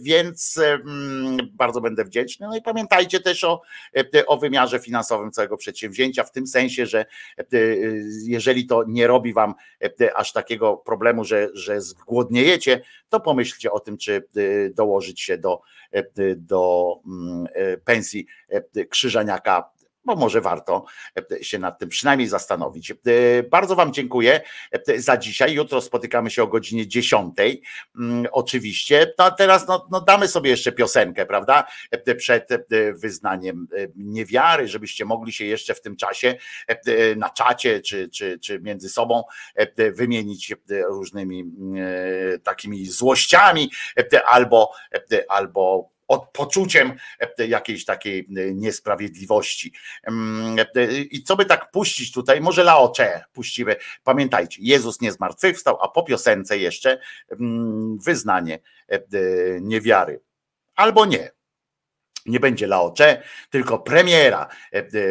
więc 0.00 0.60
bardzo 1.52 1.80
będę 1.80 2.04
wdzięczny. 2.04 2.46
No 2.46 2.56
i 2.56 2.62
pamiętajcie 2.62 3.20
też 3.20 3.44
o, 3.44 3.62
o 4.26 4.38
wymiarze 4.38 4.78
finansowym 4.78 5.30
całego 5.30 5.56
przedsięwzięcia, 5.56 6.24
w 6.24 6.32
tym 6.32 6.46
sensie, 6.46 6.86
że 6.86 7.04
jeżeli 8.26 8.66
to 8.66 8.84
nie 8.88 9.06
robi 9.06 9.32
wam 9.32 9.54
aż 10.14 10.32
takiego 10.32 10.76
problemu, 10.76 11.24
że, 11.24 11.48
że 11.54 11.80
zgłodniejecie, 11.80 12.80
to 13.08 13.20
pomyślcie 13.20 13.72
o 13.72 13.80
tym, 13.80 13.98
czy 13.98 14.28
dołożyć 14.74 15.20
się 15.20 15.38
do 15.38 15.60
do 16.36 17.00
mm, 17.04 17.46
e, 17.54 17.76
pensji 17.76 18.26
e, 18.48 18.84
Krzyżaniaka 18.86 19.70
bo 20.04 20.16
może 20.16 20.40
warto 20.40 20.84
się 21.42 21.58
nad 21.58 21.78
tym 21.78 21.88
przynajmniej 21.88 22.28
zastanowić. 22.28 22.90
E, 22.90 22.94
bardzo 23.42 23.76
Wam 23.76 23.92
dziękuję 23.92 24.40
za 24.96 25.16
dzisiaj. 25.16 25.54
Jutro 25.54 25.80
spotykamy 25.80 26.30
się 26.30 26.42
o 26.42 26.46
godzinie 26.46 26.88
10. 26.88 27.34
Mm, 27.98 28.26
oczywiście. 28.32 29.14
No 29.18 29.30
teraz 29.30 29.68
no, 29.68 29.86
no 29.90 30.00
damy 30.00 30.28
sobie 30.28 30.50
jeszcze 30.50 30.72
piosenkę, 30.72 31.26
prawda? 31.26 31.66
Przed 32.16 32.48
wyznaniem 32.92 33.66
niewiary, 33.96 34.68
żebyście 34.68 35.04
mogli 35.04 35.32
się 35.32 35.44
jeszcze 35.44 35.74
w 35.74 35.80
tym 35.80 35.96
czasie 35.96 36.36
na 37.16 37.30
czacie 37.30 37.80
czy, 37.80 38.08
czy, 38.08 38.38
czy 38.38 38.60
między 38.60 38.88
sobą 38.88 39.24
wymienić 39.92 40.54
różnymi 40.88 41.44
takimi 42.42 42.86
złościami 42.86 43.70
albo, 44.26 44.72
albo 45.28 45.93
od 46.08 46.30
poczuciem 46.32 46.94
e, 47.38 47.46
jakiejś 47.46 47.84
takiej 47.84 48.18
e, 48.20 48.54
niesprawiedliwości. 48.54 49.72
Mm, 50.02 50.58
e, 50.58 50.92
I 50.92 51.22
co 51.22 51.36
by 51.36 51.44
tak 51.44 51.70
puścić 51.70 52.12
tutaj? 52.12 52.40
Może 52.40 52.64
Laocze 52.64 53.24
puścimy. 53.32 53.76
Pamiętajcie, 54.04 54.58
Jezus 54.62 55.00
nie 55.00 55.12
zmartwychwstał, 55.12 55.78
a 55.80 55.88
po 55.88 56.02
piosence 56.02 56.58
jeszcze 56.58 57.00
mm, 57.30 57.98
wyznanie 57.98 58.58
niewiary. 59.60 60.20
Albo 60.74 61.06
nie. 61.06 61.30
Nie 62.26 62.40
będzie 62.40 62.66
Laocze, 62.66 63.22
tylko 63.50 63.78
premiera 63.78 64.48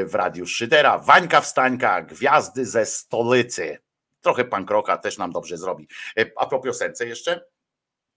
w 0.05 0.15
Radiu 0.15 0.47
Szydera, 0.47 0.97
Wańka 0.97 1.41
Wstańka, 1.41 2.01
Gwiazdy 2.01 2.65
ze 2.65 2.85
stolicy. 2.85 3.77
Trochę 4.21 4.45
pankroka 4.45 4.97
też 4.97 5.17
nam 5.17 5.31
dobrze 5.31 5.57
zrobi. 5.57 5.87
A 6.37 6.45
po 6.45 6.59
piosence 6.59 7.07
jeszcze 7.07 7.45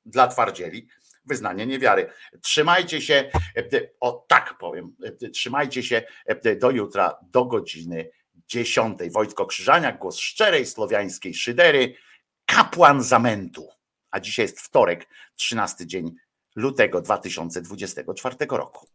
dla 0.07 0.29
twardzieli 0.29 0.89
wyznanie 1.27 1.67
niewiary. 1.67 2.11
Trzymajcie 2.41 3.01
się, 3.01 3.31
e, 3.57 3.63
o 4.01 4.25
tak 4.29 4.59
powiem, 4.59 4.97
e, 5.23 5.31
trzymajcie 5.31 5.83
się 5.83 6.03
e, 6.27 6.57
do 6.57 6.71
jutra, 6.71 7.19
do 7.23 7.45
godziny 7.45 8.11
dziesiątej. 8.35 9.11
Wojtko 9.11 9.47
Krzyżaniak, 9.47 9.99
głos 9.99 10.19
szczerej 10.19 10.67
słowiańskiej 10.67 11.35
szydery, 11.35 11.95
kapłan 12.47 13.03
zamętu. 13.03 13.69
A 14.11 14.21
dzisiaj 14.21 14.45
jest 14.45 14.61
wtorek, 14.61 15.07
13 15.37 15.87
dzień 15.87 16.15
lutego 16.57 17.01
2024 17.01 18.37
roku. 18.51 18.87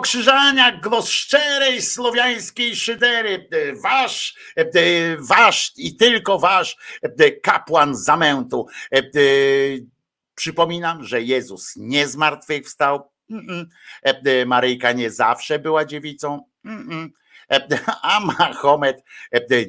Krzyżaniak, 0.00 0.88
głos 0.88 1.08
szczerej 1.08 1.82
słowiańskiej 1.82 2.76
szydery, 2.76 3.48
e, 3.50 3.80
wasz, 3.82 4.34
e, 4.56 4.60
e, 4.60 5.16
wasz 5.20 5.72
i 5.76 5.96
tylko 5.96 6.38
wasz 6.38 6.76
kapłan 7.42 7.96
zamętu. 7.96 8.66
Przypominam, 10.34 11.04
że 11.04 11.22
Jezus 11.22 11.72
nie 11.76 12.08
zmartwychwstał. 12.08 13.10
Mm-mm. 13.30 13.66
E, 14.06 14.20
e, 14.24 14.46
Maryjka 14.46 14.92
nie 14.92 15.10
zawsze 15.10 15.58
była 15.58 15.84
dziewicą. 15.84 16.40
E, 17.50 17.80
A 18.02 18.20
Mahomet 18.20 19.04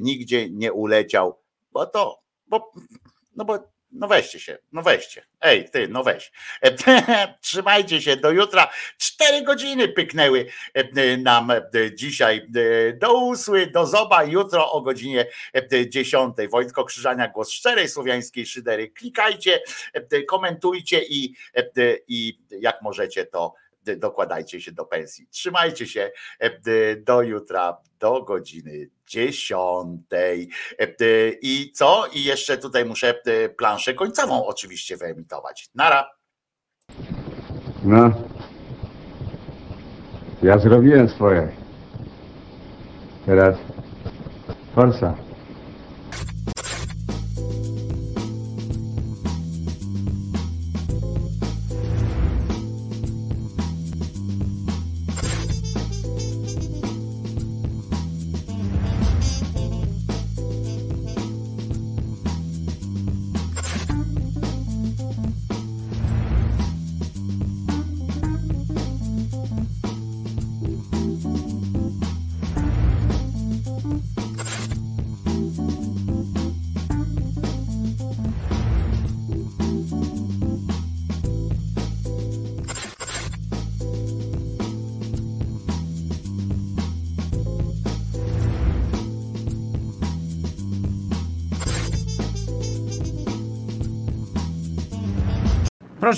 nigdzie 0.00 0.50
nie 0.50 0.72
uleciał, 0.72 1.42
bo 1.72 1.86
to, 1.86 2.22
bo, 2.46 2.72
no 3.36 3.44
bo 3.44 3.72
no 3.92 4.08
weźcie 4.08 4.40
się, 4.40 4.58
no 4.72 4.82
weźcie. 4.82 5.26
Ej, 5.40 5.70
ty, 5.70 5.88
no 5.88 6.04
weź. 6.04 6.32
Trzymajcie 7.40 8.02
się 8.02 8.16
do 8.16 8.30
jutra. 8.30 8.70
Cztery 8.98 9.42
godziny 9.42 9.88
pyknęły 9.88 10.46
nam 11.18 11.52
dzisiaj. 11.94 12.48
Do 12.94 13.24
usły, 13.24 13.66
do 13.66 13.86
zoba 13.86 14.24
jutro 14.24 14.72
o 14.72 14.80
godzinie 14.80 15.26
10. 15.88 16.36
Wojtko 16.50 16.84
Krzyżania, 16.84 17.28
głos 17.28 17.50
szczerej 17.50 17.88
słowiańskiej 17.88 18.46
szydery. 18.46 18.90
Klikajcie, 18.90 19.60
komentujcie 20.28 21.02
i, 21.02 21.34
i 22.08 22.38
jak 22.50 22.82
możecie 22.82 23.26
to 23.26 23.54
dokładajcie 23.96 24.60
się 24.60 24.72
do 24.72 24.84
pensji. 24.84 25.26
Trzymajcie 25.30 25.86
się 25.86 26.10
do 26.96 27.22
jutra, 27.22 27.76
do 27.98 28.22
godziny 28.22 28.90
dziesiątej. 29.10 30.48
I 31.42 31.72
co? 31.74 32.06
I 32.12 32.24
jeszcze 32.24 32.58
tutaj 32.58 32.84
muszę 32.84 33.14
planszę 33.56 33.94
końcową 33.94 34.46
oczywiście 34.46 34.96
wyemitować. 34.96 35.70
Nara. 35.74 36.10
No. 37.84 38.10
Ja 40.42 40.58
zrobiłem 40.58 41.08
swoje. 41.08 41.48
Teraz 43.26 43.56
forsa. 44.74 45.27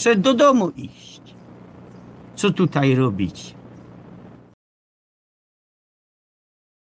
Proszę 0.00 0.16
do 0.16 0.34
domu 0.34 0.72
iść. 0.76 1.20
Co 2.36 2.50
tutaj 2.50 2.94
robić? 2.94 3.54